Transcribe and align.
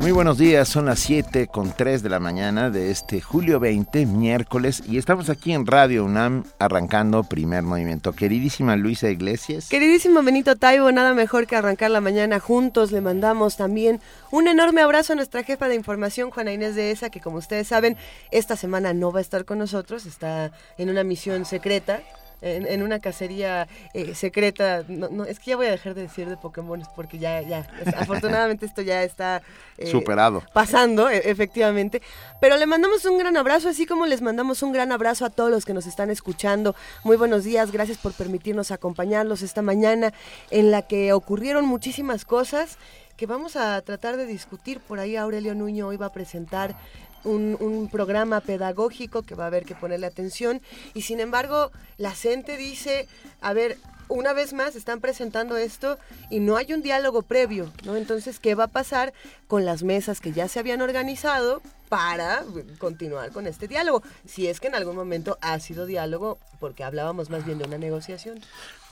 Muy 0.00 0.12
buenos 0.12 0.38
días, 0.38 0.66
son 0.66 0.86
las 0.86 0.98
7 1.00 1.48
con 1.48 1.74
3 1.76 2.02
de 2.02 2.08
la 2.08 2.20
mañana 2.20 2.70
de 2.70 2.90
este 2.90 3.20
julio 3.20 3.60
20, 3.60 4.06
miércoles, 4.06 4.82
y 4.88 4.96
estamos 4.96 5.28
aquí 5.28 5.52
en 5.52 5.66
Radio 5.66 6.06
UNAM 6.06 6.44
arrancando 6.58 7.22
primer 7.22 7.64
movimiento. 7.64 8.14
Queridísima 8.14 8.76
Luisa 8.76 9.10
Iglesias. 9.10 9.68
Queridísimo 9.68 10.22
Benito 10.22 10.56
Taibo, 10.56 10.90
nada 10.90 11.12
mejor 11.12 11.46
que 11.46 11.54
arrancar 11.54 11.90
la 11.90 12.00
mañana 12.00 12.40
juntos. 12.40 12.92
Le 12.92 13.02
mandamos 13.02 13.58
también 13.58 14.00
un 14.30 14.48
enorme 14.48 14.80
abrazo 14.80 15.12
a 15.12 15.16
nuestra 15.16 15.42
jefa 15.42 15.68
de 15.68 15.74
información, 15.74 16.30
Juana 16.30 16.54
Inés 16.54 16.74
de 16.76 16.92
ESA, 16.92 17.10
que 17.10 17.20
como 17.20 17.36
ustedes 17.36 17.68
saben, 17.68 17.98
esta 18.30 18.56
semana 18.56 18.94
no 18.94 19.12
va 19.12 19.18
a 19.18 19.22
estar 19.22 19.44
con 19.44 19.58
nosotros, 19.58 20.06
está 20.06 20.50
en 20.78 20.88
una 20.88 21.04
misión 21.04 21.44
secreta 21.44 22.00
en, 22.42 22.82
una 22.82 23.00
cacería 23.00 23.68
eh, 23.94 24.14
secreta. 24.14 24.84
No, 24.88 25.24
es 25.24 25.38
que 25.38 25.50
ya 25.50 25.56
voy 25.56 25.66
a 25.66 25.70
dejar 25.70 25.94
de 25.94 26.02
decir 26.02 26.28
de 26.28 26.36
Pokémon 26.36 26.82
porque 26.96 27.18
ya, 27.18 27.42
ya, 27.42 27.66
afortunadamente 27.96 28.66
esto 28.66 28.82
ya 28.82 29.02
está 29.02 29.42
eh, 29.76 29.86
superado. 29.90 30.42
Pasando, 30.52 31.08
e, 31.08 31.18
efectivamente. 31.30 32.02
Pero 32.40 32.56
le 32.56 32.66
mandamos 32.66 33.04
un 33.04 33.18
gran 33.18 33.36
abrazo, 33.36 33.68
así 33.68 33.86
como 33.86 34.06
les 34.06 34.22
mandamos 34.22 34.62
un 34.62 34.72
gran 34.72 34.92
abrazo 34.92 35.24
a 35.24 35.30
todos 35.30 35.50
los 35.50 35.64
que 35.64 35.74
nos 35.74 35.86
están 35.86 36.10
escuchando. 36.10 36.74
Muy 37.04 37.16
buenos 37.16 37.44
días, 37.44 37.72
gracias 37.72 37.98
por 37.98 38.12
permitirnos 38.12 38.70
acompañarlos 38.70 39.42
esta 39.42 39.62
mañana 39.62 40.12
en 40.50 40.70
la 40.70 40.82
que 40.82 41.12
ocurrieron 41.12 41.66
muchísimas 41.66 42.24
cosas 42.24 42.78
que 43.20 43.26
vamos 43.26 43.54
a 43.56 43.78
tratar 43.82 44.16
de 44.16 44.24
discutir. 44.24 44.80
Por 44.80 44.98
ahí 44.98 45.14
Aurelio 45.14 45.54
Nuño 45.54 45.88
hoy 45.88 45.98
va 45.98 46.06
a 46.06 46.12
presentar 46.12 46.74
un, 47.24 47.88
programa 47.90 48.40
pedagógico 48.40 49.22
que 49.22 49.34
va 49.34 49.44
a 49.44 49.46
haber 49.48 49.64
que 49.64 49.74
ponerle 49.74 50.06
atención 50.06 50.60
y 50.94 51.02
sin 51.02 51.20
embargo 51.20 51.70
la 51.98 52.12
gente 52.12 52.56
dice, 52.56 53.08
a 53.40 53.52
ver, 53.52 53.78
una 54.08 54.32
vez 54.32 54.52
más 54.52 54.74
están 54.76 55.00
presentando 55.00 55.56
esto 55.56 55.98
y 56.30 56.40
no 56.40 56.56
hay 56.56 56.72
un 56.72 56.82
diálogo 56.82 57.22
previo, 57.22 57.72
¿no? 57.84 57.96
Entonces, 57.96 58.38
¿qué 58.40 58.54
va 58.54 58.64
a 58.64 58.68
pasar 58.68 59.12
con 59.46 59.64
las 59.64 59.82
mesas 59.82 60.20
que 60.20 60.32
ya 60.32 60.48
se 60.48 60.58
habían 60.58 60.82
organizado 60.82 61.62
para 61.88 62.42
continuar 62.78 63.30
con 63.30 63.46
este 63.46 63.68
diálogo? 63.68 64.02
Si 64.26 64.48
es 64.48 64.58
que 64.60 64.66
en 64.66 64.74
algún 64.74 64.96
momento 64.96 65.38
ha 65.40 65.58
sido 65.60 65.86
diálogo, 65.86 66.38
porque 66.58 66.82
hablábamos 66.82 67.30
más 67.30 67.46
bien 67.46 67.58
de 67.58 67.64
una 67.64 67.78
negociación. 67.78 68.40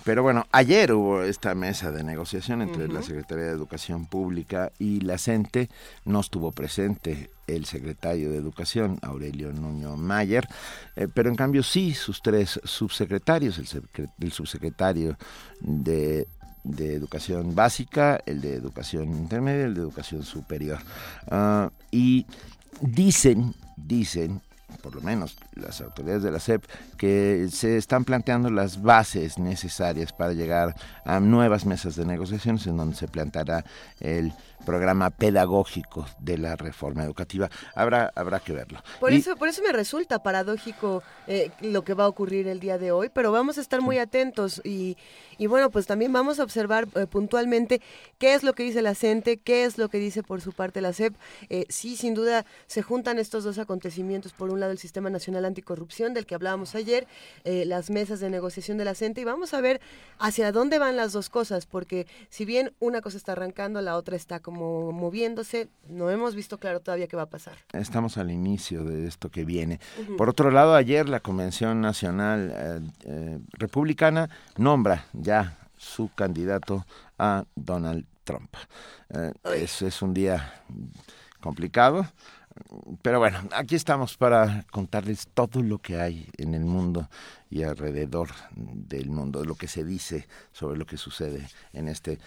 Pero 0.05 0.23
bueno, 0.23 0.47
ayer 0.53 0.93
hubo 0.93 1.23
esta 1.23 1.55
mesa 1.55 1.91
de 1.91 2.05
negociación 2.05 2.63
entre 2.63 2.89
la 2.89 3.03
Secretaría 3.03 3.47
de 3.47 3.51
Educación 3.51 4.07
Pública 4.07 4.71
y 4.79 5.01
la 5.01 5.19
CENTE. 5.19 5.69
No 6.05 6.21
estuvo 6.21 6.53
presente 6.53 7.31
el 7.49 7.65
secretario 7.65 8.31
de 8.31 8.37
Educación, 8.37 8.99
Aurelio 9.03 9.53
Nuño 9.53 9.97
Mayer, 9.97 10.47
eh, 10.95 11.09
pero 11.13 11.29
en 11.29 11.35
cambio 11.35 11.63
sí 11.63 11.95
sus 11.95 12.23
tres 12.23 12.61
subsecretarios, 12.63 13.59
el, 13.59 14.33
subsecretario 14.33 15.17
de 15.61 16.27
Educación 16.65 17.55
Básica, 17.55 18.21
el 18.27 18.41
de 18.41 18.55
Educación 18.55 19.05
Intermedia, 19.17 19.65
el 19.65 19.75
de 19.75 19.81
Educación 19.81 20.23
Superior. 20.23 20.79
Ah, 21.31 21.71
y 21.91 22.27
dicen, 22.81 23.55
dicen 23.77 24.41
por 24.83 24.95
lo 24.95 25.01
menos 25.01 25.37
las 25.55 25.81
autoridades 25.81 26.23
de 26.23 26.31
la 26.31 26.41
SEP, 26.41 26.65
que 26.97 27.49
se 27.51 27.77
están 27.77 28.05
planteando 28.05 28.51
las 28.51 28.83
bases 28.83 29.39
necesarias 29.39 30.13
para 30.13 30.33
llegar 30.33 30.75
a 31.05 31.21
nuevas 31.21 31.65
mesas 31.67 31.97
de 31.97 32.05
negociaciones 32.05 32.67
en 32.67 32.77
donde 32.77 32.97
se 32.97 33.09
planteará 33.09 33.65
el 34.01 34.33
programa 34.69 35.09
pedagógico 35.09 36.07
de 36.19 36.37
la 36.37 36.55
reforma 36.55 37.03
educativa. 37.03 37.49
Habrá, 37.75 38.13
habrá 38.15 38.39
que 38.39 38.53
verlo. 38.53 38.83
Por, 39.01 39.15
eso, 39.15 39.35
por 39.35 39.49
eso 39.49 39.63
me 39.63 39.73
resulta 39.73 40.23
paradójico 40.23 41.03
eh, 41.27 41.51
lo 41.63 41.85
que 41.85 41.95
va 41.95 42.05
a 42.05 42.09
ocurrir 42.09 42.47
el 42.49 42.61
día 42.61 42.77
de 42.77 42.93
hoy, 42.93 43.09
pero 43.09 43.33
vamos 43.33 43.57
a 43.57 43.63
estar 43.63 43.81
muy 43.81 43.97
atentos 43.97 44.61
y, 44.65 44.99
y 45.39 45.47
bueno, 45.47 45.71
pues 45.71 45.87
también 45.87 46.13
vamos 46.13 46.41
a 46.41 46.43
observar 46.43 46.87
eh, 46.97 47.07
puntualmente 47.07 47.81
qué 48.19 48.35
es 48.35 48.43
lo 48.43 48.53
que 48.53 48.65
dice 48.65 48.83
la 48.83 48.95
CENTE, 48.95 49.39
qué 49.39 49.65
es 49.65 49.79
lo 49.79 49.89
que 49.89 49.99
dice 49.99 50.23
por 50.23 50.41
su 50.41 50.53
parte 50.53 50.81
la 50.81 50.93
CEP. 50.93 51.15
Eh, 51.49 51.65
sí, 51.69 51.97
sin 51.97 52.15
duda 52.15 52.45
se 52.67 52.83
juntan 52.83 53.19
estos 53.19 53.45
dos 53.45 53.59
acontecimientos. 53.59 54.33
Por 54.33 54.51
un 54.51 54.59
lado, 54.61 54.73
el 54.73 54.79
Sistema 54.79 55.11
Nacional 55.11 55.45
Anticorrupción, 55.45 56.13
del 56.13 56.27
que 56.27 56.35
hablábamos 56.35 56.75
ayer, 56.75 57.07
eh, 57.45 57.65
las 57.65 57.89
mesas 57.89 58.19
de 58.21 58.31
negociación 58.31 58.77
de 58.79 58.85
la 58.85 58.95
CENTE, 58.95 59.21
y 59.21 59.25
vamos 59.25 59.55
a 59.55 59.61
ver 59.61 59.81
hacia 60.19 60.51
dónde 60.51 60.79
van 60.79 60.97
las 60.97 61.13
dos 61.13 61.31
cosas, 61.31 61.67
porque 61.67 62.07
si 62.29 62.45
bien 62.45 62.73
una 62.81 63.01
cosa 63.01 63.17
está 63.17 63.33
arrancando, 63.33 63.81
la 63.81 63.97
otra 63.97 64.17
está 64.17 64.41
como 64.41 64.58
moviéndose, 64.59 65.69
no 65.89 66.11
hemos 66.11 66.35
visto 66.35 66.59
claro 66.59 66.81
todavía 66.81 67.07
qué 67.07 67.17
va 67.17 67.23
a 67.23 67.31
pasar. 67.31 67.57
Estamos 67.73 68.19
al 68.19 68.31
inicio 68.31 68.85
de 68.85 69.07
esto 69.07 69.31
que 69.31 69.45
viene. 69.45 69.81
Por 70.17 70.29
otro 70.29 70.51
lado, 70.51 70.75
ayer 70.75 71.09
la 71.09 71.21
Convención 71.21 71.81
Nacional 71.81 72.93
Republicana 73.53 74.29
nombra 74.57 75.07
ya 75.13 75.59
su 75.79 76.11
candidato 76.15 76.85
a 77.19 77.45
Donald 77.55 78.05
Trump. 78.25 78.55
Eh, 79.11 79.33
es, 79.57 80.03
un 80.03 80.13
día 80.13 80.63
complicado, 81.41 82.07
pero 83.01 83.19
bueno, 83.19 83.39
aquí 83.53 83.77
estamos 83.77 84.17
para 84.17 84.65
contarles 84.71 85.29
todo 85.33 85.63
lo 85.63 85.79
que 85.79 86.01
hay 86.01 86.29
en 86.37 86.55
el 86.55 86.65
mundo 86.65 87.09
y 87.49 87.63
alrededor 87.63 88.31
del 88.55 89.09
mundo, 89.09 89.45
lo 89.45 89.55
que 89.55 89.69
se 89.69 89.85
dice 89.85 90.29
sobre 90.53 90.79
lo 90.79 90.85
que 90.85 90.97
sucede 90.97 91.49
en 91.73 91.89
este 91.89 92.19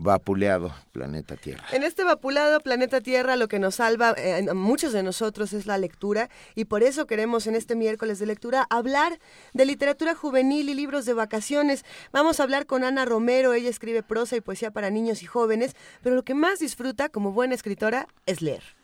vapuleado 0.00 0.72
planeta 0.92 1.34
Tierra. 1.36 1.64
En 1.72 1.82
este 1.82 2.04
vapuleado 2.04 2.60
planeta 2.60 3.00
Tierra 3.00 3.34
lo 3.34 3.48
que 3.48 3.58
nos 3.58 3.74
salva 3.74 4.14
eh, 4.16 4.46
a 4.48 4.54
muchos 4.54 4.92
de 4.92 5.02
nosotros 5.02 5.52
es 5.52 5.66
la 5.66 5.76
lectura 5.76 6.30
y 6.54 6.66
por 6.66 6.84
eso 6.84 7.06
queremos 7.06 7.48
en 7.48 7.56
este 7.56 7.74
miércoles 7.74 8.20
de 8.20 8.26
lectura 8.26 8.64
hablar 8.70 9.18
de 9.54 9.66
literatura 9.66 10.14
juvenil 10.14 10.68
y 10.68 10.74
libros 10.74 11.04
de 11.04 11.14
vacaciones. 11.14 11.84
Vamos 12.12 12.38
a 12.38 12.44
hablar 12.44 12.66
con 12.66 12.84
Ana 12.84 13.04
Romero, 13.06 13.54
ella 13.54 13.70
escribe 13.70 14.04
prosa 14.04 14.36
y 14.36 14.40
poesía 14.40 14.70
para 14.70 14.88
niños 14.88 15.24
y 15.24 15.26
jóvenes, 15.26 15.74
pero 16.00 16.14
lo 16.14 16.22
que 16.22 16.34
más 16.34 16.60
disfruta 16.60 17.08
como 17.08 17.32
buena 17.32 17.56
escritora 17.56 18.06
es 18.24 18.40
leer. 18.40 18.77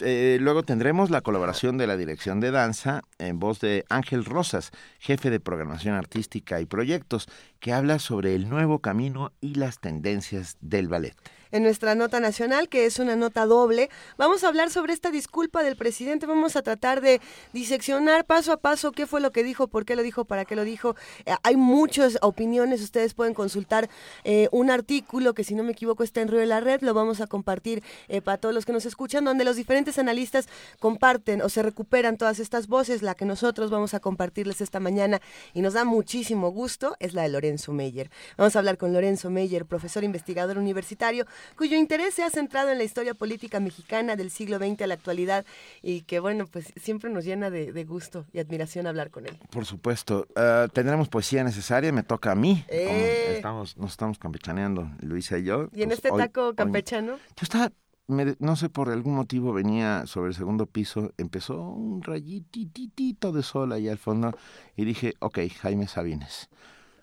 Eh, 0.00 0.38
luego 0.40 0.62
tendremos 0.62 1.10
la 1.10 1.20
colaboración 1.20 1.78
de 1.78 1.86
la 1.86 1.96
Dirección 1.96 2.40
de 2.40 2.50
Danza 2.50 3.02
en 3.18 3.38
voz 3.38 3.60
de 3.60 3.84
Ángel 3.88 4.24
Rosas, 4.24 4.70
jefe 4.98 5.30
de 5.30 5.40
programación 5.40 5.94
artística 5.94 6.60
y 6.60 6.66
proyectos, 6.66 7.28
que 7.60 7.72
habla 7.72 7.98
sobre 7.98 8.34
el 8.34 8.48
nuevo 8.48 8.80
camino 8.80 9.32
y 9.40 9.54
las 9.54 9.78
tendencias 9.80 10.56
del 10.60 10.88
ballet 10.88 11.16
en 11.52 11.62
nuestra 11.62 11.94
nota 11.94 12.18
nacional, 12.18 12.68
que 12.68 12.86
es 12.86 12.98
una 12.98 13.14
nota 13.14 13.46
doble. 13.46 13.90
Vamos 14.16 14.42
a 14.42 14.48
hablar 14.48 14.70
sobre 14.70 14.92
esta 14.92 15.10
disculpa 15.10 15.62
del 15.62 15.76
presidente, 15.76 16.26
vamos 16.26 16.56
a 16.56 16.62
tratar 16.62 17.00
de 17.00 17.20
diseccionar 17.52 18.24
paso 18.24 18.52
a 18.52 18.56
paso 18.56 18.92
qué 18.92 19.06
fue 19.06 19.20
lo 19.20 19.30
que 19.30 19.44
dijo, 19.44 19.68
por 19.68 19.84
qué 19.84 19.94
lo 19.94 20.02
dijo, 20.02 20.24
para 20.24 20.44
qué 20.44 20.56
lo 20.56 20.64
dijo. 20.64 20.96
Eh, 21.26 21.34
hay 21.42 21.56
muchas 21.56 22.18
opiniones, 22.22 22.80
ustedes 22.80 23.14
pueden 23.14 23.34
consultar 23.34 23.88
eh, 24.24 24.48
un 24.50 24.70
artículo 24.70 25.34
que 25.34 25.44
si 25.44 25.54
no 25.54 25.62
me 25.62 25.72
equivoco 25.72 26.02
está 26.02 26.20
en 26.20 26.28
Río 26.28 26.40
de 26.40 26.46
la 26.46 26.60
Red, 26.60 26.82
lo 26.82 26.94
vamos 26.94 27.20
a 27.20 27.26
compartir 27.26 27.82
eh, 28.08 28.20
para 28.20 28.38
todos 28.38 28.54
los 28.54 28.64
que 28.64 28.72
nos 28.72 28.86
escuchan, 28.86 29.24
donde 29.24 29.44
los 29.44 29.56
diferentes 29.56 29.98
analistas 29.98 30.48
comparten 30.80 31.42
o 31.42 31.48
se 31.48 31.62
recuperan 31.62 32.16
todas 32.16 32.38
estas 32.38 32.66
voces, 32.66 33.02
la 33.02 33.14
que 33.14 33.24
nosotros 33.24 33.70
vamos 33.70 33.94
a 33.94 34.00
compartirles 34.00 34.60
esta 34.60 34.80
mañana 34.80 35.20
y 35.52 35.60
nos 35.60 35.74
da 35.74 35.84
muchísimo 35.84 36.50
gusto 36.50 36.96
es 36.98 37.14
la 37.14 37.22
de 37.22 37.28
Lorenzo 37.28 37.72
Meyer. 37.72 38.10
Vamos 38.36 38.56
a 38.56 38.58
hablar 38.58 38.78
con 38.78 38.92
Lorenzo 38.92 39.30
Meyer, 39.30 39.66
profesor 39.66 40.04
investigador 40.04 40.58
universitario, 40.58 41.26
cuyo 41.56 41.76
interés 41.76 42.14
se 42.14 42.22
ha 42.22 42.30
centrado 42.30 42.70
en 42.70 42.78
la 42.78 42.84
historia 42.84 43.14
política 43.14 43.60
mexicana 43.60 44.16
del 44.16 44.30
siglo 44.30 44.58
XX 44.58 44.82
a 44.82 44.86
la 44.86 44.94
actualidad 44.94 45.44
y 45.82 46.02
que, 46.02 46.20
bueno, 46.20 46.46
pues 46.46 46.72
siempre 46.80 47.10
nos 47.10 47.24
llena 47.24 47.50
de, 47.50 47.84
gusto 47.84 48.26
y 48.32 48.38
admiración 48.38 48.86
hablar 48.86 49.10
con 49.10 49.26
él. 49.26 49.38
Por 49.50 49.66
supuesto. 49.66 50.26
Uh, 50.36 50.68
tendremos 50.68 51.08
poesía 51.08 51.42
necesaria, 51.44 51.92
me 51.92 52.02
toca 52.02 52.32
a 52.32 52.34
mí. 52.34 52.64
Eh. 52.68 53.34
Estamos, 53.36 53.76
nos 53.76 53.90
estamos 53.90 54.18
campechaneando, 54.18 54.90
Luisa 55.00 55.38
y 55.38 55.44
yo. 55.44 55.68
¿Y 55.74 55.82
en 55.82 55.88
pues 55.88 55.98
este 55.98 56.10
taco 56.10 56.54
campechano? 56.54 57.16
yo 57.16 57.42
estaba 57.42 57.70
no 58.06 58.56
sé, 58.56 58.68
por 58.68 58.90
algún 58.90 59.14
motivo 59.14 59.52
venía 59.52 60.04
sobre 60.06 60.28
el 60.28 60.34
segundo 60.34 60.66
piso, 60.66 61.12
empezó 61.18 61.60
un 61.60 62.02
rayititito 62.02 63.32
de 63.32 63.42
sol 63.42 63.72
ahí 63.72 63.88
al 63.88 63.98
fondo 63.98 64.36
y 64.76 64.84
dije, 64.84 65.14
ok, 65.20 65.38
Jaime 65.60 65.86
Sabines. 65.86 66.48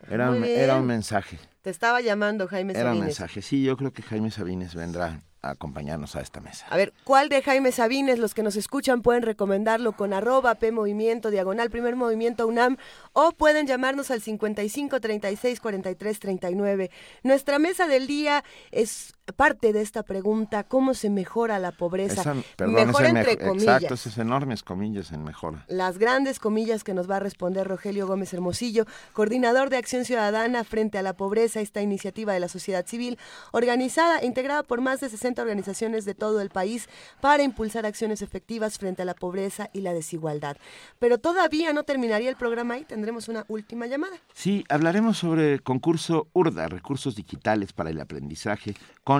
Era, 0.09 0.35
era 0.47 0.77
un 0.77 0.85
mensaje. 0.85 1.39
Te 1.61 1.69
estaba 1.69 1.99
llamando 1.99 2.47
Jaime 2.47 2.73
Sabines. 2.73 2.81
Era 2.81 2.93
un 2.93 3.05
mensaje, 3.05 3.41
sí, 3.41 3.63
yo 3.63 3.75
creo 3.75 3.91
que 3.91 4.01
Jaime 4.01 4.31
Sabines 4.31 4.75
vendrá 4.75 5.23
a 5.41 5.51
acompañarnos 5.51 6.15
a 6.15 6.21
esta 6.21 6.39
mesa. 6.39 6.65
A 6.69 6.77
ver, 6.77 6.93
¿cuál 7.03 7.29
de 7.29 7.41
Jaime 7.41 7.71
Sabines? 7.71 8.19
Los 8.19 8.33
que 8.33 8.43
nos 8.43 8.55
escuchan 8.55 9.01
pueden 9.01 9.23
recomendarlo 9.23 9.93
con 9.93 10.13
arroba 10.13 10.55
P 10.55 10.71
Movimiento, 10.71 11.31
diagonal 11.31 11.69
Primer 11.69 11.95
Movimiento 11.95 12.47
UNAM, 12.47 12.77
o 13.13 13.31
pueden 13.31 13.67
llamarnos 13.67 14.11
al 14.11 14.21
55 14.21 14.99
36 14.99 15.59
43 15.59 16.19
39. 16.19 16.91
Nuestra 17.23 17.59
mesa 17.59 17.87
del 17.87 18.07
día 18.07 18.43
es 18.71 19.13
parte 19.33 19.73
de 19.73 19.81
esta 19.81 20.03
pregunta, 20.03 20.63
¿cómo 20.63 20.93
se 20.93 21.09
mejora 21.09 21.59
la 21.59 21.71
pobreza? 21.71 22.35
mejora 22.59 23.09
entre 23.09 23.37
comillas. 23.37 23.81
Exacto, 23.81 23.93
esas 23.93 24.17
enormes 24.17 24.63
comillas 24.63 25.11
en 25.11 25.23
mejora. 25.23 25.65
Las 25.67 25.97
grandes 25.97 26.39
comillas 26.39 26.83
que 26.83 26.93
nos 26.93 27.09
va 27.09 27.17
a 27.17 27.19
responder 27.19 27.67
Rogelio 27.67 28.07
Gómez 28.07 28.33
Hermosillo, 28.33 28.85
coordinador 29.13 29.69
de 29.69 29.77
Acción 29.77 30.05
Ciudadana 30.05 30.63
frente 30.63 30.97
a 30.97 31.01
la 31.01 31.13
pobreza, 31.13 31.61
esta 31.61 31.81
iniciativa 31.81 32.33
de 32.33 32.39
la 32.39 32.47
sociedad 32.47 32.85
civil, 32.85 33.17
organizada, 33.51 34.23
integrada 34.23 34.63
por 34.63 34.81
más 34.81 34.99
de 34.99 35.09
60 35.09 35.41
organizaciones 35.41 36.05
de 36.05 36.15
todo 36.15 36.41
el 36.41 36.49
país 36.49 36.87
para 37.21 37.43
impulsar 37.43 37.85
acciones 37.85 38.21
efectivas 38.21 38.77
frente 38.77 39.01
a 39.01 39.05
la 39.05 39.13
pobreza 39.13 39.69
y 39.73 39.81
la 39.81 39.93
desigualdad. 39.93 40.57
Pero 40.99 41.17
todavía 41.17 41.73
no 41.73 41.83
terminaría 41.83 42.29
el 42.29 42.35
programa 42.35 42.77
y 42.77 42.85
tendremos 42.85 43.27
una 43.27 43.45
última 43.47 43.87
llamada. 43.87 44.15
Sí, 44.33 44.63
hablaremos 44.69 45.17
sobre 45.17 45.53
el 45.53 45.63
concurso 45.63 46.27
URDA, 46.33 46.67
Recursos 46.67 47.15
Digitales 47.15 47.73
para 47.73 47.89
el 47.89 47.99
Aprendizaje, 47.99 48.75
con 49.03 49.18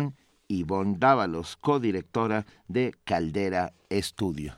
Ivonne 0.50 0.98
Dávalos, 1.00 1.56
codirectora 1.56 2.46
de 2.68 2.94
Caldera 3.06 3.72
Estudio. 3.90 4.58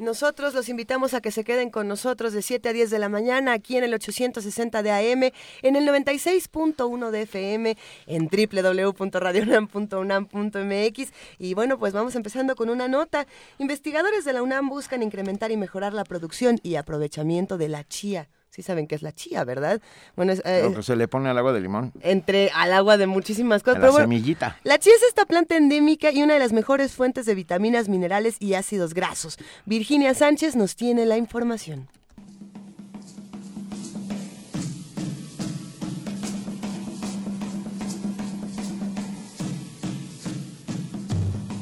Nosotros 0.00 0.54
los 0.54 0.68
invitamos 0.70 1.12
a 1.12 1.20
que 1.20 1.30
se 1.30 1.44
queden 1.44 1.68
con 1.68 1.86
nosotros 1.86 2.32
de 2.32 2.40
7 2.40 2.70
a 2.70 2.72
10 2.72 2.88
de 2.88 2.98
la 2.98 3.10
mañana 3.10 3.52
aquí 3.52 3.76
en 3.76 3.84
el 3.84 3.92
860 3.92 4.82
de 4.82 4.90
AM, 4.90 5.30
en 5.60 5.76
el 5.76 5.86
96.1 5.86 7.10
de 7.10 7.22
FM, 7.22 7.76
en 8.06 8.28
www.radionam.unam.mx. 8.28 11.12
Y 11.38 11.52
bueno, 11.52 11.78
pues 11.78 11.92
vamos 11.92 12.16
empezando 12.16 12.56
con 12.56 12.70
una 12.70 12.88
nota. 12.88 13.26
Investigadores 13.58 14.24
de 14.24 14.32
la 14.32 14.42
UNAM 14.42 14.70
buscan 14.70 15.02
incrementar 15.02 15.50
y 15.50 15.58
mejorar 15.58 15.92
la 15.92 16.04
producción 16.04 16.58
y 16.62 16.76
aprovechamiento 16.76 17.58
de 17.58 17.68
la 17.68 17.86
chía 17.86 18.30
sí 18.50 18.62
saben 18.62 18.86
que 18.86 18.94
es 18.94 19.02
la 19.02 19.12
chía, 19.12 19.44
¿verdad? 19.44 19.80
Bueno, 20.16 20.32
es, 20.32 20.42
eh, 20.44 20.68
se 20.82 20.96
le 20.96 21.08
pone 21.08 21.28
al 21.28 21.38
agua 21.38 21.52
de 21.52 21.60
limón. 21.60 21.92
Entre 22.00 22.50
al 22.50 22.72
agua 22.72 22.96
de 22.96 23.06
muchísimas 23.06 23.62
cosas. 23.62 23.82
la 23.82 23.92
semillita. 23.92 24.58
La 24.64 24.78
chía 24.78 24.92
es 24.96 25.02
esta 25.04 25.24
planta 25.24 25.56
endémica 25.56 26.10
y 26.10 26.22
una 26.22 26.34
de 26.34 26.40
las 26.40 26.52
mejores 26.52 26.92
fuentes 26.92 27.26
de 27.26 27.34
vitaminas, 27.34 27.88
minerales 27.88 28.36
y 28.40 28.54
ácidos 28.54 28.94
grasos. 28.94 29.38
Virginia 29.64 30.14
Sánchez 30.14 30.56
nos 30.56 30.76
tiene 30.76 31.06
la 31.06 31.16
información. 31.16 31.88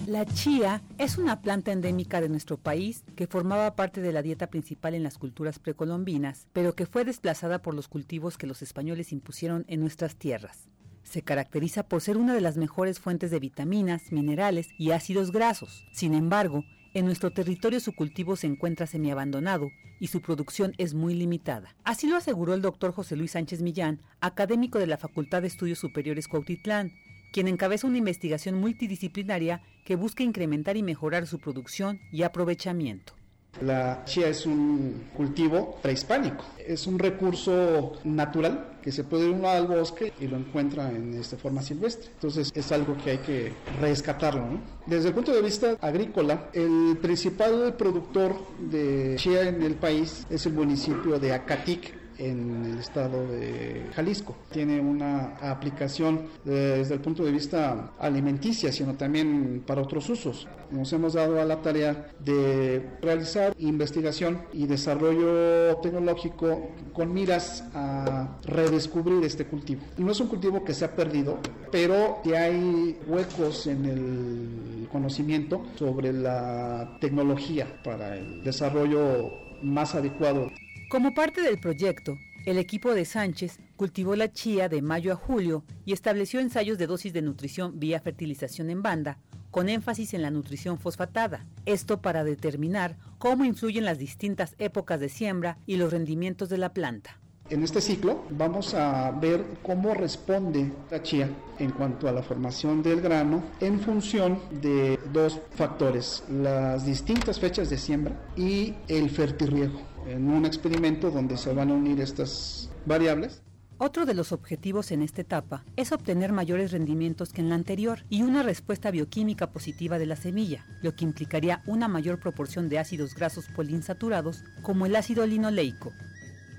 La 0.09 0.25
chía 0.25 0.81
es 0.97 1.19
una 1.19 1.43
planta 1.43 1.71
endémica 1.71 2.23
de 2.23 2.31
nuestro 2.31 2.57
país 2.57 3.05
que 3.15 3.27
formaba 3.27 3.77
parte 3.77 4.01
de 4.01 4.11
la 4.11 4.23
dieta 4.23 4.47
principal 4.47 4.95
en 4.95 5.03
las 5.03 5.19
culturas 5.19 5.59
precolombinas, 5.59 6.47
pero 6.55 6.75
que 6.75 6.87
fue 6.87 7.05
desplazada 7.05 7.61
por 7.61 7.75
los 7.75 7.89
cultivos 7.89 8.39
que 8.39 8.47
los 8.47 8.63
españoles 8.63 9.13
impusieron 9.13 9.67
en 9.69 9.81
nuestras 9.81 10.17
tierras. 10.17 10.71
Se 11.03 11.21
caracteriza 11.21 11.83
por 11.83 12.01
ser 12.01 12.17
una 12.17 12.33
de 12.33 12.41
las 12.41 12.57
mejores 12.57 13.01
fuentes 13.01 13.31
de 13.31 13.39
vitaminas, 13.39 14.11
minerales 14.11 14.71
y 14.79 14.93
ácidos 14.93 15.31
grasos. 15.31 15.85
Sin 15.93 16.15
embargo, 16.15 16.65
en 16.95 17.05
nuestro 17.05 17.31
territorio 17.31 17.79
su 17.79 17.95
cultivo 17.95 18.35
se 18.37 18.47
encuentra 18.47 18.87
semiabandonado 18.87 19.69
y 20.01 20.07
su 20.07 20.23
producción 20.23 20.73
es 20.79 20.95
muy 20.95 21.13
limitada. 21.13 21.77
Así 21.85 22.09
lo 22.09 22.17
aseguró 22.17 22.55
el 22.55 22.63
doctor 22.63 22.93
José 22.93 23.15
Luis 23.15 23.33
Sánchez 23.33 23.61
Millán, 23.61 24.01
académico 24.23 24.79
de 24.79 24.87
la 24.87 24.97
Facultad 24.97 25.43
de 25.43 25.49
Estudios 25.49 25.79
Superiores 25.79 26.29
Cuautitlán, 26.29 26.95
quien 27.33 27.49
encabeza 27.49 27.87
una 27.87 27.99
investigación 27.99 28.57
multidisciplinaria 28.57 29.63
que 29.85 29.97
busca 29.97 30.23
incrementar 30.23 30.77
y 30.77 30.83
mejorar 30.83 31.27
su 31.27 31.39
producción 31.39 32.01
y 32.13 32.23
aprovechamiento. 32.23 33.15
La 33.63 34.05
chía 34.05 34.29
es 34.29 34.47
un 34.47 35.09
cultivo 35.17 35.79
prehispánico, 35.83 36.45
es 36.65 36.87
un 36.87 36.97
recurso 36.97 37.95
natural 38.05 38.79
que 38.83 38.93
se 38.93 39.03
puede 39.03 39.31
ir 39.31 39.45
al 39.45 39.67
bosque 39.67 40.13
y 40.21 40.29
lo 40.29 40.37
encuentra 40.37 40.91
en 40.91 41.15
esta 41.15 41.37
forma 41.37 41.61
silvestre. 41.61 42.09
Entonces 42.15 42.53
es 42.55 42.71
algo 42.71 42.97
que 43.03 43.11
hay 43.11 43.19
que 43.19 43.53
rescatarlo. 43.81 44.61
Desde 44.87 45.09
el 45.09 45.15
punto 45.15 45.33
de 45.33 45.43
vista 45.43 45.77
agrícola, 45.81 46.51
el 46.53 46.99
principal 47.03 47.75
productor 47.77 48.37
de 48.61 49.17
chía 49.17 49.49
en 49.49 49.63
el 49.63 49.75
país 49.75 50.25
es 50.31 50.47
el 50.47 50.53
municipio 50.53 51.19
de 51.19 51.33
Acatic, 51.33 51.98
en 52.19 52.65
el 52.65 52.79
estado 52.79 53.27
de 53.29 53.87
Jalisco. 53.95 54.37
Tiene 54.53 54.81
una 54.81 55.37
aplicación 55.41 56.23
desde 56.45 56.95
el 56.95 57.01
punto 57.01 57.25
de 57.25 57.33
vista 57.33 57.93
alimenticia, 57.99 58.73
sino 58.73 58.95
también 58.95 59.63
para 59.67 59.83
otros 59.83 60.09
usos. 60.11 60.47
Nos 60.71 60.93
hemos 60.93 61.15
dado 61.15 61.41
a 61.41 61.45
la 61.45 61.63
tarea 61.63 62.11
de 62.19 62.85
realizar 63.01 63.55
investigación 63.59 64.43
y 64.53 64.67
desarrollo 64.67 65.77
tecnológico 65.79 66.71
con 66.93 67.15
miras 67.15 67.65
a 67.75 68.39
redescubrir 68.45 69.25
este 69.25 69.47
cultivo. 69.47 69.83
No 69.97 70.13
es 70.13 70.21
un 70.21 70.29
cultivo 70.29 70.65
que 70.65 70.75
se 70.75 70.85
ha 70.85 70.95
perdido, 70.95 71.39
pero 71.71 72.21
que 72.23 72.37
hay 72.37 72.99
huecos 73.07 73.67
en 73.67 73.85
el 73.87 74.89
conocimiento 74.91 75.63
sobre 75.77 76.13
la 76.13 76.99
tecnología 77.01 77.81
para 77.83 78.17
el 78.17 78.43
desarrollo 78.43 79.31
más 79.63 79.95
adecuado. 79.95 80.51
Como 80.89 81.13
parte 81.13 81.43
del 81.43 81.61
proyecto, 81.61 82.17
el 82.47 82.57
equipo 82.57 82.95
de 82.95 83.05
Sánchez 83.05 83.59
cultivó 83.77 84.17
la 84.17 84.33
chía 84.33 84.71
de 84.71 84.81
mayo 84.81 85.13
a 85.13 85.17
julio 85.17 85.63
y 85.85 85.93
estableció 85.93 86.41
ensayos 86.41 86.79
de 86.79 86.87
dosis 86.87 87.13
de 87.13 87.21
nutrición 87.21 87.79
vía 87.79 88.01
fertilización 88.01 88.71
en 88.71 88.81
banda, 88.81 89.19
con 89.51 89.69
énfasis 89.69 90.15
en 90.15 90.23
la 90.23 90.31
nutrición 90.31 90.79
fosfatada. 90.79 91.45
Esto 91.67 92.01
para 92.01 92.25
determinar 92.25 92.97
cómo 93.19 93.45
influyen 93.45 93.85
las 93.85 93.99
distintas 93.99 94.55
épocas 94.59 94.99
de 94.99 95.11
siembra 95.11 95.59
y 95.67 95.77
los 95.77 95.93
rendimientos 95.93 96.49
de 96.49 96.57
la 96.57 96.73
planta. 96.73 97.21
En 97.51 97.63
este 97.63 97.83
ciclo 97.83 98.25
vamos 98.31 98.73
a 98.73 99.11
ver 99.11 99.45
cómo 99.63 99.93
responde 99.93 100.73
la 100.91 101.03
chía 101.03 101.29
en 101.59 101.71
cuanto 101.71 102.09
a 102.09 102.13
la 102.13 102.23
formación 102.23 102.83
del 102.83 103.03
grano 103.03 103.43
en 103.61 103.79
función 103.79 104.39
de 104.63 104.99
dos 105.13 105.39
factores, 105.51 106.25
las 106.31 106.87
distintas 106.87 107.39
fechas 107.39 107.69
de 107.69 107.77
siembra 107.77 108.19
y 108.39 108.75
el 108.89 109.11
fertirriego 109.11 109.88
en 110.09 110.31
un 110.31 110.47
experimento 110.47 111.11
donde 111.11 111.37
se 111.37 111.53
van 111.53 111.71
a 111.71 111.75
unir 111.75 112.01
estas 112.01 112.71
variables. 112.87 113.43
Otro 113.81 114.07
de 114.07 114.15
los 114.15 114.33
objetivos 114.33 114.91
en 114.91 115.03
esta 115.03 115.21
etapa 115.21 115.65
es 115.77 115.93
obtener 115.93 116.33
mayores 116.33 116.73
rendimientos 116.73 117.33
que 117.33 117.43
en 117.43 117.49
la 117.49 117.55
anterior 117.55 118.05
y 118.09 118.23
una 118.23 118.43
respuesta 118.43 118.91
bioquímica 118.91 119.53
positiva 119.53 119.99
de 119.99 120.07
la 120.07 120.17
semilla, 120.17 120.67
lo 120.83 120.97
que 120.97 121.05
implicaría 121.05 121.63
una 121.65 121.87
mayor 121.87 122.19
proporción 122.19 122.69
de 122.69 122.81
ácidos 122.81 123.15
grasos 123.15 123.47
poliinsaturados 123.55 124.43
como 124.63 124.87
el 124.87 124.97
ácido 124.97 125.25
linoleico. 125.27 125.93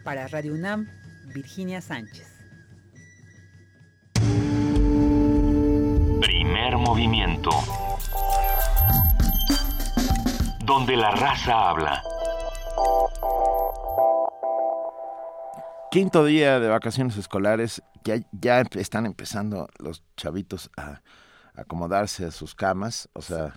Para 0.05 0.27
Radio 0.27 0.53
UNAM, 0.53 0.87
Virginia 1.33 1.81
Sánchez. 1.81 2.27
Primer 6.21 6.77
movimiento. 6.77 7.49
Donde 10.63 10.95
la 10.95 11.11
raza 11.11 11.69
habla. 11.69 12.01
Quinto 15.91 16.23
día 16.23 16.59
de 16.59 16.67
vacaciones 16.67 17.17
escolares, 17.17 17.81
ya, 18.03 18.17
ya 18.31 18.61
están 18.61 19.07
empezando 19.07 19.67
los 19.79 20.03
chavitos 20.15 20.69
a 20.77 21.01
acomodarse 21.55 22.25
a 22.25 22.31
sus 22.31 22.53
camas, 22.53 23.09
o 23.13 23.23
sea, 23.23 23.55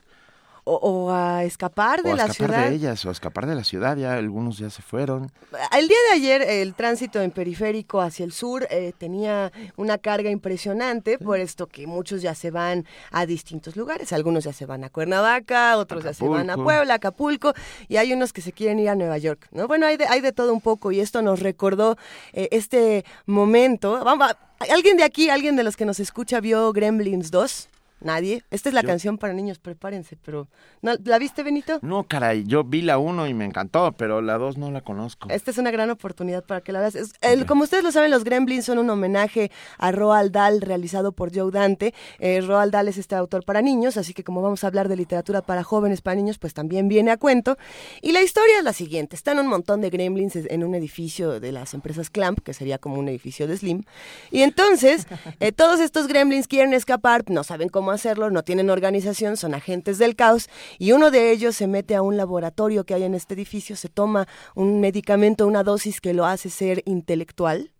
o, 0.65 1.11
a 1.11 1.45
escapar 1.45 2.03
de 2.03 2.13
o 2.13 2.17
la 2.17 2.27
escapar 2.27 2.51
ciudad. 2.51 2.69
de 2.69 2.75
ellas, 2.75 3.05
o 3.05 3.09
a 3.09 3.13
escapar 3.13 3.47
de 3.47 3.55
la 3.55 3.65
ciudad, 3.65 3.97
ya 3.97 4.15
algunos 4.15 4.59
ya 4.59 4.71
se 4.71 4.83
fueron. 4.83 5.33
El 5.77 5.89
día 5.89 5.97
de 6.09 6.17
ayer 6.17 6.43
el 6.43 6.75
tránsito 6.75 7.21
en 7.21 7.31
periférico 7.31 8.01
hacia 8.01 8.25
el 8.25 8.33
sur 8.33 8.67
eh, 8.71 8.93
tenía 8.97 9.53
una 9.77 9.99
carga 9.99 10.31
impresionante, 10.31 11.19
por 11.19 11.41
esto 11.41 11.67
que 11.67 11.87
muchos 11.87 12.23
ya 12.23 12.35
se 12.35 12.51
van 12.51 12.87
a 13.11 13.27
distintos 13.27 13.77
lugares, 13.77 14.13
algunos 14.13 14.45
ya 14.45 14.53
se 14.53 14.67
van 14.67 14.85
a 14.85 14.91
Cuernavaca, 14.91 15.77
otros 15.79 16.05
ya 16.05 16.15
se 16.15 16.27
van 16.29 16.51
a 16.51 16.57
Puebla, 16.57 16.95
Acapulco, 16.95 17.55
y 17.89 17.97
hay 17.97 18.13
unos 18.13 18.33
que 18.33 18.41
se 18.41 18.53
quieren 18.53 18.79
ir 18.79 18.89
a 18.89 18.95
Nueva 18.95 19.19
York, 19.19 19.49
¿no? 19.51 19.67
Bueno, 19.67 19.87
hay 19.87 19.97
de, 19.97 20.07
hay 20.07 20.21
de 20.21 20.33
todo 20.33 20.53
un 20.53 20.61
poco, 20.61 20.93
y 20.93 21.01
esto 21.01 21.23
nos 21.23 21.41
recordó 21.41 21.97
eh, 22.33 22.49
este 22.53 23.05
momento. 23.27 24.03
Vamos, 24.05 24.33
¿Alguien 24.71 24.97
de 24.97 25.03
aquí, 25.03 25.29
alguien 25.29 25.57
de 25.57 25.65
los 25.65 25.77
que 25.77 25.85
nos 25.85 25.99
escucha 25.99 26.41
vio 26.41 26.73
Gremlins 26.73 27.31
2? 27.33 27.69
Nadie. 28.05 28.45
Esta 28.51 28.69
es 28.69 28.75
la 28.75 28.83
canción 28.83 29.19
para 29.19 29.33
niños, 29.33 29.59
prepárense, 29.59 30.17
pero 30.17 30.49
¿no, 30.81 30.93
¿la 31.05 31.19
viste, 31.19 31.43
Benito? 31.43 31.79
No, 31.83 32.05
caray, 32.05 32.45
yo 32.45 32.65
vi 32.65 32.83
la 32.83 32.99
uno 32.99 33.27
y 33.27 33.35
me 33.35 33.45
encantó, 33.45 33.93
pero 33.93 34.21
la 34.21 34.39
dos 34.39 34.59
no 34.59 34.71
la 34.71 34.81
conozco. 34.81 35.29
Esta 35.31 35.51
es 35.51 35.59
una 35.59 35.71
gran 35.71 35.91
oportunidad 35.91 36.45
para 36.45 36.61
que 36.61 36.73
la 36.73 36.81
veas. 36.81 36.97
el, 37.21 37.47
como 37.47 37.65
ustedes 37.65 37.85
lo 37.85 37.93
saben, 37.93 38.11
los 38.11 38.25
Gremlins 38.25 38.65
son 38.65 38.79
un 38.79 38.91
homenaje 38.91 39.51
a 39.79 39.93
Roald 39.93 40.33
Dahl 40.33 40.61
realizado 40.61 41.13
por 41.13 41.35
Joe 41.35 41.51
Dante. 41.51 41.95
Eh, 42.19 42.41
Roald 42.41 42.73
Dahl 42.73 42.89
es 42.89 42.99
este 42.99 43.15
autor 43.15 43.45
para 43.45 43.63
niños, 43.63 43.97
así 43.97 44.15
que 44.15 44.25
como 44.25 44.43
vamos 44.43 44.65
a 44.65 44.67
hablar 44.67 44.89
de 44.89 44.97
literatura 44.97 45.43
para 45.43 45.63
jóvenes, 45.63 46.01
para 46.01 46.17
niños, 46.17 46.39
pues 46.39 46.55
también 46.55 46.89
viene 46.89 47.11
a 47.11 47.17
cuento. 47.17 47.57
Y 48.01 48.13
la 48.13 48.23
historia 48.23 48.59
es 48.59 48.65
la 48.65 48.73
siguiente. 48.73 49.17
Están 49.17 49.39
un 49.39 49.47
montón 49.47 49.81
de 49.81 49.91
Gremlins 49.91 50.37
en 50.37 50.65
un 50.65 50.75
edificio 50.75 51.41
de 51.41 51.53
las 51.53 51.75
empresas 51.75 52.11
Clamp, 52.11 52.41
que 52.41 52.55
sería 52.55 52.79
como 52.79 52.97
un 52.97 53.09
edificio 53.09 53.47
de 53.47 53.57
Slim. 53.57 53.85
Y 54.31 54.43
entonces, 54.43 55.07
eh, 55.41 55.53
todos 55.53 55.81
estos 55.81 56.09
Gremlins 56.09 56.49
quieren 56.49 56.75
escapar, 56.75 57.25
no 57.29 57.45
saben 57.45 57.69
cómo 57.69 57.92
hacerlo, 57.93 58.31
no 58.31 58.43
tienen 58.43 58.71
organización, 58.71 59.37
son 59.37 59.55
agentes 59.55 59.99
del 59.99 60.17
caos 60.17 60.49
y 60.79 60.93
uno 60.93 61.11
de 61.11 61.31
ellos 61.31 61.57
se 61.57 61.67
mete 61.67 61.95
a 61.95 62.03
un 62.03 62.17
laboratorio 62.17 62.85
que 62.85 62.95
hay 62.95 63.05
en 63.05 63.15
este 63.15 63.35
edificio, 63.35 63.77
se 63.77 63.89
toma 63.89 64.27
un 64.55 64.81
medicamento, 64.81 65.47
una 65.47 65.63
dosis 65.63 66.01
que 66.01 66.15
lo 66.15 66.27
hace 66.27 66.51
ser 66.51 66.83
intelectual 66.87 67.71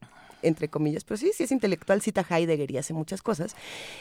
entre 0.43 0.69
comillas, 0.69 1.05
pero 1.05 1.17
sí, 1.17 1.31
sí 1.35 1.45
es 1.45 1.53
intelectual, 1.53 2.03
cita 2.03 2.27
Heidegger 2.29 2.71
y 2.71 2.79
hace 2.79 2.93
muchas 2.93 3.23
cosas. 3.23 3.55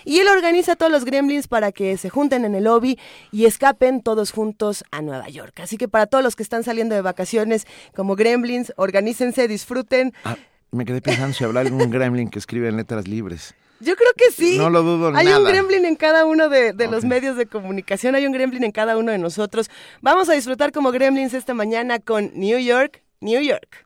Y 0.05 0.19
él 0.19 0.27
organiza 0.27 0.73
a 0.73 0.75
todos 0.75 0.91
los 0.91 1.05
gremlins 1.05 1.47
para 1.47 1.71
que 1.71 1.97
se 1.97 2.09
junten 2.09 2.45
en 2.45 2.55
el 2.55 2.65
lobby 2.65 2.99
y 3.31 3.45
escapen 3.45 4.01
todos 4.01 4.31
juntos 4.31 4.83
a 4.91 5.01
Nueva 5.01 5.29
York. 5.29 5.59
Así 5.59 5.77
que 5.77 5.87
para 5.87 6.07
todos 6.07 6.23
los 6.23 6.35
que 6.35 6.43
están 6.43 6.63
saliendo 6.63 6.95
de 6.95 7.01
vacaciones 7.01 7.65
como 7.95 8.15
gremlins, 8.15 8.73
organícense, 8.75 9.47
disfruten. 9.47 10.13
Ah, 10.23 10.35
me 10.71 10.85
quedé 10.85 11.01
pensando 11.01 11.33
si 11.33 11.43
de 11.43 11.71
un 11.71 11.89
gremlin 11.89 12.29
que 12.29 12.39
escribe 12.39 12.69
en 12.69 12.77
letras 12.77 13.07
libres. 13.07 13.53
Yo 13.79 13.95
creo 13.95 14.11
que 14.15 14.31
sí. 14.31 14.57
No 14.57 14.69
lo 14.69 14.83
dudo 14.83 15.11
Hay 15.15 15.25
nada. 15.25 15.39
un 15.39 15.45
gremlin 15.45 15.85
en 15.85 15.95
cada 15.95 16.25
uno 16.25 16.49
de, 16.49 16.71
de 16.73 16.87
los 16.87 17.03
medios 17.03 17.35
de 17.35 17.47
comunicación, 17.47 18.13
hay 18.15 18.25
un 18.27 18.31
gremlin 18.31 18.63
en 18.63 18.71
cada 18.71 18.95
uno 18.97 19.11
de 19.11 19.17
nosotros. 19.17 19.69
Vamos 20.01 20.29
a 20.29 20.33
disfrutar 20.33 20.71
como 20.71 20.91
gremlins 20.91 21.33
esta 21.33 21.53
mañana 21.53 21.99
con 21.99 22.31
New 22.35 22.59
York, 22.59 23.01
New 23.21 23.41
York. 23.41 23.85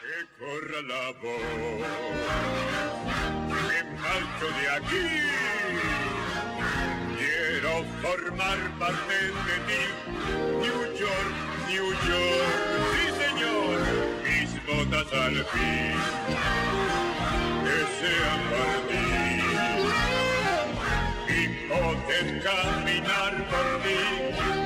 que 0.00 0.38
corra 0.38 0.82
la 0.82 1.12
voz. 1.20 1.86
Me 3.48 3.78
marcho 3.98 4.46
de 4.60 4.68
aquí. 4.76 5.06
Quiero 7.18 7.84
formar 8.02 8.58
parte 8.78 9.14
de 9.48 9.56
ti. 9.68 9.82
New 10.60 10.80
York, 10.98 11.34
New 11.68 11.88
York, 12.08 12.67
botas 14.68 15.12
al 15.12 15.34
fin. 15.34 15.98
Para 23.50 23.82
ti. 23.82 23.98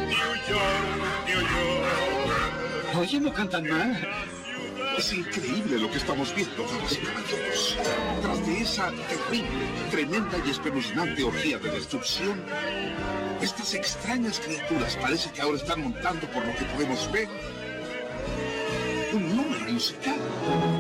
New 0.09 0.33
York, 0.49 1.27
New 1.27 1.41
York. 1.41 2.97
Oye, 2.97 3.21
no 3.21 3.33
cantan 3.33 3.69
mal. 3.69 4.09
Es 4.99 5.13
increíble 5.13 5.79
lo 5.79 5.91
que 5.91 5.99
estamos 5.99 6.35
viendo, 6.35 6.63
damas 6.67 6.93
y 6.93 6.97
caballeros. 6.97 7.79
Tras 8.23 8.47
de 8.47 8.61
esa 8.61 8.93
terrible, 9.09 9.65
tremenda 9.91 10.39
y 10.45 10.51
espeluznante 10.51 11.25
orgía 11.25 11.59
de 11.59 11.71
destrucción, 11.71 12.43
estas 13.41 13.75
extrañas 13.75 14.39
criaturas 14.39 14.97
parece 15.01 15.31
que 15.33 15.41
ahora 15.41 15.57
están 15.57 15.81
montando, 15.83 16.27
por 16.29 16.47
lo 16.47 16.55
que 16.55 16.65
podemos 16.67 17.11
ver, 17.11 17.29
un 19.91 20.72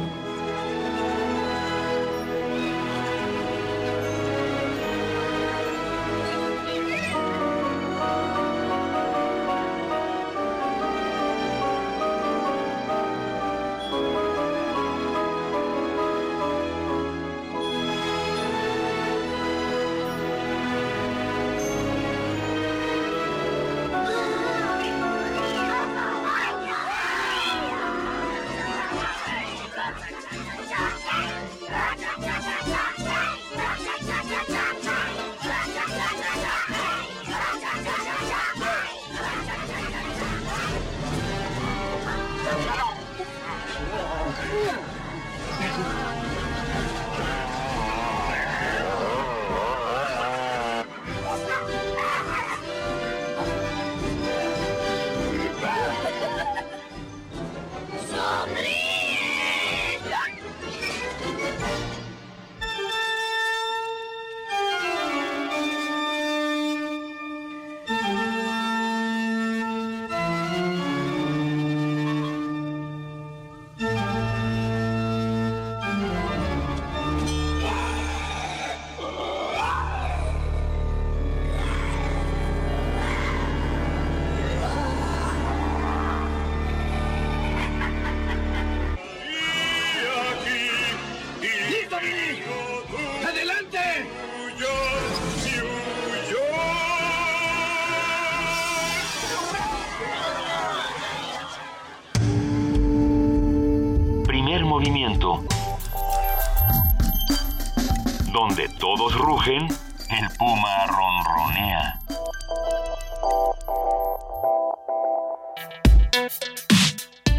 rugen, 109.43 109.67
el 110.11 110.37
puma 110.39 110.87
ronronea. 110.87 112.01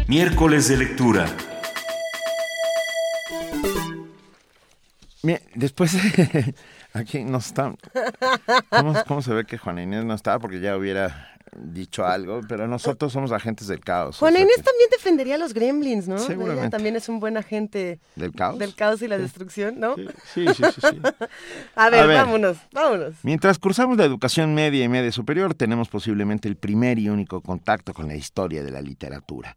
Miércoles 0.06 0.68
de 0.68 0.76
lectura. 0.76 1.26
Bien, 5.22 5.40
después 5.54 5.96
aquí 6.92 7.24
no 7.24 7.38
está. 7.38 7.74
¿Cómo, 8.68 8.94
cómo 9.06 9.22
se 9.22 9.32
ve 9.32 9.46
que 9.46 9.56
Juana 9.56 9.82
Inés 9.82 10.04
no 10.04 10.14
está? 10.14 10.38
Porque 10.38 10.60
ya 10.60 10.76
hubiera 10.76 11.33
dicho 11.72 12.04
algo, 12.06 12.40
pero 12.48 12.66
nosotros 12.68 13.12
somos 13.12 13.32
agentes 13.32 13.66
del 13.68 13.80
caos. 13.80 14.18
Juana 14.18 14.38
Inés 14.40 14.56
que- 14.56 14.62
también 14.62 14.88
defendería 14.90 15.34
a 15.36 15.38
los 15.38 15.54
gremlins, 15.54 16.06
¿no? 16.08 16.18
Seguramente. 16.18 16.60
Ella 16.62 16.70
también 16.70 16.96
es 16.96 17.08
un 17.08 17.20
buen 17.20 17.36
agente 17.36 18.00
¿Del 18.16 18.32
caos? 18.32 18.58
del 18.58 18.74
caos 18.74 19.00
y 19.02 19.08
la 19.08 19.18
destrucción, 19.18 19.80
¿no? 19.80 19.94
Sí, 19.96 20.06
sí, 20.34 20.46
sí, 20.54 20.62
sí, 20.74 20.80
sí. 20.80 20.98
A 21.76 21.90
ver, 21.90 22.00
A 22.00 22.06
ver. 22.06 22.16
vámonos, 22.18 22.56
vámonos. 22.72 23.14
Mientras 23.22 23.58
cursamos 23.58 23.96
la 23.96 24.04
educación 24.04 24.54
media 24.54 24.84
y 24.84 24.88
media 24.88 25.10
superior, 25.12 25.54
tenemos 25.54 25.88
posiblemente 25.88 26.48
el 26.48 26.56
primer 26.56 26.98
y 26.98 27.08
único 27.08 27.40
contacto 27.40 27.94
con 27.94 28.08
la 28.08 28.14
historia 28.14 28.62
de 28.62 28.70
la 28.70 28.80
literatura. 28.82 29.56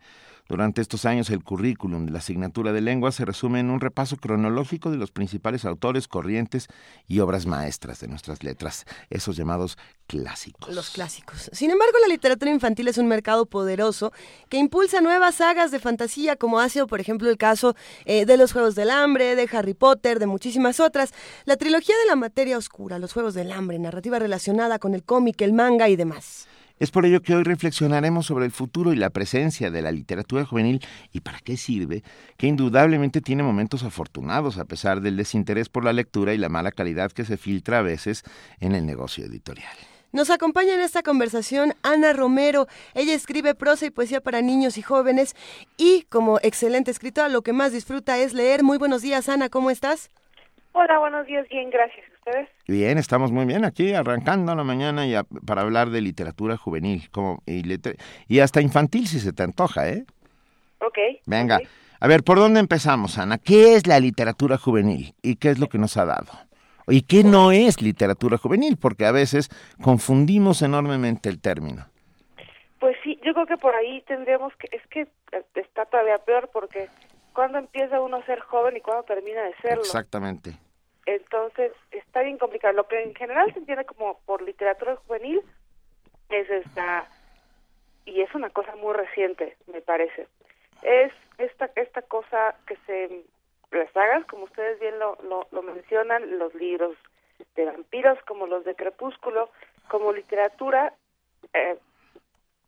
Durante 0.49 0.81
estos 0.81 1.05
años, 1.05 1.29
el 1.29 1.43
currículum 1.43 2.05
de 2.05 2.11
la 2.11 2.19
asignatura 2.19 2.71
de 2.71 2.81
lengua 2.81 3.11
se 3.11 3.25
resume 3.25 3.59
en 3.59 3.69
un 3.69 3.81
repaso 3.81 4.17
cronológico 4.17 4.91
de 4.91 4.97
los 4.97 5.11
principales 5.11 5.65
autores, 5.65 6.07
corrientes 6.07 6.67
y 7.07 7.19
obras 7.19 7.45
maestras 7.45 7.99
de 7.99 8.07
nuestras 8.07 8.43
letras, 8.43 8.85
esos 9.09 9.35
llamados 9.35 9.77
clásicos. 10.07 10.73
Los 10.73 10.91
clásicos. 10.91 11.49
Sin 11.51 11.69
embargo, 11.69 11.97
la 12.01 12.07
literatura 12.07 12.49
infantil 12.51 12.87
es 12.87 12.97
un 12.97 13.07
mercado 13.07 13.45
poderoso 13.45 14.13
que 14.49 14.57
impulsa 14.57 15.01
nuevas 15.01 15.35
sagas 15.35 15.71
de 15.71 15.79
fantasía, 15.79 16.35
como 16.37 16.59
ha 16.59 16.69
sido, 16.69 16.87
por 16.87 17.01
ejemplo, 17.01 17.29
el 17.29 17.37
caso 17.37 17.75
eh, 18.05 18.25
de 18.25 18.37
los 18.37 18.53
Juegos 18.53 18.75
del 18.75 18.89
Hambre, 18.89 19.35
de 19.35 19.49
Harry 19.51 19.73
Potter, 19.73 20.19
de 20.19 20.27
muchísimas 20.27 20.79
otras. 20.79 21.13
La 21.45 21.57
trilogía 21.57 21.95
de 21.97 22.07
la 22.07 22.15
materia 22.15 22.57
oscura, 22.57 22.99
los 22.99 23.13
Juegos 23.13 23.33
del 23.33 23.51
Hambre, 23.51 23.79
narrativa 23.79 24.17
relacionada 24.19 24.79
con 24.79 24.93
el 24.93 25.03
cómic, 25.03 25.41
el 25.41 25.53
manga 25.53 25.89
y 25.89 25.95
demás. 25.95 26.47
Es 26.79 26.91
por 26.91 27.05
ello 27.05 27.21
que 27.21 27.35
hoy 27.35 27.43
reflexionaremos 27.43 28.27
sobre 28.27 28.45
el 28.45 28.51
futuro 28.51 28.93
y 28.93 28.95
la 28.95 29.09
presencia 29.09 29.71
de 29.71 29.81
la 29.81 29.91
literatura 29.91 30.45
juvenil 30.45 30.79
y 31.11 31.21
para 31.21 31.39
qué 31.39 31.57
sirve, 31.57 32.03
que 32.37 32.45
indudablemente 32.45 33.19
tiene 33.19 33.41
momentos 33.41 33.83
afortunados 33.83 34.59
a 34.59 34.65
pesar 34.65 35.01
del 35.01 35.17
desinterés 35.17 35.69
por 35.69 35.83
la 35.83 35.93
lectura 35.93 36.33
y 36.33 36.37
la 36.37 36.49
mala 36.49 36.71
calidad 36.71 37.11
que 37.11 37.25
se 37.25 37.37
filtra 37.37 37.79
a 37.79 37.81
veces 37.81 38.23
en 38.59 38.75
el 38.75 38.85
negocio 38.85 39.25
editorial. 39.25 39.75
Nos 40.13 40.29
acompaña 40.29 40.75
en 40.75 40.81
esta 40.81 41.01
conversación 41.01 41.73
Ana 41.81 42.13
Romero. 42.13 42.67
Ella 42.93 43.13
escribe 43.13 43.55
prosa 43.55 43.87
y 43.87 43.89
poesía 43.89 44.21
para 44.21 44.41
niños 44.41 44.77
y 44.77 44.83
jóvenes 44.83 45.35
y 45.77 46.03
como 46.03 46.39
excelente 46.43 46.91
escritora 46.91 47.27
lo 47.27 47.41
que 47.41 47.53
más 47.53 47.71
disfruta 47.71 48.19
es 48.19 48.33
leer. 48.33 48.63
Muy 48.63 48.77
buenos 48.77 49.01
días, 49.01 49.29
Ana, 49.29 49.49
¿cómo 49.49 49.71
estás? 49.71 50.09
Hola, 50.73 50.99
buenos 50.99 51.25
días, 51.25 51.47
bien, 51.49 51.71
gracias. 51.71 52.05
¿Ustedes? 52.27 52.49
Bien, 52.67 52.97
estamos 52.97 53.31
muy 53.31 53.45
bien 53.45 53.63
aquí, 53.63 53.93
arrancando 53.93 54.53
la 54.53 54.63
mañana 54.63 55.05
y 55.05 55.15
a- 55.15 55.23
para 55.23 55.61
hablar 55.61 55.89
de 55.89 56.01
literatura 56.01 56.57
juvenil 56.57 57.09
como, 57.11 57.41
y, 57.45 58.39
hasta 58.39 58.61
infantil 58.61 59.07
si 59.07 59.19
se 59.19 59.31
te 59.31 59.43
antoja, 59.43 59.87
¿eh? 59.89 60.05
Ok. 60.79 60.97
Venga, 61.25 61.61
a 61.99 62.07
ver, 62.07 62.23
¿por 62.23 62.37
dónde 62.37 62.59
empezamos, 62.59 63.17
Ana? 63.17 63.37
¿Qué 63.37 63.75
es 63.75 63.87
la 63.87 63.99
literatura 63.99 64.57
juvenil 64.57 65.15
y 65.21 65.37
qué 65.37 65.49
es 65.49 65.59
lo 65.59 65.67
que 65.67 65.77
nos 65.77 65.95
ha 65.97 66.05
dado? 66.05 66.31
¿Y 66.87 67.01
qué 67.01 67.23
no 67.23 67.51
es 67.51 67.81
literatura 67.81 68.37
juvenil? 68.37 68.77
Porque 68.77 69.05
a 69.05 69.11
veces 69.11 69.49
confundimos 69.81 70.61
enormemente 70.61 71.29
el 71.29 71.39
término. 71.39 71.85
Pues 72.79 72.95
sí, 73.03 73.19
yo 73.25 73.33
creo 73.33 73.45
que 73.47 73.57
por 73.57 73.73
ahí 73.75 74.01
tendríamos 74.07 74.53
que, 74.57 74.75
es 74.75 74.85
que 74.87 75.07
está 75.59 75.85
todavía 75.85 76.17
peor 76.19 76.49
porque 76.53 76.89
cuando 77.33 77.57
empieza 77.57 77.99
uno 77.99 78.17
a 78.17 78.25
ser 78.25 78.39
joven 78.39 78.77
y 78.77 78.81
cuando 78.81 79.03
termina 79.03 79.41
de 79.43 79.53
serlo. 79.61 79.81
Exactamente. 79.81 80.57
Entonces, 81.07 81.71
está 81.91 82.21
bien 82.21 82.37
complicado. 82.37 82.73
Lo 82.73 82.87
que 82.87 83.01
en 83.01 83.15
general 83.15 83.51
se 83.53 83.59
entiende 83.59 83.85
como 83.85 84.19
por 84.25 84.41
literatura 84.41 84.97
juvenil 84.97 85.41
es 86.29 86.49
esta, 86.49 87.07
y 88.05 88.21
es 88.21 88.35
una 88.35 88.49
cosa 88.49 88.75
muy 88.75 88.93
reciente, 88.93 89.55
me 89.71 89.79
parece, 89.79 90.27
es 90.81 91.13
esta, 91.37 91.71
esta 91.77 92.01
cosa 92.01 92.55
que 92.67 92.75
se, 92.85 93.23
las 93.71 93.89
sagas, 93.93 94.25
como 94.25 94.43
ustedes 94.43 94.81
bien 94.81 94.99
lo, 94.99 95.17
lo, 95.23 95.61
mencionan, 95.61 96.37
los 96.37 96.53
libros 96.55 96.97
de 97.55 97.63
vampiros 97.63 98.19
como 98.27 98.45
los 98.45 98.65
de 98.65 98.75
Crepúsculo, 98.75 99.49
como 99.87 100.11
literatura, 100.11 100.93
eh, 101.53 101.77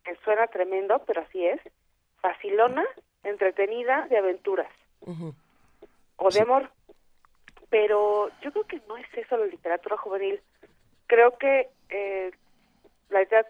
que 0.05 0.15
suena 0.24 0.48
tremendo, 0.48 1.03
pero 1.05 1.22
así 1.24 1.46
es, 1.46 1.60
facilona, 2.22 2.86
entretenida, 3.24 4.08
de 4.08 4.17
aventuras. 4.17 4.72
O 6.15 6.29
de 6.29 6.41
amor 6.41 6.69
pero 7.70 8.30
yo 8.42 8.52
creo 8.52 8.66
que 8.66 8.82
no 8.88 8.98
es 8.98 9.06
eso 9.14 9.38
la 9.38 9.46
literatura 9.46 9.98
juvenil. 9.98 10.42
Creo 11.08 11.38
que 11.38 11.70
eh, 11.90 12.32
la 13.10 13.24
idea 13.24 13.46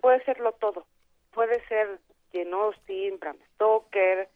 puede 0.00 0.22
serlo 0.24 0.52
todo. 0.52 0.86
Puede 1.32 1.66
ser 1.66 1.98
Jane 2.32 2.52
Austen, 2.52 3.18
Bram 3.18 3.36
Stoker, 3.54 4.28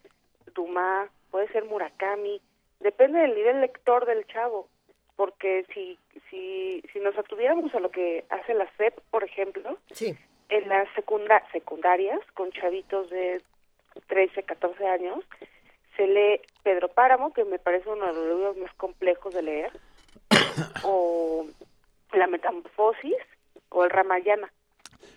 Dumas, 0.55 1.11
puede 1.31 1.49
ser 1.49 1.65
Murakami. 1.65 2.41
Depende 2.81 3.21
del 3.21 3.35
nivel 3.35 3.61
lector 3.61 4.07
del 4.07 4.27
chavo. 4.27 4.69
Porque 5.17 5.67
si, 5.75 5.99
si, 6.31 6.83
si 6.93 7.01
nos 7.01 7.19
atuviéramos 7.19 7.75
a 7.75 7.81
lo 7.81 7.91
que 7.91 8.25
hace 8.31 8.55
la 8.55 8.71
SEP, 8.77 9.01
por 9.11 9.25
ejemplo, 9.25 9.77
sí. 9.91 10.17
en 10.49 10.69
las 10.69 10.89
secunda 10.95 11.43
secundarias, 11.51 12.21
con 12.35 12.53
chavitos 12.53 13.11
de 13.11 13.43
13, 14.07 14.45
14 14.45 14.87
años, 14.87 15.25
se 15.99 16.07
lee 16.07 16.41
Pedro 16.63 16.89
Páramo, 16.89 17.33
que 17.35 17.45
me 17.45 17.59
parece 17.59 17.91
uno 17.91 18.07
de 18.07 18.15
los 18.15 18.27
libros 18.27 18.57
más 18.57 18.73
complejos 18.75 19.35
de 19.35 19.43
leer, 19.43 19.73
o 20.85 21.45
La 22.13 22.27
Metamorfosis, 22.29 23.17
o 23.69 23.85
El 23.85 23.91
Ramayana. 23.91 24.51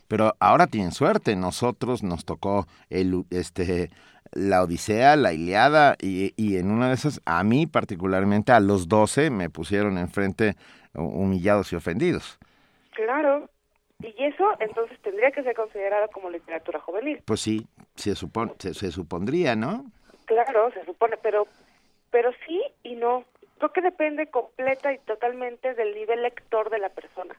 Pero 0.07 0.33
ahora 0.39 0.67
tienen 0.67 0.91
suerte, 0.91 1.35
nosotros 1.35 2.03
nos 2.03 2.25
tocó 2.25 2.65
el, 2.89 3.23
este, 3.29 3.89
la 4.31 4.63
Odisea, 4.63 5.15
la 5.15 5.33
Iliada, 5.33 5.95
y, 6.01 6.33
y 6.35 6.57
en 6.57 6.71
una 6.71 6.89
de 6.89 6.95
esas, 6.95 7.21
a 7.25 7.43
mí 7.43 7.67
particularmente, 7.67 8.51
a 8.51 8.59
los 8.59 8.89
12 8.89 9.29
me 9.29 9.49
pusieron 9.49 9.97
enfrente 9.97 10.55
humillados 10.95 11.71
y 11.71 11.75
ofendidos. 11.75 12.39
Claro, 12.93 13.49
y 13.99 14.23
eso 14.23 14.45
entonces 14.59 14.99
tendría 15.01 15.31
que 15.31 15.43
ser 15.43 15.55
considerado 15.55 16.07
como 16.11 16.29
literatura 16.29 16.79
juvenil. 16.79 17.21
Pues 17.23 17.39
sí, 17.39 17.67
se, 17.95 18.15
supone, 18.15 18.53
se 18.59 18.91
supondría, 18.91 19.55
¿no? 19.55 19.85
Claro, 20.25 20.71
se 20.71 20.85
supone, 20.85 21.17
pero, 21.17 21.47
pero 22.09 22.31
sí 22.45 22.61
y 22.83 22.95
no. 22.95 23.25
Creo 23.57 23.73
que 23.73 23.81
depende 23.81 24.27
completa 24.27 24.91
y 24.91 24.97
totalmente 24.99 25.73
del 25.75 25.93
nivel 25.93 26.23
lector 26.23 26.69
de 26.69 26.79
la 26.79 26.89
persona. 26.89 27.35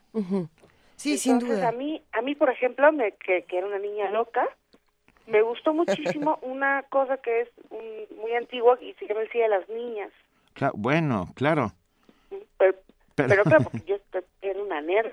Sí, 0.95 1.17
sin 1.17 1.39
duda. 1.39 1.67
A 1.67 1.71
mí, 1.71 2.01
a 2.13 2.21
mí, 2.21 2.35
por 2.35 2.49
ejemplo, 2.49 2.89
me, 2.91 3.11
que, 3.13 3.45
era 3.49 3.67
una 3.67 3.79
niña 3.79 4.09
loca, 4.09 4.47
me 5.27 5.41
gustó 5.41 5.73
muchísimo 5.73 6.39
una 6.41 6.83
cosa 6.83 7.17
que 7.17 7.41
es 7.41 7.49
muy 8.17 8.33
antigua 8.33 8.77
y 8.81 8.93
se 8.93 9.07
llama 9.07 9.21
el 9.21 9.29
Cía 9.29 9.43
de 9.43 9.49
las 9.49 9.69
Niñas. 9.69 10.11
bueno, 10.75 11.27
claro. 11.35 11.73
Pero, 12.57 12.77
pero... 13.15 13.43
claro, 13.43 13.63
porque 13.65 13.79
yo 13.85 13.97
era 14.41 14.61
una 14.61 14.81
nerd. 14.81 15.11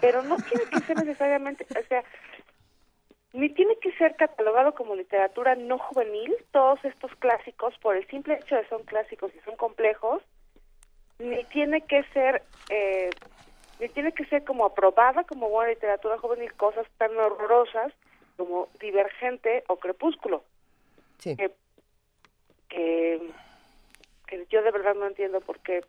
Pero 0.00 0.22
no 0.22 0.36
tiene 0.36 0.64
que 0.66 0.80
ser 0.80 0.96
necesariamente, 0.96 1.66
o 1.70 1.88
sea, 1.88 2.04
ni 3.32 3.48
tiene 3.48 3.76
que 3.76 3.92
ser 3.92 4.14
catalogado 4.16 4.74
como 4.74 4.94
literatura 4.94 5.54
no 5.54 5.78
juvenil, 5.78 6.36
todos 6.50 6.84
estos 6.84 7.14
clásicos, 7.16 7.74
por 7.78 7.96
el 7.96 8.06
simple 8.08 8.34
hecho 8.34 8.56
de 8.56 8.68
son 8.68 8.84
clásicos 8.84 9.32
y 9.34 9.40
son 9.40 9.56
complejos, 9.56 10.22
ni 11.18 11.42
tiene 11.44 11.80
que 11.82 12.02
ser, 12.12 12.42
eh, 12.68 13.10
ni 13.80 13.88
tiene 13.88 14.12
que 14.12 14.26
ser 14.26 14.44
como 14.44 14.66
aprobada 14.66 15.24
como 15.24 15.48
buena 15.48 15.70
literatura 15.70 16.18
juvenil 16.18 16.52
cosas 16.54 16.86
tan 16.98 17.16
horrorosas 17.16 17.92
como 18.36 18.68
Divergente 18.80 19.64
o 19.68 19.76
Crepúsculo. 19.76 20.44
Sí. 21.18 21.36
Que, 21.36 21.50
que, 22.68 24.46
yo 24.50 24.62
de 24.62 24.70
verdad 24.70 24.94
no 24.94 25.06
entiendo 25.06 25.40
por 25.40 25.58
qué 25.60 25.84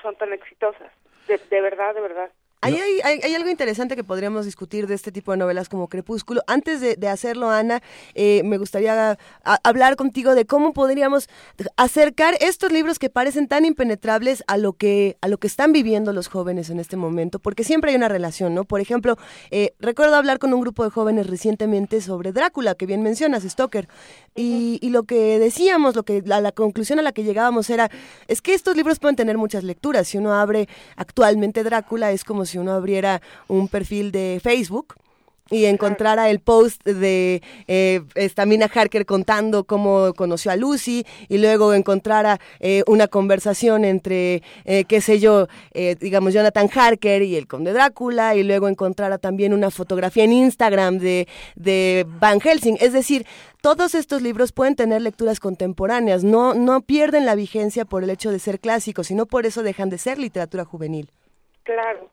son 0.00 0.14
tan 0.16 0.32
exitosas. 0.32 0.92
de 1.26 1.60
verdad, 1.60 1.94
de 1.94 2.00
verdad. 2.00 2.30
Hay, 2.64 3.34
algo 3.34 3.50
interesante 3.50 3.96
que 3.96 4.04
podríamos 4.04 4.46
discutir 4.46 4.86
de 4.86 4.94
este 4.94 5.12
tipo 5.12 5.32
de 5.32 5.38
novelas 5.38 5.68
como 5.68 5.88
Crepúsculo. 5.88 6.42
Antes 6.46 6.80
de, 6.80 7.08
hacerlo, 7.08 7.50
Ana, 7.50 7.82
eh, 8.14 8.42
me 8.44 8.58
gustaría 8.58 9.18
hablar 9.62 9.96
contigo 9.96 10.34
de 10.34 10.46
cómo 10.46 10.72
podríamos 10.72 11.28
acercar 11.76 12.36
estos 12.40 12.72
libros 12.72 12.98
que 12.98 13.10
parecen 13.10 13.48
tan 13.48 13.64
impenetrables 13.64 14.42
a 14.46 14.56
lo 14.56 14.72
que 14.72 15.16
a 15.20 15.28
lo 15.28 15.38
que 15.38 15.46
están 15.46 15.72
viviendo 15.72 16.12
los 16.12 16.28
jóvenes 16.28 16.70
en 16.70 16.80
este 16.80 16.96
momento, 16.96 17.38
porque 17.38 17.64
siempre 17.64 17.90
hay 17.90 17.96
una 17.96 18.08
relación, 18.08 18.54
¿no? 18.54 18.64
Por 18.64 18.80
ejemplo, 18.80 19.16
eh, 19.50 19.74
recuerdo 19.78 20.16
hablar 20.16 20.38
con 20.38 20.52
un 20.54 20.60
grupo 20.60 20.84
de 20.84 20.90
jóvenes 20.90 21.26
recientemente 21.26 22.00
sobre 22.00 22.32
Drácula, 22.32 22.74
que 22.74 22.86
bien 22.86 23.02
mencionas, 23.02 23.42
Stoker, 23.42 23.88
y, 24.34 24.80
lo 24.94 25.04
que 25.04 25.38
decíamos, 25.40 25.96
lo 25.96 26.04
que 26.04 26.22
la, 26.24 26.40
la 26.40 26.52
conclusión 26.52 27.00
a 27.00 27.02
la 27.02 27.12
que 27.12 27.24
llegábamos 27.24 27.68
era, 27.68 27.90
es 28.28 28.40
que 28.40 28.54
estos 28.54 28.76
libros 28.76 29.00
pueden 29.00 29.16
tener 29.16 29.38
muchas 29.38 29.64
lecturas. 29.64 30.06
Si 30.06 30.18
uno 30.18 30.34
abre 30.34 30.68
actualmente 30.96 31.64
Drácula, 31.64 32.12
es 32.12 32.24
como 32.24 32.44
si 32.46 32.53
si 32.54 32.58
uno 32.58 32.72
abriera 32.72 33.20
un 33.48 33.66
perfil 33.66 34.12
de 34.12 34.40
Facebook 34.42 34.94
y 35.50 35.66
encontrara 35.66 36.30
el 36.30 36.40
post 36.40 36.82
de 36.84 37.42
eh, 37.68 38.00
esta 38.14 38.46
Mina 38.46 38.70
Harker 38.72 39.04
contando 39.04 39.64
cómo 39.64 40.14
conoció 40.14 40.50
a 40.50 40.56
Lucy 40.56 41.04
y 41.28 41.38
luego 41.38 41.74
encontrara 41.74 42.40
eh, 42.60 42.82
una 42.86 43.08
conversación 43.08 43.84
entre, 43.84 44.42
eh, 44.64 44.84
qué 44.84 45.00
sé 45.02 45.18
yo, 45.18 45.48
eh, 45.72 45.96
digamos 46.00 46.32
Jonathan 46.32 46.70
Harker 46.74 47.22
y 47.22 47.36
el 47.36 47.46
conde 47.46 47.74
Drácula 47.74 48.34
y 48.36 48.42
luego 48.42 48.68
encontrara 48.68 49.18
también 49.18 49.52
una 49.52 49.70
fotografía 49.70 50.24
en 50.24 50.32
Instagram 50.32 50.98
de, 50.98 51.28
de 51.56 52.06
Van 52.08 52.40
Helsing. 52.40 52.78
Es 52.80 52.94
decir, 52.94 53.26
todos 53.60 53.94
estos 53.94 54.22
libros 54.22 54.52
pueden 54.52 54.76
tener 54.76 55.02
lecturas 55.02 55.40
contemporáneas, 55.40 56.24
no, 56.24 56.54
no 56.54 56.80
pierden 56.80 57.26
la 57.26 57.34
vigencia 57.34 57.84
por 57.84 58.02
el 58.02 58.10
hecho 58.10 58.30
de 58.30 58.38
ser 58.38 58.60
clásicos, 58.60 59.08
sino 59.08 59.26
por 59.26 59.44
eso 59.44 59.62
dejan 59.62 59.90
de 59.90 59.98
ser 59.98 60.18
literatura 60.18 60.64
juvenil. 60.64 61.10
Claro, 61.64 62.10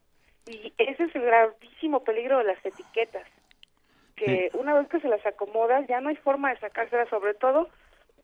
y 0.52 0.74
ese 0.78 1.04
es 1.04 1.16
el 1.16 1.22
gravísimo 1.22 2.04
peligro 2.04 2.40
de 2.40 2.44
las 2.44 2.66
etiquetas, 2.66 3.26
que 4.16 4.52
una 4.54 4.74
vez 4.74 4.88
que 4.90 5.00
se 5.00 5.08
las 5.08 5.26
acomodas 5.26 5.88
ya 5.88 6.02
no 6.02 6.10
hay 6.10 6.18
forma 6.18 6.50
de 6.50 6.60
sacárselas, 6.60 7.10
sobre 7.10 7.34
todo, 7.34 7.70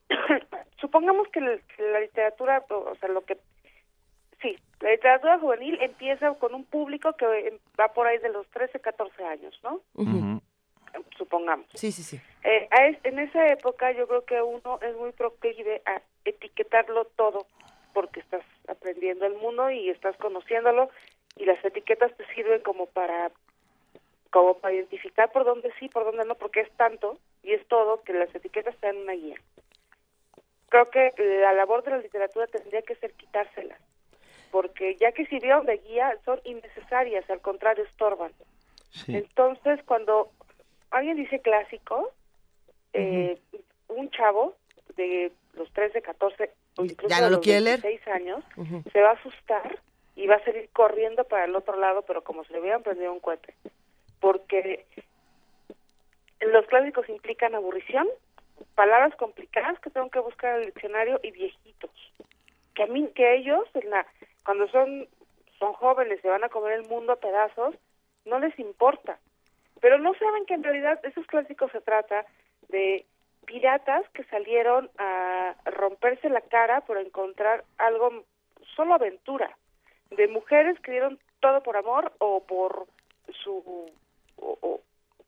supongamos 0.82 1.28
que, 1.30 1.40
la 1.42 2.00
literatura, 2.00 2.64
o 2.70 2.96
sea, 2.96 3.10
lo 3.10 3.22
que, 3.22 3.38
sí, 4.42 4.58
la 4.82 4.92
literatura 4.92 5.40
juvenil 5.40 5.78
empieza 5.82 6.34
con 6.36 6.54
un 6.54 6.66
público 6.66 7.14
que 7.14 7.60
va 7.80 7.88
por 7.94 8.08
ahí 8.08 8.18
de 8.20 8.30
los 8.30 8.46
13, 8.50 8.80
14 8.80 9.24
años, 9.24 9.60
¿no? 9.64 9.82
Supongamos. 11.18 11.68
Sí, 11.74 11.92
sí, 11.92 12.04
sí. 12.04 12.20
Eh, 12.44 12.68
en 13.04 13.20
esa 13.20 13.46
época 13.48 13.92
yo 13.92 14.08
creo 14.08 14.26
que 14.26 14.42
uno 14.42 14.80
es 14.82 14.96
muy 14.96 15.12
proclive 15.12 15.82
a 15.86 16.02
etiquetarlo 16.26 17.06
todo, 17.16 17.48
porque 17.94 18.20
estás 18.20 18.44
aprendiendo 18.68 19.26
el 19.26 19.36
mundo 19.36 19.72
y 19.72 19.90
estás 19.90 20.16
conociéndolo 20.18 20.90
y 21.38 21.46
las 21.46 21.64
etiquetas 21.64 22.16
te 22.18 22.26
sirven 22.34 22.62
como 22.62 22.88
para 22.88 23.32
como 24.30 24.58
para 24.58 24.74
identificar 24.74 25.32
por 25.32 25.46
dónde 25.46 25.72
sí, 25.80 25.88
por 25.88 26.04
dónde 26.04 26.26
no, 26.26 26.36
porque 26.36 26.62
es 26.62 26.72
tanto 26.72 27.18
y 27.44 27.54
es 27.54 27.66
todo 27.68 28.04
que 28.04 28.14
las 28.14 28.34
etiquetas 28.36 28.76
te 28.78 28.88
dan 28.88 28.98
una 28.98 29.14
guía. 29.14 29.38
Creo 30.70 30.90
que 30.90 31.14
la 31.18 31.54
labor 31.54 31.84
de 31.84 31.92
la 31.92 31.98
literatura 32.00 32.46
tendría 32.48 32.82
que 32.82 32.96
ser 32.96 33.14
quitárselas, 33.14 33.80
porque 34.52 34.96
ya 34.98 35.14
que 35.14 35.26
sirvieron 35.28 35.66
de 35.66 35.78
guía 35.78 36.18
son 36.26 36.42
innecesarias, 36.44 37.30
al 37.30 37.40
contrario 37.40 37.86
estorban. 37.86 38.34
Entonces, 39.08 39.80
cuando 39.86 40.30
alguien 40.92 41.16
dice 41.16 41.40
clásico, 41.40 42.12
eh, 42.94 43.40
un 43.88 44.10
chavo 44.10 44.56
de 44.98 45.32
los 45.54 45.72
13, 45.72 46.02
14 46.02 46.52
o 46.78 46.86
incluso 46.86 47.08
¿Ya 47.08 47.22
no 47.22 47.30
lo 47.30 47.40
de 47.40 47.62
los 47.62 47.82
16 47.82 48.08
años 48.08 48.44
se 48.92 49.02
va 49.02 49.12
a 49.12 49.14
asustar 49.14 49.80
y 50.18 50.26
va 50.26 50.36
a 50.36 50.44
salir 50.44 50.68
corriendo 50.74 51.24
para 51.26 51.46
el 51.46 51.56
otro 51.56 51.78
lado, 51.78 52.02
pero 52.02 52.24
como 52.24 52.44
si 52.44 52.52
le 52.52 52.60
hubieran 52.60 52.82
prendido 52.82 53.14
un 53.14 53.20
cohete. 53.20 53.54
Porque 54.20 54.84
los 56.42 56.66
clásicos 56.66 57.08
implican 57.08 57.54
aburrición, 57.54 58.08
palabras 58.74 59.16
complicadas 59.16 59.80
que 59.80 59.92
tengo 59.92 60.10
que 60.10 60.20
buscar 60.20 60.56
en 60.56 60.62
el 60.62 60.74
diccionario 60.74 61.20
y 61.22 61.30
viejitos. 61.30 61.92
Que 62.74 62.84
a 62.84 62.88
mí, 62.88 63.08
que 63.14 63.36
ellos, 63.36 63.70
en 63.76 63.92
la, 63.92 64.08
cuando 64.44 64.68
son, 64.70 65.08
son 65.60 65.74
jóvenes, 65.74 66.20
se 66.22 66.30
van 66.30 66.44
a 66.44 66.50
comer 66.50 66.74
el 66.74 66.88
mundo 66.88 67.14
a 67.14 67.20
pedazos, 67.20 67.76
no 68.26 68.40
les 68.40 68.58
importa. 68.58 69.20
Pero 69.82 70.00
no 70.00 70.16
saben 70.16 70.48
que 70.48 70.56
en 70.56 70.64
realidad 70.64 71.00
esos 71.04 71.28
clásicos 71.28 71.72
se 71.72 71.82
trata 71.82 72.26
de 72.70 73.06
piratas 73.46 74.10
que 74.16 74.24
salieron 74.24 74.90
a 74.98 75.56
romperse 75.66 76.28
la 76.28 76.42
cara 76.42 76.82
por 76.82 76.98
encontrar 76.98 77.64
algo, 77.78 78.24
solo 78.76 78.96
aventura 78.96 79.56
de 80.12 80.28
mujeres 80.28 80.80
que 80.82 80.92
dieron 80.92 81.20
todo 81.40 81.62
por 81.64 81.78
amor 81.78 82.14
o 82.20 82.44
por 82.44 82.88
su 83.44 83.92
o, 84.38 84.82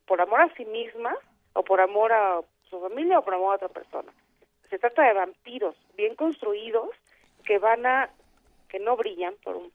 por 0.06 0.22
amor 0.22 0.42
a 0.42 0.54
sí 0.56 0.66
mismas 0.66 1.18
o 1.54 1.64
por 1.64 1.82
amor 1.82 2.12
a 2.14 2.42
su 2.70 2.80
familia 2.80 3.20
o 3.20 3.24
por 3.24 3.34
amor 3.34 3.54
a 3.54 3.56
otra 3.56 3.70
persona. 3.70 4.12
Se 4.70 4.78
trata 4.80 5.04
de 5.04 5.14
vampiros 5.14 5.76
bien 5.98 6.16
construidos 6.16 6.90
que 7.44 7.58
van 7.60 7.86
a 7.86 8.10
que 8.70 8.80
no 8.80 8.96
brillan 8.96 9.36
por, 9.44 9.56
un, 9.56 9.72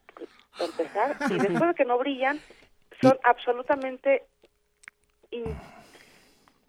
por 0.56 0.68
empezar 0.70 1.16
y 1.30 1.38
después 1.40 1.68
de 1.70 1.74
que 1.74 1.84
no 1.84 1.98
brillan 1.98 2.40
son 3.00 3.18
absolutamente 3.24 4.22
in- 5.30 5.56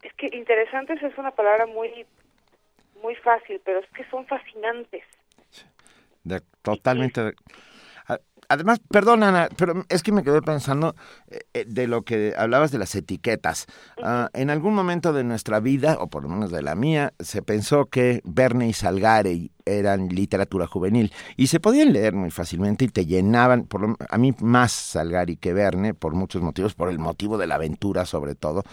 es 0.01 0.13
que 0.13 0.29
interesantes 0.35 1.01
es 1.03 1.17
una 1.17 1.31
palabra 1.31 1.65
muy 1.67 2.05
muy 3.01 3.15
fácil 3.15 3.61
pero 3.63 3.79
es 3.79 3.89
que 3.91 4.03
son 4.09 4.25
fascinantes 4.25 5.03
De- 6.23 6.41
totalmente. 6.63 7.33
Además, 8.49 8.79
perdón, 8.89 9.23
Ana, 9.23 9.49
pero 9.57 9.85
es 9.89 10.03
que 10.03 10.11
me 10.11 10.23
quedé 10.23 10.41
pensando 10.41 10.95
eh, 11.27 11.39
eh, 11.53 11.65
de 11.67 11.87
lo 11.87 12.03
que 12.03 12.33
hablabas 12.37 12.71
de 12.71 12.77
las 12.77 12.93
etiquetas. 12.95 13.65
Ah, 14.03 14.29
en 14.33 14.49
algún 14.49 14.73
momento 14.73 15.13
de 15.13 15.23
nuestra 15.23 15.59
vida, 15.59 15.97
o 15.99 16.07
por 16.07 16.23
lo 16.23 16.29
menos 16.29 16.51
de 16.51 16.61
la 16.61 16.75
mía, 16.75 17.13
se 17.19 17.41
pensó 17.41 17.85
que 17.85 18.21
Verne 18.23 18.67
y 18.67 18.73
Salgari 18.73 19.51
eran 19.65 20.09
literatura 20.09 20.67
juvenil 20.67 21.11
y 21.37 21.47
se 21.47 21.59
podían 21.59 21.91
leer 21.91 22.13
muy 22.13 22.29
fácilmente 22.31 22.85
y 22.85 22.87
te 22.89 23.05
llenaban, 23.05 23.63
por 23.63 23.81
lo- 23.81 23.97
a 24.09 24.17
mí 24.17 24.33
más 24.41 24.71
Salgari 24.71 25.37
que 25.37 25.53
Verne, 25.53 25.93
por 25.93 26.13
muchos 26.13 26.41
motivos, 26.41 26.75
por 26.75 26.89
el 26.89 26.99
motivo 26.99 27.37
de 27.37 27.47
la 27.47 27.55
aventura 27.55 28.05
sobre 28.05 28.35
todo, 28.35 28.63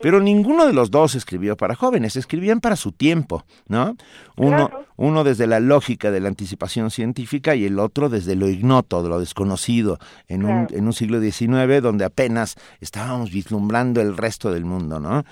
pero 0.00 0.20
ninguno 0.20 0.66
de 0.66 0.72
los 0.74 0.90
dos 0.90 1.14
escribió 1.14 1.56
para 1.56 1.74
jóvenes, 1.74 2.16
escribían 2.16 2.60
para 2.60 2.76
su 2.76 2.92
tiempo, 2.92 3.44
¿no? 3.68 3.96
Uno, 4.36 4.68
Claro. 4.68 4.84
uno 4.96 5.24
desde 5.24 5.46
la 5.46 5.60
lógica 5.60 6.10
de 6.10 6.20
la 6.20 6.28
anticipación 6.28 6.90
científica 6.90 7.54
y 7.54 7.64
el 7.64 7.78
otro 7.78 8.08
desde 8.08 8.36
lo 8.36 8.48
ignoto, 8.48 9.02
de 9.02 9.08
lo 9.08 9.20
desconocido, 9.20 9.98
en, 10.28 10.44
un, 10.44 10.66
en 10.70 10.86
un 10.86 10.92
siglo 10.92 11.20
XIX 11.20 11.80
donde 11.80 12.04
apenas 12.04 12.56
estábamos 12.80 13.30
vislumbrando 13.30 14.00
el 14.00 14.16
resto 14.16 14.52
del 14.52 14.64
mundo, 14.64 15.00
¿no? 15.00 15.24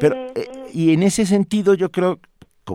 Pero, 0.00 0.16
eh, 0.34 0.48
y 0.72 0.92
en 0.92 1.02
ese 1.02 1.24
sentido 1.26 1.74
yo 1.74 1.90
creo 1.92 2.18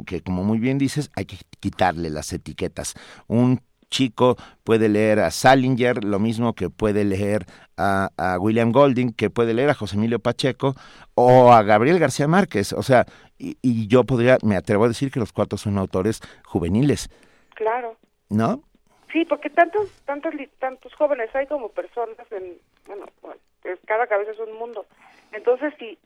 que, 0.05 0.21
como 0.21 0.43
muy 0.43 0.57
bien 0.59 0.77
dices, 0.77 1.11
hay 1.15 1.25
que 1.25 1.37
quitarle 1.59 2.09
las 2.09 2.31
etiquetas. 2.33 2.95
Un 3.27 3.61
chico 3.89 4.37
puede 4.63 4.87
leer 4.87 5.19
a 5.19 5.31
Salinger, 5.31 6.03
lo 6.05 6.17
mismo 6.17 6.53
que 6.53 6.69
puede 6.69 7.03
leer 7.03 7.45
a, 7.77 8.09
a 8.15 8.39
William 8.39 8.71
Golding, 8.71 9.11
que 9.11 9.29
puede 9.29 9.53
leer 9.53 9.69
a 9.69 9.73
José 9.73 9.97
Emilio 9.97 10.19
Pacheco 10.19 10.75
o 11.13 11.51
a 11.51 11.61
Gabriel 11.63 11.99
García 11.99 12.27
Márquez. 12.27 12.71
O 12.71 12.83
sea, 12.83 13.05
y, 13.37 13.57
y 13.61 13.87
yo 13.87 14.05
podría, 14.05 14.37
me 14.43 14.55
atrevo 14.55 14.85
a 14.85 14.87
decir 14.87 15.11
que 15.11 15.19
los 15.19 15.33
cuatro 15.33 15.57
son 15.57 15.77
autores 15.77 16.21
juveniles, 16.45 17.09
claro 17.53 17.97
¿no? 18.29 18.63
Sí, 19.11 19.25
porque 19.25 19.49
tantos, 19.49 19.89
tantos, 20.05 20.33
tantos 20.57 20.93
jóvenes 20.95 21.29
hay 21.35 21.45
como 21.47 21.67
personas 21.67 22.15
en, 22.31 22.53
bueno, 22.87 23.07
bueno, 23.21 23.41
es- 23.65 23.79
cada 23.85 24.07
cabeza 24.07 24.31
es 24.31 24.39
un 24.39 24.57
mundo. 24.57 24.85
Entonces, 25.33 25.73
si, 25.77 25.97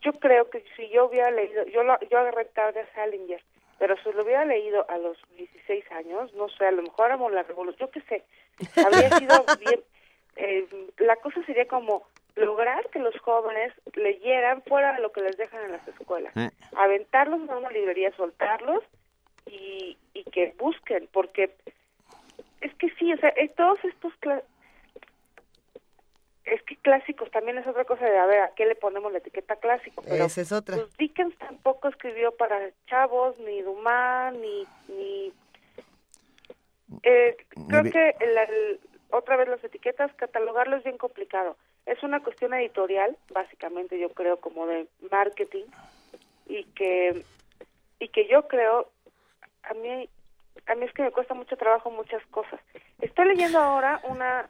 yo 0.00 0.12
creo 0.14 0.48
que 0.50 0.64
si 0.76 0.88
yo 0.90 1.06
hubiera 1.06 1.30
leído, 1.30 1.64
yo 1.66 1.82
lo, 1.82 1.98
yo 2.10 2.18
agarré 2.18 2.44
tarde 2.46 2.80
a 2.80 2.94
Salinger, 2.94 3.42
pero 3.78 3.96
si 4.02 4.12
lo 4.12 4.22
hubiera 4.22 4.44
leído 4.44 4.88
a 4.88 4.96
los 4.98 5.18
16 5.36 5.90
años, 5.92 6.32
no 6.34 6.48
sé, 6.48 6.66
a 6.66 6.70
lo 6.72 6.82
mejor 6.82 7.06
éramos 7.06 7.32
la 7.32 7.42
revolución, 7.42 7.88
yo 7.88 7.90
qué 7.90 8.00
sé, 8.02 8.24
habría 8.84 9.18
sido 9.18 9.44
bien, 9.60 9.80
eh, 10.36 10.66
la 10.98 11.16
cosa 11.16 11.42
sería 11.44 11.66
como 11.66 12.06
lograr 12.36 12.88
que 12.90 12.98
los 12.98 13.18
jóvenes 13.20 13.72
leyeran 13.94 14.62
fuera 14.62 14.94
de 14.94 15.02
lo 15.02 15.12
que 15.12 15.20
les 15.20 15.36
dejan 15.36 15.64
en 15.64 15.72
las 15.72 15.86
escuelas, 15.88 16.34
Eh. 16.36 16.50
aventarlos 16.76 17.48
a 17.50 17.56
una 17.58 17.70
librería, 17.70 18.10
soltarlos 18.16 18.82
y, 19.46 19.98
y 20.14 20.24
que 20.24 20.54
busquen, 20.58 21.08
porque 21.12 21.50
es 22.60 22.74
que 22.76 22.88
sí, 22.98 23.12
o 23.12 23.16
sea, 23.18 23.30
eh, 23.36 23.48
todos 23.56 23.78
estos 23.84 24.12
es 26.44 26.62
que 26.64 26.76
clásicos 26.76 27.30
también 27.30 27.58
es 27.58 27.66
otra 27.66 27.84
cosa 27.84 28.04
de 28.04 28.18
a 28.18 28.26
ver 28.26 28.40
a 28.40 28.54
qué 28.54 28.66
le 28.66 28.74
ponemos 28.74 29.12
la 29.12 29.18
etiqueta 29.18 29.56
clásico, 29.56 30.02
pero 30.02 30.24
Esa 30.24 30.40
es 30.40 30.52
otra. 30.52 30.76
pues 30.76 30.96
Dickens 30.96 31.36
tampoco 31.38 31.88
escribió 31.88 32.32
para 32.36 32.70
chavos, 32.86 33.38
ni 33.38 33.62
Dumas, 33.62 34.34
ni 34.34 34.66
ni 34.88 35.32
eh, 37.02 37.36
creo 37.68 37.82
que 37.84 38.14
el- 38.20 38.36
el- 38.38 38.80
otra 39.10 39.36
vez 39.36 39.48
las 39.48 39.62
etiquetas 39.64 40.12
catalogarlo 40.14 40.76
es 40.76 40.84
bien 40.84 40.98
complicado. 40.98 41.56
Es 41.86 42.02
una 42.02 42.22
cuestión 42.22 42.54
editorial, 42.54 43.16
básicamente 43.30 43.98
yo 43.98 44.10
creo 44.10 44.38
como 44.38 44.66
de 44.66 44.86
marketing 45.10 45.64
y 46.46 46.64
que 46.74 47.24
y 47.98 48.08
que 48.08 48.26
yo 48.26 48.48
creo 48.48 48.90
a 49.64 49.74
mí 49.74 50.08
a 50.66 50.74
mí 50.74 50.84
es 50.84 50.92
que 50.92 51.02
me 51.02 51.10
cuesta 51.12 51.34
mucho 51.34 51.56
trabajo 51.56 51.90
muchas 51.90 52.24
cosas. 52.26 52.60
Estoy 53.00 53.26
leyendo 53.28 53.58
ahora 53.58 54.00
una 54.04 54.48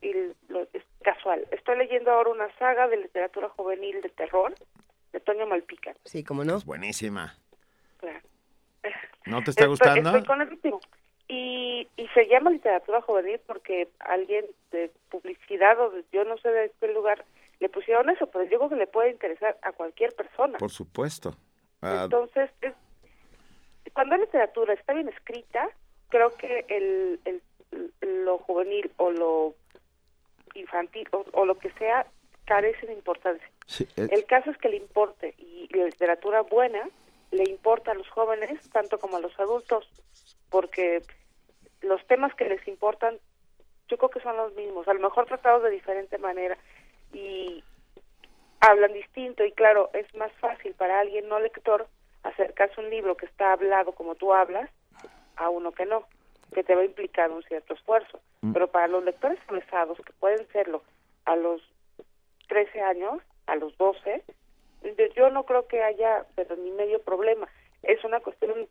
y 0.00 0.12
lo- 0.48 0.62
es 0.72 0.82
casual. 1.02 1.46
Estoy 1.50 1.76
leyendo 1.78 2.10
ahora 2.12 2.30
una 2.30 2.50
saga 2.58 2.88
de 2.88 2.96
literatura 2.98 3.48
juvenil 3.50 4.00
de 4.00 4.08
terror 4.10 4.54
de 5.12 5.20
Toño 5.20 5.46
Malpica. 5.46 5.94
Sí, 6.04 6.24
como 6.24 6.44
no. 6.44 6.56
Es 6.56 6.64
buenísima. 6.64 7.36
Claro. 7.98 8.20
¿No 9.26 9.42
te 9.42 9.50
está 9.50 9.62
Estoy- 9.64 9.68
gustando? 9.68 10.10
Estoy 10.10 10.24
con 10.24 10.40
el 10.42 10.48
último. 10.50 10.80
Y, 11.28 11.88
y 11.96 12.08
se 12.08 12.26
llama 12.26 12.50
literatura 12.50 13.00
juvenil 13.02 13.40
porque 13.46 13.88
alguien 14.00 14.44
de 14.70 14.90
publicidad 15.10 15.78
o 15.80 15.90
de- 15.90 16.04
yo 16.12 16.24
no 16.24 16.36
sé 16.38 16.48
de 16.50 16.72
qué 16.80 16.88
lugar 16.88 17.24
le 17.60 17.68
pusieron 17.68 18.10
eso, 18.10 18.26
pero 18.26 18.44
yo 18.44 18.58
creo 18.58 18.70
que 18.70 18.76
le 18.76 18.86
puede 18.88 19.10
interesar 19.10 19.56
a 19.62 19.72
cualquier 19.72 20.14
persona. 20.14 20.58
Por 20.58 20.70
supuesto. 20.70 21.36
Ah, 21.80 22.02
Entonces, 22.04 22.50
es, 22.60 22.74
cuando 23.92 24.16
la 24.16 24.24
literatura 24.24 24.74
está 24.74 24.92
bien 24.92 25.08
escrita, 25.08 25.68
creo 26.08 26.30
que 26.36 26.64
el, 26.68 27.20
el- 27.24 27.42
lo 28.24 28.38
juvenil 28.38 28.90
o 28.98 29.10
lo 29.10 29.54
infantil 30.54 31.08
o, 31.12 31.24
o 31.32 31.44
lo 31.44 31.58
que 31.58 31.70
sea 31.72 32.06
carece 32.44 32.86
de 32.86 32.94
importancia. 32.94 33.48
sí, 33.66 33.86
eh, 33.96 34.08
El 34.10 34.24
caso 34.26 34.50
es 34.50 34.58
que 34.58 34.68
le 34.68 34.76
importe 34.76 35.34
y 35.38 35.68
la 35.76 35.84
literatura 35.84 36.42
buena 36.42 36.88
le 37.30 37.44
importa 37.44 37.92
a 37.92 37.94
los 37.94 38.08
jóvenes 38.08 38.68
tanto 38.70 38.98
como 38.98 39.16
a 39.16 39.20
los 39.20 39.38
adultos 39.38 39.88
porque 40.50 41.02
los 41.80 42.04
temas 42.06 42.34
que 42.34 42.48
les 42.48 42.66
importan 42.68 43.18
yo 43.88 43.96
creo 43.98 44.10
que 44.10 44.20
son 44.20 44.36
los 44.36 44.54
mismos, 44.54 44.88
a 44.88 44.94
lo 44.94 45.00
mejor 45.00 45.26
tratados 45.26 45.62
de 45.62 45.70
diferente 45.70 46.18
manera 46.18 46.56
y 47.12 47.62
hablan 48.60 48.92
distinto 48.92 49.44
y 49.44 49.52
claro, 49.52 49.90
es 49.92 50.12
más 50.14 50.32
fácil 50.40 50.74
para 50.74 51.00
alguien 51.00 51.28
no 51.28 51.38
lector 51.40 51.86
acercarse 52.22 52.80
a 52.80 52.84
un 52.84 52.90
libro 52.90 53.16
que 53.16 53.26
está 53.26 53.52
hablado 53.52 53.92
como 53.92 54.14
tú 54.14 54.32
hablas 54.32 54.70
a 55.36 55.48
uno 55.48 55.72
que 55.72 55.84
no, 55.84 56.06
que 56.54 56.62
te 56.62 56.74
va 56.74 56.82
a 56.82 56.86
implicar 56.86 57.30
un 57.30 57.42
cierto 57.42 57.74
esfuerzo. 57.74 58.20
Pero 58.52 58.66
para 58.68 58.88
los 58.88 59.04
lectores 59.04 59.38
avesados, 59.46 59.98
que 60.04 60.12
pueden 60.14 60.46
serlo 60.48 60.82
a 61.26 61.36
los 61.36 61.62
13 62.48 62.80
años, 62.80 63.22
a 63.46 63.54
los 63.54 63.76
12, 63.78 64.22
yo- 65.14 65.30
no 65.30 65.44
creo 65.44 65.68
que 65.68 65.82
haya, 65.82 66.26
pero 66.34 66.56
ni 66.56 66.70
medio 66.72 67.00
problema. 67.02 67.48
Es 67.82 68.02
una 68.04 68.18
cuestión, 68.20 68.66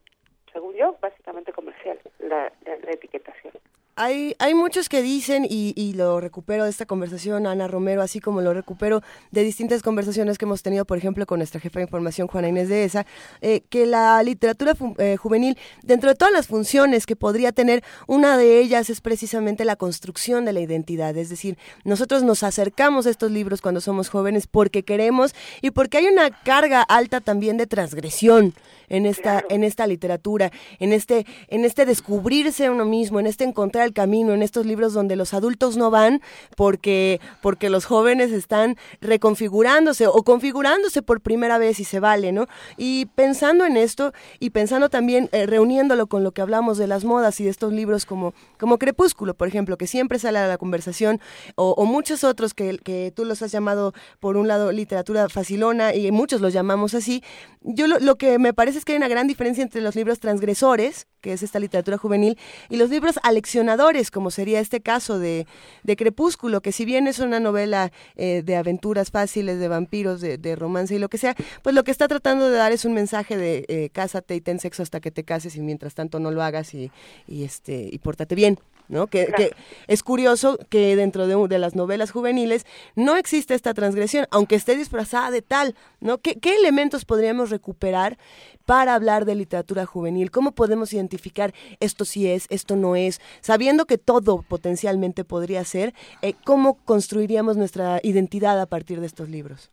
según 0.52 0.76
yo, 0.76 0.98
básicamente 1.02 1.54
comercial, 1.54 2.00
la- 2.20 2.52
la 2.66 2.92
etiquetación. 2.92 3.54
Hay, 3.96 4.36
hay 4.40 4.54
muchos 4.54 4.88
que 4.88 5.02
dicen, 5.02 5.46
y, 5.50 5.74
y 5.76 5.94
lo 5.94 6.22
recupero 6.22 6.64
de 6.64 6.70
esta 6.70 6.86
conversación, 6.86 7.46
Ana 7.46 7.68
Romero, 7.68 8.02
así 8.02 8.20
como 8.22 8.42
lo 8.42 8.54
recupero 8.54 9.02
de 9.32 9.44
distintas 9.44 9.84
conversaciones 9.84 10.38
que 10.38 10.46
hemos 10.46 10.64
tenido, 10.64 10.86
por 10.86 10.98
ejemplo, 10.98 11.26
con 11.26 11.40
nuestra 11.40 11.60
jefa 11.60 11.80
de 11.80 11.84
información, 11.84 12.28
Juana 12.28 12.48
Inés 12.48 12.70
de 12.70 12.86
esa, 12.86 13.06
eh, 13.42 13.62
que 13.70 13.86
la 13.86 14.24
literatura 14.24 14.76
eh, 14.98 15.18
juvenil, 15.18 15.58
dentro 15.84 16.10
de 16.10 16.16
todas 16.16 16.34
las 16.34 16.48
funciones 16.48 17.06
que 17.06 17.18
podría 17.18 17.52
tener, 17.52 17.84
una 18.08 18.38
de 18.38 18.60
ellas 18.60 18.90
es 18.90 19.02
precisamente 19.02 19.66
la 19.66 19.76
construcción 19.76 20.46
de 20.46 20.54
la 20.54 20.62
identidad. 20.62 21.16
Es 21.18 21.30
decir, 21.30 21.58
nosotros 21.84 22.24
nos 22.24 22.44
acercamos 22.44 23.06
a 23.06 23.10
estos 23.10 23.30
libros 23.30 23.62
cuando 23.62 23.82
somos 23.82 24.10
jóvenes 24.10 24.48
porque 24.48 24.84
queremos 24.84 25.36
y 25.62 25.72
porque 25.72 25.98
hay 25.98 26.08
una 26.08 26.30
carga 26.30 26.82
alta 26.82 27.20
también 27.20 27.58
de 27.58 27.68
transgresión 27.68 28.54
en 28.88 29.06
esta, 29.06 29.44
en 29.50 29.64
esta 29.64 29.88
literatura, 29.88 30.52
en 30.80 30.92
este, 30.94 31.26
en 31.48 31.66
este 31.66 31.86
descubrirse 31.86 32.66
a 32.66 32.72
uno 32.72 32.86
mismo, 32.86 33.20
en 33.20 33.28
este 33.28 33.46
encontrar 33.46 33.81
el 33.86 33.94
camino, 33.94 34.34
en 34.34 34.44
estos 34.44 34.66
libros 34.66 34.94
donde 34.94 35.16
los 35.16 35.34
adultos 35.34 35.78
no 35.78 35.92
van 35.92 36.22
porque, 36.56 37.20
porque 37.42 37.70
los 37.70 37.86
jóvenes 37.86 38.32
están 38.32 38.78
reconfigurándose 39.02 40.08
o 40.08 40.24
configurándose 40.24 41.02
por 41.02 41.22
primera 41.22 41.58
vez 41.58 41.80
y 41.80 41.84
se 41.84 42.00
vale, 42.00 42.32
¿no? 42.32 42.48
Y 42.78 43.08
pensando 43.16 43.66
en 43.66 43.78
esto 43.78 44.14
y 44.40 44.52
pensando 44.52 44.90
también, 44.90 45.30
eh, 45.32 45.46
reuniéndolo 45.46 46.08
con 46.08 46.24
lo 46.24 46.32
que 46.32 46.42
hablamos 46.42 46.78
de 46.78 46.88
las 46.88 47.04
modas 47.04 47.40
y 47.40 47.44
de 47.44 47.50
estos 47.50 47.74
libros 47.74 48.06
como, 48.06 48.34
como 48.58 48.78
Crepúsculo, 48.78 49.34
por 49.34 49.48
ejemplo, 49.48 49.78
que 49.78 49.88
siempre 49.88 50.20
sale 50.20 50.40
a 50.40 50.48
la 50.48 50.58
conversación, 50.58 51.20
o, 51.56 51.72
o 51.72 51.86
muchos 51.86 52.24
otros 52.24 52.54
que, 52.54 52.78
que 52.78 53.12
tú 53.16 53.26
los 53.26 53.42
has 53.42 53.52
llamado, 53.52 53.94
por 54.20 54.38
un 54.38 54.48
lado, 54.48 54.72
literatura 54.72 55.30
facilona 55.30 55.94
y 55.94 56.12
muchos 56.12 56.42
los 56.42 56.54
llamamos 56.54 56.94
así, 56.94 57.24
yo 57.62 57.88
lo, 57.88 58.00
lo 58.00 58.18
que 58.18 58.40
me 58.40 58.54
parece 58.54 58.80
es 58.80 58.86
que 58.86 58.94
hay 58.94 58.98
una 58.98 59.08
gran 59.08 59.28
diferencia 59.28 59.64
entre 59.64 59.82
los 59.82 59.96
libros 59.96 60.20
transgresores, 60.20 61.08
que 61.22 61.34
es 61.34 61.44
esta 61.44 61.60
literatura 61.60 61.98
juvenil, 61.98 62.38
y 62.70 62.78
los 62.78 62.90
libros 62.90 63.20
aleccionadores, 63.24 64.12
como 64.12 64.32
sería 64.32 64.60
este 64.60 64.82
caso 64.82 65.20
de, 65.20 65.48
de 65.84 65.96
Crepúsculo, 65.96 66.62
que 66.62 66.72
si 66.72 66.86
bien 66.86 67.08
es 67.08 67.20
una 67.20 67.40
novela 67.40 67.92
eh, 68.16 68.42
de 68.44 68.56
aventuras 68.56 69.12
fáciles, 69.12 69.60
de 69.60 69.68
vampiros, 69.68 70.22
de, 70.22 70.38
de, 70.38 70.56
romance 70.56 70.96
y 70.96 71.00
lo 71.00 71.10
que 71.10 71.18
sea, 71.18 71.36
pues 71.62 71.76
lo 71.76 71.84
que 71.84 71.92
está 71.92 72.08
tratando 72.08 72.50
de 72.50 72.58
dar 72.58 72.72
es 72.72 72.86
un 72.86 72.94
mensaje 72.94 73.38
de 73.38 73.66
eh, 73.68 73.90
cásate 73.94 74.36
y 74.36 74.42
ten 74.42 74.60
sexo 74.60 74.84
hasta 74.84 75.00
que 75.00 75.12
te 75.12 75.24
cases 75.24 75.56
y 75.56 75.62
mientras 75.62 75.94
tanto 75.94 76.20
no 76.20 76.32
lo 76.32 76.44
hagas 76.44 76.74
y, 76.74 76.92
y 77.28 77.44
este, 77.44 77.90
y 77.92 77.98
pórtate 78.00 78.36
bien. 78.36 78.60
¿no? 78.92 79.08
Que, 79.08 79.28
que, 79.28 79.56
es 79.88 80.04
curioso 80.04 80.60
que 80.70 80.96
dentro 80.98 81.26
de, 81.26 81.48
de, 81.48 81.60
las 81.60 81.76
novelas 81.76 82.12
juveniles 82.12 82.66
no 82.96 83.16
existe 83.16 83.54
esta 83.56 83.74
transgresión, 83.74 84.28
aunque 84.32 84.56
esté 84.56 84.76
disfrazada 84.76 85.32
de 85.32 85.42
tal, 85.42 85.76
¿no? 86.02 86.18
¿Qué, 86.18 86.36
¿Qué, 86.36 86.58
elementos 86.58 87.06
podríamos 87.06 87.50
recuperar 87.50 88.18
para 88.66 88.96
hablar 88.96 89.26
de 89.26 89.36
literatura 89.36 89.86
juvenil? 89.86 90.32
¿Cómo 90.32 90.52
podemos 90.54 90.94
identificar 90.94 91.54
esto 91.80 92.06
sí 92.06 92.30
es, 92.30 92.48
esto 92.50 92.76
no 92.76 92.96
es? 92.96 93.20
Sabiendo 93.42 93.86
que 93.86 93.98
todo 93.98 94.44
potencialmente 94.48 95.24
podría 95.24 95.64
ser, 95.64 95.94
eh, 96.22 96.34
¿cómo 96.46 96.78
construiríamos 96.86 97.58
nuestra 97.58 98.00
identidad 98.04 98.60
a 98.60 98.66
partir 98.66 99.00
de 99.00 99.08
estos 99.08 99.30
libros? 99.30 99.72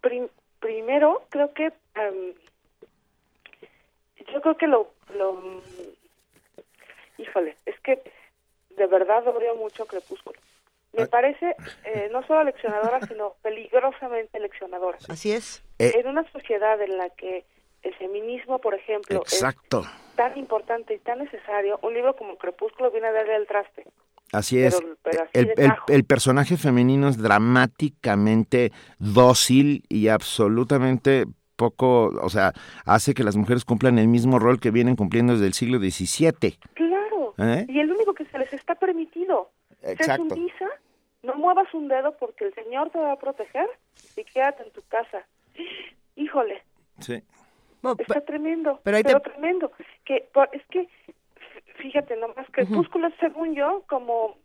Prim 0.00 0.28
primero, 0.60 1.22
creo 1.30 1.52
que 1.54 1.66
um, 1.66 2.34
yo 4.32 4.40
creo 4.40 4.56
que 4.56 4.66
lo, 4.66 4.92
lo 5.14 5.62
híjole, 7.16 7.56
es 7.66 7.78
que 7.80 8.02
de 8.76 8.86
verdad 8.86 9.26
odio 9.28 9.54
mucho 9.56 9.86
Crepúsculo. 9.86 10.38
Me 10.98 11.06
parece 11.06 11.56
eh, 11.84 12.08
no 12.12 12.26
solo 12.26 12.44
leccionadora, 12.44 13.00
sino 13.06 13.34
peligrosamente 13.42 14.38
leccionadora. 14.40 14.98
Así 15.08 15.32
es. 15.32 15.64
Eh, 15.78 15.92
en 15.94 16.08
una 16.08 16.30
sociedad 16.32 16.80
en 16.80 16.98
la 16.98 17.10
que 17.10 17.44
el 17.82 17.94
feminismo, 17.94 18.58
por 18.58 18.74
ejemplo, 18.74 19.18
exacto. 19.18 19.80
es 19.80 20.16
tan 20.16 20.36
importante 20.36 20.94
y 20.94 20.98
tan 20.98 21.18
necesario, 21.20 21.78
un 21.82 21.94
libro 21.94 22.16
como 22.16 22.36
Crepúsculo 22.36 22.90
viene 22.90 23.06
a 23.08 23.12
darle 23.12 23.36
el 23.36 23.46
traste. 23.46 23.84
Así 24.32 24.58
es. 24.58 24.76
Pero, 24.78 24.96
pero 25.02 25.22
así 25.22 25.30
el, 25.32 25.52
el, 25.56 25.72
el, 25.88 26.04
personaje 26.04 26.56
femenino 26.56 27.08
es 27.08 27.16
dramáticamente 27.16 28.72
dócil 28.98 29.84
y 29.88 30.08
absolutamente 30.08 31.24
poco, 31.58 32.12
o 32.22 32.30
sea, 32.30 32.52
hace 32.86 33.14
que 33.14 33.24
las 33.24 33.36
mujeres 33.36 33.64
cumplan 33.64 33.98
el 33.98 34.06
mismo 34.06 34.38
rol 34.38 34.60
que 34.60 34.70
vienen 34.70 34.96
cumpliendo 34.96 35.32
desde 35.32 35.46
el 35.46 35.54
siglo 35.54 35.78
XVII. 35.78 36.58
Claro. 36.74 37.34
¿Eh? 37.36 37.66
Y 37.68 37.80
el 37.80 37.90
único 37.90 38.14
que 38.14 38.24
se 38.26 38.38
les 38.38 38.52
está 38.52 38.76
permitido. 38.76 39.50
Exacto. 39.82 40.28
Ser 40.28 40.38
sumisa, 40.38 40.66
no 41.22 41.34
muevas 41.34 41.72
un 41.74 41.88
dedo 41.88 42.16
porque 42.16 42.46
el 42.46 42.54
Señor 42.54 42.90
te 42.90 42.98
va 42.98 43.12
a 43.12 43.18
proteger 43.18 43.68
y 44.16 44.24
quédate 44.24 44.62
en 44.62 44.70
tu 44.70 44.82
casa. 44.82 45.26
Híjole. 46.16 46.62
Sí. 47.00 47.22
Está 47.82 48.04
pero, 48.06 48.22
tremendo. 48.22 48.80
Pero, 48.82 49.02
te... 49.02 49.30
tremendo. 49.30 49.72
Que 50.04 50.28
por, 50.32 50.48
es 50.52 50.64
que 50.66 50.88
fíjate 51.76 52.16
nomás 52.16 52.46
Crepúsculo 52.50 53.08
uh 53.08 53.10
-huh. 53.10 53.20
según 53.20 53.54
yo 53.54 53.84
como 53.88 54.36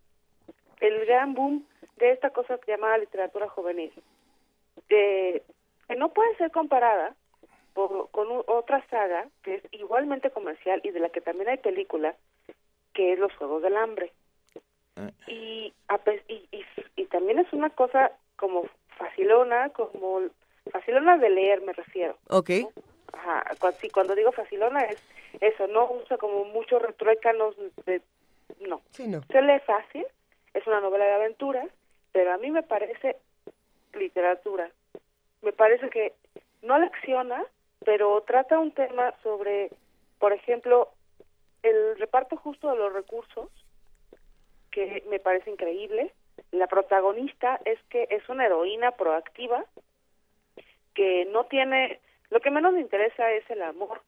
el 0.80 1.06
gran 1.06 1.34
boom 1.34 1.66
de 1.98 2.12
esta 2.12 2.30
cosa 2.30 2.60
llamada 2.68 2.98
literatura 2.98 3.50
juvenil. 3.50 3.92
De, 4.90 5.44
que 5.88 5.96
no 5.96 6.10
puede 6.10 6.36
ser 6.38 6.52
comparada 6.52 7.16
por, 7.74 8.10
con 8.12 8.28
u, 8.32 8.44
otra 8.48 8.86
saga 8.90 9.28
que 9.44 9.56
es 9.56 9.64
igualmente 9.72 10.32
comercial 10.32 10.82
y 10.84 10.92
de 10.92 11.00
la 11.00 11.10
que 11.10 11.22
también 11.22 11.50
hay 11.50 11.58
película, 11.58 12.16
que 12.94 13.14
es 13.14 13.20
Los 13.20 13.34
Juegos 13.36 13.62
del 13.62 13.78
Hambre. 13.78 14.12
Eh. 14.96 15.12
Y, 15.28 15.74
y, 16.28 16.48
y, 16.52 16.66
y, 16.96 17.06
también 17.06 17.40
es 17.40 17.52
una 17.54 17.70
cosa 17.70 18.12
como 18.36 18.66
facilona, 18.98 19.70
como 19.70 20.22
facilona 20.72 21.18
de 21.18 21.30
leer 21.30 21.62
me 21.62 21.74
refiero. 21.74 22.18
Ok. 22.30 22.50
¿no? 22.50 22.72
Ajá, 23.14 23.44
cuando, 23.60 23.80
sí, 23.80 23.90
cuando 23.90 24.16
digo 24.16 24.32
facilona 24.32 24.82
es 24.82 25.02
eso, 25.42 25.68
no 25.68 25.92
usa 25.92 26.18
como 26.18 26.46
muchos 26.46 26.82
retruécanos 26.82 27.56
de... 27.86 28.02
No. 28.60 28.82
Sí, 28.92 29.08
no. 29.08 29.22
Se 29.32 29.42
lee 29.42 29.60
fácil, 29.66 30.06
es 30.54 30.66
una 30.68 30.80
novela 30.80 31.06
de 31.06 31.14
aventuras, 31.14 31.68
pero 32.12 32.34
a 32.34 32.38
mí 32.38 32.52
me 32.52 32.64
parece 32.64 33.18
literatura. 33.94 34.70
Me 35.42 35.52
parece 35.54 35.90
que 35.90 36.14
no 36.62 36.78
lecciona, 36.78 37.44
pero 37.86 38.22
trata 38.22 38.60
un 38.60 38.72
tema 38.72 39.14
sobre, 39.24 39.70
por 40.20 40.34
ejemplo, 40.34 40.90
el 41.64 41.98
reparto 41.98 42.38
justo 42.38 42.70
de 42.70 42.78
los 42.78 42.94
recursos, 42.94 43.50
que 44.74 45.04
me 45.10 45.20
parece 45.20 45.52
increíble. 45.52 46.12
La 46.52 46.68
protagonista 46.68 47.60
es 47.64 47.80
que 47.90 48.08
es 48.10 48.28
una 48.28 48.46
heroína 48.46 48.92
proactiva, 48.92 49.66
que 50.94 51.26
no 51.32 51.46
tiene, 51.46 52.00
lo 52.30 52.42
que 52.42 52.52
menos 52.52 52.74
le 52.74 52.82
interesa 52.82 53.32
es 53.32 53.50
el 53.50 53.62
amor. 53.62 54.02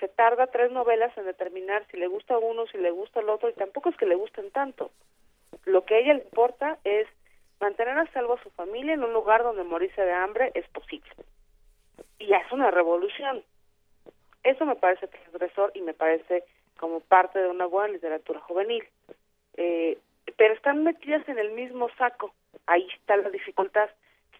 Se 0.00 0.08
tarda 0.08 0.46
tres 0.48 0.72
novelas 0.72 1.16
en 1.16 1.26
determinar 1.26 1.86
si 1.90 1.96
le 1.98 2.06
gusta 2.06 2.38
uno, 2.38 2.66
si 2.66 2.78
le 2.78 2.90
gusta 2.90 3.20
el 3.20 3.28
otro, 3.28 3.48
y 3.48 3.54
tampoco 3.54 3.90
es 3.90 3.96
que 3.96 4.06
le 4.06 4.14
gusten 4.14 4.50
tanto. 4.50 4.90
Lo 5.64 5.84
que 5.84 5.94
a 5.94 5.98
ella 5.98 6.14
le 6.14 6.24
importa 6.24 6.78
es 6.84 7.06
mantener 7.60 7.98
a 7.98 8.10
salvo 8.12 8.34
a 8.34 8.42
su 8.42 8.50
familia 8.50 8.94
en 8.94 9.04
un 9.04 9.12
lugar 9.12 9.42
donde 9.42 9.64
morirse 9.64 10.02
de 10.02 10.12
hambre 10.12 10.50
es 10.54 10.66
posible. 10.68 11.10
Y 12.18 12.32
es 12.32 12.52
una 12.52 12.70
revolución. 12.70 13.42
Eso 14.42 14.64
me 14.64 14.76
parece 14.76 15.08
transgresor 15.08 15.72
y 15.74 15.82
me 15.82 15.94
parece 15.94 16.44
como 16.78 17.00
parte 17.00 17.40
de 17.40 17.48
una 17.48 17.66
buena 17.66 17.92
literatura 17.92 18.40
juvenil. 18.40 18.84
Eh, 19.58 19.98
pero 20.36 20.54
están 20.54 20.84
metidas 20.84 21.28
en 21.28 21.38
el 21.38 21.50
mismo 21.50 21.88
saco. 21.98 22.32
Ahí 22.66 22.86
está 22.94 23.16
la 23.16 23.28
dificultad. 23.28 23.90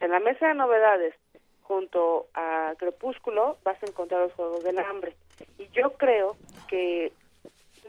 En 0.01 0.13
la 0.13 0.21
mesa 0.21 0.47
de 0.47 0.55
novedades, 0.55 1.15
junto 1.63 2.29
a 2.35 2.75
Crepúsculo, 2.79 3.59
vas 3.65 3.83
a 3.83 3.87
encontrar 3.87 4.23
los 4.23 4.33
Juegos 4.35 4.63
del 4.63 4.79
Hambre. 4.79 5.17
Y 5.59 5.69
yo 5.71 5.95
creo 5.95 6.37
que 6.69 7.13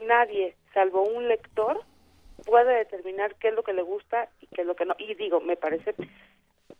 nadie, 0.02 0.56
salvo 0.74 1.04
un 1.04 1.28
lector, 1.28 1.82
puede 2.46 2.78
determinar 2.78 3.36
qué 3.36 3.50
es 3.50 3.54
lo 3.54 3.63
que 3.63 3.74
le 3.74 3.84
gusta 3.84 4.30
y 4.42 4.48
qué 4.48 4.62
es 4.62 4.68
lo 4.68 4.76
que 4.76 4.86
no. 4.86 4.96
Y 4.98 5.13
digo, 5.13 5.39
me 5.39 5.56
parece, 5.56 5.94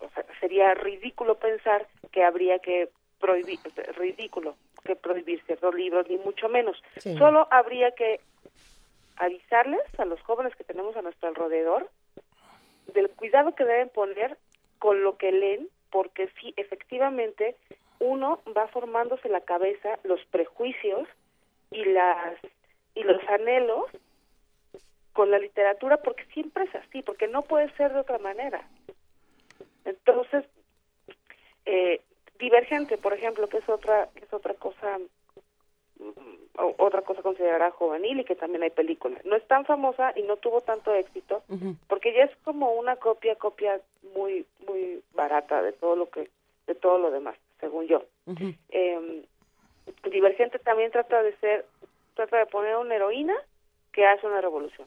o 0.00 0.08
sea, 0.10 0.24
sería 0.40 0.74
ridículo 0.74 1.36
pensar 1.36 1.86
que 2.10 2.24
habría 2.24 2.58
que 2.58 2.88
prohibir, 3.20 3.60
ridículo, 3.96 4.56
que 4.84 4.96
prohibir 4.96 5.42
ciertos 5.44 5.74
libros, 5.74 6.08
ni 6.08 6.16
mucho 6.16 6.48
menos. 6.48 6.82
Sí. 6.96 7.16
Solo 7.16 7.46
habría 7.50 7.92
que 7.92 8.20
avisarles 9.20 9.82
a 9.98 10.04
los 10.06 10.20
jóvenes 10.22 10.56
que 10.56 10.64
tenemos 10.64 10.96
a 10.96 11.02
nuestro 11.02 11.28
alrededor 11.28 11.88
del 12.94 13.10
cuidado 13.10 13.54
que 13.54 13.64
deben 13.64 13.90
poner 13.90 14.36
con 14.78 15.02
lo 15.04 15.16
que 15.16 15.30
leen, 15.30 15.68
porque 15.90 16.30
sí, 16.40 16.54
efectivamente, 16.56 17.54
uno 17.98 18.40
va 18.56 18.66
formándose 18.68 19.28
la 19.28 19.42
cabeza 19.42 19.98
los 20.04 20.24
prejuicios 20.26 21.06
y 21.70 21.84
las 21.84 22.34
y 22.94 23.02
los 23.04 23.22
anhelos 23.28 23.84
con 25.12 25.30
la 25.30 25.38
literatura 25.38 25.98
porque 25.98 26.24
siempre 26.32 26.64
es 26.64 26.74
así, 26.74 27.02
porque 27.02 27.28
no 27.28 27.42
puede 27.42 27.70
ser 27.76 27.92
de 27.92 28.00
otra 28.00 28.18
manera. 28.18 28.66
Entonces, 29.84 30.44
eh, 31.66 32.00
Divergente, 32.38 32.96
por 32.96 33.12
ejemplo, 33.12 33.50
que 33.50 33.58
es 33.58 33.68
otra 33.68 34.08
que 34.14 34.24
es 34.24 34.32
otra 34.32 34.54
cosa 34.54 34.98
otra 36.78 37.02
cosa 37.02 37.22
considerada 37.22 37.70
juvenil 37.70 38.20
y 38.20 38.24
que 38.24 38.36
también 38.36 38.62
hay 38.62 38.70
películas. 38.70 39.24
No 39.24 39.36
es 39.36 39.46
tan 39.46 39.64
famosa 39.64 40.12
y 40.16 40.22
no 40.22 40.36
tuvo 40.36 40.60
tanto 40.60 40.94
éxito 40.94 41.42
uh 41.48 41.54
-huh. 41.54 41.76
porque 41.88 42.12
ya 42.12 42.24
es 42.24 42.36
como 42.44 42.72
una 42.72 42.96
copia 42.96 43.36
copia 43.36 43.80
muy 44.14 44.46
muy 44.66 45.02
barata 45.14 45.62
de 45.62 45.72
todo 45.72 45.96
lo 45.96 46.10
que 46.10 46.30
de 46.66 46.74
todo 46.74 46.98
lo 46.98 47.10
demás, 47.10 47.36
según 47.60 47.86
yo. 47.86 48.02
Uh 48.26 48.34
-huh. 48.34 48.56
eh, 48.70 49.24
Divergente 50.10 50.58
también 50.58 50.90
trata 50.90 51.22
de 51.22 51.34
ser 51.36 51.64
trata 52.14 52.38
de 52.38 52.46
poner 52.46 52.76
una 52.76 52.94
heroína 52.94 53.34
que 53.92 54.06
hace 54.06 54.26
una 54.26 54.40
revolución. 54.40 54.86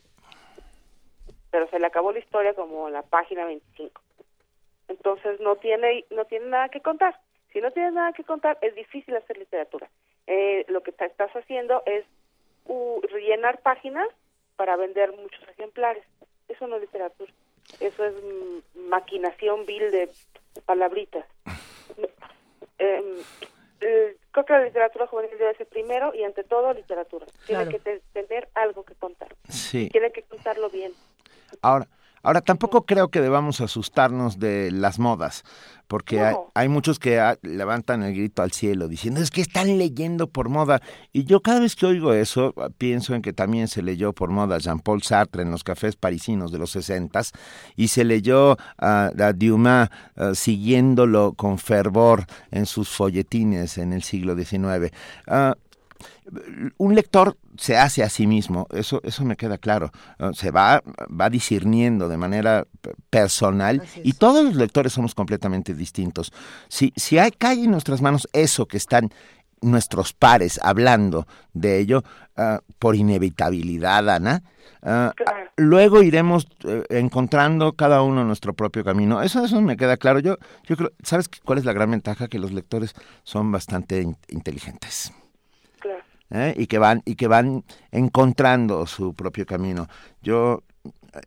Pero 1.51 1.67
se 1.69 1.79
le 1.79 1.87
acabó 1.87 2.11
la 2.11 2.19
historia 2.19 2.53
como 2.53 2.89
la 2.89 3.03
página 3.03 3.45
25. 3.45 4.01
Entonces 4.87 5.39
no 5.39 5.55
tiene 5.57 6.05
no 6.11 6.25
tiene 6.25 6.47
nada 6.47 6.69
que 6.69 6.81
contar. 6.81 7.19
Si 7.51 7.61
no 7.61 7.71
tienes 7.71 7.93
nada 7.93 8.13
que 8.13 8.23
contar, 8.23 8.57
es 8.61 8.73
difícil 8.73 9.15
hacer 9.15 9.37
literatura 9.37 9.87
eh, 10.27 10.65
lo 10.69 10.81
que 10.83 10.91
estás 10.91 11.31
haciendo 11.35 11.83
es 11.85 12.05
uh, 12.65 13.01
rellenar 13.09 13.61
páginas 13.61 14.07
para 14.55 14.75
vender 14.75 15.11
muchos 15.13 15.41
ejemplares. 15.49 16.03
Eso 16.47 16.67
no 16.67 16.75
es 16.77 16.81
literatura. 16.81 17.31
Eso 17.79 18.05
es 18.05 18.13
maquinación 18.75 19.65
vil 19.65 19.91
de 19.91 20.09
palabritas. 20.65 21.25
Eh, 22.79 23.21
eh, 23.81 24.17
creo 24.31 24.45
que 24.45 24.53
la 24.53 24.63
literatura 24.65 25.07
juvenil 25.07 25.37
debe 25.37 25.55
ser 25.55 25.67
primero 25.67 26.13
y 26.13 26.23
ante 26.23 26.43
todo 26.43 26.73
literatura. 26.73 27.25
Tiene 27.45 27.63
Claro. 27.65 27.71
que 27.71 27.79
te- 27.79 28.01
tener 28.13 28.49
algo 28.55 28.83
que 28.83 28.95
contar. 28.95 29.29
Sí. 29.47 29.89
Tiene 29.89 30.11
que 30.11 30.23
contarlo 30.23 30.69
bien. 30.69 30.91
Ahora, 31.61 31.87
ahora 32.23 32.41
tampoco 32.41 32.85
creo 32.85 33.09
que 33.09 33.21
debamos 33.21 33.61
asustarnos 33.61 34.39
de 34.39 34.71
las 34.71 34.97
modas, 34.97 35.43
porque 35.87 36.21
hay, 36.21 36.33
No. 36.33 36.51
hay 36.55 36.69
muchos 36.69 36.97
que 36.97 37.19
ah, 37.19 37.37
levantan 37.43 38.01
el 38.01 38.15
grito 38.15 38.41
al 38.41 38.51
cielo 38.51 38.87
diciendo 38.87 39.21
es 39.21 39.29
que 39.29 39.41
están 39.41 39.77
leyendo 39.77 40.27
por 40.27 40.49
moda. 40.49 40.81
Y 41.11 41.25
yo 41.25 41.41
cada 41.41 41.59
vez 41.59 41.75
que 41.75 41.85
oigo 41.85 42.13
eso 42.13 42.53
ah, 42.57 42.69
pienso 42.75 43.13
en 43.13 43.21
que 43.21 43.33
también 43.33 43.67
se 43.67 43.83
leyó 43.83 44.13
por 44.13 44.29
moda 44.31 44.57
Jean-Paul 44.57 45.03
Sartre 45.03 45.43
en 45.43 45.51
los 45.51 45.63
cafés 45.63 45.95
parisinos 45.95 46.51
de 46.51 46.57
los 46.57 46.71
sesentas 46.71 47.31
y 47.75 47.89
se 47.89 48.03
leyó 48.05 48.57
a 48.77 49.11
a 49.19 49.33
Dumas 49.33 49.89
ah, 50.15 50.31
siguiéndolo 50.33 51.33
con 51.33 51.59
fervor 51.59 52.25
en 52.49 52.65
sus 52.65 52.89
folletines 52.89 53.77
en 53.77 53.93
el 53.93 54.01
siglo 54.03 54.35
XIX. 54.35 54.91
Ah, 55.27 55.55
un 56.77 56.95
lector 56.95 57.37
se 57.57 57.77
hace 57.77 58.03
a 58.03 58.09
sí 58.09 58.27
mismo, 58.27 58.67
eso, 58.71 59.01
eso 59.03 59.25
me 59.25 59.35
queda 59.35 59.57
claro. 59.57 59.91
Se 60.33 60.51
va, 60.51 60.81
va 61.09 61.29
discerniendo 61.29 62.07
de 62.07 62.17
manera 62.17 62.65
personal 63.09 63.83
y 64.03 64.13
todos 64.13 64.43
los 64.43 64.55
lectores 64.55 64.93
somos 64.93 65.15
completamente 65.15 65.73
distintos. 65.73 66.33
Si, 66.67 66.93
si 66.95 67.17
hay, 67.17 67.31
cae 67.31 67.63
en 67.63 67.71
nuestras 67.71 68.01
manos 68.01 68.27
eso 68.33 68.67
que 68.67 68.77
están 68.77 69.11
nuestros 69.63 70.13
pares 70.13 70.59
hablando 70.61 71.25
de 71.53 71.79
ello, 71.79 72.03
ah, 72.37 72.59
por 72.79 72.95
inevitabilidad, 72.95 74.09
Ana, 74.09 74.43
ah, 74.83 75.13
luego 75.55 76.03
iremos 76.03 76.47
eh, 76.65 76.83
encontrando 76.89 77.73
cada 77.73 78.01
uno 78.01 78.23
nuestro 78.23 78.53
propio 78.53 78.83
camino. 78.83 79.21
Eso, 79.21 79.43
eso 79.43 79.61
me 79.61 79.77
queda 79.77 79.97
claro. 79.97 80.19
Yo, 80.19 80.37
yo 80.65 80.77
creo, 80.77 80.91
¿sabes 81.01 81.29
cuál 81.43 81.57
es 81.57 81.65
la 81.65 81.73
gran 81.73 81.91
ventaja? 81.91 82.27
Que 82.27 82.39
los 82.39 82.51
lectores 82.51 82.93
son 83.23 83.51
bastante 83.51 84.05
inteligentes. 84.29 85.13
¿Eh? 86.33 86.53
y 86.57 86.67
que 86.67 86.79
van 86.79 87.01
y 87.05 87.15
que 87.15 87.27
van 87.27 87.63
encontrando 87.91 88.85
su 88.87 89.13
propio 89.13 89.45
camino. 89.45 89.87
Yo 90.21 90.63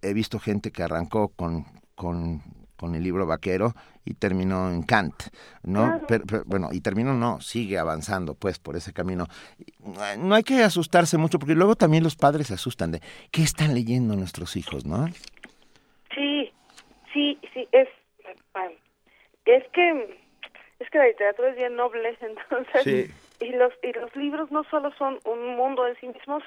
he 0.02 0.12
visto 0.12 0.38
gente 0.38 0.72
que 0.72 0.82
arrancó 0.82 1.28
con, 1.28 1.64
con, 1.94 2.42
con 2.76 2.94
el 2.94 3.02
libro 3.02 3.26
vaquero 3.26 3.72
y 4.04 4.14
terminó 4.14 4.70
en 4.70 4.82
Kant, 4.82 5.14
¿no? 5.62 6.00
Pero, 6.06 6.24
bueno, 6.44 6.68
y 6.72 6.80
terminó 6.80 7.14
no, 7.14 7.40
sigue 7.40 7.78
avanzando 7.78 8.34
pues 8.34 8.58
por 8.58 8.76
ese 8.76 8.92
camino. 8.92 9.26
No 10.18 10.34
hay 10.34 10.42
que 10.42 10.62
asustarse 10.62 11.16
mucho 11.18 11.38
porque 11.38 11.54
luego 11.54 11.76
también 11.76 12.04
los 12.04 12.16
padres 12.16 12.48
se 12.48 12.54
asustan 12.54 12.92
de 12.92 13.00
qué 13.30 13.42
están 13.42 13.74
leyendo 13.74 14.14
nuestros 14.16 14.56
hijos, 14.56 14.84
¿no? 14.84 15.06
Sí, 16.14 16.52
sí, 17.12 17.38
sí, 17.54 17.68
es 17.72 17.88
es 19.44 19.62
que 19.72 20.18
es 20.80 20.90
que 20.90 20.98
la 20.98 21.06
literatura 21.06 21.50
es 21.50 21.56
bien 21.56 21.76
noble, 21.76 22.18
entonces 22.20 22.82
sí 22.82 23.25
y 23.40 23.50
los 23.52 23.72
y 23.82 23.92
los 23.92 24.14
libros 24.16 24.50
no 24.50 24.64
solo 24.64 24.92
son 24.92 25.18
un 25.24 25.56
mundo 25.56 25.86
en 25.86 25.96
sí 25.96 26.08
mismos 26.08 26.42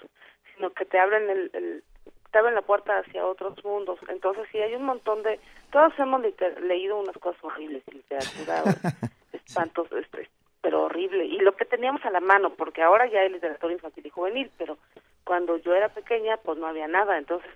sino 0.55 0.71
que 0.71 0.85
te 0.85 0.99
abren 0.99 1.29
el, 1.29 1.83
te 2.31 2.37
abren 2.37 2.55
la 2.55 2.61
puerta 2.61 2.99
hacia 2.99 3.25
otros 3.25 3.63
mundos. 3.63 3.99
Entonces 4.07 4.47
sí 4.51 4.59
hay 4.59 4.75
un 4.75 4.83
montón 4.83 5.23
de 5.23 5.39
todos 5.71 5.93
hemos 5.97 6.21
leído 6.61 6.99
unas 6.99 7.17
cosas 7.17 7.43
horribles 7.43 7.83
literatura 7.91 8.63
espantos 9.33 9.87
este, 9.91 10.29
pero 10.61 10.83
horrible. 10.83 11.25
Y 11.25 11.39
lo 11.39 11.55
que 11.55 11.65
teníamos 11.65 12.03
a 12.05 12.11
la 12.11 12.19
mano 12.19 12.51
porque 12.51 12.81
ahora 12.81 13.07
ya 13.07 13.21
hay 13.21 13.29
literatura 13.29 13.73
infantil 13.73 14.05
y 14.05 14.09
juvenil 14.09 14.51
pero 14.57 14.77
cuando 15.23 15.57
yo 15.57 15.73
era 15.73 15.89
pequeña 15.89 16.37
pues 16.37 16.57
no 16.57 16.67
había 16.67 16.87
nada. 16.87 17.17
Entonces 17.17 17.49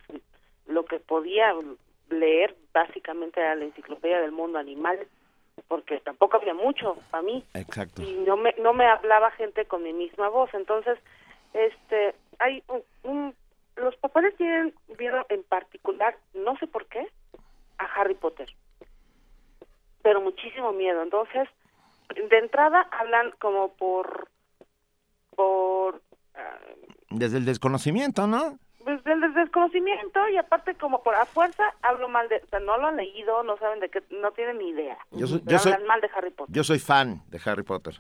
lo 0.68 0.86
que 0.86 1.00
podía 1.00 1.54
leer 2.10 2.56
básicamente 2.74 3.40
era 3.40 3.56
la 3.56 3.66
enciclopedia 3.66 4.22
del 4.22 4.32
mundo 4.32 4.60
animal 4.60 5.00
porque 5.68 6.00
tampoco 6.00 6.38
había 6.38 6.54
mucho 6.54 6.98
para 7.12 7.24
mí. 7.24 7.44
Exacto. 7.54 8.02
Y 8.02 8.14
no 8.26 8.38
me, 8.38 8.54
no 8.60 8.74
me 8.74 8.86
hablaba 8.86 9.32
gente 9.32 9.66
con 9.66 9.84
mi 9.84 9.94
misma 9.94 10.30
voz. 10.30 10.54
Entonces, 10.54 10.98
este, 11.54 12.16
hay 12.40 12.64
un, 13.04 13.36
los 13.76 13.96
papás 13.98 14.26
tienen, 14.38 14.74
vieron 14.98 15.26
en 15.30 15.44
particular, 15.44 16.18
no 16.34 16.58
sé 16.58 16.68
por 16.68 16.86
qué, 16.88 17.08
a 17.78 17.86
Harry 17.86 18.16
Potter. 18.16 18.50
Pero 20.02 20.22
muchísimo 20.22 20.74
miedo. 20.74 21.02
Entonces, 21.02 21.48
de 22.16 22.38
entrada 22.38 22.88
hablan 22.92 23.32
como 23.40 23.74
por, 23.74 24.30
por... 25.36 26.02
Ah, 26.36 26.60
Desde 27.10 27.38
el 27.38 27.46
desconocimiento, 27.46 28.28
¿no? 28.28 28.58
Pues 28.84 29.04
del 29.04 29.34
desconocimiento 29.34 30.20
y 30.30 30.38
aparte 30.38 30.76
como 30.76 31.02
por 31.04 31.16
a 31.16 31.26
fuerza 31.26 31.64
hablo 31.82 32.08
mal 32.10 32.28
de, 32.30 32.38
o 32.38 32.48
sea, 32.48 32.60
no 32.60 32.78
lo 32.78 32.88
han 32.88 32.98
leído, 32.98 33.44
no 33.44 33.58
saben 33.58 33.80
de 33.80 33.90
qué, 33.90 34.04
no 34.10 34.32
tienen 34.32 34.58
ni 34.60 34.70
idea. 34.70 34.98
Yo 35.12 35.28
soy, 35.28 35.42
yo 35.46 35.58
hablan 35.58 35.86
mal 35.86 36.02
de 36.02 36.10
Harry 36.16 36.32
Potter. 36.32 36.56
Yo 36.56 36.64
soy 36.64 36.80
fan 36.80 37.22
de 37.30 37.40
Harry 37.46 37.64
Potter. 37.64 38.00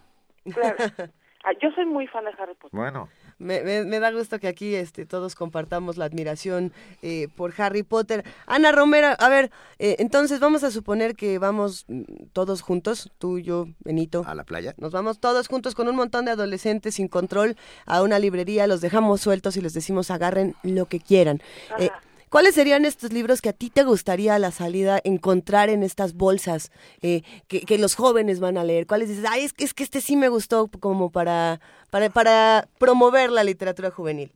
Claro. 0.54 0.78
Ah, 1.46 1.52
yo 1.62 1.70
soy 1.72 1.86
muy 1.86 2.08
fan 2.08 2.24
de 2.24 2.32
Harry 2.40 2.54
Potter. 2.54 2.70
Bueno. 2.72 3.10
Me, 3.44 3.84
me, 3.84 4.00
da 4.00 4.12
gusto 4.12 4.40
que 4.40 4.48
aquí 4.48 4.74
este, 4.74 5.06
todos 5.06 5.36
compartamos 5.36 5.98
la 5.98 6.06
admiración 6.06 6.72
eh, 7.02 7.28
por 7.36 7.54
Harry 7.58 7.84
Potter. 7.84 8.24
Ana 8.48 8.72
Romero, 8.72 9.10
a 9.20 9.30
ver, 9.30 9.52
eh, 9.80 9.98
entonces 10.00 10.40
vamos 10.40 10.64
a 10.64 10.72
suponer 10.72 11.16
que 11.16 11.40
vamos 11.40 11.86
mm, 11.88 12.04
todos 12.32 12.62
juntos, 12.62 13.12
tú, 13.18 13.40
yo, 13.40 13.68
Benito. 13.80 14.24
¿A 14.26 14.36
la 14.36 14.44
playa? 14.44 14.74
Nos 14.78 14.92
vamos 14.92 15.20
todos 15.20 15.48
juntos 15.48 15.76
con 15.76 15.88
un 15.88 15.96
montón 15.96 16.26
de 16.26 16.32
adolescentes 16.32 16.96
sin 16.96 17.08
control 17.08 17.58
a 17.86 18.02
una 18.02 18.20
librería, 18.20 18.68
los 18.68 18.82
dejamos 18.82 19.22
sueltos 19.22 19.58
y 19.58 19.62
les 19.62 19.74
decimos 19.74 20.10
agarren 20.10 20.56
lo 20.64 20.86
que 20.86 21.00
quieran. 21.00 21.42
Eh, 21.80 21.90
¿Cuáles 22.34 22.56
serían 22.56 22.84
estos 22.84 23.14
libros 23.14 23.44
que 23.44 23.50
a 23.50 23.54
ti 23.54 23.70
te 23.70 23.84
gustaría 23.84 24.34
a 24.34 24.40
la 24.40 24.50
salida 24.50 25.00
encontrar 25.04 25.70
en 25.70 25.84
estas 25.84 26.16
bolsas 26.16 26.72
eh, 27.04 27.22
que, 27.48 27.78
los 27.78 27.94
jóvenes 27.94 28.40
van 28.40 28.58
a 28.58 28.64
leer? 28.64 28.88
¿Cuáles 28.88 29.10
dices, 29.10 29.24
ay, 29.30 29.44
es 29.44 29.54
que, 29.54 29.64
es 29.64 29.76
que 29.76 29.84
este 29.84 30.02
sí 30.02 30.16
me 30.16 30.30
gustó 30.30 30.68
como 30.80 31.12
para, 31.12 31.60
para, 31.92 32.10
para 32.10 32.68
promover 32.80 33.30
la 33.30 33.44
literatura 33.44 33.92
juvenil? 33.92 34.32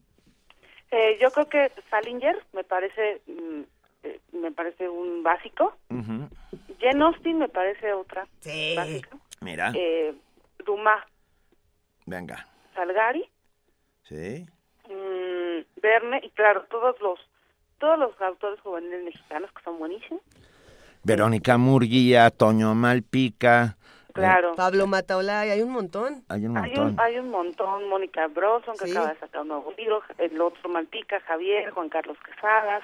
Eh, 0.91 1.17
yo 1.19 1.31
creo 1.31 1.49
que 1.49 1.71
Salinger 1.89 2.35
me 2.53 2.63
parece 2.63 3.19
mm, 3.25 3.61
eh, 4.03 4.19
me 4.31 4.51
parece 4.51 4.87
un 4.87 5.23
básico. 5.23 5.75
Uh 5.89 6.27
Jane 6.79 7.03
Austen 7.03 7.39
me 7.39 7.49
parece 7.49 7.93
otra 7.93 8.27
sí. 8.41 8.75
básica. 8.75 9.17
Mira. 9.41 9.73
Dumas. 10.63 11.03
Venga. 12.05 12.47
Salgari. 12.75 13.27
Sí. 14.03 14.45
Mm, 14.87 15.81
Verne 15.81 16.21
y 16.21 16.29
claro, 16.29 16.63
todos 16.69 16.95
los 17.01 17.19
todos 17.79 17.97
los 17.99 18.21
autores 18.21 18.59
juveniles 18.61 19.03
mexicanos 19.03 19.51
que 19.51 19.63
son 19.63 19.79
buenísimos. 19.79 20.21
Verónica 21.03 21.57
Murguía, 21.57 22.29
Toño 22.31 22.75
Malpica. 22.75 23.77
Claro. 24.13 24.55
Pablo 24.55 24.87
Mataolay, 24.87 25.51
hay 25.51 25.61
un 25.61 25.71
montón. 25.71 26.23
Hay 26.27 26.45
un 26.45 26.53
montón. 26.53 26.95
Hay 26.99 27.19
un, 27.19 27.29
montón. 27.29 27.87
Mónica 27.87 28.27
Broson, 28.27 28.75
que 28.75 28.89
acaba 28.91 29.13
de 29.13 29.19
sacar 29.19 29.41
un 29.41 29.49
nuevo 29.49 29.73
libro. 29.77 30.01
El 30.17 30.41
otro 30.41 30.69
Malpica, 30.69 31.19
Javier, 31.21 31.69
Juan 31.71 31.89
Carlos 31.89 32.17
Quesadas. 32.25 32.83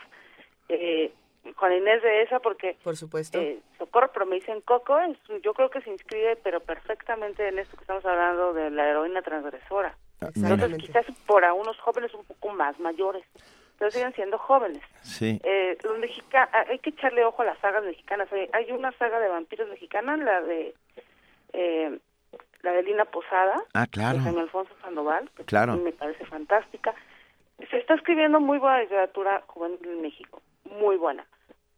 Eh, 0.69 1.11
Juan 1.55 1.73
Inés 1.73 2.01
de 2.03 2.21
esa, 2.21 2.39
porque. 2.39 2.77
Por 2.83 2.95
supuesto. 2.95 3.39
Eh, 3.39 3.59
Socorro, 3.79 4.11
pero 4.13 4.25
me 4.27 4.35
dicen 4.35 4.61
Coco, 4.61 4.95
yo 5.43 5.53
creo 5.53 5.69
que 5.69 5.81
se 5.81 5.89
inscribe, 5.89 6.37
pero 6.37 6.59
perfectamente 6.61 7.47
en 7.47 7.59
esto 7.59 7.75
que 7.75 7.83
estamos 7.83 8.05
hablando 8.05 8.53
de 8.53 8.69
la 8.69 8.87
heroína 8.87 9.21
transgresora. 9.21 9.97
Entonces, 10.21 10.77
quizás 10.77 11.05
para 11.27 11.53
unos 11.53 11.77
jóvenes 11.79 12.13
un 12.13 12.23
poco 12.23 12.53
más 12.53 12.79
mayores 12.79 13.25
pero 13.83 13.91
siguen 13.91 14.13
siendo 14.13 14.37
jóvenes. 14.37 14.81
Sí. 15.01 15.41
Eh, 15.43 15.77
los 15.83 15.99
mexicanos, 15.99 16.49
ah, 16.53 16.63
hay 16.69 16.79
que 16.79 16.91
echarle 16.91 17.25
ojo 17.25 17.41
a 17.41 17.45
las 17.45 17.59
sagas 17.59 17.83
mexicanas. 17.83 18.29
Hay 18.53 18.71
una 18.71 18.93
saga 18.93 19.19
de 19.19 19.27
vampiros 19.27 19.67
mexicanas, 19.67 20.19
la 20.19 20.41
de 20.41 20.73
eh, 21.51 21.99
la 22.61 22.71
de 22.71 22.83
Lina 22.83 23.03
Posada, 23.03 23.61
ah, 23.73 23.85
claro. 23.87 24.19
de 24.19 24.39
Alfonso 24.39 24.73
Sandoval, 24.81 25.29
que 25.35 25.43
claro. 25.43 25.75
me 25.75 25.91
parece 25.91 26.25
fantástica. 26.25 26.95
Se 27.69 27.77
está 27.77 27.95
escribiendo 27.95 28.39
muy 28.39 28.57
buena 28.57 28.79
literatura 28.79 29.43
juvenil 29.47 29.79
en 29.83 30.01
México, 30.01 30.41
muy 30.63 30.95
buena, 30.95 31.25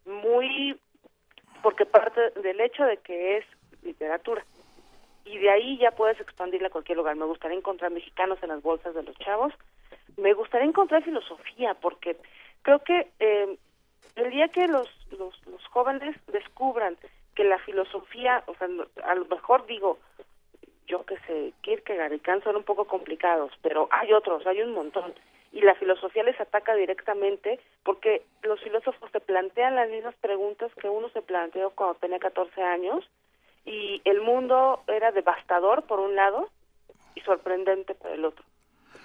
muy 0.04 0.78
porque 1.60 1.86
parte 1.86 2.20
del 2.40 2.60
hecho 2.60 2.84
de 2.84 2.98
que 2.98 3.38
es 3.38 3.44
literatura 3.82 4.44
y 5.24 5.38
de 5.38 5.50
ahí 5.50 5.76
ya 5.78 5.90
puedes 5.90 6.20
expandirla 6.20 6.68
a 6.68 6.70
cualquier 6.70 6.98
lugar. 6.98 7.16
Me 7.16 7.24
gustaría 7.24 7.58
encontrar 7.58 7.90
mexicanos 7.90 8.38
en 8.42 8.50
las 8.50 8.62
bolsas 8.62 8.94
de 8.94 9.02
los 9.02 9.18
chavos 9.18 9.52
me 10.16 10.32
gustaría 10.34 10.66
encontrar 10.66 11.02
filosofía, 11.02 11.74
porque 11.74 12.16
creo 12.62 12.80
que 12.80 13.08
eh, 13.20 13.56
el 14.16 14.30
día 14.30 14.48
que 14.48 14.66
los, 14.66 14.88
los, 15.18 15.34
jóvenes 15.70 16.16
descubran 16.28 16.96
que 17.34 17.44
la 17.44 17.58
filosofía, 17.58 18.42
o 18.46 18.54
sea, 18.54 18.68
a 19.04 19.14
lo 19.14 19.26
mejor 19.26 19.66
digo, 19.66 19.98
yo 20.86 21.04
que 21.04 21.18
sé, 21.26 21.52
Kierkegaard 21.60 22.14
y 22.14 22.18
Kant 22.20 22.44
son 22.44 22.56
un 22.56 22.62
poco 22.62 22.86
complicados, 22.86 23.52
pero 23.60 23.88
hay 23.90 24.12
otros, 24.12 24.46
hay 24.46 24.62
un 24.62 24.72
montón. 24.72 25.14
Y 25.52 25.60
la 25.60 25.74
filosofía 25.74 26.22
les 26.22 26.40
ataca 26.40 26.74
directamente 26.74 27.60
porque 27.82 28.22
los 28.42 28.60
filósofos 28.60 29.10
se 29.10 29.20
plantean 29.20 29.74
las 29.74 29.90
mismas 29.90 30.14
preguntas 30.16 30.72
que 30.80 30.88
uno 30.88 31.08
se 31.10 31.22
planteó 31.22 31.70
cuando 31.70 31.96
tenía 31.96 32.18
14 32.18 32.62
años 32.62 33.08
y 33.64 34.00
el 34.04 34.20
mundo 34.22 34.82
era 34.86 35.12
devastador 35.12 35.82
por 35.82 36.00
un 36.00 36.14
lado 36.14 36.48
y 37.14 37.20
sorprendente 37.20 37.94
por 37.94 38.10
el 38.10 38.24
otro. 38.24 38.44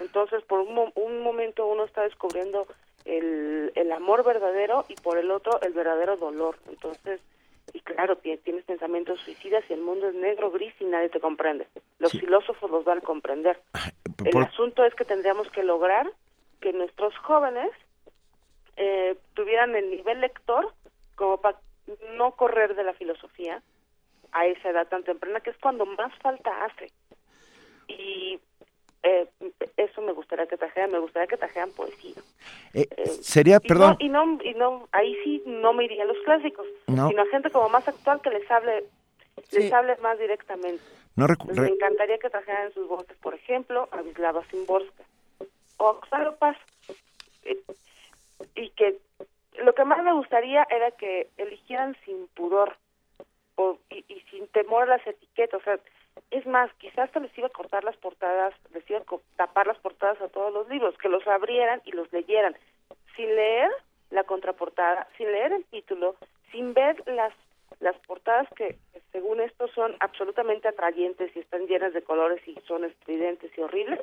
Entonces, 0.00 0.42
por 0.44 0.60
un, 0.60 1.22
momento 1.22 1.66
uno 1.66 1.84
está 1.84 2.02
descubriendo 2.02 2.66
el, 3.04 3.72
el 3.74 3.92
amor 3.92 4.24
verdadero 4.24 4.84
y 4.88 4.94
por 4.94 5.18
el 5.18 5.30
otro 5.30 5.60
el 5.62 5.72
verdadero 5.72 6.16
dolor. 6.16 6.56
Entonces, 6.68 7.20
y 7.72 7.80
claro, 7.80 8.16
tienes 8.16 8.64
pensamientos 8.64 9.20
suicidas 9.20 9.64
y 9.68 9.72
el 9.72 9.80
mundo 9.80 10.08
es 10.08 10.14
negro, 10.14 10.50
gris 10.50 10.74
y 10.80 10.84
nadie 10.84 11.08
te 11.08 11.20
comprende. 11.20 11.66
Los 11.98 12.12
filósofos 12.12 12.70
los 12.70 12.84
van 12.84 12.98
a 12.98 13.02
comprender. 13.02 13.60
El 14.24 14.36
asunto 14.36 14.84
es 14.84 14.94
que 14.94 15.04
tendríamos 15.04 15.48
que 15.50 15.62
lograr 15.62 16.10
que 16.60 16.72
nuestros 16.72 17.16
jóvenes 17.18 17.70
eh, 18.76 19.16
tuvieran 19.34 19.74
el 19.74 19.90
nivel 19.90 20.20
lector 20.20 20.72
como 21.14 21.40
para 21.40 21.58
no 22.16 22.32
correr 22.32 22.74
de 22.74 22.84
la 22.84 22.94
filosofía 22.94 23.62
a 24.32 24.46
esa 24.46 24.70
edad 24.70 24.88
tan 24.88 25.04
temprana, 25.04 25.40
que 25.40 25.50
es 25.50 25.58
cuando 25.58 25.86
más 25.86 26.12
falta 26.20 26.64
hace. 26.64 26.90
Y 27.88 28.40
eh, 29.02 29.28
eso 29.76 30.00
me 30.02 30.12
gustaría 30.12 30.46
que 30.46 30.56
trajeran, 30.56 30.92
me 30.92 30.98
gustaría 30.98 31.26
que 31.26 31.36
trajeran 31.36 31.72
poesía. 31.72 32.14
Eh, 32.74 32.86
eh, 32.96 33.08
sería, 33.20 33.58
perdón. 33.60 33.96
y, 33.98 34.08
no, 34.08 34.38
y, 34.42 34.54
no, 34.54 34.88
ahí 34.92 35.16
sí 35.24 35.42
no 35.46 35.72
me 35.72 35.84
iría 35.84 36.04
a 36.04 36.06
los 36.06 36.18
clásicos, 36.24 36.66
sino 36.86 37.22
a 37.22 37.26
gente 37.30 37.50
como 37.50 37.68
más 37.68 37.86
actual 37.88 38.20
que 38.20 38.30
les 38.30 38.48
hable, 38.50 38.84
les 39.50 39.72
hable 39.72 39.96
más 39.96 40.18
directamente. 40.18 40.82
No 41.14 41.26
Pues 41.26 41.58
me 41.58 41.68
encantaría 41.68 42.18
que 42.18 42.30
trajeran 42.30 42.66
en 42.66 42.74
sus 42.74 42.88
bosques, 42.88 43.16
por 43.18 43.34
ejemplo, 43.34 43.88
a 43.92 44.00
Vislava 44.02 44.42
Szymborska 44.44 45.04
o 45.76 45.88
a 45.88 45.90
Oksana 45.90 46.32
Paz. 46.36 46.56
Eh, 47.44 47.58
Y 48.54 48.70
que 48.70 48.96
lo 49.62 49.74
que 49.74 49.84
más 49.84 50.02
me 50.02 50.12
gustaría 50.14 50.66
era 50.70 50.90
que 50.92 51.28
eligieran 51.36 51.96
sin 52.04 52.26
pudor 52.28 52.76
o, 53.56 53.78
y, 53.90 54.04
y 54.08 54.20
sin 54.30 54.46
temor 54.48 54.84
a 54.84 54.96
las 54.96 55.06
etiquetas. 55.06 55.60
O 55.60 55.64
sea, 55.64 55.78
es 56.30 56.46
más, 56.46 56.72
quizás 56.74 56.98
hasta 56.98 57.20
les 57.20 57.36
iba 57.36 57.46
a 57.46 57.50
cortar 57.50 57.84
las 57.84 57.96
portadas, 57.96 58.54
les 58.72 58.88
iba 58.88 59.00
a 59.00 59.04
tapar 59.36 59.66
las 59.66 59.78
portadas 59.78 60.20
a 60.20 60.28
todos 60.28 60.52
los 60.52 60.68
libros, 60.68 60.96
que 60.98 61.08
los 61.08 61.26
abrieran 61.26 61.82
y 61.84 61.92
los 61.92 62.12
leyeran, 62.12 62.56
sin 63.16 63.34
leer 63.34 63.70
la 64.10 64.24
contraportada, 64.24 65.06
sin 65.16 65.30
leer 65.30 65.52
el 65.52 65.64
título, 65.66 66.16
sin 66.50 66.74
ver 66.74 67.02
las 67.06 67.32
las 67.80 67.96
portadas 68.06 68.46
que 68.54 68.76
según 69.10 69.40
esto 69.40 69.66
son 69.68 69.96
absolutamente 70.00 70.68
atrayentes 70.68 71.34
y 71.34 71.40
están 71.40 71.66
llenas 71.66 71.92
de 71.92 72.02
colores 72.02 72.40
y 72.46 72.54
son 72.66 72.84
estridentes 72.84 73.50
y 73.56 73.60
horribles, 73.60 74.00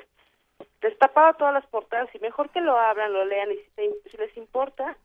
destapaba 0.82 1.34
todas 1.34 1.54
las 1.54 1.66
portadas 1.68 2.14
y 2.14 2.20
mejor 2.20 2.50
que 2.50 2.62
lo 2.62 2.78
abran, 2.78 3.14
lo 3.14 3.24
lean 3.26 3.52
y 3.52 3.56
si, 3.56 4.10
si 4.10 4.18
les 4.18 4.36
importa, 4.38 4.98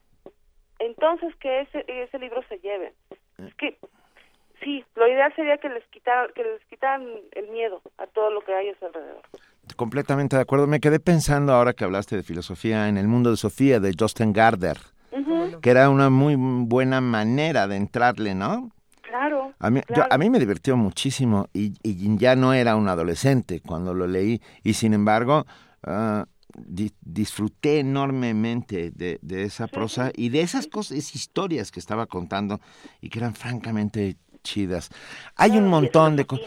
entonces 0.78 1.34
que 1.36 1.61
ese 1.61 1.84
ese 1.86 2.18
libro 2.18 2.42
se 2.48 2.59
lleve. 2.59 2.92
Es 3.38 3.55
que 3.55 3.76
sí, 4.65 4.85
lo 4.97 5.07
ideal 5.07 5.33
sería 5.37 5.59
que 5.59 5.69
les 5.69 5.85
quitaran 5.89 6.31
que 6.35 6.43
les 6.43 6.65
quitaran 6.69 7.05
el 7.33 7.49
miedo 7.51 7.81
a 7.99 8.07
todo 8.09 8.31
lo 8.31 8.41
que 8.41 8.53
hay 8.55 8.71
a 8.71 8.79
su 8.79 8.87
alrededor. 8.87 9.23
completamente 9.77 10.37
de 10.37 10.43
acuerdo. 10.43 10.67
Me 10.67 10.81
quedé 10.81 10.99
pensando 11.01 11.53
ahora 11.53 11.73
que 11.73 11.85
hablaste 11.85 12.17
de 12.17 12.23
filosofía 12.23 12.89
en 12.89 12.97
el 12.97 13.07
mundo 13.09 13.31
de 13.31 13.37
Sofía 13.37 13.79
de 13.81 13.95
Justin 13.99 14.33
Gardner, 14.33 14.79
que 15.62 15.71
era 15.71 15.89
una 15.91 16.11
muy 16.11 16.35
buena 16.37 17.01
manera 17.01 17.67
de 17.69 17.77
entrarle, 17.77 18.35
¿no? 18.35 18.71
Claro. 19.03 19.53
A 19.61 19.71
mí, 19.71 19.81
yo- 19.89 19.95
claro. 19.95 20.09
a 20.12 20.19
mí 20.19 20.29
me 20.31 20.39
divirtió 20.41 20.77
muchísimo 20.77 21.47
y, 21.53 21.75
y 21.83 22.17
ya 22.19 22.35
no 22.37 22.53
era 22.53 22.75
un 22.77 22.89
adolescente 22.89 23.61
cuando 23.61 23.95
lo 23.95 24.07
leí 24.09 24.41
y 24.65 24.75
sin 24.75 24.93
embargo 24.93 25.47
di- 26.57 26.93
disfruté 27.01 27.81
enormemente 27.81 28.91
de, 28.91 29.19
de 29.23 29.43
esa 29.45 29.67
prosa 29.67 30.11
y 30.15 30.29
de 30.31 30.41
esas 30.41 30.67
cosas, 30.67 30.97
esas 30.99 31.15
historias 31.17 31.71
que 31.71 31.81
estaba 31.81 32.07
contando 32.07 32.61
y 33.01 33.09
que 33.09 33.19
eran 33.19 33.35
francamente 33.35 34.17
chidas. 34.45 34.90
Hay 35.34 35.59
un 35.59 35.66
montón 35.66 36.14
de 36.14 36.24
cosas. 36.26 36.47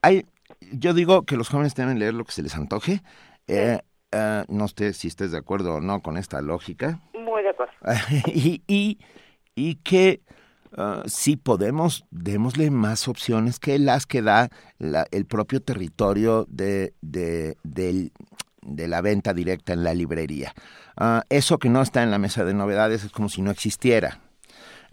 Hay, 0.00 0.24
yo 0.72 0.94
digo 0.94 1.24
que 1.24 1.36
los 1.36 1.48
jóvenes 1.50 1.74
deben 1.74 1.98
leer 1.98 2.14
lo 2.14 2.24
que 2.24 2.32
se 2.32 2.42
les 2.42 2.54
antoje. 2.54 3.02
Eh, 3.48 3.80
ah, 4.12 4.44
no 4.48 4.68
sé 4.68 4.94
si 4.94 5.08
estés 5.08 5.32
de 5.32 5.38
acuerdo 5.38 5.74
o 5.74 5.80
no 5.82 6.00
con 6.00 6.16
esta 6.16 6.40
lógica. 6.40 7.00
Muy 7.12 7.42
de 7.42 7.50
acuerdo. 7.50 7.72
y, 8.26 8.62
y, 8.66 8.98
y 9.54 9.74
que 9.76 10.22
ah, 10.78 11.02
si 11.06 11.36
podemos, 11.36 12.06
démosle 12.10 12.70
más 12.70 13.08
opciones 13.08 13.58
que 13.58 13.78
las 13.78 14.06
que 14.06 14.22
da 14.22 14.48
la- 14.78 15.06
el 15.10 15.26
propio 15.26 15.60
territorio 15.60 16.46
de, 16.48 16.94
de, 17.02 17.56
del- 17.62 18.12
de 18.62 18.88
la 18.88 19.02
venta 19.02 19.34
directa 19.34 19.74
en 19.74 19.84
la 19.84 19.92
librería. 19.92 20.54
Ah, 20.96 21.24
eso 21.28 21.58
que 21.58 21.68
no 21.68 21.82
está 21.82 22.02
en 22.02 22.10
la 22.10 22.18
mesa 22.18 22.44
de 22.44 22.54
novedades 22.54 23.04
es 23.04 23.10
como 23.12 23.28
si 23.28 23.42
no 23.42 23.50
existiera. 23.50 24.20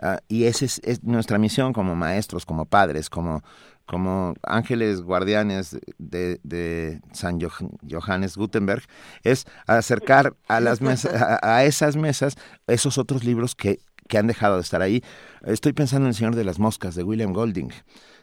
Ah, 0.02 0.20
y 0.28 0.46
esa 0.46 0.66
es, 0.66 0.80
es 0.84 1.04
nuestra 1.04 1.38
misión 1.38 1.74
como 1.74 1.96
maestros, 1.96 2.46
como 2.46 2.66
padres, 2.66 3.10
como, 3.10 3.44
como 3.86 4.34
ángeles 4.44 5.02
guardianes 5.02 5.78
de, 6.00 6.40
de 6.44 7.02
San 7.12 7.40
Joh- 7.40 7.70
Johannes 7.88 8.36
Gutenberg, 8.36 8.84
es 9.24 9.46
acercar 9.68 10.34
a, 10.48 10.60
las 10.60 10.82
mesas, 10.82 11.22
a, 11.22 11.58
a 11.58 11.64
esas 11.66 11.96
mesas 11.96 12.36
esos 12.66 12.98
otros 12.98 13.24
libros 13.24 13.54
que, 13.54 13.80
que 14.08 14.18
han 14.18 14.26
dejado 14.28 14.56
de 14.56 14.62
estar 14.62 14.82
ahí. 14.82 15.04
Estoy 15.46 15.74
pensando 15.74 16.06
en 16.06 16.10
El 16.10 16.16
Señor 16.16 16.36
de 16.36 16.46
las 16.46 16.58
Moscas, 16.58 16.96
de 16.96 17.04
William 17.04 17.32
Golding. 17.32 17.70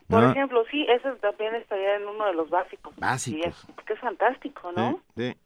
Por 0.08 0.24
ejemplo, 0.24 0.64
sí, 0.70 0.86
eso 0.88 1.14
también 1.20 1.54
estaría 1.54 1.96
en 1.96 2.08
uno 2.08 2.24
de 2.26 2.32
los 2.34 2.48
básicos. 2.50 2.94
Básicos. 2.96 3.40
Sí, 3.42 3.48
es, 3.48 3.74
porque 3.76 3.92
es 3.92 4.00
fantástico, 4.00 4.72
¿no? 4.72 5.00
Sí, 5.16 5.22
sí. 5.32 5.36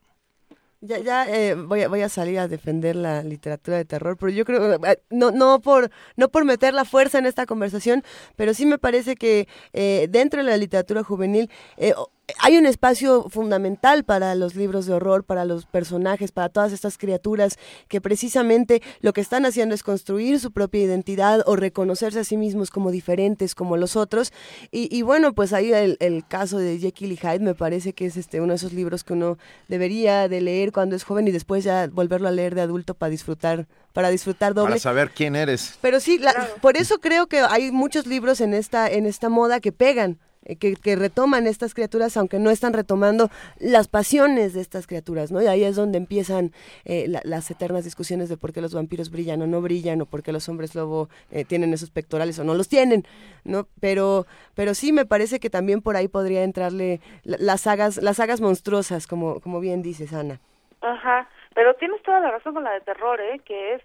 Ya, 0.84 0.98
ya 0.98 1.24
eh, 1.28 1.54
voy, 1.54 1.82
a, 1.82 1.88
voy 1.88 2.00
a 2.02 2.08
salir 2.08 2.40
a 2.40 2.48
defender 2.48 2.96
la 2.96 3.22
literatura 3.22 3.76
de 3.76 3.84
terror, 3.84 4.16
pero 4.18 4.32
yo 4.32 4.44
creo, 4.44 4.74
eh, 4.84 5.00
no, 5.10 5.30
no, 5.30 5.60
por, 5.60 5.92
no 6.16 6.28
por 6.28 6.44
meter 6.44 6.74
la 6.74 6.84
fuerza 6.84 7.20
en 7.20 7.26
esta 7.26 7.46
conversación, 7.46 8.02
pero 8.34 8.52
sí 8.52 8.66
me 8.66 8.78
parece 8.78 9.14
que 9.14 9.46
eh, 9.72 10.08
dentro 10.10 10.42
de 10.42 10.50
la 10.50 10.56
literatura 10.56 11.04
juvenil 11.04 11.48
eh, 11.76 11.94
hay 12.38 12.56
un 12.56 12.66
espacio 12.66 13.28
fundamental 13.28 14.04
para 14.04 14.34
los 14.36 14.54
libros 14.54 14.86
de 14.86 14.94
horror, 14.94 15.24
para 15.24 15.44
los 15.44 15.66
personajes, 15.66 16.30
para 16.32 16.48
todas 16.48 16.72
estas 16.72 16.96
criaturas 16.96 17.58
que 17.88 18.00
precisamente 18.00 18.80
lo 19.00 19.12
que 19.12 19.20
están 19.20 19.44
haciendo 19.44 19.74
es 19.74 19.82
construir 19.82 20.38
su 20.40 20.52
propia 20.52 20.82
identidad 20.82 21.42
o 21.46 21.56
reconocerse 21.56 22.20
a 22.20 22.24
sí 22.24 22.36
mismos 22.36 22.70
como 22.70 22.90
diferentes, 22.92 23.54
como 23.54 23.76
los 23.76 23.96
otros. 23.96 24.32
Y, 24.70 24.88
y 24.96 25.02
bueno, 25.02 25.34
pues 25.34 25.52
ahí 25.52 25.72
el, 25.72 25.96
el 26.00 26.24
caso 26.26 26.58
de 26.58 26.78
Jekyll 26.78 27.12
y 27.12 27.16
Hyde 27.16 27.40
me 27.40 27.54
parece 27.54 27.92
que 27.92 28.06
es 28.06 28.16
este 28.16 28.40
uno 28.40 28.52
de 28.52 28.56
esos 28.56 28.72
libros 28.72 29.02
que 29.04 29.12
uno 29.14 29.36
debería 29.68 30.28
de 30.28 30.40
leer 30.40 30.72
cuando 30.72 30.94
es 30.96 31.02
joven 31.04 31.26
y 31.28 31.32
después 31.32 31.64
ya 31.64 31.88
volverlo 31.88 32.28
a 32.28 32.32
leer 32.32 32.54
de 32.54 32.60
adulto 32.62 32.94
para 32.94 33.10
disfrutar, 33.10 33.66
para 33.92 34.10
disfrutar 34.10 34.54
doble. 34.54 34.70
Para 34.70 34.80
saber 34.80 35.10
quién 35.10 35.34
eres. 35.34 35.76
Pero 35.82 35.98
sí, 35.98 36.18
la- 36.18 36.48
por 36.60 36.76
eso 36.76 36.98
creo 37.00 37.26
que 37.26 37.40
hay 37.40 37.72
muchos 37.72 38.06
libros 38.06 38.40
en 38.40 38.54
esta, 38.54 38.88
en 38.88 39.06
esta 39.06 39.28
moda 39.28 39.58
que 39.60 39.72
pegan, 39.72 40.18
que, 40.58 40.74
que 40.76 40.96
retoman 40.96 41.46
estas 41.46 41.74
criaturas, 41.74 42.16
aunque 42.16 42.38
no 42.38 42.50
están 42.50 42.72
retomando 42.72 43.30
las 43.58 43.88
pasiones 43.88 44.54
de 44.54 44.60
estas 44.60 44.86
criaturas, 44.86 45.30
¿no? 45.32 45.40
Y 45.42 45.46
ahí 45.46 45.62
es 45.64 45.76
donde 45.76 45.98
empiezan 45.98 46.52
eh, 46.84 47.06
la- 47.08 47.20
las 47.24 47.50
eternas 47.50 47.84
discusiones 47.84 48.28
de 48.28 48.36
por 48.36 48.52
qué 48.52 48.60
los 48.60 48.74
vampiros 48.74 49.10
brillan 49.10 49.40
o 49.42 49.46
no 49.46 49.60
brillan, 49.60 50.00
o 50.02 50.06
por 50.06 50.22
qué 50.22 50.32
los 50.32 50.48
hombres 50.48 50.74
lobo 50.74 51.08
eh, 51.30 51.44
tienen 51.44 51.72
esos 51.72 51.90
pectorales 51.90 52.38
o 52.38 52.44
no 52.44 52.54
los 52.54 52.68
tienen, 52.68 53.04
¿no? 53.44 53.66
Pero, 53.80 54.26
pero 54.54 54.74
sí 54.74 54.92
me 54.92 55.06
parece 55.06 55.38
que 55.40 55.50
también 55.50 55.80
por 55.82 55.96
ahí 55.96 56.08
podría 56.08 56.42
entrarle 56.42 57.00
la- 57.24 57.38
las 57.38 57.60
sagas, 57.62 57.96
las 58.02 58.16
sagas 58.16 58.40
monstruosas, 58.40 59.06
como, 59.06 59.40
como 59.40 59.60
bien 59.60 59.82
dices, 59.82 60.12
Ana. 60.12 60.40
Ajá, 60.80 61.28
pero 61.54 61.74
tienes 61.74 62.02
toda 62.02 62.18
la 62.20 62.30
razón 62.32 62.54
con 62.54 62.64
la 62.64 62.72
de 62.72 62.80
terror, 62.80 63.20
¿eh? 63.20 63.40
Que 63.44 63.74
es, 63.74 63.82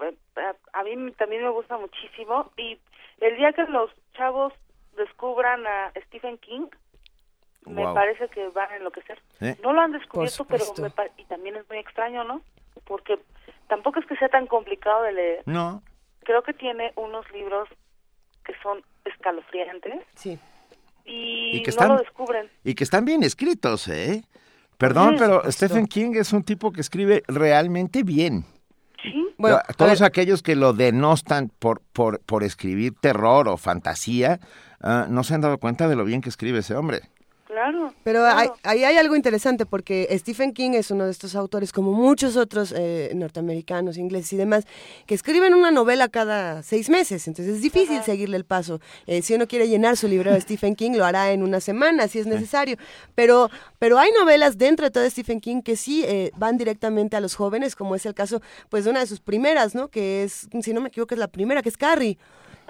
eh, 0.00 0.16
a, 0.36 0.80
a 0.80 0.82
mí 0.84 1.12
también 1.18 1.42
me 1.42 1.50
gusta 1.50 1.76
muchísimo 1.76 2.50
y 2.56 2.78
el 3.20 3.36
día 3.36 3.52
que 3.52 3.64
los 3.64 3.90
chavos 4.16 4.52
descubran 4.96 5.66
a 5.66 5.92
Stephen 6.06 6.38
King, 6.38 6.66
me 7.66 7.84
Wow. 7.84 7.94
parece 7.94 8.28
que 8.28 8.48
van 8.48 8.70
a 8.70 8.76
enloquecer. 8.76 9.20
¿Eh? 9.40 9.56
No 9.62 9.72
lo 9.72 9.80
han 9.80 9.92
descubierto, 9.92 10.44
pero 10.44 10.64
me 10.78 10.90
pa- 10.90 11.06
y 11.16 11.24
también 11.26 11.56
es 11.56 11.68
muy 11.68 11.78
extraño, 11.78 12.24
¿no? 12.24 12.40
Porque 12.84 13.18
tampoco 13.68 14.00
es 14.00 14.06
que 14.06 14.16
sea 14.16 14.28
tan 14.28 14.46
complicado 14.46 15.02
de 15.04 15.12
leer. 15.12 15.42
No. 15.46 15.82
Creo 16.24 16.42
que 16.42 16.52
tiene 16.54 16.92
unos 16.96 17.30
libros 17.32 17.68
que 18.44 18.54
son 18.62 18.82
escalofriantes 19.04 20.04
Sí. 20.14 20.38
y, 21.04 21.58
Y 21.58 21.62
que 21.62 21.70
no 21.70 21.70
están- 21.70 21.88
lo 21.90 21.98
descubren. 21.98 22.50
Y 22.64 22.74
que 22.74 22.84
están 22.84 23.04
bien 23.04 23.22
escritos, 23.22 23.86
¿eh? 23.88 24.22
Perdón, 24.78 25.10
Sí. 25.12 25.16
pero 25.20 25.52
Stephen 25.52 25.86
King 25.86 26.14
es 26.16 26.32
un 26.32 26.42
tipo 26.42 26.72
que 26.72 26.80
escribe 26.80 27.22
realmente 27.28 28.02
bien. 28.02 28.44
Sí, 29.02 29.26
Bueno, 29.36 29.58
todos 29.76 30.00
ver. 30.00 30.06
aquellos 30.06 30.42
que 30.42 30.54
lo 30.56 30.72
denostan 30.72 31.50
por, 31.58 31.80
por, 31.92 32.20
por 32.20 32.44
escribir 32.44 32.94
terror 33.00 33.48
o 33.48 33.56
fantasía, 33.56 34.38
ah, 34.80 35.06
no 35.08 35.24
se 35.24 35.34
han 35.34 35.40
dado 35.40 35.58
cuenta 35.58 35.88
de 35.88 35.96
lo 35.96 36.04
bien 36.04 36.20
que 36.20 36.28
escribe 36.28 36.60
ese 36.60 36.74
hombre. 36.74 37.00
Claro. 37.52 37.94
Pero 38.02 38.20
claro. 38.20 38.38
hay- 38.38 38.48
ahí 38.62 38.84
hay 38.84 38.96
algo 38.96 39.14
interesante 39.14 39.66
porque 39.66 40.08
Stephen 40.18 40.52
King 40.52 40.72
es 40.72 40.90
uno 40.90 41.04
de 41.04 41.10
estos 41.10 41.34
autores, 41.36 41.72
como 41.72 41.92
muchos 41.92 42.36
otros 42.36 42.72
eh, 42.76 43.12
norteamericanos, 43.14 43.96
ingleses 43.98 44.32
y 44.32 44.36
demás, 44.36 44.64
que 45.06 45.14
escriben 45.14 45.54
una 45.54 45.70
novela 45.70 46.08
cada 46.08 46.62
seis 46.62 46.88
meses. 46.88 47.28
Entonces 47.28 47.56
es 47.56 47.62
difícil 47.62 48.02
seguirle 48.02 48.36
el 48.36 48.44
paso. 48.44 48.80
Eh, 49.06 49.22
si 49.22 49.34
uno 49.34 49.46
quiere 49.46 49.68
llenar 49.68 49.96
su 49.96 50.08
libro 50.08 50.32
de 50.32 50.40
Stephen 50.46 50.74
King, 50.74 50.92
lo 50.96 51.04
hará 51.04 51.32
en 51.32 51.42
una 51.42 51.60
semana, 51.60 52.08
si 52.08 52.18
es 52.18 52.26
necesario. 52.26 52.76
Pero, 53.14 53.50
pero 53.78 53.98
hay 53.98 54.10
novelas 54.18 54.58
dentro 54.58 54.86
de 54.86 54.90
todo 54.90 55.08
Stephen 55.08 55.40
King 55.40 55.62
que 55.62 55.76
sí 55.76 56.04
eh, 56.06 56.32
van 56.36 56.56
directamente 56.56 57.16
a 57.16 57.20
los 57.20 57.34
jóvenes, 57.34 57.76
como 57.76 57.94
es 57.94 58.06
el 58.06 58.14
caso 58.14 58.40
pues 58.70 58.84
de 58.84 58.90
una 58.90 59.00
de 59.00 59.06
sus 59.06 59.20
primeras, 59.20 59.74
¿no? 59.74 59.88
Que 59.88 60.24
es, 60.24 60.48
si 60.62 60.72
no 60.72 60.80
me 60.80 60.88
equivoco, 60.88 61.14
es 61.14 61.18
la 61.18 61.28
primera, 61.28 61.62
que 61.62 61.68
es 61.68 61.76
Carrie. 61.76 62.18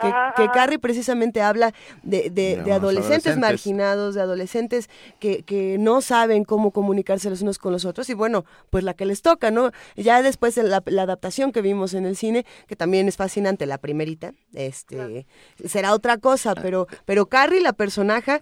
Que. 0.01 0.49
Carrie 0.53 0.79
precisamente 0.79 1.41
habla 1.43 1.73
de, 2.03 2.31
de- 2.31 2.55
adolescentes 2.73 2.73
adolescentes. 2.73 3.37
marginados, 3.39 4.15
de 4.15 4.21
adolescentes 4.21 4.89
que, 5.21 5.43
que 5.43 5.77
no 5.79 6.01
saben 6.01 6.45
cómo 6.45 6.71
comunicarse 6.73 7.31
los 7.31 7.43
unos 7.43 7.59
con 7.59 7.73
los 7.73 7.85
otros 7.85 8.09
y 8.11 8.15
bueno, 8.15 8.45
pues 8.71 8.85
la 8.85 8.95
que 8.95 9.05
les 9.07 9.23
toca, 9.23 9.51
¿no? 9.51 9.71
Ya 9.97 10.23
después 10.23 10.55
de 10.55 10.65
la, 10.65 10.83
la 10.87 11.03
adaptación 11.03 11.53
que 11.53 11.63
vimos 11.63 11.95
en 11.95 12.05
el 12.07 12.17
cine, 12.17 12.45
que 12.67 12.77
también 12.77 13.09
es 13.09 13.17
fascinante, 13.17 13.67
la 13.67 13.79
primerita, 13.79 14.33
este, 14.55 15.27
será 15.67 15.95
otra 15.95 16.19
cosa, 16.19 16.55
pero, 16.55 16.87
pero 17.05 17.27
Carrie, 17.27 17.61
la 17.61 17.73
personaje, 17.73 18.41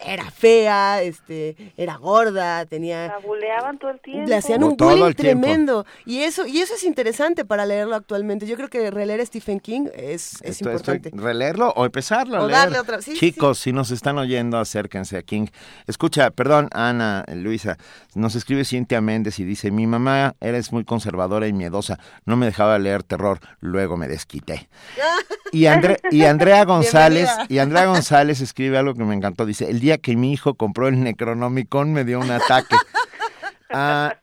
era 0.00 0.30
fea, 0.30 1.02
este, 1.02 1.56
era 1.76 1.96
gorda, 1.96 2.64
tenía... 2.66 3.06
La 3.08 3.18
buleaban 3.18 3.78
todo 3.78 3.90
el 3.90 4.00
tiempo. 4.00 4.28
Le 4.28 4.36
hacían 4.36 4.62
un 4.64 4.76
todo 4.76 4.90
bullying 4.96 5.14
tremendo. 5.14 5.84
Y 6.06 6.20
eso, 6.20 6.46
y 6.46 6.58
eso 6.58 6.74
es 6.74 6.84
interesante 6.84 7.44
para 7.44 7.66
leerlo 7.66 7.94
actualmente. 7.94 8.46
Yo 8.46 8.56
creo 8.56 8.68
que 8.68 8.90
releer 8.90 9.20
a 9.20 9.26
Stephen 9.26 9.60
King 9.60 9.86
es, 9.94 10.38
es 10.42 10.60
importante. 10.60 11.10
releerlo 11.12 11.72
o 11.76 11.84
empezarlo 11.84 12.36
a 12.36 12.40
O 12.42 12.46
leer. 12.46 12.58
darle 12.58 12.78
otra- 12.80 13.02
sí, 13.02 13.12
sí, 13.12 13.18
Chicos, 13.18 13.58
si 13.58 13.72
nos 13.72 13.90
están 13.90 14.18
oyendo, 14.18 14.58
acérquense 14.58 15.16
a 15.16 15.22
King. 15.22 15.46
Escucha, 15.86 16.30
perdón, 16.30 16.68
Ana, 16.72 17.24
Luisa, 17.34 17.76
nos 18.14 18.34
escribe 18.34 18.64
Cintia 18.64 19.00
Méndez 19.00 19.38
y 19.38 19.44
dice, 19.44 19.70
mi 19.70 19.86
mamá 19.86 20.34
eres 20.40 20.72
muy 20.72 20.84
conservadora 20.84 21.46
y 21.46 21.52
miedosa, 21.52 21.98
no 22.24 22.36
me 22.36 22.46
dejaba 22.46 22.78
leer 22.78 23.02
terror, 23.02 23.40
luego 23.60 23.96
me 23.96 24.08
desquité. 24.08 24.68
Y, 25.50 25.64
Andre- 25.64 25.96
y 26.10 26.24
Andrea 26.24 26.66
González, 26.66 27.24
Bienvenida. 27.24 27.46
y 27.48 27.58
Andrea 27.58 27.86
González 27.86 28.42
escribe 28.42 28.76
algo 28.76 28.92
que 28.92 29.02
me 29.04 29.14
encantó, 29.14 29.46
dice, 29.46 29.70
el 29.70 29.80
día 29.80 29.87
que 29.96 30.14
mi 30.16 30.32
hijo 30.32 30.54
compró 30.54 30.88
el 30.88 31.02
Necronomicon 31.02 31.94
me 31.94 32.04
dio 32.04 32.20
un 32.20 32.30
ataque. 32.30 32.76
Ah, 33.70 34.16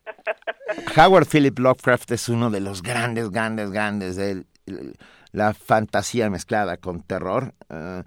Howard 0.97 1.27
Philip 1.27 1.59
Lovecraft 1.59 2.13
es 2.13 2.29
uno 2.29 2.49
de 2.49 2.61
los 2.61 2.81
grandes, 2.81 3.29
grandes, 3.29 3.69
grandes 3.69 4.15
de 4.15 4.43
la 5.33 5.53
fantasía 5.53 6.31
mezclada 6.31 6.77
con 6.77 7.01
terror. 7.01 7.53
Ah, 7.69 8.05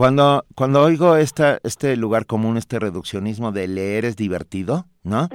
cuando, 0.00 0.46
cuando 0.54 0.80
oigo 0.80 1.14
esta, 1.16 1.58
este 1.62 1.94
lugar 1.94 2.24
común, 2.24 2.56
este 2.56 2.78
reduccionismo 2.78 3.52
de 3.52 3.68
leer 3.68 4.06
es 4.06 4.16
divertido, 4.16 4.86
¿no? 5.02 5.28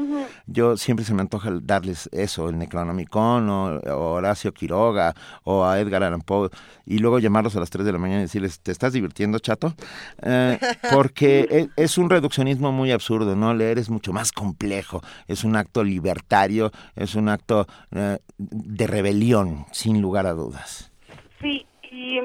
Yo 0.47 0.75
siempre 0.75 1.05
se 1.05 1.13
me 1.13 1.21
antoja 1.21 1.51
darles 1.61 2.09
eso, 2.11 2.49
el 2.49 2.57
Necronomicon 2.57 3.47
o, 3.47 3.79
Horacio 3.91 4.55
Quiroga 4.55 5.13
o 5.43 5.65
a 5.65 5.79
Edgar 5.79 6.01
Allan 6.01 6.21
Poe 6.21 6.49
y 6.83 6.97
luego 6.97 7.19
llamarlos 7.19 7.55
a 7.55 7.59
las 7.59 7.69
3 7.69 7.85
de 7.85 7.91
la 7.91 7.99
mañana 7.99 8.21
y 8.21 8.23
decirles, 8.23 8.59
¿te 8.59 8.71
estás 8.71 8.93
divirtiendo, 8.93 9.37
chato? 9.37 9.75
Eh, 10.23 10.57
porque 10.91 11.41
e, 11.47 11.69
es, 11.75 11.99
un 11.99 12.09
reduccionismo 12.09 12.71
muy 12.71 12.91
absurdo, 12.91 13.35
¿no? 13.35 13.53
Leer 13.53 13.77
es 13.77 13.91
mucho 13.91 14.13
más 14.13 14.31
complejo, 14.31 14.99
es 15.27 15.43
un 15.43 15.57
acto 15.57 15.83
libertario, 15.83 16.71
es 16.95 17.13
un 17.13 17.29
acto 17.29 17.67
eh, 17.91 18.17
de 18.39 18.87
rebelión, 18.87 19.67
sin 19.71 20.01
lugar 20.01 20.25
a 20.25 20.33
dudas. 20.33 20.91
Sí, 21.39 21.67
y 21.91 22.17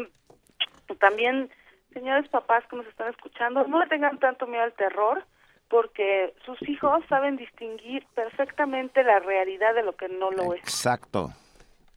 también 0.98 1.50
señores 1.92 2.28
papás 2.28 2.64
que 2.68 2.76
nos 2.76 2.86
están 2.86 3.08
escuchando, 3.08 3.66
no 3.66 3.80
le 3.80 3.86
tengan 3.88 4.18
tanto 4.18 4.46
miedo 4.46 4.62
al 4.62 4.72
terror, 4.72 5.24
porque 5.68 6.34
sus 6.44 6.60
hijos 6.68 7.04
saben 7.08 7.36
distinguir 7.36 8.04
perfectamente 8.14 9.04
la 9.04 9.20
realidad 9.20 9.74
de 9.74 9.84
lo 9.84 9.94
que 9.94 10.08
no 10.08 10.30
lo 10.30 10.54
es. 10.54 10.60
Exacto. 10.60 11.30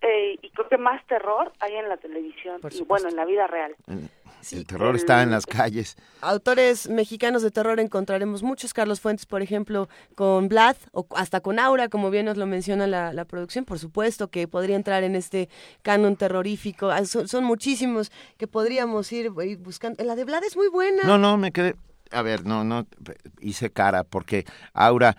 Eh, 0.01 0.37
y 0.41 0.49
creo 0.49 0.67
que 0.67 0.77
más 0.77 1.03
terror 1.07 1.51
hay 1.59 1.75
en 1.75 1.89
la 1.89 1.97
televisión 1.97 2.59
y 2.69 2.83
bueno, 2.83 3.09
en 3.09 3.15
la 3.15 3.25
vida 3.25 3.47
real. 3.47 3.75
El 4.51 4.65
terror 4.65 4.95
está 4.95 5.23
en 5.23 5.31
las 5.31 5.45
calles. 5.45 5.95
Autores 6.21 6.89
mexicanos 6.89 7.41
de 7.41 7.51
terror 7.51 7.79
encontraremos 7.79 8.43
muchos. 8.43 8.73
Carlos 8.73 8.99
Fuentes, 8.99 9.25
por 9.25 9.41
ejemplo, 9.41 9.89
con 10.15 10.49
Vlad 10.49 10.75
o 10.91 11.07
hasta 11.15 11.41
con 11.41 11.59
Aura, 11.59 11.89
como 11.89 12.09
bien 12.09 12.25
nos 12.25 12.37
lo 12.37 12.45
menciona 12.45 12.87
la, 12.87 13.25
producción, 13.25 13.65
por 13.65 13.79
supuesto 13.79 14.29
que 14.29 14.47
podría 14.47 14.75
entrar 14.75 15.03
en 15.03 15.15
este 15.15 15.49
canon 15.81 16.15
terrorífico. 16.15 16.89
Ah, 16.89 17.05
son, 17.05 17.43
muchísimos 17.43 18.11
que 18.37 18.47
podríamos 18.47 19.11
ir, 19.11 19.31
ir 19.45 19.57
buscando. 19.59 20.03
La 20.03 20.15
de 20.15 20.25
Vlad 20.25 20.43
es 20.43 20.57
muy 20.57 20.67
buena. 20.67 21.03
No, 21.03 21.17
no, 21.17 21.37
me 21.37 21.51
quedé 21.51 21.75
a 22.11 22.21
ver, 22.21 22.45
no, 22.45 22.63
no, 22.63 22.85
hice 23.39 23.71
cara 23.71 24.03
porque 24.03 24.45
Aura 24.73 25.17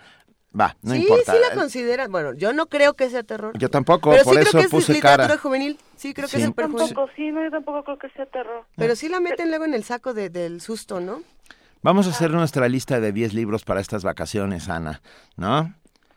Va, 0.59 0.75
no 0.81 0.93
sí, 0.93 1.01
importa. 1.01 1.33
Sí, 1.33 1.37
la 1.49 1.55
consideran. 1.55 2.11
Bueno, 2.11 2.33
yo 2.33 2.53
no 2.53 2.67
creo 2.67 2.93
que 2.93 3.09
sea 3.09 3.23
terror. 3.23 3.57
Yo 3.57 3.69
tampoco, 3.69 4.11
por 4.11 4.19
sí 4.19 4.39
eso 4.39 4.51
creo 4.51 4.63
que 4.63 4.69
puse 4.69 4.93
es 4.93 5.01
cara. 5.01 5.23
literatura 5.23 5.37
juvenil. 5.41 5.79
Sí, 5.97 6.13
creo 6.13 6.29
que 6.29 6.37
es 6.37 6.45
super 6.45 6.65
Tampoco, 6.65 7.09
sí, 7.15 7.31
no, 7.31 7.43
yo 7.43 7.51
tampoco 7.51 7.83
creo 7.83 7.97
que 7.97 8.09
sea 8.09 8.25
terror. 8.25 8.63
Pero 8.75 8.95
sí 8.95 9.09
la 9.09 9.19
meten 9.19 9.49
luego 9.49 9.65
en 9.65 9.73
el 9.73 9.83
saco 9.83 10.13
de, 10.13 10.29
del 10.29 10.61
susto, 10.61 10.99
¿no? 10.99 11.21
Vamos 11.81 12.07
a 12.07 12.11
hacer 12.11 12.31
nuestra 12.31 12.67
lista 12.67 12.99
de 12.99 13.11
10 13.11 13.33
libros 13.33 13.63
para 13.63 13.79
estas 13.79 14.03
vacaciones, 14.03 14.69
Ana, 14.69 15.01
¿no? 15.35 15.73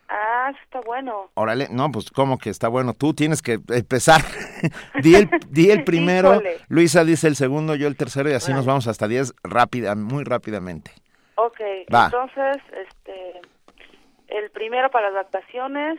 Ah, 0.08 0.50
está 0.64 0.80
bueno. 0.80 1.30
Órale, 1.34 1.68
no, 1.70 1.90
pues 1.92 2.10
¿cómo 2.10 2.38
que 2.38 2.48
está 2.48 2.68
bueno? 2.68 2.94
Tú 2.94 3.12
tienes 3.12 3.42
que 3.42 3.60
empezar. 3.68 4.22
di, 5.02 5.14
el, 5.14 5.28
di 5.50 5.70
el 5.70 5.84
primero, 5.84 6.40
Luisa 6.68 7.04
dice 7.04 7.26
el 7.26 7.36
segundo, 7.36 7.74
yo 7.74 7.86
el 7.86 7.96
tercero 7.96 8.30
y 8.30 8.32
así 8.32 8.52
nos 8.52 8.64
vamos 8.64 8.86
hasta 8.86 9.08
10 9.08 9.34
rápida, 9.42 9.94
muy 9.94 10.24
rápidamente. 10.24 10.92
Ok, 11.34 11.60
entonces, 11.88 12.56
este, 12.72 13.40
el 14.28 14.50
primero 14.50 14.90
para 14.90 15.10
las 15.10 15.30
vacaciones, 15.30 15.98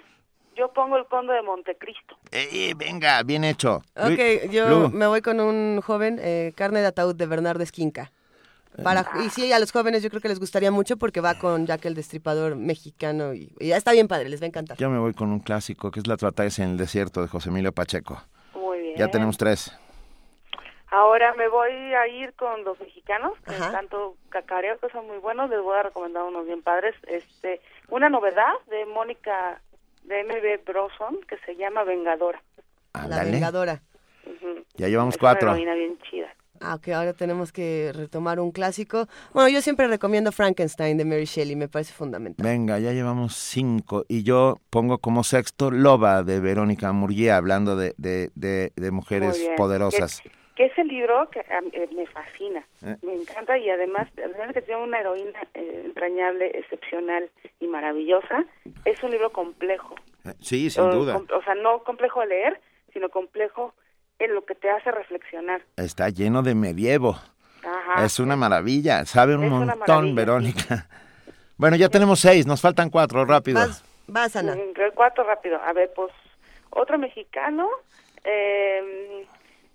yo 0.55 0.71
pongo 0.73 0.97
el 0.97 1.05
Conde 1.05 1.33
de 1.33 1.41
Montecristo. 1.41 2.17
Eh, 2.31 2.73
venga, 2.75 3.23
bien 3.23 3.43
hecho. 3.43 3.81
Ok, 3.95 4.51
yo 4.51 4.89
me 4.89 5.07
voy 5.07 5.21
con 5.21 5.39
un 5.39 5.81
joven, 5.81 6.19
eh, 6.21 6.53
Carne 6.55 6.81
de 6.81 6.87
Ataúd 6.87 7.15
de 7.15 7.25
Bernardo 7.25 7.63
Esquinca. 7.63 8.11
Para, 8.83 9.05
y 9.25 9.29
sí, 9.29 9.51
a 9.51 9.59
los 9.59 9.71
jóvenes 9.71 10.03
yo 10.03 10.09
creo 10.09 10.21
que 10.21 10.29
les 10.29 10.39
gustaría 10.39 10.71
mucho 10.71 10.95
porque 10.97 11.21
va 11.21 11.37
con 11.37 11.65
Jack 11.65 11.85
el 11.85 11.95
Destripador 11.95 12.55
mexicano 12.55 13.33
y, 13.33 13.51
ya 13.59 13.75
está 13.75 13.91
bien 13.91 14.07
padre, 14.07 14.29
les 14.29 14.41
va 14.41 14.45
a 14.45 14.47
encantar. 14.47 14.77
Yo 14.77 14.89
me 14.89 14.99
voy 14.99 15.13
con 15.13 15.31
un 15.31 15.39
clásico 15.39 15.91
que 15.91 15.99
es 15.99 16.07
La 16.07 16.17
Tratades 16.17 16.59
en 16.59 16.71
el 16.71 16.77
Desierto 16.77 17.21
de 17.21 17.27
José 17.27 17.49
Emilio 17.49 17.73
Pacheco. 17.73 18.21
Muy 18.53 18.79
bien. 18.79 18.95
Ya 18.97 19.07
tenemos 19.09 19.37
tres. 19.37 19.77
Ahora 20.91 21.33
me 21.35 21.47
voy 21.47 21.71
a 21.71 22.07
ir 22.07 22.33
con 22.33 22.63
los 22.63 22.79
mexicanos, 22.79 23.33
que 23.45 23.53
tanto 23.53 24.15
cacareo 24.29 24.79
que 24.79 24.89
son 24.89 25.05
muy 25.05 25.17
buenos, 25.17 25.49
les 25.49 25.61
voy 25.61 25.77
a 25.77 25.83
recomendar 25.83 26.23
unos 26.23 26.45
bien 26.45 26.63
padres. 26.63 26.95
Este, 27.07 27.61
una 27.91 28.09
novedad 28.09 28.53
de 28.69 28.85
Mónica 28.85 29.61
de 30.03 30.23
MB 30.23 30.65
Broson 30.65 31.19
que 31.27 31.37
se 31.45 31.55
llama 31.55 31.83
Vengadora. 31.83 32.41
La 33.07 33.23
Vengadora. 33.23 33.81
Ya 34.75 34.87
llevamos 34.87 35.17
cuatro. 35.17 35.51
Una 35.51 35.73
bien 35.73 35.97
chida. 36.09 36.27
Ah, 36.61 36.75
ok, 36.75 36.89
ahora 36.89 37.13
tenemos 37.13 37.53
que 37.53 37.91
retomar 37.93 38.39
un 38.39 38.51
clásico. 38.51 39.07
Bueno, 39.33 39.47
yo 39.49 39.61
siempre 39.61 39.87
recomiendo 39.87 40.31
Frankenstein 40.31 40.97
de 40.97 41.05
Mary 41.05 41.23
Shelley, 41.23 41.55
me 41.55 41.69
parece 41.69 41.93
fundamental. 41.93 42.45
Venga, 42.45 42.79
ya 42.79 42.91
llevamos 42.91 43.35
cinco. 43.35 44.05
Y 44.09 44.23
yo 44.23 44.59
pongo 44.69 44.97
como 44.97 45.23
sexto 45.23 45.71
Loba 45.71 46.23
de 46.23 46.41
Verónica 46.41 46.91
Murguía, 46.91 47.37
hablando 47.37 47.77
de, 47.77 47.93
de, 47.97 48.29
de, 48.35 48.91
mujeres 48.91 49.49
poderosas 49.55 50.21
que 50.59 50.65
ese 50.65 50.83
libro 50.83 51.29
que 51.29 51.39
eh, 51.39 51.89
me 51.95 52.05
fascina, 52.07 52.61
eh. 52.85 52.97
me 53.01 53.13
encanta 53.13 53.57
y 53.57 53.69
además, 53.69 54.09
además 54.17 54.53
que 54.53 54.61
tiene 54.61 54.83
una 54.83 54.99
heroína 54.99 55.39
eh, 55.53 55.83
entrañable, 55.85 56.51
excepcional 56.53 57.29
y 57.61 57.67
maravillosa, 57.67 58.43
es 58.83 59.01
un 59.01 59.11
libro 59.11 59.31
complejo. 59.31 59.95
Sí, 60.41 60.69
sin 60.69 60.91
duda. 60.91 61.15
o 61.15 61.43
sea, 61.43 61.55
no 61.55 61.81
complejo 61.85 62.19
de 62.19 62.27
leer, 62.27 62.59
sino 62.91 63.07
complejo 63.07 63.73
en 64.19 64.35
lo 64.35 64.43
que 64.43 64.53
te 64.53 64.69
hace 64.69 64.91
reflexionar. 64.91 65.61
Está 65.77 66.09
lleno 66.09 66.43
de 66.43 66.55
medievo. 66.55 67.17
Ajá. 67.63 68.03
Es 68.03 68.19
una 68.19 68.35
maravilla, 68.35 69.05
sabe 69.05 69.37
un 69.37 69.47
montón, 69.47 70.13
Verónica. 70.13 70.89
Bueno, 71.55 71.75
ya 71.75 71.89
tenemos 71.89 72.21
seis, 72.21 72.47
nos 72.47 72.61
faltan 72.61 72.89
cuatro, 72.89 73.25
rápido. 73.25 73.59
Vas, 73.59 73.83
vas 74.07 74.33
Ana. 74.37 74.55
Mm, 74.55 74.93
cuatro, 74.95 75.25
rápido. 75.25 75.57
A 75.61 75.73
ver, 75.73 75.91
pues, 75.93 76.09
otro 76.69 76.97
mexicano, 76.97 77.67
eh, 78.23 79.27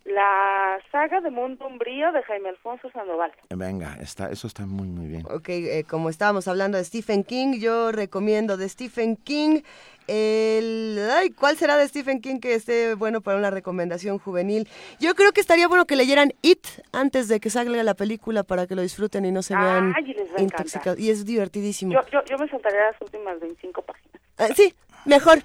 la 0.05 0.78
saga 0.92 1.20
de 1.20 1.30
Mundo 1.30 1.66
Umbrío 1.66 2.12
de 2.12 2.22
Jaime 2.24 2.50
Alfonso 2.50 2.90
Sandoval. 2.90 3.32
Venga, 3.50 3.96
está, 4.00 4.30
eso 4.30 4.46
está 4.46 4.66
muy, 4.66 4.88
muy 4.88 5.07
bien. 5.07 5.24
Ok, 5.30 5.48
eh, 5.48 5.84
como 5.88 6.11
estábamos 6.11 6.46
hablando 6.46 6.76
de 6.76 6.84
Stephen 6.84 7.24
King, 7.24 7.59
yo 7.59 7.90
recomiendo 7.90 8.57
de 8.57 8.68
Stephen 8.68 9.16
King 9.16 9.62
el... 10.07 10.98
Ay, 11.11 11.30
¿Cuál 11.30 11.57
será 11.57 11.78
de 11.78 11.88
Stephen 11.88 12.20
King 12.20 12.38
que 12.38 12.55
esté 12.55 12.94
bueno 12.94 13.22
para 13.22 13.38
una 13.38 13.50
recomendación 13.50 14.18
juvenil? 14.18 14.68
Yo 15.00 15.14
creo 15.14 15.32
que 15.32 15.40
estaría 15.40 15.66
bueno 15.68 15.86
que 15.86 15.96
leyeran 15.96 16.34
It 16.42 16.66
antes 16.92 17.28
de 17.28 17.40
que 17.40 17.48
salga 17.48 17.82
la 17.82 17.94
película 17.94 18.42
para 18.42 18.66
que 18.66 18.74
lo 18.74 18.82
disfruten 18.82 19.24
y 19.24 19.32
no 19.32 19.42
se 19.42 19.57
vean 19.57 19.94
intoxicados. 20.36 20.98
Y 20.98 21.11
es 21.11 21.24
divertidísimo. 21.24 21.92
Yo, 21.92 22.00
yo, 22.12 22.24
yo 22.24 22.36
me 22.36 22.48
saltaría 22.48 22.90
las 22.90 23.00
últimas 23.00 23.40
25 23.40 23.82
páginas. 23.82 24.20
Ah, 24.36 24.48
sí, 24.55 24.74
Mejor. 25.05 25.42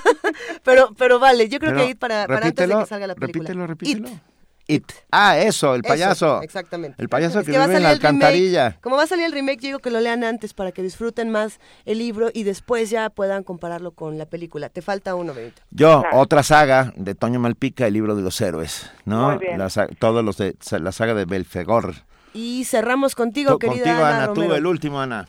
pero, 0.64 0.94
pero 0.96 1.18
vale, 1.18 1.48
yo 1.48 1.58
creo 1.58 1.74
que 1.74 1.90
ir 1.90 1.98
para, 1.98 2.26
para 2.26 2.46
antes 2.46 2.68
de 2.68 2.74
que 2.74 2.86
salga 2.86 3.06
la 3.06 3.14
película. 3.14 3.48
Repítelo, 3.48 3.66
repítelo. 3.66 4.20
It. 4.68 4.90
Ah, 5.12 5.38
eso, 5.38 5.76
el 5.76 5.82
payaso. 5.82 6.42
exactamente. 6.42 7.00
El 7.00 7.08
payaso 7.08 7.44
que, 7.44 7.52
vive 7.52 7.76
en 7.76 7.84
la 7.84 7.90
alcantarilla. 7.90 8.76
como 8.80 8.96
va 8.96 9.04
a 9.04 9.06
salir 9.06 9.26
el 9.26 9.32
remake, 9.32 9.60
yo 9.60 9.68
digo 9.68 9.78
que 9.78 9.90
lo 9.90 10.00
lean 10.00 10.24
antes 10.24 10.54
para 10.54 10.72
que 10.72 10.82
disfruten 10.82 11.30
más 11.30 11.60
el 11.84 11.98
libro 11.98 12.30
y 12.34 12.42
después 12.42 12.90
ya 12.90 13.08
puedan 13.10 13.44
compararlo 13.44 13.92
con 13.92 14.18
la 14.18 14.26
película. 14.26 14.68
Te 14.68 14.82
falta 14.82 15.14
uno, 15.14 15.34
Benito. 15.34 15.62
Yo, 15.70 16.02
otra 16.12 16.42
saga 16.42 16.92
de 16.96 17.14
Toño 17.14 17.38
Malpica, 17.38 17.86
el 17.86 17.92
libro 17.92 18.16
de 18.16 18.22
los 18.22 18.40
héroes, 18.40 18.90
¿no? 19.04 19.36
Muy 19.36 19.38
bien. 19.38 19.60
todos 20.00 20.24
los 20.24 20.36
de 20.36 20.56
la 20.80 20.90
saga 20.90 21.14
de 21.14 21.26
Belfegor. 21.26 21.94
Y 22.34 22.64
cerramos 22.64 23.14
contigo, 23.14 23.60
querida 23.60 23.84
contigo, 23.84 24.04
Ana. 24.04 24.32
tú, 24.32 24.52
el 24.52 24.66
último, 24.66 25.00
Ana. 25.00 25.28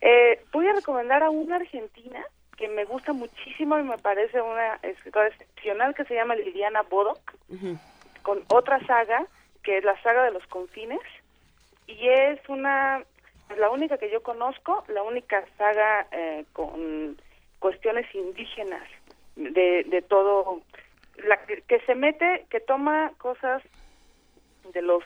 Eh, 0.00 0.44
voy 0.52 0.66
a 0.68 0.72
recomendar 0.74 1.24
a 1.24 1.30
una 1.30 1.56
argentina 1.56 2.24
que 2.60 2.68
me 2.68 2.84
gusta 2.84 3.14
muchísimo 3.14 3.78
y 3.78 3.82
me 3.82 3.96
parece 3.96 4.42
una 4.42 4.74
escritora 4.82 5.28
excepcional 5.28 5.94
que 5.94 6.04
se 6.04 6.14
llama 6.14 6.34
Liliana 6.34 6.82
Bodoc, 6.82 7.18
con 8.22 8.44
otra 8.48 8.78
saga 8.86 9.26
que 9.62 9.78
es 9.78 9.84
la 9.84 10.00
saga 10.02 10.24
de 10.24 10.30
los 10.30 10.46
confines 10.46 11.00
y 11.86 12.08
es 12.08 12.38
una 12.48 13.02
la 13.56 13.70
única 13.70 13.96
que 13.96 14.10
yo 14.10 14.22
conozco, 14.22 14.84
la 14.88 15.02
única 15.02 15.42
saga 15.56 16.06
eh, 16.12 16.44
con 16.52 17.16
cuestiones 17.60 18.14
indígenas 18.14 18.86
de, 19.36 19.84
de 19.84 20.02
todo, 20.02 20.60
la 21.24 21.38
que, 21.38 21.80
se 21.86 21.94
mete, 21.94 22.46
que 22.50 22.60
toma 22.60 23.10
cosas 23.16 23.62
de 24.74 24.82
los 24.82 25.02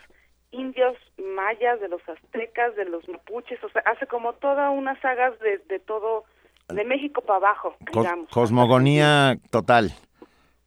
indios 0.51 0.97
mayas, 1.17 1.81
de 1.81 1.89
los 1.89 2.07
aztecas, 2.09 2.75
de 2.75 2.85
los 2.85 3.09
mapuches, 3.09 3.63
o 3.63 3.69
sea, 3.71 3.83
hace 3.87 4.07
como 4.09 4.35
toda 4.35 4.71
una 4.71 5.01
saga 5.01 5.31
de, 5.31 5.59
de 5.59 5.79
todo 5.79 6.25
de 6.69 6.85
México 6.85 7.21
para 7.23 7.39
abajo, 7.39 7.75
digamos. 7.93 8.29
Cosmogonía 8.31 9.39
total. 9.51 9.95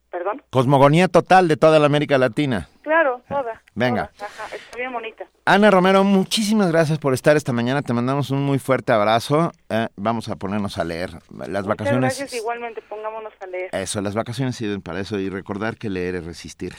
¿Perdón? 0.09 0.41
Cosmogonía 0.49 1.07
total 1.07 1.47
de 1.47 1.57
toda 1.57 1.79
la 1.79 1.85
América 1.85 2.17
Latina. 2.17 2.69
Claro, 2.81 3.21
toda. 3.27 3.61
Venga. 3.75 4.09
está 4.13 4.77
bien 4.77 4.93
bonita. 4.93 5.27
Ana 5.45 5.69
Romero, 5.69 6.03
muchísimas 6.03 6.71
gracias 6.71 6.97
por 6.97 7.13
estar 7.13 7.35
esta 7.35 7.51
mañana. 7.51 7.81
Te 7.81 7.93
mandamos 7.93 8.31
un 8.31 8.43
muy 8.43 8.57
fuerte 8.57 8.93
abrazo. 8.93 9.51
Eh, 9.69 9.87
vamos 9.95 10.29
a 10.29 10.37
ponernos 10.37 10.77
a 10.77 10.85
leer. 10.85 11.11
Las 11.29 11.49
Muchas 11.49 11.67
vacaciones. 11.67 12.17
Gracias, 12.17 12.33
igualmente, 12.33 12.81
pongámonos 12.87 13.33
a 13.41 13.47
leer. 13.47 13.69
Eso, 13.73 14.01
las 14.01 14.15
vacaciones 14.15 14.55
sirven 14.55 14.81
para 14.81 15.01
eso 15.01 15.19
y 15.19 15.29
recordar 15.29 15.77
que 15.77 15.89
leer 15.89 16.15
es 16.15 16.25
resistir. 16.25 16.73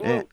Mm, 0.00 0.06
eh, 0.06 0.26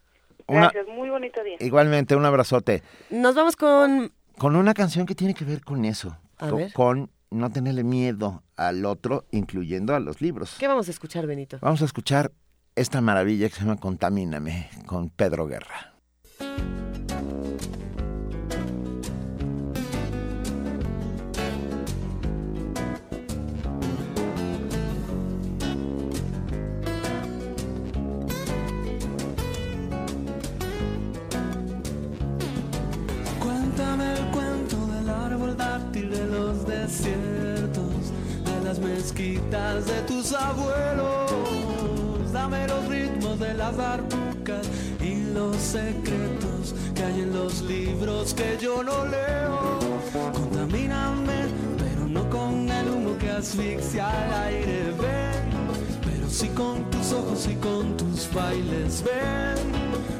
gracias, 0.46 0.86
muy 0.88 1.08
bonito 1.08 1.42
día. 1.42 1.56
Igualmente, 1.60 2.14
un 2.14 2.26
abrazote. 2.26 2.82
Nos 3.10 3.34
vamos 3.34 3.56
con 3.56 4.12
con 4.38 4.56
una 4.56 4.74
canción 4.74 5.06
que 5.06 5.14
tiene 5.14 5.34
que 5.34 5.44
ver 5.44 5.62
con 5.62 5.84
eso, 5.84 6.16
A 6.38 6.50
ver. 6.50 6.72
con 6.72 7.10
no 7.30 7.50
tenerle 7.50 7.84
miedo 7.84 8.42
al 8.56 8.84
otro, 8.84 9.26
incluyendo 9.30 9.94
a 9.94 10.00
los 10.00 10.20
libros. 10.20 10.56
¿Qué 10.58 10.68
vamos 10.68 10.88
a 10.88 10.90
escuchar, 10.90 11.26
Benito? 11.26 11.58
Vamos 11.60 11.82
a 11.82 11.84
escuchar 11.84 12.32
esta 12.74 13.00
maravilla 13.00 13.48
que 13.48 13.54
se 13.54 13.60
llama 13.62 13.76
Contamíname 13.76 14.68
con 14.86 15.10
Pedro 15.10 15.46
Guerra. 15.46 15.94
Mezquitas 39.06 39.86
de 39.86 40.00
tus 40.02 40.32
abuelos. 40.32 41.30
Dame 42.32 42.66
los 42.66 42.88
ritmos 42.88 43.38
de 43.38 43.54
las 43.54 43.76
barbucas 43.76 44.68
y 45.00 45.22
los 45.32 45.56
secretos 45.56 46.74
que 46.94 47.04
hay 47.04 47.20
en 47.20 47.32
los 47.32 47.62
libros 47.62 48.34
que 48.34 48.58
yo 48.60 48.82
no 48.82 49.06
leo. 49.06 49.78
Contamíname, 50.32 51.46
pero 51.78 52.08
no 52.08 52.28
con 52.30 52.68
el 52.68 52.90
humo 52.90 53.16
que 53.18 53.30
asfixia 53.30 54.08
al 54.08 54.34
aire. 54.48 54.92
Ven, 55.00 55.50
pero 56.02 56.28
sí 56.28 56.48
con 56.48 56.90
tus 56.90 57.12
ojos 57.12 57.46
y 57.46 57.54
con 57.56 57.96
tus 57.96 58.28
bailes. 58.34 59.04
Ven, 59.04 59.70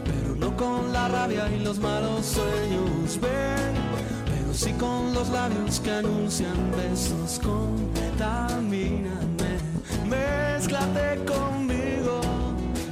pero 0.04 0.36
no 0.36 0.56
con 0.56 0.92
la 0.92 1.08
rabia 1.08 1.50
y 1.52 1.58
los 1.64 1.80
malos 1.80 2.24
sueños. 2.24 3.18
Ven, 3.20 3.75
sí 4.56 4.72
con 4.72 5.12
los 5.12 5.28
labios 5.28 5.80
que 5.80 5.90
anuncian 5.90 6.72
besos. 6.72 7.38
Contamíname, 7.40 7.90
mézclate 10.08 11.24
conmigo, 11.26 12.20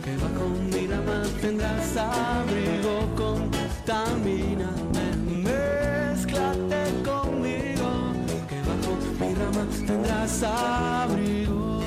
que 0.05 0.17
bajo 0.17 0.49
mi 0.71 0.87
rama 0.87 1.23
tendrás 1.41 1.97
abrigo. 1.97 3.09
Contamíname, 3.17 5.07
mézclate 5.43 6.83
conmigo, 7.03 8.12
que 8.49 8.61
bajo 8.69 8.93
mi 9.19 9.35
rama 9.35 9.67
tendrás 9.87 10.43
abrigo. 10.43 11.81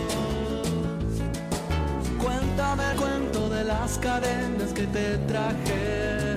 Cuéntame 2.23 2.83
el 2.91 2.97
cuento 2.97 3.49
de 3.49 3.63
las 3.63 3.97
cadenas 3.99 4.73
que 4.73 4.87
te 4.87 5.17
los 5.27 6.36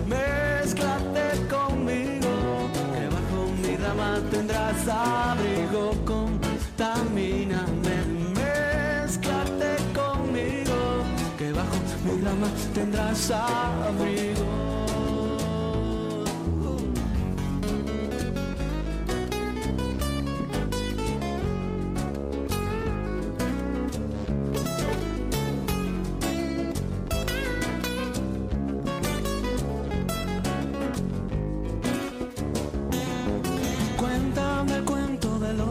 mézclate 0.08 1.48
conmigo, 1.50 2.70
que 2.94 3.08
bajo 3.10 3.52
mi 3.62 3.76
rama 3.76 4.22
tendrás 4.32 4.88
abrigo. 4.88 5.92
Contamíname, 6.06 7.96
mézclate 8.36 9.76
conmigo, 9.94 11.04
que 11.38 11.52
bajo 11.52 11.78
mi 12.06 12.22
rama 12.22 12.48
tendrás 12.74 13.32
abrigo. 13.32 14.53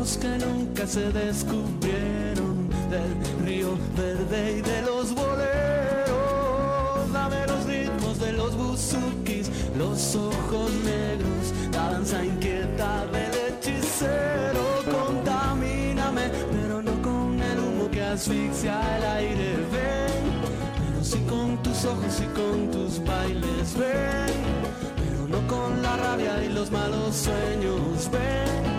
Que 0.03 0.37
nunca 0.45 0.85
se 0.85 1.13
descubrieron, 1.13 2.69
del 2.91 3.47
río 3.47 3.79
verde 3.97 4.59
y 4.59 4.61
de 4.61 4.83
los 4.83 5.15
boleros. 5.15 7.13
Dame 7.13 7.47
los 7.47 7.65
ritmos 7.67 8.19
de 8.19 8.33
los 8.33 8.57
buzukis, 8.57 9.49
los 9.79 10.17
ojos 10.17 10.73
negros, 10.85 11.55
la 11.73 11.93
danza 11.93 12.25
inquieta 12.25 13.07
del 13.13 13.31
hechicero. 13.47 14.83
Contamíname, 14.91 16.31
pero 16.51 16.83
no 16.83 17.01
con 17.01 17.41
el 17.41 17.59
humo 17.61 17.89
que 17.89 18.03
asfixia 18.03 18.81
el 18.97 19.05
aire. 19.05 19.57
Ven, 19.71 20.25
pero 20.81 21.05
sí 21.05 21.21
con 21.29 21.63
tus 21.63 21.85
ojos 21.85 22.21
y 22.21 22.27
con 22.35 22.73
tus 22.73 23.05
bailes. 23.05 23.79
Ven 23.79 24.83
pero 24.97 25.29
no 25.29 25.47
con 25.47 25.81
la 25.81 25.97
rabia 25.97 26.43
y 26.45 26.49
los 26.49 26.73
malos 26.73 27.15
sueños. 27.15 28.11
Ven, 28.11 28.72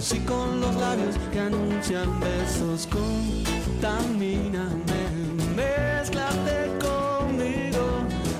sí 0.00 0.18
con 0.20 0.60
los 0.60 0.74
labios 0.76 1.16
que 1.32 1.40
anuncian 1.40 2.20
besos. 2.20 2.86
Contamíname, 2.86 4.00
mézclate 5.54 6.78
conmigo, 6.80 7.84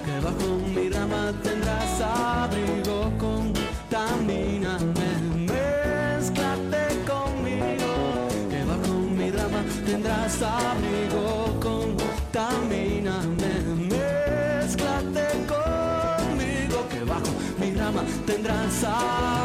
que 0.05 0.21
bajo 0.21 0.59
mi 0.75 0.89
rama 0.89 1.33
tendrás 1.43 2.01
abrigo. 2.01 3.13
Contamíname, 3.19 5.11
mézclate 5.53 6.87
conmigo, 7.07 8.29
que 8.49 8.65
bajo 8.65 8.95
mi 8.95 9.31
rama 9.31 9.63
tendrás 9.85 10.43
abrigo. 10.43 11.61
Contamíname, 11.61 13.53
mézclate 13.91 15.27
conmigo, 15.47 16.89
que 16.89 17.05
bajo 17.05 17.33
mi 17.59 17.75
rama 17.75 18.03
tendrás 18.27 18.85
abrigo. 18.85 19.40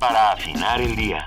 Para 0.00 0.32
afinar 0.32 0.80
el 0.80 0.96
día. 0.96 1.26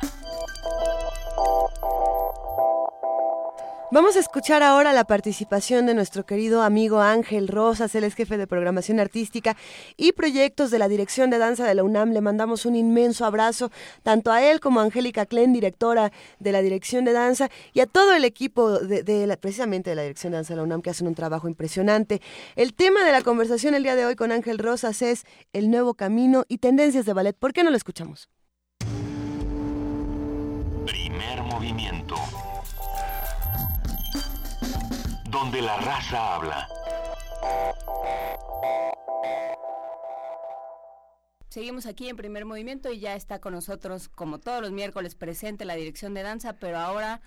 Vamos 3.91 4.15
a 4.15 4.19
escuchar 4.21 4.63
ahora 4.63 4.91
la 4.91 5.03
participación 5.03 5.85
de 5.85 5.93
nuestro 5.93 6.25
querido 6.25 6.63
amigo 6.63 6.99
Ángel 6.99 7.47
Rosas, 7.47 7.93
él 7.93 8.03
es 8.03 8.15
jefe 8.15 8.37
de 8.37 8.47
programación 8.47 8.99
artística 8.99 9.55
y 9.95 10.13
proyectos 10.13 10.71
de 10.71 10.79
la 10.79 10.87
Dirección 10.87 11.29
de 11.29 11.37
Danza 11.37 11.67
de 11.67 11.75
la 11.75 11.83
UNAM. 11.83 12.13
Le 12.13 12.21
mandamos 12.21 12.65
un 12.65 12.75
inmenso 12.75 13.23
abrazo 13.23 13.69
tanto 14.01 14.31
a 14.31 14.41
él 14.41 14.59
como 14.59 14.79
a 14.79 14.83
Angélica 14.85 15.27
Klen, 15.27 15.53
directora 15.53 16.11
de 16.39 16.51
la 16.51 16.63
Dirección 16.63 17.05
de 17.05 17.13
Danza, 17.13 17.51
y 17.73 17.81
a 17.81 17.85
todo 17.85 18.15
el 18.15 18.25
equipo 18.25 18.79
de, 18.79 19.37
precisamente 19.39 19.91
de 19.91 19.95
la 19.95 20.01
Dirección 20.01 20.31
de 20.31 20.37
Danza 20.37 20.53
de 20.53 20.57
la 20.57 20.63
UNAM 20.63 20.81
que 20.81 20.89
hacen 20.89 21.05
un 21.05 21.13
trabajo 21.13 21.47
impresionante. 21.47 22.23
El 22.55 22.73
tema 22.73 23.03
de 23.03 23.11
la 23.11 23.21
conversación 23.21 23.75
el 23.75 23.83
día 23.83 23.95
de 23.95 24.07
hoy 24.07 24.15
con 24.15 24.31
Ángel 24.31 24.57
Rosas 24.57 25.03
es 25.03 25.25
el 25.53 25.69
nuevo 25.69 25.93
camino 25.93 26.45
y 26.47 26.57
tendencias 26.57 27.05
de 27.05 27.13
ballet. 27.13 27.37
¿Por 27.37 27.53
qué 27.53 27.63
no 27.63 27.69
lo 27.69 27.77
escuchamos? 27.77 28.32
Primer 30.85 31.41
movimiento. 31.43 32.15
Donde 35.29 35.61
la 35.61 35.77
raza 35.77 36.35
habla. 36.35 36.67
Seguimos 41.49 41.85
aquí 41.85 42.09
en 42.09 42.17
primer 42.17 42.45
movimiento 42.45 42.91
y 42.91 42.99
ya 42.99 43.15
está 43.15 43.39
con 43.39 43.53
nosotros, 43.53 44.09
como 44.09 44.39
todos 44.39 44.61
los 44.61 44.71
miércoles, 44.71 45.15
presente 45.15 45.65
la 45.65 45.75
dirección 45.75 46.13
de 46.13 46.23
danza, 46.23 46.53
pero 46.53 46.77
ahora 46.77 47.21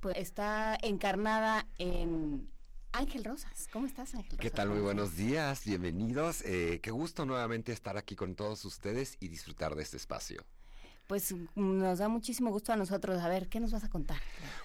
pues 0.00 0.16
está 0.16 0.78
encarnada 0.80 1.66
en 1.78 2.48
Ángel 2.92 3.24
Rosas. 3.24 3.68
¿Cómo 3.72 3.86
estás, 3.86 4.14
Ángel 4.14 4.30
Rosas? 4.30 4.40
¿Qué 4.40 4.50
tal? 4.50 4.70
Muy 4.70 4.80
buenos 4.80 5.16
días, 5.16 5.64
bienvenidos. 5.64 6.42
Eh, 6.42 6.80
qué 6.82 6.90
gusto 6.90 7.26
nuevamente 7.26 7.72
estar 7.72 7.96
aquí 7.98 8.16
con 8.16 8.34
todos 8.34 8.64
ustedes 8.64 9.16
y 9.20 9.28
disfrutar 9.28 9.74
de 9.74 9.82
este 9.82 9.98
espacio. 9.98 10.44
Pues 11.12 11.34
nos 11.56 11.98
da 11.98 12.08
muchísimo 12.08 12.48
gusto 12.48 12.72
a 12.72 12.76
nosotros. 12.76 13.20
A 13.20 13.28
ver, 13.28 13.50
¿qué 13.50 13.60
nos 13.60 13.70
vas 13.70 13.84
a 13.84 13.90
contar? 13.90 14.16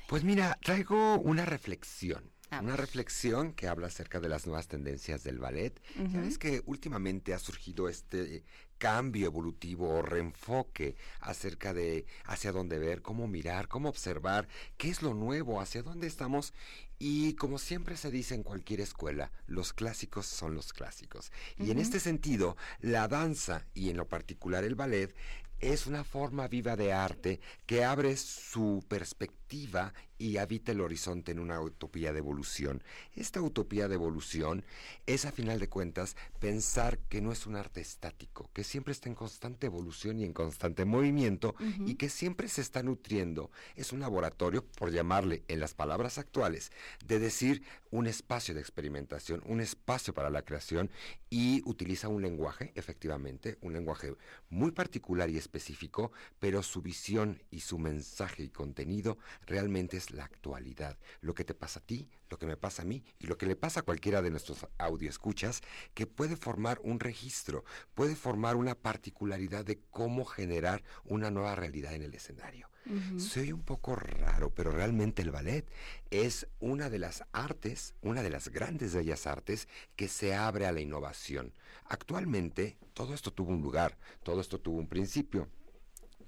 Pues 0.07 0.23
mira, 0.23 0.57
traigo 0.63 1.19
una 1.19 1.43
reflexión. 1.43 2.23
Ah. 2.51 2.61
Una 2.63 2.77
reflexión 2.77 3.51
que 3.51 3.67
habla 3.67 3.87
acerca 3.87 4.21
de 4.21 4.29
las 4.29 4.47
nuevas 4.47 4.69
tendencias 4.69 5.25
del 5.25 5.39
ballet. 5.39 5.77
Ujú. 5.99 6.13
Sabes 6.13 6.37
que 6.37 6.63
últimamente 6.65 7.33
ha 7.33 7.39
surgido 7.39 7.89
este 7.89 8.45
cambio 8.77 9.25
evolutivo 9.25 9.89
o 9.89 10.01
reenfoque 10.01 10.95
acerca 11.19 11.73
de 11.73 12.05
hacia 12.23 12.53
dónde 12.53 12.79
ver, 12.79 13.01
cómo 13.01 13.27
mirar, 13.27 13.67
cómo 13.67 13.89
observar, 13.89 14.47
qué 14.77 14.89
es 14.89 15.01
lo 15.01 15.13
nuevo, 15.13 15.59
hacia 15.59 15.83
dónde 15.83 16.07
estamos. 16.07 16.53
Y 16.97 17.33
como 17.33 17.59
siempre 17.59 17.97
se 17.97 18.09
dice 18.09 18.35
en 18.35 18.43
cualquier 18.43 18.79
escuela, 18.79 19.31
los 19.45 19.73
clásicos 19.73 20.25
son 20.25 20.55
los 20.55 20.71
clásicos. 20.71 21.31
Y 21.59 21.71
en 21.71 21.79
este 21.79 21.99
sentido, 21.99 22.55
la 22.79 23.09
danza 23.09 23.65
y 23.73 23.89
en 23.89 23.97
lo 23.97 24.07
particular 24.07 24.63
el 24.63 24.75
ballet 24.75 25.13
es 25.59 25.87
una 25.87 26.03
forma 26.03 26.47
viva 26.47 26.75
de 26.75 26.93
arte 26.93 27.39
que 27.65 27.83
abre 27.83 28.15
su 28.17 28.83
perspectiva 28.87 29.93
y 30.17 30.37
habita 30.37 30.71
el 30.71 30.81
horizonte 30.81 31.31
en 31.31 31.39
una 31.39 31.61
utopía 31.61 32.13
de 32.13 32.19
evolución. 32.19 32.83
Esta 33.15 33.41
utopía 33.41 33.87
de 33.87 33.95
evolución 33.95 34.63
es, 35.05 35.25
a 35.25 35.31
final 35.31 35.59
de 35.59 35.69
cuentas, 35.69 36.15
pensar 36.39 36.99
que 37.09 37.21
no 37.21 37.31
es 37.31 37.45
un 37.45 37.55
arte 37.55 37.81
estático, 37.81 38.49
que 38.53 38.63
siempre 38.63 38.91
está 38.91 39.09
en 39.09 39.15
constante 39.15 39.67
evolución 39.67 40.19
y 40.19 40.23
en 40.23 40.33
constante 40.33 40.85
movimiento 40.85 41.55
y 41.85 41.95
que 41.95 42.09
siempre 42.09 42.47
se 42.47 42.61
está 42.61 42.83
nutriendo. 42.83 43.51
Es 43.75 43.91
un 43.91 43.99
laboratorio, 43.99 44.65
por 44.65 44.91
llamarle 44.91 45.43
en 45.47 45.59
las 45.59 45.73
palabras 45.73 46.17
actuales, 46.17 46.71
de 47.05 47.19
decir 47.19 47.63
un 47.91 48.07
espacio 48.07 48.53
de 48.53 48.61
experimentación, 48.61 49.41
un 49.45 49.61
espacio 49.61 50.13
para 50.13 50.29
la 50.29 50.43
creación 50.43 50.89
y 51.29 51.61
utiliza 51.65 52.07
un 52.07 52.21
lenguaje, 52.21 52.71
efectivamente, 52.75 53.57
un 53.61 53.73
lenguaje 53.73 54.15
muy 54.49 54.71
particular 54.71 55.29
y 55.29 55.37
específico, 55.37 56.11
pero 56.39 56.63
su 56.63 56.81
visión 56.81 57.41
y 57.51 57.61
su 57.61 57.77
mensaje 57.79 58.43
y 58.43 58.49
contenido 58.49 59.17
realmente 59.45 59.97
es 59.97 60.06
la 60.11 60.25
actualidad. 60.25 60.97
Lo 61.21 61.33
que 61.33 61.43
te 61.43 61.53
pasa 61.53 61.79
a 61.79 61.83
ti, 61.83 62.09
lo 62.29 62.37
que 62.37 62.45
me 62.45 62.57
pasa 62.57 62.81
a 62.81 62.85
mí 62.85 63.03
y 63.19 63.27
lo 63.27 63.37
que 63.37 63.45
le 63.45 63.55
pasa 63.55 63.81
a 63.81 63.83
cualquiera 63.83 64.21
de 64.21 64.29
nuestros 64.29 64.67
audioescuchas, 64.77 65.61
que 65.93 66.07
puede 66.07 66.35
formar 66.35 66.79
un 66.83 66.99
registro, 66.99 67.63
puede 67.93 68.15
formar 68.15 68.55
una 68.55 68.75
particularidad 68.75 69.65
de 69.65 69.79
cómo 69.91 70.25
generar 70.25 70.83
una 71.05 71.31
nueva 71.31 71.55
realidad 71.55 71.93
en 71.93 72.03
el 72.03 72.13
escenario. 72.13 72.69
Soy 73.17 73.51
un 73.51 73.63
poco 73.63 73.95
raro, 73.95 74.49
pero 74.49 74.71
realmente 74.71 75.21
el 75.21 75.31
ballet 75.31 75.65
es 76.09 76.47
una 76.61 76.89
de 76.89 76.99
las 76.99 77.23
artes, 77.33 77.93
una 78.01 78.23
de 78.23 78.29
las 78.29 78.47
grandes 78.47 78.95
bellas 78.95 79.27
artes 79.27 79.67
que 79.97 80.07
se 80.07 80.33
abre 80.33 80.65
a 80.65 80.71
la 80.71 80.79
innovación. 80.79 81.53
Actualmente 81.85 82.77
todo 82.93 83.13
esto 83.13 83.33
tuvo 83.33 83.51
un 83.51 83.61
lugar, 83.61 83.97
todo 84.23 84.39
esto 84.39 84.59
tuvo 84.59 84.79
un 84.79 84.87
principio. 84.87 85.49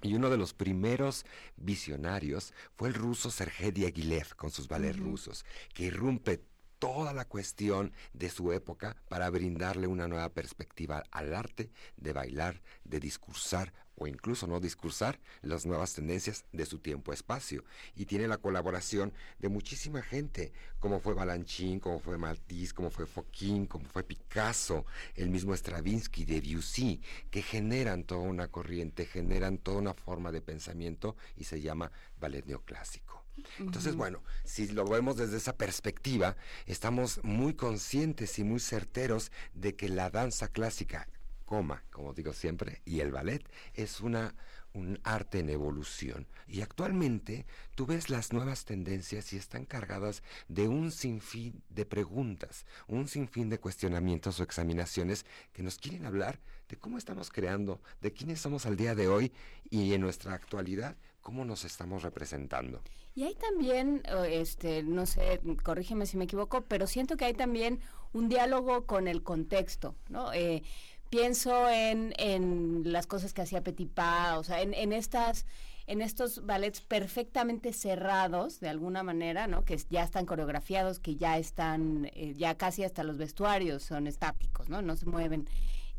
Y 0.02 0.14
uno 0.14 0.30
de 0.30 0.38
los 0.38 0.54
primeros 0.54 1.26
visionarios 1.56 2.54
fue 2.76 2.88
el 2.88 2.94
ruso 2.94 3.30
Sergei 3.30 3.70
Diaghilev 3.70 4.34
con 4.36 4.50
sus 4.50 4.68
ballets 4.68 4.98
rusos, 4.98 5.44
que 5.74 5.84
irrumpe 5.84 6.42
toda 6.78 7.12
la 7.12 7.26
cuestión 7.26 7.92
de 8.14 8.30
su 8.30 8.52
época 8.52 8.96
para 9.08 9.30
brindarle 9.30 9.86
una 9.86 10.08
nueva 10.08 10.30
perspectiva 10.30 11.04
al 11.10 11.34
arte 11.34 11.70
de 11.96 12.12
bailar, 12.12 12.62
de 12.84 12.98
discursar 12.98 13.72
o 14.00 14.06
incluso 14.06 14.46
no 14.46 14.60
discursar 14.60 15.20
las 15.42 15.66
nuevas 15.66 15.92
tendencias 15.92 16.46
de 16.52 16.64
su 16.64 16.78
tiempo-espacio. 16.78 17.64
Y 17.94 18.06
tiene 18.06 18.26
la 18.26 18.38
colaboración 18.38 19.12
de 19.38 19.50
muchísima 19.50 20.00
gente, 20.00 20.52
como 20.78 21.00
fue 21.00 21.12
Balanchine, 21.12 21.80
como 21.80 22.00
fue 22.00 22.16
Matisse, 22.16 22.72
como 22.72 22.90
fue 22.90 23.06
Fokine, 23.06 23.68
como 23.68 23.84
fue 23.84 24.02
Picasso, 24.02 24.86
el 25.14 25.28
mismo 25.28 25.54
Stravinsky, 25.54 26.24
Debussy, 26.24 27.02
que 27.30 27.42
generan 27.42 28.04
toda 28.04 28.22
una 28.22 28.48
corriente, 28.48 29.04
generan 29.04 29.58
toda 29.58 29.78
una 29.78 29.92
forma 29.92 30.32
de 30.32 30.40
pensamiento 30.40 31.14
y 31.36 31.44
se 31.44 31.60
llama 31.60 31.92
ballet 32.18 32.46
neoclásico. 32.46 33.22
Entonces, 33.58 33.96
bueno, 33.96 34.22
si 34.44 34.68
lo 34.68 34.84
vemos 34.86 35.16
desde 35.16 35.36
esa 35.36 35.56
perspectiva, 35.56 36.36
estamos 36.66 37.20
muy 37.22 37.54
conscientes 37.54 38.38
y 38.38 38.44
muy 38.44 38.60
certeros 38.60 39.30
de 39.54 39.76
que 39.76 39.88
la 39.88 40.10
danza 40.10 40.48
clásica, 40.48 41.06
coma, 41.50 41.82
como 41.90 42.14
digo 42.14 42.32
siempre, 42.32 42.80
y 42.84 43.00
el 43.00 43.10
ballet 43.10 43.42
es 43.74 44.00
una 44.00 44.36
un 44.72 45.00
arte 45.02 45.40
en 45.40 45.50
evolución. 45.50 46.28
Y 46.46 46.60
actualmente 46.60 47.44
tú 47.74 47.86
ves 47.86 48.08
las 48.08 48.32
nuevas 48.32 48.64
tendencias 48.64 49.32
y 49.32 49.36
están 49.36 49.64
cargadas 49.64 50.22
de 50.46 50.68
un 50.68 50.92
sinfín 50.92 51.64
de 51.68 51.84
preguntas, 51.84 52.66
un 52.86 53.08
sinfín 53.08 53.48
de 53.48 53.58
cuestionamientos 53.58 54.38
o 54.38 54.44
examinaciones 54.44 55.26
que 55.52 55.64
nos 55.64 55.78
quieren 55.78 56.06
hablar 56.06 56.38
de 56.68 56.76
cómo 56.76 56.98
estamos 56.98 57.30
creando, 57.30 57.80
de 58.00 58.12
quiénes 58.12 58.40
somos 58.40 58.64
al 58.64 58.76
día 58.76 58.94
de 58.94 59.08
hoy 59.08 59.32
y 59.70 59.92
en 59.92 60.02
nuestra 60.02 60.34
actualidad, 60.34 60.96
cómo 61.20 61.44
nos 61.44 61.64
estamos 61.64 62.04
representando. 62.04 62.80
Y 63.16 63.24
hay 63.24 63.34
también, 63.34 64.02
este, 64.28 64.84
no 64.84 65.04
sé, 65.04 65.40
corrígeme 65.64 66.06
si 66.06 66.16
me 66.16 66.24
equivoco, 66.24 66.60
pero 66.62 66.86
siento 66.86 67.16
que 67.16 67.24
hay 67.24 67.34
también 67.34 67.80
un 68.12 68.28
diálogo 68.28 68.86
con 68.86 69.08
el 69.08 69.22
contexto, 69.22 69.94
¿no? 70.08 70.32
Eh, 70.32 70.62
pienso 71.10 71.68
en, 71.68 72.14
en 72.16 72.92
las 72.92 73.06
cosas 73.06 73.34
que 73.34 73.42
hacía 73.42 73.62
Petipa, 73.62 74.38
o 74.38 74.44
sea, 74.44 74.62
en, 74.62 74.74
en 74.74 74.92
estas 74.92 75.44
en 75.86 76.02
estos 76.02 76.46
ballets 76.46 76.80
perfectamente 76.82 77.72
cerrados 77.72 78.60
de 78.60 78.68
alguna 78.68 79.02
manera, 79.02 79.48
¿no? 79.48 79.64
Que 79.64 79.76
ya 79.90 80.04
están 80.04 80.24
coreografiados, 80.24 81.00
que 81.00 81.16
ya 81.16 81.36
están, 81.36 82.08
eh, 82.14 82.32
ya 82.36 82.56
casi 82.56 82.84
hasta 82.84 83.02
los 83.02 83.16
vestuarios 83.16 83.82
son 83.82 84.06
estáticos, 84.06 84.68
¿no? 84.68 84.82
No 84.82 84.94
se 84.94 85.06
mueven. 85.06 85.48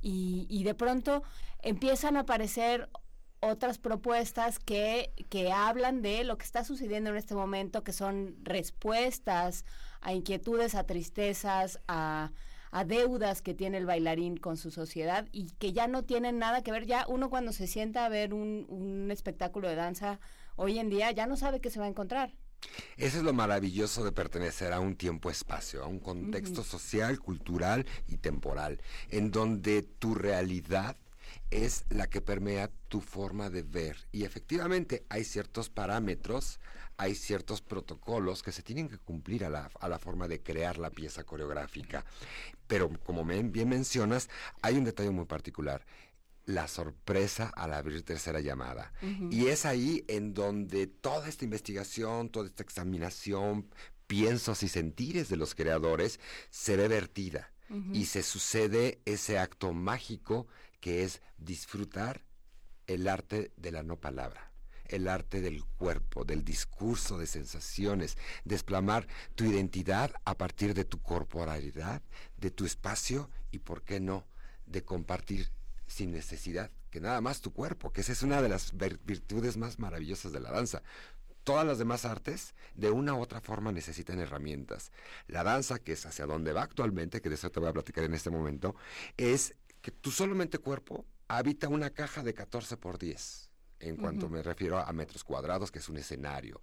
Y, 0.02 0.48
y 0.50 0.64
de 0.64 0.76
pronto 0.76 1.24
empiezan 1.62 2.16
a 2.16 2.22
aparecer 2.22 2.90
otras 3.42 3.80
propuestas 3.80 4.60
que, 4.60 5.12
que 5.30 5.52
hablan 5.52 6.02
de 6.02 6.24
lo 6.24 6.38
que 6.38 6.46
está 6.46 6.64
sucediendo 6.64 7.10
en 7.10 7.18
este 7.18 7.36
momento, 7.36 7.84
que 7.84 7.92
son 7.92 8.38
respuestas 8.44 9.66
a 10.00 10.14
inquietudes, 10.14 10.74
a 10.74 10.86
tristezas, 10.86 11.82
a, 11.90 12.32
a 12.72 12.86
deudas 12.86 13.42
que 13.42 13.54
tiene 13.54 13.78
el 13.78 13.86
bailarín 13.86 14.38
con 14.38 14.58
su 14.58 14.72
sociedad 14.72 15.28
y 15.32 15.52
que 15.60 15.74
ya 15.74 15.88
no 15.88 16.04
tienen 16.04 16.40
nada 16.40 16.64
que 16.64 16.72
ver. 16.72 16.86
Ya 16.86 17.06
uno 17.08 17.30
cuando 17.30 17.52
se 17.52 17.68
sienta 17.68 18.06
a 18.06 18.10
ver 18.10 18.34
un, 18.34 18.66
un 18.70 19.12
espectáculo 19.12 19.68
de 19.68 19.76
danza 19.76 20.20
hoy 20.56 20.80
en 20.80 20.90
día 20.90 21.12
ya 21.12 21.28
no 21.28 21.38
sabe 21.38 21.60
qué 21.60 21.70
se 21.70 21.80
va 21.80 21.86
a 21.86 21.90
encontrar. 21.90 22.34
Eso 22.98 23.18
es 23.18 23.24
lo 23.24 23.34
maravilloso 23.34 24.04
de 24.04 24.12
pertenecer 24.12 24.72
a 24.72 24.80
un 24.80 24.96
tiempo-espacio, 24.96 25.84
a 25.84 25.88
un 25.88 26.00
contexto 26.00 26.64
social, 26.64 27.20
cultural 27.20 27.86
y 28.08 28.18
temporal, 28.18 28.80
en 29.10 29.32
donde 29.32 29.82
tu 29.82 30.14
realidad 30.14 30.96
es 31.52 31.84
la 31.90 32.10
que 32.10 32.22
permea 32.22 32.72
tu 32.88 33.02
forma 33.02 33.50
de 33.50 33.62
ver. 33.62 34.08
Y 34.12 34.24
efectivamente 34.24 35.06
hay 35.10 35.24
ciertos 35.26 35.70
parámetros, 35.70 36.60
hay 36.98 37.14
ciertos 37.14 37.62
protocolos 37.62 38.42
que 38.42 38.52
se 38.52 38.64
tienen 38.64 38.90
que 38.90 38.98
cumplir 38.98 39.46
a 39.46 39.50
la, 39.50 39.70
a 39.80 39.90
la 39.90 40.00
forma 40.00 40.28
de 40.28 40.42
crear 40.42 40.78
la 40.78 40.90
pieza 40.90 41.24
coreográfica. 41.24 42.06
Pero 42.68 42.90
como 43.04 43.26
bien 43.26 43.70
mencionas, 43.70 44.30
hay 44.62 44.78
un 44.78 44.86
detalle 44.86 45.12
muy 45.12 45.26
particular. 45.26 45.86
La 46.46 46.68
sorpresa 46.68 47.52
al 47.56 47.74
abrir 47.74 48.04
tercera 48.04 48.40
llamada. 48.40 48.94
Y 49.30 49.48
es 49.48 49.66
ahí 49.66 50.04
en 50.08 50.34
donde 50.34 50.88
toda 50.88 51.28
esta 51.28 51.46
investigación, 51.46 52.30
toda 52.30 52.48
esta 52.48 52.64
examinación, 52.64 53.70
piensos 54.08 54.64
y 54.64 54.68
sentires 54.68 55.30
de 55.30 55.38
los 55.38 55.54
creadores 55.54 56.20
se 56.50 56.78
ve 56.78 56.88
vertida. 56.88 57.52
Y 57.94 58.06
se 58.06 58.22
sucede 58.22 59.00
ese 59.06 59.40
acto 59.40 59.72
mágico 59.72 60.48
que 60.82 61.04
es 61.04 61.22
disfrutar 61.38 62.26
el 62.88 63.08
arte 63.08 63.54
de 63.56 63.72
la 63.72 63.84
no 63.84 63.96
palabra, 63.96 64.52
el 64.86 65.08
arte 65.08 65.40
del 65.40 65.64
cuerpo, 65.64 66.26
del 66.26 66.44
discurso, 66.44 67.18
de 67.18 67.28
sensaciones, 67.28 68.18
desplamar 68.44 69.08
tu 69.36 69.46
identidad 69.46 70.12
a 70.26 70.38
partir 70.38 70.74
de 70.74 70.84
tu 70.84 71.02
corporalidad, 71.02 72.02
de 72.38 72.52
tu 72.52 72.66
espacio 72.66 73.30
y, 73.52 73.60
¿por 73.60 73.84
qué 73.84 74.02
no?, 74.02 74.28
de 74.66 74.84
compartir 74.84 75.52
sin 75.88 76.12
necesidad 76.12 76.72
que 76.92 77.00
nada 77.00 77.22
más 77.22 77.42
tu 77.42 77.54
cuerpo, 77.54 77.92
que 77.92 78.02
esa 78.02 78.12
es 78.12 78.22
una 78.22 78.42
de 78.42 78.50
las 78.50 78.74
virtudes 78.76 79.58
más 79.58 79.80
maravillosas 79.80 80.34
de 80.34 80.42
la 80.42 80.52
danza. 80.52 80.84
Todas 81.44 81.66
las 81.66 81.80
demás 81.80 82.06
artes, 82.06 82.54
de 82.76 82.92
una 82.92 83.16
u 83.16 83.22
otra 83.22 83.42
forma, 83.42 83.72
necesitan 83.72 84.20
herramientas. 84.20 84.92
La 85.28 85.44
danza, 85.44 85.80
que 85.80 85.94
es 85.94 86.06
hacia 86.06 86.28
donde 86.28 86.54
va 86.54 86.64
actualmente, 86.64 87.22
que 87.22 87.30
de 87.30 87.36
eso 87.36 87.50
te 87.50 87.60
voy 87.60 87.70
a 87.70 87.74
platicar 87.74 88.04
en 88.04 88.14
este 88.14 88.30
momento, 88.30 88.76
es 89.18 89.56
que 89.82 89.92
tu 89.92 90.12
solamente 90.12 90.60
cuerpo 90.60 91.06
habita 91.28 91.68
una 91.70 91.90
caja 91.90 92.24
de 92.24 92.34
14 92.34 92.78
por 92.78 92.98
10, 92.98 93.50
en 93.80 93.98
cuanto 93.98 94.30
me 94.30 94.44
refiero 94.44 94.78
a 94.78 94.92
metros 94.94 95.24
cuadrados, 95.24 95.72
que 95.72 95.80
es 95.80 95.90
un 95.90 95.98
escenario. 95.98 96.62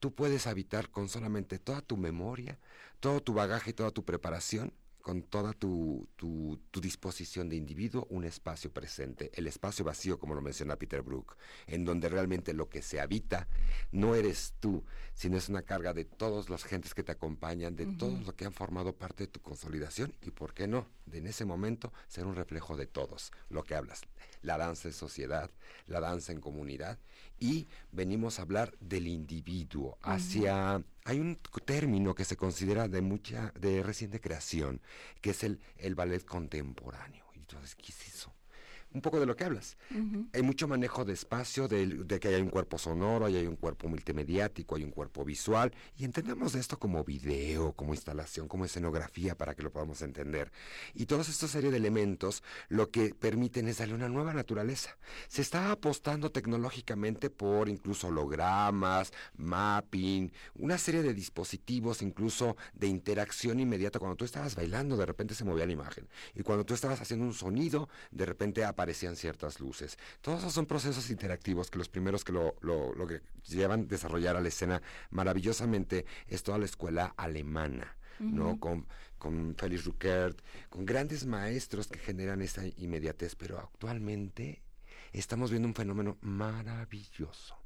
Tú 0.00 0.14
puedes 0.14 0.46
habitar 0.46 0.90
con 0.90 1.08
solamente 1.08 1.58
toda 1.58 1.80
tu 1.80 1.96
memoria, 1.96 2.58
todo 3.00 3.22
tu 3.22 3.32
bagaje 3.32 3.70
y 3.70 3.74
toda 3.74 3.90
tu 3.90 4.04
preparación, 4.04 4.72
con 5.02 5.22
toda 5.22 5.52
tu, 5.52 6.08
tu, 6.16 6.58
tu 6.70 6.80
disposición 6.80 7.48
de 7.48 7.56
individuo, 7.56 8.06
un 8.08 8.24
espacio 8.24 8.72
presente, 8.72 9.30
el 9.34 9.46
espacio 9.46 9.84
vacío, 9.84 10.18
como 10.18 10.34
lo 10.34 10.40
menciona 10.40 10.76
Peter 10.76 11.02
Brook, 11.02 11.36
en 11.66 11.84
donde 11.84 12.08
realmente 12.08 12.54
lo 12.54 12.68
que 12.68 12.82
se 12.82 13.00
habita 13.00 13.48
no 13.90 14.14
eres 14.14 14.54
tú, 14.60 14.84
sino 15.12 15.36
es 15.36 15.48
una 15.48 15.62
carga 15.62 15.92
de 15.92 16.04
todos 16.04 16.48
los 16.48 16.64
gentes 16.64 16.94
que 16.94 17.02
te 17.02 17.12
acompañan, 17.12 17.76
de 17.76 17.86
Ujú. 17.86 17.96
todos 17.96 18.26
los 18.26 18.34
que 18.34 18.44
han 18.46 18.52
formado 18.52 18.94
parte 18.94 19.24
de 19.24 19.28
tu 19.28 19.40
consolidación 19.40 20.14
y, 20.22 20.30
¿por 20.30 20.54
qué 20.54 20.66
no?, 20.66 20.86
de 21.04 21.18
en 21.18 21.26
ese 21.26 21.44
momento 21.44 21.92
ser 22.06 22.24
un 22.24 22.36
reflejo 22.36 22.76
de 22.76 22.86
todos, 22.86 23.32
lo 23.50 23.64
que 23.64 23.74
hablas, 23.74 24.02
la 24.42 24.58
danza 24.58 24.88
en 24.88 24.94
sociedad, 24.94 25.50
la 25.86 26.00
danza 26.00 26.32
en 26.32 26.40
comunidad 26.40 26.98
y 27.42 27.66
venimos 27.90 28.38
a 28.38 28.42
hablar 28.42 28.72
del 28.78 29.08
individuo 29.08 29.98
hacia, 30.02 30.80
hay 31.04 31.18
un 31.18 31.38
término 31.64 32.14
que 32.14 32.24
se 32.24 32.36
considera 32.36 32.86
de 32.86 33.02
mucha, 33.02 33.52
de 33.58 33.82
reciente 33.82 34.20
creación, 34.20 34.80
que 35.20 35.30
es 35.30 35.42
el, 35.42 35.60
el 35.78 35.96
ballet 35.96 36.24
contemporáneo. 36.24 37.24
Y 37.34 37.40
entonces, 37.40 37.74
¿qué 37.74 37.90
es 37.90 38.14
eso? 38.14 38.31
Un 38.92 39.00
poco 39.00 39.20
de 39.20 39.26
lo 39.26 39.36
que 39.36 39.44
hablas. 39.44 39.76
Hay 40.32 40.42
mucho 40.42 40.66
manejo 40.66 41.04
de 41.04 41.12
espacio, 41.12 41.68
de, 41.68 41.86
de, 41.86 42.20
que 42.20 42.28
hay 42.28 42.42
un 42.42 42.50
cuerpo 42.50 42.78
sonoro, 42.78 43.26
hay 43.26 43.46
un 43.46 43.56
cuerpo 43.56 43.88
multimediático, 43.88 44.76
hay 44.76 44.84
un 44.84 44.90
cuerpo 44.90 45.24
visual, 45.24 45.72
y 45.96 46.04
entendemos 46.04 46.54
esto 46.54 46.78
como 46.78 47.04
video, 47.04 47.72
como 47.72 47.94
instalación, 47.94 48.48
como 48.48 48.64
escenografía, 48.64 49.36
para 49.36 49.54
que 49.54 49.62
lo 49.62 49.70
podamos 49.70 50.02
entender. 50.02 50.50
Y 50.94 51.06
todos 51.06 51.28
estos 51.28 51.52
serie 51.52 51.70
de 51.70 51.76
elementos 51.76 52.42
lo 52.68 52.90
que 52.90 53.14
permiten 53.14 53.68
es 53.68 53.78
darle 53.78 53.94
una 53.94 54.08
nueva 54.08 54.32
naturaleza. 54.32 54.96
Se 55.28 55.42
está 55.42 55.70
apostando 55.70 56.32
tecnológicamente 56.32 57.30
por 57.30 57.68
incluso 57.68 58.08
hologramas, 58.08 59.12
mapping, 59.36 60.32
una 60.54 60.78
serie 60.78 61.02
de 61.02 61.14
dispositivos 61.14 62.02
incluso 62.02 62.56
de 62.72 62.88
interacción 62.88 63.60
inmediata. 63.60 63.98
Cuando 63.98 64.16
tú 64.16 64.24
estabas 64.24 64.56
bailando, 64.56 64.96
de 64.96 65.06
repente 65.06 65.34
se 65.34 65.44
movía 65.44 65.66
la 65.66 65.72
imagen. 65.72 66.08
Y 66.34 66.42
cuando 66.42 66.64
tú 66.64 66.74
estabas 66.74 67.00
haciendo 67.00 67.26
un 67.26 67.34
sonido, 67.34 67.88
de 68.10 68.26
repente 68.26 68.64
aparecía 68.64 68.81
aparecían 68.82 69.14
ciertas 69.14 69.60
luces. 69.60 69.96
Todos 70.20 70.40
esos 70.40 70.52
son 70.52 70.66
procesos 70.66 71.08
interactivos 71.10 71.70
que 71.70 71.78
los 71.78 71.88
primeros 71.88 72.24
que 72.24 72.32
lo, 72.32 72.56
lo, 72.62 72.92
lo 72.94 73.06
que 73.06 73.20
llevan 73.48 73.82
a 73.82 73.84
desarrollar 73.84 74.36
a 74.36 74.40
la 74.40 74.48
escena 74.48 74.82
maravillosamente 75.10 76.04
es 76.26 76.42
toda 76.42 76.58
la 76.58 76.64
escuela 76.64 77.14
alemana. 77.16 77.96
¿no? 78.18 78.60
Con, 78.60 78.86
con 79.18 79.56
Félix 79.56 79.84
Ruckert, 79.84 80.40
con 80.68 80.84
grandes 80.84 81.26
maestros 81.26 81.88
que 81.88 81.98
generan 81.98 82.40
esa 82.40 82.62
inmediatez, 82.76 83.34
pero 83.34 83.58
actualmente 83.58 84.62
estamos 85.12 85.50
viendo 85.50 85.66
un 85.66 85.74
fenómeno 85.74 86.18
maravilloso, 86.20 87.56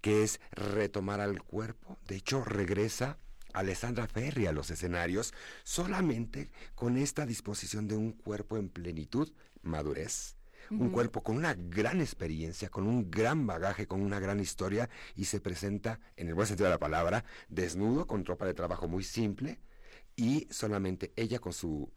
que 0.00 0.22
es 0.22 0.40
retomar 0.52 1.20
al 1.20 1.42
cuerpo. 1.42 1.98
De 2.06 2.16
hecho, 2.16 2.44
regresa 2.44 3.18
Alessandra 3.52 4.06
Ferri 4.06 4.46
a 4.46 4.52
los 4.52 4.70
escenarios 4.70 5.32
solamente 5.64 6.50
con 6.76 6.96
esta 6.96 7.26
disposición 7.26 7.88
de 7.88 7.96
un 7.96 8.12
cuerpo 8.12 8.58
en 8.58 8.68
plenitud, 8.68 9.32
madurez, 9.62 10.35
un 10.70 10.90
cuerpo 10.90 11.22
con 11.22 11.36
una 11.36 11.54
gran 11.54 12.00
experiencia, 12.00 12.68
con 12.68 12.86
un 12.86 13.10
gran 13.10 13.46
bagaje, 13.46 13.86
con 13.86 14.02
una 14.02 14.20
gran 14.20 14.40
historia 14.40 14.88
y 15.14 15.26
se 15.26 15.40
presenta, 15.40 16.00
en 16.16 16.28
el 16.28 16.34
buen 16.34 16.46
sentido 16.46 16.66
de 16.66 16.74
la 16.74 16.78
palabra, 16.78 17.24
desnudo, 17.48 18.06
con 18.06 18.24
ropa 18.24 18.46
de 18.46 18.54
trabajo 18.54 18.88
muy 18.88 19.04
simple 19.04 19.60
y 20.16 20.46
solamente 20.50 21.12
ella 21.16 21.38
con 21.38 21.52
su 21.52 21.90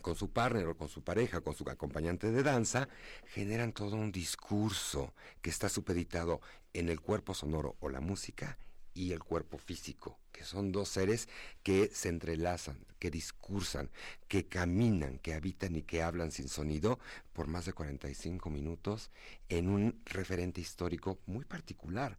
con 0.00 0.14
su 0.14 0.30
partner 0.30 0.64
o 0.68 0.76
con 0.76 0.88
su 0.88 1.02
pareja, 1.02 1.40
con 1.40 1.54
su 1.54 1.68
acompañante 1.68 2.30
de 2.30 2.44
danza, 2.44 2.88
generan 3.26 3.72
todo 3.72 3.96
un 3.96 4.12
discurso 4.12 5.12
que 5.42 5.50
está 5.50 5.68
supeditado 5.68 6.40
en 6.72 6.88
el 6.88 7.00
cuerpo 7.00 7.34
sonoro 7.34 7.76
o 7.80 7.88
la 7.88 8.00
música 8.00 8.58
y 8.94 9.12
el 9.12 9.20
cuerpo 9.20 9.58
físico, 9.58 10.18
que 10.32 10.44
son 10.44 10.72
dos 10.72 10.88
seres 10.88 11.28
que 11.62 11.90
se 11.92 12.08
entrelazan, 12.08 12.78
que 12.98 13.10
discursan, 13.10 13.90
que 14.28 14.46
caminan, 14.46 15.18
que 15.18 15.34
habitan 15.34 15.76
y 15.76 15.82
que 15.82 16.02
hablan 16.02 16.32
sin 16.32 16.48
sonido 16.48 16.98
por 17.32 17.46
más 17.46 17.64
de 17.66 17.72
45 17.72 18.50
minutos 18.50 19.10
en 19.48 19.68
un 19.68 20.00
referente 20.04 20.60
histórico 20.60 21.18
muy 21.26 21.44
particular. 21.44 22.18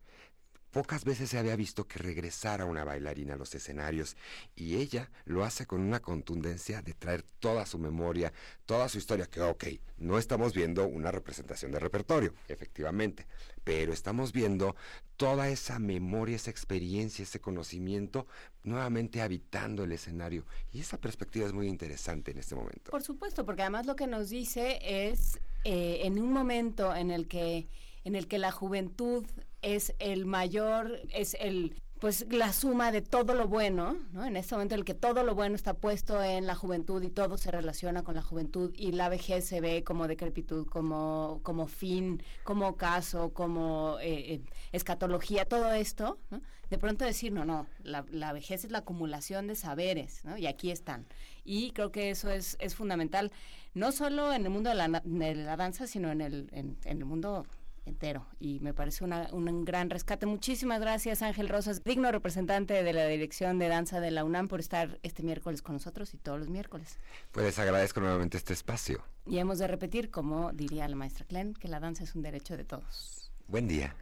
Pocas 0.71 1.03
veces 1.03 1.31
se 1.31 1.39
había 1.39 1.55
visto 1.55 1.87
que 1.87 1.97
regresara 1.97 2.65
una 2.65 2.83
bailarina 2.83 3.33
a 3.33 3.37
los 3.37 3.55
escenarios 3.55 4.15
y 4.55 4.75
ella 4.75 5.09
lo 5.25 5.43
hace 5.43 5.65
con 5.65 5.81
una 5.81 5.99
contundencia 5.99 6.83
de 6.83 6.93
traer 6.93 7.23
toda 7.39 7.65
su 7.65 7.79
memoria, 7.79 8.31
toda 8.67 8.87
su 8.87 8.99
historia, 8.99 9.25
que 9.25 9.41
ok, 9.41 9.65
no 9.97 10.19
estamos 10.19 10.53
viendo 10.53 10.85
una 10.85 11.11
representación 11.11 11.71
de 11.71 11.79
repertorio, 11.79 12.35
efectivamente, 12.47 13.25
pero 13.63 13.93
estamos 13.93 14.31
viendo 14.31 14.75
toda 15.17 15.49
esa 15.49 15.79
memoria, 15.79 16.35
esa 16.35 16.51
experiencia, 16.51 17.23
ese 17.23 17.41
conocimiento 17.41 18.27
nuevamente 18.63 19.21
habitando 19.21 19.83
el 19.83 19.91
escenario. 19.91 20.45
Y 20.71 20.81
esa 20.81 20.99
perspectiva 20.99 21.47
es 21.47 21.53
muy 21.53 21.67
interesante 21.67 22.31
en 22.31 22.37
este 22.37 22.53
momento. 22.55 22.91
Por 22.91 23.01
supuesto, 23.01 23.43
porque 23.43 23.63
además 23.63 23.87
lo 23.87 23.95
que 23.95 24.05
nos 24.05 24.29
dice 24.29 24.79
es 24.83 25.39
eh, 25.63 26.01
en 26.03 26.19
un 26.19 26.31
momento 26.31 26.95
en 26.95 27.09
el 27.09 27.27
que 27.27 27.67
en 28.05 28.15
el 28.15 28.27
que 28.27 28.37
la 28.37 28.51
juventud 28.51 29.25
es 29.61 29.93
el 29.99 30.25
mayor, 30.25 30.99
es 31.09 31.35
el 31.39 31.75
pues 31.99 32.25
la 32.29 32.53
suma 32.53 32.93
de 32.93 33.01
todo 33.01 33.33
lo 33.33 33.47
bueno, 33.47 33.97
¿no? 34.13 34.25
En 34.25 34.37
este 34.37 34.55
momento 34.55 34.73
en 34.73 34.79
el 34.79 34.85
que 34.85 34.93
todo 34.93 35.23
lo 35.23 35.35
bueno 35.35 35.55
está 35.55 35.73
puesto 35.73 36.23
en 36.23 36.47
la 36.47 36.55
juventud 36.55 37.03
y 37.03 37.09
todo 37.09 37.37
se 37.37 37.51
relaciona 37.51 38.03
con 38.03 38.15
la 38.15 38.21
juventud 38.21 38.71
y 38.73 38.93
la 38.93 39.09
vejez 39.09 39.45
se 39.45 39.59
ve 39.59 39.83
como 39.83 40.07
decrepitud, 40.07 40.65
como, 40.67 41.41
como 41.43 41.67
fin, 41.67 42.23
como 42.45 42.77
caso, 42.77 43.33
como 43.33 43.97
eh, 43.99 44.35
eh, 44.35 44.41
escatología, 44.71 45.43
todo 45.43 45.73
esto, 45.73 46.17
¿no? 46.29 46.41
De 46.69 46.77
pronto 46.77 47.03
decir, 47.03 47.33
no, 47.33 47.45
no, 47.45 47.67
la, 47.83 48.05
la, 48.11 48.31
vejez 48.31 48.63
es 48.63 48.71
la 48.71 48.79
acumulación 48.79 49.47
de 49.47 49.55
saberes, 49.55 50.23
¿no? 50.23 50.37
Y 50.37 50.45
aquí 50.45 50.71
están. 50.71 51.05
Y 51.43 51.71
creo 51.71 51.91
que 51.91 52.11
eso 52.11 52.29
es, 52.29 52.55
es 52.59 52.75
fundamental, 52.75 53.31
no 53.73 53.91
solo 53.91 54.31
en 54.31 54.45
el 54.45 54.51
mundo 54.51 54.69
de 54.69 54.75
la, 54.75 55.01
de 55.03 55.35
la 55.35 55.57
danza, 55.57 55.87
sino 55.87 56.11
en 56.11 56.21
el, 56.21 56.47
en, 56.53 56.77
en 56.85 56.97
el 56.99 57.05
mundo 57.05 57.45
entero 57.89 58.25
y 58.39 58.59
me 58.61 58.73
parece 58.73 59.03
una, 59.03 59.27
un 59.31 59.65
gran 59.65 59.89
rescate. 59.89 60.25
Muchísimas 60.25 60.79
gracias 60.79 61.21
Ángel 61.21 61.49
Rosas, 61.49 61.83
digno 61.83 62.11
representante 62.11 62.83
de 62.83 62.93
la 62.93 63.05
Dirección 63.07 63.59
de 63.59 63.67
Danza 63.67 63.99
de 63.99 64.11
la 64.11 64.23
UNAM 64.23 64.47
por 64.47 64.59
estar 64.59 64.99
este 65.03 65.23
miércoles 65.23 65.61
con 65.61 65.75
nosotros 65.75 66.13
y 66.13 66.17
todos 66.17 66.39
los 66.39 66.49
miércoles. 66.49 66.97
Pues 67.31 67.59
agradezco 67.59 67.99
nuevamente 67.99 68.37
este 68.37 68.53
espacio. 68.53 69.03
Y 69.25 69.37
hemos 69.37 69.59
de 69.59 69.67
repetir, 69.67 70.09
como 70.09 70.51
diría 70.53 70.87
la 70.87 70.95
maestra 70.95 71.25
Klen, 71.25 71.53
que 71.53 71.67
la 71.67 71.79
danza 71.79 72.03
es 72.03 72.15
un 72.15 72.21
derecho 72.21 72.55
de 72.57 72.63
todos. 72.63 73.31
Buen 73.47 73.67
día. 73.67 73.95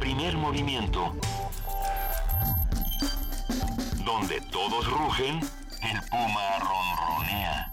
Primer 0.00 0.36
movimiento. 0.36 1.14
Donde 4.04 4.40
todos 4.52 4.90
rugen, 4.90 5.40
el 5.82 6.00
puma 6.10 6.58
ronronea. 6.60 7.72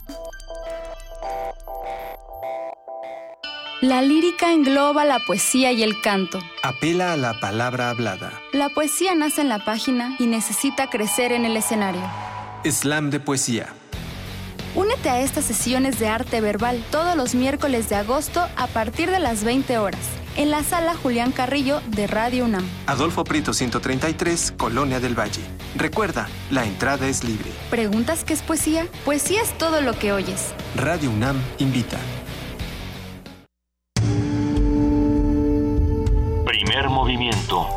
La 3.84 4.02
lírica 4.02 4.54
engloba 4.54 5.04
la 5.04 5.20
poesía 5.20 5.74
y 5.74 5.84
el 5.84 6.00
canto. 6.00 6.40
Apela 6.62 7.12
a 7.12 7.18
la 7.18 7.42
palabra 7.42 7.90
hablada. 7.90 8.32
La 8.54 8.70
poesía 8.70 9.14
nace 9.14 9.42
en 9.42 9.50
la 9.50 9.66
página 9.66 10.16
y 10.20 10.28
necesita 10.28 10.90
crecer 10.90 11.34
en 11.34 11.44
el 11.44 11.58
escenario. 11.58 12.02
Slam 12.64 13.10
de 13.10 13.20
poesía. 13.20 13.74
Únete 14.74 15.10
a 15.10 15.20
estas 15.20 15.44
sesiones 15.44 16.00
de 16.00 16.08
arte 16.08 16.40
verbal 16.40 16.82
todos 16.92 17.18
los 17.18 17.36
miércoles 17.36 17.90
de 17.90 17.96
agosto 17.96 18.48
a 18.56 18.68
partir 18.68 19.12
de 19.12 19.20
las 19.20 19.44
20 19.44 19.78
horas 19.78 20.00
en 20.38 20.50
la 20.50 20.64
sala 20.64 20.96
Julián 20.96 21.34
Carrillo 21.34 21.82
de 21.88 22.08
Radio 22.08 22.46
UNAM. 22.46 22.66
Adolfo 22.88 23.26
Prito 23.26 23.54
133, 23.54 24.54
Colonia 24.56 25.02
del 25.02 25.20
Valle. 25.20 25.42
Recuerda, 25.76 26.30
la 26.52 26.64
entrada 26.64 27.10
es 27.10 27.26
libre. 27.26 27.52
¿Preguntas 27.70 28.24
qué 28.24 28.32
es 28.32 28.44
poesía? 28.44 28.88
Poesía 29.04 29.42
es 29.42 29.58
todo 29.58 29.82
lo 29.82 29.92
que 30.00 30.14
oyes. 30.14 30.54
Radio 30.78 31.12
UNAM 31.12 31.36
invita. 31.58 31.98
Primer 36.74 36.90
movimiento. 36.90 37.68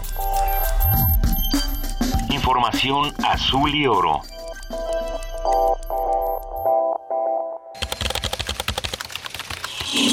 Información 2.30 3.12
azul 3.22 3.74
y 3.74 3.86
oro. 3.86 4.22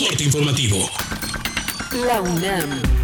Corte 0.10 0.24
informativo. 0.26 0.90
La 2.06 2.20
UNAM. 2.20 3.03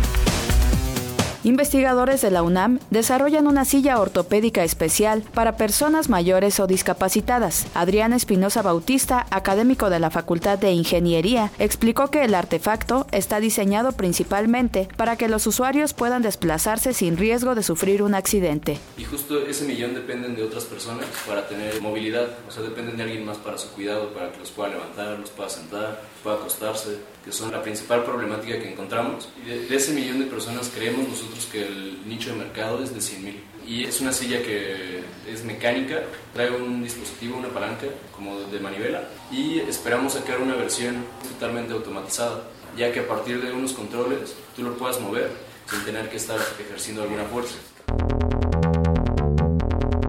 Investigadores 1.46 2.20
de 2.20 2.32
la 2.32 2.44
UNAM 2.44 2.80
desarrollan 2.90 3.48
una 3.48 3.64
silla 3.64 4.02
ortopédica 4.02 4.66
especial 4.66 5.24
para 5.34 5.56
personas 5.56 6.10
mayores 6.10 6.60
o 6.60 6.68
discapacitadas. 6.68 7.66
Adrián 7.74 8.12
Espinosa 8.12 8.62
Bautista, 8.62 9.26
académico 9.30 9.90
de 9.90 10.02
la 10.02 10.10
Facultad 10.10 10.60
de 10.60 10.72
Ingeniería, 10.74 11.50
explicó 11.58 12.12
que 12.12 12.26
el 12.26 12.36
artefacto 12.36 13.08
está 13.14 13.40
diseñado 13.40 13.94
principalmente 13.94 14.90
para 14.98 15.16
que 15.16 15.30
los 15.30 15.48
usuarios 15.48 15.94
puedan 15.94 16.24
desplazarse 16.24 16.94
sin 16.94 17.16
riesgo 17.16 17.56
de 17.56 17.64
sufrir 17.64 18.04
un 18.04 18.16
accidente. 18.16 18.78
Y 18.98 19.06
justo 19.06 19.46
ese 19.46 19.64
millón 19.64 19.94
dependen 19.94 20.36
de 20.36 20.44
otras 20.44 20.66
personas 20.66 21.06
para 21.26 21.48
tener 21.48 21.82
movilidad, 21.82 22.28
o 22.50 22.52
sea, 22.52 22.64
dependen 22.64 22.98
de 22.98 23.04
alguien 23.04 23.26
más 23.26 23.38
para 23.38 23.58
su 23.58 23.70
cuidado, 23.70 24.14
para 24.14 24.30
que 24.34 24.40
los 24.40 24.52
pueda 24.52 24.72
levantar, 24.72 25.18
los 25.18 25.30
pueda 25.30 25.50
sentar, 25.50 26.02
pueda 26.24 26.38
acostarse, 26.38 26.98
que 27.24 27.32
son 27.32 27.52
la 27.52 27.62
principal 27.62 28.04
problemática 28.04 28.60
que 28.60 28.72
encontramos. 28.72 29.30
Y 29.42 29.50
de, 29.50 29.66
de 29.68 29.76
ese 29.76 29.94
millón 29.94 30.20
de 30.20 30.26
personas 30.26 30.72
creemos 30.74 31.08
nosotros 31.08 31.48
que 31.52 31.66
el 31.66 32.08
nicho 32.08 32.32
de 32.32 32.38
mercado 32.38 32.84
es 32.84 32.94
de 32.94 33.00
100.000. 33.00 33.34
Y 33.68 33.84
es 33.84 34.02
una 34.02 34.12
silla 34.12 34.42
que 34.42 35.04
es 35.28 35.44
mecánica, 35.44 36.02
trae 36.34 36.50
un 36.50 36.84
dispositivo, 36.84 37.38
una 37.38 37.50
palanca 37.50 37.86
como 38.16 38.40
de 38.40 38.60
manivela 38.60 39.04
y 39.32 39.60
esperamos 39.60 40.14
sacar 40.14 40.42
una 40.42 40.56
versión 40.56 41.06
totalmente 41.22 41.74
automatizada, 41.74 42.44
ya 42.76 42.92
que 42.92 43.02
a 43.02 43.08
partir 43.08 43.42
de 43.42 43.52
unos 43.52 43.74
controles 43.74 44.36
tú 44.56 44.64
lo 44.64 44.76
puedas 44.76 45.00
mover 45.00 45.30
sin 45.70 45.86
tener 45.86 46.10
que 46.10 46.18
estar 46.18 46.40
ejerciendo 46.60 47.04
alguna 47.04 47.26
fuerza. 47.26 47.56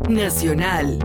Nacional. 0.09 0.99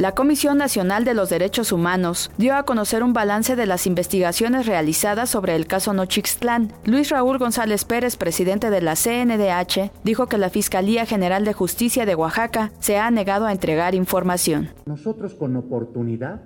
La 0.00 0.12
Comisión 0.12 0.56
Nacional 0.56 1.04
de 1.04 1.12
los 1.12 1.28
Derechos 1.28 1.72
Humanos 1.72 2.30
dio 2.38 2.54
a 2.54 2.62
conocer 2.62 3.02
un 3.02 3.12
balance 3.12 3.54
de 3.54 3.66
las 3.66 3.86
investigaciones 3.86 4.64
realizadas 4.64 5.28
sobre 5.28 5.54
el 5.54 5.66
caso 5.66 5.92
Nochixtlán. 5.92 6.72
Luis 6.86 7.10
Raúl 7.10 7.36
González 7.36 7.84
Pérez, 7.84 8.16
presidente 8.16 8.70
de 8.70 8.80
la 8.80 8.94
CNDH, 8.96 9.92
dijo 10.02 10.26
que 10.26 10.38
la 10.38 10.48
Fiscalía 10.48 11.04
General 11.04 11.44
de 11.44 11.52
Justicia 11.52 12.06
de 12.06 12.14
Oaxaca 12.14 12.72
se 12.78 12.96
ha 12.96 13.10
negado 13.10 13.44
a 13.44 13.52
entregar 13.52 13.94
información. 13.94 14.70
Nosotros 14.86 15.34
con 15.34 15.54
oportunidad 15.56 16.44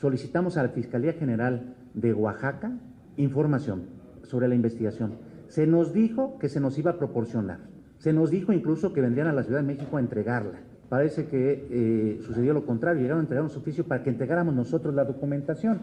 solicitamos 0.00 0.56
a 0.56 0.62
la 0.62 0.70
Fiscalía 0.70 1.12
General 1.12 1.74
de 1.92 2.14
Oaxaca 2.14 2.72
información 3.18 3.82
sobre 4.22 4.48
la 4.48 4.54
investigación. 4.54 5.18
Se 5.48 5.66
nos 5.66 5.92
dijo 5.92 6.38
que 6.38 6.48
se 6.48 6.58
nos 6.58 6.78
iba 6.78 6.92
a 6.92 6.98
proporcionar. 6.98 7.58
Se 7.98 8.14
nos 8.14 8.30
dijo 8.30 8.54
incluso 8.54 8.94
que 8.94 9.02
vendrían 9.02 9.26
a 9.26 9.34
la 9.34 9.42
Ciudad 9.42 9.60
de 9.60 9.66
México 9.66 9.98
a 9.98 10.00
entregarla. 10.00 10.60
Parece 10.88 11.26
que 11.26 11.66
eh, 11.70 12.20
sucedió 12.24 12.54
lo 12.54 12.64
contrario, 12.64 13.02
llegaron 13.02 13.20
a 13.20 13.22
entregar 13.24 13.44
un 13.44 13.54
oficio 13.54 13.84
para 13.84 14.02
que 14.02 14.10
entregáramos 14.10 14.54
nosotros 14.54 14.94
la 14.94 15.04
documentación. 15.04 15.80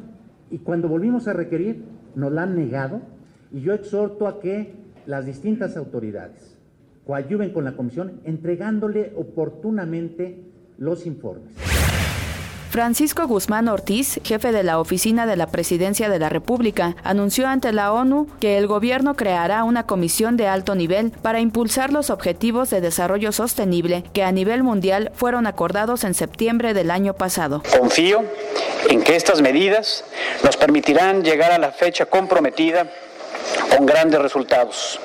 Y 0.50 0.60
cuando 0.60 0.88
volvimos 0.88 1.28
a 1.28 1.34
requerir, 1.34 1.84
nos 2.16 2.32
la 2.32 2.44
han 2.44 2.56
negado. 2.56 3.02
Y 3.52 3.62
yo 3.62 3.74
exhorto 3.74 4.28
a 4.28 4.40
que 4.40 4.74
las 5.06 5.26
distintas 5.26 5.78
autoridades 5.78 6.58
coadyuven 7.06 7.54
con 7.54 7.64
la 7.64 7.74
comisión 7.74 8.22
entregándole 8.24 9.14
oportunamente 9.16 10.44
los 10.78 11.06
informes. 11.06 11.75
Francisco 12.76 13.26
Guzmán 13.26 13.70
Ortiz, 13.70 14.20
jefe 14.26 14.52
de 14.52 14.62
la 14.62 14.82
Oficina 14.82 15.26
de 15.26 15.38
la 15.38 15.48
Presidencia 15.48 16.10
de 16.10 16.20
la 16.20 16.28
República, 16.28 16.98
anunció 17.06 17.48
ante 17.48 17.72
la 17.72 17.94
ONU 17.94 18.28
que 18.42 18.58
el 18.58 18.68
gobierno 18.68 19.16
creará 19.16 19.64
una 19.64 19.86
comisión 19.86 20.36
de 20.36 20.50
alto 20.50 20.76
nivel 20.76 21.12
para 21.22 21.40
impulsar 21.40 21.94
los 21.94 22.10
objetivos 22.10 22.70
de 22.72 22.82
desarrollo 22.82 23.32
sostenible 23.32 24.04
que 24.12 24.24
a 24.24 24.34
nivel 24.34 24.62
mundial 24.62 25.14
fueron 25.16 25.48
acordados 25.48 26.04
en 26.04 26.14
septiembre 26.14 26.74
del 26.74 26.92
año 26.92 27.14
pasado. 27.14 27.64
Confío 27.80 28.26
en 28.90 29.02
que 29.04 29.16
estas 29.16 29.42
medidas 29.42 30.04
nos 30.44 30.58
permitirán 30.58 31.24
llegar 31.24 31.54
a 31.54 31.58
la 31.58 31.72
fecha 31.72 32.06
comprometida 32.08 32.92
con 33.70 33.86
grandes 33.86 34.22
resultados, 34.22 35.00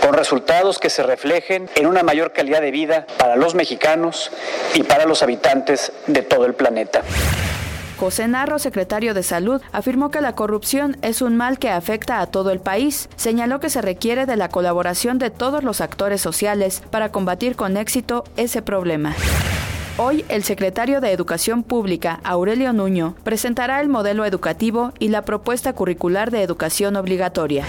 con 0.00 0.14
resultados 0.14 0.78
que 0.78 0.90
se 0.90 1.02
reflejen 1.02 1.68
en 1.74 1.86
una 1.86 2.02
mayor 2.02 2.32
calidad 2.32 2.60
de 2.60 2.70
vida 2.70 3.06
para 3.18 3.36
los 3.36 3.54
mexicanos 3.54 4.30
y 4.74 4.82
para 4.82 5.04
los 5.04 5.22
habitantes 5.22 5.92
de 6.06 6.22
todo 6.22 6.46
el 6.46 6.54
planeta. 6.54 7.02
José 7.98 8.28
Narro, 8.28 8.58
secretario 8.58 9.14
de 9.14 9.22
Salud, 9.22 9.62
afirmó 9.72 10.10
que 10.10 10.20
la 10.20 10.34
corrupción 10.34 10.98
es 11.00 11.22
un 11.22 11.36
mal 11.36 11.58
que 11.58 11.70
afecta 11.70 12.20
a 12.20 12.26
todo 12.26 12.50
el 12.50 12.60
país. 12.60 13.08
Señaló 13.16 13.58
que 13.58 13.70
se 13.70 13.80
requiere 13.80 14.26
de 14.26 14.36
la 14.36 14.50
colaboración 14.50 15.18
de 15.18 15.30
todos 15.30 15.64
los 15.64 15.80
actores 15.80 16.20
sociales 16.20 16.82
para 16.90 17.10
combatir 17.10 17.56
con 17.56 17.76
éxito 17.76 18.24
ese 18.36 18.60
problema. 18.60 19.14
Hoy, 19.98 20.26
el 20.28 20.44
secretario 20.44 21.00
de 21.00 21.10
Educación 21.10 21.62
Pública, 21.62 22.20
Aurelio 22.22 22.74
Nuño, 22.74 23.14
presentará 23.24 23.80
el 23.80 23.88
modelo 23.88 24.26
educativo 24.26 24.92
y 24.98 25.08
la 25.08 25.22
propuesta 25.22 25.72
curricular 25.72 26.30
de 26.30 26.42
educación 26.42 26.96
obligatoria. 26.96 27.64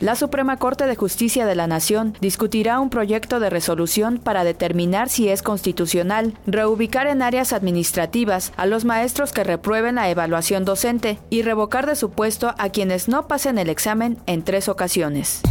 La 0.00 0.16
Suprema 0.16 0.56
Corte 0.56 0.86
de 0.86 0.96
Justicia 0.96 1.44
de 1.44 1.54
la 1.54 1.66
Nación 1.66 2.16
discutirá 2.22 2.80
un 2.80 2.88
proyecto 2.88 3.40
de 3.40 3.50
resolución 3.50 4.18
para 4.18 4.42
determinar 4.42 5.10
si 5.10 5.28
es 5.28 5.42
constitucional 5.42 6.32
reubicar 6.46 7.06
en 7.06 7.20
áreas 7.20 7.52
administrativas 7.52 8.54
a 8.56 8.64
los 8.64 8.86
maestros 8.86 9.32
que 9.32 9.44
reprueben 9.44 9.96
la 9.96 10.08
evaluación 10.08 10.64
docente 10.64 11.18
y 11.28 11.42
revocar 11.42 11.86
de 11.86 11.94
su 11.94 12.10
puesto 12.10 12.54
a 12.56 12.70
quienes 12.70 13.08
no 13.08 13.28
pasen 13.28 13.58
el 13.58 13.68
examen 13.68 14.16
en 14.24 14.42
tres 14.42 14.70
ocasiones. 14.70 15.42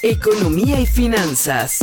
Economía 0.00 0.80
y 0.80 0.86
finanzas. 0.86 1.80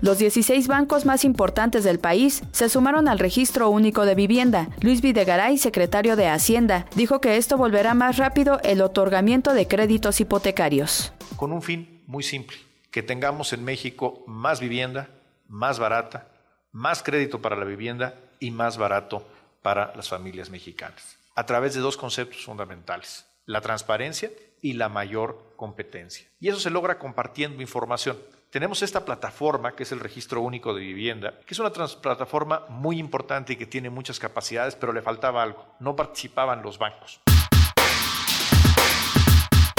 Los 0.00 0.18
16 0.18 0.68
bancos 0.68 1.04
más 1.04 1.24
importantes 1.24 1.82
del 1.82 1.98
país 1.98 2.44
se 2.52 2.68
sumaron 2.68 3.08
al 3.08 3.18
registro 3.18 3.68
único 3.68 4.06
de 4.06 4.14
vivienda. 4.14 4.68
Luis 4.80 5.00
Videgaray, 5.02 5.58
secretario 5.58 6.14
de 6.14 6.28
Hacienda, 6.28 6.86
dijo 6.94 7.20
que 7.20 7.36
esto 7.36 7.56
volverá 7.56 7.94
más 7.94 8.16
rápido 8.16 8.60
el 8.62 8.80
otorgamiento 8.80 9.54
de 9.54 9.66
créditos 9.66 10.20
hipotecarios. 10.20 11.12
Con 11.34 11.50
un 11.50 11.62
fin 11.62 12.04
muy 12.06 12.22
simple, 12.22 12.56
que 12.92 13.02
tengamos 13.02 13.52
en 13.52 13.64
México 13.64 14.22
más 14.28 14.60
vivienda, 14.60 15.08
más 15.48 15.80
barata, 15.80 16.28
más 16.70 17.02
crédito 17.02 17.42
para 17.42 17.56
la 17.56 17.64
vivienda 17.64 18.14
y 18.38 18.52
más 18.52 18.78
barato 18.78 19.26
para 19.62 19.92
las 19.96 20.08
familias 20.08 20.48
mexicanas, 20.48 21.18
a 21.34 21.44
través 21.44 21.74
de 21.74 21.80
dos 21.80 21.96
conceptos 21.96 22.44
fundamentales, 22.44 23.26
la 23.46 23.60
transparencia 23.60 24.30
y 24.62 24.74
la 24.74 24.88
mayor 24.88 25.54
competencia. 25.56 26.28
Y 26.38 26.48
eso 26.48 26.60
se 26.60 26.70
logra 26.70 27.00
compartiendo 27.00 27.62
información 27.62 28.16
tenemos 28.50 28.82
esta 28.82 29.04
plataforma 29.04 29.74
que 29.74 29.82
es 29.82 29.92
el 29.92 30.00
Registro 30.00 30.40
Único 30.40 30.72
de 30.72 30.80
Vivienda, 30.80 31.34
que 31.44 31.54
es 31.54 31.58
una 31.58 31.70
plataforma 31.70 32.64
muy 32.68 32.98
importante 32.98 33.52
y 33.52 33.56
que 33.56 33.66
tiene 33.66 33.90
muchas 33.90 34.18
capacidades, 34.18 34.74
pero 34.74 34.92
le 34.92 35.02
faltaba 35.02 35.42
algo. 35.42 35.74
No 35.80 35.94
participaban 35.94 36.62
los 36.62 36.78
bancos. 36.78 37.20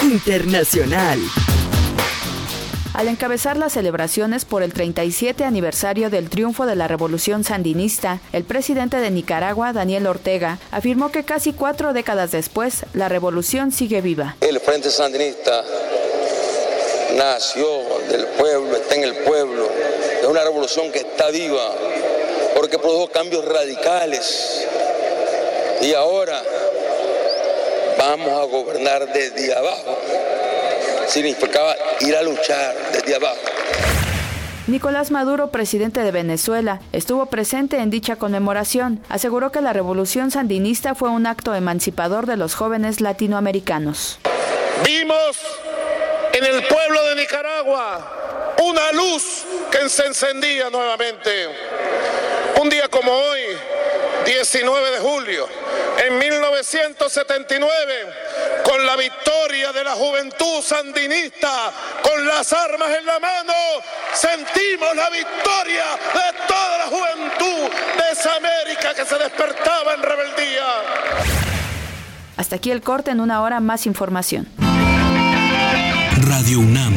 Internacional. 0.04 1.20
Al 2.94 3.08
encabezar 3.08 3.56
las 3.56 3.74
celebraciones 3.74 4.46
por 4.46 4.64
el 4.64 4.74
37 4.74 5.46
aniversario 5.46 6.10
del 6.10 6.30
triunfo 6.30 6.66
de 6.66 6.76
la 6.76 6.88
revolución 6.88 7.44
sandinista, 7.44 8.20
el 8.34 8.44
presidente 8.44 8.98
de 8.98 9.12
Nicaragua, 9.12 9.74
Daniel 9.74 10.08
Ortega, 10.08 10.58
afirmó 10.72 11.12
que 11.12 11.24
casi 11.24 11.54
cuatro 11.54 11.94
décadas 11.94 12.32
después, 12.32 12.86
la 12.94 13.08
revolución 13.08 13.72
sigue 13.72 14.02
viva. 14.02 14.36
El 14.42 14.60
Frente 14.60 14.90
Sandinista 14.90 15.64
nació 17.16 17.66
del 18.10 18.26
pueblo, 18.28 18.76
está 18.76 18.96
en 18.96 19.04
el 19.04 19.16
pueblo, 19.18 19.68
es 20.22 20.28
una 20.28 20.44
revolución 20.44 20.92
que 20.92 21.00
está 21.00 21.30
viva, 21.30 21.72
porque 22.56 22.78
produjo 22.78 23.08
cambios 23.10 23.46
radicales. 23.46 24.68
Y 25.82 25.94
ahora 25.94 26.42
vamos 27.98 28.30
a 28.30 28.46
gobernar 28.46 29.12
desde 29.14 29.56
abajo. 29.56 29.98
Significaba 31.08 31.76
ir 32.02 32.16
a 32.16 32.22
luchar 32.22 32.76
desde 32.92 33.16
abajo. 33.16 33.38
Nicolás 34.68 35.10
Maduro, 35.10 35.50
presidente 35.50 36.02
de 36.04 36.12
Venezuela, 36.12 36.80
estuvo 36.92 37.26
presente 37.26 37.78
en 37.78 37.90
dicha 37.90 38.18
conmemoración. 38.18 39.02
Aseguró 39.10 39.52
que 39.52 39.62
la 39.62 39.74
revolución 39.74 40.30
sandinista 40.30 40.94
fue 40.94 41.10
un 41.10 41.26
acto 41.26 41.56
emancipador 41.56 42.28
de 42.28 42.38
los 42.38 42.54
jóvenes 42.54 43.02
latinoamericanos. 43.02 44.20
Vimos 44.86 45.38
en 46.34 46.46
el 46.46 46.68
pueblo 46.68 47.04
de 47.08 47.16
Nicaragua 47.16 48.56
una 48.62 48.92
luz 48.92 49.46
que 49.72 49.90
se 49.90 50.06
encendía 50.06 50.70
nuevamente. 50.70 51.50
Un 52.62 52.70
día 52.70 52.88
como 52.90 53.12
hoy, 53.12 53.42
19 54.26 54.92
de 54.92 55.00
julio, 55.00 55.48
en 56.06 56.18
1979, 56.18 58.14
con 58.64 58.86
la 58.86 58.96
victoria 58.96 59.72
de 59.72 59.84
la 59.84 59.92
juventud 59.92 60.62
sandinista, 60.62 61.72
con 62.02 62.28
las 62.28 62.52
armas 62.52 62.90
en 62.98 63.06
la 63.06 63.20
mano, 63.20 63.54
sentimos 64.14 64.96
la 64.96 65.10
victoria 65.10 65.86
de 66.14 66.48
toda 66.48 66.78
la 66.80 66.86
juventud 66.88 67.70
de 67.98 68.12
esa 68.12 68.36
América 68.36 68.94
que 68.94 69.06
se 69.06 69.18
despertaba 69.18 69.94
en 69.94 70.04
rebeldía. 70.04 70.66
Hasta 72.36 72.58
aquí 72.58 72.72
el 72.72 72.82
corte 72.82 73.12
en 73.12 73.20
una 73.20 73.42
hora 73.42 73.60
más 73.60 73.86
información. 73.86 74.48
Radio 76.30 76.60
UNAM, 76.60 76.94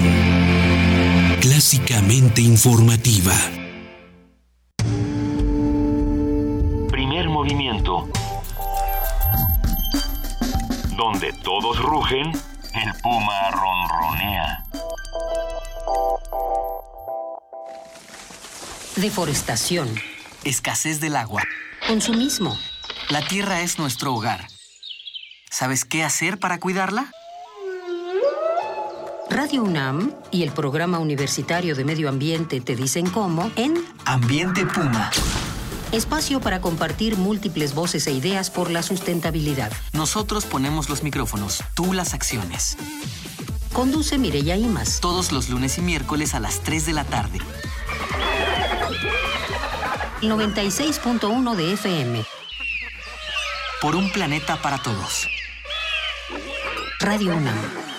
clásicamente 1.41 2.43
informativa. 2.43 3.33
Primer 6.91 7.31
movimiento. 7.31 8.11
Donde 10.99 11.33
todos 11.43 11.79
rugen, 11.79 12.31
el 12.75 12.93
puma 13.01 13.51
ronronea. 13.53 14.65
Deforestación. 18.97 19.89
Escasez 20.45 21.01
del 21.01 21.17
agua. 21.17 21.43
Consumismo. 21.89 22.59
La 23.09 23.27
tierra 23.27 23.63
es 23.63 23.79
nuestro 23.79 24.13
hogar. 24.15 24.47
¿Sabes 25.51 25.87
qué 25.87 26.05
hacer 26.05 26.39
para 26.39 26.61
cuidarla? 26.61 27.11
Radio 29.33 29.63
UNAM 29.63 30.13
y 30.31 30.43
el 30.43 30.53
Programa 30.53 30.99
Universitario 30.99 31.75
de 31.75 31.87
Medio 31.87 32.11
Ambiente 32.11 32.61
te 32.61 32.77
dicen 32.77 33.09
cómo 33.09 33.51
en 33.57 33.83
Ambiente 34.05 34.67
Puma. 34.67 35.11
Espacio 35.91 36.39
para 36.41 36.61
compartir 36.61 37.17
múltiples 37.17 37.75
voces 37.75 38.07
e 38.09 38.13
ideas 38.13 38.51
por 38.51 38.71
la 38.71 38.83
sustentabilidad. 38.83 39.73
Nosotros 39.95 40.45
ponemos 40.45 40.91
los 40.91 41.03
micrófonos, 41.03 41.65
tú 41.73 41.95
las 41.95 42.13
acciones. 42.13 42.77
Conduce 43.73 44.19
Mireya 44.19 44.57
Imas. 44.57 45.01
Todos 45.01 45.33
los 45.33 45.49
lunes 45.49 45.79
y 45.79 45.81
miércoles 45.81 46.35
a 46.35 46.41
las 46.41 46.61
3 46.61 46.85
de 46.85 46.93
la 46.93 47.05
tarde. 47.05 47.39
96.1 50.21 51.55
de 51.55 51.73
FM. 51.73 52.23
Por 53.81 53.97
un 53.97 54.13
planeta 54.13 54.61
para 54.61 54.77
todos. 54.77 55.27
Radio 57.01 57.35
UNAM. 57.35 57.92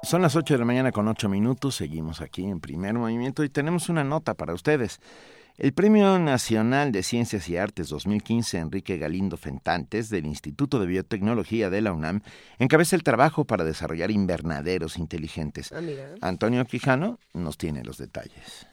Son 0.01 0.21
las 0.21 0.37
8 0.37 0.53
de 0.53 0.57
la 0.59 0.63
mañana 0.63 0.93
con 0.93 1.09
8 1.09 1.27
minutos, 1.27 1.75
seguimos 1.75 2.21
aquí 2.21 2.45
en 2.45 2.61
primer 2.61 2.93
movimiento 2.93 3.43
y 3.43 3.49
tenemos 3.49 3.89
una 3.89 4.05
nota 4.05 4.35
para 4.35 4.53
ustedes. 4.53 5.01
El 5.57 5.73
Premio 5.73 6.17
Nacional 6.19 6.93
de 6.93 7.03
Ciencias 7.03 7.49
y 7.49 7.57
Artes 7.57 7.89
2015 7.89 8.57
Enrique 8.57 8.97
Galindo 8.97 9.35
Fentantes 9.35 10.09
del 10.09 10.27
Instituto 10.27 10.79
de 10.79 10.85
Biotecnología 10.85 11.69
de 11.69 11.81
la 11.81 11.91
UNAM 11.91 12.21
encabeza 12.59 12.95
el 12.95 13.03
trabajo 13.03 13.43
para 13.43 13.65
desarrollar 13.65 14.09
invernaderos 14.09 14.97
inteligentes. 14.97 15.73
Ah. 15.73 15.81
Antonio 16.21 16.63
Quijano 16.63 17.19
nos 17.33 17.57
tiene 17.57 17.83
los 17.83 17.97
detalles. 17.97 18.67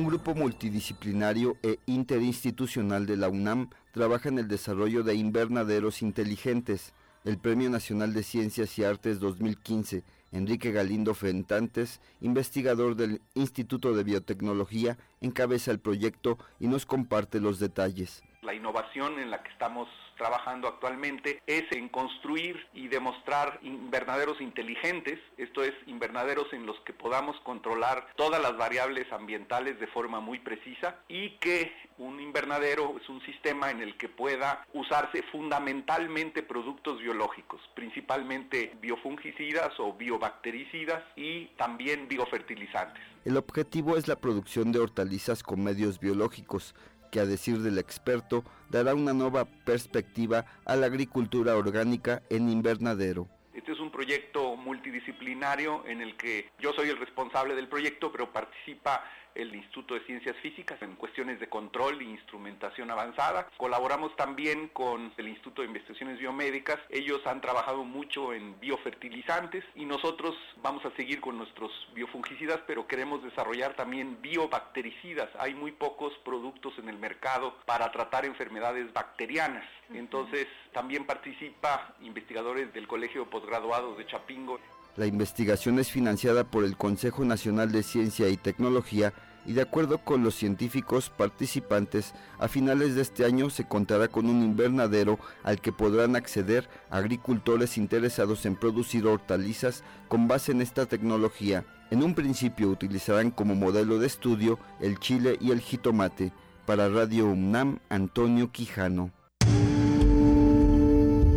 Un 0.00 0.06
grupo 0.06 0.34
multidisciplinario 0.34 1.58
e 1.62 1.78
interinstitucional 1.84 3.04
de 3.04 3.18
la 3.18 3.28
UNAM 3.28 3.68
trabaja 3.92 4.30
en 4.30 4.38
el 4.38 4.48
desarrollo 4.48 5.02
de 5.02 5.14
invernaderos 5.14 6.00
inteligentes. 6.00 6.94
El 7.26 7.36
Premio 7.36 7.68
Nacional 7.68 8.14
de 8.14 8.22
Ciencias 8.22 8.78
y 8.78 8.84
Artes 8.84 9.20
2015, 9.20 10.02
Enrique 10.32 10.72
Galindo 10.72 11.12
Fentantes, 11.12 12.00
investigador 12.22 12.96
del 12.96 13.20
Instituto 13.34 13.92
de 13.92 14.04
Biotecnología, 14.04 14.96
encabeza 15.20 15.70
el 15.70 15.80
proyecto 15.80 16.38
y 16.58 16.68
nos 16.68 16.86
comparte 16.86 17.38
los 17.38 17.58
detalles. 17.58 18.22
La 18.40 18.54
innovación 18.54 19.18
en 19.18 19.30
la 19.30 19.42
que 19.42 19.50
estamos 19.50 19.86
trabajando 20.20 20.68
actualmente 20.68 21.40
es 21.46 21.64
en 21.72 21.88
construir 21.88 22.66
y 22.74 22.88
demostrar 22.88 23.58
invernaderos 23.62 24.38
inteligentes, 24.42 25.18
esto 25.38 25.64
es, 25.64 25.72
invernaderos 25.86 26.52
en 26.52 26.66
los 26.66 26.78
que 26.80 26.92
podamos 26.92 27.40
controlar 27.40 28.06
todas 28.16 28.40
las 28.42 28.54
variables 28.58 29.10
ambientales 29.12 29.80
de 29.80 29.86
forma 29.86 30.20
muy 30.20 30.38
precisa 30.38 30.96
y 31.08 31.38
que 31.38 31.72
un 31.96 32.20
invernadero 32.20 32.96
es 33.00 33.08
un 33.08 33.22
sistema 33.22 33.70
en 33.70 33.80
el 33.80 33.96
que 33.96 34.10
pueda 34.10 34.66
usarse 34.74 35.22
fundamentalmente 35.32 36.42
productos 36.42 36.98
biológicos, 36.98 37.62
principalmente 37.74 38.76
biofungicidas 38.82 39.72
o 39.78 39.94
biobactericidas 39.94 41.02
y 41.16 41.46
también 41.56 42.08
biofertilizantes. 42.08 43.02
El 43.24 43.38
objetivo 43.38 43.96
es 43.96 44.06
la 44.06 44.16
producción 44.16 44.70
de 44.70 44.80
hortalizas 44.80 45.42
con 45.42 45.64
medios 45.64 45.98
biológicos, 45.98 46.74
que 47.10 47.20
a 47.20 47.26
decir 47.26 47.60
del 47.60 47.78
experto 47.78 48.44
dará 48.70 48.94
una 48.94 49.12
nueva 49.12 49.44
perspectiva 49.44 50.46
a 50.64 50.76
la 50.76 50.86
agricultura 50.86 51.56
orgánica 51.56 52.22
en 52.30 52.48
invernadero. 52.48 53.28
Este 53.52 53.72
es 53.72 53.80
un 53.80 53.90
proyecto 53.90 54.56
multidisciplinario 54.56 55.84
en 55.86 56.00
el 56.00 56.16
que 56.16 56.50
yo 56.60 56.72
soy 56.72 56.88
el 56.88 56.98
responsable 56.98 57.54
del 57.54 57.68
proyecto, 57.68 58.10
pero 58.10 58.32
participa 58.32 59.04
el 59.34 59.54
Instituto 59.54 59.94
de 59.94 60.00
Ciencias 60.06 60.36
Físicas 60.42 60.80
en 60.82 60.96
cuestiones 60.96 61.40
de 61.40 61.48
control 61.48 62.00
e 62.00 62.04
instrumentación 62.04 62.90
avanzada. 62.90 63.48
Colaboramos 63.56 64.14
también 64.16 64.68
con 64.68 65.12
el 65.16 65.28
Instituto 65.28 65.62
de 65.62 65.68
Investigaciones 65.68 66.18
Biomédicas. 66.18 66.78
Ellos 66.88 67.20
han 67.26 67.40
trabajado 67.40 67.84
mucho 67.84 68.32
en 68.32 68.58
biofertilizantes 68.60 69.64
y 69.74 69.84
nosotros 69.84 70.34
vamos 70.62 70.84
a 70.84 70.94
seguir 70.96 71.20
con 71.20 71.38
nuestros 71.38 71.70
biofungicidas, 71.94 72.60
pero 72.66 72.86
queremos 72.86 73.22
desarrollar 73.22 73.74
también 73.74 74.20
biobactericidas. 74.20 75.28
Hay 75.38 75.54
muy 75.54 75.72
pocos 75.72 76.12
productos 76.24 76.74
en 76.78 76.88
el 76.88 76.98
mercado 76.98 77.54
para 77.66 77.90
tratar 77.92 78.24
enfermedades 78.24 78.92
bacterianas. 78.92 79.64
Entonces, 79.92 80.46
también 80.72 81.04
participa 81.04 81.94
investigadores 82.00 82.72
del 82.72 82.86
Colegio 82.86 83.24
de 83.24 83.30
Postgraduados 83.30 83.98
de 83.98 84.06
Chapingo. 84.06 84.60
La 84.96 85.06
investigación 85.06 85.78
es 85.78 85.90
financiada 85.90 86.44
por 86.44 86.64
el 86.64 86.76
Consejo 86.76 87.24
Nacional 87.24 87.72
de 87.72 87.82
Ciencia 87.82 88.28
y 88.28 88.36
Tecnología 88.36 89.12
y 89.46 89.52
de 89.52 89.62
acuerdo 89.62 89.98
con 89.98 90.22
los 90.22 90.34
científicos 90.34 91.10
participantes, 91.10 92.14
a 92.38 92.48
finales 92.48 92.94
de 92.94 93.02
este 93.02 93.24
año 93.24 93.50
se 93.50 93.66
contará 93.66 94.08
con 94.08 94.26
un 94.26 94.42
invernadero 94.42 95.18
al 95.42 95.60
que 95.60 95.72
podrán 95.72 96.16
acceder 96.16 96.68
agricultores 96.90 97.78
interesados 97.78 98.44
en 98.46 98.56
producir 98.56 99.06
hortalizas 99.06 99.82
con 100.08 100.28
base 100.28 100.52
en 100.52 100.60
esta 100.60 100.86
tecnología. 100.86 101.64
En 101.90 102.02
un 102.02 102.14
principio 102.14 102.68
utilizarán 102.68 103.30
como 103.30 103.54
modelo 103.54 103.98
de 103.98 104.06
estudio 104.06 104.58
el 104.80 104.98
chile 104.98 105.36
y 105.40 105.50
el 105.50 105.60
jitomate. 105.60 106.32
Para 106.66 106.88
Radio 106.88 107.26
UNAM, 107.26 107.80
Antonio 107.88 108.52
Quijano. 108.52 109.10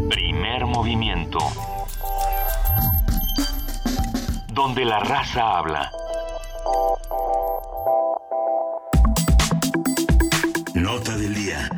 Primer 0.09 0.65
movimiento. 0.67 1.39
Donde 4.53 4.85
la 4.85 4.99
raza 4.99 5.57
habla. 5.57 5.91
Nota 10.75 11.17
del 11.17 11.33
día. 11.33 11.69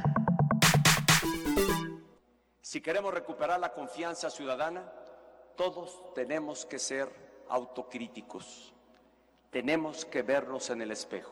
Si 2.60 2.82
queremos 2.82 3.14
recuperar 3.14 3.62
la 3.62 3.72
confianza 3.72 4.30
ciudadana, 4.30 4.92
todos 5.56 6.14
tenemos 6.14 6.66
que 6.66 6.78
ser 6.78 7.08
autocríticos. 7.48 8.74
Tenemos 9.52 10.04
que 10.04 10.24
vernos 10.24 10.70
en 10.70 10.82
el 10.82 10.92
espejo, 10.92 11.32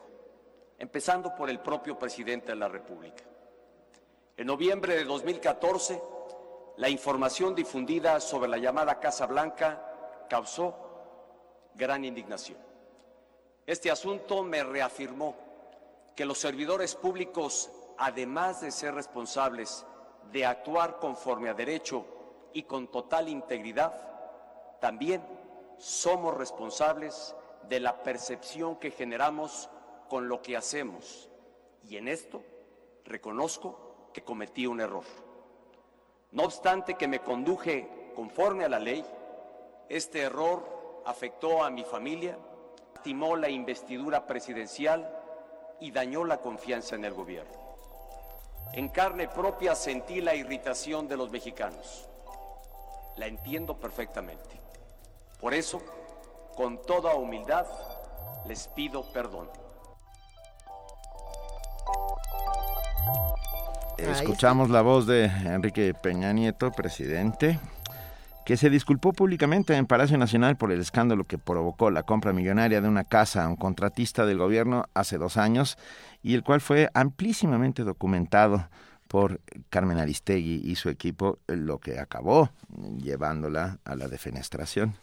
empezando 0.78 1.34
por 1.34 1.50
el 1.50 1.60
propio 1.60 1.98
presidente 1.98 2.52
de 2.52 2.56
la 2.56 2.68
República. 2.68 3.24
En 4.38 4.46
noviembre 4.46 4.96
de 4.96 5.04
2014, 5.04 6.00
la 6.78 6.88
información 6.88 7.54
difundida 7.54 8.18
sobre 8.18 8.48
la 8.48 8.56
llamada 8.56 8.98
Casa 8.98 9.26
Blanca 9.26 10.26
causó 10.30 10.83
gran 11.74 12.04
indignación. 12.04 12.58
Este 13.66 13.90
asunto 13.90 14.42
me 14.42 14.62
reafirmó 14.62 15.34
que 16.14 16.24
los 16.24 16.38
servidores 16.38 16.94
públicos, 16.94 17.70
además 17.98 18.60
de 18.60 18.70
ser 18.70 18.94
responsables 18.94 19.84
de 20.32 20.46
actuar 20.46 20.98
conforme 20.98 21.48
a 21.48 21.54
derecho 21.54 22.04
y 22.52 22.64
con 22.64 22.88
total 22.88 23.28
integridad, 23.28 23.92
también 24.80 25.22
somos 25.78 26.36
responsables 26.36 27.34
de 27.68 27.80
la 27.80 28.02
percepción 28.02 28.76
que 28.76 28.90
generamos 28.90 29.68
con 30.08 30.28
lo 30.28 30.42
que 30.42 30.56
hacemos. 30.56 31.28
Y 31.88 31.96
en 31.96 32.08
esto 32.08 32.42
reconozco 33.04 34.10
que 34.12 34.22
cometí 34.22 34.66
un 34.66 34.80
error. 34.80 35.04
No 36.32 36.44
obstante 36.44 36.94
que 36.94 37.08
me 37.08 37.20
conduje 37.20 38.12
conforme 38.14 38.64
a 38.64 38.68
la 38.68 38.78
ley, 38.78 39.04
este 39.88 40.20
error 40.20 40.73
afectó 41.06 41.64
a 41.64 41.70
mi 41.70 41.84
familia, 41.84 42.38
lastimó 43.04 43.36
la 43.36 43.50
investidura 43.50 44.26
presidencial 44.26 45.06
y 45.78 45.90
dañó 45.90 46.24
la 46.24 46.38
confianza 46.38 46.94
en 46.94 47.04
el 47.04 47.12
gobierno. 47.12 47.52
En 48.72 48.88
carne 48.88 49.28
propia 49.28 49.74
sentí 49.74 50.22
la 50.22 50.34
irritación 50.34 51.06
de 51.06 51.18
los 51.18 51.30
mexicanos. 51.30 52.08
la 53.16 53.26
entiendo 53.26 53.78
perfectamente. 53.78 54.58
Por 55.38 55.52
eso, 55.52 55.82
con 56.56 56.80
toda 56.82 57.14
humildad, 57.14 57.66
les 58.46 58.66
pido 58.68 59.04
perdón. 59.12 59.50
Escuchamos 63.98 64.70
la 64.70 64.80
voz 64.80 65.06
de 65.06 65.26
Enrique 65.26 65.92
Peña 65.92 66.32
Nieto, 66.32 66.72
presidente, 66.72 67.60
que 68.44 68.56
se 68.56 68.70
disculpó 68.70 69.12
públicamente 69.12 69.74
en 69.74 69.86
Palacio 69.86 70.18
Nacional 70.18 70.56
por 70.56 70.70
el 70.70 70.80
escándalo 70.80 71.24
que 71.24 71.38
provocó 71.38 71.90
la 71.90 72.02
compra 72.02 72.32
millonaria 72.32 72.80
de 72.80 72.88
una 72.88 73.04
casa 73.04 73.44
a 73.44 73.48
un 73.48 73.56
contratista 73.56 74.26
del 74.26 74.38
gobierno 74.38 74.84
hace 74.94 75.16
dos 75.18 75.36
años 75.36 75.78
y 76.22 76.34
el 76.34 76.42
cual 76.42 76.60
fue 76.60 76.90
amplísimamente 76.94 77.84
documentado 77.84 78.68
por 79.08 79.40
Carmen 79.70 79.98
Aristegui 79.98 80.60
y 80.64 80.74
su 80.74 80.88
equipo, 80.88 81.38
lo 81.46 81.78
que 81.78 82.00
acabó 82.00 82.50
llevándola 82.98 83.78
a 83.84 83.94
la 83.94 84.08
defenestración. 84.08 84.94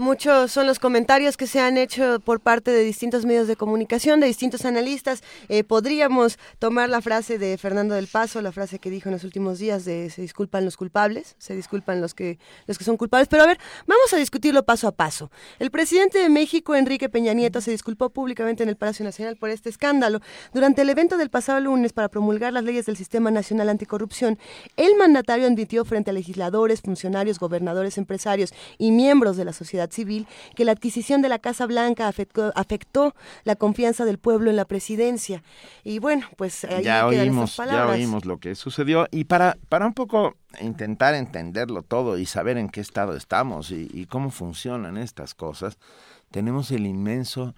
Muchos 0.00 0.52
son 0.52 0.68
los 0.68 0.78
comentarios 0.78 1.36
que 1.36 1.48
se 1.48 1.58
han 1.58 1.76
hecho 1.76 2.20
por 2.20 2.38
parte 2.38 2.70
de 2.70 2.84
distintos 2.84 3.26
medios 3.26 3.48
de 3.48 3.56
comunicación, 3.56 4.20
de 4.20 4.28
distintos 4.28 4.64
analistas. 4.64 5.24
Eh, 5.48 5.64
podríamos 5.64 6.38
tomar 6.60 6.88
la 6.88 7.02
frase 7.02 7.36
de 7.36 7.58
Fernando 7.58 7.96
del 7.96 8.06
Paso, 8.06 8.40
la 8.40 8.52
frase 8.52 8.78
que 8.78 8.90
dijo 8.90 9.08
en 9.08 9.14
los 9.14 9.24
últimos 9.24 9.58
días 9.58 9.84
de 9.84 10.08
se 10.10 10.22
disculpan 10.22 10.64
los 10.64 10.76
culpables, 10.76 11.34
se 11.38 11.56
disculpan 11.56 12.00
los 12.00 12.14
que, 12.14 12.38
los 12.68 12.78
que 12.78 12.84
son 12.84 12.96
culpables. 12.96 13.26
Pero 13.26 13.42
a 13.42 13.46
ver, 13.46 13.58
vamos 13.88 14.12
a 14.12 14.18
discutirlo 14.18 14.64
paso 14.64 14.86
a 14.86 14.92
paso. 14.92 15.32
El 15.58 15.72
presidente 15.72 16.20
de 16.20 16.28
México, 16.28 16.76
Enrique 16.76 17.08
Peña 17.08 17.32
Nieto, 17.32 17.60
se 17.60 17.72
disculpó 17.72 18.10
públicamente 18.10 18.62
en 18.62 18.68
el 18.68 18.76
Palacio 18.76 19.04
Nacional 19.04 19.36
por 19.36 19.50
este 19.50 19.68
escándalo. 19.68 20.20
Durante 20.54 20.82
el 20.82 20.90
evento 20.90 21.16
del 21.16 21.28
pasado 21.28 21.58
lunes 21.58 21.92
para 21.92 22.08
promulgar 22.08 22.52
las 22.52 22.62
leyes 22.62 22.86
del 22.86 22.96
Sistema 22.96 23.32
Nacional 23.32 23.68
Anticorrupción, 23.68 24.38
el 24.76 24.94
mandatario 24.94 25.48
admitió 25.48 25.84
frente 25.84 26.10
a 26.10 26.14
legisladores, 26.14 26.82
funcionarios, 26.82 27.40
gobernadores, 27.40 27.98
empresarios 27.98 28.54
y 28.78 28.92
miembros 28.92 29.36
de 29.36 29.44
la 29.44 29.52
sociedad 29.52 29.87
civil 29.90 30.26
que 30.54 30.64
la 30.64 30.72
adquisición 30.72 31.22
de 31.22 31.28
la 31.28 31.38
Casa 31.38 31.66
Blanca 31.66 32.08
afectó, 32.08 33.14
la 33.44 33.56
confianza 33.56 34.04
del 34.04 34.18
pueblo 34.18 34.50
en 34.50 34.56
la 34.56 34.64
presidencia. 34.64 35.42
Y 35.84 35.98
bueno, 35.98 36.26
pues 36.36 36.64
ahí 36.64 36.84
ya 36.84 37.06
oímos, 37.06 37.56
ya 37.56 37.88
oímos 37.88 38.24
lo 38.24 38.38
que 38.38 38.54
sucedió 38.54 39.06
y 39.10 39.24
para 39.24 39.56
para 39.68 39.86
un 39.86 39.94
poco 39.94 40.36
intentar 40.60 41.14
entenderlo 41.14 41.82
todo 41.82 42.18
y 42.18 42.26
saber 42.26 42.58
en 42.58 42.68
qué 42.68 42.80
estado 42.80 43.16
estamos 43.16 43.70
y, 43.70 43.88
y 43.92 44.06
cómo 44.06 44.30
funcionan 44.30 44.96
estas 44.96 45.34
cosas, 45.34 45.78
tenemos 46.30 46.70
el 46.70 46.86
inmenso 46.86 47.54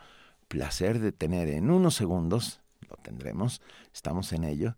placer 0.48 0.98
de 0.98 1.12
tener 1.12 1.48
en 1.48 1.70
unos 1.70 1.94
segundos, 1.94 2.60
lo 2.88 2.96
tendremos, 2.96 3.62
estamos 3.94 4.32
en 4.32 4.44
ello, 4.44 4.74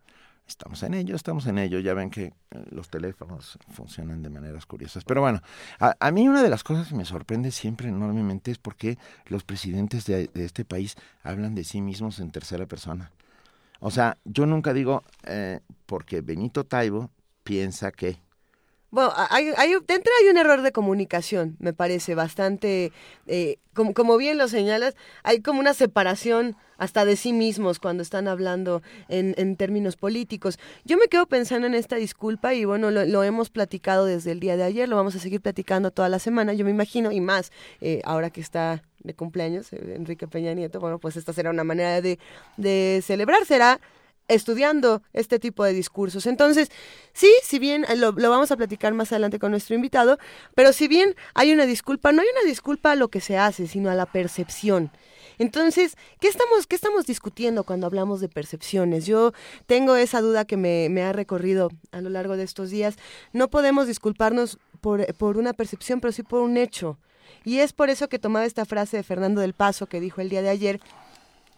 Estamos 0.53 0.83
en 0.83 0.93
ello, 0.93 1.17
estamos 1.17 1.47
en 1.47 1.59
ello. 1.59 1.79
Ya 1.79 1.95
ven 1.95 2.11
que 2.11 2.25
eh, 2.25 2.33
los 2.71 2.91
teléfonos 2.91 3.59
funcionan 3.71 4.23
de 4.23 4.29
maneras 4.29 4.67
curiosas. 4.67 5.03
Pero 5.03 5.23
bueno, 5.23 5.41
a, 5.79 6.11
mí 6.11 6.29
una 6.29 6.43
de 6.43 6.51
las 6.51 6.63
cosas 6.63 6.89
que 6.89 6.95
me 6.95 7.07
sorprende 7.07 7.51
siempre 7.51 7.89
enormemente 7.89 8.51
es 8.51 8.59
por 8.59 8.77
qué 8.77 8.99
los 9.27 9.45
presidentes 9.45 10.05
de, 10.05 10.31
este 10.35 10.67
país 10.67 10.97
hablan 11.23 11.55
de 11.55 11.65
sí 11.65 11.81
mismos 11.81 12.19
en 12.21 12.31
tercera 12.31 12.67
persona. 12.67 13.11
O 13.81 13.91
sea, 13.91 14.19
yo 14.25 14.45
nunca 14.45 14.75
digo 14.75 15.03
eh, 15.25 15.61
porque 15.87 16.21
Benito 16.21 16.65
Taibo 16.65 17.11
piensa 17.45 17.91
que 17.91 18.19
bueno, 18.93 19.11
hay, 19.31 19.49
hay, 19.57 19.71
dentro 19.89 20.13
hay 20.21 20.29
un 20.29 20.37
error 20.37 20.61
de 20.61 20.71
comunicación, 20.71 21.57
me 21.61 21.73
parece, 21.73 22.15
bastante, 22.15 22.93
eh, 23.27 23.57
como, 23.73 23.95
como 23.95 24.19
bien 24.19 24.37
lo 24.37 24.49
señalas, 24.49 24.95
hay 25.23 25.41
como 25.41 25.61
una 25.61 25.73
separación 25.73 26.57
hasta 26.77 27.07
de 27.07 27.17
sí 27.17 27.33
mismos 27.33 27.79
cuando 27.79 28.03
están 28.03 28.29
hablando 28.29 28.83
en, 29.09 29.35
en 29.39 29.57
términos 29.57 29.97
políticos. 29.97 30.59
Yo 30.85 30.99
me 30.99 31.07
quedo 31.07 31.27
pensando 31.27 31.67
en 31.67 31.75
esta 31.75 31.97
disculpa 31.97 32.53
y 32.53 32.67
bueno, 32.67 32.91
lo, 32.91 33.25
hemos 33.25 33.49
platicado 33.49 34.05
desde 34.05 34.33
el 34.33 34.41
día 34.41 34.59
de 34.59 34.65
ayer, 34.65 34.91
lo 34.91 34.97
vamos 34.97 35.17
a 35.17 35.21
seguir 35.21 35.41
platicando 35.41 35.91
toda 35.91 36.11
la 36.11 36.19
semana, 36.19 36.53
yo 36.53 36.67
me 36.67 36.71
imagino, 36.71 37.13
y 37.13 37.21
más 37.23 37.51
eh, 37.81 38.03
ahora 38.05 38.29
que 38.29 38.43
está 38.43 38.83
de 38.99 39.15
cumpleaños 39.15 39.73
eh, 39.73 39.95
Enrique 39.97 40.29
Peña 40.29 40.53
Nieto, 40.53 40.81
bueno, 40.81 40.99
pues 40.99 41.17
esta 41.17 41.33
será 41.33 41.49
una 41.49 41.65
manera 41.65 42.03
de, 42.03 42.19
de 42.59 43.03
celebrar, 43.03 43.47
será 43.47 43.81
estudiando 44.29 45.03
este 45.13 45.39
tipo 45.39 45.65
de 45.65 45.73
discursos. 45.73 46.27
Entonces, 46.27 46.71
sí, 47.13 47.33
si 47.43 47.59
bien 47.59 47.85
eh, 47.89 47.97
lo, 47.97 48.13
vamos 48.13 48.51
a 48.51 48.57
platicar 48.57 48.95
más 48.95 49.13
adelante 49.13 49.39
con 49.39 49.51
nuestro 49.51 49.75
invitado, 49.75 50.19
pero 50.55 50.73
si 50.73 50.89
bien 50.89 51.15
hay 51.35 51.53
una 51.53 51.67
disculpa, 51.67 52.13
no 52.13 52.23
hay 52.23 52.29
una 52.39 52.49
disculpa 52.49 52.93
a 52.93 52.97
lo 52.97 53.09
que 53.09 53.21
se 53.21 53.39
hace, 53.39 53.67
sino 53.67 53.91
a 53.91 53.95
la 53.95 54.07
percepción. 54.07 54.91
Entonces, 55.39 55.97
¿qué 56.21 56.29
estamos, 56.29 56.67
qué 56.67 56.77
estamos 56.77 57.07
discutiendo 57.07 57.65
cuando 57.65 57.87
hablamos 57.87 58.21
de 58.21 58.29
percepciones? 58.29 59.07
Yo 59.07 59.33
tengo 59.67 59.97
esa 59.97 60.21
duda 60.21 60.45
que 60.45 60.57
me, 60.57 61.03
ha 61.03 61.13
recorrido 61.13 61.71
a 61.91 62.01
lo 62.01 62.11
largo 62.11 62.37
de 62.37 62.45
estos 62.45 62.71
días. 62.71 62.97
No 63.33 63.49
podemos 63.49 63.87
disculparnos 63.87 64.59
por, 64.81 65.07
por 65.15 65.39
una 65.39 65.53
percepción, 65.53 66.01
pero 66.01 66.13
sí 66.13 66.23
por 66.23 66.43
un 66.43 66.57
hecho. 66.57 66.99
Y 67.45 67.59
es 67.59 67.73
por 67.73 67.91
eso 67.91 68.09
que 68.09 68.19
tomaba 68.19 68.45
esta 68.45 68.65
frase 68.65 68.99
de 68.99 69.03
Fernando 69.03 69.41
del 69.41 69.55
Paso 69.55 69.87
que 69.87 70.01
dijo 70.01 70.21
el 70.21 70.29
día 70.29 70.43
de 70.43 70.51
ayer, 70.51 70.81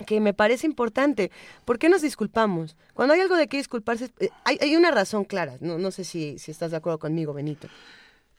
que 0.06 0.20
me 0.20 0.34
parece 0.34 0.66
importante. 0.66 1.30
¿Por 1.64 1.78
qué 1.78 1.88
nos 1.88 2.02
disculpamos? 2.02 2.76
Cuando 2.94 3.14
hay 3.14 3.20
algo 3.20 3.36
de 3.36 3.48
qué 3.48 3.56
disculparse, 3.56 4.10
eh, 4.20 4.30
hay, 4.44 4.58
hay 4.60 4.76
una 4.76 4.90
razón 4.90 5.24
clara. 5.24 5.56
No, 5.60 5.78
no 5.78 5.90
sé 5.90 6.04
si, 6.04 6.38
si 6.38 6.50
estás 6.50 6.70
de 6.70 6.76
acuerdo 6.76 6.98
conmigo, 6.98 7.32
Benito. 7.32 7.68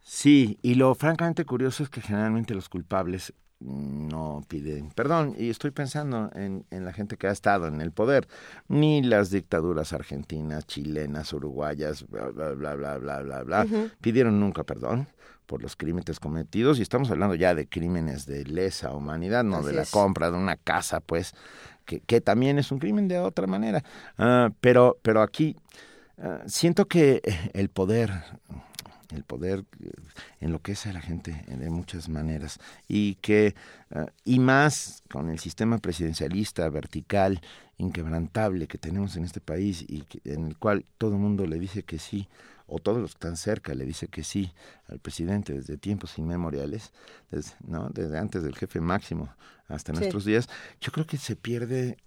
Sí, 0.02 0.60
y 0.62 0.76
lo 0.76 0.94
francamente 0.94 1.46
curioso 1.46 1.84
es 1.84 1.90
que 1.90 2.02
generalmente 2.02 2.54
los 2.54 2.70
culpables 2.70 3.34
no 3.60 4.44
piden 4.48 4.92
perdón. 4.92 5.34
Y 5.38 5.50
estoy 5.50 5.72
pensando 5.72 6.30
en, 6.36 6.66
en, 6.70 6.86
la 6.86 6.94
gente 6.94 7.18
que 7.18 7.28
ha 7.28 7.32
estado 7.32 7.68
en 7.68 7.82
el 7.82 7.92
poder. 7.92 8.28
Ni 8.68 9.02
las 9.02 9.32
dictaduras 9.32 9.94
argentinas, 9.94 10.68
chilenas, 10.68 11.34
uruguayas, 11.34 12.06
bla, 12.08 12.28
bla, 12.28 12.52
bla, 12.52 12.76
bla, 12.76 12.98
bla, 12.98 13.22
bla, 13.22 13.44
bla, 13.44 13.68
pidieron 14.02 14.40
nunca 14.40 14.64
perdón 14.64 15.08
por 15.46 15.62
los 15.62 15.76
crímenes 15.76 16.20
cometidos 16.20 16.80
y 16.80 16.82
estamos 16.82 17.10
hablando 17.12 17.36
ya 17.36 17.56
de 17.56 17.68
crímenes 17.68 18.26
de 18.26 18.44
lesa 18.46 18.94
humanidad, 18.94 19.44
no 19.44 19.62
de 19.62 19.74
la 19.74 19.86
compra 19.86 20.32
de 20.32 20.38
una 20.38 20.58
casa, 20.58 21.00
pues, 21.00 21.34
que, 21.86 22.00
que, 22.00 22.22
también 22.22 22.58
es 22.60 22.72
un 22.72 22.80
crimen 22.80 23.08
de 23.08 23.20
otra 23.20 23.48
manera. 23.48 23.84
Uh, 24.18 24.52
pero, 24.60 24.98
pero 25.02 25.22
aquí 25.22 25.56
uh, 26.18 26.48
siento 26.48 26.88
que 26.88 27.22
el 27.54 27.70
poder 27.70 28.12
el 29.12 29.24
poder 29.24 29.64
eh, 29.80 29.92
enloquece 30.40 30.90
a 30.90 30.94
la 30.94 31.02
gente 31.02 31.44
de 31.48 31.70
muchas 31.70 32.10
maneras 32.10 32.60
y 32.88 33.16
que 33.16 33.56
uh, 33.92 34.06
y 34.24 34.40
más 34.40 35.04
con 35.12 35.30
el 35.30 35.40
sistema 35.40 35.78
presidencialista 35.78 36.68
vertical 36.70 37.40
inquebrantable 37.78 38.68
que 38.68 38.78
tenemos 38.78 39.16
en 39.16 39.26
este 39.26 39.42
país 39.42 39.86
y 39.88 40.02
que, 40.02 40.22
en 40.26 40.48
el 40.48 40.58
cual 40.58 40.86
todo 40.98 41.14
el 41.14 41.20
mundo 41.20 41.46
le 41.46 41.60
dice 41.60 41.84
que 41.84 42.00
sí 42.00 42.28
o 42.68 42.80
todos 42.80 43.00
los 43.00 43.12
que 43.12 43.18
están 43.18 43.38
cerca 43.38 43.74
le 43.74 43.86
dice 43.86 44.08
que 44.08 44.24
sí 44.24 44.52
al 44.88 45.00
presidente 45.00 45.54
desde 45.54 45.78
tiempos 45.78 46.18
inmemoriales, 46.18 46.92
desde, 47.32 47.52
¿no? 47.68 47.90
desde 47.90 48.18
antes 48.18 48.44
del 48.44 48.56
jefe 48.56 48.82
máximo 48.82 49.30
hasta 49.68 49.94
nuestros 49.94 50.26
días, 50.26 50.48
yo 50.80 50.92
creo 50.92 51.08
que 51.08 51.18
se 51.18 51.36
pierde 51.36 51.98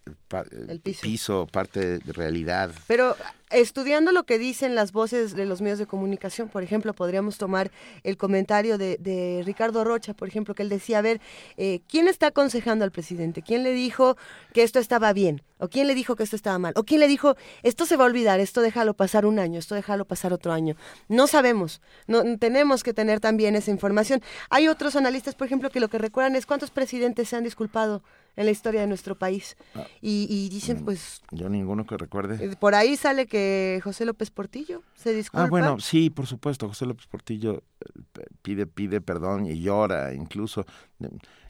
el 0.69 0.81
piso. 0.81 1.47
parte 1.51 1.99
de 1.99 2.13
realidad. 2.13 2.71
Pero 2.87 3.17
estudiando 3.51 4.13
lo 4.13 4.25
que 4.25 4.39
dicen 4.39 4.75
las 4.75 4.93
voces 4.93 5.35
de 5.35 5.47
los 5.47 5.61
medios 5.61 5.79
de 5.79 5.87
comunicación, 5.87 6.49
por 6.49 6.63
ejemplo, 6.63 6.95
podríamos 6.95 7.39
tomar 7.39 7.71
el 8.03 8.17
comentario 8.17 8.79
de, 8.79 8.97
de 8.99 9.43
Ricardo 9.45 9.85
Rocha, 9.85 10.15
por 10.15 10.29
ejemplo, 10.29 10.55
que 10.55 10.63
él 10.63 10.69
decía, 10.69 10.99
a 10.99 11.03
ver, 11.03 11.21
eh, 11.57 11.81
¿quién 11.89 12.09
está 12.09 12.29
aconsejando 12.29 12.85
al 12.85 12.93
presidente? 12.93 13.43
¿Quién 13.43 13.63
le 13.63 13.73
dijo 13.73 14.17
que 14.53 14.63
esto 14.63 14.79
estaba 14.79 15.13
bien? 15.13 15.43
¿O 15.59 15.69
quién 15.69 15.87
le 15.89 15.95
dijo 15.95 16.15
que 16.15 16.23
esto 16.23 16.37
estaba 16.37 16.59
mal? 16.59 16.73
¿O 16.77 16.85
quién 16.85 17.01
le 17.01 17.09
dijo, 17.09 17.37
esto 17.63 17.85
se 17.85 17.97
va 17.97 18.05
a 18.05 18.07
olvidar, 18.07 18.39
esto 18.41 18.61
déjalo 18.61 18.95
pasar 18.95 19.27
un 19.27 19.39
año, 19.39 19.59
esto 19.59 19.75
déjalo 19.75 20.05
pasar 20.05 20.33
otro 20.33 20.53
año? 20.53 20.77
No 21.09 21.27
sabemos, 21.27 21.81
no 22.07 22.23
tenemos 22.39 22.83
que 22.83 22.95
tener 22.95 23.21
también 23.21 23.57
esa 23.57 23.71
información. 23.71 24.23
Hay 24.51 24.69
otros 24.69 24.95
analistas, 24.95 25.35
por 25.35 25.47
ejemplo, 25.47 25.71
que 25.71 25.81
lo 25.81 25.89
que 25.89 25.99
recuerdan 25.99 26.37
es 26.37 26.47
cuántos 26.47 26.71
presidentes 26.71 27.29
se 27.29 27.37
han 27.37 27.45
disculpado 27.45 28.03
en 28.39 28.47
la 28.47 28.53
historia 28.53 28.81
de 28.81 28.87
nuestro 28.87 29.19
país. 29.19 29.57
Ah. 29.75 29.85
y, 30.01 30.49
dicen, 30.49 30.81
mm, 30.81 30.85
pues... 30.85 31.23
Yo 31.33 31.49
ninguno 31.49 31.87
que 31.87 31.97
recuerde. 31.97 32.45
Eh, 32.45 32.57
por 32.59 32.75
ahí 32.75 32.97
sale 32.97 33.27
que 33.27 33.81
José 33.83 34.05
López 34.05 34.31
Portillo 34.31 34.83
se 34.95 35.13
disculpa. 35.13 35.45
Ah, 35.45 35.49
bueno, 35.51 35.81
sí, 35.81 36.09
por 36.09 36.27
supuesto. 36.27 36.69
José 36.69 36.87
López 36.87 37.07
Portillo 37.07 37.63
eh, 37.81 38.25
pide, 38.43 38.67
pide 38.67 39.01
perdón 39.01 39.47
y 39.47 39.61
llora 39.61 40.15
incluso 40.15 40.65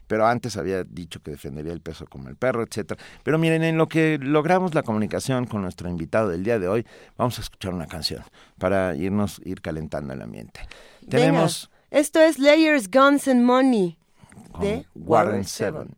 pero 0.07 0.25
antes 0.25 0.57
había 0.57 0.83
dicho 0.83 1.21
que 1.21 1.29
defendería 1.29 1.71
el 1.71 1.81
peso 1.81 2.07
como 2.07 2.29
el 2.29 2.35
perro, 2.35 2.63
etcétera. 2.63 2.99
Pero 3.21 3.37
miren, 3.37 3.63
en 3.63 3.77
lo 3.77 3.87
que 3.87 4.17
logramos 4.19 4.73
la 4.73 4.81
comunicación 4.81 5.45
con 5.45 5.61
nuestro 5.61 5.87
invitado 5.87 6.29
del 6.29 6.43
día 6.43 6.57
de 6.57 6.67
hoy, 6.67 6.83
vamos 7.15 7.37
a 7.37 7.41
escuchar 7.41 7.75
una 7.75 7.85
canción 7.85 8.23
para 8.57 8.95
irnos 8.95 9.39
ir 9.45 9.61
calentando 9.61 10.11
el 10.13 10.23
ambiente. 10.23 10.61
Tenemos 11.07 11.69
esto 11.91 12.19
es 12.19 12.37
Layers, 12.37 12.89
Guns 12.89 13.27
and 13.27 13.41
Money 13.41 13.97
de 14.59 14.85
Warren 14.95 15.43
Seven. 15.43 15.95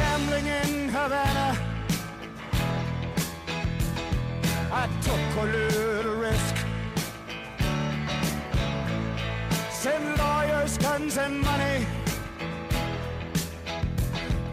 Gambling 0.00 0.46
in 0.46 0.88
Havana. 0.88 1.48
I 4.82 4.84
took 5.06 5.28
a 5.42 5.46
little 5.56 6.16
risk. 6.28 6.54
Send 9.70 10.06
lawyers, 10.18 10.78
guns, 10.78 11.16
and 11.18 11.40
money. 11.40 11.86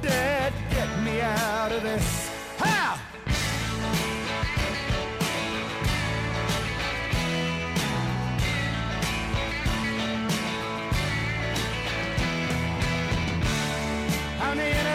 Dad, 0.01 0.53
get 0.75 0.89
me 1.05 1.21
out 1.21 1.71
of 1.71 1.81
this. 1.83 2.29
Ha! 2.59 3.06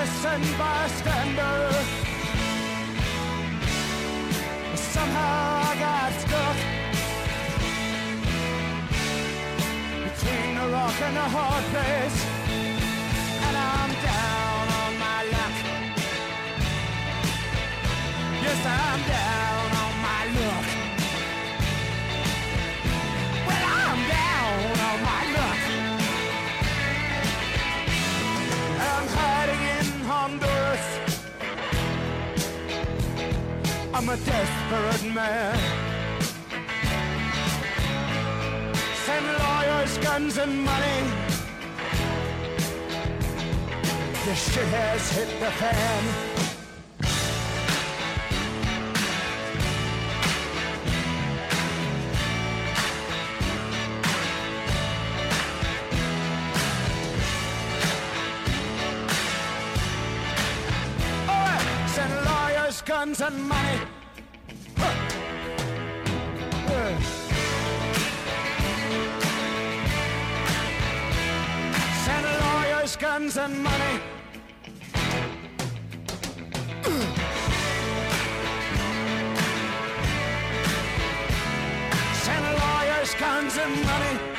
Innocent 0.02 0.58
bystander. 0.58 1.70
Somehow 4.74 5.62
I 5.70 5.76
got 5.78 6.12
stuck 6.22 6.56
between 10.06 10.56
a 10.56 10.68
rock 10.70 11.00
and 11.06 11.16
a 11.16 11.28
hard 11.36 11.64
place, 11.72 12.18
and 13.46 13.56
I'm 13.56 13.92
down 14.10 14.64
on 14.82 14.92
my 14.98 15.20
luck. 15.34 15.56
Yes, 18.42 18.60
I'm 18.66 19.00
down 19.08 19.81
I'm 34.02 34.08
a 34.08 34.16
desperate 34.16 35.14
man. 35.14 35.56
Send 39.04 39.26
lawyers, 39.38 39.98
guns, 39.98 40.38
and 40.38 40.64
money. 40.64 41.02
The 44.24 44.34
shit 44.34 44.66
has 44.66 45.08
hit 45.12 45.28
the 45.38 45.52
fan. 45.52 46.31
Guns, 63.04 63.20
and 63.20 63.48
money. 63.48 63.78
Huh. 64.76 64.94
Yeah. 66.68 67.00
Send 72.04 72.26
lawyers, 72.42 72.96
guns, 72.96 73.36
and 73.38 73.58
money. 73.60 74.00
Send 82.22 82.44
lawyers, 82.60 83.14
guns, 83.14 83.58
and 83.58 83.84
money. 83.84 84.31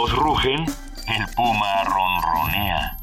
Todos 0.00 0.16
rugen, 0.16 0.60
el 0.60 1.34
puma 1.36 1.84
ronronea. 1.84 2.96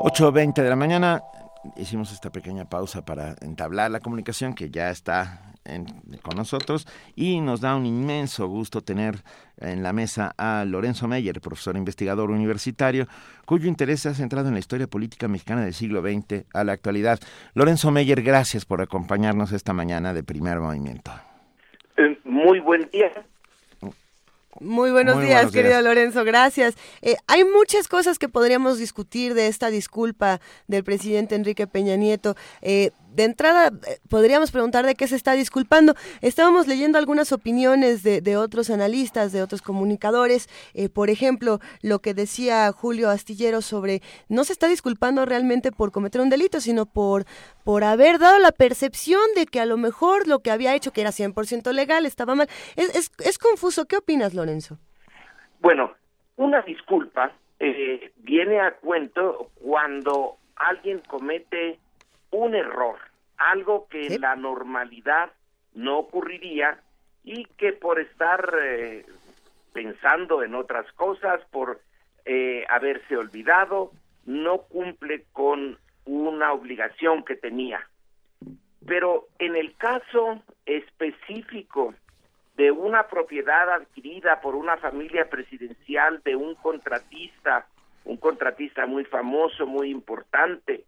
8.20 0.00 0.62
de 0.64 0.68
la 0.68 0.74
mañana. 0.74 1.22
Hicimos 1.76 2.10
esta 2.10 2.32
pequeña 2.32 2.64
pausa 2.64 3.04
para 3.04 3.36
entablar 3.40 3.92
la 3.92 4.00
comunicación 4.00 4.54
que 4.54 4.68
ya 4.68 4.90
está 4.90 5.42
en- 5.64 5.86
con 6.22 6.36
nosotros 6.36 6.88
y 7.14 7.40
nos 7.40 7.60
da 7.60 7.76
un 7.76 7.86
inmenso 7.86 8.48
gusto 8.48 8.80
tener 8.80 9.22
en 9.58 9.84
la 9.84 9.92
mesa 9.92 10.34
a 10.38 10.64
Lorenzo 10.64 11.06
Meyer, 11.06 11.40
profesor 11.40 11.76
investigador 11.76 12.32
universitario, 12.32 13.06
cuyo 13.46 13.68
interés 13.68 14.00
se 14.00 14.08
ha 14.08 14.14
centrado 14.14 14.48
en 14.48 14.54
la 14.54 14.60
historia 14.60 14.88
política 14.88 15.28
mexicana 15.28 15.60
del 15.62 15.72
siglo 15.72 16.02
XX 16.02 16.46
a 16.52 16.64
la 16.64 16.72
actualidad. 16.72 17.20
Lorenzo 17.54 17.92
Meyer, 17.92 18.22
gracias 18.22 18.64
por 18.64 18.82
acompañarnos 18.82 19.52
esta 19.52 19.72
mañana 19.72 20.12
de 20.12 20.24
primer 20.24 20.58
movimiento. 20.58 21.12
Eh, 21.96 22.18
muy 22.24 22.58
buen 22.58 22.90
día. 22.90 23.12
Muy 24.60 24.92
buenos 24.92 25.16
Muy 25.16 25.24
días, 25.26 25.36
buenos 25.36 25.52
querido 25.52 25.72
días. 25.72 25.84
Lorenzo, 25.84 26.24
gracias. 26.24 26.74
Eh, 27.02 27.16
hay 27.26 27.44
muchas 27.44 27.88
cosas 27.88 28.18
que 28.18 28.28
podríamos 28.28 28.78
discutir 28.78 29.34
de 29.34 29.48
esta 29.48 29.70
disculpa 29.70 30.40
del 30.68 30.84
presidente 30.84 31.34
Enrique 31.34 31.66
Peña 31.66 31.96
Nieto. 31.96 32.36
Eh, 32.62 32.92
de 33.14 33.24
entrada, 33.24 33.68
eh, 33.68 33.98
podríamos 34.10 34.50
preguntar 34.50 34.84
de 34.84 34.94
qué 34.94 35.06
se 35.06 35.16
está 35.16 35.32
disculpando. 35.32 35.94
Estábamos 36.20 36.66
leyendo 36.66 36.98
algunas 36.98 37.32
opiniones 37.32 38.02
de, 38.02 38.20
de 38.20 38.36
otros 38.36 38.70
analistas, 38.70 39.32
de 39.32 39.42
otros 39.42 39.62
comunicadores. 39.62 40.48
Eh, 40.74 40.88
por 40.88 41.10
ejemplo, 41.10 41.60
lo 41.82 42.00
que 42.00 42.12
decía 42.14 42.70
Julio 42.72 43.10
Astillero 43.10 43.62
sobre 43.62 44.02
no 44.28 44.44
se 44.44 44.52
está 44.52 44.66
disculpando 44.68 45.24
realmente 45.24 45.70
por 45.70 45.92
cometer 45.92 46.20
un 46.20 46.30
delito, 46.30 46.60
sino 46.60 46.86
por, 46.86 47.24
por 47.62 47.84
haber 47.84 48.18
dado 48.18 48.38
la 48.38 48.52
percepción 48.52 49.22
de 49.36 49.46
que 49.46 49.60
a 49.60 49.66
lo 49.66 49.76
mejor 49.76 50.26
lo 50.26 50.40
que 50.40 50.50
había 50.50 50.74
hecho, 50.74 50.92
que 50.92 51.00
era 51.00 51.10
100% 51.10 51.72
legal, 51.72 52.06
estaba 52.06 52.34
mal. 52.34 52.48
Es, 52.76 52.94
es, 52.96 53.12
es 53.24 53.38
confuso. 53.38 53.86
¿Qué 53.86 53.96
opinas, 53.96 54.34
Lorenzo? 54.34 54.78
Bueno, 55.60 55.94
una 56.36 56.62
disculpa 56.62 57.32
eh, 57.60 58.12
viene 58.16 58.60
a 58.60 58.72
cuento 58.72 59.50
cuando 59.54 60.36
alguien 60.56 61.00
comete 61.06 61.78
un 62.34 62.54
error, 62.54 62.98
algo 63.36 63.86
que 63.88 64.08
en 64.08 64.20
la 64.20 64.34
normalidad 64.34 65.30
no 65.74 65.98
ocurriría 65.98 66.80
y 67.22 67.44
que 67.56 67.72
por 67.72 68.00
estar 68.00 68.52
eh, 68.60 69.06
pensando 69.72 70.42
en 70.42 70.54
otras 70.54 70.90
cosas, 70.92 71.40
por 71.52 71.80
eh, 72.24 72.64
haberse 72.68 73.16
olvidado, 73.16 73.92
no 74.26 74.62
cumple 74.62 75.24
con 75.32 75.78
una 76.06 76.52
obligación 76.52 77.24
que 77.24 77.36
tenía. 77.36 77.86
Pero 78.84 79.28
en 79.38 79.54
el 79.54 79.76
caso 79.76 80.42
específico 80.66 81.94
de 82.56 82.70
una 82.72 83.06
propiedad 83.06 83.72
adquirida 83.72 84.40
por 84.40 84.56
una 84.56 84.76
familia 84.76 85.30
presidencial 85.30 86.20
de 86.24 86.34
un 86.34 86.56
contratista, 86.56 87.66
un 88.04 88.16
contratista 88.16 88.86
muy 88.86 89.04
famoso, 89.04 89.66
muy 89.66 89.90
importante, 89.90 90.84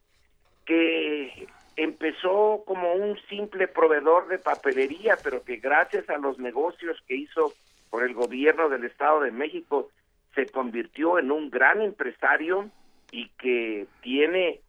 que 0.66 1.46
empezó 1.76 2.64
como 2.66 2.92
un 2.94 3.18
simple 3.28 3.68
proveedor 3.68 4.28
de 4.28 4.38
papelería, 4.38 5.16
pero 5.22 5.42
que 5.42 5.56
gracias 5.56 6.08
a 6.10 6.18
los 6.18 6.38
negocios 6.38 7.02
que 7.06 7.16
hizo 7.16 7.54
por 7.90 8.02
el 8.02 8.14
gobierno 8.14 8.68
del 8.68 8.84
Estado 8.84 9.20
de 9.20 9.30
México 9.30 9.90
se 10.34 10.46
convirtió 10.46 11.18
en 11.18 11.30
un 11.30 11.50
gran 11.50 11.80
empresario 11.80 12.70
y 13.10 13.28
que 13.38 13.86
tiene 14.02 14.60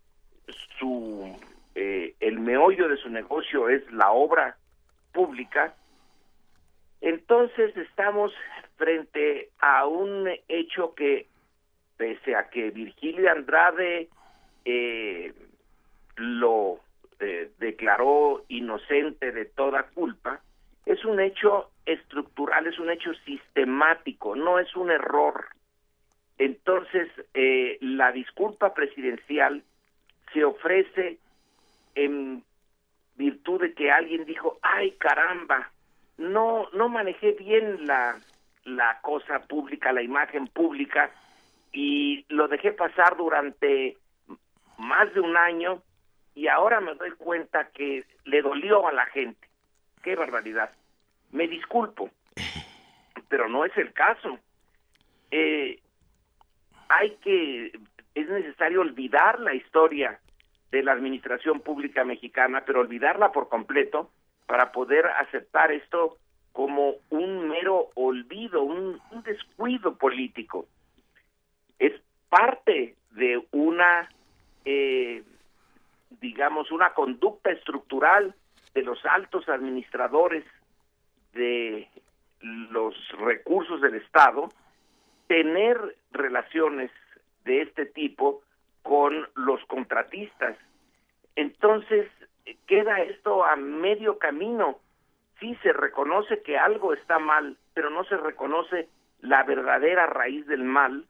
su 0.80 1.38
eh, 1.76 2.16
el 2.20 2.40
meollo 2.40 2.88
de 2.88 2.98
su 2.98 3.10
negocio 3.10 3.70
es 3.70 3.90
la 3.92 4.12
obra 4.12 4.58
pública. 5.12 5.76
Entonces 7.02 7.76
estamos 7.78 8.34
frente 8.78 9.50
a 9.60 9.86
un 9.86 10.30
hecho 10.48 10.94
que 10.96 11.28
pese 11.98 12.36
a 12.36 12.50
que 12.50 12.72
Virgilio 12.72 13.32
Andrade 13.32 14.10
eh, 14.66 15.34
lo 16.18 16.80
eh, 17.20 17.52
declaró 17.60 18.44
inocente 18.50 19.32
de 19.32 19.46
toda 19.46 19.84
culpa 19.84 20.42
es 20.86 21.04
un 21.06 21.20
hecho 21.20 21.72
estructural 21.86 22.68
es 22.68 22.78
un 22.80 22.90
hecho 22.90 23.14
sistemático 23.26 24.36
no 24.36 24.60
es 24.60 24.76
un 24.76 24.92
error. 24.92 25.48
Entonces, 26.38 27.10
eh, 27.34 27.78
la 27.82 28.12
disculpa 28.12 28.74
presidencial 28.74 29.64
se 30.34 30.44
ofrece 30.44 31.18
en 31.96 32.44
virtud 33.16 33.62
de 33.62 33.74
que 33.74 33.92
alguien 33.92 34.26
dijo, 34.26 34.60
ay 34.62 34.92
caramba, 34.92 35.72
no, 36.18 36.70
no 36.74 36.90
manejé 36.90 37.32
bien 37.32 37.88
la, 37.88 38.20
la 38.66 39.00
cosa 39.02 39.40
pública, 39.48 39.92
la 39.92 40.04
imagen 40.04 40.48
pública, 40.48 41.10
y 41.72 42.26
lo 42.30 42.48
dejé 42.48 42.72
pasar 42.72 43.18
durante 43.18 43.98
más 44.78 45.12
de 45.14 45.20
un 45.20 45.36
año 45.36 45.82
y 46.38 46.48
ahora 46.48 46.80
me 46.80 46.94
doy 46.94 47.10
cuenta 47.14 47.70
que 47.72 48.06
le 48.26 48.44
dolió 48.44 48.88
a 48.88 48.92
la 48.92 49.08
gente. 49.08 49.48
Qué 50.04 50.16
barbaridad. 50.16 50.70
Me 51.32 51.48
disculpo, 51.48 52.12
pero 53.28 53.50
no 53.50 53.66
es 53.66 53.76
el 53.76 53.92
caso. 53.92 54.38
Eh, 55.32 55.80
hay 56.90 57.16
que, 57.24 57.72
es 58.14 58.30
necesario 58.30 58.82
olvidar 58.82 59.40
la 59.40 59.56
historia 59.56 60.20
de 60.70 60.84
la 60.84 60.92
administración 60.92 61.62
pública 61.62 62.04
mexicana, 62.04 62.62
pero 62.68 62.82
olvidarla 62.82 63.32
por 63.32 63.50
completo 63.50 64.12
para 64.46 64.72
poder 64.72 65.08
aceptar 65.08 65.72
esto 65.72 66.20
como 66.52 66.98
un 67.10 67.48
mero 67.48 67.90
olvido, 67.96 68.62
un, 68.62 69.02
descuido 69.26 69.98
político. 69.98 70.68
Es 71.80 71.94
parte 72.30 72.96
de 73.10 73.44
una, 73.52 74.08
eh, 74.66 75.24
digamos, 76.10 76.72
una 76.72 76.94
conducta 76.94 77.52
estructural 77.52 78.36
de 78.74 78.84
los 78.84 79.06
altos 79.06 79.48
administradores 79.50 80.46
de 81.34 81.90
los 82.42 82.96
recursos 83.20 83.82
del 83.82 83.96
Estado, 83.96 84.50
tener 85.28 85.96
relaciones 86.12 86.92
de 87.44 87.62
este 87.62 87.86
tipo 87.86 88.42
con 88.84 89.28
los 89.36 89.64
contratistas. 89.66 90.58
Entonces, 91.36 92.10
queda 92.66 93.02
esto 93.02 93.44
a 93.44 93.56
medio 93.56 94.18
camino. 94.18 94.80
Sí 95.40 95.56
se 95.62 95.74
reconoce 95.74 96.42
que 96.42 96.58
algo 96.58 96.94
está 96.94 97.20
mal, 97.20 97.58
pero 97.74 97.90
no 97.90 98.04
se 98.06 98.18
reconoce 98.18 98.90
la 99.22 99.44
verdadera 99.44 100.06
raíz 100.08 100.46
del 100.48 100.64
mal, 100.64 101.06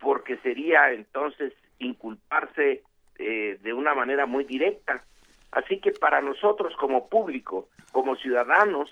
porque 0.00 0.36
sería 0.38 0.92
entonces 0.92 1.52
inculparse 1.78 2.82
eh, 3.18 3.58
de 3.62 3.72
una 3.72 3.94
manera 3.94 4.26
muy 4.26 4.44
directa. 4.44 5.04
Así 5.52 5.80
que 5.80 5.92
para 5.92 6.20
nosotros 6.20 6.74
como 6.76 7.08
público, 7.08 7.68
como 7.92 8.16
ciudadanos, 8.16 8.90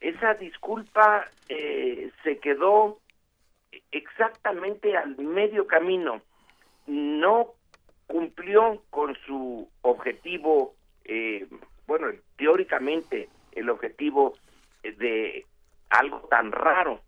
esa 0.00 0.34
disculpa 0.34 1.28
eh, 1.48 2.10
se 2.22 2.38
quedó 2.38 3.00
exactamente 3.90 4.96
al 4.96 5.16
medio 5.18 5.66
camino. 5.66 6.22
No 6.86 7.54
cumplió 8.06 8.82
con 8.90 9.16
su 9.26 9.68
objetivo, 9.82 10.74
eh, 11.04 11.46
bueno, 11.86 12.08
teóricamente 12.36 13.28
el 13.52 13.68
objetivo 13.68 14.34
de 14.82 15.44
algo 15.90 16.20
tan 16.28 16.52
raro 16.52 17.00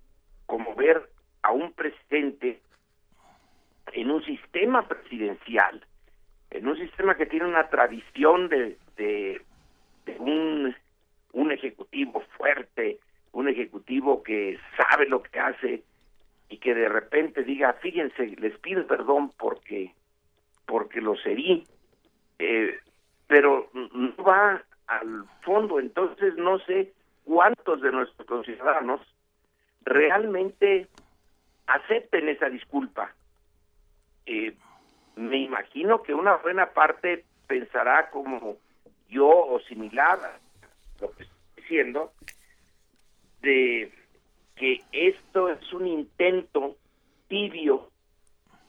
como 0.47 0.75
ver 0.75 1.09
a 1.43 1.53
un 1.53 1.73
presidente 1.73 2.61
en 3.93 4.11
un 4.11 4.25
sistema 4.25 4.87
presidencial, 4.87 5.85
en 6.55 6.69
un 6.69 6.77
sistema 6.77 7.17
que 7.17 7.27
tiene 7.27 7.47
una 7.47 7.69
tradición 7.69 8.49
de, 8.49 8.77
de, 8.97 9.41
un, 10.19 10.75
un 11.33 11.53
ejecutivo 11.53 12.23
fuerte, 12.37 12.99
un 13.33 13.49
ejecutivo 13.49 14.23
que 14.23 14.59
sabe 14.77 15.07
lo 15.09 15.23
que 15.23 15.39
hace 15.39 15.83
y 16.49 16.59
que 16.59 16.75
de 16.75 16.89
repente 16.89 17.43
diga, 17.45 17.73
fíjense, 17.75 18.27
les 18.39 18.59
pido 18.59 18.87
perdón 18.87 19.33
porque 19.39 19.93
porque 20.67 21.01
lo 21.01 21.17
serí, 21.17 21.65
eh, 22.39 22.79
pero 23.27 23.69
no 23.75 24.15
va 24.25 24.63
al 24.87 25.25
fondo, 25.43 25.81
entonces 25.81 26.37
no 26.37 26.59
sé 26.61 26.93
cuántos 27.25 27.81
de 27.83 27.93
nuestros 27.93 28.27
conciudadanos 28.27 29.01
realmente 29.85 30.87
acepten 31.67 32.29
esa 32.29 32.49
disculpa. 32.49 33.13
Eh, 34.27 34.55
me 35.17 35.39
imagino 35.39 36.03
que 36.03 36.15
una 36.15 36.37
buena 36.37 36.73
parte 36.73 37.25
pensará 37.47 38.11
como 38.11 38.57
yo 39.09 39.29
o 39.29 39.61
similar 39.61 40.19
a 40.19 40.39
lo 41.01 41.11
que 41.13 41.25
estoy 41.25 41.39
diciendo, 41.57 42.13
de 43.43 43.93
que 44.57 44.81
esto 44.93 45.49
es 45.49 45.73
un 45.73 45.87
intento 45.87 46.77
tibio 47.29 47.91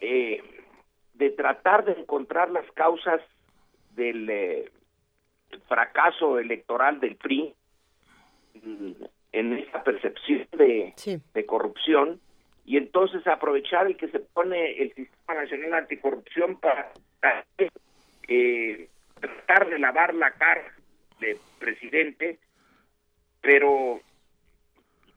eh, 0.01 0.41
de 1.13 1.29
tratar 1.29 1.85
de 1.85 1.93
encontrar 1.93 2.49
las 2.49 2.69
causas 2.71 3.21
del 3.91 4.29
eh, 4.29 4.71
fracaso 5.67 6.39
electoral 6.39 6.99
del 6.99 7.15
PRI 7.15 7.53
en 9.31 9.53
esa 9.53 9.83
percepción 9.83 10.47
de, 10.51 10.93
de 11.33 11.45
corrupción 11.45 12.19
y 12.65 12.77
entonces 12.77 13.25
aprovechar 13.27 13.87
el 13.87 13.97
que 13.97 14.07
se 14.07 14.19
pone 14.19 14.81
el 14.81 14.93
Sistema 14.93 15.41
Nacional 15.41 15.73
Anticorrupción 15.73 16.59
para 16.59 16.91
eh, 18.27 18.87
tratar 19.19 19.69
de 19.69 19.79
lavar 19.79 20.13
la 20.13 20.31
cara 20.31 20.73
del 21.19 21.37
presidente, 21.59 22.39
pero 23.41 23.99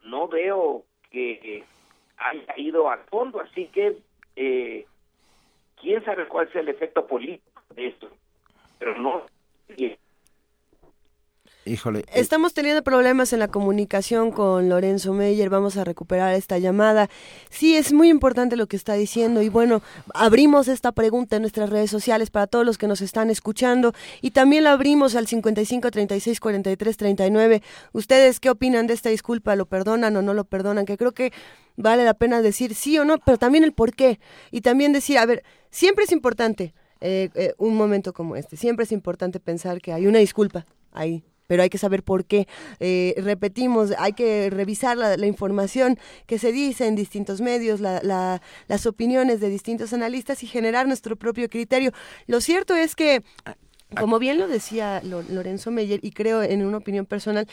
no 0.05 0.29
veo 0.29 0.85
que 1.11 1.65
haya 2.17 2.55
ido 2.57 2.91
al 2.91 3.01
fondo, 3.05 3.41
así 3.41 3.67
que 3.69 3.97
eh, 4.35 4.87
quién 5.81 6.05
sabe 6.05 6.27
cuál 6.27 6.51
sea 6.53 6.61
el 6.63 6.69
efecto 6.69 7.07
político 7.07 7.63
de 7.75 7.89
esto, 7.89 8.11
pero 8.79 8.97
no. 8.99 9.25
Híjole. 11.67 12.01
eh, 12.01 12.05
Estamos 12.15 12.55
teniendo 12.55 12.85
problemas 12.85 13.33
en 13.33 13.41
la 13.41 13.49
comunicación 13.49 14.31
con 14.31 14.69
Lorenzo 14.69 15.13
Meyer. 15.13 15.51
Vamos 15.51 15.77
a 15.77 15.83
recuperar 15.83 16.33
esta 16.35 16.59
llamada. 16.59 17.11
Sí, 17.51 17.77
es 17.77 17.93
muy 17.93 18.09
importante 18.09 18.57
lo 18.57 18.69
que 18.69 18.77
está 18.77 18.95
diciendo. 18.95 19.43
Y 19.43 19.49
bueno, 19.49 19.83
abrimos 20.15 20.69
esta 20.69 20.93
pregunta 20.93 21.37
en 21.37 21.43
nuestras 21.43 21.69
redes 21.69 21.91
sociales 21.91 22.31
para 22.31 22.47
todos 22.47 22.65
los 22.65 22.79
que 22.79 22.87
nos 22.87 23.01
están 23.01 23.31
escuchando. 23.31 23.93
Y 24.23 24.31
también 24.31 24.63
la 24.63 24.73
abrimos 24.73 25.17
al 25.17 25.27
55 25.27 25.91
36 25.91 26.39
43 26.39 26.97
39. 26.97 27.63
¿Ustedes 27.93 28.39
qué 28.39 28.49
opinan 28.51 28.87
de 28.87 28.95
esta 28.95 29.11
disculpa? 29.11 29.57
¿Lo 29.57 29.67
perdonan 29.67 30.17
o 30.17 30.23
no 30.23 30.35
lo 30.35 30.45
perdonan? 30.45 30.87
Que 30.87 30.97
creo 30.97 31.13
que 31.13 31.33
vale 31.77 32.05
la 32.05 32.15
pena 32.15 32.43
decir 32.43 32.77
sí 32.77 32.97
o 32.97 33.05
no, 33.05 33.19
pero 33.19 33.39
también 33.39 33.65
el 33.65 33.73
por 33.73 33.93
qué. 33.93 34.21
Y 34.53 34.61
también 34.61 34.93
decir, 34.93 35.19
a 35.19 35.27
ver, 35.27 35.43
siempre 35.71 36.05
es 36.05 36.13
importante 36.13 36.75
eh, 37.01 37.31
eh, 37.35 37.55
un 37.59 37.75
momento 37.75 38.13
como 38.13 38.37
este. 38.37 38.57
Siempre 38.57 38.85
es 38.85 38.93
importante 38.93 39.41
pensar 39.41 39.81
que 39.81 39.93
hay 39.93 40.07
una 40.07 40.21
disculpa 40.21 40.65
ahí 40.93 41.25
pero 41.47 41.63
hay 41.63 41.69
que 41.69 41.79
saber 41.79 42.03
por 42.03 42.25
qué. 42.25 42.47
Eh, 42.81 43.15
repetimos, 43.19 43.93
hay 43.99 44.13
que 44.13 44.51
revisar 44.51 44.97
la, 44.97 45.17
la, 45.17 45.27
información 45.27 45.99
que 46.27 46.39
se 46.39 46.53
dice 46.53 46.87
en 46.87 46.95
distintos 46.95 47.41
medios, 47.41 47.81
la, 47.81 48.01
la, 48.03 48.43
las 48.69 48.87
opiniones 48.87 49.41
de 49.41 49.49
distintos 49.49 49.93
analistas 49.93 50.43
y 50.43 50.47
generar 50.47 50.87
nuestro 50.87 51.17
propio 51.17 51.49
criterio. 51.49 51.93
Lo 52.27 52.41
cierto 52.41 52.75
es 52.75 52.95
que, 52.95 53.23
como 53.99 54.19
bien 54.19 54.39
lo 54.39 54.49
decía 54.49 55.03
Lorenzo 55.03 55.71
Meyer, 55.71 56.01
y 56.03 56.13
creo 56.13 56.43
en 56.43 56.65
una 56.65 56.79
opinión 56.79 57.07
personal, 57.07 57.47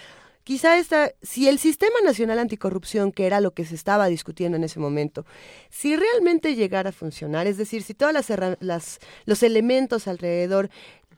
quizá 0.44 0.78
esta, 0.78 1.11
si 1.22 1.48
el 1.48 1.57
Sistema 1.57 1.95
Nacional 2.03 2.40
Anticorrupción, 2.40 3.11
que 3.11 3.26
era 3.26 3.40
lo 3.41 3.52
que 3.52 3.65
se 3.65 3.76
estaba 3.76 4.07
discutiendo 4.07 4.57
en 4.57 4.64
ese 4.64 4.80
momento, 4.80 5.26
si 5.70 5.95
realmente 5.95 6.56
llegara 6.56 6.90
a 6.90 6.94
funcionar, 6.94 7.48
es 7.48 7.57
decir, 7.57 7.84
si 7.84 7.94
todos 7.94 8.14
las, 8.14 8.32
las, 8.60 8.99
los 9.26 9.44
elementos 9.44 10.07
alrededor 10.07 10.70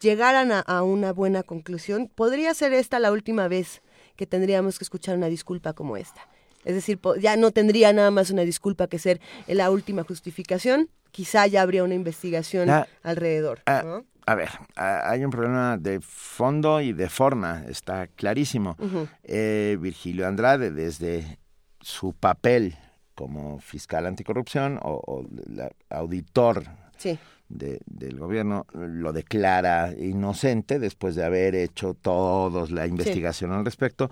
llegaran 0.10 0.52
a, 0.52 0.60
a, 0.60 0.84
una 0.84 1.12
buena 1.12 1.42
conclusión, 1.44 2.10
podría 2.14 2.54
ser 2.54 2.72
esta 2.74 3.00
la 3.00 3.12
última 3.12 3.48
vez 3.48 3.82
que 4.16 4.28
tendríamos 4.28 4.78
que 4.78 4.84
escuchar 4.86 5.18
una 5.18 5.28
disculpa 5.28 5.74
como 5.74 5.98
esta. 5.98 6.22
Es 6.64 6.76
decir, 6.76 7.00
ya 7.20 7.36
no 7.38 7.52
tendría 7.52 7.92
nada 7.92 8.12
más 8.12 8.30
una 8.30 8.44
disculpa 8.44 8.88
que 8.88 9.00
ser 9.00 9.20
la 9.48 9.70
última 9.72 10.04
justificación, 10.04 10.90
quizá 11.12 11.48
ya 11.48 11.62
habría 11.64 11.84
una 11.84 11.96
investigación 11.96 12.70
alrededor. 13.04 13.62
ah, 13.66 13.82
¿no? 13.84 14.06
A 14.28 14.34
ver, 14.36 14.50
a- 14.76 15.10
hay 15.12 15.24
un 15.26 15.32
problema 15.32 15.78
de 15.78 16.00
fondo 16.02 16.82
y 16.82 16.94
de 16.94 17.10
forma, 17.10 17.64
está 17.68 18.08
clarísimo. 18.08 18.76
Eh, 19.24 19.78
Virgilio 19.80 20.28
Andrade, 20.28 20.72
desde 20.72 21.38
su 21.82 22.14
papel 22.14 22.76
como 23.14 23.60
fiscal 23.60 24.06
anticorrupción 24.08 24.80
o, 24.82 25.02
o 25.06 25.26
la- 25.48 25.72
auditor 25.90 26.64
Sí. 26.98 27.18
De- 27.50 27.80
del 27.86 28.18
gobierno, 28.20 28.66
lo 28.74 29.14
declara 29.14 29.94
inocente 29.98 30.80
después 30.80 31.16
de 31.16 31.24
haber 31.26 31.56
hecho 31.56 31.94
todos 31.94 32.72
la 32.72 32.88
investigación 32.88 33.52
al 33.52 33.66
respecto. 33.66 34.10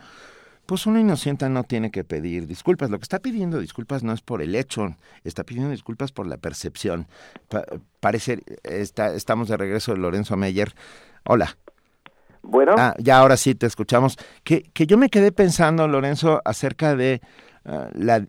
Pues 0.66 0.86
uno 0.86 0.98
inocente 0.98 1.50
no 1.50 1.66
tiene 1.66 1.92
que 1.92 2.06
pedir 2.06 2.48
disculpas. 2.48 2.90
Lo 2.90 2.98
que 2.98 3.04
está 3.04 3.20
pidiendo 3.20 3.60
disculpas 3.60 4.02
no 4.04 4.14
es 4.14 4.22
por 4.22 4.42
el 4.42 4.56
hecho, 4.56 4.96
está 5.26 5.44
pidiendo 5.44 5.72
disculpas 5.72 6.14
por 6.14 6.26
la 6.26 6.38
percepción. 6.38 7.08
Pa- 7.50 7.66
parece, 8.00 8.40
está, 8.64 9.14
estamos 9.14 9.50
de 9.50 9.58
regreso, 9.58 9.94
Lorenzo 9.96 10.38
Meyer. 10.38 10.74
Hola. 11.26 11.58
Bueno. 12.42 12.76
Ah, 12.78 12.96
ya 12.98 13.18
ahora 13.20 13.36
sí 13.36 13.56
te 13.56 13.66
escuchamos. 13.66 14.18
Que, 14.46 14.64
que 14.74 14.88
yo 14.88 14.98
me 14.98 15.10
quedé 15.10 15.32
pensando, 15.34 15.86
Lorenzo, 15.88 16.42
acerca 16.46 16.96
de 16.96 17.22
ah, 17.66 17.90
la... 17.94 18.26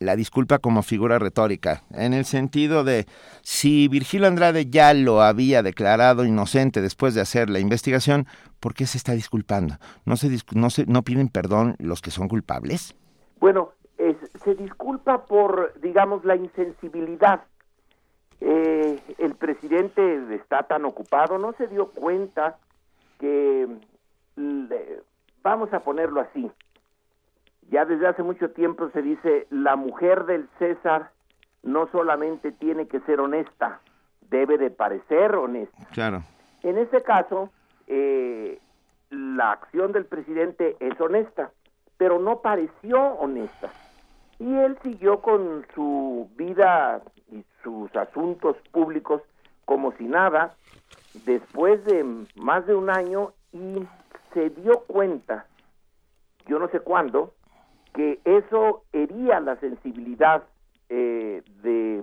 la 0.00 0.16
disculpa 0.16 0.58
como 0.58 0.82
figura 0.82 1.18
retórica, 1.18 1.82
en 1.90 2.14
el 2.14 2.24
sentido 2.24 2.84
de 2.84 3.06
si 3.42 3.88
Virgilio 3.88 4.28
Andrade 4.28 4.66
ya 4.66 4.94
lo 4.94 5.22
había 5.22 5.62
declarado 5.62 6.24
inocente 6.24 6.80
después 6.80 7.14
de 7.14 7.20
hacer 7.20 7.50
la 7.50 7.58
investigación, 7.58 8.26
¿por 8.60 8.74
qué 8.74 8.86
se 8.86 8.98
está 8.98 9.12
disculpando? 9.12 9.74
¿No, 10.04 10.16
se, 10.16 10.28
no, 10.54 10.70
se, 10.70 10.86
no 10.86 11.02
piden 11.02 11.28
perdón 11.28 11.74
los 11.78 12.00
que 12.00 12.10
son 12.10 12.28
culpables? 12.28 12.94
Bueno, 13.40 13.72
se 14.44 14.54
disculpa 14.54 15.24
por, 15.26 15.74
digamos, 15.80 16.24
la 16.24 16.36
insensibilidad. 16.36 17.42
Eh, 18.40 19.00
el 19.18 19.34
presidente 19.34 20.34
está 20.34 20.62
tan 20.62 20.84
ocupado, 20.84 21.38
no 21.38 21.52
se 21.54 21.66
dio 21.66 21.90
cuenta 21.90 22.56
que, 23.18 23.66
vamos 25.42 25.72
a 25.72 25.80
ponerlo 25.80 26.20
así, 26.20 26.48
ya 27.70 27.84
desde 27.84 28.06
hace 28.06 28.22
mucho 28.22 28.50
tiempo 28.50 28.90
se 28.90 29.02
dice, 29.02 29.46
la 29.50 29.76
mujer 29.76 30.24
del 30.24 30.48
César 30.58 31.10
no 31.62 31.88
solamente 31.88 32.52
tiene 32.52 32.88
que 32.88 33.00
ser 33.00 33.20
honesta, 33.20 33.80
debe 34.30 34.58
de 34.58 34.70
parecer 34.70 35.34
honesta. 35.34 35.86
Claro. 35.92 36.22
En 36.62 36.78
este 36.78 37.02
caso, 37.02 37.50
eh, 37.86 38.60
la 39.10 39.52
acción 39.52 39.92
del 39.92 40.06
presidente 40.06 40.76
es 40.80 41.00
honesta, 41.00 41.50
pero 41.96 42.18
no 42.18 42.40
pareció 42.40 43.00
honesta. 43.00 43.70
Y 44.38 44.54
él 44.54 44.78
siguió 44.82 45.20
con 45.20 45.66
su 45.74 46.30
vida 46.36 47.02
y 47.30 47.44
sus 47.62 47.94
asuntos 47.96 48.56
públicos 48.70 49.22
como 49.64 49.92
si 49.92 50.04
nada, 50.04 50.54
después 51.26 51.84
de 51.84 52.24
más 52.36 52.66
de 52.66 52.74
un 52.74 52.88
año, 52.88 53.32
y 53.52 53.86
se 54.32 54.48
dio 54.50 54.80
cuenta, 54.86 55.46
yo 56.46 56.58
no 56.58 56.68
sé 56.68 56.80
cuándo, 56.80 57.34
que 57.94 58.20
eso 58.24 58.84
hería 58.92 59.40
la 59.40 59.56
sensibilidad 59.56 60.44
eh, 60.88 61.42
de 61.62 62.02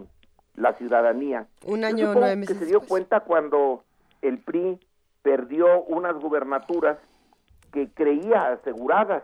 la 0.55 0.73
ciudadanía. 0.73 1.47
Un 1.65 1.83
año 1.83 2.13
nueve 2.13 2.35
meses. 2.35 2.57
Que 2.57 2.65
se 2.65 2.69
dio 2.69 2.81
cuenta 2.81 3.21
cuando 3.21 3.83
el 4.21 4.39
PRI 4.39 4.79
perdió 5.21 5.83
unas 5.83 6.15
gubernaturas 6.15 6.97
que 7.71 7.89
creía 7.89 8.53
aseguradas 8.53 9.23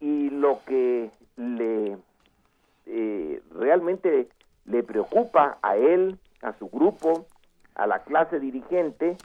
y 0.00 0.30
lo 0.30 0.60
que 0.66 1.10
le 1.36 1.96
eh, 2.86 3.42
realmente 3.54 4.28
le 4.64 4.82
preocupa 4.82 5.58
a 5.62 5.76
él, 5.76 6.18
a 6.42 6.52
su 6.58 6.68
grupo, 6.68 7.26
a 7.74 7.86
la 7.86 8.00
clase 8.00 8.40
dirigente, 8.40 9.16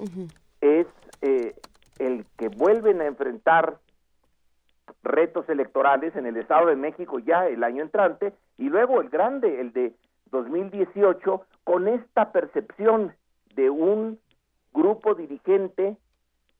es 0.62 0.88
eh, 1.22 1.56
el 2.00 2.26
que 2.38 2.50
vuelven 2.50 3.02
a 3.02 3.06
enfrentar 3.06 3.78
retos 5.04 5.48
electorales 5.50 6.16
en 6.16 6.26
el 6.26 6.38
Estado 6.38 6.68
de 6.68 6.76
México 6.76 7.20
ya 7.20 7.48
el 7.48 7.64
año 7.64 7.84
entrante 7.84 8.34
y 8.58 8.70
luego 8.70 9.02
el 9.02 9.10
grande, 9.10 9.62
el 9.62 9.74
de 9.74 9.94
2018, 10.32 11.46
con 11.64 11.88
esta 11.88 12.32
percepción 12.32 13.14
de 13.56 13.70
un 13.70 14.20
grupo 14.74 15.16
dirigente 15.16 15.98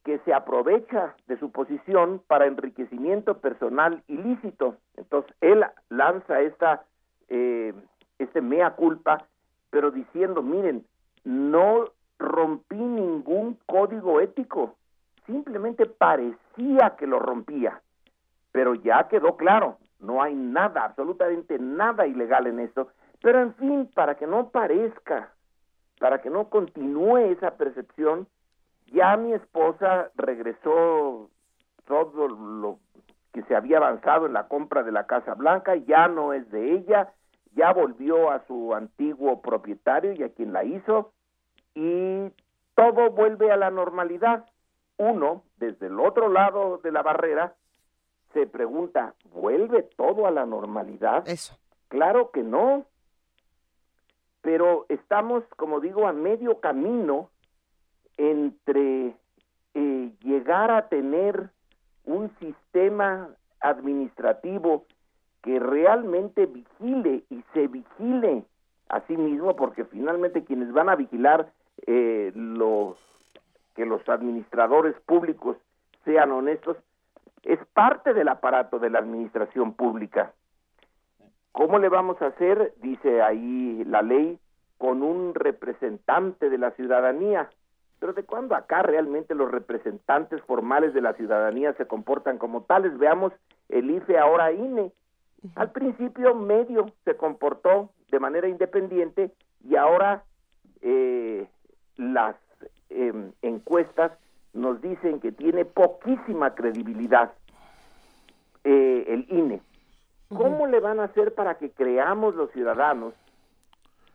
que 0.04 0.20
se 0.20 0.34
aprovecha 0.34 1.16
de 1.28 1.38
su 1.38 1.52
posición 1.52 2.22
para 2.28 2.48
enriquecimiento 2.48 3.38
personal 3.38 4.04
ilícito. 4.08 4.78
Entonces, 4.98 5.34
él 5.42 5.64
lanza 5.90 6.42
esta, 6.42 6.84
eh, 7.30 7.74
este 8.18 8.42
mea 8.42 8.72
culpa, 8.72 9.26
pero 9.70 9.92
diciendo, 9.92 10.42
miren, 10.42 10.86
no 11.24 11.86
rompí 12.18 12.76
ningún 12.76 13.58
código 13.68 14.20
ético, 14.20 14.76
simplemente 15.26 15.86
parecía 15.86 16.96
que 16.98 17.08
lo 17.08 17.20
rompía 17.20 17.82
pero 18.52 18.76
ya 18.76 19.08
quedó 19.08 19.38
claro, 19.38 19.78
no 20.00 20.22
hay 20.22 20.36
nada, 20.36 20.84
absolutamente 20.86 21.60
nada 21.60 22.08
ilegal 22.08 22.48
en 22.48 22.60
esto, 22.60 22.90
pero 23.22 23.40
en 23.40 23.54
fin, 23.56 23.90
para 23.94 24.16
que 24.16 24.28
no 24.28 24.50
parezca, 24.50 25.32
para 26.00 26.22
que 26.22 26.30
no 26.30 26.50
continúe 26.50 27.18
esa 27.32 27.52
percepción, 27.52 28.28
ya 28.88 29.16
mi 29.16 29.34
esposa 29.34 30.10
regresó 30.16 31.30
todo 31.86 32.28
lo 32.28 32.80
que 33.32 33.44
se 33.44 33.56
había 33.56 33.78
avanzado 33.78 34.26
en 34.26 34.34
la 34.34 34.48
compra 34.48 34.84
de 34.84 34.92
la 34.92 35.06
Casa 35.06 35.36
Blanca, 35.36 35.76
ya 35.76 36.08
no 36.08 36.34
es 36.34 36.50
de 36.52 36.74
ella, 36.74 37.14
ya 37.54 37.72
volvió 37.72 38.32
a 38.32 38.46
su 38.48 38.74
antiguo 38.74 39.42
propietario 39.42 40.14
y 40.14 40.24
a 40.24 40.30
quien 40.30 40.52
la 40.52 40.64
hizo, 40.64 41.12
y 41.76 42.30
todo 42.76 43.12
vuelve 43.12 43.52
a 43.52 43.58
la 43.58 43.70
normalidad. 43.70 44.46
Uno, 44.98 45.44
desde 45.58 45.88
el 45.88 46.00
otro 46.00 46.30
lado 46.30 46.80
de 46.84 46.92
la 46.92 47.02
barrera, 47.02 47.56
se 48.34 48.48
pregunta, 48.48 49.14
¿vuelve 49.34 49.84
todo 49.84 50.28
a 50.28 50.32
la 50.32 50.46
normalidad? 50.46 51.28
Eso. 51.28 51.58
Claro 51.88 52.32
que 52.32 52.44
no. 52.44 52.86
Pero 54.42 54.86
estamos, 54.90 55.44
como 55.56 55.80
digo, 55.80 56.08
a 56.08 56.14
medio 56.14 56.60
camino 56.60 57.30
entre 58.18 59.16
eh, 59.74 60.12
llegar 60.22 60.72
a 60.72 60.88
tener 60.88 61.50
un 62.06 62.32
sistema 62.40 63.30
administrativo 63.60 64.86
que 65.44 65.60
realmente 65.60 66.46
vigile 66.46 67.24
y 67.30 67.44
se 67.54 67.68
vigile 67.68 68.44
a 68.90 69.02
sí 69.02 69.16
mismo, 69.16 69.56
porque 69.56 69.86
finalmente 69.86 70.44
quienes 70.44 70.72
van 70.74 70.90
a 70.90 70.96
vigilar 70.96 71.52
eh, 71.88 72.32
los 72.36 72.98
que 73.76 73.86
los 73.86 74.08
administradores 74.10 75.00
públicos 75.02 75.58
sean 76.04 76.32
honestos 76.32 76.78
es 77.44 77.60
parte 77.74 78.14
del 78.14 78.28
aparato 78.28 78.80
de 78.80 78.90
la 78.90 79.00
administración 79.00 79.74
pública. 79.74 80.34
¿Cómo 81.52 81.80
le 81.80 81.90
vamos 81.90 82.22
a 82.22 82.28
hacer? 82.28 82.74
Dice 82.82 83.22
ahí 83.22 83.84
la 83.86 84.02
ley, 84.02 84.40
con 84.78 85.04
un 85.04 85.34
representante 85.36 86.50
de 86.50 86.58
la 86.58 86.72
ciudadanía. 86.72 87.50
Pero 88.00 88.14
¿de 88.14 88.24
cuándo 88.24 88.56
acá 88.56 88.82
realmente 88.82 89.36
los 89.36 89.52
representantes 89.52 90.42
formales 90.44 90.94
de 90.94 91.02
la 91.02 91.14
ciudadanía 91.14 91.74
se 91.74 91.86
comportan 91.86 92.38
como 92.38 92.64
tales? 92.64 92.98
Veamos 92.98 93.34
el 93.70 93.92
IFE 93.92 94.18
ahora 94.18 94.52
INE. 94.52 94.92
Al 95.56 95.72
principio 95.72 96.36
medio 96.36 96.88
se 97.06 97.16
comportó 97.16 97.90
de 98.10 98.20
manera 98.20 98.48
independiente 98.48 99.32
y 99.64 99.76
ahora 99.76 100.24
eh, 100.82 101.48
las 101.98 102.36
em, 102.90 103.32
encuestas 103.42 104.12
nos 104.54 104.82
dicen 104.82 105.20
que 105.20 105.32
tiene 105.32 105.66
poquísima 105.66 106.56
credibilidad 106.56 107.34
eh, 108.64 109.06
el 109.08 109.26
INE. 109.30 109.62
¿Cómo 110.30 110.68
le 110.68 110.80
van 110.80 111.00
a 111.00 111.06
hacer 111.06 111.34
para 111.34 111.56
que 111.56 111.72
creamos 111.72 112.36
los 112.36 112.52
ciudadanos 112.52 113.14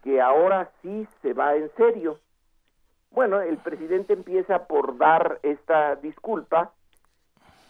que 0.03 0.21
ahora 0.21 0.71
sí 0.81 1.07
se 1.21 1.33
va 1.35 1.57
en 1.57 1.71
serio? 1.77 2.19
Bueno, 3.11 3.41
el 3.41 3.59
presidente 3.59 4.15
empieza 4.15 4.67
por 4.67 4.97
dar 4.99 5.41
esta 5.43 5.97
disculpa 5.97 6.73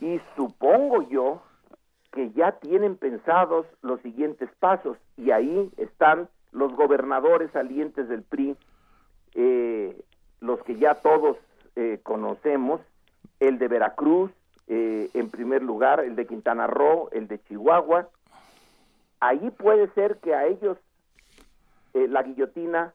y 0.01 0.21
supongo 0.37 1.03
yo 1.09 1.43
que 2.13 2.31
ya 2.33 2.53
tienen 2.53 2.97
pensados 2.97 3.67
los 3.83 4.01
siguientes 4.01 4.49
pasos 4.59 4.97
y 5.17 5.31
ahí 5.31 5.71
están 5.77 6.29
los 6.53 6.75
gobernadores 6.75 7.51
salientes 7.51 8.09
del 8.09 8.23
PRI, 8.23 8.57
eh, 9.35 10.01
los 10.41 10.63
que 10.63 10.77
ya 10.77 10.95
todos 10.95 11.37
eh, 11.77 12.01
conocemos, 12.03 12.81
el 13.39 13.59
de 13.59 13.69
Veracruz, 13.69 14.31
eh, 14.67 15.11
en 15.13 15.29
primer 15.29 15.63
lugar, 15.63 16.01
el 16.01 16.17
de 16.17 16.27
Quintana 16.27 16.67
Roo, 16.67 17.11
el 17.13 17.29
de 17.29 17.39
Chihuahua. 17.45 18.09
Ahí 19.21 19.51
puede 19.51 19.89
ser 19.93 20.17
que 20.17 20.35
a 20.35 20.47
ellos 20.47 20.79
eh, 21.93 22.09
la 22.09 22.23
guillotina 22.23 22.95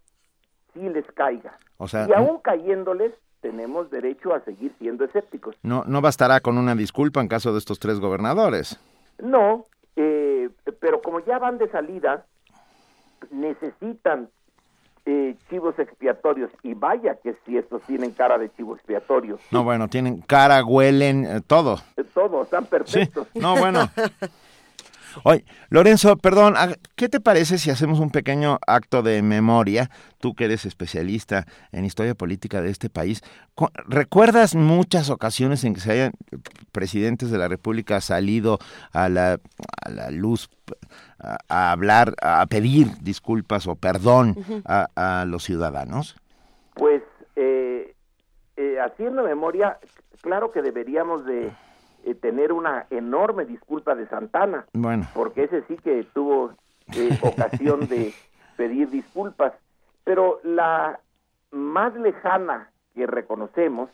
sí 0.73 0.89
les 0.89 1.05
caiga. 1.11 1.59
y 1.79 2.13
aún 2.13 2.39
cayéndoles, 2.39 3.13
tenemos 3.41 3.91
derecho 3.91 4.33
a 4.33 4.39
seguir 4.41 4.73
siendo 4.79 5.05
escépticos. 5.05 5.55
No, 5.61 5.83
no 5.85 6.01
bastará 6.01 6.39
con 6.39 6.57
una 6.57 6.73
disculpa 6.73 7.21
en 7.21 7.27
caso 7.27 7.51
de 7.53 7.59
estos 7.59 7.77
tres 7.77 7.99
gobernadores. 7.99 8.79
No, 9.19 9.65
pero 9.95 11.01
como 11.03 11.19
ya 11.19 11.37
van 11.37 11.59
de 11.59 11.69
salida, 11.69 12.25
necesitan 13.29 14.29
eh, 15.05 15.35
chivos 15.49 15.77
expiatorios 15.79 16.51
y 16.63 16.73
vaya 16.73 17.15
que 17.15 17.35
si 17.45 17.57
estos 17.57 17.81
tienen 17.83 18.11
cara 18.11 18.37
de 18.37 18.51
chivo 18.53 18.75
expiatorio. 18.75 19.39
No, 19.49 19.63
bueno, 19.63 19.87
tienen 19.87 20.21
cara, 20.21 20.63
huelen, 20.63 21.25
eh, 21.25 21.41
todo. 21.45 21.79
Eh, 21.97 22.03
todo, 22.13 22.43
están 22.43 22.65
perfectos. 22.65 23.27
No, 23.33 23.55
bueno. 23.57 23.89
Oye, 25.23 25.43
Lorenzo, 25.69 26.15
perdón, 26.17 26.55
¿qué 26.95 27.09
te 27.09 27.19
parece 27.19 27.57
si 27.57 27.69
hacemos 27.69 27.99
un 27.99 28.11
pequeño 28.11 28.59
acto 28.65 29.03
de 29.03 29.21
memoria? 29.21 29.89
Tú 30.19 30.33
que 30.35 30.45
eres 30.45 30.65
especialista 30.65 31.45
en 31.71 31.83
historia 31.83 32.15
política 32.15 32.61
de 32.61 32.69
este 32.69 32.89
país, 32.89 33.21
¿recuerdas 33.87 34.55
muchas 34.55 35.09
ocasiones 35.09 35.63
en 35.63 35.73
que 35.73 35.81
se 35.81 35.91
hayan 35.91 36.11
presidentes 36.71 37.31
de 37.31 37.37
la 37.37 37.47
República 37.47 37.99
salido 38.01 38.59
a 38.93 39.09
la, 39.09 39.39
a 39.83 39.89
la 39.89 40.11
luz 40.11 40.49
a, 41.21 41.71
hablar, 41.71 42.15
a 42.21 42.45
pedir 42.47 42.87
disculpas 43.01 43.67
o 43.67 43.75
perdón 43.75 44.35
a, 44.65 45.25
los 45.27 45.43
ciudadanos? 45.43 46.15
Pues, 46.73 47.03
eh, 47.35 47.93
eh, 48.57 48.79
haciendo 48.79 49.23
memoria, 49.23 49.77
claro 50.21 50.51
que 50.51 50.61
deberíamos 50.61 51.25
de 51.25 51.51
eh, 52.03 52.15
tener 52.15 52.51
una 52.51 52.87
enorme 52.89 53.45
disculpa 53.45 53.93
de 53.95 54.07
Santana, 54.07 54.65
Bueno. 54.73 55.07
porque 55.13 55.43
ese 55.43 55.61
sí 55.67 55.77
que 55.77 56.03
tuvo 56.13 56.51
eh, 56.95 57.09
ocasión 57.21 57.87
de 57.87 58.13
pedir 58.57 58.89
disculpas. 58.89 59.53
Pero 60.03 60.39
la 60.43 60.99
más 61.51 61.93
lejana 61.95 62.71
que 62.95 63.05
reconocemos 63.05 63.89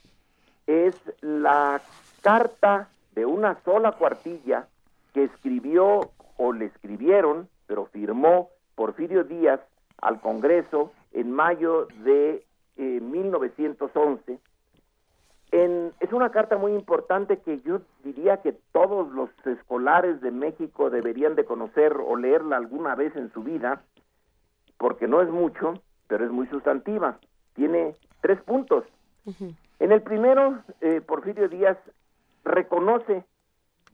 es 0.68 0.96
la 1.22 1.82
carta 2.22 2.88
de 3.14 3.26
una 3.26 3.58
sola 3.66 3.92
cuartilla 3.94 4.68
que 5.14 5.26
escribió 5.26 6.12
o 6.38 6.54
le 6.54 6.66
escribieron, 6.66 7.50
pero 7.68 7.86
firmó 7.88 8.50
Porfirio 8.76 9.24
Díaz 9.24 9.60
al 10.02 10.22
Congreso 10.22 10.92
en 11.12 11.32
mayo 11.32 11.88
de 12.04 12.46
eh, 12.78 13.00
1911. 13.02 14.40
En- 15.52 15.94
es 16.00 16.12
una 16.14 16.30
carta 16.30 16.58
muy 16.58 16.74
importante 16.74 17.40
que 17.40 17.60
yo 17.62 17.80
diría 18.04 18.42
que 18.42 18.54
todos 18.74 19.12
los 19.14 19.30
escolares 19.46 20.22
de 20.22 20.32
México 20.32 20.90
deberían 20.90 21.36
de 21.36 21.46
conocer 21.46 21.94
o 21.98 22.16
leerla 22.18 22.58
alguna 22.58 22.96
vez 22.96 23.16
en 23.16 23.32
su 23.34 23.44
vida, 23.44 23.82
porque 24.78 25.08
no 25.08 25.22
es 25.22 25.30
mucho, 25.30 25.74
pero 26.08 26.26
es 26.26 26.32
muy 26.32 26.48
sustantiva. 26.48 27.18
Tiene 27.56 27.96
tres 28.22 28.40
puntos. 28.42 28.84
En 29.80 29.92
el 29.92 30.02
primero, 30.04 30.60
eh, 30.82 31.02
Porfirio 31.02 31.50
Díaz 31.50 31.78
reconoce, 32.44 33.26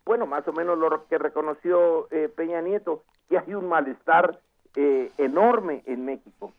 bueno, 0.05 0.25
más 0.25 0.47
o 0.47 0.53
menos 0.53 0.77
lo 0.77 1.07
que 1.07 1.17
reconoció 1.17 2.07
eh, 2.11 2.29
Peña 2.35 2.61
Nieto, 2.61 3.03
que 3.29 3.37
hay 3.37 3.53
un 3.53 3.67
malestar 3.67 4.39
eh, 4.75 5.11
enorme 5.17 5.83
en 5.85 6.05
México. 6.05 6.53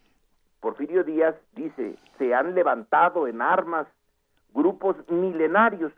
Porfirio 0.61 1.05
Díaz 1.05 1.35
dice, 1.55 1.97
se 2.19 2.35
han 2.35 2.55
levantado 2.55 3.27
en 3.29 3.43
armas 3.43 3.87
grupos 4.55 4.97
milenarios, 5.09 5.93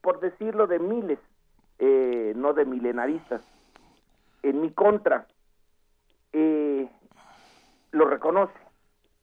por 0.00 0.20
decirlo 0.20 0.66
de 0.66 0.78
miles, 0.78 1.18
eh, 1.78 2.32
no 2.36 2.52
de 2.52 2.64
milenaristas, 2.64 3.42
en 4.42 4.60
mi 4.60 4.70
contra. 4.70 5.26
Eh, 6.32 6.88
lo 7.90 8.06
reconoce. 8.06 8.54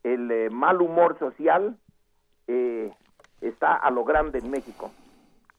El 0.03 0.31
eh, 0.31 0.49
mal 0.49 0.81
humor 0.81 1.17
social 1.19 1.77
eh, 2.47 2.91
está 3.39 3.75
a 3.75 3.91
lo 3.91 4.03
grande 4.03 4.39
en 4.39 4.49
México. 4.49 4.91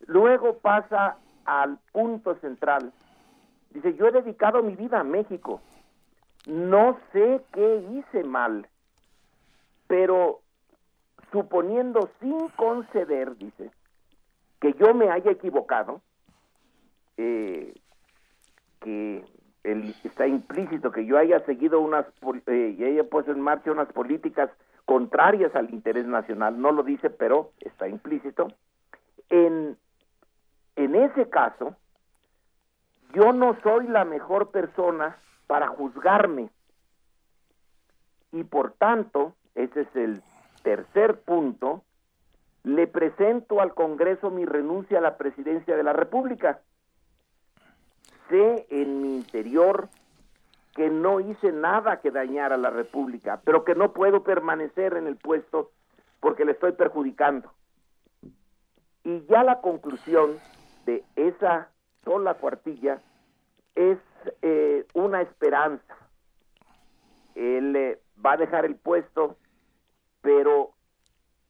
Luego 0.06 0.58
pasa 0.58 1.16
al 1.44 1.78
punto 1.92 2.34
central. 2.36 2.92
Dice, 3.70 3.94
yo 3.94 4.06
he 4.06 4.12
dedicado 4.12 4.62
mi 4.62 4.76
vida 4.76 5.00
a 5.00 5.04
México. 5.04 5.60
No 6.46 6.98
sé 7.12 7.42
qué 7.52 7.76
hice 7.92 8.24
mal, 8.24 8.66
pero 9.86 10.40
suponiendo 11.30 12.10
sin 12.20 12.48
conceder, 12.50 13.36
dice, 13.36 13.70
que 14.60 14.74
yo 14.74 14.94
me 14.94 15.10
haya 15.10 15.30
equivocado, 15.30 16.02
eh, 17.16 17.74
que 18.80 19.24
el- 19.64 19.94
está 20.02 20.26
implícito 20.26 20.90
que 20.90 21.06
yo 21.06 21.16
haya 21.18 21.44
seguido 21.46 21.80
unas 21.80 22.04
eh, 22.46 22.74
y 22.76 22.84
haya 22.84 23.04
puesto 23.04 23.32
en 23.32 23.40
marcha 23.40 23.70
unas 23.70 23.90
políticas 23.92 24.50
contrarias 24.84 25.54
al 25.54 25.72
interés 25.72 26.06
nacional, 26.06 26.60
no 26.60 26.72
lo 26.72 26.82
dice, 26.82 27.08
pero 27.10 27.52
está 27.60 27.86
implícito. 27.88 28.48
En, 29.30 29.76
en 30.76 30.94
ese 30.94 31.28
caso, 31.28 31.76
yo 33.14 33.32
no 33.32 33.56
soy 33.62 33.88
la 33.88 34.04
mejor 34.04 34.50
persona 34.50 35.16
para 35.46 35.68
juzgarme 35.68 36.50
y 38.32 38.44
por 38.44 38.72
tanto, 38.72 39.34
ese 39.54 39.82
es 39.82 39.96
el 39.96 40.22
tercer 40.62 41.20
punto, 41.20 41.84
le 42.64 42.86
presento 42.86 43.60
al 43.60 43.74
Congreso 43.74 44.30
mi 44.30 44.46
renuncia 44.46 44.98
a 44.98 45.02
la 45.02 45.18
presidencia 45.18 45.76
de 45.76 45.82
la 45.82 45.92
República. 45.92 46.60
Sé 48.28 48.66
en 48.70 49.02
mi 49.02 49.16
interior 49.16 49.88
que 50.74 50.88
no 50.88 51.20
hice 51.20 51.52
nada 51.52 52.00
que 52.00 52.10
dañara 52.10 52.54
a 52.54 52.58
la 52.58 52.70
República, 52.70 53.42
pero 53.44 53.64
que 53.64 53.74
no 53.74 53.92
puedo 53.92 54.22
permanecer 54.22 54.96
en 54.96 55.06
el 55.06 55.16
puesto 55.16 55.70
porque 56.20 56.46
le 56.46 56.52
estoy 56.52 56.72
perjudicando. 56.72 57.52
Y 59.04 59.26
ya 59.26 59.42
la 59.42 59.60
conclusión 59.60 60.38
de 60.84 61.04
esa 61.16 61.68
sola 62.04 62.34
cuartilla 62.34 63.00
es 63.74 63.98
eh, 64.42 64.86
una 64.94 65.22
esperanza. 65.22 65.96
Él 67.34 67.74
eh, 67.76 67.98
va 68.24 68.32
a 68.32 68.36
dejar 68.36 68.64
el 68.64 68.76
puesto, 68.76 69.36
pero 70.20 70.72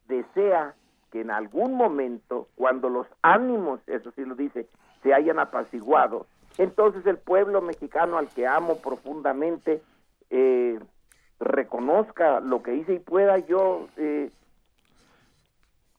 desea 0.06 0.74
que 1.10 1.20
en 1.20 1.30
algún 1.30 1.74
momento, 1.74 2.48
cuando 2.54 2.88
los 2.88 3.06
ánimos, 3.22 3.80
eso 3.86 4.10
sí 4.12 4.24
lo 4.24 4.34
dice, 4.34 4.66
se 5.02 5.12
hayan 5.12 5.38
apaciguado, 5.38 6.26
entonces 6.58 7.04
el 7.06 7.18
pueblo 7.18 7.60
mexicano 7.60 8.18
al 8.18 8.28
que 8.28 8.46
amo 8.46 8.78
profundamente 8.78 9.82
eh, 10.30 10.78
reconozca 11.40 12.40
lo 12.40 12.62
que 12.62 12.76
hice 12.76 12.94
y 12.94 12.98
pueda 12.98 13.38
yo 13.38 13.88
eh, 13.96 14.30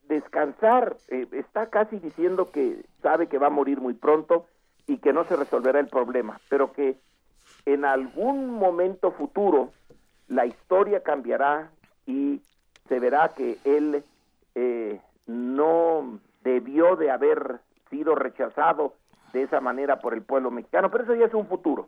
descansar. 0.08 0.98
Eh, 1.10 1.28
está 1.32 1.68
casi 1.68 2.00
diciendo 2.00 2.52
que 2.52 2.84
sabe 3.02 3.28
que 3.28 3.38
va 3.38 3.48
a 3.48 3.52
morir 3.52 3.80
muy 3.80 3.94
pronto 3.94 4.46
y 4.88 4.98
que 4.98 5.14
no 5.14 5.24
se 5.26 5.36
resolverá 5.36 5.80
el 5.80 5.88
problema, 5.88 6.40
pero 6.50 6.74
que 6.74 6.98
en 7.66 7.86
algún 7.86 8.52
momento 8.52 9.12
futuro 9.12 9.72
la 10.28 10.46
historia 10.46 11.02
cambiará 11.04 11.70
y 12.06 12.42
se 12.88 13.00
verá 13.00 13.34
que 13.34 13.58
él 13.64 14.04
eh, 14.56 15.00
no 15.26 16.20
debió 16.44 16.96
de 16.96 17.12
haber 17.12 17.60
sido 17.90 18.16
rechazado 18.16 18.94
de 19.32 19.44
esa 19.44 19.62
manera 19.62 20.00
por 20.00 20.14
el 20.14 20.22
pueblo 20.22 20.52
mexicano, 20.52 20.92
pero 20.92 21.06
eso 21.06 21.16
ya 21.16 21.26
es 21.26 21.34
un 21.34 21.48
futuro. 21.48 21.88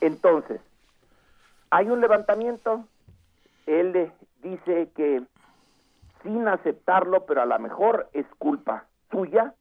Entonces, 0.00 0.60
hay 1.70 1.88
un 1.88 2.00
levantamiento, 2.00 2.84
él 3.66 4.12
dice 4.42 4.90
que 4.94 5.22
sin 6.22 6.46
aceptarlo, 6.48 7.26
pero 7.26 7.42
a 7.42 7.46
lo 7.46 7.58
mejor 7.58 8.08
es 8.12 8.26
culpa 8.38 8.86
suya 9.10 9.54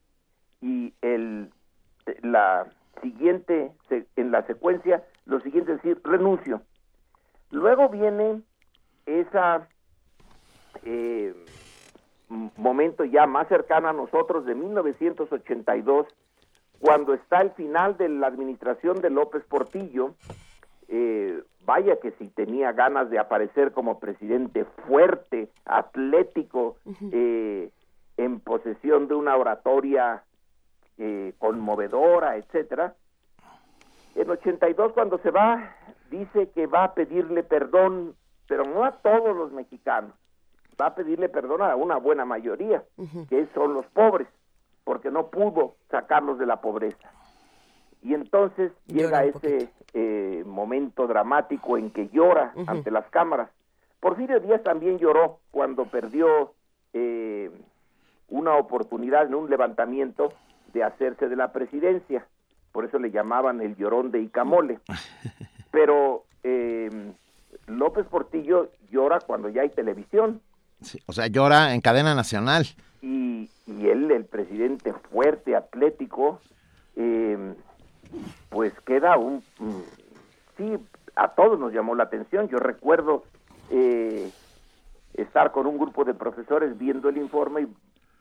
y 0.61 0.93
el 1.01 1.51
la 2.23 2.67
siguiente 3.01 3.71
en 4.15 4.31
la 4.31 4.45
secuencia 4.47 5.03
lo 5.25 5.39
siguiente 5.41 5.73
es 5.73 5.81
decir 5.81 6.01
renuncio. 6.03 6.61
Luego 7.51 7.89
viene 7.89 8.41
esa 9.05 9.67
eh, 10.83 11.33
momento 12.29 13.03
ya 13.03 13.27
más 13.27 13.47
cercano 13.47 13.89
a 13.89 13.93
nosotros 13.93 14.45
de 14.45 14.55
1982 14.55 16.07
cuando 16.79 17.13
está 17.13 17.41
el 17.41 17.51
final 17.51 17.97
de 17.97 18.09
la 18.09 18.27
administración 18.27 19.01
de 19.01 19.11
López 19.11 19.43
Portillo, 19.45 20.15
eh, 20.87 21.43
vaya 21.71 21.95
que 22.01 22.11
si 22.19 22.27
tenía 22.27 22.73
ganas 22.73 23.09
de 23.09 23.17
aparecer 23.17 23.71
como 23.71 23.97
presidente 23.97 24.65
fuerte, 24.85 25.47
atlético, 25.63 26.75
eh, 27.13 27.71
en 28.17 28.41
posesión 28.41 29.07
de 29.07 29.13
una 29.13 29.37
oratoria 29.37 30.21
eh, 30.97 31.33
conmovedora, 31.39 32.35
etcétera. 32.35 32.93
En 34.15 34.29
82 34.29 34.91
cuando 34.91 35.17
se 35.19 35.31
va 35.31 35.73
dice 36.09 36.49
que 36.49 36.67
va 36.67 36.83
a 36.83 36.93
pedirle 36.93 37.41
perdón, 37.41 38.15
pero 38.49 38.65
no 38.65 38.83
a 38.83 38.91
todos 38.91 39.33
los 39.33 39.53
mexicanos, 39.53 40.11
va 40.79 40.87
a 40.87 40.95
pedirle 40.95 41.29
perdón 41.29 41.61
a 41.61 41.77
una 41.77 41.95
buena 41.95 42.25
mayoría, 42.25 42.83
que 43.29 43.47
son 43.53 43.75
los 43.75 43.85
pobres, 43.85 44.27
porque 44.83 45.09
no 45.09 45.27
pudo 45.27 45.75
sacarlos 45.89 46.37
de 46.37 46.47
la 46.47 46.59
pobreza. 46.59 47.09
Y 48.03 48.13
entonces 48.13 48.71
llega 48.87 49.25
ese 49.25 49.69
eh, 49.93 50.43
momento 50.45 51.07
dramático 51.07 51.77
en 51.77 51.91
que 51.91 52.09
llora 52.09 52.53
ante 52.67 52.89
las 52.91 53.05
cámaras. 53.09 53.49
Porfirio 53.99 54.39
Díaz 54.39 54.63
también 54.63 54.97
lloró 54.97 55.39
cuando 55.51 55.85
perdió 55.85 56.53
eh, 56.93 57.51
una 58.29 58.55
oportunidad 58.55 59.27
en 59.27 59.35
un 59.35 59.49
levantamiento 59.49 60.33
de 60.73 60.83
hacerse 60.83 61.27
de 61.29 61.35
la 61.35 61.51
presidencia. 61.51 62.25
Por 62.71 62.85
eso 62.85 62.97
le 62.97 63.11
llamaban 63.11 63.61
el 63.61 63.75
llorón 63.75 64.11
de 64.11 64.21
Icamole. 64.21 64.79
Pero 65.71 66.23
eh, 66.43 66.89
López 67.67 68.05
Portillo 68.07 68.69
llora 68.89 69.19
cuando 69.19 69.49
ya 69.49 69.61
hay 69.61 69.69
televisión 69.69 70.41
O 71.05 71.13
sea, 71.13 71.27
llora 71.27 71.73
en 71.75 71.81
cadena 71.81 72.15
nacional. 72.15 72.65
y, 73.01 73.49
y 73.67 73.87
él, 73.87 74.09
el 74.11 74.25
presidente 74.25 74.93
fuerte, 75.11 75.55
atlético, 75.55 76.39
eh, 76.95 77.53
pues 78.49 78.73
queda 78.81 79.17
un... 79.17 79.43
mm, 79.59 79.81
Sí, 80.57 80.77
a 81.15 81.29
todos 81.29 81.59
nos 81.59 81.73
llamó 81.73 81.95
la 81.95 82.03
atención. 82.03 82.47
Yo 82.49 82.59
recuerdo 82.59 83.23
eh, 83.69 84.29
estar 85.13 85.51
con 85.51 85.65
un 85.65 85.77
grupo 85.77 86.03
de 86.03 86.13
profesores 86.13 86.77
viendo 86.77 87.09
el 87.09 87.17
informe 87.17 87.61
y 87.61 87.67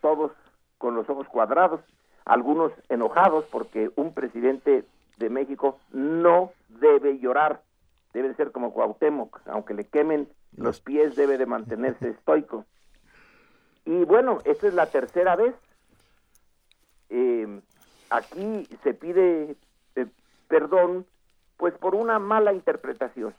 todos 0.00 0.32
con 0.78 0.94
los 0.94 1.08
ojos 1.10 1.28
cuadrados, 1.28 1.80
algunos 2.24 2.72
enojados 2.88 3.44
porque 3.50 3.90
un 3.96 4.14
presidente 4.14 4.84
de 5.18 5.28
México 5.28 5.78
no 5.92 6.52
debe 6.68 7.18
llorar, 7.18 7.60
debe 8.14 8.34
ser 8.34 8.52
como 8.52 8.72
Cuauhtémoc, 8.72 9.40
aunque 9.46 9.74
le 9.74 9.84
quemen 9.84 10.28
los 10.56 10.80
pies 10.80 11.16
debe 11.16 11.36
de 11.36 11.46
mantenerse 11.46 12.08
estoico. 12.18 12.64
Y 13.84 14.04
bueno, 14.04 14.38
esta 14.44 14.68
es 14.68 14.74
la 14.74 14.86
tercera 14.86 15.36
vez. 15.36 15.54
Eh, 17.10 17.60
aquí 18.08 18.66
se 18.82 18.94
pide 18.94 19.56
perdón 20.50 21.06
pues 21.56 21.72
por 21.74 21.94
una 21.94 22.18
mala 22.18 22.52
interpretación 22.52 23.34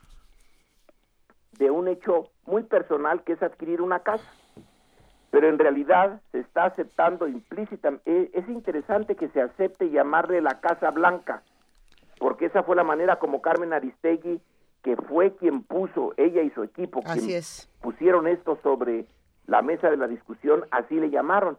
de 1.59 1.69
un 1.69 1.87
hecho 1.87 2.29
muy 2.45 2.63
personal 2.63 3.23
que 3.23 3.33
es 3.33 3.43
adquirir 3.43 3.81
una 3.81 3.99
casa. 3.99 4.25
Pero 5.29 5.47
en 5.47 5.59
realidad 5.59 6.21
se 6.31 6.39
está 6.39 6.65
aceptando 6.65 7.27
implícitamente, 7.27 8.31
es 8.33 8.47
interesante 8.49 9.15
que 9.15 9.29
se 9.29 9.41
acepte 9.41 9.89
llamarle 9.89 10.41
la 10.41 10.59
Casa 10.59 10.91
Blanca, 10.91 11.43
porque 12.19 12.45
esa 12.45 12.63
fue 12.63 12.75
la 12.75 12.83
manera 12.83 13.17
como 13.17 13.41
Carmen 13.41 13.73
Aristegui, 13.73 14.41
que 14.83 14.95
fue 14.97 15.35
quien 15.35 15.63
puso, 15.63 16.13
ella 16.17 16.41
y 16.41 16.49
su 16.51 16.63
equipo, 16.63 17.01
Así 17.05 17.27
quien 17.27 17.37
es. 17.37 17.69
pusieron 17.81 18.27
esto 18.27 18.59
sobre 18.61 19.05
la 19.47 19.61
mesa 19.61 19.89
de 19.89 19.97
la 19.97 20.07
discusión, 20.07 20.65
así 20.71 20.95
le 20.95 21.09
llamaron. 21.09 21.57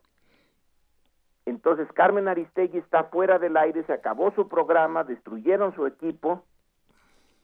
Entonces 1.47 1.91
Carmen 1.93 2.29
Aristegui 2.29 2.79
está 2.79 3.05
fuera 3.05 3.39
del 3.39 3.57
aire, 3.57 3.83
se 3.85 3.93
acabó 3.93 4.31
su 4.33 4.49
programa, 4.49 5.05
destruyeron 5.05 5.75
su 5.75 5.87
equipo, 5.87 6.45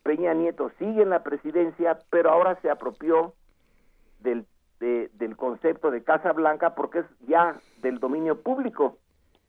Peña 0.05 0.33
Nieto 0.35 0.71
sigue 0.79 1.03
en 1.03 1.11
la 1.11 1.23
presidencia, 1.23 1.99
pero 2.11 2.31
ahora 2.31 2.59
se 2.63 2.71
apropió 2.71 3.35
del, 4.21 4.47
de- 4.81 5.11
del 5.15 5.37
concepto 5.37 5.91
de 5.91 6.03
Casa 6.05 6.33
Blanca 6.33 6.75
porque 6.75 7.01
es 7.01 7.07
ya 7.27 7.61
del 7.83 7.99
dominio 7.99 8.41
público, 8.41 8.97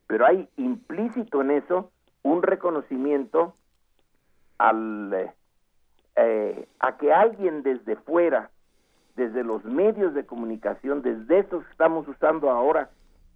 pero 0.06 0.26
hay 0.26 0.48
implícito 0.56 1.40
en 1.40 1.52
eso 1.52 1.90
un 2.22 2.42
reconocimiento 2.42 3.54
al, 4.58 5.12
eh, 5.14 5.32
eh, 6.16 6.68
a 6.80 6.96
que 6.98 7.12
alguien 7.12 7.62
desde 7.62 7.96
fuera, 7.96 8.50
desde 9.16 9.44
los 9.44 9.64
medios 9.64 10.12
de 10.14 10.26
comunicación, 10.26 11.02
desde 11.02 11.38
estos 11.38 11.64
que 11.64 11.70
estamos 11.70 12.06
usando 12.08 12.50
ahora, 12.50 12.90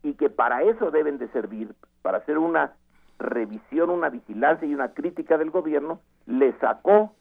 y 0.05 0.15
que 0.15 0.29
para 0.29 0.63
eso 0.63 0.91
deben 0.91 1.19
de 1.19 1.29
servir, 1.29 1.75
para 2.03 2.19
hacer 2.19 2.37
una 2.39 2.75
revisión, 3.19 3.89
una 3.89 4.11
vigilancia 4.11 4.69
y 4.69 4.75
una 4.75 4.93
crítica 4.93 5.39
del 5.39 5.51
gobierno, 5.51 6.01
le 6.27 6.53
sacó 6.59 7.15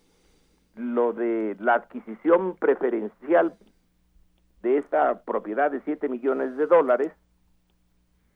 lo 0.76 1.14
de 1.14 1.56
la 1.60 1.76
adquisición 1.76 2.56
preferencial 2.58 3.56
de 4.62 4.78
esta 4.78 5.24
propiedad 5.24 5.72
de 5.72 5.80
7 5.82 6.10
millones 6.10 6.58
de 6.58 6.68
dólares 6.68 7.14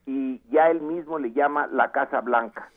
y 0.06 0.41
ya 0.49 0.69
él 0.69 0.82
mismo 0.82 1.19
le 1.19 1.34
llama 1.34 1.68
la 1.68 1.91
Casa 1.91 2.22
Blanca. 2.22 2.72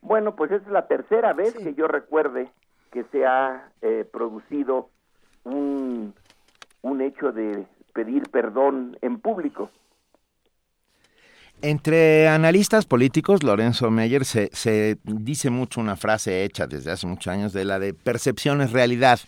Bueno, 0.00 0.34
pues 0.34 0.50
esa 0.50 0.64
es 0.64 0.72
la 0.72 0.88
tercera 0.88 1.34
vez 1.34 1.54
que 1.54 1.74
yo 1.74 1.86
recuerde 1.86 2.50
que 2.90 3.04
se 3.04 3.26
ha 3.26 3.70
eh, 3.80 4.04
producido 4.10 4.90
un, 5.44 6.14
un 6.82 7.00
hecho 7.00 7.30
de 7.30 7.66
pedir 7.92 8.28
perdón 8.30 8.96
en 9.02 9.20
público. 9.20 9.70
Entre 11.62 12.28
analistas 12.28 12.84
políticos, 12.84 13.42
Lorenzo 13.42 13.90
Meyer 13.90 14.24
se, 14.24 14.50
se 14.52 14.98
dice 15.04 15.50
mucho 15.50 15.80
una 15.80 15.96
frase 15.96 16.44
hecha 16.44 16.66
desde 16.66 16.90
hace 16.90 17.06
muchos 17.06 17.32
años 17.32 17.52
de 17.52 17.64
la 17.64 17.78
de 17.78 17.94
percepción 17.94 18.60
es 18.60 18.72
realidad. 18.72 19.18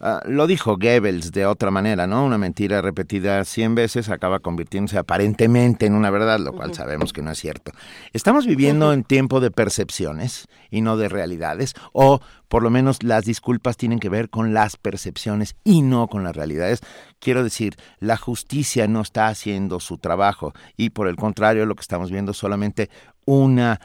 Ah, 0.00 0.20
lo 0.26 0.46
dijo 0.46 0.76
Goebbels 0.76 1.32
de 1.32 1.46
otra 1.46 1.70
manera, 1.70 2.06
¿no? 2.06 2.24
Una 2.24 2.38
mentira 2.38 2.82
repetida 2.82 3.44
cien 3.44 3.74
veces 3.74 4.10
acaba 4.10 4.40
convirtiéndose 4.40 4.98
aparentemente 4.98 5.86
en 5.86 5.94
una 5.94 6.10
verdad, 6.10 6.38
lo 6.38 6.52
cual 6.52 6.74
sabemos 6.74 7.12
que 7.12 7.22
no 7.22 7.30
es 7.30 7.38
cierto. 7.38 7.72
¿Estamos 8.12 8.46
viviendo 8.46 8.92
en 8.92 9.04
tiempo 9.04 9.40
de 9.40 9.50
percepciones 9.50 10.48
y 10.70 10.82
no 10.82 10.96
de 10.96 11.08
realidades? 11.08 11.74
¿O 11.92 12.20
por 12.48 12.62
lo 12.62 12.70
menos 12.70 13.02
las 13.02 13.24
disculpas 13.24 13.76
tienen 13.76 13.98
que 13.98 14.08
ver 14.08 14.28
con 14.28 14.52
las 14.52 14.76
percepciones 14.76 15.56
y 15.64 15.82
no 15.82 16.08
con 16.08 16.24
las 16.24 16.36
realidades? 16.36 16.80
Quiero 17.18 17.42
decir, 17.42 17.76
la 17.98 18.16
justicia 18.16 18.86
no 18.88 19.00
está 19.00 19.28
haciendo 19.28 19.80
su 19.80 19.98
trabajo 19.98 20.52
y 20.76 20.90
por 20.90 21.08
el 21.08 21.16
contrario 21.16 21.64
lo 21.64 21.74
que 21.74 21.82
estamos 21.82 22.10
viendo 22.10 22.32
es 22.32 22.36
solamente 22.36 22.90
una 23.24 23.80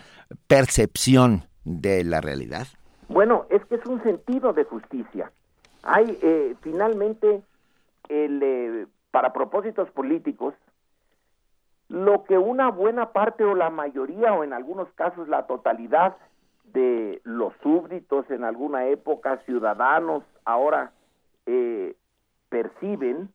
percepción 0.48 1.46
de 1.64 2.04
la 2.04 2.22
realidad. 2.22 2.68
Bueno, 3.08 3.46
es 3.50 3.64
que 3.66 3.76
es 3.76 3.86
un 3.86 4.02
sentido 4.04 4.54
de 4.54 4.64
justicia. 4.64 5.32
Hay 5.84 6.18
eh, 6.22 6.56
finalmente, 6.62 7.41
el, 8.10 8.41
eh, 8.44 8.88
para 9.12 9.34
propósitos 9.34 9.90
políticos, 9.91 10.53
lo 11.90 12.24
que 12.24 12.38
una 12.38 12.70
buena 12.70 13.12
parte 13.12 13.44
o 13.44 13.53
la 13.56 13.70
mayoría 13.70 14.34
o 14.34 14.44
en 14.44 14.53
algunos 14.53 14.88
casos 14.94 15.28
la 15.28 15.45
totalidad 15.45 16.16
de 16.74 17.22
los 17.24 17.53
súbditos 17.62 18.30
en 18.32 18.44
alguna 18.44 18.86
época, 18.88 19.38
ciudadanos, 19.45 20.24
ahora 20.45 20.91
eh, 21.45 21.95
perciben, 22.49 23.30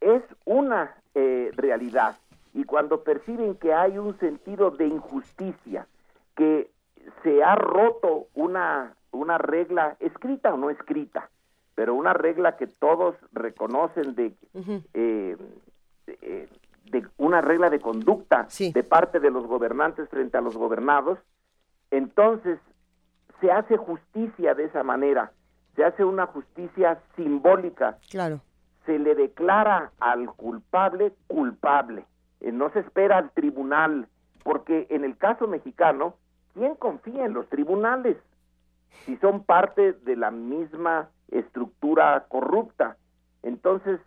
es 0.00 0.22
una 0.44 0.94
eh, 1.14 1.50
realidad. 1.54 2.16
Y 2.54 2.64
cuando 2.64 3.02
perciben 3.02 3.56
que 3.56 3.72
hay 3.72 3.98
un 3.98 4.18
sentido 4.18 4.70
de 4.70 4.86
injusticia, 4.86 5.86
que 6.34 6.70
se 7.22 7.42
ha 7.42 7.54
roto 7.54 8.26
una, 8.34 8.94
una 9.12 9.38
regla 9.38 9.96
escrita 10.00 10.52
o 10.52 10.56
no 10.56 10.70
escrita, 10.70 11.30
pero 11.74 11.94
una 11.94 12.12
regla 12.12 12.56
que 12.56 12.66
todos 12.66 13.14
reconocen 13.32 14.14
de, 14.14 14.34
eh, 14.94 15.36
eh, 16.06 16.48
de 16.90 17.06
una 17.18 17.40
regla 17.40 17.70
de 17.70 17.80
conducta 17.80 18.48
de 18.72 18.82
parte 18.82 19.20
de 19.20 19.30
los 19.30 19.46
gobernantes 19.46 20.08
frente 20.08 20.36
a 20.36 20.40
los 20.40 20.56
gobernados, 20.56 21.18
entonces 21.90 22.58
se 23.40 23.50
hace 23.50 23.76
justicia 23.76 24.54
de 24.54 24.64
esa 24.64 24.82
manera, 24.82 25.32
se 25.76 25.84
hace 25.84 26.04
una 26.04 26.26
justicia 26.26 27.00
simbólica, 27.16 27.98
Claro. 28.10 28.40
se 28.86 28.98
le 28.98 29.14
declara 29.14 29.92
al 30.00 30.26
culpable 30.34 31.12
culpable, 31.26 32.04
Eh, 32.40 32.50
no 32.50 32.70
se 32.70 32.80
espera 32.80 33.18
al 33.18 33.30
tribunal, 33.30 34.08
porque 34.42 34.88
en 34.90 35.04
el 35.04 35.16
caso 35.16 35.46
mexicano, 35.46 36.14
¿quién 36.54 36.74
confía 36.74 37.24
en 37.24 37.34
los 37.34 37.48
tribunales? 37.48 38.16
Si 39.04 39.16
son 39.18 39.44
parte 39.44 39.92
de 39.92 40.16
la 40.16 40.30
misma 40.30 41.10
estructura 41.32 42.26
corrupta. 42.28 42.96
Entonces, 43.42 44.00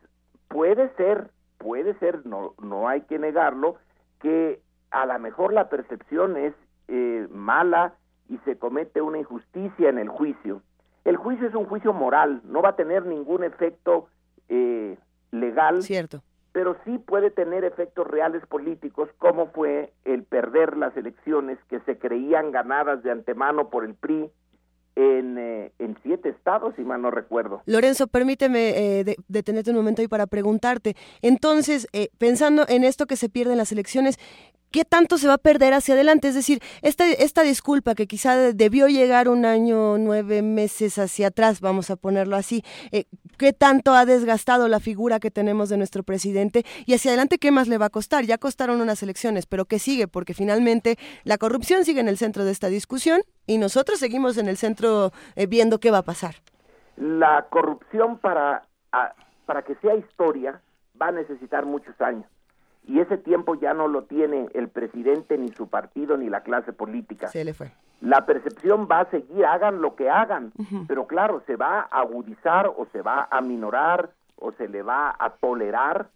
puede 0.47 0.89
ser, 0.95 1.31
puede 1.57 1.97
ser, 1.99 2.25
no, 2.25 2.53
no 2.61 2.87
hay 2.87 3.01
que 3.01 3.19
negarlo, 3.19 3.75
que 4.21 4.61
a 4.91 5.05
lo 5.05 5.19
mejor 5.19 5.53
la 5.53 5.69
percepción 5.69 6.37
es 6.37 6.53
eh, 6.87 7.27
mala 7.31 7.95
y 8.29 8.37
se 8.39 8.57
comete 8.57 9.01
una 9.01 9.19
injusticia 9.19 9.89
en 9.89 9.99
el 9.99 10.09
juicio. 10.09 10.61
El 11.03 11.17
juicio 11.17 11.47
es 11.47 11.55
un 11.55 11.65
juicio 11.65 11.93
moral, 11.93 12.41
no 12.45 12.61
va 12.61 12.69
a 12.69 12.75
tener 12.75 13.05
ningún 13.05 13.43
efecto 13.43 14.07
eh, 14.49 14.97
legal. 15.31 15.83
Cierto. 15.83 16.21
Pero 16.51 16.77
sí 16.85 16.97
puede 16.97 17.31
tener 17.31 17.65
efectos 17.65 18.07
reales 18.07 18.45
políticos, 18.47 19.09
como 19.17 19.47
fue 19.47 19.91
el 20.05 20.23
perder 20.23 20.77
las 20.77 20.95
elecciones 20.95 21.59
que 21.67 21.81
se 21.81 21.99
creían 21.99 22.51
ganadas 22.51 23.03
de 23.03 23.11
antemano 23.11 23.69
por 23.69 23.83
el 23.83 23.93
PRI 23.93 24.31
en, 24.95 25.37
eh, 25.37 25.71
en 25.79 25.97
siete 26.03 26.29
estados, 26.29 26.73
si 26.75 26.83
mal 26.83 27.01
no 27.01 27.11
recuerdo. 27.11 27.61
Lorenzo, 27.65 28.07
permíteme 28.07 28.69
eh, 28.99 29.03
de- 29.03 29.17
detenerte 29.27 29.71
un 29.71 29.75
momento 29.77 30.01
ahí 30.01 30.07
para 30.07 30.27
preguntarte. 30.27 30.95
Entonces, 31.21 31.87
eh, 31.93 32.09
pensando 32.17 32.65
en 32.67 32.83
esto 32.83 33.05
que 33.05 33.15
se 33.17 33.27
pierde 33.29 33.51
en 33.53 33.57
las 33.57 33.71
elecciones, 33.71 34.17
¿qué 34.71 34.83
tanto 34.85 35.17
se 35.17 35.27
va 35.27 35.33
a 35.35 35.37
perder 35.37 35.73
hacia 35.73 35.93
adelante? 35.95 36.27
Es 36.27 36.35
decir, 36.35 36.59
esta, 36.81 37.09
esta 37.09 37.43
disculpa 37.43 37.95
que 37.95 38.07
quizá 38.07 38.53
debió 38.53 38.87
llegar 38.87 39.29
un 39.29 39.45
año, 39.45 39.97
nueve 39.97 40.41
meses 40.41 40.97
hacia 40.97 41.27
atrás, 41.27 41.61
vamos 41.61 41.89
a 41.91 41.95
ponerlo 41.95 42.35
así, 42.35 42.63
eh, 42.91 43.05
¿qué 43.37 43.53
tanto 43.53 43.93
ha 43.93 44.05
desgastado 44.05 44.67
la 44.67 44.79
figura 44.79 45.19
que 45.19 45.31
tenemos 45.31 45.69
de 45.69 45.77
nuestro 45.77 46.03
presidente? 46.03 46.63
Y 46.85 46.93
hacia 46.93 47.11
adelante, 47.11 47.37
¿qué 47.37 47.51
más 47.51 47.67
le 47.67 47.77
va 47.77 47.87
a 47.87 47.89
costar? 47.89 48.25
Ya 48.25 48.37
costaron 48.37 48.81
unas 48.81 49.01
elecciones, 49.03 49.45
pero 49.45 49.65
¿qué 49.65 49.79
sigue? 49.79 50.07
Porque 50.07 50.33
finalmente 50.33 50.97
la 51.23 51.37
corrupción 51.37 51.85
sigue 51.85 51.99
en 51.99 52.07
el 52.07 52.17
centro 52.17 52.45
de 52.45 52.51
esta 52.51 52.67
discusión 52.67 53.21
y 53.47 53.57
nosotros 53.57 53.99
seguimos 53.99 54.37
en 54.37 54.47
el 54.47 54.57
centro 54.57 55.11
eh, 55.35 55.47
viendo 55.47 55.79
qué 55.79 55.91
va 55.91 55.99
a 55.99 56.03
pasar. 56.03 56.35
La 56.97 57.47
corrupción 57.49 58.19
para, 58.19 58.63
para 59.45 59.63
que 59.63 59.75
sea 59.75 59.95
historia 59.95 60.61
va 60.99 61.07
a 61.07 61.11
necesitar 61.11 61.65
muchos 61.65 61.99
años. 61.99 62.25
Y 62.87 62.99
ese 62.99 63.17
tiempo 63.17 63.55
ya 63.55 63.73
no 63.73 63.87
lo 63.87 64.03
tiene 64.03 64.47
el 64.53 64.69
presidente, 64.69 65.37
ni 65.37 65.49
su 65.49 65.67
partido, 65.67 66.17
ni 66.17 66.29
la 66.29 66.41
clase 66.41 66.71
política. 66.73 67.27
Se 67.27 67.43
le 67.43 67.53
fue. 67.53 67.71
La 68.01 68.25
percepción 68.25 68.87
va 68.91 68.99
a 69.01 69.09
seguir, 69.09 69.45
hagan 69.45 69.81
lo 69.81 69.95
que 69.95 70.09
hagan, 70.09 70.51
pero 70.87 71.07
claro, 71.07 71.41
se 71.47 71.55
va 71.55 71.87
a 71.89 72.01
agudizar 72.01 72.67
o 72.67 72.85
se 72.91 73.01
va 73.01 73.27
a 73.31 73.41
minorar 73.41 74.09
o 74.37 74.51
se 74.51 74.67
le 74.67 74.83
va 74.83 75.15
a 75.17 75.29
tolerar 75.31 76.09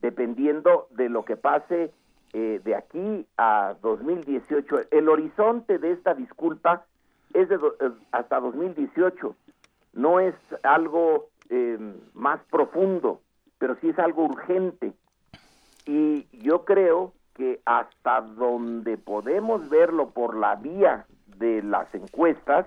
dependiendo 0.00 0.86
de 0.90 1.08
lo 1.08 1.24
que 1.24 1.36
pase 1.36 1.92
eh, 2.32 2.60
de 2.64 2.74
aquí 2.74 3.26
a 3.36 3.74
2018. 3.82 4.76
El 4.90 5.08
horizonte 5.08 5.78
de 5.78 5.92
esta 5.92 6.14
disculpa 6.14 6.84
es 7.32 7.48
de 7.48 7.58
do- 7.58 7.74
eh, 7.80 7.90
hasta 8.12 8.40
2018, 8.40 9.34
no 9.94 10.20
es 10.20 10.34
algo 10.62 11.26
eh, 11.50 11.78
más 12.14 12.40
profundo, 12.50 13.20
pero 13.58 13.76
sí 13.80 13.88
es 13.90 13.98
algo 13.98 14.24
urgente. 14.24 14.92
Y 15.86 16.26
yo 16.32 16.64
creo 16.64 17.12
que 17.34 17.60
hasta 17.64 18.20
donde 18.20 18.96
podemos 18.96 19.68
verlo 19.68 20.10
por 20.10 20.36
la 20.36 20.56
vía 20.56 21.06
de 21.38 21.62
las 21.62 21.92
encuestas, 21.94 22.66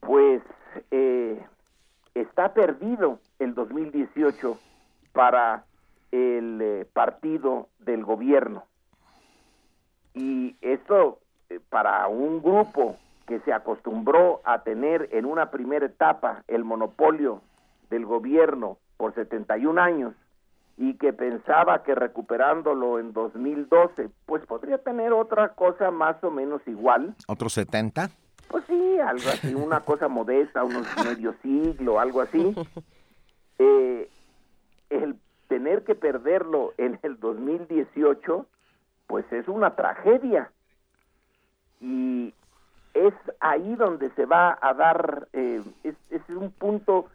pues 0.00 0.42
eh, 0.90 1.44
está 2.14 2.54
perdido 2.54 3.18
el 3.38 3.54
2018 3.54 4.58
para 5.12 5.64
el 6.12 6.60
eh, 6.62 6.86
partido 6.92 7.68
del 7.80 8.04
gobierno. 8.04 8.64
y 10.14 10.56
esto 10.60 11.18
eh, 11.48 11.60
para 11.70 12.06
un 12.08 12.42
grupo 12.42 12.96
que 13.26 13.40
se 13.40 13.52
acostumbró 13.52 14.40
a 14.44 14.62
tener 14.62 15.08
en 15.12 15.24
una 15.24 15.50
primera 15.50 15.86
etapa 15.86 16.44
el 16.48 16.64
monopolio 16.64 17.40
del 17.88 18.04
gobierno 18.04 18.78
por 18.96 19.14
71 19.14 19.80
años 19.80 20.14
y 20.76 20.94
que 20.94 21.12
pensaba 21.12 21.82
que 21.82 21.94
recuperándolo 21.94 22.98
en 22.98 23.12
2012, 23.12 24.10
pues 24.26 24.44
podría 24.46 24.78
tener 24.78 25.12
otra 25.12 25.50
cosa 25.50 25.90
más 25.90 26.22
o 26.24 26.30
menos 26.30 26.62
igual. 26.66 27.14
¿Otros 27.28 27.52
70? 27.54 28.10
Pues 28.48 28.64
sí, 28.66 28.98
algo 28.98 29.28
así, 29.28 29.54
una 29.54 29.80
cosa 29.80 30.08
modesta, 30.08 30.64
unos 30.64 30.86
medio 31.04 31.34
siglo, 31.42 32.00
algo 32.00 32.20
así. 32.20 32.54
Eh, 33.58 34.08
el 34.90 35.14
tener 35.46 35.84
que 35.84 35.94
perderlo 35.94 36.72
en 36.78 36.98
el 37.04 37.20
2018, 37.20 38.44
pues 39.06 39.24
es 39.30 39.46
una 39.46 39.76
tragedia. 39.76 40.50
Y 41.80 42.34
es 42.94 43.14
ahí 43.38 43.76
donde 43.76 44.10
se 44.16 44.26
va 44.26 44.58
a 44.60 44.74
dar, 44.74 45.28
eh, 45.32 45.62
es, 45.84 45.94
es 46.10 46.22
un 46.28 46.50
punto, 46.50 47.06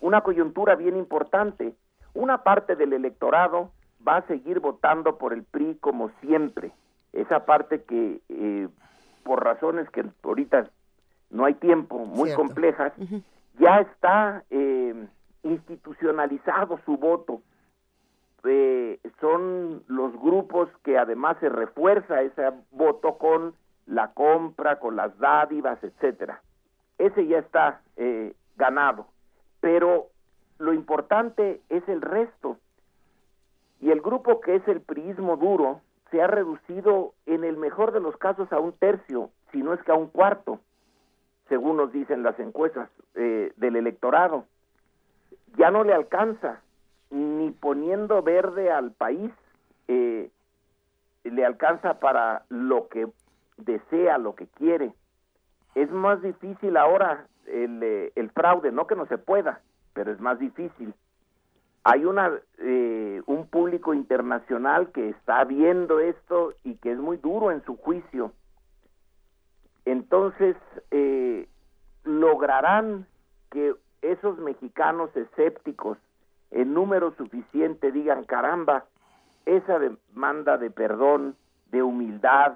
una 0.00 0.20
coyuntura 0.20 0.76
bien 0.76 0.96
importante. 0.96 1.74
Una 2.14 2.42
parte 2.42 2.76
del 2.76 2.92
electorado 2.92 3.70
va 4.06 4.16
a 4.16 4.26
seguir 4.26 4.60
votando 4.60 5.18
por 5.18 5.32
el 5.32 5.44
PRI 5.44 5.76
como 5.80 6.10
siempre. 6.20 6.72
Esa 7.12 7.44
parte 7.44 7.82
que, 7.82 8.20
eh, 8.28 8.68
por 9.24 9.44
razones 9.44 9.88
que 9.90 10.04
ahorita 10.22 10.68
no 11.30 11.44
hay 11.44 11.54
tiempo, 11.54 11.98
muy 11.98 12.30
Cierto. 12.30 12.42
complejas, 12.42 12.92
ya 13.58 13.80
está 13.80 14.44
eh, 14.50 15.06
institucionalizado 15.42 16.78
su 16.84 16.96
voto. 16.96 17.42
Eh, 18.44 18.98
son 19.20 19.82
los 19.86 20.12
grupos 20.20 20.68
que 20.82 20.96
además 20.98 21.36
se 21.40 21.48
refuerza 21.48 22.22
ese 22.22 22.50
voto 22.70 23.18
con 23.18 23.54
la 23.86 24.12
compra, 24.12 24.78
con 24.78 24.96
las 24.96 25.16
dádivas, 25.18 25.82
etcétera. 25.82 26.40
Ese 26.98 27.26
ya 27.26 27.38
está 27.38 27.82
eh, 27.96 28.34
ganado. 28.56 29.06
Pero 29.60 30.06
lo 30.60 30.74
importante 30.74 31.60
es 31.70 31.88
el 31.88 32.02
resto. 32.02 32.58
Y 33.80 33.90
el 33.90 34.02
grupo 34.02 34.40
que 34.40 34.56
es 34.56 34.68
el 34.68 34.82
priismo 34.82 35.36
duro 35.38 35.80
se 36.10 36.22
ha 36.22 36.26
reducido 36.26 37.14
en 37.24 37.44
el 37.44 37.56
mejor 37.56 37.92
de 37.92 38.00
los 38.00 38.16
casos 38.18 38.52
a 38.52 38.60
un 38.60 38.72
tercio, 38.72 39.30
si 39.50 39.62
no 39.62 39.72
es 39.72 39.82
que 39.82 39.90
a 39.90 39.94
un 39.94 40.08
cuarto, 40.08 40.60
según 41.48 41.78
nos 41.78 41.92
dicen 41.92 42.22
las 42.22 42.38
encuestas 42.38 42.90
eh, 43.14 43.52
del 43.56 43.76
electorado. 43.76 44.44
Ya 45.56 45.70
no 45.70 45.82
le 45.82 45.94
alcanza 45.94 46.60
ni 47.10 47.50
poniendo 47.52 48.22
verde 48.22 48.70
al 48.70 48.92
país, 48.92 49.32
eh, 49.88 50.30
le 51.24 51.44
alcanza 51.44 52.00
para 52.00 52.44
lo 52.50 52.88
que 52.88 53.08
desea, 53.56 54.18
lo 54.18 54.34
que 54.34 54.46
quiere. 54.46 54.92
Es 55.74 55.90
más 55.90 56.20
difícil 56.20 56.76
ahora 56.76 57.26
el, 57.46 57.82
eh, 57.82 58.12
el 58.14 58.30
fraude, 58.30 58.72
no 58.72 58.86
que 58.86 58.94
no 58.94 59.06
se 59.06 59.16
pueda, 59.16 59.60
pero 59.92 60.12
es 60.12 60.20
más 60.20 60.38
difícil. 60.38 60.94
Hay 61.84 62.04
una 62.04 62.30
eh, 62.58 63.22
un 63.26 63.46
público 63.46 63.94
internacional 63.94 64.90
que 64.92 65.08
está 65.10 65.44
viendo 65.44 65.98
esto 65.98 66.52
y 66.62 66.74
que 66.76 66.92
es 66.92 66.98
muy 66.98 67.16
duro 67.16 67.50
en 67.50 67.64
su 67.64 67.76
juicio. 67.76 68.32
Entonces, 69.86 70.56
eh, 70.90 71.48
lograrán 72.04 73.06
que 73.50 73.74
esos 74.02 74.38
mexicanos 74.38 75.14
escépticos 75.16 75.98
en 76.50 76.74
número 76.74 77.14
suficiente 77.16 77.92
digan, 77.92 78.24
caramba, 78.24 78.84
esa 79.46 79.78
demanda 79.78 80.58
de 80.58 80.70
perdón, 80.70 81.36
de 81.70 81.82
humildad, 81.82 82.54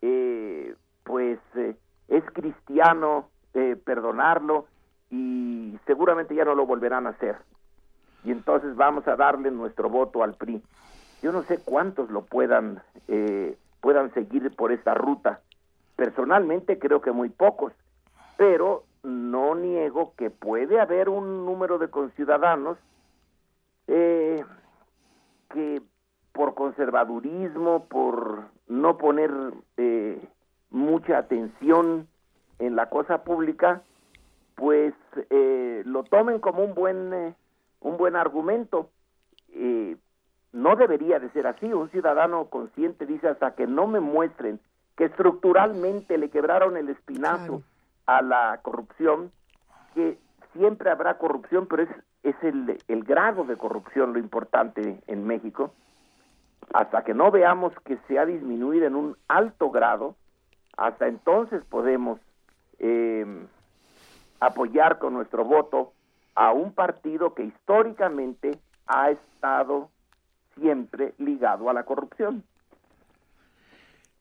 eh, 0.00 0.74
pues 1.04 1.38
eh, 1.56 1.76
es 2.08 2.24
cristiano 2.32 3.28
eh, 3.54 3.76
perdonarlo 3.84 4.66
y 5.12 5.78
seguramente 5.86 6.34
ya 6.34 6.44
no 6.44 6.54
lo 6.54 6.66
volverán 6.66 7.06
a 7.06 7.10
hacer. 7.10 7.36
Y 8.24 8.32
entonces 8.32 8.74
vamos 8.74 9.06
a 9.06 9.14
darle 9.14 9.50
nuestro 9.50 9.90
voto 9.90 10.24
al 10.24 10.34
PRI. 10.34 10.62
Yo 11.22 11.32
no 11.32 11.42
sé 11.42 11.58
cuántos 11.62 12.10
lo 12.10 12.22
puedan 12.22 12.82
eh, 13.08 13.56
puedan 13.82 14.14
seguir 14.14 14.54
por 14.56 14.72
esta 14.72 14.94
ruta. 14.94 15.40
Personalmente 15.96 16.78
creo 16.78 17.02
que 17.02 17.12
muy 17.12 17.28
pocos, 17.28 17.74
pero 18.38 18.84
no 19.02 19.54
niego 19.54 20.14
que 20.16 20.30
puede 20.30 20.80
haber 20.80 21.10
un 21.10 21.44
número 21.44 21.78
de 21.78 21.88
conciudadanos 21.88 22.78
eh, 23.88 24.42
que 25.50 25.82
por 26.32 26.54
conservadurismo, 26.54 27.84
por 27.86 28.44
no 28.68 28.96
poner 28.96 29.30
eh, 29.76 30.26
mucha 30.70 31.18
atención 31.18 32.08
en 32.58 32.76
la 32.76 32.88
cosa 32.88 33.24
pública, 33.24 33.82
pues 34.62 34.94
eh, 35.30 35.82
lo 35.86 36.04
tomen 36.04 36.38
como 36.38 36.62
un 36.62 36.72
buen 36.72 37.12
eh, 37.12 37.34
un 37.80 37.96
buen 37.96 38.14
argumento. 38.14 38.90
Eh, 39.48 39.96
no 40.52 40.76
debería 40.76 41.18
de 41.18 41.30
ser 41.30 41.48
así. 41.48 41.72
Un 41.72 41.90
ciudadano 41.90 42.44
consciente 42.44 43.04
dice 43.04 43.26
hasta 43.26 43.56
que 43.56 43.66
no 43.66 43.88
me 43.88 43.98
muestren 43.98 44.60
que 44.94 45.06
estructuralmente 45.06 46.16
le 46.16 46.30
quebraron 46.30 46.76
el 46.76 46.90
espinazo 46.90 47.64
a 48.06 48.22
la 48.22 48.60
corrupción, 48.62 49.32
que 49.96 50.16
siempre 50.52 50.90
habrá 50.90 51.18
corrupción, 51.18 51.66
pero 51.66 51.82
es, 51.82 51.90
es 52.22 52.36
el, 52.42 52.78
el 52.86 53.02
grado 53.02 53.42
de 53.42 53.56
corrupción 53.56 54.12
lo 54.12 54.20
importante 54.20 55.00
en 55.08 55.26
México. 55.26 55.74
Hasta 56.72 57.02
que 57.02 57.14
no 57.14 57.32
veamos 57.32 57.72
que 57.84 57.98
se 58.06 58.16
ha 58.16 58.26
disminuido 58.26 58.86
en 58.86 58.94
un 58.94 59.16
alto 59.26 59.72
grado, 59.72 60.14
hasta 60.76 61.08
entonces 61.08 61.64
podemos 61.64 62.20
eh, 62.78 63.26
apoyar 64.46 64.98
con 64.98 65.14
nuestro 65.14 65.44
voto 65.44 65.92
a 66.34 66.52
un 66.52 66.72
partido 66.72 67.34
que 67.34 67.44
históricamente 67.44 68.58
ha 68.86 69.10
estado 69.10 69.90
siempre 70.58 71.14
ligado 71.18 71.70
a 71.70 71.72
la 71.72 71.84
corrupción. 71.84 72.44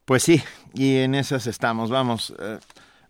Pues 0.05 0.23
sí, 0.23 0.41
y 0.73 0.97
en 0.97 1.15
esas 1.15 1.47
estamos, 1.47 1.89
vamos. 1.89 2.35
eh, 2.39 2.59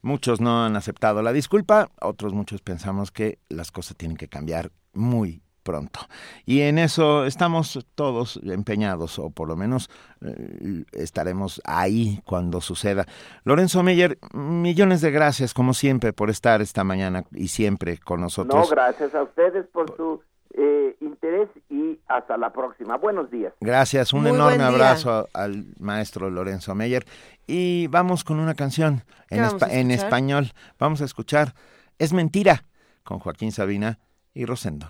muchos 0.01 0.39
no 0.39 0.65
han 0.65 0.75
aceptado 0.75 1.21
la 1.21 1.33
disculpa, 1.33 1.89
otros 1.99 2.33
muchos 2.33 2.61
pensamos 2.61 3.11
que 3.11 3.39
las 3.49 3.71
cosas 3.71 3.97
tienen 3.97 4.17
que 4.17 4.27
cambiar 4.27 4.71
muy 4.93 5.41
pronto. 5.63 5.99
Y 6.45 6.61
en 6.61 6.77
eso 6.77 7.25
estamos 7.25 7.85
todos 7.95 8.39
empeñados, 8.43 9.19
o 9.19 9.29
por 9.29 9.47
lo 9.47 9.55
menos 9.55 9.89
eh, 10.21 10.83
estaremos 10.91 11.61
ahí 11.65 12.21
cuando 12.25 12.61
suceda. 12.61 13.05
Lorenzo 13.43 13.83
Meyer, 13.83 14.17
millones 14.33 15.01
de 15.01 15.11
gracias, 15.11 15.53
como 15.53 15.73
siempre, 15.73 16.13
por 16.13 16.29
estar 16.29 16.61
esta 16.61 16.83
mañana 16.83 17.23
y 17.31 17.47
siempre 17.49 17.97
con 17.97 18.21
nosotros. 18.21 18.69
No, 18.69 18.69
gracias 18.75 19.13
a 19.15 19.23
ustedes 19.23 19.65
por 19.67 19.95
su 19.95 20.21
eh, 20.53 20.95
interés 20.99 21.49
y 21.69 21.99
hasta 22.07 22.37
la 22.37 22.51
próxima. 22.51 22.97
Buenos 22.97 23.31
días. 23.31 23.53
Gracias, 23.61 24.11
un 24.13 24.23
Muy 24.23 24.31
enorme 24.31 24.63
abrazo 24.63 25.27
al 25.33 25.65
maestro 25.79 26.29
Lorenzo 26.29 26.75
Meyer. 26.75 27.05
Y 27.47 27.87
vamos 27.87 28.23
con 28.23 28.39
una 28.39 28.53
canción 28.53 29.03
¿Qué 29.29 29.35
en, 29.37 29.43
espa- 29.45 29.91
español. 29.93 30.51
Vamos 30.79 31.01
a 31.01 31.05
escuchar 31.05 31.53
Es 31.99 32.13
Mentira 32.13 32.65
con 33.03 33.19
Joaquín 33.19 33.51
Sabina 33.51 33.99
y 34.33 34.45
Rosendo. 34.45 34.89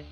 Es 0.00 0.06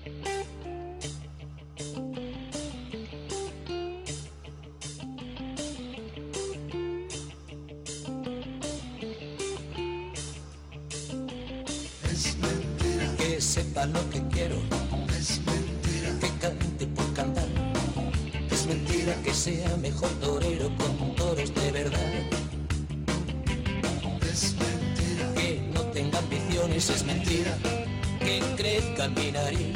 mentira 12.37 13.15
que 13.17 13.41
sepa 13.41 13.87
lo 13.87 14.09
que 14.11 14.21
quiero. 14.27 14.57
Es 15.17 15.41
mentira 15.43 16.19
que 16.19 16.29
cante 16.37 16.85
por 16.85 17.11
cantar. 17.13 17.47
Es 18.51 18.67
mentira 18.67 19.15
que 19.23 19.33
sea 19.33 19.75
mejor 19.77 20.09
torero 20.21 20.69
con 20.77 21.15
toros 21.15 21.51
de 21.55 21.71
verdad. 21.71 22.13
Es 24.31 24.53
mentira 24.53 25.33
que 25.33 25.67
no 25.73 25.81
tenga 25.85 26.19
ambiciones. 26.19 26.89
Es 26.91 27.03
mentira 27.03 27.57
que 28.37 29.09
mi 29.09 29.31
nariz. 29.31 29.73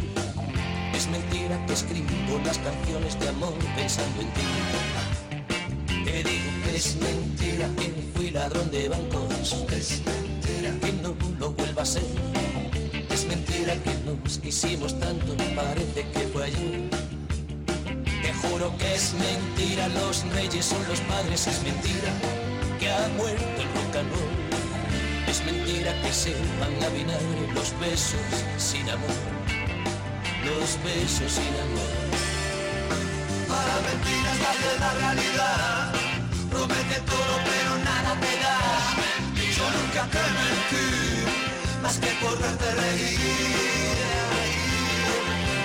Es 0.94 1.08
mentira 1.08 1.66
que 1.66 1.74
escribo 1.74 2.40
las 2.46 2.58
canciones 2.60 3.20
de 3.20 3.30
amor 3.30 3.54
pensando 3.76 4.22
en 4.22 4.30
ti. 4.34 4.42
Te 6.06 6.24
digo 6.24 6.52
que 6.64 6.76
es 6.76 6.96
mentira 6.98 7.68
que 7.78 7.92
fui 8.14 8.30
ladrón 8.30 8.70
de 8.70 8.90
bancos. 8.90 9.54
Es 9.72 10.02
mentira 10.06 10.72
que 10.82 10.94
no 11.02 11.16
lo 11.40 11.52
vuelva 11.52 11.82
a 11.82 11.86
ser. 11.86 12.04
Es 13.10 13.26
mentira 13.26 13.74
que 13.84 13.94
nos 14.06 14.38
quisimos 14.38 15.00
tanto, 15.00 15.36
parece 15.56 16.06
que 16.14 16.20
fue 16.32 16.46
ayer. 16.46 16.90
Te 18.22 18.34
juro 18.42 18.78
que 18.78 18.94
es 18.94 19.14
mentira, 19.14 19.88
los 19.90 20.24
reyes 20.34 20.66
son 20.66 20.88
los 20.88 21.00
padres, 21.02 21.48
es 21.48 21.64
mentira 21.64 22.12
que 22.80 22.90
ha 22.90 23.08
muerto 23.18 23.62
el 23.62 24.10
rock. 24.10 24.53
Mentira 25.84 26.02
que 26.02 26.14
sepan 26.14 26.82
a 26.82 26.90
vinagre 26.96 27.54
los 27.54 27.78
besos 27.78 28.22
sin 28.58 28.90
amor, 28.90 29.20
los 30.46 30.82
besos 30.82 31.30
sin 31.30 31.54
amor. 31.66 31.94
Para 33.50 33.76
mentiras 33.88 34.38
de 34.64 34.80
la 34.80 34.94
realidad. 34.94 35.92
Promete 36.52 37.00
todo 37.12 37.34
pero 37.50 37.72
nada 37.84 38.16
te 38.24 38.34
da. 38.44 38.60
Yo 39.58 39.66
nunca 39.76 40.04
te 40.14 40.24
mentí, 40.40 40.88
más 41.82 41.98
que 41.98 42.12
por 42.22 42.40
verte 42.40 42.70
reír. 42.80 43.20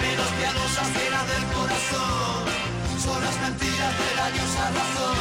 Menos 0.02 0.30
piadosas 0.38 0.88
que 0.94 1.04
del 1.30 1.44
corazón. 1.54 2.42
Son 3.04 3.22
las 3.22 3.36
mentiras 3.40 3.94
de 4.02 4.10
la 4.16 4.30
diosa 4.32 4.64
razón. 4.78 5.16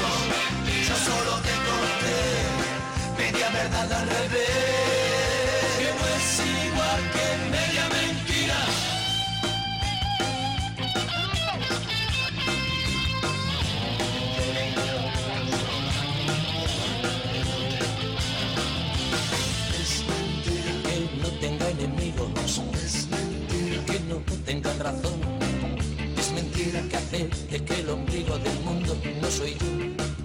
Yo 0.88 0.96
solo 0.96 1.34
te 1.46 1.54
conté 1.68 2.57
media 3.18 3.50
verdad 3.50 3.92
al 3.92 4.08
revés. 4.08 4.48
Que 5.80 5.90
no 5.98 6.06
es 6.18 6.28
igual 6.66 7.02
que 7.16 7.26
media 7.56 7.86
mentira. 7.98 8.60
Es 19.82 19.92
mentira 20.12 20.72
que 20.86 20.96
no 21.22 21.30
tenga 21.40 21.70
enemigos. 21.70 22.62
Es 22.86 23.08
mentira 23.10 23.86
que 23.86 24.00
no 24.10 24.18
tengan 24.46 24.80
razón. 24.80 25.20
Es 26.18 26.32
mentira 26.32 26.82
que 26.90 26.98
acepte 26.98 27.64
que 27.64 27.80
el 27.82 27.90
ombligo 27.90 28.38
del 28.38 28.60
mundo 28.62 28.96
no 29.22 29.30
soy 29.32 29.54
yo. 29.60 30.17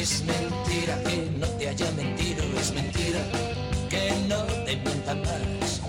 Es 0.00 0.24
mentira 0.24 0.96
que 1.02 1.30
no 1.38 1.46
te 1.58 1.68
haya 1.68 1.90
mentido. 1.90 2.42
Es 2.58 2.72
mentira 2.72 3.20
que 3.90 4.10
no 4.30 4.44
te 4.64 4.74
mientan 4.76 5.20
más. 5.20 5.82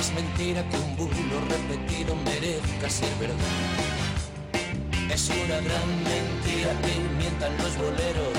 Es 0.00 0.14
mentira 0.14 0.66
que 0.70 0.78
un 0.78 0.96
bulo 0.96 1.36
repetido 1.46 2.16
merezca 2.24 2.88
ser 2.88 3.12
verdad. 3.20 3.36
Es 5.12 5.28
una 5.28 5.60
gran 5.60 5.88
mentira 6.08 6.72
que 6.80 6.94
mientan 7.18 7.54
los 7.58 7.76
boleros 7.76 8.32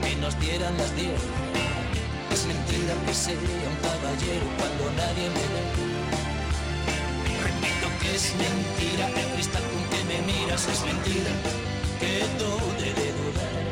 que 0.00 0.16
nos 0.22 0.40
dieran 0.40 0.74
las 0.78 0.96
diez. 0.96 1.20
Es 2.32 2.46
mentira 2.46 2.94
que 3.04 3.12
sea 3.12 3.34
un 3.34 3.76
caballero 3.84 4.46
cuando 4.56 4.84
nadie 4.96 5.28
me 5.36 5.44
ve. 5.52 5.62
Repito 7.44 7.86
que 8.00 8.16
es 8.16 8.32
mentira 8.40 9.06
el 9.20 9.34
cristal 9.34 9.62
con 9.68 9.82
que 9.92 10.02
me 10.08 10.32
miras. 10.32 10.66
Es 10.66 10.80
mentira 10.82 11.30
que 12.00 12.24
dude 12.38 12.94
de 12.94 13.12
dudar. 13.12 13.65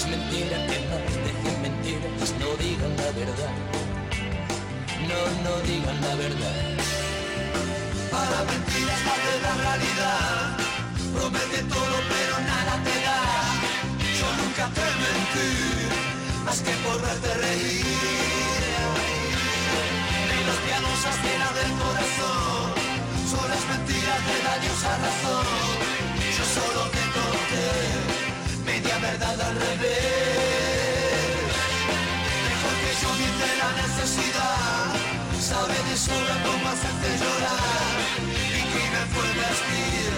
Es 0.00 0.06
mentira 0.06 0.56
que 0.66 0.78
más 0.88 1.12
dejen 1.26 1.60
mentiras, 1.60 2.30
no 2.40 2.48
digan 2.56 2.96
la 2.96 3.10
verdad. 3.20 3.54
No, 5.10 5.20
no 5.44 5.54
digan 5.68 6.00
la 6.00 6.14
verdad. 6.14 6.56
Para 8.10 8.38
mentiras 8.48 9.00
de 9.28 9.34
la 9.44 9.52
realidad. 9.64 10.56
Promete 11.12 11.60
todo 11.74 11.96
pero 12.12 12.34
nada 12.48 12.74
te 12.86 12.96
da. 13.06 13.20
Yo 14.18 14.28
nunca 14.40 14.64
te 14.76 14.86
mentí, 15.04 15.52
más 16.46 16.60
que 16.60 16.72
por 16.84 16.96
verte 17.02 17.34
reír. 17.44 17.84
Menos 20.32 20.58
piadosas 20.64 21.16
que 21.22 21.32
la 21.42 21.50
del 21.60 21.72
corazón. 21.82 22.72
Son 23.32 23.46
las 23.52 23.64
mentiras 23.68 24.20
de 24.30 24.36
la 24.48 24.54
diosa 24.64 24.90
razón. 25.04 25.44
Yo 26.38 26.44
solo 26.56 26.88
te 26.88 26.99
media 28.80 28.98
verdad 28.98 29.40
al 29.40 29.54
revés. 29.54 30.70
Mejor 32.48 32.74
que 32.82 32.92
yo 33.02 33.10
miente 33.20 33.48
la 33.62 33.70
necesidad. 33.82 34.86
Sabe 35.40 35.76
de 35.88 35.96
sobra 35.96 36.34
cómo 36.44 36.64
hacerte 36.68 37.08
llorar. 37.20 37.94
Mi 38.54 38.62
crimen 38.72 39.06
fue 39.12 39.28
vestir 39.42 40.12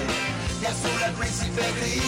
de 0.61 0.67
azul 0.67 1.03
al 1.03 1.15
príncipe 1.15 1.65
gris. 1.79 2.03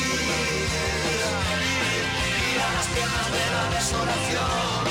Mira 2.39 2.67
las 2.77 2.87
piernas 2.95 3.29
de 3.37 3.45
la 3.55 3.65
desolación. 3.77 4.83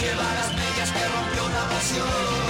Lleva 0.00 0.28
las 0.38 0.50
medias 0.60 0.90
que 0.94 1.04
rompió 1.14 1.42
la 1.56 1.64
pasión. 1.72 2.42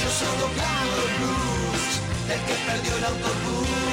Yo 0.00 0.08
solo 0.22 0.46
canto 0.58 0.98
el 1.06 1.12
blues 1.18 1.84
del 2.28 2.40
que 2.46 2.56
perdió 2.66 2.96
el 2.96 3.04
autobús. 3.04 3.89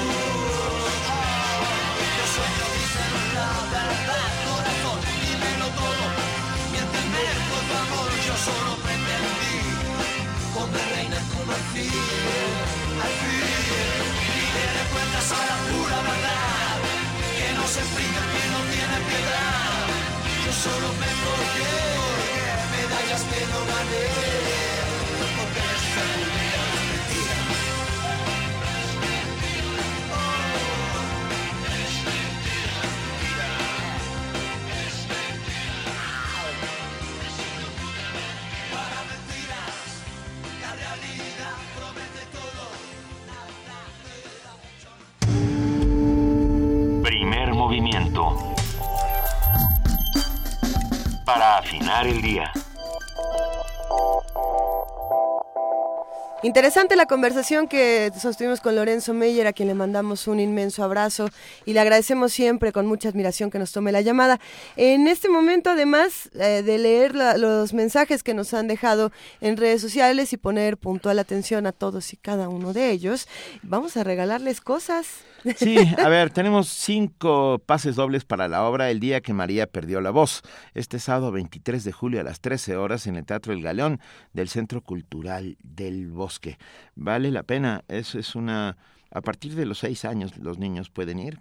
Solo 20.64 20.88
me 21.02 21.10
colgué 21.24 21.78
medallas 22.76 23.24
que 23.30 23.42
no 23.52 23.60
gané, 23.72 24.08
porque 25.38 25.62
esta 25.78 26.06
El 52.04 52.22
día. 52.22 52.52
Interesante 56.44 56.96
la 56.96 57.08
conversación 57.08 57.68
que 57.68 58.12
sostuvimos 58.18 58.62
con 58.62 58.76
Lorenzo 58.76 59.14
Meyer, 59.14 59.48
a 59.48 59.54
quien 59.54 59.68
le 59.68 59.74
mandamos 59.74 60.28
un 60.28 60.40
inmenso 60.40 60.84
abrazo 60.84 61.30
y 61.66 61.74
le 61.74 61.80
agradecemos 61.80 62.32
siempre 62.32 62.72
con 62.72 62.86
mucha 62.86 63.10
admiración 63.10 63.50
que 63.50 63.58
nos 63.60 63.72
tome 63.72 63.92
la 63.92 64.02
llamada. 64.02 64.40
En 64.78 65.08
este 65.08 65.28
momento, 65.28 65.72
además 65.72 66.30
eh, 66.36 66.62
de 66.64 66.78
leer 66.78 67.16
la- 67.16 67.38
los 67.38 67.74
mensajes 67.74 68.22
que 68.24 68.36
nos 68.36 68.54
han 68.54 68.68
dejado 68.68 69.12
en 69.42 69.58
redes 69.58 69.82
sociales 69.82 70.32
y 70.32 70.38
poner 70.38 70.78
puntual 70.78 71.18
atención 71.20 71.66
a 71.66 71.72
todos 71.72 72.14
y 72.14 72.18
cada 72.18 72.48
uno 72.48 72.72
de 72.72 72.92
ellos, 72.92 73.28
vamos 73.64 73.98
a 73.98 74.04
regalarles 74.04 74.62
cosas. 74.62 75.08
Sí, 75.56 75.78
a 75.98 76.10
ver, 76.10 76.32
tenemos 76.32 76.68
cinco 76.68 77.62
pases 77.66 77.96
dobles 77.96 78.26
para 78.26 78.48
la 78.48 78.64
obra 78.64 78.90
El 78.90 79.00
día 79.00 79.22
que 79.22 79.34
María 79.34 79.68
perdió 79.68 80.02
la 80.02 80.12
voz. 80.12 80.42
Este 80.74 81.00
sábado 81.00 81.32
23 81.32 81.84
de 81.84 81.92
julio 81.92 82.20
a 82.20 82.24
las 82.24 82.42
13 82.42 82.76
horas 82.76 83.08
en 83.08 83.16
el 83.16 83.26
Teatro 83.26 83.54
El 83.54 83.62
Galeón 83.62 84.00
del 84.34 84.50
Centro 84.50 84.82
Cultural 84.82 85.58
del 85.64 86.10
Bosque. 86.10 86.58
Vale 86.96 87.32
la 87.32 87.44
pena, 87.44 87.84
es, 87.88 88.16
es 88.16 88.36
una... 88.36 88.78
A 89.12 89.22
partir 89.22 89.56
de 89.56 89.66
los 89.66 89.80
seis 89.80 90.04
años 90.04 90.38
los 90.38 90.60
niños 90.60 90.90
pueden 90.90 91.20
ir. 91.20 91.40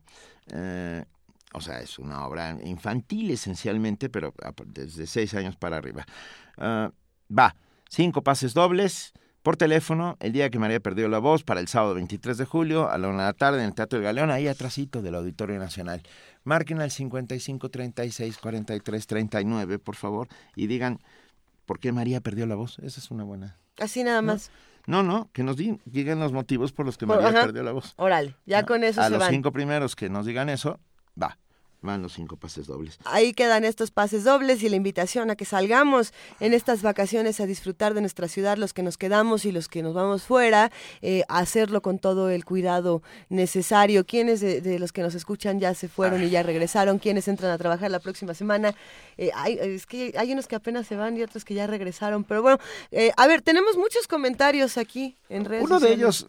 Eh, 0.52 1.04
o 1.52 1.60
sea, 1.60 1.80
es 1.80 1.98
una 1.98 2.26
obra 2.26 2.56
infantil 2.64 3.30
esencialmente, 3.30 4.08
pero 4.08 4.32
desde 4.66 5.06
seis 5.06 5.34
años 5.34 5.56
para 5.56 5.78
arriba. 5.78 6.06
Ah, 6.58 6.92
va, 7.36 7.56
cinco 7.88 8.22
pases 8.22 8.54
dobles 8.54 9.14
por 9.46 9.56
teléfono 9.56 10.16
el 10.18 10.32
día 10.32 10.50
que 10.50 10.58
María 10.58 10.80
perdió 10.80 11.06
la 11.08 11.20
voz 11.20 11.44
para 11.44 11.60
el 11.60 11.68
sábado 11.68 11.94
23 11.94 12.36
de 12.36 12.44
julio 12.46 12.90
a 12.90 12.98
la 12.98 13.06
una 13.06 13.18
de 13.18 13.24
la 13.28 13.32
tarde 13.32 13.60
en 13.60 13.66
el 13.66 13.74
Teatro 13.76 13.96
del 14.00 14.04
Galeón, 14.04 14.32
ahí 14.32 14.48
atrásito 14.48 15.02
del 15.02 15.14
Auditorio 15.14 15.56
Nacional. 15.60 16.02
Marquen 16.42 16.80
al 16.80 16.90
55 16.90 17.68
36 17.68 18.38
43 18.38 19.06
39, 19.06 19.78
por 19.78 19.94
favor, 19.94 20.26
y 20.56 20.66
digan 20.66 20.98
por 21.64 21.78
qué 21.78 21.92
María 21.92 22.20
perdió 22.20 22.44
la 22.46 22.56
voz. 22.56 22.80
Esa 22.80 22.98
es 22.98 23.08
una 23.12 23.22
buena. 23.22 23.56
Así 23.78 24.02
nada 24.02 24.20
más. 24.20 24.50
No, 24.88 25.04
no, 25.04 25.30
que 25.32 25.44
nos 25.44 25.56
di- 25.56 25.78
digan 25.84 26.18
los 26.18 26.32
motivos 26.32 26.72
por 26.72 26.84
los 26.84 26.98
que 26.98 27.06
Por- 27.06 27.22
María 27.22 27.28
ajá. 27.38 27.46
perdió 27.46 27.62
la 27.62 27.70
voz. 27.70 27.94
Órale, 27.98 28.34
ya 28.46 28.64
con 28.66 28.82
eso 28.82 29.00
a 29.00 29.04
se 29.04 29.10
los 29.10 29.20
van. 29.20 29.30
cinco 29.30 29.52
primeros 29.52 29.94
que 29.94 30.08
nos 30.10 30.26
digan 30.26 30.48
eso, 30.48 30.80
va, 31.22 31.38
van 31.86 32.02
los 32.02 32.12
cinco 32.12 32.36
pases 32.36 32.66
dobles. 32.66 32.98
Ahí 33.04 33.32
quedan 33.32 33.64
estos 33.64 33.90
pases 33.90 34.24
dobles 34.24 34.62
y 34.62 34.68
la 34.68 34.76
invitación 34.76 35.30
a 35.30 35.36
que 35.36 35.44
salgamos 35.44 36.12
en 36.40 36.52
estas 36.52 36.82
vacaciones 36.82 37.40
a 37.40 37.46
disfrutar 37.46 37.94
de 37.94 38.00
nuestra 38.02 38.28
ciudad, 38.28 38.58
los 38.58 38.74
que 38.74 38.82
nos 38.82 38.98
quedamos 38.98 39.44
y 39.44 39.52
los 39.52 39.68
que 39.68 39.82
nos 39.82 39.94
vamos 39.94 40.24
fuera, 40.24 40.70
eh, 41.00 41.22
a 41.28 41.38
hacerlo 41.38 41.80
con 41.80 41.98
todo 41.98 42.28
el 42.28 42.44
cuidado 42.44 43.02
necesario. 43.28 44.04
Quienes 44.04 44.40
de, 44.40 44.60
de 44.60 44.78
los 44.78 44.92
que 44.92 45.02
nos 45.02 45.14
escuchan 45.14 45.60
ya 45.60 45.74
se 45.74 45.88
fueron 45.88 46.22
y 46.22 46.28
ya 46.28 46.42
regresaron, 46.42 46.98
quienes 46.98 47.28
entran 47.28 47.50
a 47.50 47.58
trabajar 47.58 47.90
la 47.90 48.00
próxima 48.00 48.34
semana. 48.34 48.74
Eh, 49.16 49.30
hay, 49.34 49.58
es 49.58 49.86
que 49.86 50.12
hay 50.18 50.32
unos 50.32 50.46
que 50.46 50.56
apenas 50.56 50.86
se 50.86 50.96
van 50.96 51.16
y 51.16 51.22
otros 51.22 51.44
que 51.44 51.54
ya 51.54 51.66
regresaron. 51.66 52.24
Pero 52.24 52.42
bueno, 52.42 52.58
eh, 52.90 53.12
a 53.16 53.26
ver, 53.26 53.42
tenemos 53.42 53.76
muchos 53.76 54.06
comentarios 54.06 54.76
aquí 54.76 55.16
en 55.28 55.44
redes 55.44 55.64
Uno 55.64 55.80
de 55.80 55.92
ellos, 55.92 56.26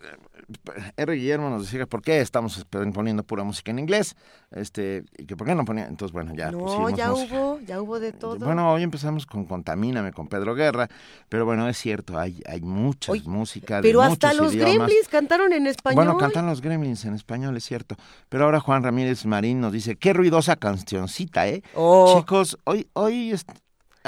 R. 0.95 1.13
Guillermo 1.13 1.49
nos 1.49 1.63
decía 1.63 1.85
por 1.85 2.01
qué 2.01 2.21
estamos 2.21 2.65
poniendo 2.93 3.23
pura 3.23 3.43
música 3.43 3.71
en 3.71 3.79
inglés, 3.79 4.15
este, 4.51 5.03
y 5.17 5.25
que 5.25 5.35
por 5.35 5.45
qué 5.45 5.55
no 5.55 5.65
ponía, 5.65 5.87
entonces 5.87 6.13
bueno, 6.13 6.33
ya 6.33 6.51
No, 6.51 6.89
ya 6.89 7.11
hubo, 7.11 7.59
ya 7.65 7.81
hubo 7.81 7.99
de 7.99 8.13
todo. 8.13 8.45
Bueno, 8.45 8.71
hoy 8.71 8.83
empezamos 8.83 9.25
con 9.25 9.43
Contamíname, 9.45 10.13
con 10.13 10.27
Pedro 10.27 10.55
Guerra, 10.55 10.87
pero 11.27 11.45
bueno, 11.45 11.67
es 11.67 11.77
cierto, 11.77 12.17
hay, 12.17 12.41
hay 12.47 12.61
mucha 12.61 13.11
música 13.25 13.81
Pero 13.81 13.99
de 13.99 14.07
hasta 14.07 14.27
muchos 14.29 14.41
los 14.45 14.53
idiomas. 14.53 14.75
Gremlins 14.87 15.07
cantaron 15.09 15.51
en 15.51 15.67
español. 15.67 15.95
Bueno, 16.05 16.17
cantan 16.17 16.45
los 16.45 16.61
Gremlins 16.61 17.03
en 17.03 17.13
español, 17.13 17.57
es 17.57 17.65
cierto. 17.65 17.95
Pero 18.29 18.45
ahora 18.45 18.59
Juan 18.61 18.83
Ramírez 18.83 19.25
Marín 19.25 19.59
nos 19.59 19.73
dice, 19.73 19.97
qué 19.97 20.13
ruidosa 20.13 20.55
cancioncita, 20.55 21.47
¿eh? 21.49 21.61
Oh. 21.75 22.17
Chicos, 22.17 22.57
hoy, 22.63 22.87
hoy, 22.93 23.35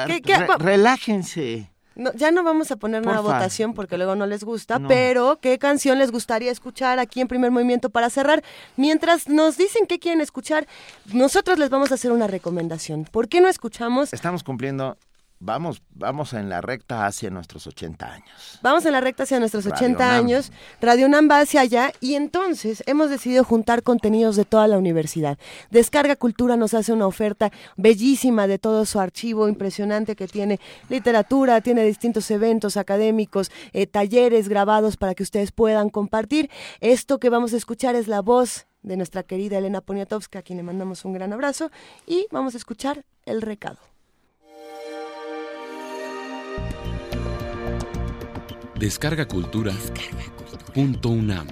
¿Qué- 0.07 0.21
qué? 0.21 0.37
re- 0.37 0.47
Va- 0.47 0.57
relájense. 0.57 1.71
No, 1.99 2.13
ya 2.13 2.31
no 2.31 2.43
vamos 2.43 2.71
a 2.71 2.77
poner 2.77 3.01
una 3.01 3.19
votación 3.19 3.73
porque 3.73 3.97
luego 3.97 4.15
no 4.15 4.25
les 4.25 4.43
gusta, 4.43 4.79
No. 4.79 4.87
pero 4.87 5.37
¿qué 5.41 5.59
canción 5.59 5.99
les 5.99 6.11
gustaría 6.11 6.49
escuchar 6.51 6.97
aquí 6.97 7.19
en 7.21 7.27
primer 7.27 7.51
movimiento 7.51 7.89
para 7.89 8.09
cerrar? 8.09 8.41
Mientras 8.77 9.27
nos 9.27 9.57
dicen 9.57 9.85
qué 9.85 9.99
quieren 9.99 10.21
escuchar, 10.21 10.65
nosotros 11.13 11.59
les 11.59 11.69
vamos 11.69 11.91
a 11.91 11.95
hacer 11.95 12.11
una 12.11 12.27
recomendación. 12.27 13.03
¿Por 13.03 13.27
qué 13.27 13.41
no 13.41 13.49
escuchamos? 13.49 14.13
Estamos 14.13 14.43
cumpliendo, 14.43 14.97
vamos, 15.39 15.81
vamos 15.91 16.33
en 16.33 16.49
la 16.49 16.61
recta 16.61 17.05
hacia 17.05 17.29
nuestros 17.29 17.65
80 17.65 18.11
años. 18.11 18.59
Vamos 18.61 18.85
en 18.85 18.91
la 18.91 19.01
recta 19.01 19.23
hacia 19.23 19.39
nuestros 19.39 19.65
Radio 19.65 19.75
80 19.77 20.03
UNAM. 20.05 20.25
años, 20.25 20.51
Radio 20.81 21.05
UNAM 21.07 21.29
va 21.29 21.39
hacia 21.39 21.61
allá 21.61 21.91
y 22.01 22.15
entonces 22.15 22.83
hemos 22.85 23.09
decidido 23.09 23.43
juntar 23.43 23.83
contenidos 23.83 24.35
de 24.35 24.45
toda 24.45 24.67
la 24.67 24.77
universidad. 24.77 25.37
Descarga 25.71 26.15
Cultura 26.15 26.57
nos 26.57 26.73
hace 26.73 26.91
una 26.93 27.07
oferta 27.07 27.51
bellísima 27.77 28.47
de 28.47 28.59
todo 28.59 28.85
su 28.85 28.99
archivo 28.99 29.47
impresionante 29.47 30.15
que 30.15 30.27
tiene 30.27 30.59
literatura, 30.89 31.61
tiene 31.61 31.83
distintos 31.83 32.29
eventos 32.31 32.77
académicos, 32.77 33.51
eh, 33.73 33.87
talleres 33.87 34.49
grabados 34.49 34.97
para 34.97 35.15
que 35.15 35.23
ustedes 35.23 35.51
puedan 35.51 35.89
compartir. 35.89 36.49
Esto 36.81 37.19
que 37.19 37.29
vamos 37.29 37.53
a 37.53 37.57
escuchar 37.57 37.95
es 37.95 38.07
la 38.07 38.21
voz 38.21 38.67
de 38.81 38.97
nuestra 38.97 39.23
querida 39.23 39.57
Elena 39.57 39.81
Poniatowska, 39.81 40.39
a 40.39 40.41
quien 40.41 40.57
le 40.57 40.63
mandamos 40.63 41.03
un 41.03 41.13
gran 41.13 41.33
abrazo, 41.33 41.69
y 42.07 42.27
vamos 42.31 42.53
a 42.53 42.57
escuchar 42.57 43.03
el 43.25 43.41
recado. 43.41 43.88
Descarga 48.79 49.27
Cultura. 49.27 49.73
Punto 50.73 51.09
UNAM. 51.09 51.47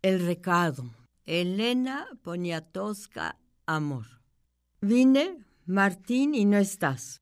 El 0.00 0.24
recado. 0.24 0.84
Elena 1.26 2.06
Poniatowska, 2.22 3.36
amor. 3.66 4.06
Vine, 4.80 5.38
Martín, 5.66 6.36
y 6.36 6.44
no 6.44 6.58
estás. 6.58 7.20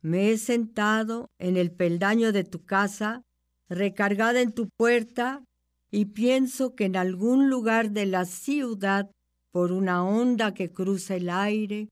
Me 0.00 0.30
he 0.30 0.38
sentado 0.38 1.26
en 1.40 1.56
el 1.56 1.72
peldaño 1.72 2.30
de 2.30 2.44
tu 2.44 2.64
casa, 2.64 3.22
recargada 3.68 4.40
en 4.40 4.52
tu 4.52 4.68
puerta, 4.76 5.42
y 5.90 6.04
pienso 6.04 6.76
que 6.76 6.84
en 6.84 6.94
algún 6.94 7.50
lugar 7.50 7.90
de 7.90 8.06
la 8.06 8.26
ciudad, 8.26 9.10
por 9.50 9.72
una 9.72 10.04
onda 10.04 10.54
que 10.54 10.72
cruza 10.72 11.16
el 11.16 11.30
aire, 11.30 11.88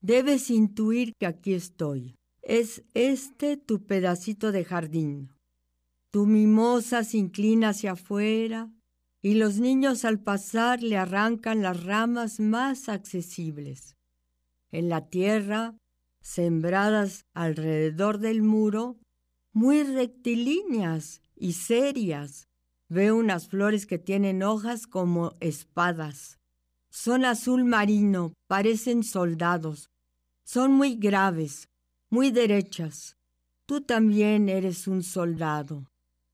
debes 0.00 0.50
intuir 0.50 1.12
que 1.18 1.26
aquí 1.26 1.54
estoy. 1.54 2.14
Es 2.42 2.82
este 2.94 3.56
tu 3.56 3.86
pedacito 3.86 4.52
de 4.52 4.64
jardín. 4.64 5.30
Tu 6.10 6.26
mimosa 6.26 7.04
se 7.04 7.18
inclina 7.18 7.70
hacia 7.70 7.92
afuera 7.92 8.70
y 9.22 9.34
los 9.34 9.58
niños 9.58 10.04
al 10.04 10.20
pasar 10.20 10.82
le 10.82 10.96
arrancan 10.96 11.62
las 11.62 11.84
ramas 11.84 12.40
más 12.40 12.88
accesibles. 12.88 13.94
En 14.72 14.88
la 14.88 15.08
tierra, 15.08 15.76
sembradas 16.20 17.24
alrededor 17.32 18.18
del 18.18 18.42
muro, 18.42 18.98
muy 19.52 19.84
rectilíneas 19.84 21.22
y 21.36 21.52
serias, 21.52 22.48
veo 22.88 23.16
unas 23.16 23.48
flores 23.48 23.86
que 23.86 23.98
tienen 23.98 24.42
hojas 24.42 24.86
como 24.86 25.32
espadas. 25.40 26.41
Son 26.94 27.24
azul 27.24 27.64
marino, 27.64 28.34
parecen 28.48 29.02
soldados. 29.02 29.88
Son 30.44 30.72
muy 30.72 30.96
graves, 30.96 31.70
muy 32.10 32.30
derechas. 32.30 33.16
Tú 33.64 33.80
también 33.80 34.50
eres 34.50 34.86
un 34.86 35.02
soldado. 35.02 35.86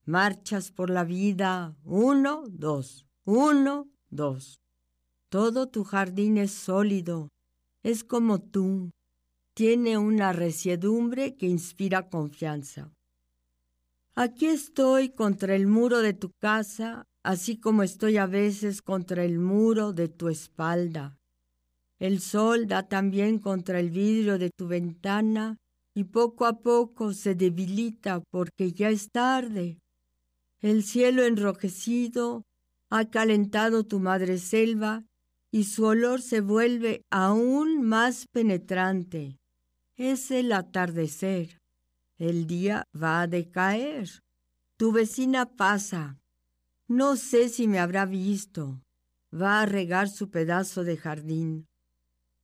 Marchas 0.04 0.72
por 0.72 0.90
la 0.90 1.04
vida, 1.04 1.76
uno, 1.84 2.42
dos, 2.48 3.06
uno, 3.24 3.88
dos. 4.10 4.58
Todo 5.28 5.68
tu 5.68 5.84
jardín 5.84 6.38
es 6.38 6.50
sólido, 6.50 7.28
es 7.84 8.02
como 8.02 8.40
tú. 8.40 8.90
Tiene 9.54 9.96
una 9.96 10.32
resiedumbre 10.32 11.36
que 11.36 11.46
inspira 11.46 12.08
confianza. 12.08 12.90
Aquí 14.16 14.46
estoy 14.46 15.10
contra 15.10 15.54
el 15.54 15.68
muro 15.68 16.00
de 16.00 16.14
tu 16.14 16.32
casa, 16.40 17.04
así 17.28 17.58
como 17.58 17.82
estoy 17.82 18.16
a 18.16 18.24
veces 18.24 18.80
contra 18.80 19.22
el 19.22 19.38
muro 19.38 19.92
de 19.92 20.08
tu 20.08 20.30
espalda. 20.30 21.18
El 21.98 22.20
sol 22.20 22.66
da 22.66 22.88
también 22.88 23.38
contra 23.38 23.80
el 23.80 23.90
vidrio 23.90 24.38
de 24.38 24.48
tu 24.48 24.66
ventana 24.66 25.58
y 25.94 26.04
poco 26.04 26.46
a 26.46 26.62
poco 26.62 27.12
se 27.12 27.34
debilita 27.34 28.22
porque 28.30 28.72
ya 28.72 28.88
es 28.88 29.10
tarde. 29.10 29.78
El 30.62 30.82
cielo 30.84 31.22
enrojecido 31.22 32.44
ha 32.88 33.10
calentado 33.10 33.84
tu 33.84 34.00
madre 34.00 34.38
selva 34.38 35.04
y 35.52 35.64
su 35.64 35.84
olor 35.84 36.22
se 36.22 36.40
vuelve 36.40 37.02
aún 37.10 37.82
más 37.82 38.24
penetrante. 38.32 39.36
Es 39.98 40.30
el 40.30 40.50
atardecer. 40.50 41.58
El 42.16 42.46
día 42.46 42.84
va 42.94 43.20
a 43.20 43.26
decaer. 43.26 44.08
Tu 44.78 44.92
vecina 44.92 45.44
pasa. 45.44 46.18
No 46.88 47.16
sé 47.16 47.50
si 47.50 47.68
me 47.68 47.78
habrá 47.78 48.06
visto. 48.06 48.82
Va 49.30 49.60
a 49.60 49.66
regar 49.66 50.08
su 50.08 50.30
pedazo 50.30 50.84
de 50.84 50.96
jardín. 50.96 51.66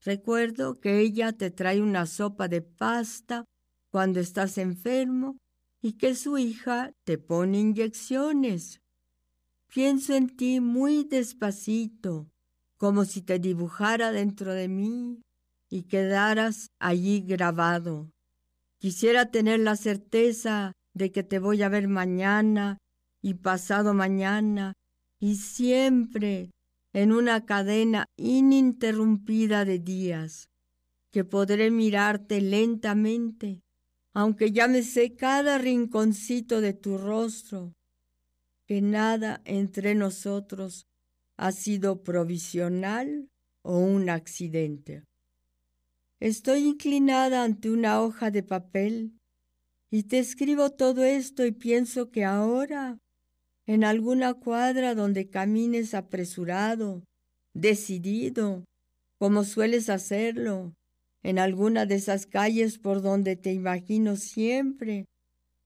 Recuerdo 0.04 0.80
que 0.80 1.00
ella 1.00 1.32
te 1.32 1.50
trae 1.50 1.80
una 1.80 2.04
sopa 2.04 2.46
de 2.46 2.60
pasta 2.60 3.46
cuando 3.90 4.20
estás 4.20 4.58
enfermo 4.58 5.38
y 5.80 5.94
que 5.94 6.14
su 6.14 6.36
hija 6.36 6.92
te 7.04 7.16
pone 7.16 7.58
inyecciones. 7.60 8.80
Pienso 9.72 10.14
en 10.14 10.36
ti 10.36 10.60
muy 10.60 11.04
despacito, 11.04 12.28
como 12.76 13.06
si 13.06 13.22
te 13.22 13.38
dibujara 13.38 14.12
dentro 14.12 14.52
de 14.52 14.68
mí 14.68 15.22
y 15.70 15.84
quedaras 15.84 16.68
allí 16.78 17.22
grabado. 17.22 18.10
Quisiera 18.78 19.30
tener 19.30 19.60
la 19.60 19.76
certeza 19.76 20.72
de 20.92 21.12
que 21.12 21.22
te 21.22 21.38
voy 21.38 21.62
a 21.62 21.70
ver 21.70 21.88
mañana 21.88 22.76
y 23.24 23.32
pasado 23.32 23.94
mañana 23.94 24.74
y 25.18 25.36
siempre 25.36 26.50
en 26.92 27.10
una 27.10 27.46
cadena 27.46 28.04
ininterrumpida 28.18 29.64
de 29.64 29.78
días, 29.78 30.50
que 31.10 31.24
podré 31.24 31.70
mirarte 31.70 32.42
lentamente, 32.42 33.62
aunque 34.12 34.52
ya 34.52 34.68
me 34.68 34.82
sé 34.82 35.16
cada 35.16 35.56
rinconcito 35.56 36.60
de 36.60 36.74
tu 36.74 36.98
rostro, 36.98 37.72
que 38.66 38.82
nada 38.82 39.40
entre 39.46 39.94
nosotros 39.94 40.84
ha 41.38 41.50
sido 41.50 42.02
provisional 42.02 43.30
o 43.62 43.78
un 43.78 44.10
accidente. 44.10 45.02
Estoy 46.20 46.64
inclinada 46.66 47.42
ante 47.42 47.70
una 47.70 48.02
hoja 48.02 48.30
de 48.30 48.42
papel 48.42 49.18
y 49.90 50.02
te 50.02 50.18
escribo 50.18 50.72
todo 50.72 51.04
esto 51.04 51.46
y 51.46 51.52
pienso 51.52 52.10
que 52.10 52.26
ahora, 52.26 52.98
en 53.66 53.84
alguna 53.84 54.34
cuadra 54.34 54.94
donde 54.94 55.30
camines 55.30 55.94
apresurado, 55.94 57.02
decidido, 57.54 58.64
como 59.18 59.44
sueles 59.44 59.88
hacerlo, 59.88 60.74
en 61.22 61.38
alguna 61.38 61.86
de 61.86 61.94
esas 61.94 62.26
calles 62.26 62.78
por 62.78 63.00
donde 63.00 63.36
te 63.36 63.52
imagino 63.52 64.16
siempre, 64.16 65.06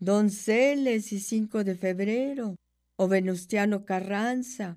Donceles 0.00 1.12
y 1.12 1.18
5 1.18 1.64
de 1.64 1.74
febrero, 1.74 2.54
o 2.96 3.08
Venustiano 3.08 3.84
Carranza, 3.84 4.76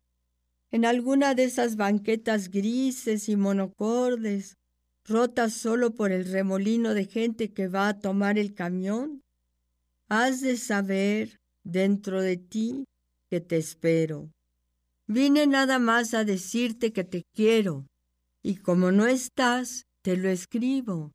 en 0.72 0.86
alguna 0.86 1.36
de 1.36 1.44
esas 1.44 1.76
banquetas 1.76 2.50
grises 2.50 3.30
y 3.30 3.36
monocordes, 3.36 4.56
rotas 5.06 5.54
solo 5.54 5.94
por 5.94 6.12
el 6.12 6.26
remolino 6.32 6.96
de 6.96 7.06
gente 7.06 7.52
que 7.52 7.68
va 7.68 7.90
a 7.90 8.00
tomar 8.00 8.40
el 8.40 8.56
camión, 8.56 9.22
has 10.10 10.42
de 10.42 10.58
saber 10.58 11.40
dentro 11.64 12.22
de 12.22 12.38
ti 12.38 12.86
que 13.32 13.40
te 13.40 13.56
espero. 13.56 14.30
Vine 15.08 15.48
nada 15.48 15.80
más 15.80 16.14
a 16.14 16.26
decirte 16.26 16.92
que 16.92 17.06
te 17.06 17.24
quiero, 17.34 17.88
y 18.44 18.58
como 18.58 18.92
no 18.92 19.06
estás, 19.06 19.86
te 20.02 20.18
lo 20.18 20.28
escribo. 20.28 21.14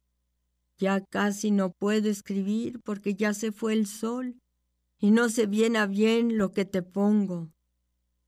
Ya 0.79 1.03
casi 1.03 1.51
no 1.51 1.73
puedo 1.79 2.09
escribir 2.09 2.81
porque 2.83 3.15
ya 3.15 3.35
se 3.35 3.53
fue 3.53 3.75
el 3.75 3.87
sol 3.87 4.39
y 4.99 5.11
no 5.11 5.29
sé 5.29 5.47
bien 5.47 5.77
a 5.77 5.87
bien 5.87 6.39
lo 6.39 6.53
que 6.53 6.65
te 6.65 6.83
pongo. 6.83 7.51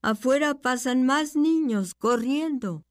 Afuera 0.02 0.55
pasan 0.55 1.06
más 1.06 1.35
niños 1.35 1.94
corriendo 1.94 2.82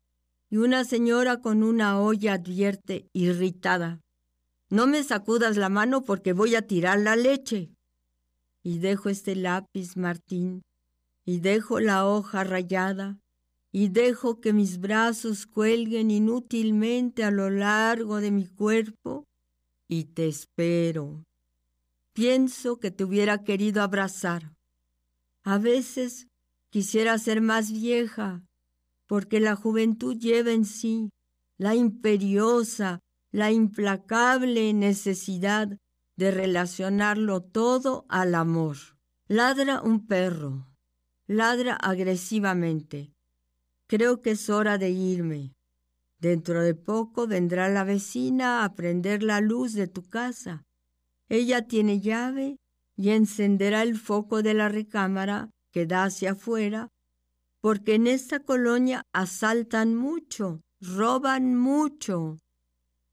y 0.49 0.57
una 0.57 0.83
señora 0.83 1.41
con 1.41 1.61
una 1.61 1.99
olla 2.01 2.33
advierte 2.33 3.07
irritada. 3.13 4.01
No 4.71 4.87
me 4.87 5.03
sacudas 5.03 5.57
la 5.57 5.69
mano 5.69 6.03
porque 6.03 6.33
voy 6.33 6.55
a 6.55 6.65
tirar 6.65 6.99
la 6.99 7.15
leche. 7.15 7.69
Y 8.63 8.79
dejo 8.79 9.09
este 9.09 9.35
lápiz, 9.35 9.95
Martín, 9.95 10.63
y 11.27 11.41
dejo 11.41 11.81
la 11.81 12.07
hoja 12.07 12.45
rayada, 12.45 13.19
y 13.73 13.89
dejo 13.89 14.39
que 14.39 14.53
mis 14.53 14.79
brazos 14.79 15.45
cuelguen 15.45 16.09
inútilmente 16.09 17.25
a 17.25 17.31
lo 17.31 17.49
largo 17.49 18.21
de 18.21 18.31
mi 18.31 18.47
cuerpo, 18.47 19.25
y 19.89 20.05
te 20.05 20.29
espero. 20.29 21.25
Pienso 22.13 22.79
que 22.79 22.91
te 22.91 23.03
hubiera 23.03 23.43
querido 23.43 23.81
abrazar. 23.81 24.53
A 25.43 25.57
veces 25.57 26.29
quisiera 26.69 27.19
ser 27.19 27.41
más 27.41 27.73
vieja, 27.73 28.41
porque 29.05 29.41
la 29.41 29.57
juventud 29.57 30.17
lleva 30.17 30.51
en 30.51 30.63
sí 30.63 31.09
la 31.57 31.75
imperiosa, 31.75 33.01
la 33.33 33.51
implacable 33.51 34.71
necesidad 34.73 35.77
de 36.15 36.31
relacionarlo 36.31 37.41
todo 37.43 38.05
al 38.07 38.33
amor. 38.33 38.77
Ladra 39.27 39.81
un 39.81 40.07
perro, 40.07 40.66
ladra 41.27 41.75
agresivamente. 41.75 43.13
Creo 43.85 44.21
que 44.21 44.31
es 44.31 44.49
hora 44.49 44.77
de 44.77 44.89
irme. 44.89 45.53
Dentro 46.19 46.63
de 46.63 46.73
poco 46.73 47.27
vendrá 47.27 47.69
la 47.69 47.83
vecina 47.83 48.63
a 48.63 48.73
prender 48.73 49.23
la 49.23 49.41
luz 49.41 49.73
de 49.73 49.87
tu 49.87 50.03
casa. 50.07 50.63
Ella 51.29 51.67
tiene 51.67 51.99
llave 51.99 52.57
y 52.95 53.09
encenderá 53.09 53.83
el 53.83 53.97
foco 53.97 54.41
de 54.41 54.53
la 54.53 54.69
recámara 54.69 55.51
que 55.71 55.85
da 55.85 56.05
hacia 56.05 56.31
afuera, 56.31 56.89
porque 57.61 57.95
en 57.95 58.07
esta 58.07 58.39
colonia 58.39 59.03
asaltan 59.13 59.95
mucho, 59.95 60.61
roban 60.79 61.55
mucho. 61.55 62.39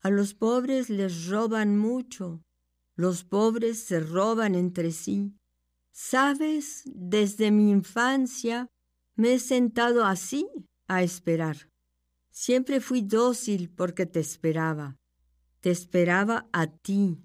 A 0.00 0.10
los 0.10 0.34
pobres 0.34 0.88
les 0.88 1.26
roban 1.26 1.76
mucho. 1.76 2.42
Los 2.94 3.24
pobres 3.24 3.80
se 3.80 3.98
roban 4.00 4.54
entre 4.54 4.92
sí. 4.92 5.34
Sabes, 5.96 6.82
desde 6.86 7.52
mi 7.52 7.70
infancia 7.70 8.66
me 9.14 9.34
he 9.34 9.38
sentado 9.38 10.04
así 10.04 10.48
a 10.88 11.04
esperar. 11.04 11.70
Siempre 12.32 12.80
fui 12.80 13.00
dócil 13.00 13.70
porque 13.70 14.04
te 14.04 14.18
esperaba. 14.18 14.96
Te 15.60 15.70
esperaba 15.70 16.48
a 16.52 16.66
ti. 16.66 17.22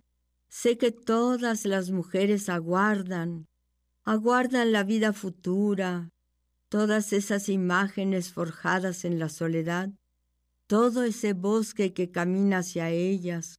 Sé 0.49 0.77
que 0.77 0.91
todas 0.91 1.65
las 1.65 1.89
mujeres 1.89 2.47
aguardan, 2.47 3.47
aguardan 4.03 4.71
la 4.71 4.83
vida 4.83 5.13
futura, 5.13 6.09
todas 6.69 7.11
esas 7.11 7.49
imágenes 7.49 8.31
forjadas 8.31 9.03
en 9.03 9.17
la 9.17 9.29
soledad, 9.29 9.89
todo 10.67 11.03
ese 11.03 11.33
bosque 11.33 11.93
que 11.93 12.11
camina 12.11 12.59
hacia 12.59 12.91
ellas, 12.91 13.55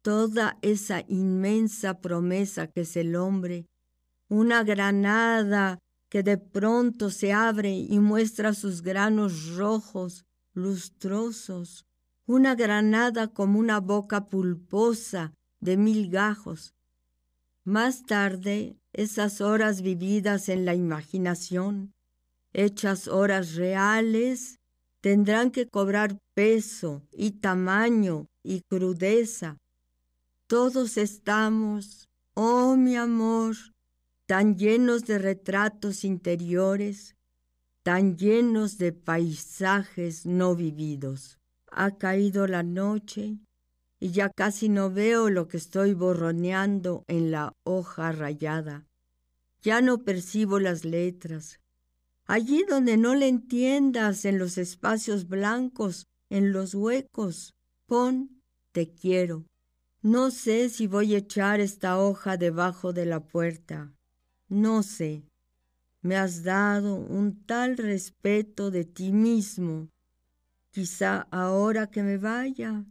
toda 0.00 0.58
esa 0.62 1.04
inmensa 1.06 2.00
promesa 2.00 2.66
que 2.66 2.80
es 2.80 2.96
el 2.96 3.14
hombre, 3.14 3.67
una 4.28 4.62
granada 4.62 5.78
que 6.08 6.22
de 6.22 6.38
pronto 6.38 7.10
se 7.10 7.32
abre 7.32 7.70
y 7.70 7.98
muestra 7.98 8.54
sus 8.54 8.82
granos 8.82 9.56
rojos, 9.56 10.24
lustrosos, 10.54 11.84
una 12.26 12.54
granada 12.54 13.28
como 13.28 13.58
una 13.58 13.80
boca 13.80 14.26
pulposa 14.26 15.32
de 15.60 15.76
mil 15.76 16.10
gajos. 16.10 16.74
Más 17.64 18.04
tarde, 18.04 18.76
esas 18.92 19.40
horas 19.40 19.82
vividas 19.82 20.48
en 20.48 20.64
la 20.64 20.74
imaginación, 20.74 21.92
hechas 22.52 23.08
horas 23.08 23.54
reales, 23.54 24.58
tendrán 25.00 25.50
que 25.50 25.68
cobrar 25.68 26.18
peso 26.34 27.02
y 27.12 27.32
tamaño 27.32 28.26
y 28.42 28.62
crudeza. 28.62 29.58
Todos 30.46 30.96
estamos, 30.96 32.08
oh 32.34 32.76
mi 32.76 32.96
amor, 32.96 33.56
tan 34.28 34.58
llenos 34.58 35.06
de 35.06 35.16
retratos 35.16 36.04
interiores, 36.04 37.16
tan 37.82 38.18
llenos 38.18 38.76
de 38.76 38.92
paisajes 38.92 40.26
no 40.26 40.54
vividos. 40.54 41.38
Ha 41.70 41.96
caído 41.96 42.46
la 42.46 42.62
noche 42.62 43.38
y 43.98 44.10
ya 44.10 44.28
casi 44.28 44.68
no 44.68 44.90
veo 44.90 45.30
lo 45.30 45.48
que 45.48 45.56
estoy 45.56 45.94
borroneando 45.94 47.04
en 47.08 47.30
la 47.30 47.54
hoja 47.64 48.12
rayada. 48.12 48.86
Ya 49.62 49.80
no 49.80 50.04
percibo 50.04 50.58
las 50.58 50.84
letras. 50.84 51.58
Allí 52.26 52.66
donde 52.68 52.98
no 52.98 53.14
le 53.14 53.28
entiendas, 53.28 54.26
en 54.26 54.38
los 54.38 54.58
espacios 54.58 55.26
blancos, 55.26 56.06
en 56.28 56.52
los 56.52 56.74
huecos, 56.74 57.54
pon 57.86 58.42
te 58.72 58.92
quiero. 58.92 59.46
No 60.02 60.30
sé 60.30 60.68
si 60.68 60.86
voy 60.86 61.14
a 61.14 61.18
echar 61.18 61.60
esta 61.60 61.98
hoja 61.98 62.36
debajo 62.36 62.92
de 62.92 63.06
la 63.06 63.20
puerta. 63.20 63.94
No 64.48 64.82
sé. 64.82 65.24
Me 66.00 66.16
has 66.16 66.42
dado 66.42 66.94
un 66.94 67.44
tal 67.44 67.76
respeto 67.76 68.70
de 68.70 68.84
ti 68.84 69.12
mismo. 69.12 69.88
Quizá 70.70 71.26
ahora 71.30 71.88
que 71.88 72.02
me 72.02 72.18
vaya, 72.18 72.84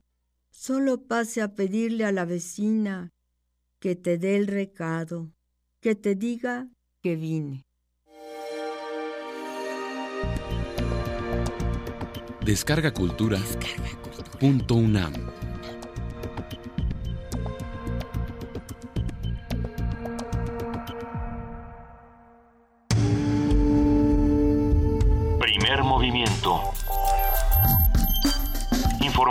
solo 0.52 1.04
pase 1.08 1.42
a 1.42 1.56
pedirle 1.56 2.06
a 2.06 2.12
la 2.12 2.26
vecina 2.26 3.10
que 3.80 3.96
te 3.96 4.18
dé 4.18 4.36
el 4.36 4.48
recado, 4.48 5.32
que 5.80 5.96
te 5.96 6.16
diga 6.16 6.68
que 7.02 7.16
vine. 7.16 7.64
Descarga 12.44 12.94
Cultura. 12.94 13.40
Punto 14.40 14.76
UNAM. 14.76 15.47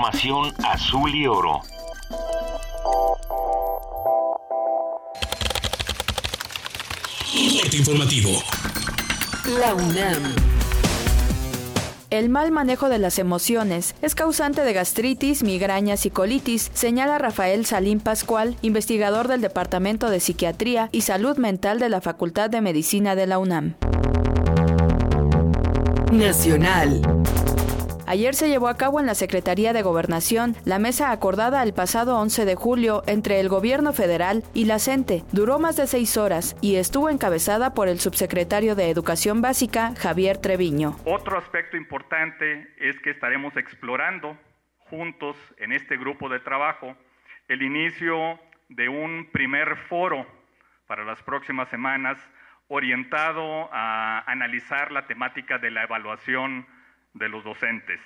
Información 0.06 0.54
azul 0.64 1.12
y 1.12 1.26
oro. 1.26 1.62
Corte 7.60 7.76
informativo. 7.76 8.30
La 9.58 9.74
UNAM. 9.74 10.32
El 12.10 12.28
mal 12.28 12.52
manejo 12.52 12.88
de 12.88 13.00
las 13.00 13.18
emociones 13.18 13.96
es 14.00 14.14
causante 14.14 14.62
de 14.62 14.72
gastritis, 14.72 15.42
migrañas 15.42 16.06
y 16.06 16.10
colitis, 16.10 16.70
señala 16.72 17.18
Rafael 17.18 17.66
Salín 17.66 17.98
Pascual, 17.98 18.56
investigador 18.62 19.26
del 19.26 19.40
Departamento 19.40 20.08
de 20.08 20.20
Psiquiatría 20.20 20.88
y 20.92 21.00
Salud 21.00 21.36
Mental 21.36 21.80
de 21.80 21.88
la 21.88 22.00
Facultad 22.00 22.48
de 22.48 22.60
Medicina 22.60 23.16
de 23.16 23.26
la 23.26 23.40
UNAM. 23.40 23.74
Nacional. 26.12 27.02
Ayer 28.08 28.34
se 28.34 28.48
llevó 28.48 28.68
a 28.68 28.76
cabo 28.76 29.00
en 29.00 29.06
la 29.06 29.16
Secretaría 29.16 29.72
de 29.72 29.82
Gobernación 29.82 30.54
la 30.64 30.78
mesa 30.78 31.10
acordada 31.10 31.64
el 31.64 31.74
pasado 31.74 32.18
11 32.20 32.44
de 32.44 32.54
julio 32.54 33.02
entre 33.08 33.40
el 33.40 33.48
Gobierno 33.48 33.92
federal 33.92 34.44
y 34.54 34.66
la 34.66 34.78
CENTE. 34.78 35.24
Duró 35.32 35.58
más 35.58 35.76
de 35.76 35.88
seis 35.88 36.16
horas 36.16 36.56
y 36.60 36.76
estuvo 36.76 37.10
encabezada 37.10 37.74
por 37.74 37.88
el 37.88 37.98
subsecretario 37.98 38.76
de 38.76 38.90
Educación 38.90 39.42
Básica, 39.42 39.92
Javier 39.98 40.38
Treviño. 40.38 40.96
Otro 41.04 41.36
aspecto 41.36 41.76
importante 41.76 42.72
es 42.78 42.96
que 43.00 43.10
estaremos 43.10 43.56
explorando 43.56 44.38
juntos 44.88 45.36
en 45.58 45.72
este 45.72 45.96
grupo 45.96 46.28
de 46.28 46.38
trabajo 46.38 46.96
el 47.48 47.62
inicio 47.62 48.38
de 48.68 48.88
un 48.88 49.30
primer 49.32 49.76
foro 49.88 50.24
para 50.86 51.04
las 51.04 51.20
próximas 51.24 51.68
semanas 51.70 52.18
orientado 52.68 53.68
a 53.72 54.22
analizar 54.30 54.92
la 54.92 55.08
temática 55.08 55.58
de 55.58 55.72
la 55.72 55.82
evaluación 55.82 56.66
de 57.18 57.28
los 57.28 57.44
docentes. 57.44 58.00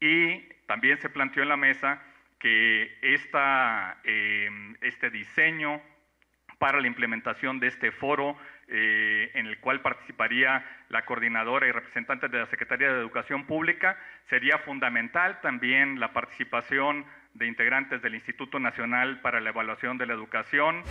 Y 0.00 0.40
también 0.66 0.98
se 0.98 1.10
planteó 1.10 1.42
en 1.42 1.48
la 1.48 1.56
mesa 1.56 2.02
que 2.38 2.98
esta, 3.02 3.98
eh, 4.04 4.50
este 4.82 5.10
diseño 5.10 5.80
para 6.58 6.80
la 6.80 6.86
implementación 6.86 7.58
de 7.58 7.68
este 7.68 7.90
foro, 7.90 8.36
eh, 8.68 9.30
en 9.34 9.46
el 9.46 9.58
cual 9.60 9.80
participaría 9.82 10.64
la 10.88 11.04
coordinadora 11.04 11.66
y 11.66 11.72
representante 11.72 12.28
de 12.28 12.38
la 12.38 12.46
Secretaría 12.46 12.92
de 12.92 12.98
Educación 12.98 13.46
Pública, 13.46 13.98
sería 14.28 14.58
fundamental 14.58 15.40
también 15.40 16.00
la 16.00 16.12
participación 16.12 17.04
de 17.34 17.46
integrantes 17.46 18.00
del 18.02 18.14
Instituto 18.14 18.58
Nacional 18.58 19.20
para 19.20 19.40
la 19.40 19.50
Evaluación 19.50 19.98
de 19.98 20.06
la 20.06 20.14
Educación. 20.14 20.82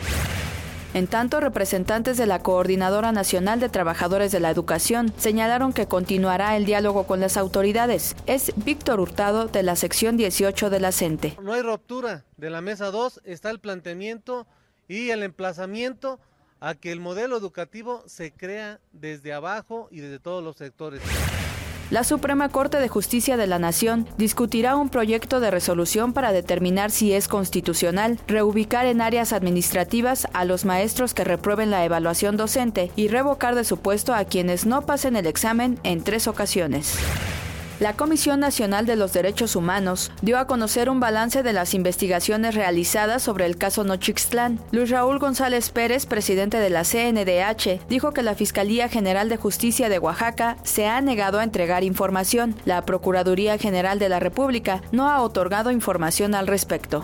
En 0.93 1.07
tanto, 1.07 1.39
representantes 1.39 2.17
de 2.17 2.27
la 2.27 2.43
Coordinadora 2.43 3.11
Nacional 3.11 3.59
de 3.59 3.67
Trabajadores 3.67 4.31
de 4.31 4.39
la 4.39 4.51
Educación 4.51 5.11
señalaron 5.17 5.73
que 5.73 5.87
continuará 5.87 6.55
el 6.55 6.65
diálogo 6.65 7.07
con 7.07 7.19
las 7.19 7.35
autoridades. 7.35 8.15
Es 8.27 8.53
Víctor 8.57 8.99
Hurtado 8.99 9.47
de 9.47 9.63
la 9.63 9.75
sección 9.75 10.17
18 10.17 10.69
de 10.69 10.79
la 10.79 10.91
CENTE. 10.91 11.35
No 11.41 11.53
hay 11.53 11.63
ruptura 11.63 12.25
de 12.37 12.51
la 12.51 12.61
mesa 12.61 12.91
2, 12.91 13.21
está 13.25 13.49
el 13.49 13.59
planteamiento 13.59 14.45
y 14.87 15.09
el 15.09 15.23
emplazamiento 15.23 16.19
a 16.59 16.75
que 16.75 16.91
el 16.91 16.99
modelo 16.99 17.37
educativo 17.37 18.03
se 18.05 18.31
crea 18.31 18.79
desde 18.91 19.33
abajo 19.33 19.87
y 19.89 19.99
desde 19.99 20.19
todos 20.19 20.43
los 20.43 20.57
sectores. 20.57 21.01
La 21.91 22.03
Suprema 22.03 22.49
Corte 22.49 22.79
de 22.79 22.87
Justicia 22.87 23.37
de 23.37 23.45
la 23.45 23.59
Nación 23.59 24.07
discutirá 24.17 24.75
un 24.75 24.89
proyecto 24.89 25.39
de 25.39 25.51
resolución 25.51 26.13
para 26.13 26.31
determinar 26.31 26.91
si 26.91 27.13
es 27.13 27.27
constitucional 27.27 28.19
reubicar 28.27 28.85
en 28.85 29.01
áreas 29.01 29.33
administrativas 29.33 30.27
a 30.33 30.45
los 30.45 30.65
maestros 30.65 31.13
que 31.13 31.23
reprueben 31.23 31.71
la 31.71 31.85
evaluación 31.85 32.37
docente 32.37 32.91
y 32.95 33.09
revocar 33.09 33.55
de 33.55 33.63
su 33.63 33.77
puesto 33.77 34.13
a 34.15 34.25
quienes 34.25 34.65
no 34.65 34.85
pasen 34.85 35.15
el 35.15 35.27
examen 35.27 35.79
en 35.83 36.03
tres 36.03 36.27
ocasiones. 36.27 36.97
La 37.79 37.93
Comisión 37.93 38.39
Nacional 38.39 38.85
de 38.85 38.95
los 38.95 39.13
Derechos 39.13 39.55
Humanos 39.55 40.11
dio 40.21 40.37
a 40.37 40.45
conocer 40.45 40.89
un 40.89 40.99
balance 40.99 41.41
de 41.41 41.53
las 41.53 41.73
investigaciones 41.73 42.53
realizadas 42.53 43.23
sobre 43.23 43.45
el 43.45 43.57
caso 43.57 43.83
Nochixtlán. 43.83 44.59
Luis 44.71 44.91
Raúl 44.91 45.17
González 45.17 45.69
Pérez, 45.71 46.05
presidente 46.05 46.59
de 46.59 46.69
la 46.69 46.83
CNDH, 46.83 47.87
dijo 47.89 48.13
que 48.13 48.21
la 48.21 48.35
Fiscalía 48.35 48.89
General 48.89 49.27
de 49.27 49.37
Justicia 49.37 49.89
de 49.89 49.99
Oaxaca 49.99 50.57
se 50.63 50.87
ha 50.87 51.01
negado 51.01 51.39
a 51.39 51.43
entregar 51.43 51.83
información. 51.83 52.55
La 52.65 52.85
Procuraduría 52.85 53.57
General 53.57 53.97
de 53.97 54.09
la 54.09 54.19
República 54.19 54.81
no 54.91 55.09
ha 55.09 55.21
otorgado 55.21 55.71
información 55.71 56.35
al 56.35 56.47
respecto. 56.47 57.03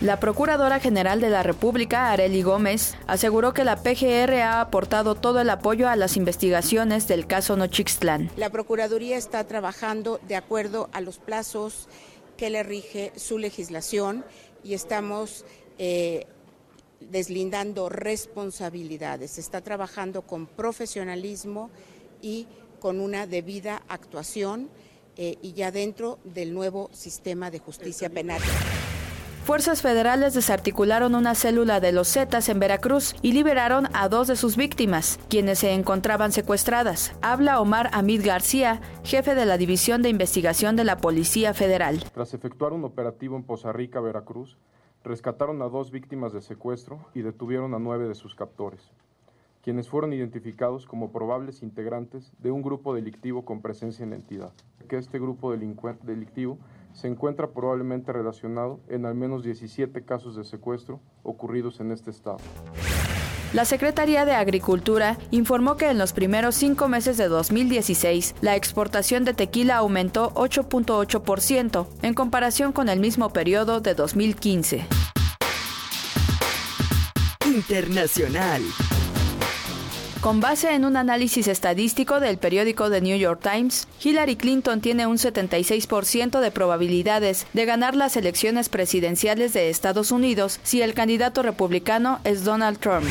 La 0.00 0.20
Procuradora 0.20 0.78
General 0.78 1.20
de 1.20 1.28
la 1.28 1.42
República, 1.42 2.12
Areli 2.12 2.42
Gómez, 2.42 2.94
aseguró 3.08 3.52
que 3.52 3.64
la 3.64 3.82
PGR 3.82 4.32
ha 4.42 4.60
aportado 4.60 5.16
todo 5.16 5.40
el 5.40 5.50
apoyo 5.50 5.88
a 5.88 5.96
las 5.96 6.16
investigaciones 6.16 7.08
del 7.08 7.26
caso 7.26 7.56
Nochixtlán. 7.56 8.30
La 8.36 8.50
Procuraduría 8.50 9.16
está 9.16 9.42
trabajando 9.48 10.20
de 10.28 10.36
acuerdo 10.36 10.88
a 10.92 11.00
los 11.00 11.18
plazos 11.18 11.88
que 12.36 12.48
le 12.48 12.62
rige 12.62 13.10
su 13.16 13.38
legislación 13.38 14.24
y 14.62 14.74
estamos 14.74 15.44
eh, 15.78 16.28
deslindando 17.00 17.88
responsabilidades. 17.88 19.36
Está 19.36 19.62
trabajando 19.62 20.22
con 20.22 20.46
profesionalismo 20.46 21.70
y 22.22 22.46
con 22.78 23.00
una 23.00 23.26
debida 23.26 23.82
actuación 23.88 24.70
eh, 25.16 25.38
y 25.42 25.54
ya 25.54 25.72
dentro 25.72 26.20
del 26.22 26.54
nuevo 26.54 26.88
sistema 26.92 27.50
de 27.50 27.58
justicia 27.58 28.08
penal. 28.08 28.40
Fuerzas 29.48 29.80
federales 29.80 30.34
desarticularon 30.34 31.14
una 31.14 31.34
célula 31.34 31.80
de 31.80 31.90
los 31.90 32.12
Zetas 32.12 32.50
en 32.50 32.60
Veracruz 32.60 33.16
y 33.22 33.32
liberaron 33.32 33.86
a 33.94 34.10
dos 34.10 34.28
de 34.28 34.36
sus 34.36 34.58
víctimas, 34.58 35.18
quienes 35.30 35.60
se 35.60 35.72
encontraban 35.72 36.32
secuestradas. 36.32 37.14
Habla 37.22 37.58
Omar 37.58 37.88
Amid 37.94 38.26
García, 38.26 38.82
jefe 39.04 39.34
de 39.34 39.46
la 39.46 39.56
División 39.56 40.02
de 40.02 40.10
Investigación 40.10 40.76
de 40.76 40.84
la 40.84 40.98
Policía 40.98 41.54
Federal. 41.54 42.04
Tras 42.12 42.34
efectuar 42.34 42.74
un 42.74 42.84
operativo 42.84 43.36
en 43.36 43.42
Poza 43.42 43.72
Rica, 43.72 44.00
Veracruz, 44.00 44.58
rescataron 45.02 45.62
a 45.62 45.70
dos 45.70 45.90
víctimas 45.92 46.34
de 46.34 46.42
secuestro 46.42 47.06
y 47.14 47.22
detuvieron 47.22 47.72
a 47.72 47.78
nueve 47.78 48.06
de 48.06 48.14
sus 48.14 48.34
captores, 48.34 48.82
quienes 49.62 49.88
fueron 49.88 50.12
identificados 50.12 50.84
como 50.84 51.10
probables 51.10 51.62
integrantes 51.62 52.32
de 52.38 52.50
un 52.50 52.60
grupo 52.60 52.94
delictivo 52.94 53.46
con 53.46 53.62
presencia 53.62 54.02
en 54.02 54.10
la 54.10 54.16
entidad. 54.16 54.52
Que 54.90 54.98
este 54.98 55.18
grupo 55.18 55.56
delictivo 55.56 56.58
se 56.98 57.06
encuentra 57.06 57.50
probablemente 57.50 58.12
relacionado 58.12 58.80
en 58.88 59.06
al 59.06 59.14
menos 59.14 59.44
17 59.44 60.04
casos 60.04 60.34
de 60.34 60.42
secuestro 60.42 61.00
ocurridos 61.22 61.78
en 61.78 61.92
este 61.92 62.10
estado. 62.10 62.38
La 63.52 63.64
Secretaría 63.64 64.26
de 64.26 64.32
Agricultura 64.32 65.16
informó 65.30 65.76
que 65.76 65.88
en 65.88 65.96
los 65.96 66.12
primeros 66.12 66.56
cinco 66.56 66.88
meses 66.88 67.16
de 67.16 67.28
2016 67.28 68.34
la 68.40 68.56
exportación 68.56 69.24
de 69.24 69.32
tequila 69.32 69.76
aumentó 69.76 70.34
8.8% 70.34 71.86
en 72.02 72.14
comparación 72.14 72.72
con 72.72 72.88
el 72.88 72.98
mismo 72.98 73.30
periodo 73.32 73.80
de 73.80 73.94
2015. 73.94 74.84
Internacional. 77.46 78.62
Con 80.20 80.40
base 80.40 80.74
en 80.74 80.84
un 80.84 80.96
análisis 80.96 81.46
estadístico 81.46 82.18
del 82.18 82.38
periódico 82.38 82.90
The 82.90 83.00
New 83.00 83.16
York 83.16 83.40
Times, 83.40 83.86
Hillary 84.02 84.34
Clinton 84.34 84.80
tiene 84.80 85.06
un 85.06 85.16
76% 85.16 86.40
de 86.40 86.50
probabilidades 86.50 87.46
de 87.52 87.64
ganar 87.64 87.94
las 87.94 88.16
elecciones 88.16 88.68
presidenciales 88.68 89.52
de 89.52 89.70
Estados 89.70 90.10
Unidos 90.10 90.58
si 90.64 90.82
el 90.82 90.94
candidato 90.94 91.42
republicano 91.42 92.18
es 92.24 92.42
Donald 92.42 92.78
Trump. 92.80 93.06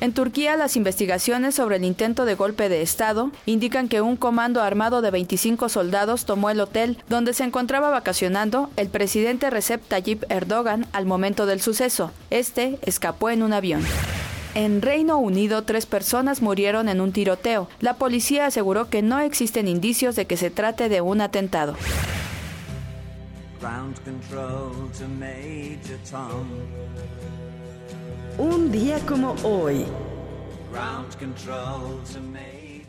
En 0.00 0.12
Turquía, 0.12 0.56
las 0.56 0.74
investigaciones 0.74 1.54
sobre 1.54 1.76
el 1.76 1.84
intento 1.84 2.24
de 2.24 2.34
golpe 2.34 2.68
de 2.68 2.82
Estado 2.82 3.30
indican 3.46 3.88
que 3.88 4.00
un 4.00 4.16
comando 4.16 4.62
armado 4.62 5.02
de 5.02 5.12
25 5.12 5.68
soldados 5.68 6.24
tomó 6.24 6.50
el 6.50 6.58
hotel 6.58 6.98
donde 7.08 7.34
se 7.34 7.44
encontraba 7.44 7.90
vacacionando 7.90 8.68
el 8.76 8.88
presidente 8.88 9.48
Recep 9.48 9.86
Tayyip 9.86 10.24
Erdogan 10.28 10.86
al 10.92 11.06
momento 11.06 11.46
del 11.46 11.60
suceso. 11.60 12.10
Este 12.30 12.80
escapó 12.82 13.30
en 13.30 13.44
un 13.44 13.52
avión. 13.52 13.84
En 14.54 14.82
Reino 14.82 15.18
Unido, 15.18 15.62
tres 15.62 15.86
personas 15.86 16.42
murieron 16.42 16.88
en 16.88 17.00
un 17.00 17.12
tiroteo. 17.12 17.68
La 17.78 17.94
policía 17.94 18.46
aseguró 18.46 18.88
que 18.90 19.00
no 19.00 19.20
existen 19.20 19.68
indicios 19.68 20.16
de 20.16 20.26
que 20.26 20.36
se 20.36 20.50
trate 20.50 20.88
de 20.88 21.00
un 21.00 21.20
atentado. 21.20 21.76
Un 28.38 28.72
día 28.72 28.98
como 29.06 29.36
hoy. 29.44 29.86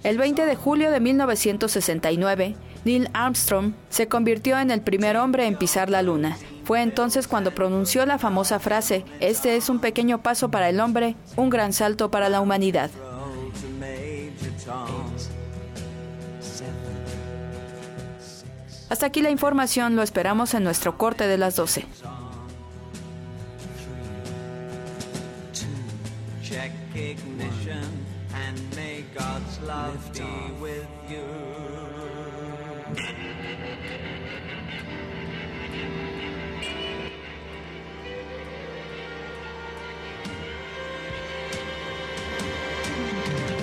El 0.04 0.18
20 0.18 0.48
de 0.48 0.56
julio 0.56 0.90
de 0.90 1.00
1969, 1.00 2.56
Neil 2.86 3.10
Armstrong 3.14 3.74
se 3.90 4.08
convirtió 4.08 4.58
en 4.58 4.72
el 4.72 4.82
primer 4.82 5.16
hombre 5.16 5.46
en 5.46 5.56
pisar 5.56 5.92
la 5.92 6.02
luna. 6.02 6.38
Fue 6.64 6.82
entonces 6.82 7.28
cuando 7.28 7.54
pronunció 7.54 8.04
la 8.08 8.18
famosa 8.18 8.60
frase, 8.60 9.06
este 9.20 9.56
es 9.56 9.70
un 9.70 9.80
pequeño 9.80 10.24
paso 10.24 10.50
para 10.50 10.70
el 10.70 10.80
hombre, 10.80 11.16
un 11.36 11.52
gran 11.52 11.72
salto 11.72 12.10
para 12.10 12.30
la 12.30 12.42
humanidad. 12.42 12.90
Hasta 18.90 19.06
aquí 19.06 19.22
la 19.22 19.30
información, 19.30 19.96
lo 19.96 20.02
esperamos 20.02 20.56
en 20.56 20.64
nuestro 20.64 20.98
corte 20.98 21.28
de 21.28 21.38
las 21.38 21.56
12. 21.56 21.86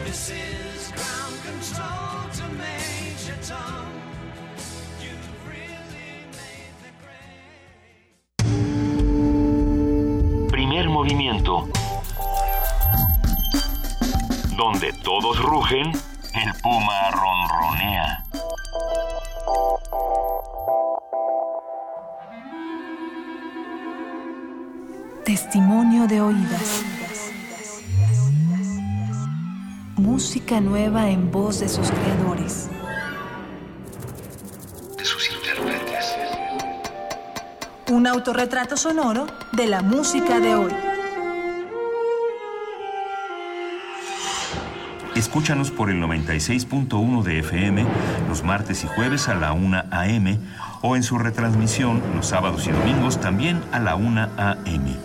This 0.07 0.31
is 0.31 0.93
ground 0.93 1.37
control 1.45 2.31
to 2.33 2.45
Major 2.57 3.37
Tom. 3.43 3.93
You've 5.03 5.29
really 5.47 6.25
made 6.33 6.75
the 6.83 6.91
Primer 10.49 10.87
movimiento. 10.89 11.88
Donde 14.59 14.93
todos 14.93 15.41
rugen, 15.41 15.93
el 16.35 16.53
puma 16.61 17.13
ronronea. 17.13 18.25
Testimonio 25.25 26.09
de 26.09 26.21
oídas. 26.21 26.83
Música 29.95 30.61
nueva 30.61 31.09
en 31.09 31.31
voz 31.31 31.61
de 31.61 31.69
sus 31.69 31.89
creadores. 31.93 32.69
De 34.97 35.05
sus 35.05 35.31
intérpretes. 35.37 36.17
Un 37.93 38.09
autorretrato 38.09 38.77
sonoro 38.77 39.29
de 39.53 39.69
la 39.69 39.83
música 39.83 40.41
de 40.41 40.57
hoy. 40.57 40.88
Escúchanos 45.19 45.73
por 45.73 45.90
el 45.90 46.01
96.1 46.01 47.24
de 47.24 47.40
FM 47.40 47.85
los 48.28 48.45
martes 48.45 48.85
y 48.85 48.86
jueves 48.86 49.27
a 49.28 49.35
la 49.35 49.53
1 49.53 49.86
a.m. 49.90 50.39
o 50.81 50.95
en 50.95 51.03
su 51.03 51.19
retransmisión 51.19 52.01
los 52.15 52.28
sábados 52.28 52.69
y 52.69 52.70
domingos 52.70 53.20
también 53.20 53.61
a 53.73 53.81
la 53.81 53.97
1 53.97 54.31
a.m. 54.36 54.97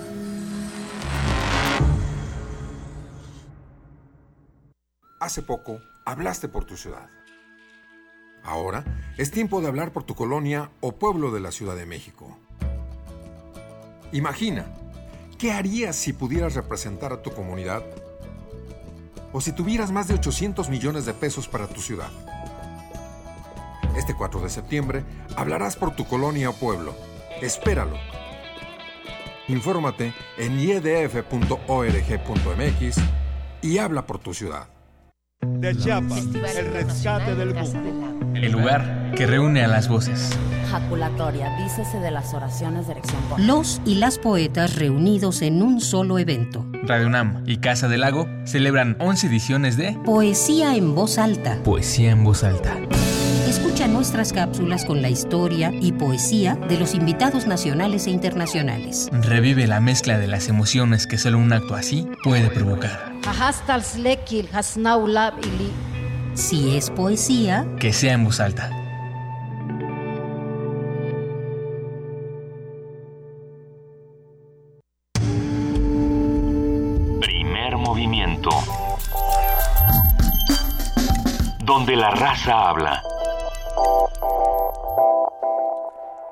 Hace 5.19 5.41
poco 5.41 5.79
hablaste 6.05 6.47
por 6.47 6.65
tu 6.65 6.77
ciudad. 6.77 7.09
Ahora 8.43 8.83
es 9.17 9.31
tiempo 9.31 9.61
de 9.61 9.67
hablar 9.67 9.93
por 9.93 10.03
tu 10.03 10.13
colonia 10.13 10.69
o 10.79 10.91
pueblo 10.91 11.31
de 11.31 11.39
la 11.39 11.51
Ciudad 11.51 11.75
de 11.75 11.87
México. 11.87 12.37
Imagina, 14.11 14.67
¿qué 15.39 15.53
harías 15.53 15.95
si 15.95 16.13
pudieras 16.13 16.53
representar 16.53 17.13
a 17.13 17.23
tu 17.23 17.31
comunidad? 17.31 17.81
O 19.33 19.41
si 19.41 19.51
tuvieras 19.51 19.91
más 19.91 20.07
de 20.07 20.13
800 20.13 20.69
millones 20.69 21.05
de 21.05 21.13
pesos 21.13 21.47
para 21.47 21.67
tu 21.67 21.81
ciudad. 21.81 22.09
Este 23.97 24.15
4 24.15 24.39
de 24.41 24.49
septiembre 24.49 25.03
hablarás 25.35 25.75
por 25.75 25.95
tu 25.95 26.05
colonia 26.05 26.49
o 26.49 26.53
pueblo. 26.53 26.95
Espéralo. 27.41 27.97
Infórmate 29.47 30.13
en 30.37 30.59
iedf.org.mx 30.59 31.57
y 33.61 33.77
habla 33.77 34.05
por 34.05 34.19
tu 34.19 34.33
ciudad. 34.33 34.72
De 35.45 35.75
Chiapas, 35.75 36.25
el 36.57 36.73
rescate 36.73 37.35
del 37.35 37.53
mundo. 37.53 38.29
El 38.35 38.51
lugar 38.51 39.11
que 39.15 39.27
reúne 39.27 39.63
a 39.63 39.67
las 39.67 39.89
voces. 39.89 40.29
Jaculatoria, 40.71 41.55
dícese 41.57 41.99
de 41.99 42.11
las 42.11 42.33
oraciones 42.33 42.87
de 42.87 42.93
erección. 42.93 43.21
Los 43.37 43.81
y 43.85 43.95
las 43.95 44.17
poetas 44.17 44.75
reunidos 44.75 45.41
en 45.41 45.61
un 45.61 45.81
solo 45.81 46.17
evento. 46.17 46.65
Radio 46.83 47.07
UNAM 47.07 47.43
y 47.45 47.57
Casa 47.57 47.87
del 47.87 48.01
Lago 48.01 48.27
celebran 48.45 48.95
11 48.99 49.27
ediciones 49.27 49.77
de 49.77 49.97
Poesía 50.05 50.75
en 50.75 50.95
voz 50.95 51.17
alta. 51.17 51.59
Poesía 51.63 52.11
en 52.11 52.23
voz 52.23 52.43
alta. 52.43 52.77
Escucha 53.73 53.91
nuestras 53.91 54.33
cápsulas 54.33 54.85
con 54.85 55.01
la 55.01 55.09
historia 55.09 55.71
y 55.81 55.93
poesía 55.93 56.53
de 56.53 56.77
los 56.77 56.93
invitados 56.93 57.47
nacionales 57.47 58.05
e 58.05 58.11
internacionales. 58.11 59.09
Revive 59.11 59.65
la 59.65 59.79
mezcla 59.79 60.19
de 60.19 60.27
las 60.27 60.47
emociones 60.47 61.07
que 61.07 61.17
solo 61.17 61.39
un 61.39 61.51
acto 61.51 61.73
así 61.73 62.07
puede 62.23 62.51
provocar. 62.51 63.13
Si 66.35 66.77
es 66.77 66.91
poesía, 66.91 67.65
que 67.79 67.93
sea 67.93 68.13
en 68.13 68.25
voz 68.25 68.39
alta. 68.39 68.69
Primer 77.21 77.77
movimiento. 77.77 78.51
Donde 81.65 81.95
la 81.95 82.11
raza 82.11 82.69
habla. 82.69 83.01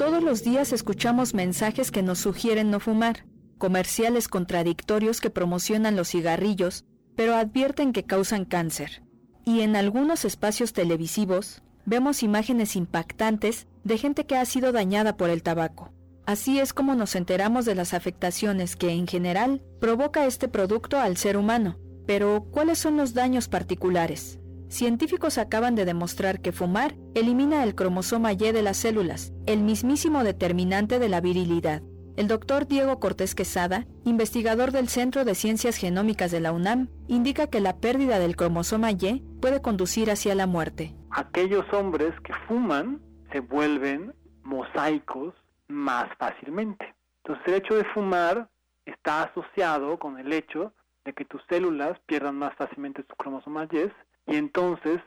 Todos 0.00 0.22
los 0.22 0.42
días 0.42 0.72
escuchamos 0.72 1.34
mensajes 1.34 1.90
que 1.90 2.02
nos 2.02 2.20
sugieren 2.20 2.70
no 2.70 2.80
fumar, 2.80 3.26
comerciales 3.58 4.28
contradictorios 4.28 5.20
que 5.20 5.28
promocionan 5.28 5.94
los 5.94 6.08
cigarrillos, 6.08 6.86
pero 7.16 7.34
advierten 7.34 7.92
que 7.92 8.04
causan 8.04 8.46
cáncer. 8.46 9.02
Y 9.44 9.60
en 9.60 9.76
algunos 9.76 10.24
espacios 10.24 10.72
televisivos 10.72 11.60
vemos 11.84 12.22
imágenes 12.22 12.76
impactantes 12.76 13.66
de 13.84 13.98
gente 13.98 14.24
que 14.24 14.36
ha 14.36 14.44
sido 14.46 14.72
dañada 14.72 15.18
por 15.18 15.28
el 15.28 15.42
tabaco. 15.42 15.92
Así 16.24 16.58
es 16.60 16.72
como 16.72 16.94
nos 16.94 17.14
enteramos 17.14 17.66
de 17.66 17.74
las 17.74 17.92
afectaciones 17.92 18.76
que 18.76 18.92
en 18.92 19.06
general 19.06 19.60
provoca 19.82 20.24
este 20.24 20.48
producto 20.48 20.98
al 20.98 21.18
ser 21.18 21.36
humano. 21.36 21.76
Pero, 22.06 22.46
¿cuáles 22.50 22.78
son 22.78 22.96
los 22.96 23.12
daños 23.12 23.48
particulares? 23.48 24.39
Científicos 24.70 25.36
acaban 25.36 25.74
de 25.74 25.84
demostrar 25.84 26.40
que 26.40 26.52
fumar 26.52 26.94
elimina 27.16 27.64
el 27.64 27.74
cromosoma 27.74 28.32
Y 28.32 28.36
de 28.36 28.62
las 28.62 28.76
células, 28.76 29.32
el 29.46 29.62
mismísimo 29.62 30.22
determinante 30.22 31.00
de 31.00 31.08
la 31.08 31.20
virilidad. 31.20 31.82
El 32.16 32.28
doctor 32.28 32.68
Diego 32.68 33.00
Cortés 33.00 33.34
Quesada, 33.34 33.88
investigador 34.04 34.70
del 34.70 34.88
Centro 34.88 35.24
de 35.24 35.34
Ciencias 35.34 35.76
Genómicas 35.76 36.30
de 36.30 36.38
la 36.38 36.52
UNAM, 36.52 36.88
indica 37.08 37.48
que 37.48 37.58
la 37.58 37.78
pérdida 37.78 38.20
del 38.20 38.36
cromosoma 38.36 38.92
Y 38.92 39.24
puede 39.42 39.60
conducir 39.60 40.08
hacia 40.08 40.36
la 40.36 40.46
muerte. 40.46 40.94
aquellos 41.10 41.64
hombres 41.72 42.12
que 42.20 42.32
fuman 42.46 43.00
se 43.32 43.40
vuelven 43.40 44.14
mosaicos 44.44 45.34
más 45.66 46.06
fácilmente. 46.16 46.94
Entonces 47.24 47.48
el 47.48 47.54
hecho 47.54 47.74
de 47.74 47.84
fumar 47.86 48.48
está 48.86 49.24
asociado 49.24 49.98
con 49.98 50.16
el 50.20 50.32
hecho 50.32 50.72
de 51.04 51.12
que 51.12 51.24
tus 51.24 51.42
células 51.48 51.98
pierdan 52.06 52.36
más 52.36 52.54
fácilmente 52.54 53.02
tus 53.02 53.16
cromosomas 53.18 53.68
Y 53.72 53.90
y 54.26 54.36
entonces 54.36 55.00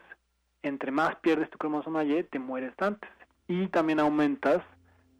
entre 0.62 0.90
más 0.90 1.16
pierdes 1.16 1.50
tu 1.50 1.58
cromosoma 1.58 2.04
Y 2.04 2.22
te 2.24 2.38
mueres 2.38 2.72
antes 2.78 3.10
y 3.46 3.68
también 3.68 4.00
aumentas 4.00 4.62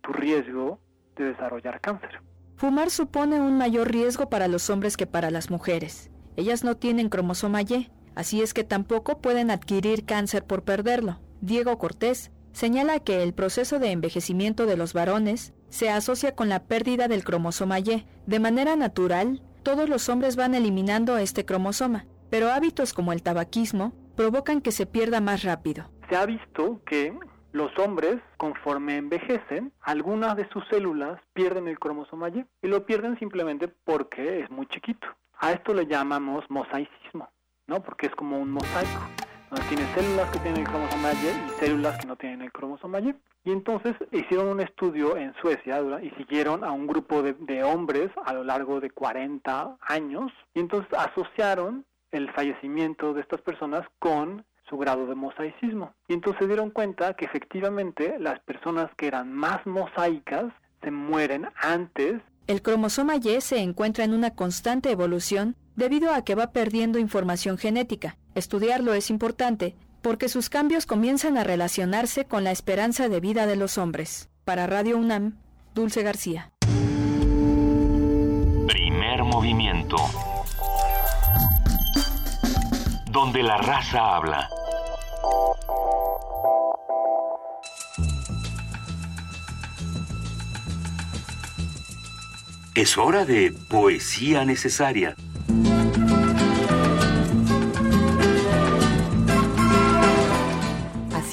tu 0.02 0.12
riesgo 0.12 0.80
de 1.16 1.24
desarrollar 1.24 1.80
cáncer. 1.80 2.20
Fumar 2.56 2.90
supone 2.90 3.40
un 3.40 3.58
mayor 3.58 3.90
riesgo 3.90 4.30
para 4.30 4.48
los 4.48 4.70
hombres 4.70 4.96
que 4.96 5.06
para 5.06 5.30
las 5.30 5.50
mujeres. 5.50 6.10
Ellas 6.36 6.64
no 6.64 6.76
tienen 6.76 7.08
cromosoma 7.08 7.62
Y, 7.62 7.90
así 8.14 8.42
es 8.42 8.54
que 8.54 8.64
tampoco 8.64 9.18
pueden 9.18 9.50
adquirir 9.50 10.04
cáncer 10.04 10.44
por 10.44 10.62
perderlo. 10.62 11.20
Diego 11.40 11.78
Cortés 11.78 12.30
señala 12.52 13.00
que 13.00 13.22
el 13.22 13.34
proceso 13.34 13.78
de 13.78 13.90
envejecimiento 13.90 14.66
de 14.66 14.76
los 14.76 14.92
varones 14.92 15.52
se 15.68 15.90
asocia 15.90 16.34
con 16.34 16.48
la 16.48 16.62
pérdida 16.62 17.08
del 17.08 17.24
cromosoma 17.24 17.80
Y. 17.80 18.06
De 18.26 18.38
manera 18.38 18.76
natural, 18.76 19.42
todos 19.62 19.88
los 19.88 20.08
hombres 20.08 20.36
van 20.36 20.54
eliminando 20.54 21.18
este 21.18 21.44
cromosoma, 21.44 22.06
pero 22.34 22.50
hábitos 22.50 22.92
como 22.92 23.12
el 23.12 23.22
tabaquismo 23.22 23.92
provocan 24.16 24.60
que 24.60 24.72
se 24.72 24.86
pierda 24.86 25.20
más 25.20 25.44
rápido. 25.44 25.84
Se 26.10 26.16
ha 26.16 26.26
visto 26.26 26.80
que 26.84 27.16
los 27.52 27.70
hombres, 27.78 28.16
conforme 28.38 28.96
envejecen, 28.96 29.72
algunas 29.80 30.36
de 30.36 30.48
sus 30.48 30.66
células 30.66 31.20
pierden 31.32 31.68
el 31.68 31.78
cromosoma 31.78 32.30
Y 32.30 32.44
y 32.60 32.66
lo 32.66 32.86
pierden 32.86 33.16
simplemente 33.20 33.68
porque 33.68 34.40
es 34.40 34.50
muy 34.50 34.66
chiquito. 34.66 35.06
A 35.38 35.52
esto 35.52 35.74
le 35.74 35.86
llamamos 35.86 36.44
mosaicismo, 36.48 37.28
¿no? 37.68 37.80
Porque 37.84 38.08
es 38.08 38.14
como 38.16 38.40
un 38.40 38.50
mosaico. 38.50 39.06
Donde 39.48 39.68
tiene 39.68 39.84
células 39.94 40.28
que 40.32 40.40
tienen 40.40 40.62
el 40.62 40.66
cromosoma 40.66 41.12
Y 41.12 41.26
y 41.26 41.50
células 41.60 42.00
que 42.00 42.08
no 42.08 42.16
tienen 42.16 42.42
el 42.42 42.50
cromosoma 42.50 42.98
Y. 42.98 43.14
Y 43.44 43.52
entonces 43.52 43.94
hicieron 44.10 44.48
un 44.48 44.60
estudio 44.60 45.16
en 45.16 45.32
Suecia 45.34 45.80
y 46.02 46.10
siguieron 46.16 46.64
a 46.64 46.72
un 46.72 46.88
grupo 46.88 47.22
de, 47.22 47.34
de 47.34 47.62
hombres 47.62 48.10
a 48.24 48.32
lo 48.32 48.42
largo 48.42 48.80
de 48.80 48.90
40 48.90 49.76
años 49.82 50.32
y 50.52 50.58
entonces 50.58 50.92
asociaron 50.98 51.84
el 52.14 52.30
fallecimiento 52.32 53.12
de 53.12 53.20
estas 53.20 53.42
personas 53.42 53.84
con 53.98 54.44
su 54.68 54.78
grado 54.78 55.06
de 55.06 55.14
mosaicismo. 55.14 55.92
Y 56.08 56.14
entonces 56.14 56.40
se 56.40 56.46
dieron 56.46 56.70
cuenta 56.70 57.14
que 57.14 57.24
efectivamente 57.24 58.18
las 58.18 58.40
personas 58.40 58.88
que 58.96 59.08
eran 59.08 59.32
más 59.32 59.66
mosaicas 59.66 60.46
se 60.82 60.90
mueren 60.90 61.48
antes 61.56 62.22
El 62.46 62.62
cromosoma 62.62 63.16
Y 63.16 63.40
se 63.40 63.58
encuentra 63.58 64.04
en 64.04 64.14
una 64.14 64.30
constante 64.34 64.90
evolución 64.90 65.56
debido 65.76 66.12
a 66.12 66.22
que 66.24 66.34
va 66.34 66.52
perdiendo 66.52 66.98
información 66.98 67.58
genética. 67.58 68.16
Estudiarlo 68.34 68.94
es 68.94 69.10
importante 69.10 69.74
porque 70.02 70.28
sus 70.28 70.50
cambios 70.50 70.86
comienzan 70.86 71.36
a 71.36 71.44
relacionarse 71.44 72.26
con 72.26 72.44
la 72.44 72.52
esperanza 72.52 73.08
de 73.08 73.20
vida 73.20 73.46
de 73.46 73.56
los 73.56 73.78
hombres. 73.78 74.28
Para 74.44 74.66
Radio 74.66 74.98
UNAM, 74.98 75.38
Dulce 75.74 76.02
García. 76.02 76.52
Primer 78.68 79.24
movimiento. 79.24 79.96
Donde 83.14 83.44
la 83.44 83.58
raza 83.58 84.16
habla. 84.16 84.50
Es 92.74 92.98
hora 92.98 93.24
de 93.24 93.54
poesía 93.68 94.44
necesaria. 94.44 95.14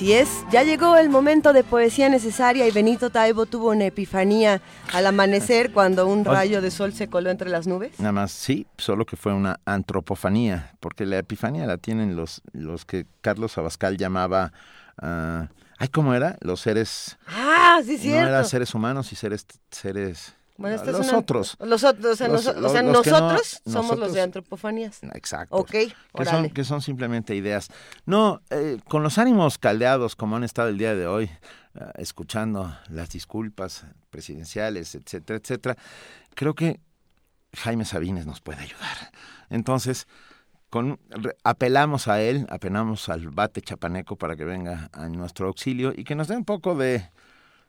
Así 0.02 0.14
es, 0.14 0.44
ya 0.52 0.64
llegó 0.64 0.98
el 0.98 1.12
momento 1.12 1.54
de 1.54 1.64
poesía 1.64 2.10
necesaria 2.10 2.68
y 2.68 2.72
Benito 2.72 3.12
Taibo 3.12 3.46
tuvo 3.46 3.70
una 3.70 3.86
epifanía 3.86 4.60
al 4.94 5.06
amanecer 5.06 5.72
cuando 5.74 6.08
un 6.08 6.26
rayo 6.26 6.60
de 6.60 6.72
sol 6.72 6.92
se 6.92 7.08
coló 7.08 7.30
entre 7.30 7.52
las 7.52 7.68
nubes. 7.68 8.00
Nada 8.00 8.12
más, 8.12 8.32
sí, 8.32 8.66
solo 8.80 9.06
que 9.06 9.16
fue 9.16 9.32
una 9.32 9.60
antropofanía, 9.64 10.74
porque 10.80 11.06
la 11.06 11.20
epifanía 11.20 11.68
la 11.68 11.78
tienen 11.78 12.16
los, 12.16 12.42
los 12.52 12.84
que 12.84 13.06
Carlos 13.22 13.60
Abascal 13.60 13.96
llamaba, 13.98 14.54
ah, 15.00 15.50
ay, 15.78 15.90
¿cómo 15.90 16.16
era? 16.16 16.36
Los 16.42 16.62
seres, 16.62 17.20
Ah, 17.28 17.80
sí, 17.86 17.92
no 17.94 18.00
cierto. 18.00 18.28
eran 18.30 18.46
seres 18.46 18.74
humanos 18.74 19.12
y 19.12 19.16
seres, 19.16 19.46
seres, 19.70 20.34
Bueno, 20.62 20.76
esta 20.76 20.92
es 20.92 20.98
los 20.98 21.08
una- 21.10 21.18
otros. 21.20 21.58
Los 21.60 21.84
otros, 21.84 22.06
o 22.06 22.16
sea, 22.16 22.28
Los- 22.28 22.48
o 22.48 22.54
nosotros 22.84 23.62
somos 23.66 23.98
los 23.98 24.14
de 24.14 24.22
antropofanías. 24.22 25.00
Exacto. 25.14 25.56
Ok, 25.58 25.72
que 25.72 25.94
son, 26.26 26.50
que 26.50 26.64
son 26.64 26.82
simplemente 26.82 27.36
ideas. 27.36 27.70
No, 28.06 28.42
eh, 28.50 28.78
con 28.88 29.04
los 29.04 29.18
ánimos 29.18 29.58
caldeados 29.58 30.16
como 30.16 30.36
han 30.38 30.44
estado 30.44 30.70
el 30.70 30.78
día 30.78 30.96
de 30.96 31.08
hoy, 31.08 31.30
ah, 31.76 31.92
escuchando 31.98 32.76
las 32.90 33.10
disculpas 33.10 33.84
presidenciales, 34.10 34.96
etcétera, 34.96 35.40
etcétera, 35.42 35.78
creo 36.36 36.54
que 36.56 36.80
Jaime 37.54 37.84
Sabines 37.86 38.26
nos 38.26 38.40
puede 38.42 38.62
ayudar. 38.62 39.12
Entonces, 39.50 40.08
con, 40.70 41.00
apelamos 41.44 42.08
a 42.08 42.22
él, 42.22 42.48
apelamos 42.50 43.10
al 43.10 43.30
bate 43.30 43.62
chapaneco 43.62 44.16
para 44.16 44.38
que 44.38 44.46
venga 44.46 44.90
a 44.94 45.10
nuestro 45.10 45.48
auxilio 45.48 45.92
y 45.94 46.06
que 46.06 46.16
nos 46.16 46.30
dé 46.30 46.38
un 46.38 46.46
poco 46.46 46.76
de, 46.76 47.10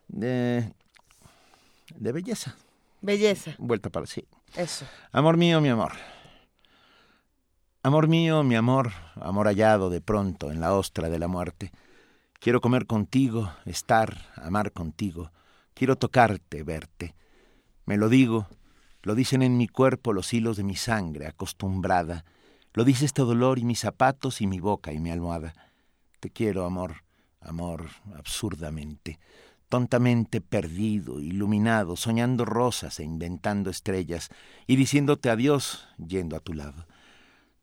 de, 0.07 0.71
de 1.97 2.11
belleza. 2.13 2.55
Belleza, 3.03 3.53
Vuelta 3.57 3.89
para 3.89 4.05
sí. 4.05 4.25
eso. 4.55 4.85
Amor 5.11 5.35
mío, 5.35 5.59
mi 5.59 5.67
amor. 5.67 5.91
Amor 7.83 8.07
mío, 8.07 8.43
mi 8.43 8.55
amor, 8.55 8.93
amor 9.15 9.47
hallado 9.47 9.89
de 9.89 9.99
pronto 9.99 10.51
en 10.51 10.61
la 10.61 10.73
ostra 10.73 11.09
de 11.09 11.19
la 11.19 11.27
muerte. 11.27 11.73
Quiero 12.39 12.61
comer 12.61 12.85
contigo, 12.85 13.51
estar, 13.65 14.31
amar 14.37 14.71
contigo. 14.71 15.33
Quiero 15.73 15.97
tocarte, 15.97 16.63
verte. 16.63 17.13
Me 17.85 17.97
lo 17.97 18.07
digo, 18.07 18.47
lo 19.01 19.15
dicen 19.15 19.41
en 19.41 19.57
mi 19.57 19.67
cuerpo 19.67 20.13
los 20.13 20.33
hilos 20.33 20.55
de 20.55 20.63
mi 20.63 20.77
sangre 20.77 21.27
acostumbrada. 21.27 22.23
Lo 22.71 22.85
dice 22.85 23.03
este 23.03 23.21
dolor 23.21 23.59
y 23.59 23.65
mis 23.65 23.79
zapatos 23.79 24.39
y 24.39 24.47
mi 24.47 24.61
boca 24.61 24.93
y 24.93 24.99
mi 24.99 25.11
almohada. 25.11 25.53
Te 26.21 26.29
quiero, 26.29 26.65
amor, 26.65 27.03
amor, 27.41 27.89
absurdamente, 28.15 29.19
tontamente 29.69 30.41
perdido, 30.41 31.19
iluminado, 31.19 31.95
soñando 31.95 32.45
rosas 32.45 32.99
e 32.99 33.03
inventando 33.03 33.69
estrellas 33.69 34.29
y 34.67 34.75
diciéndote 34.75 35.29
adiós 35.29 35.87
yendo 35.97 36.35
a 36.35 36.39
tu 36.39 36.53
lado. 36.53 36.87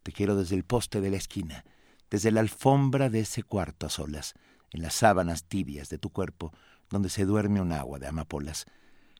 Te 0.02 0.12
quiero 0.12 0.36
desde 0.36 0.56
el 0.56 0.64
poste 0.64 1.00
de 1.00 1.10
la 1.10 1.16
esquina, 1.16 1.64
desde 2.10 2.30
la 2.30 2.40
alfombra 2.40 3.10
de 3.10 3.20
ese 3.20 3.42
cuarto 3.42 3.86
a 3.86 3.90
solas, 3.90 4.34
en 4.72 4.82
las 4.82 4.94
sábanas 4.94 5.44
tibias 5.44 5.88
de 5.88 5.98
tu 5.98 6.10
cuerpo, 6.10 6.52
donde 6.88 7.08
se 7.08 7.24
duerme 7.24 7.60
un 7.60 7.72
agua 7.72 7.98
de 7.98 8.08
amapolas. 8.08 8.66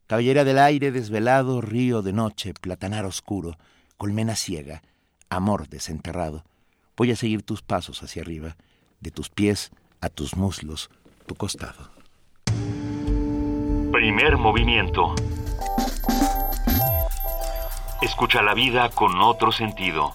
Caballera 0.07 0.45
del 0.45 0.59
aire 0.59 0.91
desvelado, 0.91 1.61
río 1.61 2.03
de 2.03 2.13
noche, 2.13 2.53
platanar 2.55 3.05
oscuro, 3.05 3.57
colmena 3.97 4.35
ciega, 4.35 4.83
amor 5.29 5.69
desenterrado. 5.69 6.45
Voy 6.97 7.13
a 7.13 7.17
seguir 7.17 7.43
tus 7.43 7.63
pasos 7.63 8.03
hacia 8.03 8.23
arriba, 8.23 8.57
de 9.01 9.11
tus 9.11 9.31
pies 9.31 9.71
a 10.01 10.09
tus 10.09 10.37
muslos, 10.37 10.91
tu 11.27 11.35
costado. 11.35 12.00
Primer 13.93 14.39
movimiento. 14.39 15.15
Escucha 18.01 18.41
la 18.41 18.55
vida 18.55 18.89
con 18.91 19.21
otro 19.21 19.51
sentido. 19.51 20.15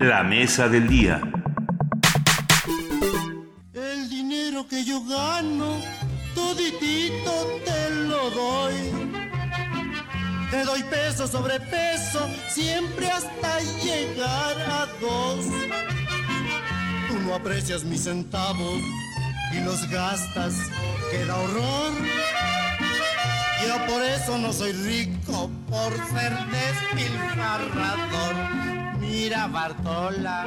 La 0.00 0.24
mesa 0.24 0.68
del 0.68 0.88
día. 0.88 1.20
El 3.74 4.08
dinero 4.10 4.66
que 4.68 4.84
yo 4.84 5.00
gano, 5.04 5.76
toditito 6.34 7.32
te 7.64 7.90
lo 8.08 8.30
doy. 8.30 8.74
Te 10.50 10.64
doy 10.64 10.82
peso 10.82 11.28
sobre 11.28 11.60
peso, 11.60 12.28
siempre 12.48 13.08
hasta 13.08 13.60
llegar 13.84 14.58
a 14.68 14.86
dos. 15.00 16.01
Tú 17.12 17.20
no 17.20 17.34
aprecias 17.34 17.84
mis 17.84 18.04
centavos 18.04 18.80
y 19.52 19.60
los 19.60 19.86
gastas, 19.90 20.54
queda 21.10 21.36
horror. 21.36 21.92
Yo 23.68 23.86
por 23.86 24.02
eso 24.02 24.38
no 24.38 24.50
soy 24.50 24.72
rico, 24.72 25.50
por 25.68 25.92
ser 26.08 26.32
despilfarrador. 26.48 28.34
Mira, 28.98 29.46
Bartola. 29.46 30.46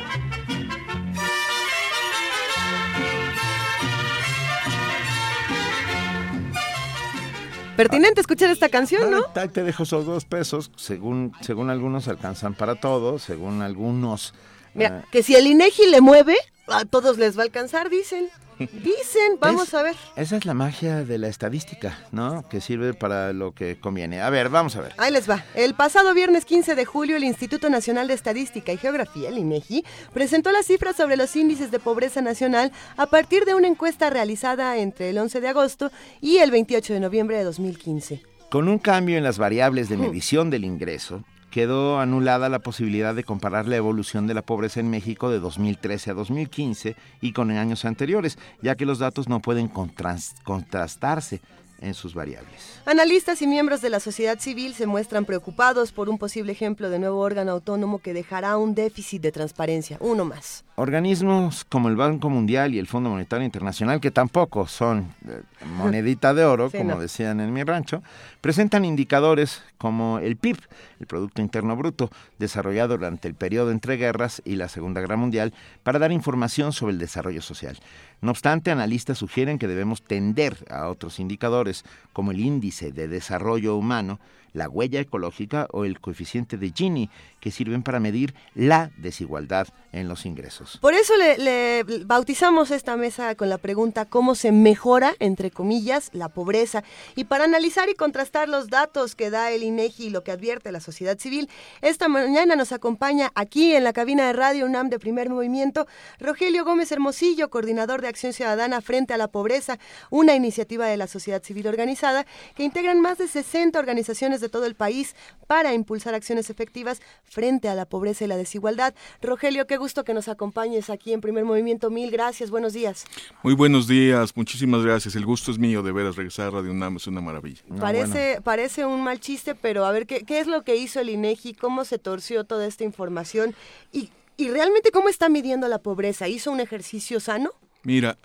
Pertinente 7.78 8.22
escuchar 8.22 8.50
esta 8.50 8.70
canción, 8.70 9.12
¿no? 9.12 9.22
Tac, 9.26 9.52
te 9.52 9.62
dejo 9.62 9.84
esos 9.84 10.08
dos 10.08 10.26
pesos. 10.26 10.72
Según, 10.78 11.32
según 11.42 11.70
algunos 11.70 12.08
alcanzan 12.08 12.56
para 12.56 12.74
todo, 12.74 13.20
según 13.20 13.62
algunos. 13.62 14.34
Mira, 14.74 15.02
eh, 15.02 15.04
que 15.12 15.22
si 15.22 15.36
el 15.36 15.46
INEGI 15.46 15.92
le 15.92 16.02
mueve, 16.02 16.36
a 16.68 16.86
todos 16.86 17.18
les 17.18 17.38
va 17.38 17.42
a 17.42 17.46
alcanzar, 17.46 17.90
dicen. 17.90 18.30
Dicen, 18.58 19.38
vamos 19.42 19.68
es- 19.68 19.74
a 19.74 19.84
ver. 19.84 19.96
Esa 20.16 20.38
es 20.38 20.46
la 20.46 20.54
magia 20.54 21.04
de 21.04 21.18
la 21.18 21.28
estadística, 21.28 22.00
¿no? 22.14 22.48
Que 22.48 22.62
sirve 22.62 22.94
para 22.94 23.34
lo 23.34 23.52
que 23.54 23.78
conviene. 23.78 24.22
A 24.22 24.30
ver, 24.30 24.48
vamos 24.48 24.78
a 24.78 24.82
ver. 24.82 24.94
Ahí 24.98 25.12
les 25.12 25.30
va. 25.30 25.44
El 25.56 25.74
pasado 25.74 26.14
viernes 26.14 26.46
15 26.46 26.74
de 26.74 26.86
julio, 26.86 27.18
el 27.18 27.26
Instituto 27.26 27.70
Nacional 27.70 28.08
de 28.08 28.14
Estadística 28.14 28.72
y 28.72 28.78
Geografía, 28.78 29.28
el 29.28 29.38
INEGI, 29.40 29.84
presentó 30.14 30.54
las 30.54 30.68
cifras 30.68 30.96
sobre 30.96 31.18
los 31.18 31.36
índices 31.36 31.70
de 31.70 31.80
pobreza 31.80 32.22
nacional 32.22 32.72
a 32.96 33.08
partir 33.08 33.44
de 33.44 33.56
una 33.56 33.68
encuesta 33.68 34.10
realizada 34.10 34.78
entre 34.78 35.10
el 35.10 35.18
11 35.18 35.42
de 35.42 35.48
agosto 35.50 35.92
y 36.22 36.38
el 36.38 36.52
28 36.52 36.94
de 36.94 37.00
noviembre 37.02 37.38
de 37.38 37.44
2015. 37.44 38.24
Con 38.50 38.70
un 38.70 38.80
cambio 38.80 39.18
en 39.18 39.24
las 39.26 39.38
variables 39.38 39.90
de 39.90 39.98
medición 39.98 40.50
del 40.50 40.64
ingreso, 40.64 41.26
quedó 41.60 42.02
anulada 42.02 42.50
la 42.50 42.60
posibilidad 42.60 43.16
de 43.16 43.24
comparar 43.24 43.66
la 43.66 43.78
evolución 43.78 44.28
de 44.28 44.34
la 44.34 44.42
pobreza 44.42 44.82
en 44.82 44.90
México 44.90 45.30
de 45.30 45.40
2013 45.40 46.12
a 46.12 46.14
2015 46.14 46.98
y 47.22 47.32
con 47.32 47.50
años 47.50 47.86
anteriores, 47.86 48.38
ya 48.62 48.76
que 48.76 48.86
los 48.86 49.00
datos 49.00 49.30
no 49.30 49.40
pueden 49.40 49.72
contras- 49.72 50.34
contrastarse 50.44 51.40
en 51.82 51.94
sus 51.94 52.14
variables. 52.14 52.82
Analistas 52.86 53.42
y 53.42 53.48
miembros 53.48 53.82
de 53.82 53.90
la 53.90 54.00
sociedad 54.00 54.40
civil 54.40 54.74
se 54.74 54.86
muestran 54.86 55.24
preocupados 55.26 55.92
por 55.92 56.10
un 56.10 56.18
posible 56.18 56.52
ejemplo 56.54 56.90
de 56.90 57.00
nuevo 57.00 57.20
órgano 57.20 57.52
autónomo 57.52 58.00
que 58.00 58.14
dejará 58.14 58.58
un 58.58 58.76
déficit 58.76 59.22
de 59.22 59.32
transparencia, 59.32 59.98
uno 60.00 60.24
más. 60.26 60.64
Organismos 60.78 61.66
como 61.66 61.90
el 61.90 61.96
Banco 61.98 62.30
Mundial 62.30 62.74
y 62.74 62.80
el 62.80 62.88
Fondo 62.88 63.10
Monetario 63.10 63.46
Internacional, 63.46 64.00
que 64.00 64.10
tampoco 64.12 64.68
son 64.68 65.14
eh, 65.28 65.42
monedita 65.78 66.34
de 66.34 66.46
oro, 66.46 66.70
Sí, 66.72 66.78
como 66.78 66.92
no. 66.96 67.00
decían 67.00 67.40
en 67.42 67.52
mi 67.54 67.64
rancho, 67.64 68.02
presentan 68.42 68.86
indicadores 68.86 69.62
como 69.78 70.20
el 70.20 70.38
PIB, 70.38 70.58
el 71.00 71.08
Producto 71.08 71.42
Interno 71.42 71.76
Bruto, 71.76 72.10
desarrollado 72.40 72.98
durante 72.98 73.28
el 73.28 73.36
periodo 73.36 73.72
entre 73.72 73.98
guerras 73.98 74.42
y 74.46 74.56
la 74.56 74.70
Segunda 74.70 75.02
Guerra 75.02 75.18
Mundial, 75.18 75.54
para 75.84 76.00
dar 76.00 76.12
información 76.12 76.74
sobre 76.74 76.94
el 76.94 77.00
desarrollo 77.00 77.42
social. 77.42 77.78
No 78.22 78.32
obstante, 78.32 78.72
analistas 78.72 79.18
sugieren 79.18 79.60
que 79.60 79.68
debemos 79.68 80.02
tender 80.02 80.66
a 80.70 80.88
otros 80.88 81.20
indicadores, 81.20 81.84
como 82.14 82.32
el 82.32 82.40
índice 82.40 82.92
de 82.92 83.08
desarrollo 83.08 83.76
humano, 83.76 84.20
la 84.56 84.70
huella 84.70 85.00
ecológica 85.00 85.68
o 85.72 85.86
el 85.86 86.00
coeficiente 86.00 86.58
de 86.58 86.72
Gini, 86.74 87.10
que 87.40 87.52
sirven 87.52 87.84
para 87.84 88.00
medir 88.00 88.34
la 88.56 88.90
desigualdad 88.98 89.68
en 89.92 90.08
los 90.08 90.26
ingresos. 90.26 90.80
Por 90.82 90.94
eso 90.94 91.14
le, 91.18 91.84
bautizamos 92.06 92.72
esta 92.72 92.98
mesa 92.98 93.36
con 93.36 93.50
la 93.50 93.58
pregunta 93.58 94.06
cómo 94.06 94.34
se 94.34 94.52
mejora, 94.52 95.14
entre 95.20 95.52
comillas, 95.52 96.10
la 96.14 96.30
pobreza. 96.30 96.84
Y 97.16 97.26
para 97.26 97.44
analizar 97.44 97.90
y 97.90 97.94
contrastar 97.96 98.50
los 98.50 98.70
datos 98.70 99.16
que 99.16 99.30
da 99.30 99.52
el 99.52 99.64
INEGI 99.64 100.08
y 100.08 100.10
lo 100.10 100.24
que 100.24 100.32
advierte 100.32 100.72
la 100.72 100.80
sociedad 100.80 101.20
civil, 101.20 101.50
esta 101.82 102.08
mañana 102.08 102.56
nos 102.56 102.72
acompaña 102.72 103.32
aquí 103.36 103.76
en 103.76 103.84
la 103.84 103.94
cabina 103.94 104.28
de 104.28 104.34
Radio 104.34 104.66
UNAM 104.66 104.90
de 104.90 105.00
Primer 105.00 105.30
Movimiento 105.30 105.88
Rogelio 106.20 106.66
Gómez 106.66 106.92
Hermosillo, 106.92 107.50
coordinador 107.50 108.02
de 108.02 108.08
Acción 108.08 108.34
Ciudadana 108.34 108.82
frente 108.82 109.14
a 109.14 109.18
la 109.18 109.28
pobreza, 109.28 109.80
una 110.10 110.36
iniciativa 110.36 110.88
de 110.88 110.98
la 110.98 111.08
sociedad 111.08 111.44
civil 111.44 111.68
organizada 111.68 112.26
que 112.56 112.64
integran 112.64 113.02
más 113.02 113.18
de 113.18 113.28
60 113.28 113.78
organizaciones 113.78 114.42
de 114.42 114.45
todo 114.50 114.66
el 114.66 114.76
país 114.76 115.16
para 115.48 115.74
impulsar 115.74 116.14
acciones 116.14 116.50
efectivas 116.50 117.02
frente 117.24 117.70
a 117.70 117.76
la 117.76 117.86
pobreza 117.86 118.26
y 118.26 118.28
la 118.28 118.38
desigualdad. 118.38 118.96
Rogelio, 119.22 119.68
qué 119.68 119.78
gusto 119.78 120.04
que 120.04 120.14
nos 120.14 120.28
acompañes 120.28 120.90
aquí 120.90 121.14
en 121.14 121.22
Primer 121.22 121.46
Movimiento. 121.46 121.90
Mil 121.90 122.12
gracias, 122.12 122.50
buenos 122.50 122.74
días. 122.74 123.06
Muy 123.44 123.54
buenos 123.54 123.88
días, 123.88 124.36
muchísimas 124.36 124.84
gracias. 124.84 125.16
El 125.16 125.26
gusto 125.26 125.52
es 125.52 125.58
mío 125.58 125.84
de 125.84 125.92
veras 125.92 126.16
regresar 126.16 126.48
a 126.48 126.52
Radio 126.52 126.72
UNAM, 126.72 126.98
es 126.98 127.08
una 127.08 127.22
maravilla. 127.22 127.62
parece, 127.80 128.40
parece 128.44 128.86
un 128.86 129.04
mal 129.04 129.20
chiste, 129.20 129.56
pero 129.56 129.86
a 129.86 129.92
ver, 129.92 130.06
¿qué, 130.08 130.24
¿qué 130.24 130.40
es 130.40 130.48
lo 130.48 130.64
que 130.64 130.76
hizo 130.76 131.00
el 131.00 131.10
INEGI? 131.10 131.54
¿Cómo 131.54 131.86
se 131.86 132.00
torció 132.00 132.44
toda 132.44 132.66
esta 132.66 132.84
información? 132.84 133.56
¿Y, 133.92 134.10
y 134.38 134.50
realmente 134.50 134.92
cómo 134.92 135.10
está 135.10 135.30
midiendo 135.30 135.68
la 135.68 135.80
pobreza? 135.80 136.28
¿Hizo 136.28 136.52
un 136.52 136.60
ejercicio 136.60 137.20
sano? 137.20 137.52
Mira, 137.84 138.18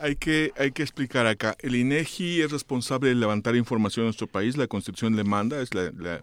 hay 0.00 0.16
que, 0.16 0.52
hay 0.56 0.72
que 0.72 0.82
explicar 0.82 1.26
acá. 1.26 1.56
El 1.60 1.74
INEGI 1.76 2.40
es 2.42 2.50
responsable 2.50 3.08
de 3.10 3.14
levantar 3.14 3.56
información 3.56 4.04
en 4.04 4.06
nuestro 4.08 4.26
país, 4.26 4.56
la 4.56 4.66
Constitución 4.66 5.16
le 5.16 5.24
manda, 5.24 5.60
es 5.60 5.74
la, 5.74 5.92
la- 5.96 6.22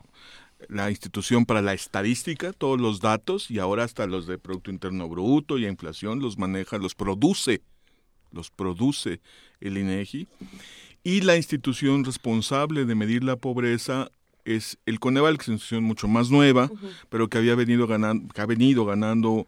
la 0.70 0.90
institución 0.90 1.45
para 1.45 1.62
la 1.62 1.76
estadística, 1.76 2.52
todos 2.52 2.82
los 2.82 2.99
datos 2.99 3.52
y 3.52 3.60
ahora 3.60 3.84
hasta 3.84 4.08
los 4.08 4.26
de 4.26 4.40
Producto 4.40 4.72
Interno 4.72 5.08
Bruto 5.08 5.60
y 5.60 5.68
inflación 5.68 6.20
los 6.20 6.40
maneja, 6.40 6.80
los 6.80 6.95
produce, 6.95 7.62
los 8.32 8.49
produce 8.49 9.22
el 9.62 9.78
INEGI. 9.78 10.28
Y 11.04 11.22
la 11.22 11.38
institución 11.38 12.04
responsable 12.04 12.86
de 12.86 12.95
medir 12.95 13.24
la 13.24 13.36
pobreza 13.36 14.10
es 14.45 14.80
el 14.88 14.99
Coneval, 14.99 15.38
que 15.38 15.44
es 15.44 15.48
una 15.49 15.56
institución 15.58 15.84
mucho 15.84 16.08
más 16.08 16.32
nueva, 16.32 16.72
pero 17.10 17.28
que 17.28 17.38
había 17.38 17.54
venido 17.54 17.86
ganando, 17.86 18.34
que 18.34 18.41
ha 18.41 18.45
venido 18.48 18.84
ganando 18.84 19.45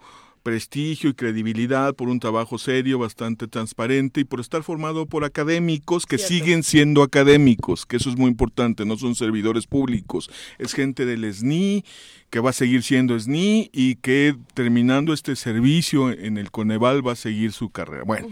prestigio 0.50 1.12
y 1.12 1.14
credibilidad 1.14 1.94
por 1.94 2.10
un 2.10 2.20
trabajo 2.20 2.58
serio, 2.58 2.98
bastante 2.98 3.48
transparente 3.48 4.22
y 4.22 4.24
por 4.24 4.40
estar 4.40 4.64
formado 4.64 5.06
por 5.06 5.24
académicos 5.24 6.08
que 6.08 6.18
siguen 6.18 6.64
siendo 6.64 7.04
académicos, 7.04 7.86
que 7.86 7.98
eso 7.98 8.10
es 8.10 8.18
muy 8.18 8.32
importante, 8.32 8.84
no 8.84 8.98
son 8.98 9.14
servidores 9.14 9.68
públicos, 9.68 10.32
es 10.58 10.74
gente 10.74 11.06
del 11.06 11.32
SNI 11.32 11.86
que 12.32 12.40
va 12.40 12.50
a 12.50 12.54
seguir 12.54 12.82
siendo 12.82 13.20
SNI 13.20 13.70
y 13.72 13.98
que 13.98 14.36
terminando 14.56 15.14
este 15.14 15.36
servicio 15.36 16.10
en 16.10 16.40
el 16.40 16.50
Coneval 16.50 17.08
va 17.08 17.12
a 17.12 17.16
seguir 17.16 17.52
su 17.52 17.70
carrera. 17.70 18.04
Bueno, 18.04 18.28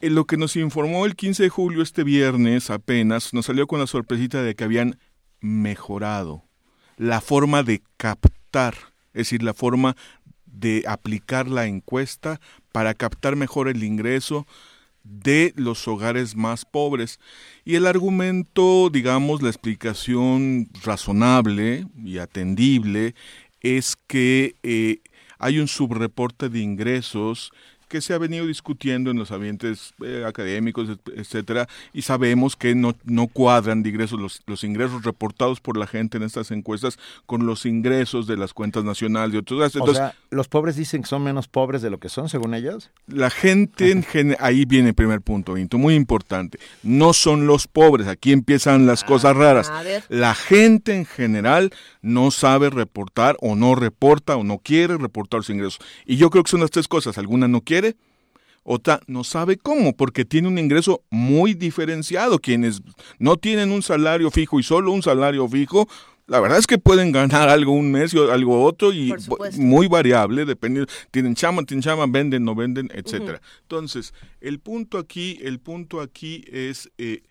lo 0.00 0.24
que 0.24 0.38
nos 0.38 0.56
informó 0.56 1.04
el 1.04 1.14
15 1.14 1.42
de 1.42 1.48
julio, 1.50 1.82
este 1.82 2.04
viernes 2.04 2.70
apenas, 2.70 3.34
nos 3.34 3.44
salió 3.44 3.66
con 3.66 3.80
la 3.80 3.86
sorpresita 3.86 4.42
de 4.42 4.54
que 4.54 4.64
habían 4.64 4.98
mejorado 5.42 6.44
la 6.96 7.20
forma 7.20 7.62
de 7.62 7.82
captar, 7.98 8.76
es 9.12 9.26
decir, 9.26 9.42
la 9.42 9.52
forma 9.52 9.94
de 10.54 10.84
aplicar 10.86 11.48
la 11.48 11.66
encuesta 11.66 12.40
para 12.72 12.94
captar 12.94 13.36
mejor 13.36 13.68
el 13.68 13.82
ingreso 13.82 14.46
de 15.04 15.52
los 15.56 15.86
hogares 15.86 16.34
más 16.34 16.64
pobres. 16.64 17.20
Y 17.64 17.74
el 17.76 17.86
argumento, 17.86 18.88
digamos, 18.90 19.42
la 19.42 19.50
explicación 19.50 20.68
razonable 20.82 21.86
y 22.02 22.18
atendible 22.18 23.14
es 23.60 23.96
que 24.06 24.56
eh, 24.62 25.00
hay 25.38 25.58
un 25.58 25.68
subreporte 25.68 26.48
de 26.48 26.60
ingresos 26.60 27.52
que 27.88 28.00
se 28.00 28.14
ha 28.14 28.18
venido 28.18 28.46
discutiendo 28.46 29.10
en 29.10 29.18
los 29.18 29.30
ambientes 29.30 29.94
eh, 30.04 30.24
académicos, 30.26 30.88
etcétera, 31.14 31.68
y 31.92 32.02
sabemos 32.02 32.56
que 32.56 32.74
no, 32.74 32.94
no 33.04 33.26
cuadran 33.26 33.82
de 33.82 33.90
ingresos 33.90 34.20
los, 34.20 34.42
los 34.46 34.64
ingresos 34.64 35.04
reportados 35.04 35.60
por 35.60 35.76
la 35.76 35.86
gente 35.86 36.16
en 36.16 36.22
estas 36.22 36.50
encuestas 36.50 36.98
con 37.26 37.46
los 37.46 37.66
ingresos 37.66 38.26
de 38.26 38.36
las 38.36 38.52
cuentas 38.52 38.84
nacionales 38.84 39.34
y 39.34 39.38
otros 39.38 39.54
o 39.80 39.94
sea, 39.94 40.14
los 40.30 40.48
pobres 40.48 40.76
dicen 40.76 41.02
que 41.02 41.08
son 41.08 41.22
menos 41.22 41.48
pobres 41.48 41.82
de 41.82 41.90
lo 41.90 41.98
que 41.98 42.08
son, 42.08 42.28
según 42.28 42.54
ellos. 42.54 42.90
La 43.06 43.30
gente, 43.30 43.90
en 43.90 44.02
gen 44.02 44.36
ahí 44.40 44.64
viene 44.64 44.90
el 44.90 44.94
primer 44.94 45.20
punto, 45.20 45.54
Vinto, 45.54 45.78
muy 45.78 45.94
importante. 45.94 46.58
No 46.82 47.12
son 47.12 47.46
los 47.46 47.66
pobres, 47.66 48.06
aquí 48.06 48.32
empiezan 48.32 48.86
las 48.86 49.04
cosas 49.04 49.36
raras. 49.36 49.70
La 50.08 50.34
gente 50.34 50.94
en 50.96 51.06
general 51.06 51.72
no 52.02 52.30
sabe 52.30 52.70
reportar 52.70 53.36
o 53.40 53.56
no 53.56 53.74
reporta 53.74 54.36
o 54.36 54.44
no 54.44 54.58
quiere 54.58 54.96
reportar 54.96 55.38
los 55.40 55.50
ingresos. 55.50 55.80
Y 56.04 56.16
yo 56.16 56.30
creo 56.30 56.44
que 56.44 56.50
son 56.50 56.60
las 56.60 56.70
tres 56.70 56.88
cosas. 56.88 57.18
Alguna 57.18 57.48
no 57.48 57.60
quiere 57.60 57.83
otra 58.64 59.00
no 59.06 59.24
sabe 59.24 59.56
cómo, 59.58 59.94
porque 59.94 60.24
tiene 60.24 60.48
un 60.48 60.58
ingreso 60.58 61.02
muy 61.10 61.54
diferenciado. 61.54 62.38
Quienes 62.38 62.80
no 63.18 63.36
tienen 63.36 63.70
un 63.70 63.82
salario 63.82 64.30
fijo 64.30 64.58
y 64.58 64.62
solo 64.62 64.90
un 64.90 65.02
salario 65.02 65.46
fijo, 65.48 65.86
la 66.26 66.40
verdad 66.40 66.58
es 66.58 66.66
que 66.66 66.78
pueden 66.78 67.12
ganar 67.12 67.50
algo 67.50 67.72
un 67.72 67.92
mes 67.92 68.14
y 68.14 68.18
algo 68.18 68.64
otro 68.64 68.92
y 68.92 69.14
muy 69.58 69.86
variable, 69.88 70.46
dependiendo, 70.46 70.90
tienen 71.10 71.34
chama, 71.34 71.62
tienen 71.64 71.82
chama, 71.82 72.06
venden, 72.08 72.44
no 72.44 72.54
venden, 72.54 72.90
etcétera. 72.94 73.42
Entonces, 73.62 74.14
el 74.40 74.58
punto 74.58 74.96
aquí, 74.96 75.38
el 75.42 75.60
punto 75.60 76.00
aquí 76.00 76.42
es 76.50 76.90
eh, 76.96 77.22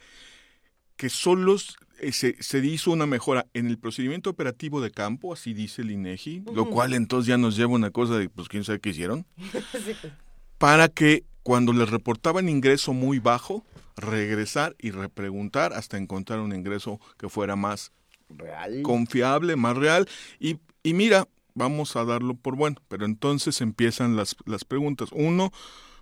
que 0.95 1.09
solo 1.09 1.55
eh, 1.99 2.11
se, 2.11 2.35
se, 2.41 2.59
hizo 2.59 2.91
una 2.91 3.07
mejora 3.07 3.47
en 3.55 3.65
el 3.65 3.79
procedimiento 3.79 4.29
operativo 4.29 4.81
de 4.81 4.91
campo, 4.91 5.33
así 5.33 5.55
dice 5.55 5.81
el 5.81 5.89
INEGI, 5.89 6.43
lo 6.53 6.69
cual 6.69 6.93
entonces 6.93 7.27
ya 7.27 7.37
nos 7.39 7.57
lleva 7.57 7.73
una 7.73 7.89
cosa 7.89 8.19
de, 8.19 8.29
pues 8.29 8.47
quién 8.47 8.63
sabe 8.63 8.79
qué 8.79 8.89
hicieron. 8.89 9.25
para 10.57 10.87
que 10.87 11.23
cuando 11.43 11.73
les 11.73 11.89
reportaban 11.89 12.49
ingreso 12.49 12.93
muy 12.93 13.19
bajo, 13.19 13.65
regresar 13.95 14.75
y 14.79 14.91
repreguntar 14.91 15.73
hasta 15.73 15.97
encontrar 15.97 16.39
un 16.39 16.55
ingreso 16.55 16.99
que 17.17 17.29
fuera 17.29 17.55
más 17.55 17.91
real. 18.29 18.81
confiable, 18.83 19.55
más 19.55 19.77
real. 19.77 20.07
Y, 20.39 20.57
y 20.81 20.93
mira, 20.93 21.27
vamos 21.53 21.95
a 21.95 22.05
darlo 22.05 22.35
por 22.35 22.55
bueno, 22.55 22.77
pero 22.87 23.05
entonces 23.05 23.61
empiezan 23.61 24.15
las, 24.15 24.35
las 24.45 24.65
preguntas. 24.65 25.09
Uno, 25.11 25.51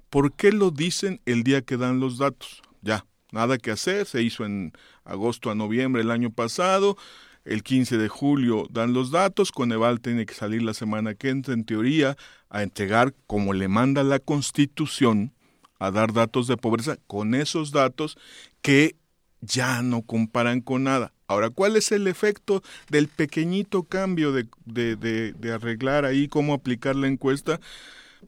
¿por 0.10 0.34
qué 0.34 0.52
lo 0.52 0.72
dicen 0.72 1.22
el 1.26 1.44
día 1.44 1.61
que 1.61 1.78
dan 1.78 1.99
los 1.99 2.18
datos? 2.18 2.61
Ya, 2.82 3.06
nada 3.32 3.57
que 3.57 3.72
hacer, 3.72 4.06
se 4.06 4.22
hizo 4.22 4.45
en 4.45 4.73
agosto 5.03 5.52
a 5.52 5.56
noviembre 5.56 6.02
el 6.02 6.11
año 6.11 6.32
pasado, 6.32 6.98
el 7.46 7.64
15 7.64 7.98
de 7.98 8.08
julio 8.08 8.68
dan 8.70 8.94
los 8.94 9.12
datos, 9.12 9.52
Coneval 9.52 10.00
tiene 10.00 10.26
que 10.26 10.34
salir 10.34 10.62
la 10.64 10.74
semana 10.74 11.16
que 11.16 11.30
entra, 11.30 11.54
en 11.54 11.66
teoría, 11.66 12.18
a 12.50 12.64
entregar, 12.64 13.14
como 13.28 13.54
le 13.54 13.68
manda 13.68 14.04
la 14.04 14.20
Constitución, 14.20 15.34
a 15.80 15.90
dar 15.90 16.14
datos 16.14 16.48
de 16.48 16.58
pobreza 16.58 16.98
con 17.08 17.34
esos 17.34 17.72
datos 17.72 18.18
que 18.62 18.96
ya 19.42 19.82
no 19.82 20.04
comparan 20.04 20.62
con 20.62 20.84
nada. 20.84 21.14
Ahora, 21.28 21.50
¿cuál 21.50 21.76
es 21.76 21.92
el 21.92 22.08
efecto 22.08 22.62
del 22.90 23.08
pequeñito 23.08 23.84
cambio 23.84 24.32
de, 24.32 24.48
de, 24.66 24.96
de, 25.34 25.52
arreglar 25.52 26.06
ahí 26.06 26.28
cómo 26.28 26.54
aplicar 26.54 26.96
la 26.96 27.08
encuesta? 27.08 27.60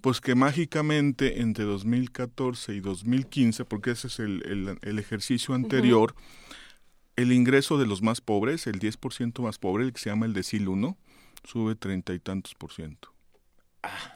Pues 0.01 0.21
que 0.21 0.33
mágicamente 0.35 1.41
entre 1.41 1.65
2014 1.65 2.73
y 2.73 2.79
2015, 2.79 3.65
porque 3.65 3.91
ese 3.91 4.07
es 4.07 4.19
el, 4.19 4.79
el, 4.81 4.99
ejercicio 4.99 5.53
anterior, 5.53 6.15
el 7.15 7.31
ingreso 7.31 7.77
de 7.77 7.85
los 7.85 8.01
más 8.01 8.21
pobres, 8.21 8.67
el 8.67 8.79
10% 8.79 9.41
más 9.41 9.57
pobre, 9.57 9.85
el 9.85 9.93
que 9.93 9.99
se 9.99 10.09
llama 10.09 10.25
el 10.25 10.33
decil 10.33 10.67
1, 10.67 10.97
sube 11.43 11.75
treinta 11.75 12.13
y 12.13 12.19
tantos 12.19 12.55
por 12.55 12.71
ciento. 12.71 13.13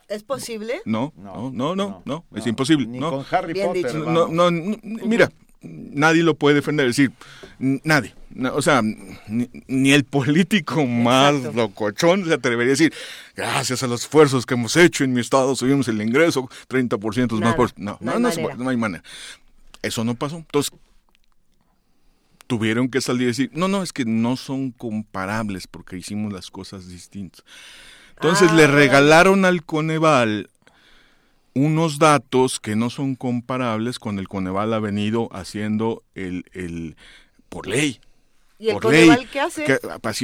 ¿Es 0.07 0.23
posible? 0.23 0.81
No, 0.85 1.13
no, 1.17 1.51
no, 1.51 1.75
no, 1.75 2.01
no, 2.05 2.25
es 2.33 2.47
imposible. 2.47 2.87
Ni 2.87 2.99
no. 2.99 3.11
con 3.11 3.25
Harry 3.31 3.53
Bien 3.53 3.67
Potter. 3.67 3.85
dicho. 3.85 3.97
No, 3.99 4.27
no, 4.29 4.49
no, 4.49 4.77
mira, 4.81 5.29
nadie 5.61 6.23
lo 6.23 6.35
puede 6.35 6.55
defender, 6.55 6.87
es 6.87 6.95
decir, 6.95 7.11
nadie. 7.59 8.15
O 8.53 8.61
sea, 8.61 8.81
ni, 8.81 9.49
ni 9.67 9.91
el 9.91 10.05
político 10.05 10.85
más 10.85 11.53
locochón 11.53 12.25
se 12.25 12.33
atrevería 12.33 12.71
a 12.71 12.75
decir, 12.77 12.93
gracias 13.35 13.83
a 13.83 13.87
los 13.87 14.01
esfuerzos 14.01 14.45
que 14.45 14.53
hemos 14.53 14.77
hecho 14.77 15.03
en 15.03 15.11
mi 15.11 15.19
estado, 15.19 15.55
subimos 15.55 15.87
el 15.89 16.01
ingreso 16.01 16.49
30% 16.69 17.39
más 17.41 17.55
por... 17.55 17.71
No, 17.77 17.97
no 17.99 18.19
no, 18.19 18.29
no 18.57 18.69
hay 18.69 18.77
manera. 18.77 19.03
Eso 19.81 20.03
no 20.05 20.15
pasó. 20.15 20.37
Entonces, 20.37 20.71
tuvieron 22.47 22.89
que 22.89 23.01
salir 23.01 23.23
y 23.23 23.25
decir, 23.27 23.51
no, 23.53 23.67
no, 23.67 23.83
es 23.83 23.93
que 23.93 24.05
no 24.05 24.35
son 24.37 24.71
comparables 24.71 25.67
porque 25.67 25.97
hicimos 25.97 26.33
las 26.33 26.49
cosas 26.49 26.87
distintas. 26.87 27.43
Entonces 28.15 28.49
Ah, 28.51 28.55
le 28.55 28.63
órale. 28.63 28.75
regalaron 28.79 29.45
al 29.45 29.63
Coneval 29.63 30.49
unos 31.53 31.99
datos 31.99 32.59
que 32.59 32.75
no 32.75 32.89
son 32.89 33.15
comparables 33.15 33.99
con 33.99 34.19
el 34.19 34.27
Coneval 34.27 34.73
ha 34.73 34.79
venido 34.79 35.27
haciendo 35.31 36.03
el, 36.15 36.45
el 36.53 36.95
por 37.49 37.67
ley. 37.67 37.99
¿Y 38.59 38.69
el 38.69 38.73
por 38.73 38.83
Coneval 38.83 39.17
ley, 39.19 39.27
qué 39.31 39.39
hace? 39.39 39.63
que- 39.65 39.77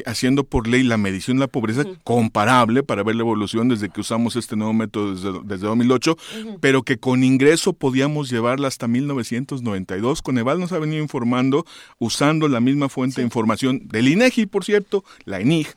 haciendo 0.05 0.43
por 0.43 0.67
ley 0.67 0.81
la 0.81 0.97
medición 0.97 1.37
de 1.37 1.41
la 1.41 1.47
pobreza 1.47 1.83
comparable 2.03 2.81
para 2.81 3.03
ver 3.03 3.15
la 3.15 3.21
evolución 3.21 3.69
desde 3.69 3.89
que 3.89 4.01
usamos 4.01 4.35
este 4.35 4.55
nuevo 4.55 4.73
método 4.73 5.13
desde, 5.13 5.31
desde 5.43 5.67
2008, 5.67 6.17
Ujú. 6.41 6.57
pero 6.59 6.81
que 6.81 6.97
con 6.97 7.23
ingreso 7.23 7.73
podíamos 7.73 8.29
llevarla 8.31 8.67
hasta 8.67 8.87
1992. 8.87 10.21
Coneval 10.21 10.59
nos 10.59 10.71
ha 10.71 10.79
venido 10.79 11.03
informando 11.03 11.65
usando 11.99 12.47
la 12.47 12.59
misma 12.59 12.89
fuente 12.89 13.21
de 13.21 13.25
información 13.25 13.81
del 13.87 14.07
INEGI, 14.07 14.47
por 14.47 14.65
cierto, 14.65 15.03
la 15.25 15.39
ENIG, 15.39 15.67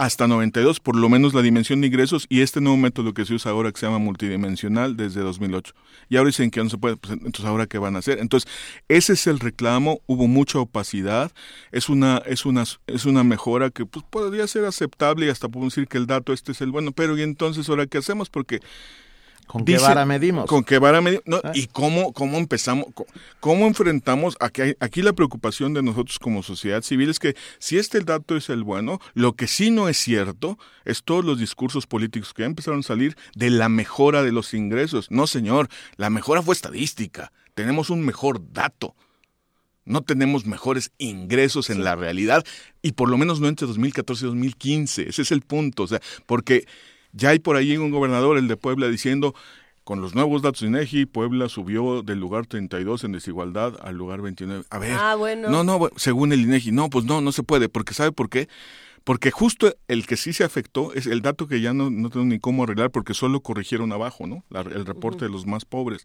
hasta 0.00 0.26
92, 0.26 0.80
por 0.80 0.96
lo 0.96 1.10
menos 1.10 1.34
la 1.34 1.42
dimensión 1.42 1.82
de 1.82 1.88
ingresos 1.88 2.24
y 2.30 2.40
este 2.40 2.62
nuevo 2.62 2.78
método 2.78 3.12
que 3.12 3.26
se 3.26 3.34
usa 3.34 3.50
ahora 3.50 3.70
que 3.70 3.78
se 3.78 3.84
llama 3.84 3.98
multidimensional 3.98 4.96
desde 4.96 5.20
2008. 5.20 5.74
Y 6.08 6.16
ahora 6.16 6.28
dicen 6.28 6.50
que 6.50 6.64
no 6.64 6.70
se 6.70 6.78
puede, 6.78 6.96
pues, 6.96 7.12
entonces 7.12 7.44
ahora 7.44 7.66
qué 7.66 7.76
van 7.76 7.96
a 7.96 7.98
hacer? 7.98 8.18
Entonces, 8.18 8.50
ese 8.88 9.12
es 9.12 9.26
el 9.26 9.38
reclamo, 9.38 10.00
hubo 10.06 10.26
mucha 10.26 10.58
opacidad, 10.58 11.32
es 11.70 11.90
una 11.90 12.22
es 12.24 12.46
una 12.46 12.64
es 12.86 13.04
una 13.04 13.24
mejora 13.24 13.68
que 13.68 13.84
pues, 13.84 14.02
podría 14.08 14.46
ser 14.46 14.64
aceptable 14.64 15.26
y 15.26 15.28
hasta 15.28 15.50
podemos 15.50 15.74
decir 15.74 15.86
que 15.86 15.98
el 15.98 16.06
dato 16.06 16.32
este 16.32 16.52
es 16.52 16.62
el 16.62 16.70
bueno, 16.70 16.92
pero 16.92 17.18
y 17.18 17.22
entonces 17.22 17.68
ahora 17.68 17.86
qué 17.86 17.98
hacemos? 17.98 18.30
Porque 18.30 18.60
¿Con 19.50 19.64
qué 19.64 19.78
vara 19.78 20.06
medimos? 20.06 20.46
¿Con 20.46 20.62
qué 20.62 20.78
vara 20.78 21.00
medimos? 21.00 21.24
No, 21.26 21.40
Ah. 21.42 21.50
¿Y 21.54 21.66
cómo, 21.66 22.12
cómo 22.12 22.38
empezamos? 22.38 22.86
¿Cómo 23.40 23.66
enfrentamos? 23.66 24.36
Aquí, 24.38 24.62
aquí 24.78 25.02
la 25.02 25.12
preocupación 25.12 25.74
de 25.74 25.82
nosotros 25.82 26.20
como 26.20 26.44
sociedad 26.44 26.82
civil 26.82 27.10
es 27.10 27.18
que 27.18 27.34
si 27.58 27.76
este 27.76 27.98
dato 28.00 28.36
es 28.36 28.48
el 28.48 28.62
bueno, 28.62 29.00
lo 29.14 29.32
que 29.32 29.48
sí 29.48 29.72
no 29.72 29.88
es 29.88 29.96
cierto 29.96 30.56
es 30.84 31.02
todos 31.02 31.24
los 31.24 31.38
discursos 31.40 31.88
políticos 31.88 32.32
que 32.32 32.44
empezaron 32.44 32.80
a 32.80 32.84
salir 32.84 33.16
de 33.34 33.50
la 33.50 33.68
mejora 33.68 34.22
de 34.22 34.30
los 34.30 34.54
ingresos. 34.54 35.10
No, 35.10 35.26
señor, 35.26 35.68
la 35.96 36.10
mejora 36.10 36.42
fue 36.42 36.54
estadística. 36.54 37.32
Tenemos 37.54 37.90
un 37.90 38.02
mejor 38.02 38.52
dato. 38.52 38.94
No 39.84 40.02
tenemos 40.02 40.46
mejores 40.46 40.92
ingresos 40.98 41.70
en 41.70 41.82
la 41.82 41.96
realidad 41.96 42.44
y 42.82 42.92
por 42.92 43.08
lo 43.08 43.18
menos 43.18 43.40
no 43.40 43.48
entre 43.48 43.66
2014 43.66 44.24
y 44.24 44.28
2015. 44.28 45.08
Ese 45.08 45.22
es 45.22 45.32
el 45.32 45.40
punto. 45.40 45.82
O 45.82 45.86
sea, 45.88 46.00
porque 46.26 46.66
ya 47.12 47.30
hay 47.30 47.38
por 47.38 47.56
ahí 47.56 47.76
un 47.76 47.90
gobernador, 47.90 48.36
el 48.38 48.48
de 48.48 48.56
Puebla, 48.56 48.88
diciendo, 48.88 49.34
con 49.84 50.00
los 50.00 50.14
nuevos 50.14 50.42
datos 50.42 50.60
de 50.60 50.68
INEGI, 50.68 51.06
Puebla 51.06 51.48
subió 51.48 52.02
del 52.02 52.20
lugar 52.20 52.46
32 52.46 53.04
en 53.04 53.12
desigualdad 53.12 53.74
al 53.82 53.96
lugar 53.96 54.20
29. 54.22 54.64
A 54.70 54.78
ver, 54.78 54.92
Ah, 54.98 55.14
bueno. 55.16 55.48
no, 55.50 55.64
no, 55.64 55.88
según 55.96 56.32
el 56.32 56.40
INEGI, 56.42 56.70
no, 56.72 56.90
pues 56.90 57.04
no, 57.06 57.20
no 57.20 57.32
se 57.32 57.42
puede, 57.42 57.68
porque 57.68 57.94
¿sabe 57.94 58.12
por 58.12 58.28
qué? 58.28 58.48
Porque 59.02 59.30
justo 59.30 59.74
el 59.88 60.06
que 60.06 60.16
sí 60.18 60.32
se 60.34 60.44
afectó 60.44 60.92
es 60.92 61.06
el 61.06 61.22
dato 61.22 61.48
que 61.48 61.60
ya 61.62 61.72
no, 61.72 61.90
no 61.90 62.10
tengo 62.10 62.26
ni 62.26 62.38
cómo 62.38 62.64
arreglar 62.64 62.90
porque 62.90 63.14
solo 63.14 63.40
corrigieron 63.40 63.92
abajo, 63.92 64.26
¿no? 64.26 64.44
La- 64.50 64.60
el 64.60 64.84
reporte 64.84 65.24
de 65.24 65.30
los 65.30 65.46
más 65.46 65.64
pobres. 65.64 66.04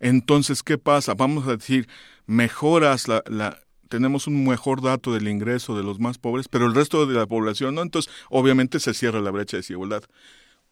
Entonces, 0.00 0.62
¿qué 0.62 0.78
pasa? 0.78 1.14
Vamos 1.14 1.46
a 1.46 1.56
decir, 1.56 1.88
mejoras 2.26 3.08
la, 3.08 3.22
la 3.26 3.58
tenemos 3.88 4.26
un 4.26 4.46
mejor 4.46 4.82
dato 4.82 5.12
del 5.12 5.28
ingreso 5.28 5.76
de 5.76 5.82
los 5.82 5.98
más 5.98 6.18
pobres, 6.18 6.48
pero 6.48 6.66
el 6.66 6.74
resto 6.74 7.06
de 7.06 7.14
la 7.14 7.26
población 7.26 7.74
no, 7.74 7.82
entonces 7.82 8.12
obviamente 8.30 8.80
se 8.80 8.94
cierra 8.94 9.20
la 9.20 9.30
brecha 9.30 9.56
de 9.56 9.62
desigualdad. 9.62 10.04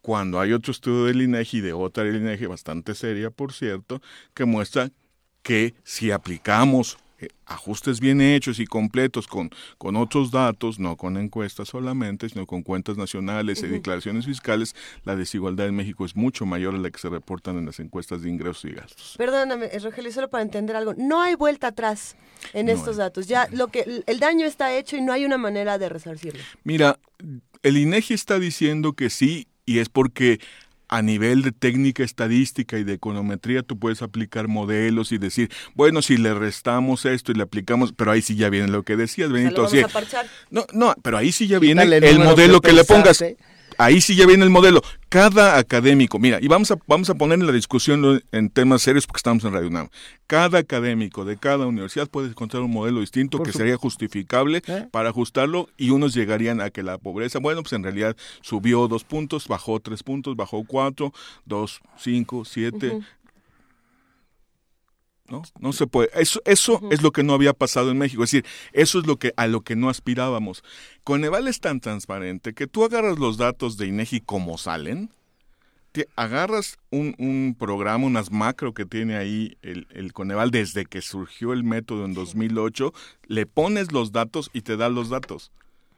Cuando 0.01 0.39
hay 0.41 0.53
otro 0.53 0.70
estudio 0.70 1.05
del 1.05 1.23
INEGI, 1.23 1.61
de 1.61 1.73
otra 1.73 2.05
del 2.05 2.17
INEGI, 2.17 2.47
bastante 2.47 2.95
seria, 2.95 3.31
por 3.31 3.53
cierto, 3.53 4.01
que 4.35 4.45
muestra 4.45 4.91
que 5.43 5.75
si 5.83 6.11
aplicamos 6.11 6.99
ajustes 7.47 8.01
bien 8.01 8.20
hechos 8.20 8.59
y 8.59 8.67
completos 8.67 9.27
con, 9.27 9.51
con 9.78 9.97
otros 9.97 10.31
datos, 10.31 10.78
no 10.78 10.97
con 10.97 11.17
encuestas 11.17 11.69
solamente, 11.69 12.28
sino 12.28 12.47
con 12.47 12.62
cuentas 12.62 12.97
nacionales 12.97 13.62
y 13.62 13.67
declaraciones 13.67 14.27
fiscales, 14.27 14.75
la 15.05 15.17
desigualdad 15.17 15.67
en 15.67 15.77
México 15.77 16.05
es 16.05 16.17
mucho 16.17 16.47
mayor 16.47 16.75
a 16.75 16.78
la 16.78 16.91
que 16.91 16.99
se 16.99 17.09
reportan 17.09 17.59
en 17.59 17.67
las 17.67 17.81
encuestas 17.81 18.23
de 18.23 18.31
ingresos 18.31 18.65
y 18.65 18.75
gastos. 18.75 19.15
Perdóname, 19.17 19.67
eh, 19.67 19.78
Rogelio, 19.78 20.12
solo 20.12 20.28
para 20.28 20.43
entender 20.43 20.77
algo. 20.77 20.95
No 20.97 21.23
hay 21.23 21.35
vuelta 21.35 21.69
atrás 21.69 22.17
en 22.53 22.67
No 22.67 22.73
estos 22.73 22.97
datos. 22.97 23.27
Ya 23.27 23.49
lo 23.53 23.69
que 23.69 24.03
el 24.07 24.20
daño 24.20 24.47
está 24.47 24.75
hecho 24.77 24.97
y 24.97 25.01
no 25.01 25.12
hay 25.12 25.25
una 25.25 25.39
manera 25.39 25.78
de 25.78 25.89
resarcirlo. 25.89 26.43
Mira, 26.65 26.99
el 27.62 27.77
INEGI 27.77 28.15
está 28.15 28.39
diciendo 28.39 28.93
que 28.93 29.11
sí 29.11 29.49
y 29.65 29.81
es 29.81 29.89
porque 29.89 30.39
a 30.89 31.02
nivel 31.02 31.42
de 31.42 31.52
técnica 31.52 32.02
estadística 32.05 32.78
y 32.78 32.84
de 32.84 32.94
econometría 32.94 33.62
tú 33.62 33.78
puedes 33.78 34.02
aplicar 34.02 34.48
modelos 34.48 35.12
y 35.12 35.18
decir, 35.18 35.50
bueno, 35.74 36.02
si 36.02 36.16
le 36.16 36.34
restamos 36.34 37.05
esto 37.05 37.32
y 37.32 37.34
le 37.34 37.42
aplicamos, 37.42 37.92
pero 37.92 38.12
ahí 38.12 38.23
sí 38.23 38.36
ya 38.36 38.48
viene 38.48 38.68
lo 38.68 38.82
que 38.82 38.97
decías, 38.97 39.31
Benito. 39.31 39.65
O 39.65 39.68
sea, 39.68 39.82
lo 39.82 39.89
vamos 39.89 39.97
a 39.97 40.00
parchar. 40.00 40.26
No, 40.50 40.66
no, 40.73 40.94
pero 41.02 41.18
ahí 41.18 41.32
sí 41.32 41.47
ya 41.47 41.58
viene 41.58 41.82
el 41.82 42.18
modelo 42.18 42.60
que 42.60 42.70
que, 42.70 42.74
le 42.74 42.84
pongas. 42.84 43.24
Ahí 43.78 44.00
sí 44.00 44.14
ya 44.16 44.26
viene 44.26 44.44
el 44.44 44.50
modelo. 44.50 44.82
Cada 45.08 45.56
académico, 45.58 46.18
mira, 46.18 46.38
y 46.42 46.48
vamos 46.48 46.70
a, 46.72 46.78
vamos 46.86 47.08
a 47.10 47.14
poner 47.14 47.38
en 47.38 47.46
la 47.46 47.52
discusión 47.52 48.22
en 48.32 48.50
temas 48.50 48.82
serios 48.82 49.06
porque 49.06 49.18
estamos 49.18 49.44
en 49.44 49.52
Radio 49.52 49.68
UNAM. 49.68 49.88
Cada 50.26 50.58
académico 50.58 51.24
de 51.24 51.36
cada 51.36 51.66
universidad 51.66 52.08
puede 52.08 52.28
encontrar 52.28 52.62
un 52.64 52.72
modelo 52.72 53.00
distinto 53.00 53.38
Por 53.38 53.46
que 53.46 53.52
su- 53.52 53.58
sería 53.58 53.76
justificable 53.76 54.62
¿Eh? 54.66 54.88
para 54.90 55.10
ajustarlo 55.10 55.68
y 55.76 55.90
unos 55.90 56.12
llegarían 56.14 56.60
a 56.60 56.70
que 56.70 56.82
la 56.82 56.98
pobreza, 56.98 57.38
bueno, 57.38 57.62
pues 57.62 57.72
en 57.74 57.84
realidad 57.84 58.16
subió 58.40 58.88
dos 58.88 59.05
puntos, 59.05 59.46
bajó 59.46 59.78
tres 59.78 60.02
puntos, 60.02 60.34
bajó 60.36 60.64
cuatro, 60.64 61.12
dos, 61.44 61.80
cinco, 61.96 62.44
siete. 62.44 62.98
¿No? 65.28 65.42
No 65.58 65.72
se 65.72 65.86
puede. 65.86 66.10
Eso, 66.14 66.40
eso 66.44 66.80
es 66.90 67.02
lo 67.02 67.12
que 67.12 67.22
no 67.22 67.34
había 67.34 67.52
pasado 67.52 67.90
en 67.90 67.98
México. 67.98 68.24
Es 68.24 68.30
decir, 68.30 68.46
eso 68.72 68.98
es 68.98 69.06
lo 69.06 69.16
que 69.16 69.32
a 69.36 69.46
lo 69.46 69.62
que 69.62 69.76
no 69.76 69.88
aspirábamos. 69.88 70.62
Coneval 71.05 71.48
es 71.48 71.60
tan 71.60 71.80
transparente 71.80 72.55
que 72.55 72.66
tú 72.66 72.84
agarras 72.84 73.18
los 73.18 73.36
datos 73.36 73.76
de 73.76 73.86
INEGI 73.86 74.20
como 74.20 74.58
salen, 74.58 75.10
te 75.92 76.08
agarras 76.14 76.78
un, 76.90 77.14
un 77.18 77.56
programa, 77.58 78.05
unas 78.05 78.30
macro 78.30 78.74
que 78.74 78.84
tiene 78.84 79.16
ahí 79.16 79.56
el, 79.62 79.86
el 79.90 80.12
Coneval 80.12 80.50
desde 80.50 80.84
que 80.84 81.00
surgió 81.00 81.55
el 81.55 81.64
método 81.64 82.05
en 82.05 82.12
2008, 82.12 82.92
le 83.26 83.46
pones 83.46 83.92
los 83.92 84.12
datos 84.12 84.50
y 84.52 84.60
te 84.60 84.76
da 84.76 84.90
los 84.90 85.08
datos. 85.08 85.52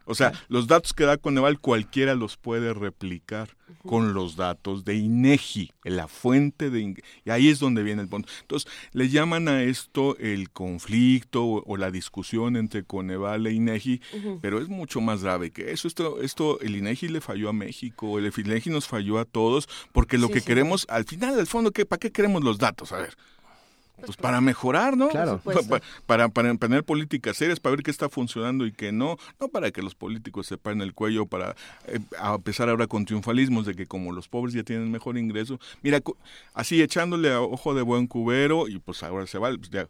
O 0.09 0.15
sea, 0.15 0.33
los 0.49 0.67
datos 0.67 0.93
que 0.93 1.05
da 1.05 1.17
Coneval 1.19 1.61
cualquiera 1.61 2.15
los 2.15 2.37
puede 2.37 2.73
replicar 2.75 3.57
con 3.87 4.15
los 4.15 4.37
datos 4.37 4.85
de 4.85 4.95
INEGI, 4.97 5.70
la 5.85 6.09
fuente 6.09 6.70
de 6.70 6.81
y 7.25 7.31
ahí 7.31 7.49
es 7.49 7.59
donde 7.59 7.83
viene 7.83 8.03
el 8.03 8.09
punto. 8.09 8.28
Entonces, 8.41 8.70
le 8.93 9.09
llaman 9.09 9.47
a 9.49 9.62
esto 9.62 10.17
el 10.19 10.51
conflicto 10.51 11.45
o, 11.45 11.62
o 11.67 11.77
la 11.77 11.91
discusión 11.91 12.57
entre 12.57 12.83
Coneval 12.85 13.47
e 13.47 13.53
INEGI, 13.53 14.01
pero 14.41 14.61
es 14.61 14.69
mucho 14.69 15.01
más 15.01 15.23
grave 15.23 15.51
que 15.51 15.70
eso. 15.73 15.87
Esto, 15.87 16.20
esto 16.23 16.59
el 16.61 16.77
INEGI 16.77 17.09
le 17.09 17.20
falló 17.20 17.49
a 17.51 17.53
México, 17.53 18.19
el 18.19 18.33
INEGI 18.37 18.70
nos 18.70 18.87
falló 18.89 19.19
a 19.19 19.25
todos, 19.25 19.69
porque 19.93 20.19
lo 20.19 20.28
Sí, 20.28 20.35
que 20.35 20.41
sí. 20.41 20.47
queremos, 20.47 20.87
al 20.89 21.05
final, 21.05 21.39
al 21.39 21.47
fondo, 21.47 21.70
¿qué, 21.70 21.85
¿para 21.87 22.01
qué 22.01 22.11
queremos 22.11 22.43
los 22.43 22.59
datos? 22.59 22.93
A 22.93 22.99
ver. 22.99 23.17
Pues 24.05 24.17
para 24.17 24.41
mejorar, 24.41 24.97
¿no? 24.97 25.09
Claro. 25.09 25.41
Pa- 25.44 25.55
pa- 25.68 25.81
Para, 26.07 26.28
para 26.28 26.55
tener 26.57 26.85
políticas 26.85 27.36
serias, 27.36 27.59
para 27.60 27.77
ver 27.77 27.83
qué 27.83 27.91
está 27.91 28.09
funcionando 28.09 28.65
y 28.67 28.73
qué 28.73 28.93
no. 28.93 29.17
No 29.41 29.49
para 29.49 29.70
que 29.70 29.83
los 29.83 29.94
políticos 29.94 30.47
se 30.47 30.57
paren 30.57 30.81
el 30.83 30.94
cuello, 30.94 31.27
para 31.27 31.57
eh, 31.86 31.99
a 32.18 32.35
empezar 32.36 32.68
ahora 32.68 32.86
con 32.86 33.05
triunfalismos 33.05 33.67
de 33.67 33.75
que 33.75 33.86
como 33.86 34.12
los 34.12 34.28
pobres 34.28 34.55
ya 34.55 34.62
tienen 34.62 34.91
mejor 34.91 35.18
ingreso. 35.18 35.59
Mira, 35.83 36.01
cu- 36.01 36.17
así 36.55 36.81
echándole 36.81 37.33
a 37.33 37.41
ojo 37.41 37.75
de 37.75 37.83
buen 37.83 38.07
cubero 38.07 38.68
y 38.68 38.78
pues 38.78 39.02
ahora 39.02 39.27
se 39.27 39.39
va, 39.39 39.49
pues 39.57 39.70
ya, 39.70 39.89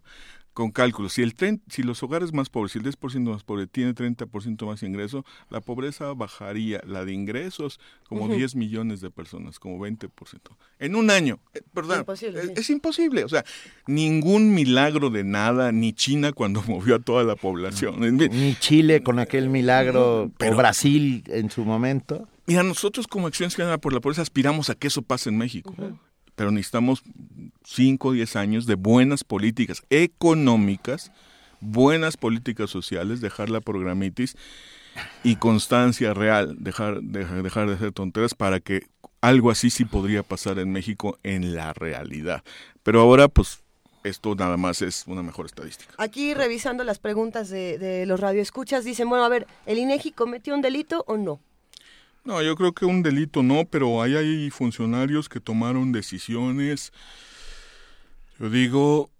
con 0.59 0.73
cálculos. 0.73 1.13
Si, 1.13 1.23
el 1.23 1.37
tren, 1.37 1.63
si 1.69 1.85
los 1.85 2.03
hogares 2.03 2.33
más 2.33 2.49
pobres, 2.49 2.73
si 2.73 2.81
el 2.81 2.85
10% 2.85 3.31
más 3.31 3.45
pobre 3.45 3.69
tiene 3.69 3.95
30% 3.95 4.67
más 4.67 4.83
ingreso, 4.83 5.25
la 5.51 5.61
pobreza 5.61 6.13
bajaría, 6.15 6.81
la 6.85 7.05
de 7.05 7.13
ingresos, 7.13 7.79
como 8.09 8.25
Ujú. 8.25 8.35
10 8.35 8.57
millones 8.57 9.01
de 9.01 9.09
personas, 9.13 9.61
como 9.61 9.79
20%. 9.79 10.09
En 10.81 10.97
un 10.97 11.11
año, 11.11 11.39
eh, 11.55 11.61
¿verdad? 11.73 12.01
Imposible, 12.01 12.41
es, 12.41 12.47
sí. 12.47 12.53
es 12.57 12.71
imposible. 12.71 13.23
O 13.23 13.29
sea, 13.29 13.45
ningún 13.87 14.53
milagro 14.53 15.11
de 15.11 15.23
nada, 15.23 15.71
ni 15.71 15.93
China 15.93 16.33
cuando 16.33 16.61
movió 16.67 16.97
a 16.97 16.99
toda 16.99 17.23
la 17.23 17.37
población. 17.37 18.01
Ni 18.17 18.57
Chile 18.57 19.05
con 19.05 19.21
aquel 19.21 19.49
milagro, 19.51 20.33
Pero- 20.39 20.55
o 20.55 20.59
Brasil 20.59 21.23
en 21.29 21.53
su 21.53 21.65
momento. 21.65 22.27
Mira, 22.49 22.65
nosotros 22.65 23.07
como 23.07 23.29
Acción 23.29 23.53
Ciudadana 23.53 23.79
por 23.79 23.93
la 23.93 24.01
Pobreza 24.01 24.23
aspiramos 24.23 24.71
a 24.71 24.75
que 24.75 24.89
eso 24.89 25.03
pase 25.03 25.29
en 25.29 25.39
México. 25.39 25.73
Pero 26.39 26.53
necesitamos 26.53 27.03
5 27.65 28.09
o 28.09 28.13
10 28.13 28.37
años 28.37 28.67
de 28.67 28.77
buenas 28.77 29.25
políticas 29.25 29.83
económicas, 29.91 31.11
buenas 31.61 32.17
políticas 32.17 32.71
sociales, 32.71 33.21
dejar 33.21 33.51
la 33.51 33.61
programitis 33.61 34.37
y 35.25 35.35
constancia 35.35 36.15
real, 36.15 36.55
dejar, 36.61 37.01
dejar, 37.03 37.43
dejar 37.43 37.69
de 37.69 37.75
hacer 37.75 37.91
tonteras 37.91 38.35
para 38.35 38.61
que 38.61 38.87
algo 39.21 39.51
así 39.51 39.69
sí 39.69 39.85
podría 39.85 40.23
pasar 40.23 40.61
en 40.61 40.71
México 40.71 41.19
en 41.25 41.57
la 41.57 41.73
realidad. 41.73 42.45
Pero 42.85 43.01
ahora, 43.01 43.27
pues, 43.27 43.65
esto 44.05 44.37
nada 44.37 44.57
más 44.57 44.81
es 44.81 45.09
una 45.09 45.25
mejor 45.25 45.47
estadística. 45.47 45.93
Aquí 45.99 46.35
revisando 46.35 46.85
las 46.85 47.01
preguntas 47.01 47.49
de, 47.49 47.79
de 47.79 48.07
los 48.07 48.21
radioescuchas, 48.21 48.85
dicen, 48.85 49.09
bueno, 49.09 49.25
a 49.25 49.29
ver, 49.29 49.49
¿el 49.67 49.79
INEGI 49.79 50.13
cometió 50.13 50.55
un 50.55 50.63
delito 50.63 51.03
o 51.09 51.17
no? 51.17 51.41
No, 52.29 52.43
yo 52.43 52.57
creo 52.57 52.75
que 52.75 52.85
un 52.85 53.03
delito 53.03 53.43
no, 53.43 53.65
pero 53.65 54.03
hay, 54.03 54.15
hay 54.15 54.51
funcionarios 54.51 55.31
que 55.31 55.41
tomaron 55.41 55.93
decisiones, 55.93 56.93
yo 58.39 58.51
digo, 58.51 59.11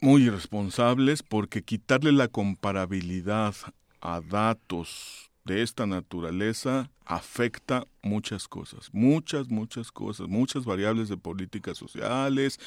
muy 0.00 0.24
irresponsables 0.24 1.22
porque 1.22 1.62
quitarle 1.62 2.10
la 2.10 2.26
comparabilidad 2.26 3.54
a 4.00 4.20
datos 4.20 5.30
de 5.44 5.62
esta 5.62 5.86
naturaleza 5.86 6.90
afecta 7.04 7.86
muchas 8.02 8.48
cosas, 8.48 8.90
muchas, 8.92 9.46
muchas 9.48 9.92
cosas, 9.92 10.26
muchas 10.26 10.64
variables 10.64 11.08
de 11.08 11.16
políticas 11.16 11.78
sociales, 11.78 12.58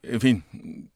en 0.00 0.20
fin, 0.20 0.90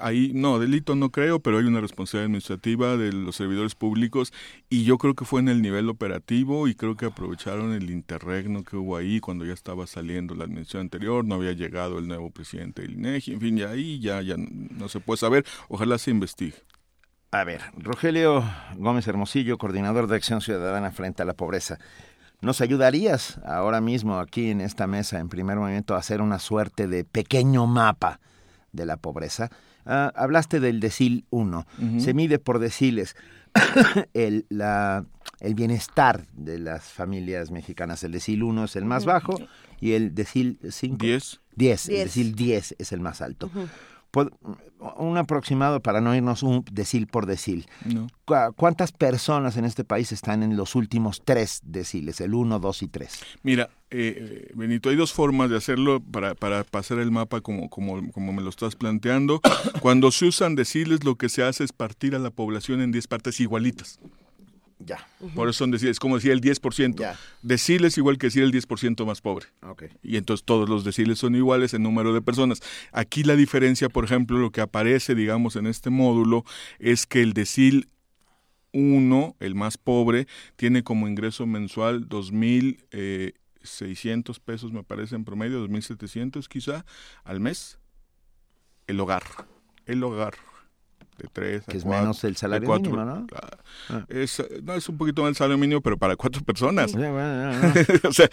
ahí 0.00 0.32
no, 0.34 0.58
delito 0.58 0.94
no 0.94 1.10
creo, 1.10 1.40
pero 1.40 1.58
hay 1.58 1.64
una 1.64 1.80
responsabilidad 1.80 2.26
administrativa 2.26 2.96
de 2.96 3.12
los 3.12 3.36
servidores 3.36 3.74
públicos 3.74 4.32
y 4.68 4.84
yo 4.84 4.98
creo 4.98 5.14
que 5.14 5.24
fue 5.24 5.40
en 5.40 5.48
el 5.48 5.62
nivel 5.62 5.88
operativo 5.88 6.68
y 6.68 6.74
creo 6.74 6.96
que 6.96 7.06
aprovecharon 7.06 7.72
el 7.72 7.90
interregno 7.90 8.62
que 8.62 8.76
hubo 8.76 8.96
ahí 8.96 9.20
cuando 9.20 9.44
ya 9.44 9.52
estaba 9.52 9.86
saliendo 9.86 10.34
la 10.34 10.44
administración 10.44 10.82
anterior, 10.82 11.24
no 11.24 11.36
había 11.36 11.52
llegado 11.52 11.98
el 11.98 12.08
nuevo 12.08 12.30
presidente 12.30 12.82
del 12.82 12.92
INEGI, 12.92 13.32
en 13.32 13.40
fin, 13.40 13.58
y 13.58 13.62
ahí 13.62 14.00
ya, 14.00 14.22
ya 14.22 14.36
no 14.36 14.88
se 14.88 15.00
puede 15.00 15.18
saber, 15.18 15.44
ojalá 15.68 15.98
se 15.98 16.10
investigue. 16.10 16.54
A 17.32 17.44
ver, 17.44 17.60
Rogelio 17.76 18.42
Gómez 18.76 19.06
Hermosillo, 19.06 19.56
coordinador 19.56 20.08
de 20.08 20.16
Acción 20.16 20.40
Ciudadana 20.40 20.90
frente 20.90 21.22
a 21.22 21.24
la 21.24 21.34
pobreza. 21.34 21.78
¿Nos 22.40 22.60
ayudarías 22.60 23.38
ahora 23.44 23.80
mismo 23.80 24.18
aquí 24.18 24.50
en 24.50 24.60
esta 24.60 24.86
mesa, 24.86 25.20
en 25.20 25.28
primer 25.28 25.58
momento, 25.58 25.94
a 25.94 25.98
hacer 25.98 26.22
una 26.22 26.38
suerte 26.38 26.88
de 26.88 27.04
pequeño 27.04 27.66
mapa 27.66 28.18
de 28.72 28.86
la 28.86 28.96
pobreza? 28.96 29.50
Ah, 29.86 30.12
hablaste 30.14 30.60
del 30.60 30.80
decil 30.80 31.24
1. 31.30 31.66
Ujú. 31.80 32.00
Se 32.00 32.14
mide 32.14 32.38
por 32.38 32.58
deciles 32.58 33.16
el, 34.14 34.46
la, 34.48 35.04
el 35.40 35.54
bienestar 35.54 36.26
de 36.32 36.58
las 36.58 36.84
familias 36.84 37.50
mexicanas. 37.50 38.04
El 38.04 38.12
decil 38.12 38.42
1 38.42 38.64
es 38.64 38.76
el 38.76 38.84
más 38.84 39.04
bajo 39.04 39.38
y 39.80 39.92
el 39.92 40.14
decil 40.14 40.58
5. 40.68 40.96
10. 41.00 41.40
10. 41.56 41.88
El 41.88 41.94
Diez. 41.94 42.04
decil 42.04 42.34
10 42.34 42.74
es 42.78 42.92
el 42.92 43.00
más 43.00 43.20
alto. 43.20 43.50
Un 44.98 45.18
aproximado 45.18 45.80
para 45.80 46.00
no 46.00 46.14
irnos 46.16 46.42
un 46.42 46.64
decil 46.72 47.06
por 47.06 47.26
decil. 47.26 47.66
No. 47.84 48.08
¿Cu- 48.24 48.54
¿Cuántas 48.56 48.92
personas 48.92 49.56
en 49.56 49.64
este 49.64 49.84
país 49.84 50.10
están 50.10 50.42
en 50.42 50.56
los 50.56 50.74
últimos 50.74 51.22
tres 51.24 51.60
deciles, 51.64 52.20
el 52.20 52.34
1, 52.34 52.58
2 52.58 52.82
y 52.82 52.88
3? 52.88 53.20
Mira, 53.42 53.68
eh, 53.90 54.46
eh, 54.48 54.52
Benito, 54.54 54.88
hay 54.88 54.96
dos 54.96 55.12
formas 55.12 55.50
de 55.50 55.56
hacerlo 55.58 56.00
para, 56.00 56.34
para 56.34 56.64
pasar 56.64 56.98
el 56.98 57.10
mapa 57.10 57.40
como, 57.40 57.68
como, 57.68 58.10
como 58.10 58.32
me 58.32 58.42
lo 58.42 58.48
estás 58.50 58.74
planteando. 58.74 59.40
Cuando 59.80 60.10
se 60.10 60.26
usan 60.26 60.54
deciles, 60.54 61.04
lo 61.04 61.16
que 61.16 61.28
se 61.28 61.42
hace 61.42 61.64
es 61.64 61.72
partir 61.72 62.14
a 62.14 62.18
la 62.18 62.30
población 62.30 62.80
en 62.80 62.92
10 62.92 63.06
partes 63.06 63.38
igualitas. 63.40 64.00
Ya. 64.82 65.06
Por 65.34 65.50
eso 65.50 65.58
son 65.58 65.70
deciles, 65.70 66.00
como 66.00 66.16
decía 66.16 66.32
el 66.32 66.40
10%. 66.40 67.14
Deciles 67.42 67.98
igual 67.98 68.16
que 68.16 68.28
decir 68.28 68.42
el 68.42 68.50
10% 68.50 69.04
más 69.04 69.20
pobre. 69.20 69.44
Ok. 69.62 69.82
Y 70.02 70.16
entonces 70.16 70.42
todos 70.44 70.70
los 70.70 70.84
deciles 70.84 71.18
son 71.18 71.34
iguales 71.34 71.74
en 71.74 71.82
número 71.82 72.14
de 72.14 72.22
personas. 72.22 72.62
Aquí 72.90 73.22
la 73.22 73.36
diferencia, 73.36 73.90
por 73.90 74.04
ejemplo, 74.04 74.38
lo 74.38 74.50
que 74.50 74.62
aparece, 74.62 75.14
digamos, 75.14 75.56
en 75.56 75.66
este 75.66 75.90
módulo, 75.90 76.46
es 76.78 77.04
que 77.06 77.20
el 77.20 77.34
decil 77.34 77.90
1, 78.72 79.36
el 79.38 79.54
más 79.54 79.76
pobre, 79.76 80.26
tiene 80.56 80.82
como 80.82 81.08
ingreso 81.08 81.44
mensual 81.46 82.08
2.600 82.08 84.40
pesos, 84.40 84.72
me 84.72 84.82
parece, 84.82 85.14
en 85.14 85.26
promedio, 85.26 85.62
2.700 85.68 86.48
quizá, 86.48 86.86
al 87.24 87.40
mes. 87.40 87.78
El 88.86 88.98
hogar. 88.98 89.24
El 89.84 90.02
hogar. 90.02 90.36
De 91.20 91.28
tres 91.30 91.62
a 91.68 91.70
Que 91.70 91.76
es 91.78 91.82
cuatro, 91.84 92.00
menos 92.00 92.24
el 92.24 92.36
salario 92.36 92.66
cuatro, 92.66 92.92
mínimo. 92.92 93.26
Ah. 93.88 94.04
Es, 94.08 94.42
no, 94.62 94.74
es 94.74 94.88
un 94.88 94.96
poquito 94.96 95.22
más 95.22 95.30
el 95.30 95.36
salario 95.36 95.58
mínimo, 95.58 95.80
pero 95.82 95.98
para 95.98 96.16
cuatro 96.16 96.42
personas. 96.42 96.92
Sí, 96.92 96.96
bueno, 96.96 97.52
no, 97.52 97.60
no. 98.02 98.08
o, 98.08 98.12
sea, 98.12 98.30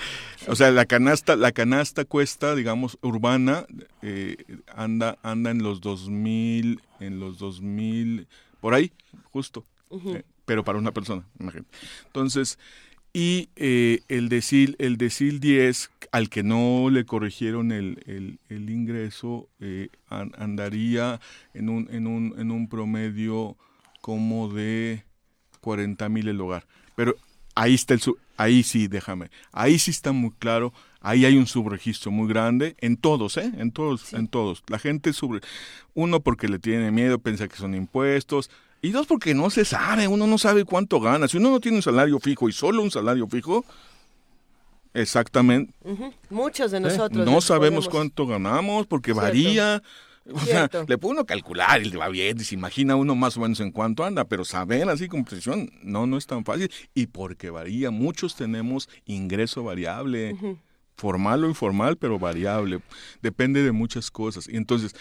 o 0.48 0.56
sea, 0.56 0.72
la 0.72 0.86
canasta, 0.86 1.36
la 1.36 1.52
canasta 1.52 2.06
cuesta, 2.06 2.56
digamos, 2.56 2.98
urbana, 3.02 3.66
eh, 4.02 4.38
anda, 4.74 5.18
anda 5.22 5.52
en 5.52 5.64
los 5.64 5.82
2000, 5.82 6.82
en 7.02 7.20
los 7.20 7.40
2000, 7.40 8.28
por 8.62 8.74
ahí, 8.74 8.94
justo. 9.32 9.66
Eh, 9.92 10.24
pero 10.46 10.64
para 10.64 10.80
una 10.80 10.92
persona, 10.94 11.24
imagínate. 11.40 11.70
Entonces, 12.06 12.58
y 13.18 13.50
eh, 13.56 14.02
el 14.10 14.30
decil, 14.30 14.76
el 14.78 14.98
decil 14.98 15.40
10, 15.40 15.90
al 16.12 16.30
que 16.30 16.44
no 16.44 16.92
le 16.92 17.04
corrigieron 17.04 17.72
el, 17.72 18.04
el, 18.06 18.38
el 18.48 18.70
ingreso, 18.70 19.50
eh, 19.60 19.90
an- 20.08 20.34
andaría 20.38 21.20
en 21.56 21.70
un, 21.70 21.88
en, 21.92 22.06
un, 22.06 22.36
en 22.38 22.52
un 22.52 22.70
promedio 22.70 23.58
como 24.02 24.50
de 24.54 25.04
40 25.62 26.10
mil 26.10 26.28
el 26.28 26.40
hogar. 26.40 26.68
Pero 26.96 27.16
ahí 27.56 27.74
está 27.74 27.96
el 27.96 28.02
ahí 28.38 28.62
sí, 28.62 28.88
déjame, 28.88 29.32
ahí 29.52 29.80
sí 29.80 29.90
está 29.90 30.12
muy 30.12 30.30
claro 30.38 30.72
ahí 31.02 31.26
hay 31.26 31.38
un 31.38 31.48
subregistro 31.48 32.12
muy 32.12 32.28
grande 32.28 32.76
en 32.80 32.98
todos, 32.98 33.38
¿eh? 33.38 33.52
En 33.58 33.72
todos, 33.72 34.14
en 34.14 34.28
todos. 34.28 34.62
La 34.68 34.78
gente 34.78 35.12
sobre 35.14 35.40
uno 35.94 36.20
porque 36.20 36.48
le 36.50 36.60
tiene 36.60 36.92
miedo, 36.92 37.18
piensa 37.18 37.48
que 37.48 37.56
son 37.56 37.74
impuestos, 37.74 38.52
y 38.82 38.92
dos 38.92 39.08
porque 39.08 39.34
no 39.34 39.50
se 39.50 39.66
sabe, 39.66 40.08
uno 40.08 40.28
no 40.28 40.38
sabe 40.38 40.66
cuánto 40.66 41.00
gana. 41.00 41.28
Si 41.28 41.38
uno 41.38 41.52
no 41.52 41.60
tiene 41.60 41.78
un 41.78 41.84
salario 41.84 42.20
fijo 42.20 42.48
y 42.50 42.54
solo 42.54 42.84
un 42.84 42.92
salario 42.92 43.28
fijo, 43.28 43.66
exactamente. 44.94 45.74
Muchos 46.30 46.72
de 46.72 46.80
nosotros. 46.80 47.26
No 47.26 47.42
sabemos 47.42 47.90
cuánto 47.90 48.28
ganamos 48.28 48.88
porque 48.88 49.14
varía. 49.14 49.82
O 50.32 50.40
sea, 50.42 50.70
le 50.88 50.98
puede 50.98 51.14
uno 51.14 51.26
calcular 51.26 51.82
y 51.82 51.90
le 51.90 51.96
va 51.96 52.10
bien, 52.10 52.38
y 52.38 52.44
se 52.44 52.56
imagina 52.56 52.98
uno 52.98 53.16
más 53.16 53.38
o 53.38 53.40
menos 53.40 53.62
en 53.62 53.72
cuánto 53.72 54.04
anda, 54.04 54.26
pero 54.26 54.44
saber 54.44 54.90
así 54.90 55.08
con 55.08 55.24
precisión, 55.24 55.72
no, 55.84 56.06
no 56.06 56.18
es 56.18 56.28
tan 56.28 56.44
fácil. 56.44 56.70
Y 56.94 57.08
porque 57.08 57.50
varía, 57.50 57.92
muchos 57.92 58.36
tenemos 58.36 58.90
ingreso 59.06 59.64
variable, 59.64 60.36
formal 60.98 61.46
o 61.46 61.48
informal, 61.48 61.96
pero 61.96 62.20
variable. 62.20 62.82
Depende 63.22 63.64
de 63.64 63.72
muchas 63.72 64.12
cosas. 64.12 64.50
Y 64.50 64.58
entonces, 64.58 64.96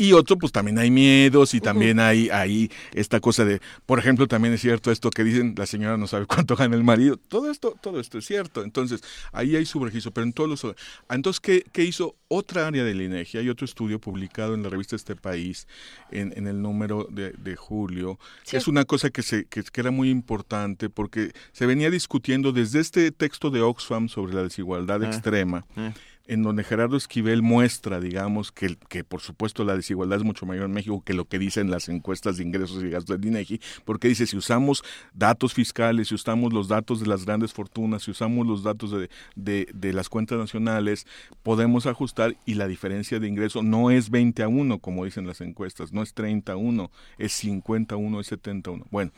y 0.00 0.14
otro, 0.14 0.38
pues 0.38 0.50
también 0.50 0.78
hay 0.78 0.90
miedos 0.90 1.52
y 1.52 1.60
también 1.60 2.00
hay, 2.00 2.30
hay 2.30 2.70
esta 2.94 3.20
cosa 3.20 3.44
de, 3.44 3.60
por 3.84 3.98
ejemplo, 3.98 4.26
también 4.26 4.54
es 4.54 4.60
cierto 4.62 4.90
esto 4.90 5.10
que 5.10 5.22
dicen, 5.24 5.54
la 5.58 5.66
señora 5.66 5.96
no 5.98 6.06
sabe 6.06 6.24
cuánto 6.26 6.56
gana 6.56 6.74
el 6.74 6.84
marido. 6.84 7.16
Todo 7.16 7.50
esto, 7.50 7.76
todo 7.80 8.00
esto 8.00 8.16
es 8.18 8.24
cierto. 8.24 8.62
Entonces, 8.64 9.02
ahí 9.32 9.56
hay 9.56 9.66
subregistro, 9.66 10.10
pero 10.12 10.24
en 10.26 10.32
todos 10.32 10.48
los... 10.48 10.74
Entonces, 11.10 11.40
¿qué, 11.40 11.64
qué 11.70 11.84
hizo 11.84 12.16
otra 12.28 12.66
área 12.66 12.82
del 12.82 13.02
INEGI? 13.02 13.38
Hay 13.38 13.48
otro 13.50 13.64
estudio 13.66 14.00
publicado 14.00 14.54
en 14.54 14.62
la 14.62 14.70
revista 14.70 14.96
Este 14.96 15.16
País, 15.16 15.68
en, 16.10 16.32
en 16.36 16.46
el 16.46 16.62
número 16.62 17.06
de, 17.10 17.32
de 17.32 17.56
julio, 17.56 18.18
que 18.48 18.56
es 18.56 18.68
una 18.68 18.84
cosa 18.86 19.10
que, 19.10 19.22
se, 19.22 19.44
que, 19.44 19.62
que, 19.62 19.80
era 19.80 19.90
muy 19.90 20.08
importante 20.08 20.88
porque 20.88 21.32
se 21.52 21.66
venía 21.66 21.90
discutiendo 21.90 22.52
desde 22.52 22.80
este 22.80 23.10
texto 23.12 23.50
de 23.50 23.60
Oxfam 23.60 24.08
sobre 24.08 24.34
la 24.34 24.42
desigualdad 24.44 25.02
Ah, 25.02 25.06
extrema. 25.06 25.66
ah. 25.76 25.92
En 26.30 26.44
donde 26.44 26.62
Gerardo 26.62 26.96
Esquivel 26.96 27.42
muestra, 27.42 27.98
digamos, 27.98 28.52
que, 28.52 28.76
que 28.88 29.02
por 29.02 29.20
supuesto 29.20 29.64
la 29.64 29.74
desigualdad 29.74 30.18
es 30.18 30.24
mucho 30.24 30.46
mayor 30.46 30.66
en 30.66 30.70
México 30.70 31.02
que 31.04 31.12
lo 31.12 31.24
que 31.24 31.40
dicen 31.40 31.72
las 31.72 31.88
encuestas 31.88 32.36
de 32.36 32.44
ingresos 32.44 32.84
y 32.84 32.88
gastos 32.88 33.18
del 33.18 33.28
INEGI, 33.28 33.60
porque 33.84 34.06
dice, 34.06 34.28
si 34.28 34.36
usamos 34.36 34.84
datos 35.12 35.54
fiscales, 35.54 36.06
si 36.06 36.14
usamos 36.14 36.52
los 36.52 36.68
datos 36.68 37.00
de 37.00 37.08
las 37.08 37.26
grandes 37.26 37.52
fortunas, 37.52 38.04
si 38.04 38.12
usamos 38.12 38.46
los 38.46 38.62
datos 38.62 38.92
de, 38.92 39.10
de, 39.34 39.66
de 39.74 39.92
las 39.92 40.08
cuentas 40.08 40.38
nacionales, 40.38 41.04
podemos 41.42 41.86
ajustar 41.86 42.36
y 42.46 42.54
la 42.54 42.68
diferencia 42.68 43.18
de 43.18 43.26
ingreso 43.26 43.64
no 43.64 43.90
es 43.90 44.08
20 44.08 44.44
a 44.44 44.48
1, 44.48 44.78
como 44.78 45.04
dicen 45.04 45.26
las 45.26 45.40
encuestas, 45.40 45.92
no 45.92 46.00
es 46.00 46.14
30 46.14 46.52
a 46.52 46.56
1, 46.56 46.92
es 47.18 47.32
50 47.32 47.96
a 47.96 47.98
1, 47.98 48.20
es 48.20 48.26
70 48.28 48.70
a 48.70 48.72
1. 48.74 48.86
Bueno, 48.92 49.10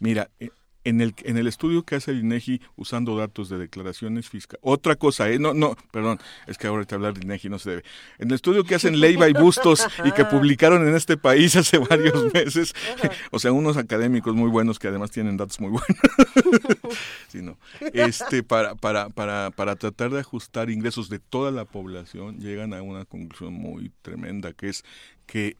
mira, 0.00 0.30
eh, 0.40 0.50
en 0.86 1.00
el, 1.00 1.14
en 1.24 1.36
el 1.36 1.48
estudio 1.48 1.82
que 1.82 1.96
hace 1.96 2.12
el 2.12 2.20
INEGI 2.20 2.60
usando 2.76 3.16
datos 3.16 3.48
de 3.48 3.58
declaraciones 3.58 4.28
fiscales. 4.28 4.60
Otra 4.62 4.94
cosa, 4.94 5.28
¿eh? 5.28 5.40
no, 5.40 5.52
no, 5.52 5.76
perdón, 5.90 6.20
es 6.46 6.58
que 6.58 6.68
ahora 6.68 6.84
te 6.84 6.94
hablar 6.94 7.14
de 7.14 7.22
INEGI 7.24 7.48
no 7.48 7.58
se 7.58 7.70
debe. 7.70 7.82
En 8.18 8.28
el 8.28 8.36
estudio 8.36 8.62
que 8.62 8.76
hacen 8.76 9.00
Leiva 9.00 9.28
y 9.28 9.32
Bustos 9.32 9.84
y 10.04 10.12
que 10.12 10.24
publicaron 10.24 10.86
en 10.86 10.94
este 10.94 11.16
país 11.16 11.56
hace 11.56 11.78
varios 11.78 12.32
meses, 12.34 12.72
o 13.32 13.40
sea, 13.40 13.50
unos 13.50 13.76
académicos 13.76 14.36
muy 14.36 14.48
buenos 14.48 14.78
que 14.78 14.86
además 14.86 15.10
tienen 15.10 15.36
datos 15.36 15.60
muy 15.60 15.70
buenos, 15.70 16.98
sí, 17.26 17.42
no. 17.42 17.58
este, 17.92 18.44
para, 18.44 18.76
para, 18.76 19.08
para, 19.08 19.50
para 19.50 19.74
tratar 19.74 20.12
de 20.12 20.20
ajustar 20.20 20.70
ingresos 20.70 21.08
de 21.08 21.18
toda 21.18 21.50
la 21.50 21.64
población, 21.64 22.38
llegan 22.38 22.74
a 22.74 22.82
una 22.82 23.04
conclusión 23.06 23.54
muy 23.54 23.90
tremenda, 24.02 24.52
que 24.52 24.68
es 24.68 24.84
que 25.26 25.56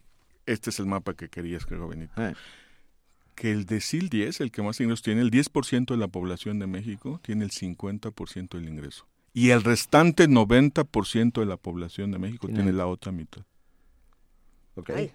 este 0.46 0.70
es 0.70 0.78
el 0.78 0.86
mapa 0.86 1.14
que 1.14 1.28
querías, 1.28 1.66
creo, 1.66 1.88
Benito 1.88 2.14
que 3.36 3.52
el 3.52 3.66
decil 3.66 4.08
10, 4.08 4.40
el 4.40 4.50
que 4.50 4.62
más 4.62 4.80
ingresos 4.80 5.02
tiene, 5.02 5.20
el 5.20 5.30
10% 5.30 5.86
de 5.86 5.96
la 5.96 6.08
población 6.08 6.58
de 6.58 6.66
México 6.66 7.20
tiene 7.22 7.44
el 7.44 7.52
50% 7.52 8.48
del 8.48 8.68
ingreso. 8.68 9.06
Y 9.32 9.50
el 9.50 9.62
restante 9.62 10.26
90% 10.28 11.40
de 11.40 11.46
la 11.46 11.58
población 11.58 12.10
de 12.10 12.18
México 12.18 12.48
tiene, 12.48 12.72
la 12.72 12.86
otra 12.86 13.12
mitad. 13.12 13.42
Okay. 14.74 14.96
Ay, 14.96 15.12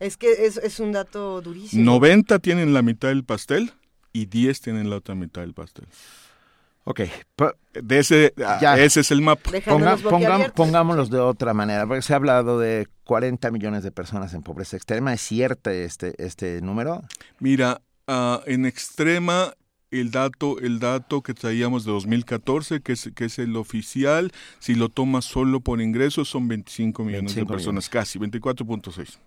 es 0.00 0.16
que 0.16 0.46
es, 0.46 0.56
es, 0.56 0.80
un 0.80 0.92
dato 0.92 1.40
durísimo. 1.42 1.84
90 1.84 2.38
tienen 2.38 2.72
la 2.72 2.82
mitad 2.82 3.08
del 3.08 3.24
pastel 3.24 3.72
y 4.12 4.26
10 4.26 4.60
tienen 4.62 4.90
la 4.90 4.96
otra 4.96 5.14
mitad 5.14 5.42
del 5.42 5.52
pastel. 5.52 5.86
Ok, 6.90 7.02
de 7.74 7.98
ese, 7.98 8.32
ya. 8.38 8.78
ese 8.78 9.00
es 9.00 9.10
el 9.10 9.20
mapa. 9.20 9.50
Ponga, 9.66 10.50
pongámoslos 10.54 11.10
de 11.10 11.18
otra 11.18 11.52
manera, 11.52 11.86
porque 11.86 12.00
se 12.00 12.14
ha 12.14 12.16
hablado 12.16 12.58
de 12.58 12.88
40 13.04 13.50
millones 13.50 13.82
de 13.82 13.90
personas 13.90 14.32
en 14.32 14.42
pobreza 14.42 14.78
extrema. 14.78 15.12
¿Es 15.12 15.20
cierto 15.20 15.68
este, 15.68 16.14
este 16.16 16.62
número? 16.62 17.02
Mira, 17.40 17.82
uh, 18.06 18.38
en 18.46 18.64
extrema 18.64 19.52
el 19.90 20.10
dato, 20.10 20.58
el 20.60 20.78
dato 20.78 21.20
que 21.20 21.34
traíamos 21.34 21.84
de 21.84 21.92
2014, 21.92 22.80
que 22.80 22.92
es, 22.92 23.10
que 23.14 23.26
es 23.26 23.38
el 23.38 23.56
oficial, 23.56 24.32
si 24.58 24.74
lo 24.74 24.88
tomas 24.88 25.26
solo 25.26 25.60
por 25.60 25.82
ingresos, 25.82 26.30
son 26.30 26.48
25 26.48 27.04
millones 27.04 27.34
25 27.34 27.46
de 27.46 27.54
personas, 27.54 27.90
millones. 27.90 28.08
casi, 28.08 28.18
24.6. 28.18 29.18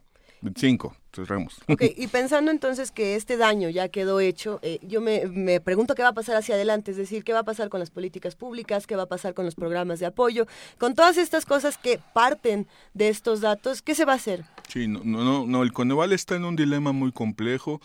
25, 0.42 0.96
cerramos. 1.14 1.60
Ok, 1.68 1.84
y 1.98 2.08
pensando 2.08 2.52
entonces 2.52 2.92
que 2.92 3.16
este 3.16 3.38
daño 3.38 3.70
ya 3.70 3.90
quedó 3.90 4.20
hecho, 4.20 4.60
eh, 4.64 4.80
yo 4.82 5.02
me, 5.02 5.28
me, 5.28 5.62
pregunto 5.62 5.96
qué 5.96 6.02
va 6.02 6.10
a 6.10 6.14
pasar 6.14 6.36
hacia 6.36 6.56
adelante, 6.56 6.92
es 6.92 6.98
decir, 6.98 7.24
qué 7.24 7.34
va 7.34 7.40
a 7.40 7.44
pasar 7.44 7.70
con 7.70 7.80
las 7.80 7.92
políticas 7.92 8.36
públicas, 8.36 8.88
qué 8.88 8.96
va 8.96 9.04
a 9.04 9.08
pasar 9.08 9.34
con 9.34 9.46
los 9.46 9.56
programas 9.56 10.00
de 10.00 10.08
apoyo, 10.08 10.48
con 10.78 10.96
todas 10.96 11.18
estas 11.18 11.46
cosas 11.46 11.78
que 11.78 12.00
parten 12.14 12.68
de 12.94 13.10
estos 13.10 13.42
datos, 13.42 13.82
¿qué 13.82 13.96
se 13.96 14.06
va 14.06 14.14
a 14.14 14.16
hacer? 14.18 14.44
Sí, 14.68 14.88
no, 14.88 15.02
no, 15.04 15.46
no 15.46 15.64
el 15.64 15.74
Coneval 15.74 16.12
está 16.12 16.36
en 16.36 16.46
un 16.46 16.56
dilema 16.56 16.92
muy 16.92 17.12
complejo. 17.12 17.82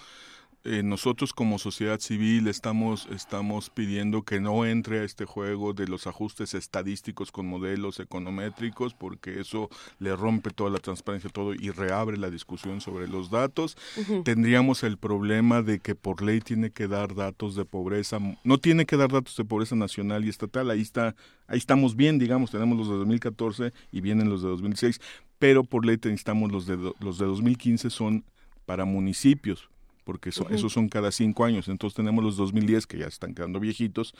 Eh, 0.69 0.83
nosotros 0.83 1.33
como 1.33 1.61
sociedad 1.61 2.01
civil 2.01 2.49
estamos, 2.49 3.07
estamos 3.13 3.71
pidiendo 3.71 4.23
que 4.23 4.41
no 4.41 4.67
entre 4.67 4.99
a 4.99 5.05
este 5.05 5.25
juego 5.25 5.75
de 5.75 5.87
los 5.87 6.09
ajustes 6.09 6.55
estadísticos 6.55 7.31
con 7.31 7.47
modelos 7.47 8.01
econométricos 8.01 8.93
porque 8.93 9.39
eso 9.39 9.71
le 10.01 10.17
rompe 10.17 10.51
toda 10.51 10.71
la 10.71 10.81
transparencia 10.81 11.31
todo 11.31 11.55
y 11.55 11.71
reabre 11.71 12.17
la 12.17 12.31
discusión 12.31 12.81
sobre 12.81 13.07
los 13.07 13.31
datos. 13.31 13.77
Uh 13.97 14.01
-huh. 14.01 14.25
Tendríamos 14.25 14.83
el 14.83 14.99
problema 14.99 15.63
de 15.63 15.79
que 15.79 15.95
por 15.95 16.21
ley 16.21 16.41
tiene 16.41 16.71
que 16.71 16.89
dar 16.89 17.15
datos 17.15 17.55
de 17.55 17.65
pobreza, 17.65 18.19
no 18.43 18.59
tiene 18.59 18.87
que 18.87 18.97
dar 18.97 19.13
datos 19.13 19.37
de 19.37 19.45
pobreza 19.45 19.77
nacional 19.77 20.25
y 20.25 20.31
estatal, 20.31 20.69
ahí 20.69 20.81
está, 20.81 21.15
ahí 21.47 21.59
estamos 21.59 21.95
bien, 21.95 22.19
digamos, 22.19 22.51
tenemos 22.51 22.77
los 22.77 22.89
de 22.89 22.97
2014 22.97 23.73
y 23.93 24.01
vienen 24.01 24.29
los 24.29 24.43
de 24.43 24.49
2016, 24.49 25.01
pero 25.39 25.63
por 25.63 25.87
ley 25.87 25.97
necesitamos 26.03 26.51
los 26.51 26.67
de 26.67 26.77
los 26.99 27.19
de 27.19 27.27
2015 27.27 27.89
son 27.89 28.25
para 28.65 28.85
municipios, 28.85 29.71
porque 30.07 30.29
eso, 30.29 30.45
uh 30.45 30.47
-huh. 30.47 30.55
esos 30.55 30.73
son 30.73 30.89
cada 30.89 31.11
cinco 31.11 31.45
años. 31.45 31.67
Entonces 31.67 31.97
tenemos 31.97 32.23
los 32.23 32.37
2010 32.37 32.87
que 32.87 32.99
ya 32.99 33.09
están 33.09 33.35
quedando 33.35 33.59
viejitos 33.59 34.15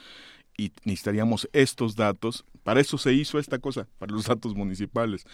y 0.59 0.73
necesitaríamos 0.85 1.49
estos 1.53 1.95
datos. 1.95 2.45
Para 2.65 2.81
eso 2.81 2.99
se 2.99 3.13
hizo 3.13 3.39
esta 3.39 3.61
cosa, 3.61 3.87
para 3.99 4.13
los 4.13 4.27
datos 4.27 4.57
municipales. 4.57 5.25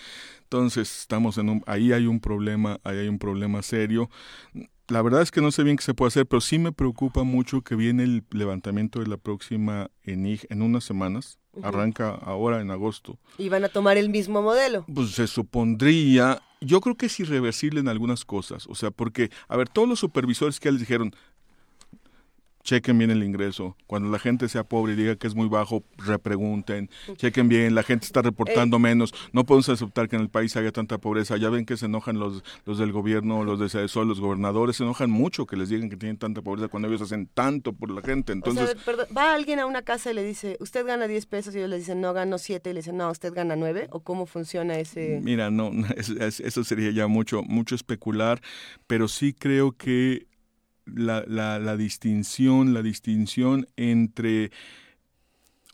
Entonces 0.42 1.00
estamos 1.00 1.38
en 1.38 1.48
un, 1.48 1.62
ahí 1.66 1.92
hay 1.92 2.06
un 2.06 2.20
problema, 2.20 2.78
ahí 2.84 2.98
hay 2.98 3.08
un 3.08 3.18
problema 3.18 3.62
serio. 3.62 4.10
La 4.88 5.00
verdad 5.00 5.22
es 5.22 5.30
que 5.30 5.40
no 5.40 5.50
sé 5.50 5.62
bien 5.62 5.78
qué 5.78 5.84
se 5.84 5.94
puede 5.94 6.08
hacer, 6.08 6.26
pero 6.26 6.42
sí 6.42 6.58
me 6.58 6.72
preocupa 6.72 7.22
mucho 7.22 7.62
que 7.62 7.74
viene 7.74 8.02
el 8.02 8.24
levantamiento 8.30 9.00
de 9.00 9.06
la 9.06 9.16
próxima 9.16 9.90
ENIG 10.02 10.46
en 10.50 10.60
unas 10.60 10.84
semanas. 10.84 11.38
Uh 11.54 11.60
-huh. 11.60 11.66
Arranca 11.66 12.10
ahora 12.10 12.60
en 12.60 12.70
agosto. 12.70 13.18
¿Y 13.38 13.48
van 13.48 13.64
a 13.64 13.68
tomar 13.68 13.96
el 13.96 14.08
mismo 14.08 14.42
modelo? 14.42 14.84
Pues 14.92 15.10
se 15.10 15.26
supondría, 15.26 16.40
yo 16.60 16.80
creo 16.80 16.94
que 16.96 17.06
es 17.06 17.20
irreversible 17.20 17.80
en 17.80 17.88
algunas 17.88 18.24
cosas, 18.24 18.66
o 18.68 18.74
sea, 18.74 18.90
porque, 18.90 19.30
a 19.48 19.56
ver, 19.56 19.68
todos 19.68 19.88
los 19.88 19.98
supervisores 19.98 20.60
que 20.60 20.70
les 20.70 20.80
dijeron, 20.80 21.14
chequen 22.62 22.96
bien 22.98 23.10
el 23.10 23.22
ingreso, 23.22 23.76
cuando 23.86 24.10
la 24.10 24.18
gente 24.18 24.48
sea 24.48 24.64
pobre 24.64 24.92
y 24.92 24.96
diga 24.96 25.16
que 25.16 25.26
es 25.26 25.34
muy 25.34 25.48
bajo, 25.48 25.82
repregunten, 25.98 26.90
chequen 27.16 27.48
bien, 27.48 27.74
la 27.74 27.82
gente 27.82 28.06
está 28.06 28.22
reportando 28.22 28.76
eh. 28.76 28.80
menos, 28.80 29.12
no 29.32 29.44
podemos 29.44 29.68
aceptar 29.68 30.08
que 30.08 30.16
en 30.16 30.22
el 30.22 30.28
país 30.28 30.56
haya 30.56 30.70
tanta 30.70 30.98
pobreza, 30.98 31.36
ya 31.36 31.50
ven 31.50 31.66
que 31.66 31.76
se 31.76 31.86
enojan 31.86 32.18
los, 32.18 32.44
los 32.64 32.78
del 32.78 32.92
gobierno, 32.92 33.44
los 33.44 33.58
de 33.58 33.68
CESOL, 33.68 34.06
los 34.06 34.20
gobernadores, 34.20 34.76
se 34.76 34.84
enojan 34.84 35.10
mucho 35.10 35.46
que 35.46 35.56
les 35.56 35.68
digan 35.68 35.90
que 35.90 35.96
tienen 35.96 36.16
tanta 36.16 36.42
pobreza 36.42 36.68
cuando 36.68 36.88
ellos 36.88 37.02
hacen 37.02 37.28
tanto 37.34 37.72
por 37.72 37.90
la 37.90 38.00
gente, 38.00 38.32
entonces... 38.32 38.62
O 38.62 38.66
sea, 38.66 38.84
perdón, 38.84 39.06
va 39.16 39.34
alguien 39.34 39.58
a 39.58 39.66
una 39.66 39.82
casa 39.82 40.12
y 40.12 40.14
le 40.14 40.24
dice, 40.24 40.56
usted 40.60 40.86
gana 40.86 41.08
10 41.08 41.26
pesos 41.26 41.54
y 41.54 41.58
ellos 41.58 41.70
le 41.70 41.78
dicen, 41.78 42.00
no, 42.00 42.12
gano 42.12 42.38
7, 42.38 42.70
y 42.70 42.72
le 42.72 42.80
dicen, 42.80 42.96
no, 42.96 43.10
usted 43.10 43.32
gana 43.32 43.56
9, 43.56 43.88
o 43.90 44.00
cómo 44.00 44.26
funciona 44.26 44.78
ese... 44.78 45.20
Mira, 45.22 45.50
no, 45.50 45.72
es, 45.96 46.10
es, 46.10 46.40
eso 46.40 46.62
sería 46.62 46.92
ya 46.92 47.08
mucho, 47.08 47.42
mucho 47.42 47.74
especular, 47.74 48.40
pero 48.86 49.08
sí 49.08 49.32
creo 49.32 49.72
que 49.72 50.26
la, 50.86 51.24
la, 51.26 51.58
la, 51.58 51.76
distinción, 51.76 52.74
la 52.74 52.82
distinción 52.82 53.66
entre 53.76 54.50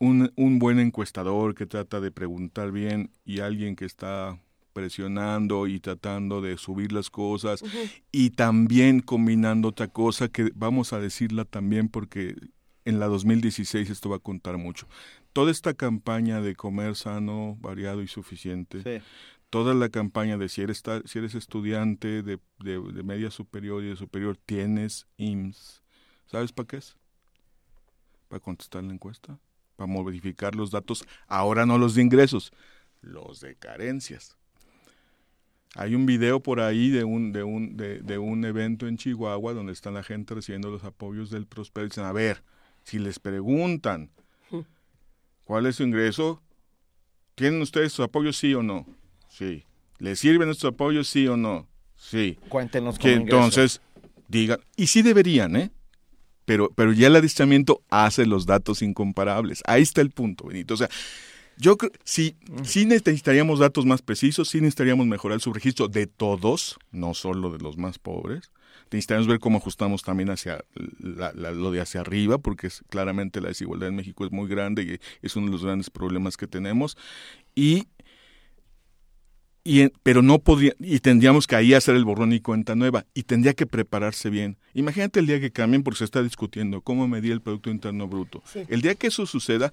un, 0.01 0.33
un, 0.37 0.59
buen 0.59 0.79
encuestador 0.79 1.55
que 1.55 1.67
trata 1.67 2.01
de 2.01 2.11
preguntar 2.11 2.73
bien 2.73 3.11
y 3.25 3.41
alguien 3.41 3.77
que 3.77 3.85
está 3.85 4.39
presionando 4.73 5.67
y 5.67 5.81
tratando 5.81 6.41
de 6.41 6.57
subir 6.57 6.93
las 6.93 7.11
cosas 7.11 7.63
uh 7.63 7.67
-huh. 7.67 7.91
y 8.13 8.31
también 8.31 9.01
combinando 9.01 9.69
otra 9.69 9.89
cosa 9.89 10.29
que 10.29 10.53
vamos 10.55 10.93
a 10.93 11.01
decirla 11.01 11.45
también 11.45 11.89
porque 11.89 12.37
en 12.85 13.01
la 13.01 13.07
2016 13.07 13.91
esto 13.91 14.09
va 14.09 14.17
a 14.17 14.21
contar 14.21 14.57
mucho. 14.57 14.87
Toda 15.33 15.51
esta 15.51 15.75
campaña 15.75 16.41
de 16.41 16.55
comer 16.55 16.95
sano, 16.95 17.57
variado 17.61 18.03
y 18.03 18.09
suficiente, 18.09 18.83
sí 18.83 19.05
toda 19.51 19.75
la 19.75 19.89
campaña 19.89 20.37
de 20.37 20.49
si 20.49 20.63
eres, 20.63 20.83
si 21.05 21.19
eres 21.19 21.35
estudiante 21.35 22.23
de, 22.23 22.39
de, 22.59 22.81
de, 22.81 23.03
media 23.03 23.31
superior 23.31 23.83
y 23.83 23.89
de 23.89 23.97
superior, 23.97 24.37
tienes 24.37 25.07
IMSS. 25.17 25.83
¿Sabes 26.27 26.53
para 26.53 26.67
qué 26.67 26.77
es? 26.79 26.97
¿Para 28.29 28.41
contestar 28.41 28.85
la 28.85 28.93
encuesta? 28.93 29.39
para 29.79 29.87
modificar 29.87 30.57
los 30.57 30.73
datos, 30.73 31.05
ahora 31.29 31.65
no 31.65 31.79
los 31.79 31.95
de 31.95 32.03
ingresos, 32.03 32.53
los 33.01 33.41
de 33.41 33.55
carencias. 33.55 34.37
Hay 35.77 35.95
un 35.95 36.05
video 36.05 36.41
por 36.41 36.59
ahí 36.59 36.91
de 36.91 37.05
un, 37.05 37.33
de 37.33 37.45
un, 37.45 37.77
de, 37.77 38.01
de 38.01 38.19
un 38.19 38.45
evento 38.45 38.89
en 38.89 38.97
Chihuahua 38.97 39.53
donde 39.53 39.73
está 39.73 39.93
la 39.93 40.03
gente 40.03 40.35
recibiendo 40.35 40.69
los 40.69 40.83
apoyos 40.83 41.31
del 41.31 41.47
Prospero 41.47 41.87
y 41.87 41.91
dicen, 41.91 42.05
a 42.05 42.13
ver, 42.13 42.43
si 42.83 42.99
les 42.99 43.21
preguntan 43.21 44.11
cuál 45.45 45.67
es 45.67 45.77
su 45.77 45.85
ingreso, 45.85 46.43
¿tienen 47.37 47.63
ustedes 47.63 47.93
sus 47.93 48.05
apoyos 48.05 48.37
sí 48.37 48.53
o 48.55 48.65
no? 48.65 48.85
Sí. 49.39 49.65
¿Les 49.99 50.19
sirven 50.19 50.49
estos 50.51 50.73
apoyos 50.73 51.07
sí 51.07 51.29
o 51.29 51.37
no? 51.37 51.69
Sí. 51.97 52.39
Cuéntenos 52.49 52.99
que 52.99 53.13
entonces 53.13 53.81
digan, 54.27 54.59
y 54.77 54.89
sí 54.89 55.03
deberían, 55.03 55.55
¿eh? 55.55 55.71
Pero, 56.45 56.71
pero 56.75 56.93
ya 56.93 57.07
el 57.07 57.17
adiestramiento 57.17 57.83
hace 57.89 58.27
los 58.27 58.47
datos 58.47 58.83
incomparables. 58.83 59.63
Ahí 59.67 59.83
está 59.83 60.01
el 60.01 60.11
punto, 60.11 60.47
Benito. 60.47 60.75
O 60.75 60.77
sea, 60.77 60.89
yo 61.57 61.77
creo, 61.77 61.93
sí, 62.05 62.37
sí 62.65 62.87
necesitaríamos 62.87 63.61
datos 63.61 63.87
más 63.87 64.03
precisos, 64.03 64.49
sí 64.49 64.61
necesitaríamos 64.61 65.07
mejorar 65.07 65.37
el 65.37 65.41
subregistro 65.41 65.87
de 65.87 66.07
todos, 66.07 66.79
no 66.91 67.15
solo 67.15 67.51
de 67.51 67.59
los 67.59 67.77
más 67.77 67.99
pobres. 67.99 68.51
Necesitamos 68.91 69.27
ver 69.27 69.39
cómo 69.39 69.59
ajustamos 69.59 70.03
también 70.03 70.31
hacia 70.31 70.65
la, 70.99 71.33
la, 71.35 71.51
lo 71.51 71.71
de 71.71 71.81
hacia 71.81 72.01
arriba, 72.01 72.39
porque 72.39 72.69
es, 72.69 72.83
claramente 72.89 73.41
la 73.41 73.49
desigualdad 73.49 73.91
en 73.91 73.97
México 73.97 74.25
es 74.25 74.33
muy 74.33 74.49
grande 74.49 74.83
y 74.83 75.27
es 75.27 75.37
uno 75.37 75.47
de 75.47 75.53
los 75.53 75.65
grandes 75.65 75.91
problemas 75.91 76.37
que 76.37 76.47
tenemos. 76.47 76.97
Y 77.55 77.89
y, 79.69 79.93
pero 80.03 80.23
no 80.23 80.39
podría, 80.39 80.73
y 80.79 80.99
tendríamos 81.01 81.47
que 81.47 81.55
ahí 81.55 81.75
hacer 81.75 81.95
el 81.95 82.07
borrón 82.07 82.33
y 82.33 82.41
cuenta 82.41 82.75
nueva, 82.75 83.05
y 83.13 83.25
tendría 83.25 83.53
que 83.53 83.67
prepararse 83.67 84.31
bien. 84.31 84.57
Imagínate 84.73 85.21
el 85.21 85.27
día 85.27 85.41
que 85.41 85.51
cambien, 85.51 85.83
porque 85.83 85.99
se 85.99 86.05
está 86.05 86.23
discutiendo 86.23 86.81
cómo 86.81 87.07
medir 87.07 87.33
el 87.33 87.43
Producto 87.43 87.69
Interno 87.69 88.09
Bruto. 88.09 88.43
Sí. 88.47 88.63
El 88.69 88.81
día 88.81 88.95
que 88.95 89.09
eso 89.09 89.27
suceda, 89.27 89.71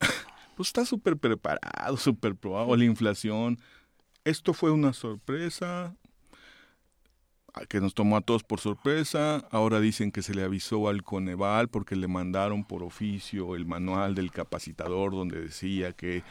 pues 0.56 0.68
está 0.68 0.84
súper 0.84 1.16
preparado, 1.16 1.96
súper 1.96 2.34
probado, 2.34 2.76
la 2.76 2.84
inflación. 2.84 3.58
Esto 4.24 4.52
fue 4.52 4.70
una 4.70 4.92
sorpresa 4.92 5.96
que 7.70 7.80
nos 7.80 7.94
tomó 7.94 8.18
a 8.18 8.20
todos 8.20 8.42
por 8.44 8.60
sorpresa. 8.60 9.48
Ahora 9.50 9.80
dicen 9.80 10.12
que 10.12 10.20
se 10.20 10.34
le 10.34 10.42
avisó 10.42 10.90
al 10.90 11.02
Coneval 11.02 11.68
porque 11.68 11.96
le 11.96 12.08
mandaron 12.08 12.62
por 12.62 12.82
oficio 12.82 13.56
el 13.56 13.64
manual 13.64 14.14
del 14.14 14.30
capacitador 14.30 15.12
donde 15.12 15.40
decía 15.40 15.94
que 15.94 16.22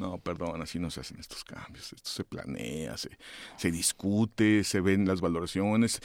no, 0.00 0.18
perdón, 0.18 0.62
así 0.62 0.78
no 0.78 0.90
se 0.90 1.00
hacen 1.00 1.20
estos 1.20 1.44
cambios. 1.44 1.92
Esto 1.92 2.08
se 2.08 2.24
planea, 2.24 2.96
se, 2.96 3.10
se 3.58 3.70
discute, 3.70 4.64
se 4.64 4.80
ven 4.80 5.06
las 5.06 5.20
valoraciones. 5.20 6.00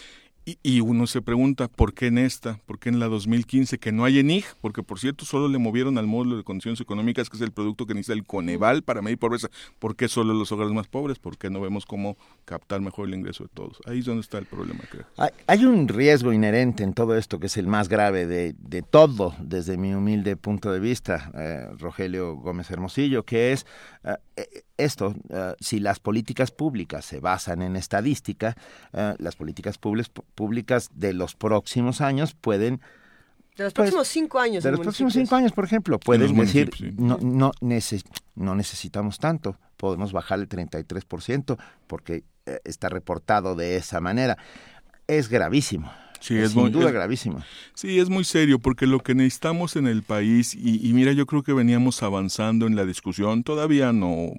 Y, 0.45 0.79
uno 0.81 1.07
se 1.07 1.23
pregunta, 1.23 1.67
¿por 1.67 1.95
qué 1.95 2.07
en 2.07 2.19
esta? 2.19 2.59
¿Por 2.67 2.77
qué 2.77 2.89
en 2.89 2.99
la 2.99 3.07
2015? 3.07 3.79
Que 3.79 3.91
no 3.91 4.05
hay 4.05 4.19
ENIG, 4.19 4.45
porque 4.61 4.83
por 4.83 4.99
cierto 4.99 5.25
solo 5.25 5.47
le 5.47 5.57
movieron 5.57 5.97
al 5.97 6.05
módulo 6.05 6.37
de 6.37 6.43
condiciones 6.43 6.79
económicas, 6.79 7.31
que 7.31 7.37
es 7.37 7.41
el 7.41 7.51
producto 7.51 7.87
que 7.87 7.95
necesita 7.95 8.13
el 8.13 8.25
Coneval 8.25 8.83
para 8.83 9.01
medir 9.01 9.17
pobreza. 9.17 9.49
¿Por 9.79 9.95
qué 9.95 10.07
solo 10.07 10.35
los 10.35 10.51
hogares 10.51 10.71
más 10.71 10.87
pobres? 10.87 11.17
¿Por 11.17 11.39
qué 11.39 11.49
no 11.49 11.61
vemos 11.61 11.87
cómo 11.87 12.15
captar 12.45 12.79
mejor 12.79 13.07
el 13.07 13.15
ingreso 13.15 13.45
de 13.45 13.49
todos? 13.55 13.79
Ahí 13.87 13.99
es 13.99 14.05
donde 14.05 14.21
está 14.21 14.37
el 14.37 14.45
problema, 14.45 14.83
creo. 14.87 15.05
Hay, 15.17 15.31
hay 15.47 15.65
un 15.65 15.87
riesgo 15.87 16.31
inherente 16.31 16.83
en 16.83 16.93
todo 16.93 17.17
esto, 17.17 17.39
que 17.39 17.47
es 17.47 17.57
el 17.57 17.65
más 17.65 17.89
grave 17.89 18.27
de, 18.27 18.53
de 18.59 18.83
todo, 18.83 19.33
desde 19.39 19.77
mi 19.77 19.95
humilde 19.95 20.35
punto 20.35 20.71
de 20.71 20.79
vista, 20.79 21.31
eh, 21.33 21.67
Rogelio 21.79 22.35
Gómez 22.35 22.69
Hermosillo, 22.69 23.23
que 23.23 23.51
es 23.51 23.65
eh, 24.03 24.15
esto, 24.77 25.15
uh, 25.29 25.53
si 25.59 25.79
las 25.79 25.99
políticas 25.99 26.51
públicas 26.51 27.05
se 27.05 27.19
basan 27.19 27.61
en 27.61 27.75
estadística, 27.75 28.55
uh, 28.93 29.15
las 29.17 29.35
políticas 29.35 29.77
públicas 29.77 30.89
de 30.93 31.13
los 31.13 31.35
próximos 31.35 32.01
años 32.01 32.33
pueden... 32.33 32.81
De 33.55 33.63
los 33.63 33.73
próximos 33.73 33.99
pues, 33.99 34.07
cinco 34.09 34.39
años. 34.39 34.63
De 34.63 34.71
los 34.71 34.81
próximos 34.81 35.13
cinco 35.13 35.35
años, 35.35 35.53
por 35.53 35.63
ejemplo, 35.63 35.97
pueden 35.97 36.35
decir, 36.35 36.69
sí. 36.77 36.93
no, 36.97 37.17
no, 37.21 37.51
neces 37.61 38.03
no 38.35 38.53
necesitamos 38.53 39.17
tanto, 39.17 39.57
podemos 39.77 40.11
bajar 40.11 40.39
el 40.39 40.49
33% 40.49 41.57
porque 41.87 42.25
eh, 42.45 42.59
está 42.65 42.89
reportado 42.89 43.55
de 43.55 43.77
esa 43.77 44.01
manera. 44.01 44.37
Es 45.07 45.29
gravísimo. 45.29 45.89
Sí, 46.19 46.37
es, 46.37 46.51
sin 46.51 46.61
muy, 46.61 46.71
duda 46.71 46.87
es, 46.87 46.93
gravísimo. 46.93 47.43
Sí, 47.73 47.99
es 47.99 48.09
muy 48.09 48.23
serio 48.23 48.59
porque 48.59 48.87
lo 48.87 48.99
que 48.99 49.15
necesitamos 49.15 49.75
en 49.75 49.87
el 49.87 50.03
país, 50.03 50.55
y, 50.55 50.87
y, 50.87 50.93
mira, 50.93 51.11
yo 51.11 51.25
creo 51.25 51.43
que 51.43 51.53
veníamos 51.53 52.03
avanzando 52.03 52.67
en 52.67 52.75
la 52.75 52.85
discusión, 52.85 53.43
todavía 53.43 53.93
no, 53.93 54.33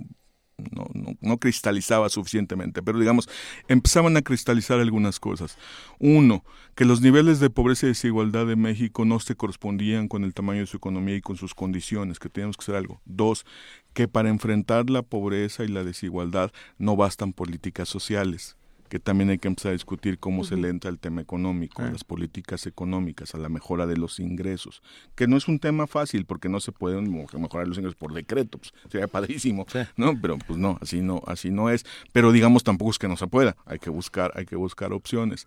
no, 0.57 0.87
no, 0.95 1.17
no, 1.21 1.39
cristalizaba 1.39 2.09
suficientemente, 2.09 2.83
pero 2.83 2.99
digamos, 2.99 3.29
empezaban 3.69 4.17
a 4.17 4.23
cristalizar 4.23 4.81
algunas 4.81 5.21
cosas. 5.21 5.59
Uno, 5.99 6.45
que 6.75 6.85
los 6.85 7.01
niveles 7.01 7.41
de 7.41 7.51
pobreza 7.51 7.87
y 7.87 7.91
desigualdad 7.91 8.47
de 8.47 8.57
México 8.57 9.05
no 9.05 9.21
se 9.21 9.37
correspondían 9.37 10.09
con 10.09 10.25
el 10.25 10.35
tamaño 10.35 10.61
de 10.61 10.67
su 10.67 10.79
economía 10.79 11.17
y 11.17 11.21
con 11.21 11.37
sus 11.37 11.55
condiciones, 11.55 12.19
que 12.19 12.29
teníamos 12.29 12.57
que 12.57 12.65
hacer 12.65 12.77
algo. 12.77 13.01
Dos, 13.05 13.45
que 13.93 14.09
para 14.09 14.29
enfrentar 14.29 14.89
la 14.91 15.03
pobreza 15.03 15.65
y 15.65 15.69
la 15.69 15.85
desigualdad 15.85 16.53
no 16.79 16.97
bastan 16.97 17.33
políticas 17.33 17.89
sociales 17.89 18.57
que 18.89 18.98
también 18.98 19.31
hay 19.31 19.39
que 19.39 19.48
empezar 19.48 19.70
a 19.70 19.73
discutir 19.73 20.18
cómo 20.18 20.40
uh 20.40 20.44
-huh. 20.44 20.48
se 20.48 20.56
le 20.56 20.68
entra 20.68 20.90
el 20.90 20.98
tema 20.98 21.20
económico, 21.20 21.82
ah. 21.82 21.90
las 21.90 22.05
políticas 22.05 22.66
económicas, 22.66 23.34
a 23.34 23.39
la 23.39 23.48
mejora 23.48 23.86
de 23.86 23.97
los 23.97 24.20
ingresos, 24.20 24.82
que 25.15 25.26
no 25.26 25.36
es 25.36 25.48
un 25.48 25.58
tema 25.58 25.86
fácil 25.86 26.24
porque 26.24 26.48
no 26.48 26.60
se 26.60 26.73
pueden 26.73 27.10
mejorar 27.12 27.66
los 27.66 27.78
ingresos 27.78 27.97
por 27.97 28.12
decreto, 28.12 28.58
pues, 28.58 28.73
sería 28.90 29.08
padrísimo, 29.08 29.66
sí. 29.68 29.81
¿no? 29.97 30.18
Pero 30.20 30.39
pues 30.39 30.58
no, 30.58 30.78
así 30.81 31.00
no, 31.00 31.23
así 31.26 31.50
no 31.50 31.70
es. 31.70 31.84
Pero 32.12 32.32
digamos 32.32 32.65
tampoco 32.65 32.90
es 32.90 32.98
que 32.98 33.08
no 33.08 33.16
se 33.16 33.26
pueda, 33.26 33.56
hay 33.66 33.78
que 33.78 33.90
buscar, 33.90 34.32
hay 34.34 34.47
que 34.47 34.56
buscar 34.56 34.92
opciones. 34.92 35.47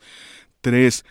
Tres, 0.61 1.05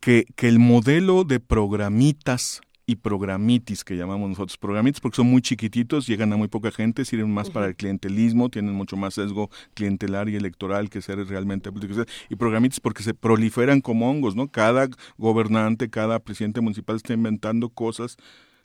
que, 0.00 0.26
que 0.36 0.48
el 0.48 0.58
modelo 0.58 1.24
de 1.24 1.40
programitas 1.40 2.60
y 2.86 2.96
programitis 2.96 3.82
que 3.84 3.96
llamamos 3.96 4.28
nosotros 4.30 4.56
programitis 4.56 5.00
porque 5.00 5.16
son 5.16 5.26
muy 5.26 5.42
chiquititos, 5.42 6.06
llegan 6.06 6.32
a 6.32 6.36
muy 6.36 6.48
poca 6.48 6.70
gente, 6.70 7.04
sirven 7.04 7.32
más 7.32 7.48
uh 7.48 7.50
-huh. 7.50 7.54
para 7.54 7.66
el 7.66 7.76
clientelismo, 7.76 8.48
tienen 8.48 8.74
mucho 8.74 8.96
más 8.96 9.14
sesgo 9.14 9.50
clientelar 9.74 10.28
y 10.28 10.36
electoral 10.36 10.88
que 10.88 11.02
ser 11.02 11.18
realmente 11.26 11.70
y 12.30 12.36
programitis 12.36 12.80
porque 12.80 13.02
se 13.02 13.12
proliferan 13.12 13.80
como 13.80 14.08
hongos, 14.08 14.36
¿no? 14.36 14.48
Cada 14.48 14.88
gobernante, 15.18 15.90
cada 15.90 16.20
presidente 16.20 16.60
municipal 16.60 16.96
está 16.96 17.12
inventando 17.12 17.68
cosas 17.70 18.16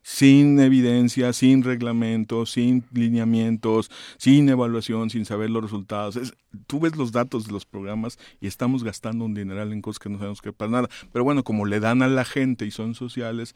sin 0.03 0.59
evidencia, 0.59 1.31
sin 1.33 1.63
reglamento, 1.63 2.45
sin 2.45 2.83
lineamientos, 2.91 3.91
sin 4.17 4.49
evaluación, 4.49 5.09
sin 5.09 5.25
saber 5.25 5.49
los 5.49 5.63
resultados. 5.63 6.15
Es, 6.15 6.33
tú 6.67 6.79
ves 6.79 6.95
los 6.95 7.11
datos 7.11 7.45
de 7.45 7.51
los 7.51 7.65
programas 7.65 8.17
y 8.39 8.47
estamos 8.47 8.83
gastando 8.83 9.25
un 9.25 9.33
dineral 9.33 9.71
en 9.71 9.81
cosas 9.81 9.99
que 9.99 10.09
no 10.09 10.17
sabemos 10.17 10.41
que 10.41 10.53
para 10.53 10.71
nada. 10.71 10.89
Pero 11.11 11.23
bueno, 11.23 11.43
como 11.43 11.65
le 11.65 11.79
dan 11.79 12.01
a 12.01 12.07
la 12.07 12.25
gente 12.25 12.65
y 12.65 12.71
son 12.71 12.95
sociales, 12.95 13.55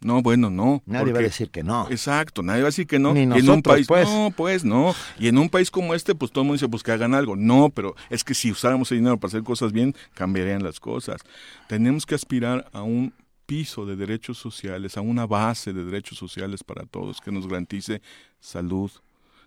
no, 0.00 0.22
bueno, 0.22 0.50
no. 0.50 0.82
Nadie 0.84 1.06
porque, 1.06 1.12
va 1.12 1.18
a 1.20 1.22
decir 1.22 1.50
que 1.50 1.62
no. 1.62 1.88
Exacto, 1.90 2.42
nadie 2.42 2.62
va 2.62 2.68
a 2.68 2.70
decir 2.70 2.86
que 2.86 2.98
no. 2.98 3.14
Ni 3.14 3.26
nosotros, 3.26 3.48
en 3.48 3.54
un 3.54 3.62
país, 3.62 3.86
pues. 3.86 4.08
no, 4.08 4.32
pues 4.36 4.64
no. 4.64 4.94
Y 5.18 5.28
en 5.28 5.38
un 5.38 5.48
país 5.48 5.70
como 5.70 5.94
este, 5.94 6.14
pues 6.14 6.30
todo 6.30 6.42
el 6.42 6.46
mundo 6.46 6.58
dice, 6.58 6.68
pues 6.68 6.82
que 6.82 6.92
hagan 6.92 7.14
algo. 7.14 7.34
No, 7.34 7.70
pero 7.70 7.94
es 8.10 8.22
que 8.22 8.34
si 8.34 8.50
usáramos 8.50 8.90
el 8.92 8.98
dinero 8.98 9.18
para 9.18 9.28
hacer 9.28 9.42
cosas 9.42 9.72
bien, 9.72 9.94
cambiarían 10.14 10.62
las 10.62 10.80
cosas. 10.80 11.20
Tenemos 11.68 12.04
que 12.04 12.14
aspirar 12.14 12.68
a 12.72 12.82
un 12.82 13.14
piso 13.46 13.86
de 13.86 13.96
derechos 13.96 14.38
sociales, 14.38 14.96
a 14.96 15.00
una 15.00 15.26
base 15.26 15.72
de 15.72 15.84
derechos 15.84 16.18
sociales 16.18 16.62
para 16.62 16.84
todos, 16.84 17.20
que 17.20 17.32
nos 17.32 17.46
garantice 17.46 18.02
salud, 18.38 18.90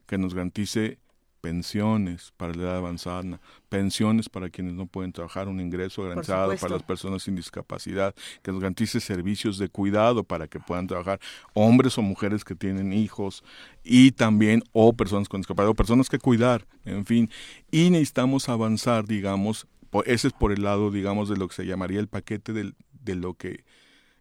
que 0.08 0.18
nos 0.18 0.34
garantice 0.34 0.98
pensiones 1.42 2.34
para 2.38 2.53
la 2.53 2.64
edad 2.64 2.77
avanzada, 2.77 3.40
pensiones 3.69 4.30
para 4.30 4.50
quienes 4.50 4.74
no 4.74 4.85
pueden 4.85 5.11
trabajar, 5.11 5.48
un 5.48 5.59
ingreso 5.59 6.03
garantizado 6.03 6.56
para 6.58 6.76
las 6.76 6.84
personas 6.84 7.24
sin 7.24 7.35
discapacidad, 7.35 8.14
que 8.42 8.51
nos 8.51 8.61
garantice 8.61 9.00
servicios 9.00 9.58
de 9.58 9.69
cuidado 9.69 10.24
para 10.24 10.48
que 10.48 10.59
puedan 10.59 10.88
trabajar 10.88 11.19
hombres 11.53 11.98
o 11.98 12.01
mujeres 12.01 12.43
que 12.43 12.56
tienen 12.56 12.93
hijos 12.93 13.43
y 13.84 14.11
también 14.11 14.64
o 14.72 14.93
personas 14.93 15.30
con 15.30 15.42
discapacidad 15.42 15.72
o 15.72 15.76
personas 15.76 16.09
que 16.09 16.19
cuidar, 16.19 16.68
en 16.85 17.06
fin, 17.06 17.30
y 17.72 17.90
necesitamos 17.90 18.50
avanzar, 18.50 19.06
digamos, 19.06 19.68
ese 20.06 20.27
es 20.27 20.34
por 20.34 20.51
el 20.51 20.64
lado, 20.64 20.92
digamos, 20.92 21.30
de 21.30 21.38
lo 21.38 21.48
que 21.48 21.56
se 21.56 21.66
llamaría 21.66 22.00
el 22.00 22.08
paquete 22.08 22.53
de, 22.53 22.74
de 23.01 23.16
lo 23.16 23.34
que 23.34 23.64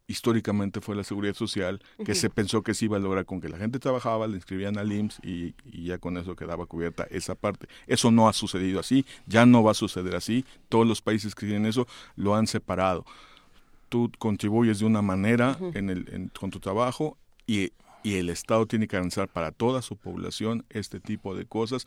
históricamente 0.09 0.81
fue 0.81 0.97
la 0.97 1.05
seguridad 1.05 1.35
social, 1.35 1.81
que 1.99 2.03
uh 2.03 2.05
-huh. 2.07 2.15
se 2.15 2.31
pensó 2.31 2.63
que 2.63 2.75
se 2.75 2.87
iba 2.87 2.97
a 2.97 3.01
lograr 3.01 3.27
con 3.27 3.41
que 3.41 3.49
la 3.49 3.59
gente 3.59 3.79
trabajaba, 3.79 4.27
le 4.27 4.37
inscribían 4.37 4.79
al 4.79 4.91
IMSS 4.91 5.21
y, 5.23 5.55
y, 5.67 5.85
ya 5.85 5.99
con 5.99 6.17
eso 6.17 6.35
quedaba 6.35 6.67
cubierta 6.67 7.07
esa 7.11 7.35
parte. 7.35 7.69
Eso 7.87 8.11
no 8.11 8.27
ha 8.27 8.33
sucedido 8.33 8.81
así, 8.81 9.05
ya 9.27 9.45
no 9.47 9.63
va 9.63 9.73
a 9.73 9.75
suceder 9.75 10.17
así, 10.17 10.45
todos 10.69 10.87
los 10.87 11.03
países 11.03 11.35
que 11.35 11.47
tienen 11.47 11.67
eso 11.67 11.87
lo 12.17 12.35
han 12.35 12.47
separado. 12.47 13.05
Tú 13.91 14.11
contribuyes 14.19 14.79
de 14.79 14.87
una 14.87 15.03
manera 15.03 15.57
uh 15.61 15.65
-huh. 15.67 15.77
en 15.77 15.91
el, 15.91 16.09
en, 16.11 16.29
con 16.29 16.51
tu 16.51 16.59
trabajo 16.59 17.19
y, 17.47 17.73
y 18.03 18.15
el 18.15 18.31
Estado 18.31 18.67
tiene 18.67 18.89
que 18.89 18.97
garantizar 18.97 19.29
para 19.29 19.53
toda 19.53 19.83
su 19.83 19.97
población 19.97 20.65
este 20.71 21.01
tipo 21.01 21.35
de 21.35 21.45
cosas, 21.45 21.87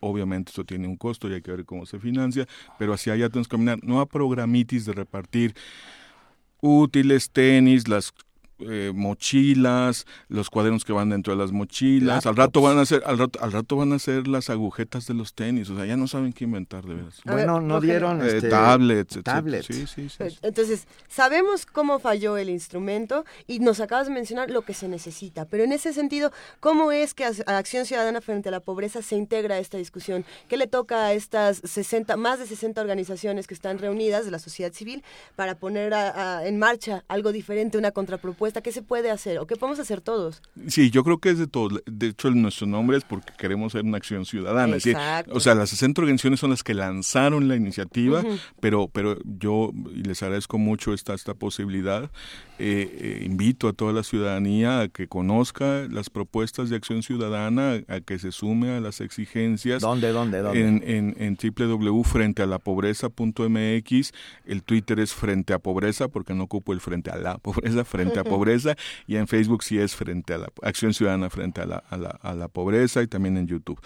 obviamente 0.00 0.50
esto 0.50 0.64
tiene 0.64 0.88
un 0.88 0.96
costo 0.96 1.28
y 1.28 1.34
hay 1.34 1.42
que 1.42 1.50
ver 1.52 1.64
cómo 1.64 1.86
se 1.86 1.98
financia, 1.98 2.46
pero 2.78 2.92
hacia 2.92 3.12
allá 3.12 3.28
tenemos 3.28 3.48
que 3.48 3.56
caminar, 3.56 3.78
no 3.82 4.00
a 4.00 4.06
programitis 4.06 4.86
de 4.86 4.92
repartir 4.92 5.54
útiles, 6.60 7.30
tenis, 7.30 7.88
las 7.88 8.12
eh, 8.60 8.92
mochilas, 8.94 10.06
los 10.28 10.48
cuadernos 10.50 10.84
que 10.84 10.92
van 10.92 11.10
dentro 11.10 11.32
de 11.34 11.38
las 11.38 11.52
mochilas, 11.52 12.26
al 12.26 12.36
rato 12.36 12.60
van 12.60 12.78
a 12.78 12.86
ser, 12.86 13.02
al 13.04 13.18
rato, 13.18 13.38
al 13.42 13.52
rato 13.52 13.76
van 13.76 13.92
a 13.92 13.98
ser 13.98 14.26
las 14.28 14.48
agujetas 14.50 15.06
de 15.06 15.14
los 15.14 15.34
tenis, 15.34 15.68
o 15.70 15.76
sea, 15.76 15.84
ya 15.84 15.96
no 15.96 16.06
saben 16.08 16.32
qué 16.32 16.44
inventar 16.44 16.84
de 16.84 16.94
veras. 16.94 17.20
Bueno, 17.24 17.60
no 17.60 17.80
dieron 17.80 18.22
Eh, 18.22 18.36
este, 18.36 18.48
tablets, 18.48 19.18
tablets. 19.22 19.66
Sí, 19.66 19.86
sí, 19.86 20.08
sí. 20.08 20.38
Entonces, 20.42 20.86
sabemos 21.08 21.66
cómo 21.66 21.98
falló 21.98 22.36
el 22.38 22.48
instrumento 22.48 23.24
y 23.46 23.58
nos 23.58 23.80
acabas 23.80 24.06
de 24.08 24.14
mencionar 24.14 24.50
lo 24.50 24.62
que 24.62 24.74
se 24.74 24.88
necesita, 24.88 25.44
pero 25.44 25.64
en 25.64 25.72
ese 25.72 25.92
sentido, 25.92 26.32
¿cómo 26.60 26.92
es 26.92 27.12
que 27.14 27.24
Ac- 27.26 27.44
Acción 27.46 27.84
Ciudadana 27.84 28.20
frente 28.20 28.48
a 28.48 28.52
la 28.52 28.60
pobreza 28.60 29.02
se 29.02 29.16
integra 29.16 29.56
a 29.56 29.58
esta 29.58 29.76
discusión? 29.76 30.24
¿Qué 30.48 30.56
le 30.56 30.66
toca 30.66 31.06
a 31.06 31.12
estas 31.12 31.58
60, 31.64 32.16
más 32.16 32.38
de 32.38 32.46
60 32.46 32.80
organizaciones 32.80 33.46
que 33.46 33.54
están 33.54 33.78
reunidas 33.78 34.24
de 34.24 34.30
la 34.30 34.38
sociedad 34.38 34.72
civil 34.72 35.02
para 35.34 35.56
poner 35.58 35.92
a- 35.94 36.38
a- 36.38 36.46
en 36.46 36.58
marcha 36.58 37.04
algo 37.08 37.32
diferente, 37.32 37.76
una 37.76 37.90
contrapropuesta? 37.90 38.45
¿Qué 38.52 38.72
se 38.72 38.82
puede 38.82 39.10
hacer 39.10 39.38
o 39.38 39.46
qué 39.46 39.56
podemos 39.56 39.78
hacer 39.78 40.00
todos? 40.00 40.42
Sí, 40.68 40.90
yo 40.90 41.04
creo 41.04 41.18
que 41.18 41.30
es 41.30 41.38
de 41.38 41.46
todo. 41.46 41.80
De 41.86 42.08
hecho, 42.08 42.30
nuestro 42.30 42.66
nombre 42.66 42.96
es 42.96 43.04
porque 43.04 43.32
queremos 43.38 43.72
ser 43.72 43.84
una 43.84 43.98
acción 43.98 44.24
ciudadana. 44.24 44.76
Exacto. 44.76 45.34
o 45.34 45.40
sea, 45.40 45.54
las 45.54 45.70
60 45.70 46.00
organizaciones 46.00 46.40
son 46.40 46.50
las 46.50 46.62
que 46.62 46.74
lanzaron 46.74 47.48
la 47.48 47.56
iniciativa, 47.56 48.22
pero, 48.60 48.88
pero 48.88 49.18
yo 49.24 49.72
les 49.94 50.22
agradezco 50.22 50.58
mucho 50.58 50.94
esta, 50.94 51.14
esta 51.14 51.34
posibilidad. 51.34 52.10
Eh, 52.58 53.18
eh, 53.20 53.22
invito 53.26 53.68
a 53.68 53.74
toda 53.74 53.92
la 53.92 54.02
ciudadanía 54.02 54.80
a 54.80 54.88
que 54.88 55.08
conozca 55.08 55.86
las 55.90 56.08
propuestas 56.08 56.70
de 56.70 56.76
acción 56.76 57.02
ciudadana, 57.02 57.82
a 57.88 58.00
que 58.00 58.18
se 58.18 58.32
sume 58.32 58.70
a 58.70 58.80
las 58.80 59.02
exigencias. 59.02 59.82
¿Dónde, 59.82 60.12
dónde, 60.12 60.40
dónde? 60.40 60.60
En, 60.60 60.82
en, 60.86 61.14
en 61.18 61.36
www.frentealapobreza.mx. 61.36 64.12
El 64.46 64.62
Twitter 64.62 65.00
es 65.00 65.12
Frente 65.12 65.52
a 65.52 65.58
Pobreza, 65.58 66.08
porque 66.08 66.32
no 66.34 66.44
ocupo 66.44 66.72
el 66.72 66.80
Frente 66.80 67.10
a 67.10 67.16
la 67.16 67.36
Pobreza, 67.46 67.84
Frente 67.84 68.20
a 68.20 68.24
Pobreza. 68.24 68.74
Y 69.06 69.16
en 69.16 69.28
Facebook 69.28 69.62
sí 69.62 69.78
es 69.78 69.94
Frente 69.94 70.32
a 70.32 70.38
la 70.38 70.48
Acción 70.62 70.94
Ciudadana 70.94 71.28
Frente 71.28 71.60
a 71.60 71.66
la, 71.66 71.76
a 71.76 71.98
la, 71.98 72.08
a 72.08 72.34
la 72.34 72.48
Pobreza 72.48 73.02
y 73.02 73.06
también 73.06 73.36
en 73.36 73.46
YouTube. 73.46 73.78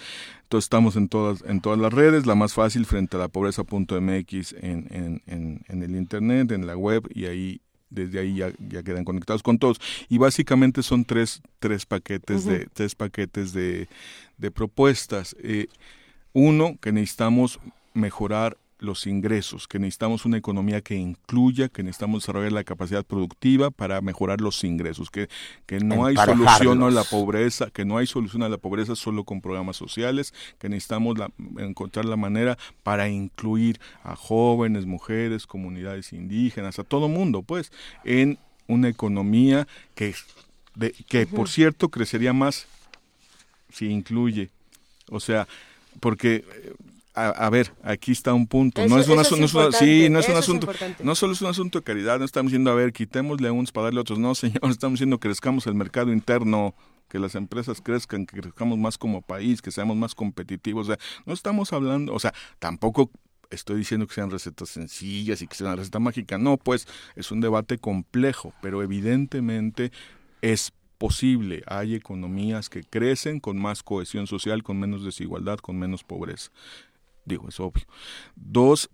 Entonces 0.45 0.67
estamos 0.67 0.95
en 0.97 1.09
todas, 1.09 1.43
en 1.47 1.61
todas 1.61 1.79
las 1.79 1.93
redes, 1.93 2.27
la 2.27 2.35
más 2.35 2.55
fácil, 2.55 2.85
frente 2.85 3.17
a 3.17 3.21
la 3.21 3.29
pobreza.mx 3.29 4.53
en, 4.61 4.89
en, 4.91 5.23
en, 5.27 5.63
en 5.69 5.83
el 5.85 5.95
internet, 5.95 6.51
en 6.51 6.67
la 6.67 6.77
web, 6.77 7.09
y 7.15 7.27
ahí 7.27 7.61
desde 7.91 8.21
ahí 8.21 8.37
ya, 8.37 8.53
ya 8.69 8.83
quedan 8.83 9.05
conectados 9.05 9.43
con 9.43 9.59
todos. 9.59 9.81
Y 10.09 10.19
básicamente 10.19 10.83
son 10.83 11.05
tres, 11.05 11.43
tres 11.59 11.87
paquetes 11.87 12.45
de, 12.45 12.67
tres 12.73 12.95
paquetes 12.95 13.53
de, 13.53 13.89
de 14.39 14.51
propuestas. 14.51 15.37
Eh, 15.43 15.67
uno, 16.33 16.77
que 16.81 16.93
necesitamos 16.93 17.61
mejorar 17.93 18.57
los 18.81 19.07
ingresos, 19.07 19.69
que 19.69 19.79
necesitamos 19.79 20.25
una 20.25 20.37
economía 20.39 20.81
que 20.81 20.95
incluya, 20.97 21.69
que 21.69 21.83
necesitamos 21.83 22.23
desarrollar 22.23 22.53
la 22.53 22.65
capacidad 22.65 23.05
productiva 23.05 23.71
para 23.71 24.01
mejorar 24.01 24.41
los 24.41 24.65
ingresos, 24.65 25.11
que, 25.11 25.29
que 25.67 25.81
no 25.81 26.07
hay 26.07 26.15
solución 26.35 26.79
a 26.83 26.91
la 26.91 27.05
pobreza, 27.05 27.71
que 27.71 27.85
no 27.85 27.99
hay 27.99 28.07
solución 28.07 28.43
a 28.43 28.49
la 28.49 28.57
pobreza 28.59 28.97
solo 28.97 29.25
con 29.25 29.41
programas 29.41 29.77
sociales, 29.77 30.33
que 30.59 30.69
necesitamos 30.69 31.19
la- 31.19 31.31
encontrar 31.59 32.05
la 32.07 32.17
manera 32.17 32.57
para 32.83 33.09
incluir 33.09 33.79
a 34.03 34.17
jóvenes, 34.17 34.87
mujeres, 34.87 35.47
comunidades 35.47 36.13
indígenas, 36.13 36.79
a 36.79 36.85
todo 36.85 37.09
mundo, 37.09 37.43
pues, 37.43 37.71
en 38.05 38.39
una 38.67 38.89
economía 38.89 39.69
que, 39.95 40.15
de- 40.75 40.93
que 40.93 41.27
por 41.27 41.49
cierto, 41.49 41.89
crecería 41.91 42.33
más 42.33 42.67
si 43.73 43.87
incluye. 43.87 44.51
O 45.11 45.21
sea, 45.21 45.47
porque 46.01 46.45
eh, 46.55 46.73
a, 47.15 47.29
a 47.29 47.51
ver, 47.51 47.73
aquí 47.83 48.13
está 48.13 48.33
un 48.35 48.47
punto. 48.47 48.81
no 48.87 48.99
es 48.99 49.07
no 49.09 49.15
una- 49.15 49.23
importante, 49.23 49.79
sí, 49.79 50.09
no 50.09 50.19
es 50.21 50.27
un 50.29 50.33
es 50.35 50.39
asunto, 50.39 50.69
no 51.03 51.15
solo 51.15 51.33
es 51.33 51.43
un 51.43 51.49
asunto 51.49 51.79
de 51.81 51.85
caridad, 51.85 52.19
no 52.19 52.25
estamos 52.25 52.51
diciendo, 52.53 52.71
a 52.71 52.75
ver, 52.75 52.93
quitémosle 52.93 53.49
a 53.49 53.53
unos 53.53 53.73
para 53.73 53.85
darle 53.87 53.99
a 53.99 54.03
otros. 54.03 54.19
No, 54.19 54.35
señor, 54.37 54.61
estamos 54.71 54.95
diciendo 54.99 55.19
que 55.19 55.29
crezcamos 55.29 55.67
el 55.67 55.75
mercado 55.75 56.13
interno, 56.13 56.75
que 57.09 57.19
las 57.19 57.35
empresas 57.35 57.81
crezcan, 57.81 58.27
que 58.27 58.41
crezcamos 58.41 58.79
más 58.79 58.97
como 58.97 59.23
país, 59.23 59.61
que 59.63 59.71
seamos 59.73 59.97
más 59.97 60.15
competitivos. 60.15 60.89
O 60.89 60.93
sea, 60.95 60.99
no 61.27 61.33
estamos 61.35 61.73
hablando, 61.73 62.15
o 62.15 62.21
sea, 62.21 62.33
tampoco 62.61 63.11
estoy 63.51 63.79
diciendo 63.79 64.07
que 64.07 64.15
sean 64.15 64.31
recetas 64.31 64.69
sencillas 64.69 65.43
y 65.43 65.49
que 65.49 65.57
sea 65.57 65.67
una 65.67 65.77
receta 65.77 65.99
mágica. 65.99 66.39
No, 66.39 66.57
pues 66.57 66.87
es 67.17 67.33
un 67.33 67.41
debate 67.41 67.79
complejo, 67.79 68.53
pero 68.63 68.83
evidentemente 68.85 69.91
es 70.43 70.73
posible. 70.99 71.65
Hay 71.67 71.95
economías 71.97 72.69
que 72.69 72.85
crecen 72.85 73.41
con 73.41 73.59
más 73.59 73.83
cohesión 73.83 74.27
social, 74.29 74.63
con 74.63 74.79
menos 74.79 75.03
desigualdad, 75.05 75.59
con 75.59 75.79
menos 75.79 76.05
pobreza. 76.05 76.51
Digo, 77.31 77.49
es 77.49 77.59
obvio. 77.61 77.85
Dos, 78.37 78.91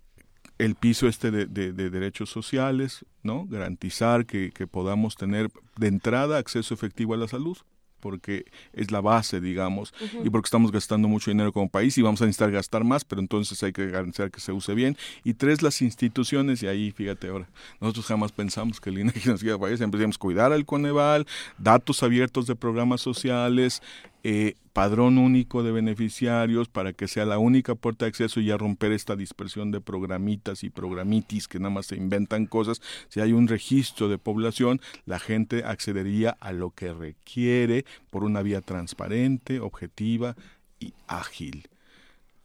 el 0.57 0.75
piso 0.75 1.07
este 1.07 1.31
de, 1.31 1.45
de- 1.45 1.73
de 1.73 1.89
derechos 1.89 2.29
sociales, 2.29 3.05
¿no? 3.23 3.45
Garantizar 3.47 4.25
que, 4.25 4.51
que 4.51 4.65
podamos 4.67 5.15
tener 5.15 5.49
de 5.77 5.87
entrada 5.87 6.37
acceso 6.37 6.73
efectivo 6.73 7.13
a 7.13 7.17
la 7.17 7.27
salud 7.27 7.57
porque 7.99 8.45
es 8.73 8.91
la 8.91 9.01
base, 9.01 9.41
digamos, 9.41 9.91
y 10.23 10.29
porque 10.29 10.45
estamos 10.45 10.71
gastando 10.71 11.07
mucho 11.07 11.31
dinero 11.31 11.51
como 11.51 11.67
país 11.67 11.97
y 11.97 12.03
vamos 12.03 12.21
a 12.21 12.25
necesitar 12.25 12.51
gastar 12.51 12.83
más, 12.83 13.03
pero 13.03 13.19
entonces 13.21 13.61
hay 13.63 13.73
que 13.73 13.87
garantizar 13.87 14.29
que 14.29 14.39
se 14.39 14.51
use 14.51 14.75
bien. 14.75 14.95
Y 15.23 15.33
tres, 15.33 15.63
las 15.63 15.81
instituciones, 15.81 16.61
y 16.61 16.67
ahí, 16.67 16.91
fíjate 16.91 17.27
ahora, 17.29 17.49
nosotros 17.81 18.05
jamás 18.05 18.31
pensamos 18.31 18.79
que 18.79 18.91
el 18.91 18.99
INEGI 18.99 19.29
nos 19.29 19.41
iba 19.43 19.55
a 19.55 19.59
fallar, 19.59 19.77
siempre 19.77 19.97
decíamos 19.97 20.19
cuidar 20.19 20.53
al 20.53 20.63
Coneval, 20.63 21.25
datos 21.57 22.03
abiertos 22.03 22.45
de 22.45 22.55
programas 22.55 23.01
sociales, 23.01 23.81
eh, 24.23 24.53
padrón 24.77 25.17
único 25.17 25.63
de 25.63 25.71
beneficiarios 25.71 26.69
para 26.69 26.93
que 26.93 27.07
sea 27.07 27.25
la 27.25 27.39
única 27.39 27.73
puerta 27.73 28.05
de 28.05 28.09
acceso 28.09 28.39
y 28.39 28.45
ya 28.45 28.57
romper 28.57 28.91
esta 28.91 29.15
dispersión 29.15 29.71
de 29.71 29.81
programitas 29.81 30.63
y 30.63 30.69
programitis 30.69 31.47
que 31.47 31.57
nada 31.57 31.71
más 31.71 31.87
se 31.87 31.95
inventan 31.95 32.45
cosas. 32.45 32.79
Si 33.09 33.19
hay 33.19 33.33
un 33.33 33.47
registro 33.47 34.07
de 34.07 34.19
población, 34.19 34.79
la 35.07 35.17
gente 35.17 35.63
accedería 35.65 36.37
a 36.39 36.51
lo 36.51 36.69
que 36.69 36.93
requiere 36.93 37.85
por 38.11 38.23
una 38.23 38.43
vía 38.43 38.61
transparente, 38.61 39.61
objetiva 39.61 40.35
y 40.79 40.93
ágil. 41.07 41.69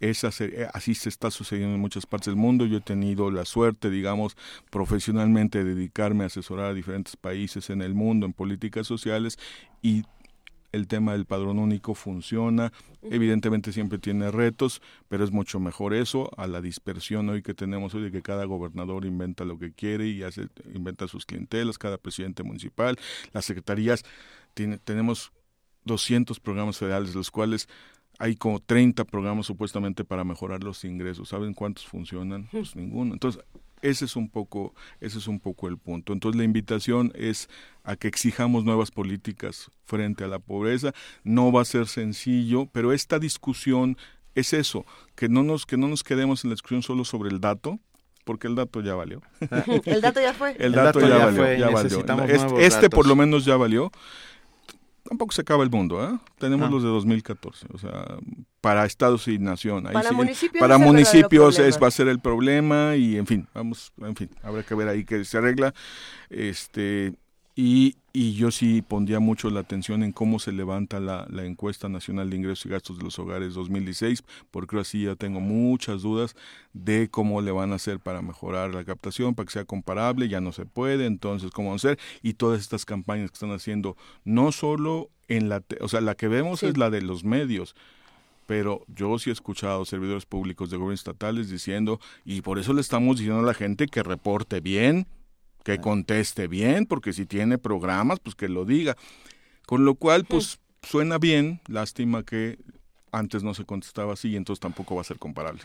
Esa 0.01 0.33
se- 0.33 0.62
eh, 0.62 0.69
así 0.73 0.94
se 0.94 1.11
está 1.11 1.31
sucediendo 1.31 1.75
en 1.75 1.83
muchas 1.83 2.07
partes 2.07 2.28
del 2.28 2.36
mundo. 2.36 2.65
Yo 2.65 2.78
he 2.78 2.81
tenido 2.81 3.31
la 3.31 3.44
suerte, 3.44 3.91
digamos, 3.91 4.39
profesionalmente 4.70 5.62
de 5.65 5.75
dedicarme 5.75 6.25
a 6.25 6.28
asesorar 6.28 6.70
a 6.70 6.75
diferentes 6.75 7.15
países 7.15 7.69
en 7.69 7.83
el 7.83 7.93
mundo 7.93 8.25
en 8.25 8.33
políticas 8.33 8.86
sociales 8.86 9.39
y 9.83 10.05
el 10.73 10.89
tema 10.89 11.12
del 11.12 11.26
padrón 11.26 11.59
único 11.59 11.94
funciona. 11.94 12.73
Evidentemente 13.02 13.73
siempre 13.73 13.99
tiene 13.99 14.31
retos, 14.31 14.81
pero 15.09 15.23
es 15.23 15.31
mucho 15.31 15.60
mejor 15.60 15.94
eso 15.94 16.31
a 16.36 16.47
la 16.47 16.60
dispersión 16.60 17.28
hoy 17.28 17.42
que 17.42 17.55
tenemos 17.55 17.94
hoy 17.94 18.02
de 18.02 18.10
que 18.10 18.23
cada 18.23 18.44
gobernador 18.44 19.05
inventa 19.05 19.44
lo 19.44 19.59
que 19.59 19.73
quiere 19.73 20.09
y 20.09 20.23
hace, 20.23 20.49
inventa 20.75 21.07
sus 21.09 21.26
clientelas, 21.26 21.78
cada 21.78 21.99
presidente 21.99 22.42
municipal, 22.42 22.97
las 23.33 23.44
secretarías, 23.44 24.05
tiene, 24.55 24.78
tenemos 24.78 25.33
200 25.84 26.41
programas 26.41 26.78
federales, 26.78 27.10
de 27.10 27.17
los 27.17 27.31
cuales 27.31 27.68
hay 28.18 28.36
como 28.36 28.60
30 28.60 29.05
programas 29.05 29.47
supuestamente 29.47 30.05
para 30.05 30.25
mejorar 30.25 30.62
los 30.62 30.84
ingresos. 30.84 31.28
¿Saben 31.28 31.55
cuántos 31.55 31.86
funcionan? 31.86 32.49
Pues 32.52 32.76
ninguno. 32.76 33.15
Entonces, 33.15 33.42
ese 33.83 34.07
es 34.07 34.17
un 34.17 34.31
poco, 34.31 34.75
ese 35.01 35.19
es 35.19 35.27
un 35.28 35.39
poco 35.41 35.69
el 35.69 35.77
punto. 35.77 36.12
Entonces, 36.12 36.39
la 36.39 36.44
invitación 36.44 37.12
es 37.15 37.49
a 37.85 37.97
que 37.97 38.09
exijamos 38.09 38.65
nuevas 38.65 38.91
políticas 38.91 39.70
frente 39.85 40.25
a 40.25 40.28
la 40.28 40.39
pobreza. 40.39 40.93
No 41.25 41.52
va 41.52 41.62
a 41.62 41.65
ser 41.67 41.86
sencillo, 41.86 42.67
pero 42.73 42.93
esta 42.93 43.19
discusión 43.19 43.97
es 44.35 44.52
eso, 44.55 44.86
que 45.15 45.28
no 45.28 45.43
nos 45.43 45.67
que 45.67 45.77
no 45.77 45.89
nos 45.89 46.02
quedemos 46.02 46.43
en 46.44 46.51
la 46.51 46.55
discusión 46.55 46.83
solo 46.83 47.05
sobre 47.05 47.28
el 47.31 47.41
dato, 47.41 47.78
porque 48.25 48.47
el 48.47 48.55
dato 48.55 48.81
ya 48.81 48.94
valió. 48.94 49.20
El 49.85 50.01
dato 50.01 50.20
ya 50.20 50.33
fue. 50.33 50.57
El 50.59 50.73
dato, 50.73 51.01
ya, 51.01 51.27
valió, 51.27 51.43
fue, 51.43 51.59
ya 51.59 51.67
valió. 51.67 51.83
necesitamos 51.83 52.31
Este, 52.31 52.39
nuevos 52.47 52.62
este 52.62 52.89
por 52.89 53.07
lo 53.07 53.17
menos 53.17 53.44
ya 53.44 53.57
valió. 53.57 53.91
Tampoco 55.02 55.33
se 55.33 55.41
acaba 55.43 55.65
el 55.65 55.70
mundo, 55.70 56.02
¿eh? 56.02 56.17
Tenemos 56.39 56.70
No. 56.70 56.77
los 56.77 56.85
de 56.85 56.89
2014, 56.89 57.67
o 57.75 57.78
sea, 57.78 58.05
para 58.63 58.87
estados 58.87 59.29
y 59.29 59.39
nación. 59.39 59.87
Ahí 59.89 59.93
Para 59.93 60.09
sí, 60.09 60.15
municipios 60.15 60.61
para 60.61 60.79
municipios 60.79 61.59
es, 61.59 61.83
va 61.83 61.89
a 61.89 61.91
ser 61.91 62.09
el 62.09 62.21
problema 62.21 62.97
y, 62.97 63.19
en 63.19 63.27
fin, 63.27 63.47
vamos, 63.53 63.93
en 64.01 64.17
fin, 64.17 64.31
habrá 64.43 64.63
que 64.63 64.75
ver 64.75 64.89
ahí 64.89 65.05
que 65.05 65.25
se 65.27 65.37
arregla. 65.37 65.75
Este 66.31 67.13
y, 67.55 67.97
y 68.15 68.33
yo 68.33 68.51
sí 68.51 68.81
pondría 68.81 69.21
mucho 69.21 69.51
la 69.51 69.61
atención 69.61 70.03
en 70.03 70.13
cómo 70.13 70.39
se 70.39 70.53
levanta 70.53 71.01
la, 71.01 71.27
la 71.29 71.45
encuesta 71.45 71.91
nacional 71.91 72.31
de 72.31 72.37
ingresos 72.37 72.65
y 72.65 72.71
gastos 72.71 72.97
de 72.97 73.05
los 73.05 73.19
hogares 73.19 73.53
2016, 73.53 74.23
porque 74.51 74.79
así 74.79 75.05
ya 75.05 75.17
tengo 75.17 75.41
muchas 75.41 76.01
dudas 76.01 76.35
de 76.73 77.09
cómo 77.11 77.43
le 77.43 77.51
van 77.51 77.73
a 77.73 77.75
hacer 77.75 77.99
para 78.01 78.23
mejorar 78.23 78.75
la 78.75 78.85
captación, 78.85 79.35
para 79.35 79.47
que 79.47 79.53
sea 79.53 79.65
comparable, 79.67 80.29
ya 80.29 80.41
no 80.41 80.53
se 80.53 80.65
puede, 80.65 81.05
entonces 81.05 81.51
cómo 81.51 81.69
van 81.69 81.75
a 81.75 81.77
hacer, 81.77 81.99
y 82.23 82.35
todas 82.35 82.61
estas 82.61 82.87
campañas 82.87 83.31
que 83.31 83.35
están 83.35 83.53
haciendo, 83.53 83.99
no 84.25 84.51
solo 84.53 85.11
en 85.29 85.51
la, 85.51 85.63
o 85.81 85.89
sea, 85.89 86.01
la 86.01 86.15
que 86.15 86.29
vemos 86.29 86.61
Sí. 86.61 86.67
es 86.67 86.79
la 86.79 86.89
de 86.89 87.03
los 87.03 87.23
medios, 87.25 87.75
pero 88.53 88.85
yo 88.87 89.19
sí 89.19 89.31
he 89.31 89.33
escuchado 89.33 89.83
servidores 89.87 90.27
públicos 90.27 90.69
de 90.69 90.77
gobiernos 90.77 91.01
estatales 91.01 91.49
diciendo, 91.49 92.01
y 92.23 92.43
por 92.43 92.59
eso 92.59 92.75
le 92.75 92.83
estamos 92.83 93.17
diciendo 93.17 93.41
a 93.41 93.47
la 93.47 93.55
gente 93.55 93.87
que 93.87 94.03
reporte 94.03 94.61
bien, 94.61 95.07
que 95.65 95.79
conteste 95.79 96.49
bien, 96.49 96.85
porque 96.85 97.15
si 97.15 97.25
tiene 97.25 97.57
programas, 97.57 98.21
pues 98.21 98.35
que 98.35 98.51
lo 98.51 98.67
diga. 98.67 98.95
Con 99.65 99.87
lo 99.87 99.95
cual, 99.95 100.27
pues 100.27 100.61
suena 100.83 101.17
bien, 101.17 101.63
lástima 101.67 102.25
que 102.25 102.59
antes 103.11 103.43
no 103.43 103.55
se 103.55 103.65
contestaba 103.65 104.13
así 104.13 104.29
y 104.29 104.37
entonces 104.37 104.61
tampoco 104.61 104.97
va 104.97 105.01
a 105.01 105.05
ser 105.05 105.19
comparable. 105.19 105.63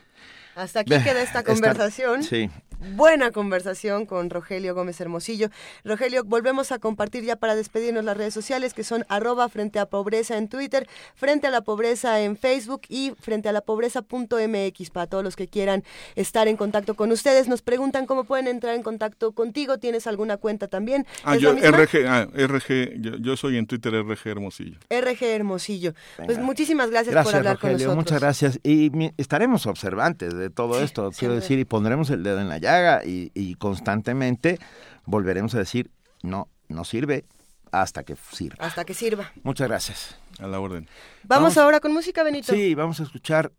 Hasta 0.58 0.80
aquí 0.80 0.94
queda 1.04 1.22
esta 1.22 1.44
conversación. 1.44 2.24
Sí, 2.24 2.50
buena 2.96 3.32
conversación 3.32 4.06
con 4.06 4.30
Rogelio 4.30 4.74
Gómez 4.74 5.00
Hermosillo. 5.00 5.50
Rogelio, 5.84 6.24
volvemos 6.24 6.72
a 6.72 6.80
compartir 6.80 7.24
ya 7.24 7.36
para 7.36 7.56
despedirnos 7.56 8.04
las 8.04 8.18
redes 8.18 8.34
sociales 8.34 8.74
que 8.74 8.84
son 8.84 9.06
arroba 9.08 9.50
frente 9.50 9.78
a 9.78 9.86
pobreza 9.86 10.38
en 10.38 10.48
Twitter, 10.48 10.88
frente 11.16 11.46
a 11.48 11.52
la 11.52 11.62
pobreza 11.62 12.22
en 12.22 12.38
Facebook 12.38 12.82
y 12.90 13.14
frente 13.20 13.50
a 13.50 13.52
la 13.52 13.62
pobreza.mx 13.62 14.90
para 14.90 15.08
todos 15.08 15.24
los 15.24 15.36
que 15.36 15.48
quieran 15.48 15.84
estar 16.16 16.48
en 16.48 16.58
contacto 16.58 16.96
con 16.96 17.12
ustedes. 17.12 17.48
Nos 17.48 17.62
preguntan 17.62 18.08
cómo 18.08 18.24
pueden 18.24 18.48
entrar 18.48 18.76
en 18.76 18.84
contacto 18.84 19.34
contigo. 19.34 19.78
¿Tienes 19.78 20.08
alguna 20.08 20.38
cuenta 20.38 20.68
también? 20.68 21.06
Ah, 21.24 21.36
yo, 21.36 21.54
RG, 21.54 22.08
ah, 22.08 22.28
RG 22.34 23.22
yo, 23.22 23.38
soy 23.38 23.58
en 23.58 23.68
Twitter 23.68 23.94
RG 23.94 24.28
Hermosillo. 24.28 24.80
RG 24.90 25.24
Hermosillo. 25.24 25.94
Pues 26.26 26.40
muchísimas 26.40 26.90
gracias, 26.90 27.24
por 27.24 27.36
hablar 27.36 27.60
con 27.60 27.74
nosotros. 27.74 27.96
Muchas 27.96 28.20
gracias. 28.20 28.60
Y 28.64 28.92
estaremos 29.18 29.68
observantes 29.68 30.36
de 30.36 30.47
todo 30.50 30.82
esto, 30.82 31.12
quiero 31.18 31.36
decir, 31.36 31.60
y 31.60 31.66
pondremos 31.66 32.10
el 32.10 32.24
dedo 32.24 32.40
en 32.40 32.50
la 32.50 32.58
llaga 32.58 33.02
y, 33.06 33.56
constantemente 33.56 34.60
volveremos 35.06 35.56
a 35.56 35.60
decir, 35.60 35.92
no, 36.22 36.48
no 36.68 36.84
sirve 36.84 37.26
hasta 37.72 38.04
que 38.04 38.16
sirva. 38.32 38.66
Hasta 38.66 38.86
que 38.86 38.94
sirva. 38.94 39.32
Muchas 39.44 39.68
gracias. 39.68 40.18
A 40.40 40.48
la 40.48 40.60
orden. 40.60 40.88
Vamos, 41.24 41.58
ahora 41.58 41.80
con 41.80 41.94
música, 41.94 42.24
Benito. 42.24 42.54
Sí, 42.54 42.76
vamos 42.76 43.00
a 43.00 43.04
escuchar. 43.04 43.52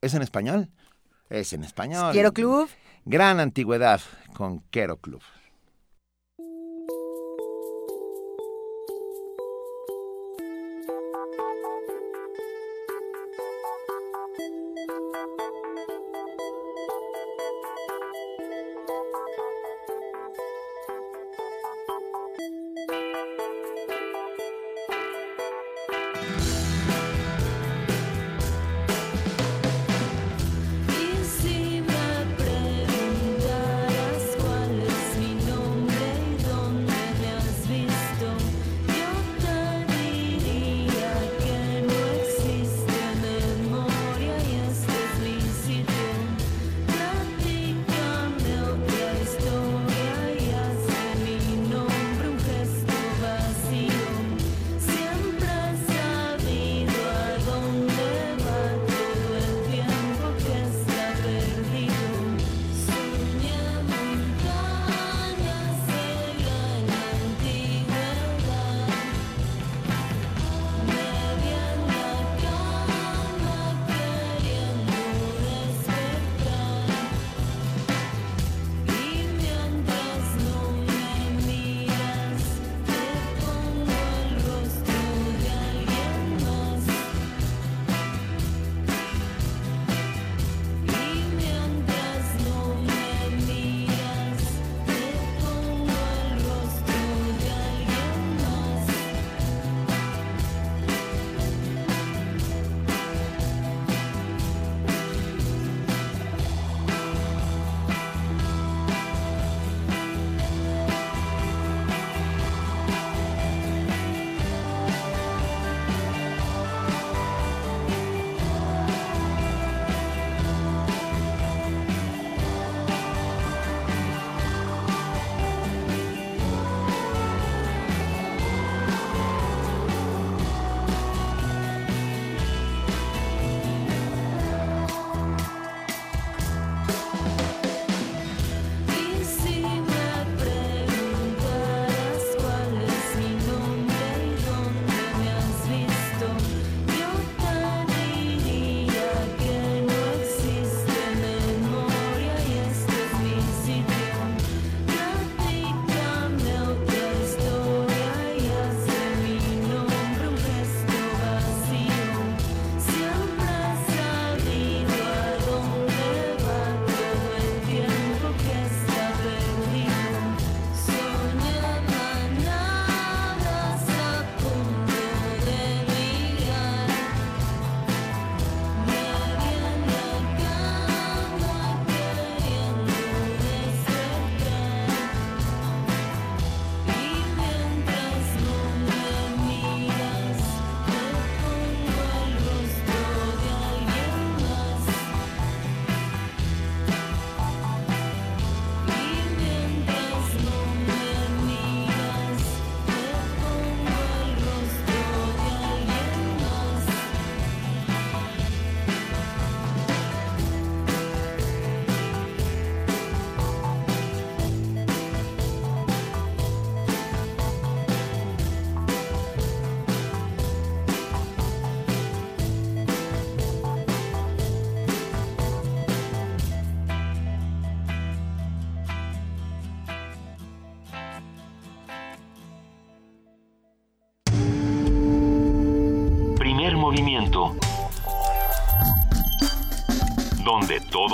¿Es 0.00 0.14
en 0.14 0.22
español? 0.22 0.68
Es 1.30 1.52
en 1.52 1.64
español. 1.64 2.12
Quiero 2.12 2.32
Club. 2.32 2.68
Gran 3.04 3.40
antigüedad 3.40 4.00
con 4.34 4.58
Quiero 4.70 4.96
Club. 4.96 5.22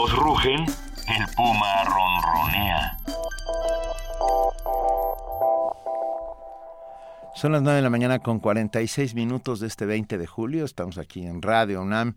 Todos 0.00 0.16
rugen, 0.16 0.60
el 0.62 1.34
puma 1.36 1.84
ronronea. 1.84 2.96
Son 7.34 7.52
las 7.52 7.60
9 7.60 7.76
de 7.76 7.82
la 7.82 7.90
mañana 7.90 8.18
con 8.20 8.40
46 8.40 9.14
minutos 9.14 9.60
de 9.60 9.66
este 9.66 9.84
20 9.84 10.16
de 10.16 10.26
julio. 10.26 10.64
Estamos 10.64 10.96
aquí 10.96 11.26
en 11.26 11.42
Radio 11.42 11.82
UNAM 11.82 12.14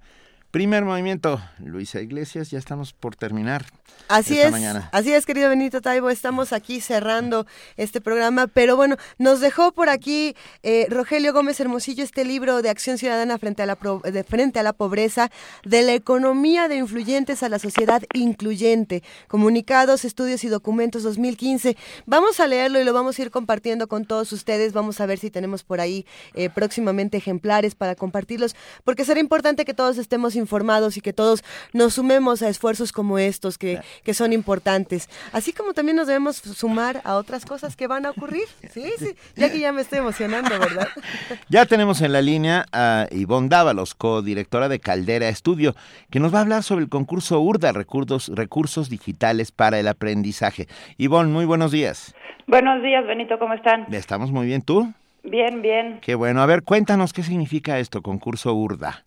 Primer 0.54 0.86
movimiento, 0.86 1.42
Luisa 1.58 2.00
Iglesias, 2.00 2.52
ya 2.52 2.60
estamos 2.60 2.94
por 2.94 3.16
terminar. 3.16 3.66
Así 4.10 4.34
esta 4.36 4.48
es, 4.48 4.52
mañana. 4.52 4.90
así 4.92 5.14
es, 5.14 5.26
querido 5.26 5.50
Benito 5.50 5.82
Taibo, 5.82 6.10
estamos 6.10 6.52
aquí 6.54 6.82
cerrando 6.82 7.48
este 7.78 8.02
programa, 8.02 8.48
pero 8.48 8.76
bueno, 8.76 8.98
nos 9.18 9.40
dejó 9.40 9.72
por 9.72 9.90
aquí 9.90 10.36
eh, 10.62 10.86
Rogelio 10.90 11.34
Gómez 11.34 11.60
Hermosillo 11.60 12.04
este 12.04 12.26
libro 12.26 12.62
de 12.62 12.70
Acción 12.70 12.98
Ciudadana 12.98 13.38
frente 13.40 13.64
a, 13.64 13.66
la 13.66 13.76
pro- 13.76 14.02
de 14.04 14.24
frente 14.24 14.60
a 14.60 14.64
la 14.64 14.74
pobreza, 14.74 15.32
de 15.64 15.82
la 15.84 15.94
economía 15.94 16.68
de 16.68 16.76
influyentes 16.76 17.44
a 17.44 17.50
la 17.50 17.60
sociedad 17.60 18.04
incluyente, 18.14 19.04
comunicados, 19.28 20.06
estudios 20.06 20.44
y 20.44 20.48
documentos 20.50 21.02
2015. 21.04 21.76
Vamos 22.06 22.40
a 22.40 22.48
leerlo 22.48 22.80
y 22.80 22.84
lo 22.84 22.94
vamos 22.94 23.18
a 23.18 23.22
ir 23.22 23.32
compartiendo 23.32 23.88
con 23.88 24.06
todos 24.06 24.32
ustedes, 24.32 24.74
vamos 24.74 25.00
a 25.02 25.06
ver 25.06 25.18
si 25.18 25.32
tenemos 25.32 25.64
por 25.64 25.80
ahí 25.80 26.06
eh, 26.34 26.50
próximamente 26.50 27.18
ejemplares 27.18 27.74
para 27.74 27.96
compartirlos, 27.96 28.56
porque 28.84 29.06
será 29.06 29.20
importante 29.20 29.66
que 29.66 29.74
todos 29.74 29.98
estemos 29.98 30.36
informados 30.36 30.98
y 30.98 31.02
que 31.02 31.14
todos 31.14 31.44
nos 31.72 31.96
sumemos 31.96 32.42
a 32.42 32.50
esfuerzos 32.50 32.92
como 32.92 33.18
estos 33.18 33.58
que, 33.58 33.80
que 34.04 34.14
son 34.14 34.34
importantes. 34.34 35.10
Así 35.32 35.54
como 35.54 35.74
también 35.74 35.98
nos 35.98 36.08
debemos 36.08 36.38
sumar 36.38 37.02
a 37.04 37.16
otras 37.16 37.46
cosas 37.46 37.76
que 37.76 37.88
van 37.88 38.06
a 38.06 38.12
ocurrir. 38.12 38.46
Sí, 38.72 38.86
sí, 38.98 39.16
ya 39.36 39.52
que 39.52 39.60
ya 39.60 39.72
me 39.72 39.82
estoy 39.82 40.00
emocionando, 40.00 40.50
¿verdad? 40.60 40.88
Ya 41.50 41.66
tenemos 41.66 42.02
en 42.02 42.14
la 42.14 42.22
línea 42.22 42.66
a 42.72 43.08
Ivonne 43.12 43.50
Dávalos, 43.50 43.94
codirectora 43.96 44.70
de 44.70 44.80
Caldera 44.80 45.30
Estudio, 45.30 45.76
que 46.10 46.20
nos 46.20 46.34
va 46.34 46.40
a 46.40 46.42
hablar 46.42 46.64
sobre 46.64 46.84
el 46.84 46.90
concurso 46.90 47.40
URDA, 47.40 47.72
Recursos, 47.72 48.32
Recursos 48.34 48.90
Digitales 48.90 49.52
para 49.52 49.80
el 49.80 49.88
Aprendizaje. 49.88 50.68
Ivonne, 50.98 51.32
muy 51.32 51.46
buenos 51.46 51.72
días. 51.72 52.16
Buenos 52.48 52.82
días, 52.82 53.06
Benito, 53.06 53.40
¿cómo 53.40 53.54
están? 53.54 53.94
Estamos 53.94 54.32
muy 54.32 54.48
bien, 54.48 54.62
¿tú? 54.62 54.92
Bien, 55.24 55.62
bien. 55.62 56.00
Qué 56.02 56.16
bueno. 56.16 56.42
A 56.42 56.46
ver, 56.46 56.64
cuéntanos 56.64 57.14
qué 57.14 57.24
significa 57.24 57.80
esto, 57.80 58.02
concurso 58.02 58.54
URDA. 58.54 59.06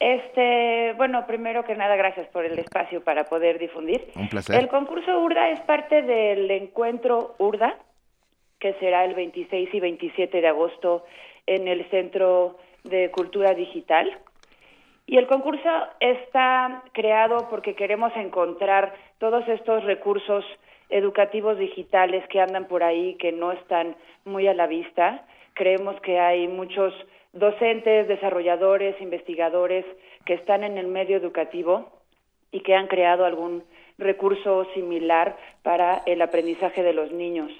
Este, 0.00 0.92
bueno, 0.96 1.26
primero 1.26 1.64
que 1.64 1.74
nada, 1.74 1.96
gracias 1.96 2.28
por 2.28 2.44
el 2.44 2.58
espacio 2.58 3.02
para 3.02 3.24
poder 3.24 3.58
difundir. 3.58 4.08
Un 4.14 4.28
placer. 4.28 4.56
El 4.56 4.68
concurso 4.68 5.18
URDA 5.20 5.50
es 5.50 5.60
parte 5.60 6.02
del 6.02 6.50
encuentro 6.50 7.34
URDA, 7.38 7.76
que 8.60 8.74
será 8.74 9.04
el 9.04 9.14
26 9.14 9.74
y 9.74 9.80
27 9.80 10.40
de 10.40 10.48
agosto 10.48 11.04
en 11.46 11.66
el 11.66 11.88
Centro 11.90 12.58
de 12.84 13.10
Cultura 13.10 13.54
Digital. 13.54 14.18
Y 15.06 15.16
el 15.16 15.26
concurso 15.26 15.68
está 16.00 16.82
creado 16.92 17.48
porque 17.48 17.74
queremos 17.74 18.12
encontrar 18.14 18.94
todos 19.18 19.48
estos 19.48 19.82
recursos 19.84 20.44
educativos 20.90 21.58
digitales 21.58 22.26
que 22.28 22.40
andan 22.40 22.66
por 22.66 22.82
ahí, 22.82 23.14
que 23.14 23.32
no 23.32 23.52
están 23.52 23.96
muy 24.24 24.46
a 24.46 24.54
la 24.54 24.66
vista. 24.66 25.26
Creemos 25.54 26.00
que 26.02 26.20
hay 26.20 26.46
muchos 26.46 26.94
docentes, 27.38 28.08
desarrolladores, 28.08 29.00
investigadores 29.00 29.84
que 30.24 30.34
están 30.34 30.64
en 30.64 30.78
el 30.78 30.86
medio 30.86 31.16
educativo 31.16 31.90
y 32.50 32.60
que 32.60 32.74
han 32.74 32.86
creado 32.86 33.24
algún 33.24 33.64
recurso 33.98 34.66
similar 34.74 35.36
para 35.62 36.02
el 36.06 36.22
aprendizaje 36.22 36.82
de 36.82 36.92
los 36.92 37.12
niños. 37.12 37.50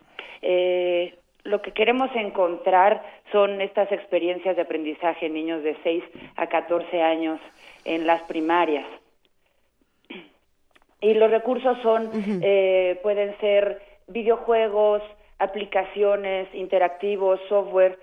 Eh, 0.42 1.14
lo 1.44 1.62
que 1.62 1.72
queremos 1.72 2.10
encontrar 2.14 3.02
son 3.32 3.60
estas 3.60 3.90
experiencias 3.92 4.56
de 4.56 4.62
aprendizaje 4.62 5.26
en 5.26 5.34
niños 5.34 5.62
de 5.62 5.76
6 5.82 6.04
a 6.36 6.46
14 6.46 7.02
años 7.02 7.40
en 7.84 8.06
las 8.06 8.22
primarias. 8.22 8.86
Y 11.00 11.14
los 11.14 11.30
recursos 11.30 11.78
son, 11.82 12.10
eh, 12.42 12.98
pueden 13.02 13.36
ser 13.38 13.80
videojuegos, 14.08 15.02
aplicaciones, 15.38 16.52
interactivos, 16.54 17.40
software, 17.48 17.98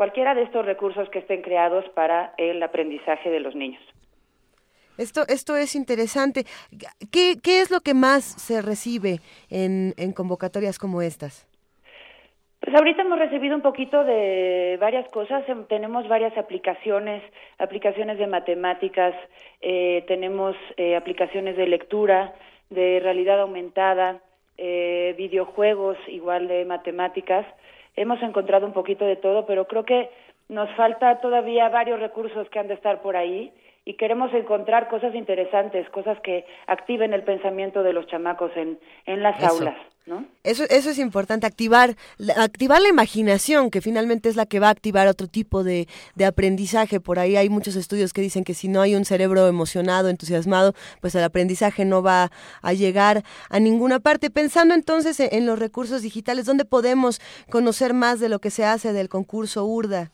cualquiera 0.00 0.34
de 0.34 0.44
estos 0.44 0.64
recursos 0.64 1.10
que 1.10 1.18
estén 1.18 1.42
creados 1.42 1.84
para 1.90 2.32
el 2.38 2.62
aprendizaje 2.62 3.28
de 3.28 3.38
los 3.38 3.54
niños. 3.54 3.82
Esto, 4.96 5.24
esto 5.28 5.56
es 5.56 5.74
interesante. 5.74 6.44
¿Qué, 7.12 7.34
qué 7.44 7.60
es 7.60 7.70
lo 7.70 7.80
que 7.80 7.92
más 7.92 8.24
se 8.24 8.62
recibe 8.62 9.18
en, 9.50 9.92
en 9.98 10.14
convocatorias 10.14 10.78
como 10.78 11.02
estas? 11.02 11.46
Pues 12.60 12.74
ahorita 12.74 13.02
hemos 13.02 13.18
recibido 13.18 13.54
un 13.54 13.60
poquito 13.60 14.02
de 14.02 14.78
varias 14.80 15.06
cosas. 15.10 15.46
Em, 15.46 15.66
Tenemos 15.66 16.08
varias 16.08 16.34
aplicaciones, 16.38 17.22
aplicaciones 17.58 18.16
de 18.16 18.26
matemáticas, 18.26 19.14
eh, 19.60 20.02
tenemos 20.08 20.56
eh, 20.78 20.96
aplicaciones 20.96 21.58
de 21.58 21.66
lectura, 21.66 22.32
de 22.70 23.00
realidad 23.00 23.38
aumentada, 23.42 24.22
eh, 24.56 25.14
videojuegos, 25.18 25.98
igual 26.08 26.48
de 26.48 26.64
matemáticas. 26.64 27.44
Hemos 27.96 28.22
encontrado 28.22 28.66
un 28.66 28.72
poquito 28.72 29.04
de 29.04 29.16
todo, 29.16 29.46
pero 29.46 29.66
creo 29.66 29.84
que 29.84 30.10
nos 30.48 30.70
falta 30.76 31.20
todavía 31.20 31.68
varios 31.68 32.00
recursos 32.00 32.48
que 32.50 32.58
han 32.58 32.68
de 32.68 32.74
estar 32.74 33.02
por 33.02 33.16
ahí 33.16 33.52
y 33.84 33.96
queremos 33.96 34.32
encontrar 34.34 34.88
cosas 34.88 35.14
interesantes, 35.14 35.88
cosas 35.90 36.18
que 36.22 36.44
activen 36.66 37.12
el 37.14 37.24
pensamiento 37.24 37.82
de 37.82 37.92
los 37.92 38.06
chamacos 38.06 38.50
en, 38.56 38.78
en 39.06 39.22
las 39.22 39.38
Eso. 39.38 39.48
aulas, 39.48 39.76
¿no? 40.06 40.26
Eso, 40.44 40.64
eso 40.68 40.90
es 40.90 40.98
importante, 40.98 41.46
activar, 41.46 41.96
la- 42.18 42.34
activar 42.42 42.82
la 42.82 42.88
imaginación, 42.88 43.70
que 43.70 43.80
finalmente 43.80 44.28
es 44.28 44.36
la 44.36 44.44
que 44.44 44.60
va 44.60 44.68
a 44.68 44.70
activar 44.70 45.08
otro 45.08 45.26
tipo 45.28 45.64
de, 45.64 45.88
de 46.14 46.24
aprendizaje. 46.26 47.00
Por 47.00 47.18
ahí 47.18 47.36
hay 47.36 47.48
muchos 47.48 47.74
estudios 47.74 48.12
que 48.12 48.20
dicen 48.20 48.44
que 48.44 48.52
si 48.54 48.68
no 48.68 48.82
hay 48.82 48.94
un 48.94 49.04
cerebro 49.06 49.48
emocionado, 49.48 50.08
entusiasmado, 50.10 50.74
pues 51.00 51.14
el 51.14 51.24
aprendizaje 51.24 51.84
no 51.86 52.02
va 52.02 52.30
a 52.62 52.72
llegar 52.74 53.22
a 53.48 53.60
ninguna 53.60 53.98
parte. 53.98 54.30
Pensando 54.30 54.74
entonces 54.74 55.18
en, 55.20 55.30
en 55.32 55.46
los 55.46 55.58
recursos 55.58 56.02
digitales, 56.02 56.44
¿dónde 56.44 56.66
podemos 56.66 57.20
conocer 57.48 57.94
más 57.94 58.20
de 58.20 58.28
lo 58.28 58.40
que 58.40 58.50
se 58.50 58.64
hace 58.66 58.92
del 58.92 59.08
concurso 59.08 59.64
URDA? 59.64 60.10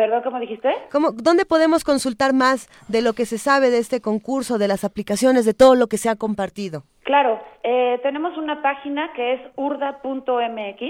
¿Perdón, 0.00 0.22
cómo 0.22 0.40
dijiste? 0.40 0.70
¿Cómo, 0.90 1.12
¿Dónde 1.12 1.44
podemos 1.44 1.84
consultar 1.84 2.32
más 2.32 2.70
de 2.88 3.02
lo 3.02 3.12
que 3.12 3.26
se 3.26 3.36
sabe 3.36 3.68
de 3.68 3.76
este 3.76 4.00
concurso, 4.00 4.56
de 4.56 4.66
las 4.66 4.82
aplicaciones, 4.82 5.44
de 5.44 5.52
todo 5.52 5.74
lo 5.74 5.88
que 5.88 5.98
se 5.98 6.08
ha 6.08 6.16
compartido? 6.16 6.84
Claro, 7.02 7.38
eh, 7.62 8.00
tenemos 8.02 8.38
una 8.38 8.62
página 8.62 9.12
que 9.12 9.34
es 9.34 9.40
urda.mx. 9.56 10.82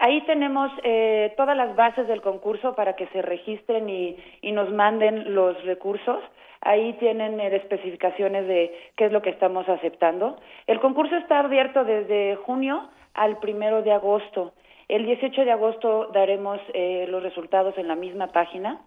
Ahí 0.00 0.26
tenemos 0.26 0.72
eh, 0.82 1.32
todas 1.36 1.56
las 1.56 1.76
bases 1.76 2.08
del 2.08 2.20
concurso 2.20 2.74
para 2.74 2.96
que 2.96 3.06
se 3.12 3.22
registren 3.22 3.88
y, 3.88 4.16
y 4.40 4.50
nos 4.50 4.72
manden 4.72 5.36
los 5.36 5.62
recursos. 5.62 6.18
Ahí 6.62 6.94
tienen 6.94 7.38
eh, 7.38 7.54
especificaciones 7.54 8.48
de 8.48 8.76
qué 8.96 9.04
es 9.04 9.12
lo 9.12 9.22
que 9.22 9.30
estamos 9.30 9.68
aceptando. 9.68 10.40
El 10.66 10.80
concurso 10.80 11.14
está 11.14 11.38
abierto 11.38 11.84
desde 11.84 12.34
junio 12.44 12.88
al 13.14 13.38
primero 13.38 13.82
de 13.82 13.92
agosto. 13.92 14.52
El 14.92 15.06
18 15.06 15.46
de 15.46 15.52
agosto 15.52 16.10
daremos 16.12 16.60
eh, 16.74 17.06
los 17.08 17.22
resultados 17.22 17.78
en 17.78 17.88
la 17.88 17.94
misma 17.94 18.26
página. 18.26 18.82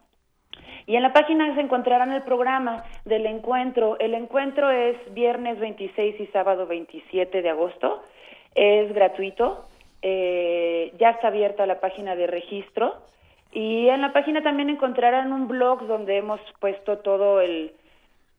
Y 0.86 0.96
en 0.98 1.02
la 1.02 1.14
página 1.14 1.56
se 1.56 1.62
encontrarán 1.62 2.12
el 2.12 2.22
programa 2.22 2.84
del 3.06 3.26
encuentro. 3.26 3.98
El 3.98 4.14
encuentro 4.14 4.70
es 4.70 4.98
viernes 5.16 5.60
26 5.60 6.20
y 6.20 6.28
sábado 6.28 6.68
27 6.68 7.42
de 7.42 7.50
agosto. 7.50 8.04
Es 8.54 8.94
gratuito. 8.94 9.66
Eh, 10.04 10.94
ya 11.00 11.10
está 11.10 11.30
abierta 11.30 11.66
la 11.66 11.80
página 11.80 12.16
de 12.16 12.28
registro. 12.28 12.94
Y 13.52 13.88
en 13.88 14.02
la 14.02 14.14
página 14.14 14.44
también 14.44 14.70
encontrarán 14.70 15.34
un 15.34 15.48
blog 15.48 15.88
donde 15.88 16.18
hemos 16.18 16.40
puesto 16.60 17.00
todo 17.00 17.42
el 17.42 17.74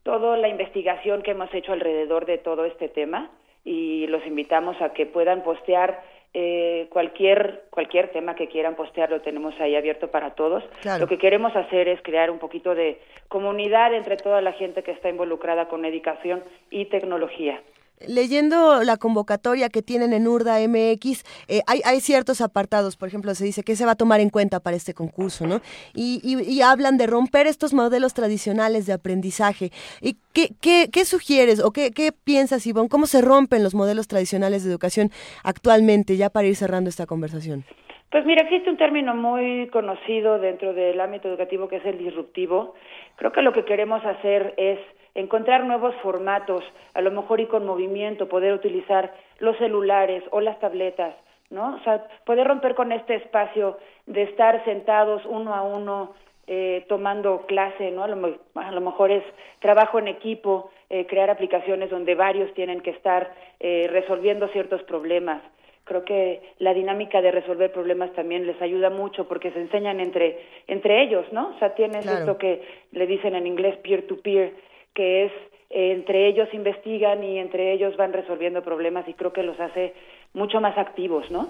toda 0.03 0.37
la 0.37 0.47
investigación 0.47 1.21
que 1.21 1.31
hemos 1.31 1.53
hecho 1.53 1.73
alrededor 1.73 2.27
de 2.27 2.37
todo 2.37 2.63
este 2.63 2.87
tema 2.87 3.29
y 3.65 4.07
los 4.07 4.25
invitamos 4.25 4.81
a 4.81 4.93
que 4.93 5.05
puedan 5.05 5.43
postear 5.43 6.01
eh, 6.33 6.87
cualquier 6.89 7.63
cualquier 7.69 8.11
tema 8.11 8.35
que 8.35 8.47
quieran 8.47 8.75
postear 8.75 9.09
lo 9.09 9.21
tenemos 9.21 9.59
ahí 9.59 9.75
abierto 9.75 10.09
para 10.09 10.31
todos. 10.31 10.63
Claro. 10.81 11.01
Lo 11.01 11.07
que 11.07 11.17
queremos 11.17 11.55
hacer 11.55 11.87
es 11.87 12.01
crear 12.01 12.29
un 12.29 12.39
poquito 12.39 12.75
de 12.75 12.99
comunidad 13.27 13.93
entre 13.93 14.17
toda 14.17 14.41
la 14.41 14.53
gente 14.53 14.83
que 14.83 14.91
está 14.91 15.09
involucrada 15.09 15.67
con 15.67 15.85
educación 15.85 16.43
y 16.69 16.85
tecnología. 16.85 17.61
Leyendo 18.05 18.83
la 18.83 18.97
convocatoria 18.97 19.69
que 19.69 19.81
tienen 19.81 20.13
en 20.13 20.27
Urda 20.27 20.59
MX, 20.59 21.23
eh, 21.47 21.61
hay, 21.65 21.81
hay 21.83 21.99
ciertos 21.99 22.41
apartados, 22.41 22.95
por 22.95 23.07
ejemplo, 23.07 23.33
se 23.33 23.43
dice 23.43 23.63
que 23.63 23.75
se 23.75 23.85
va 23.85 23.93
a 23.93 23.95
tomar 23.95 24.19
en 24.19 24.29
cuenta 24.29 24.59
para 24.59 24.75
este 24.77 24.93
concurso, 24.93 25.47
¿no? 25.47 25.61
Y, 25.95 26.21
y- 26.23 26.43
y 26.47 26.61
hablan 26.61 26.97
de 26.97 27.07
romper 27.07 27.47
estos 27.47 27.73
modelos 27.73 28.13
tradicionales 28.13 28.85
de 28.85 28.93
aprendizaje. 28.93 29.71
¿Y 29.99 30.17
qué, 30.33 30.49
qué, 30.61 31.05
sugieres 31.05 31.59
o 31.59 31.71
qué, 31.71 31.89
qué 31.91 32.11
piensas, 32.11 32.67
Ivonne? 32.67 32.89
¿Cómo 32.89 33.07
se 33.07 33.21
rompen 33.21 33.63
los 33.63 33.73
modelos 33.73 34.07
tradicionales 34.07 34.63
de 34.63 34.69
educación 34.69 35.09
actualmente, 35.43 36.17
ya 36.17 36.29
para 36.29 36.47
ir 36.47 36.55
cerrando 36.55 36.89
esta 36.89 37.07
conversación? 37.07 37.65
Pues 38.11 38.25
mira, 38.25 38.43
existe 38.43 38.69
un 38.69 38.77
término 38.77 39.15
muy 39.15 39.67
conocido 39.69 40.39
dentro 40.39 40.73
del 40.73 40.99
ámbito 41.01 41.27
educativo 41.27 41.67
que 41.67 41.77
es 41.77 41.85
el 41.85 41.97
disruptivo. 41.97 42.73
Creo 43.17 43.31
que 43.31 43.41
lo 43.41 43.51
que 43.53 43.65
queremos 43.65 44.03
hacer 44.05 44.53
es 44.57 44.79
encontrar 45.21 45.63
nuevos 45.65 45.93
formatos, 46.03 46.63
a 46.93 47.01
lo 47.01 47.11
mejor 47.11 47.39
y 47.41 47.47
con 47.47 47.65
movimiento, 47.65 48.29
poder 48.29 48.53
utilizar 48.53 49.13
los 49.39 49.57
celulares 49.57 50.23
o 50.31 50.39
las 50.41 50.57
tabletas, 50.59 51.13
¿no? 51.49 51.75
O 51.75 51.79
sea, 51.83 52.05
poder 52.25 52.47
romper 52.47 52.75
con 52.75 52.91
este 52.91 53.15
espacio 53.15 53.77
de 54.05 54.23
estar 54.23 54.63
sentados 54.63 55.21
uno 55.25 55.53
a 55.53 55.61
uno 55.63 56.13
eh, 56.49 56.85
tomando 56.87 57.45
clase, 57.45 57.91
¿no? 57.91 58.03
A 58.03 58.07
lo, 58.07 58.15
me- 58.15 58.37
a 58.55 58.71
lo 58.71 58.79
mejor 58.81 59.11
es 59.11 59.23
trabajo 59.59 59.99
en 59.99 60.07
equipo, 60.07 60.71
eh, 60.89 61.05
crear 61.05 61.29
aplicaciones 61.29 61.89
donde 61.89 62.15
varios 62.15 62.53
tienen 62.53 62.79
que 62.81 62.91
estar 62.91 63.33
eh, 63.59 63.87
resolviendo 63.91 64.47
ciertos 64.49 64.81
problemas. 64.83 65.41
creo 65.83 66.03
que 66.03 66.41
la 66.59 66.73
dinámica 66.73 67.21
de 67.21 67.31
resolver 67.31 67.71
problemas 67.71 68.11
también 68.13 68.45
les 68.45 68.61
ayuda 68.61 68.89
mucho 68.89 69.25
porque 69.27 69.51
se 69.51 69.59
enseñan 69.61 69.99
entre 69.99 70.27
entre 70.67 71.01
ellos, 71.03 71.25
¿no? 71.31 71.43
O 71.55 71.59
sea, 71.59 71.69
tienes 71.75 72.05
esto 72.19 72.37
que 72.37 72.61
le 72.91 73.05
dicen 73.07 73.33
en 73.35 73.45
inglés 73.47 73.75
peer 73.83 74.01
to 74.07 74.15
peer, 74.25 74.51
que 74.97 75.25
es 75.25 75.31
eh, 75.69 75.91
entre 75.91 76.27
ellos 76.27 76.49
investigan 76.53 77.23
y 77.23 77.37
entre 77.37 77.71
ellos 77.71 77.95
van 77.97 78.13
resolviendo 78.13 78.63
problemas 78.63 79.07
y 79.07 79.13
creo 79.13 79.31
que 79.31 79.43
los 79.43 79.59
hace 79.59 79.93
mucho 80.33 80.59
más 80.59 80.75
activos, 80.75 81.29
¿no? 81.29 81.49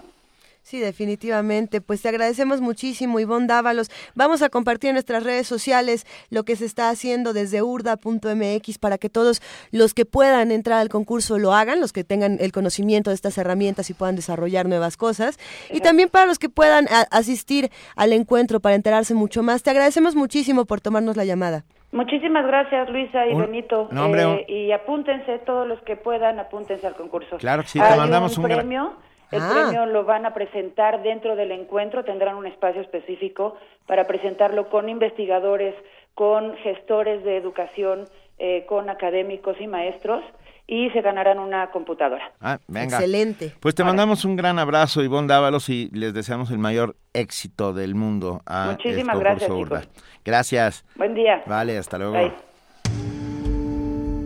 Sí, 0.64 0.80
definitivamente. 0.80 1.80
Pues 1.80 2.02
te 2.02 2.10
agradecemos 2.10 2.60
muchísimo, 2.60 3.22
Ivonne 3.22 3.48
Dávalos. 3.48 3.90
Vamos 4.16 4.42
a 4.42 4.50
compartir 4.50 4.90
en 4.90 4.96
nuestras 4.96 5.24
redes 5.24 5.48
sociales 5.48 6.06
lo 6.30 6.44
que 6.44 6.58
se 6.58 6.66
está 6.66 6.90
haciendo 6.90 7.32
desde 7.32 7.62
urda.mx 7.62 8.78
para 8.78 8.98
que 8.98 9.10
todos 9.10 9.42
los 9.72 9.94
que 9.94 10.04
puedan 10.04 10.52
entrar 10.52 10.80
al 10.80 10.90
concurso 10.90 11.40
lo 11.40 11.54
hagan, 11.54 11.80
los 11.80 11.94
que 11.94 12.04
tengan 12.04 12.38
el 12.42 12.52
conocimiento 12.52 13.12
de 13.12 13.16
estas 13.16 13.38
herramientas 13.38 13.90
y 13.90 13.94
puedan 13.94 14.18
desarrollar 14.18 14.68
nuevas 14.68 14.98
cosas. 14.98 15.40
Y 15.72 15.80
también 15.80 16.10
para 16.10 16.26
los 16.26 16.38
que 16.38 16.50
puedan 16.50 16.88
asistir 17.12 17.72
al 17.96 18.12
encuentro 18.12 18.60
para 18.60 18.76
enterarse 18.76 19.14
mucho 19.14 19.44
más. 19.44 19.64
Te 19.64 19.70
agradecemos 19.70 20.16
muchísimo 20.16 20.66
por 20.66 20.82
tomarnos 20.82 21.16
la 21.16 21.24
llamada. 21.24 21.64
Muchísimas 21.92 22.46
gracias, 22.46 22.90
Luisa 22.90 23.26
y 23.28 23.34
Benito. 23.34 23.90
Eh, 23.92 24.46
y 24.48 24.72
apúntense, 24.72 25.40
todos 25.40 25.68
los 25.68 25.82
que 25.82 25.96
puedan, 25.96 26.40
apúntense 26.40 26.86
al 26.86 26.96
concurso. 26.96 27.38
Claro 27.38 27.64
que 27.64 27.70
sí, 27.70 27.80
te 27.80 27.96
mandamos 27.96 28.38
un, 28.38 28.44
premio. 28.44 28.94
El 29.32 29.42
Ah. 29.42 29.50
premio 29.54 29.86
lo 29.86 30.04
van 30.06 30.26
a 30.26 30.34
presentar 30.34 31.02
dentro 31.02 31.36
del 31.36 31.52
encuentro, 31.52 32.04
tendrán 32.04 32.36
un 32.36 32.46
espacio 32.46 32.82
específico 32.82 33.58
para 33.86 34.06
presentarlo 34.06 34.70
con 34.70 34.90
investigadores, 34.90 35.76
con 36.14 36.56
gestores 36.58 37.24
de 37.24 37.38
educación, 37.38 38.06
eh, 38.40 38.66
con 38.68 38.90
académicos 38.90 39.60
y 39.60 39.68
maestros 39.68 40.24
y 40.68 40.90
se 40.90 41.02
ganarán 41.02 41.40
una 41.40 41.72
computadora. 41.72 42.34
Ah, 42.42 42.60
venga. 42.68 42.98
Excelente. 42.98 43.54
Pues 43.62 43.74
te 43.74 43.86
mandamos 43.86 44.26
un 44.26 44.36
gran 44.36 44.60
abrazo, 44.60 45.02
Ivonne 45.02 45.28
Dávalos, 45.28 45.70
y 45.70 45.90
les 45.94 46.14
deseamos 46.14 46.52
el 46.52 46.60
mayor 46.60 46.98
éxito 47.14 47.74
del 47.74 47.96
mundo 47.96 48.42
a 48.46 48.72
Muchísimas 48.72 49.18
gracias, 49.18 49.50
Urda. 49.50 49.84
Gracias. 50.26 50.86
Buen 50.96 51.16
día. 51.16 51.42
Vale, 51.48 51.78
hasta 51.78 51.98
luego. 51.98 52.14
Bye. 52.14 52.34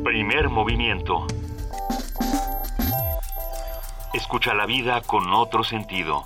Primer 0.04 0.50
movimiento. 0.50 1.28
Escucha 4.14 4.56
la 4.56 4.66
vida 4.66 5.02
con 5.02 5.32
otro 5.32 5.64
sentido. 5.64 6.26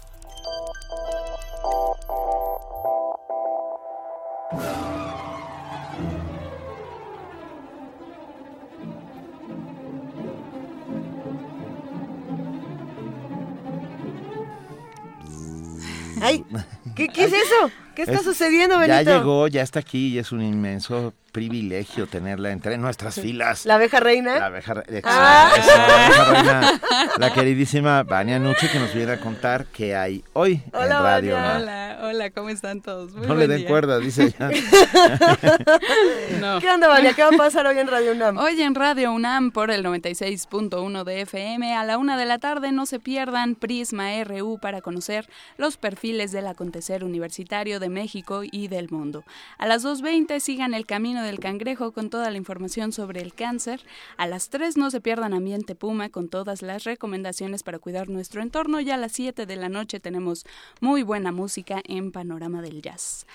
Ay, 16.22 16.44
¿qué, 16.96 17.08
qué 17.10 17.26
es 17.26 17.34
eso? 17.34 17.72
¿Qué 17.96 18.02
está 18.04 18.16
Es- 18.16 18.24
sucediendo, 18.24 18.76
Ya 18.76 18.98
Benito? 18.98 19.18
llegó, 19.18 19.48
ya 19.48 19.62
está 19.62 19.80
aquí 19.80 20.08
y 20.10 20.18
es 20.20 20.32
un 20.32 20.42
inmenso 20.42 21.14
privilegio 21.40 22.08
tenerla 22.08 22.52
entre 22.52 22.78
nuestras 22.78 23.16
filas. 23.16 23.66
¿La 23.66 23.76
abeja 23.76 24.00
reina? 24.00 24.40
La 24.40 24.46
abeja, 24.46 24.74
re- 24.76 25.02
Ah. 25.04 25.52
eso, 25.58 25.68
la 25.78 26.06
abeja 26.06 26.24
reina, 26.32 26.82
la 27.18 27.34
queridísima 27.34 28.04
Vania 28.04 28.40
Nuche 28.40 28.70
que 28.72 28.80
nos 28.80 28.94
viene 28.94 29.12
a 29.12 29.20
contar 29.20 29.66
qué 29.66 29.98
hay 29.98 30.24
hoy 30.32 30.62
en 30.72 30.90
Radio. 30.90 31.36
UNAM. 31.36 31.62
Hola, 31.62 32.00
hola, 32.04 32.30
¿cómo 32.30 32.48
están 32.48 32.80
todos? 32.82 33.12
Muy 33.14 33.28
No 33.28 33.36
le 33.36 33.50
den 33.50 33.58
día. 33.60 33.68
cuerda, 33.68 34.00
dice 34.00 34.24
ella. 34.40 34.50
No. 36.40 36.62
¿Qué 36.62 36.70
onda, 36.72 36.88
Vania? 36.88 37.12
¿Qué 37.14 37.22
va 37.24 37.30
a 37.34 37.38
pasar 37.38 37.68
hoy 37.68 37.80
en 37.80 37.88
Radio 37.88 38.14
UNAM? 38.14 38.38
Hoy 38.38 38.62
en 38.62 38.74
Radio 38.74 39.12
UNAM 39.12 39.52
por 39.52 39.72
el 39.72 39.84
96.1 39.84 41.04
de 41.04 41.22
FM 41.22 41.76
a 41.76 41.84
la 41.84 41.98
una 41.98 42.18
de 42.18 42.26
la 42.26 42.38
tarde 42.40 42.72
no 42.72 42.86
se 42.86 43.00
pierdan 43.02 43.56
Prisma 43.56 44.06
RU 44.24 44.58
para 44.62 44.80
conocer 44.80 45.28
los 45.58 45.76
perfiles 45.76 46.32
del 46.32 46.48
acontecer 46.48 47.04
universitario 47.04 47.82
de 47.82 47.90
México 47.90 48.42
y 48.50 48.70
del 48.70 48.90
mundo. 48.90 49.26
A 49.58 49.68
las 49.68 49.84
2.20 49.84 50.40
sigan 50.40 50.74
el 50.74 50.86
camino 50.86 51.25
del 51.26 51.40
cangrejo 51.40 51.92
con 51.92 52.10
toda 52.10 52.32
la 52.32 52.38
información 52.38 52.92
sobre 52.92 53.22
el 53.22 53.34
cáncer. 53.34 53.82
A 54.18 54.28
las 54.28 54.50
3 54.50 54.78
no 54.78 54.92
se 54.92 55.02
pierdan 55.02 55.34
Ambiente 55.34 55.76
Puma 55.76 56.10
con 56.10 56.30
todas 56.30 56.62
las 56.62 56.84
recomendaciones 56.84 57.64
para 57.64 57.80
cuidar 57.80 58.10
nuestro 58.10 58.42
entorno 58.42 58.80
y 58.80 58.92
a 58.92 58.98
las 58.98 59.12
7 59.12 59.46
de 59.46 59.56
la 59.56 59.70
noche 59.70 60.00
tenemos 60.00 60.46
muy 60.80 61.04
buena 61.04 61.32
música 61.32 61.82
en 61.84 62.12
Panorama 62.12 62.62
del 62.62 62.82
Jazz. 62.82 63.26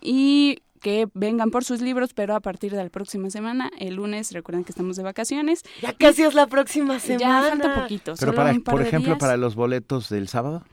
y 0.00 0.58
que 0.82 1.08
vengan 1.14 1.50
por 1.50 1.64
sus 1.64 1.80
libros, 1.80 2.12
pero 2.12 2.34
a 2.34 2.40
partir 2.40 2.72
de 2.72 2.82
la 2.82 2.90
próxima 2.90 3.30
semana, 3.30 3.70
el 3.78 3.94
lunes, 3.94 4.32
recuerden 4.32 4.64
que 4.64 4.72
estamos 4.72 4.96
de 4.96 5.02
vacaciones. 5.02 5.62
Ya 5.80 5.92
casi 5.94 6.22
es 6.22 6.34
la 6.34 6.46
próxima 6.48 6.98
semana. 6.98 7.42
Ya 7.42 7.48
falta 7.48 7.74
poquito. 7.82 8.14
Pero 8.18 8.32
solo 8.32 8.34
para, 8.34 8.50
un 8.52 8.62
par 8.62 8.72
por 8.74 8.82
de 8.82 8.88
ejemplo, 8.88 9.12
días. 9.12 9.18
para 9.18 9.36
los 9.36 9.54
boletos 9.54 10.08
del 10.10 10.28
sábado. 10.28 10.64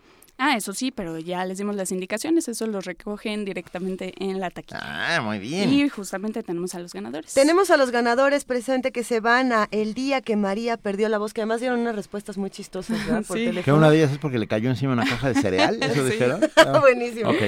Ah, 0.41 0.55
eso 0.55 0.71
sí, 0.73 0.89
pero 0.89 1.19
ya 1.19 1.43
les 1.43 1.57
dimos 1.57 1.75
las 1.75 1.91
indicaciones, 1.91 2.47
eso 2.47 2.65
los 2.65 2.85
recogen 2.85 3.43
directamente 3.43 4.13
en 4.19 4.39
la 4.39 4.49
taquilla. 4.49 4.79
Ah, 5.17 5.21
muy 5.21 5.38
bien. 5.38 5.69
Y 5.73 5.89
justamente 5.89 6.43
tenemos 6.43 6.73
a 6.75 6.79
los 6.79 6.93
ganadores. 6.93 7.33
Tenemos 7.33 7.69
a 7.71 7.75
los 7.77 7.91
ganadores 7.91 8.45
presente 8.45 8.93
que 8.93 9.03
se 9.03 9.19
van 9.19 9.51
a 9.51 9.67
El 9.71 9.93
día 9.93 10.21
que 10.21 10.38
María 10.38 10.77
perdió 10.77 11.09
la 11.09 11.17
voz, 11.17 11.33
que 11.33 11.41
además 11.41 11.59
dieron 11.59 11.81
unas 11.81 11.93
respuestas 11.93 12.38
muy 12.38 12.49
chistosas 12.51 13.05
¿verdad? 13.05 13.25
por 13.27 13.38
Sí. 13.38 13.43
Que 13.43 13.49
teléfono. 13.49 13.77
una 13.77 13.89
de 13.89 13.97
ellas 13.97 14.11
es 14.13 14.17
porque 14.17 14.39
le 14.39 14.47
cayó 14.47 14.69
encima 14.69 14.93
una 14.93 15.03
caja 15.03 15.27
de 15.27 15.41
cereal, 15.41 15.77
¿eso 15.83 16.03
Sí. 16.05 16.11
dijeron? 16.13 16.39
Ah, 16.55 16.79
Buenísimo. 16.79 17.31
ok. 17.31 17.41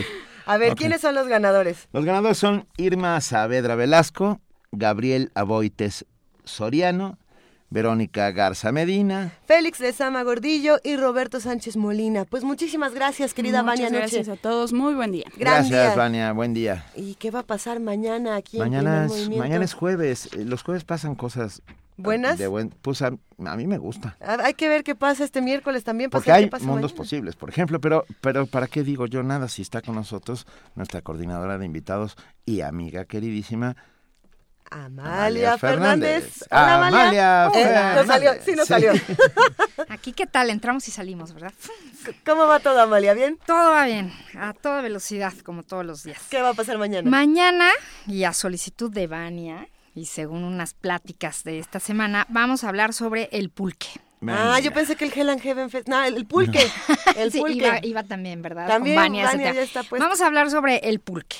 A 0.53 0.57
ver. 0.57 0.75
¿quiénes 0.75 1.01
son 1.01 1.15
los 1.15 1.27
ganadores? 1.27 1.87
Los 1.93 2.05
ganadores 2.05 2.37
son 2.37 2.67
Irma 2.77 3.19
Saavedra 3.21 3.75
Velasco, 3.75 4.39
Gabriel 4.71 5.31
Aboites 5.35 6.05
Soriano, 6.43 7.17
Verónica 7.69 8.31
Garza 8.31 8.71
Medina. 8.73 9.31
Félix 9.45 9.79
de 9.79 9.93
Sama 9.93 10.23
Gordillo 10.23 10.79
y 10.83 10.97
Roberto 10.97 11.39
Sánchez 11.39 11.77
Molina. 11.77 12.25
Pues 12.25 12.43
muchísimas 12.43 12.93
gracias, 12.93 13.33
querida 13.33 13.63
Muchas 13.63 13.79
Vania 13.81 13.97
gracias 13.99 14.27
Noche. 14.27 14.39
a 14.39 14.41
todos, 14.41 14.73
muy 14.73 14.93
buen 14.93 15.11
día. 15.13 15.25
Gran 15.37 15.63
Gracias, 15.63 15.93
día. 15.93 15.95
Vania, 15.95 16.31
buen 16.33 16.53
día. 16.53 16.85
¿Y 16.95 17.15
qué 17.15 17.31
va 17.31 17.39
a 17.39 17.43
pasar 17.43 17.79
mañana 17.79 18.35
aquí 18.35 18.57
Mañana 18.57 19.05
en 19.05 19.11
es, 19.11 19.29
mañana 19.29 19.63
es 19.63 19.73
jueves. 19.73 20.29
eh, 20.33 20.43
Los 20.43 20.63
jueves 20.63 20.83
pasan 20.83 21.15
cosas 21.15 21.61
¿Buenas? 22.03 22.37
de 22.37 22.47
buen, 22.47 22.69
pues 22.69 23.01
a, 23.01 23.07
a 23.45 23.55
mí 23.57 23.67
me 23.67 23.77
gusta. 23.77 24.15
Ah, 24.21 24.37
Hay 24.43 24.53
que 24.53 24.67
ver 24.69 24.83
qué 24.83 24.95
pasa 24.95 25.23
este 25.23 25.41
miércoles 25.41 25.83
también. 25.83 26.09
para 26.09 26.19
Porque 26.19 26.31
hay 26.31 26.47
pasa 26.49 26.65
mundos 26.65 26.91
mañana. 26.91 26.97
posibles, 26.97 27.35
por 27.35 27.49
ejemplo, 27.49 27.79
pero, 27.81 28.05
pero 28.21 28.45
¿para 28.45 28.67
qué 28.67 28.83
digo 28.83 29.05
yo 29.07 29.23
nada 29.23 29.47
si 29.47 29.61
está 29.61 29.81
con 29.81 29.95
nosotros 29.95 30.45
nuestra 30.75 31.01
coordinadora 31.01 31.57
de 31.57 31.65
invitados 31.65 32.15
y 32.45 32.61
amiga 32.61 33.05
queridísima 33.05 33.75
Amalia 34.73 35.17
Amalia 35.53 35.57
Fernández. 35.57 36.23
Fernández. 36.23 36.47
Hola, 36.49 36.87
Amalia. 36.87 37.43
Amalia 37.45 37.91
Eh, 37.91 37.95
nos 37.95 38.07
salió, 38.07 38.31
sí 38.45 38.51
nos 38.55 38.67
Sí. 38.67 38.73
salió. 38.73 38.93
Aquí, 39.89 40.13
¿qué 40.13 40.25
tal? 40.27 40.49
Entramos 40.49 40.87
y 40.87 40.91
salimos, 40.91 41.33
¿verdad? 41.33 41.51
¿Cómo 42.25 42.47
va 42.47 42.59
todo, 42.61 42.79
Amalia? 42.79 43.13
¿Bien? 43.13 43.37
Todo 43.45 43.71
va 43.71 43.85
bien, 43.85 44.13
a 44.39 44.53
toda 44.53 44.81
velocidad, 44.81 45.33
como 45.43 45.63
todos 45.63 45.85
los 45.85 46.03
días. 46.03 46.19
¿Qué 46.29 46.41
va 46.41 46.49
a 46.49 46.53
pasar 46.53 46.77
mañana? 46.77 47.09
Mañana, 47.09 47.69
y 48.07 48.23
a 48.23 48.31
solicitud 48.31 48.89
de 48.89 49.07
Vania, 49.07 49.67
y 49.95 50.05
según 50.05 50.43
unas 50.43 50.73
pláticas 50.73 51.43
de 51.43 51.59
esta 51.59 51.79
semana, 51.79 52.25
vamos 52.29 52.63
a 52.63 52.69
hablar 52.69 52.93
sobre 52.93 53.29
el 53.31 53.49
pulque. 53.49 53.87
Ah, 54.27 54.59
yo 54.59 54.71
pensé 54.71 54.95
que 54.95 55.05
el 55.05 55.11
Hell 55.15 55.29
and 55.29 55.41
Heaven 55.41 55.71
Fest. 55.71 55.87
No, 55.87 56.03
el, 56.03 56.15
el 56.15 56.27
pulque. 56.27 56.63
El 57.17 57.31
Sí, 57.31 57.39
pulque. 57.39 57.55
iba, 57.55 57.79
iba 57.83 58.03
también, 58.03 58.43
¿verdad? 58.43 58.67
También, 58.67 58.95
Con 58.95 59.03
Vania 59.05 59.25
etcétera. 59.25 59.53
ya 59.53 59.61
está. 59.63 59.81
Vamos 59.97 60.21
a 60.21 60.27
hablar 60.27 60.51
sobre 60.51 60.77
el 60.87 60.99
pulque. 60.99 61.37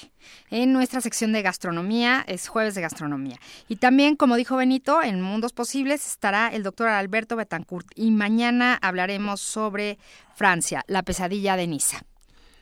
En 0.50 0.74
nuestra 0.74 1.00
sección 1.00 1.32
de 1.32 1.44
gastronomía, 1.44 2.24
es 2.28 2.48
jueves 2.48 2.74
de 2.74 2.82
gastronomía. 2.82 3.38
Y 3.70 3.76
también, 3.76 4.16
como 4.16 4.36
dijo 4.36 4.58
Benito, 4.58 5.04
en 5.04 5.22
Mundos 5.22 5.54
Posibles 5.54 6.08
estará 6.08 6.48
el 6.48 6.64
doctor 6.64 6.88
Alberto 6.88 7.36
Betancourt. 7.36 7.88
Y 7.96 8.10
mañana 8.10 8.80
hablaremos 8.82 9.42
sobre 9.42 10.00
Francia, 10.36 10.84
la 10.88 11.04
pesadilla 11.04 11.56
de 11.56 11.68
Niza. 11.68 12.02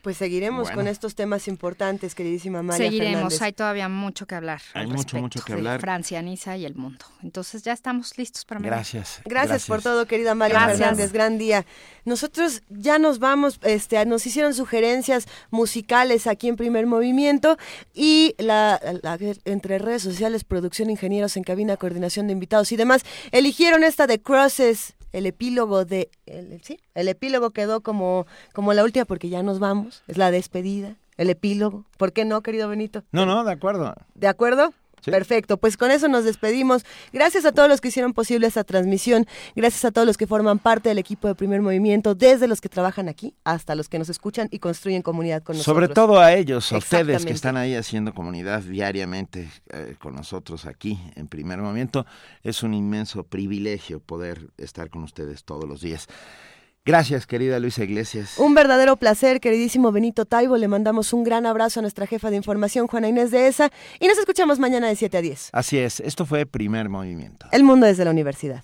Pues 0.02 0.16
seguiremos 0.18 0.64
Bueno. 0.64 0.76
con 0.78 0.88
estos 0.88 1.14
temas 1.16 1.48
importantes, 1.50 2.16
queridísima 2.16 2.64
María 2.64 2.86
Seguiremos, 2.88 3.14
Fernández. 3.16 3.42
hay 3.42 3.54
todavía 3.54 3.90
mucho 3.90 4.26
que 4.28 4.36
hablar. 4.36 4.62
Hay 4.74 4.84
al 4.84 4.88
mucho, 4.96 5.18
mucho 5.18 5.42
que 5.44 5.52
de 5.54 5.60
hablar. 5.60 5.82
Francia, 5.82 6.22
Niza 6.22 6.56
y 6.56 6.66
el 6.66 6.76
mundo. 6.76 7.06
Entonces 7.22 7.64
ya 7.64 7.74
estamos 7.74 8.18
listos 8.18 8.46
para 8.46 8.60
mañana. 8.60 8.78
Gracias. 8.78 9.22
Gracias, 9.26 9.66
por 9.66 9.82
todo, 9.82 10.06
querida 10.06 10.36
María 10.36 10.58
Gracias. 10.60 10.78
Fernández, 10.80 11.12
gran 11.12 11.38
día. 11.38 11.66
Nosotros 12.06 12.62
ya 12.70 12.98
nos 12.98 13.20
vamos, 13.20 13.60
este, 13.64 14.04
nos 14.06 14.26
hicieron 14.26 14.54
sugerencias 14.54 15.28
musicales 15.52 16.28
aquí 16.28 16.48
en 16.48 16.56
Primer 16.56 16.86
Movimiento 16.88 17.58
y 17.94 18.36
la, 18.38 18.80
la- 19.04 19.18
entre 19.46 19.80
redes 19.80 20.02
sociales, 20.02 20.44
producción, 20.46 20.90
ingenieros 20.90 21.36
en 21.36 21.44
cabina, 21.44 21.76
coordinación 21.76 22.28
de 22.28 22.34
invitados 22.34 22.72
y 22.72 22.78
demás, 22.78 23.04
eligieron 23.32 23.84
esta 23.84 24.08
de 24.08 24.22
Crosses, 24.22 24.94
el 25.12 25.26
epílogo 25.26 25.86
de, 25.86 26.10
el, 26.26 26.62
sí, 26.64 26.80
el 26.96 27.08
epílogo 27.08 27.52
quedó 27.52 27.82
como, 27.82 28.28
como 28.54 28.74
la 28.74 28.84
última 28.84 29.06
porque 29.06 29.30
ya 29.30 29.44
nos 29.44 29.60
vamos, 29.60 30.04
es 30.08 30.18
la 30.18 30.32
despedida, 30.32 30.96
el 31.18 31.30
epílogo. 31.30 31.86
¿Por 31.98 32.14
qué 32.14 32.26
no, 32.26 32.42
querido 32.42 32.70
Benito? 32.70 33.04
No, 33.12 33.26
no, 33.26 33.44
de 33.44 33.52
acuerdo. 33.52 33.94
¿De 34.16 34.28
acuerdo? 34.28 34.74
Perfecto, 35.04 35.58
pues 35.58 35.78
con 35.78 35.92
eso 35.92 36.08
nos 36.08 36.24
despedimos. 36.24 36.86
Gracias 37.12 37.46
a 37.46 37.52
todos 37.52 37.70
los 37.70 37.82
que 37.82 37.90
hicieron 37.90 38.14
posible 38.14 38.48
esta 38.48 38.64
transmisión, 38.64 39.26
gracias 39.56 39.86
a 39.86 39.92
todos 39.92 40.06
los 40.08 40.18
que 40.18 40.28
forman 40.28 40.60
parte 40.60 40.90
del 40.90 40.98
equipo 40.98 41.28
de 41.28 41.36
Primer 41.36 41.62
Movimiento, 41.62 42.16
desde 42.16 42.48
los 42.48 42.62
que 42.62 42.70
trabajan 42.70 43.10
aquí 43.10 43.34
hasta 43.44 43.76
los 43.76 43.90
que 43.90 44.00
nos 44.00 44.10
escuchan 44.10 44.48
y 44.52 44.60
construyen 44.60 45.02
comunidad 45.02 45.44
con 45.44 45.58
nosotros. 45.58 45.76
Sobre 45.76 45.94
todo 45.94 46.20
a 46.20 46.34
ellos, 46.34 46.72
a 46.72 46.78
ustedes 46.78 47.26
que 47.26 47.34
están 47.34 47.58
ahí 47.58 47.76
haciendo 47.76 48.14
comunidad 48.14 48.62
diariamente 48.62 49.50
eh, 49.70 49.96
con 50.00 50.16
nosotros 50.16 50.66
aquí 50.66 51.00
en 51.16 51.28
Primer 51.28 51.60
Momento. 51.60 52.06
Es 52.44 52.64
un 52.64 52.74
inmenso 52.74 53.24
privilegio 53.24 54.00
poder 54.00 54.50
estar 54.58 54.90
con 54.90 55.04
ustedes 55.04 55.44
todos 55.44 55.68
los 55.68 55.82
días. 55.82 56.08
Gracias, 56.90 57.28
querida 57.28 57.60
Luisa 57.60 57.84
Iglesias. 57.84 58.40
Un 58.40 58.56
verdadero 58.56 58.98
placer, 58.98 59.40
queridísimo 59.40 59.92
Benito 59.92 60.26
Taibo. 60.26 60.58
Le 60.58 60.68
mandamos 60.68 61.14
un 61.14 61.24
gran 61.24 61.46
abrazo 61.46 61.82
a 61.82 61.84
nuestra 61.84 62.08
jefa 62.08 62.32
de 62.32 62.38
información, 62.38 62.88
Juana 62.88 63.08
Inés 63.08 63.30
de 63.30 63.46
ESA, 63.46 63.70
y 64.00 64.08
nos 64.08 64.18
escuchamos 64.18 64.58
mañana 64.58 64.88
de 64.88 64.96
7 64.96 65.16
a 65.16 65.22
10. 65.22 65.50
Así 65.54 65.78
es, 65.78 66.00
esto 66.00 66.26
fue 66.26 66.48
Primer 66.48 66.90
Movimiento. 66.90 67.46
El 67.52 67.64
mundo 67.64 67.86
desde 67.86 68.06
la 68.06 68.10
universidad. 68.10 68.64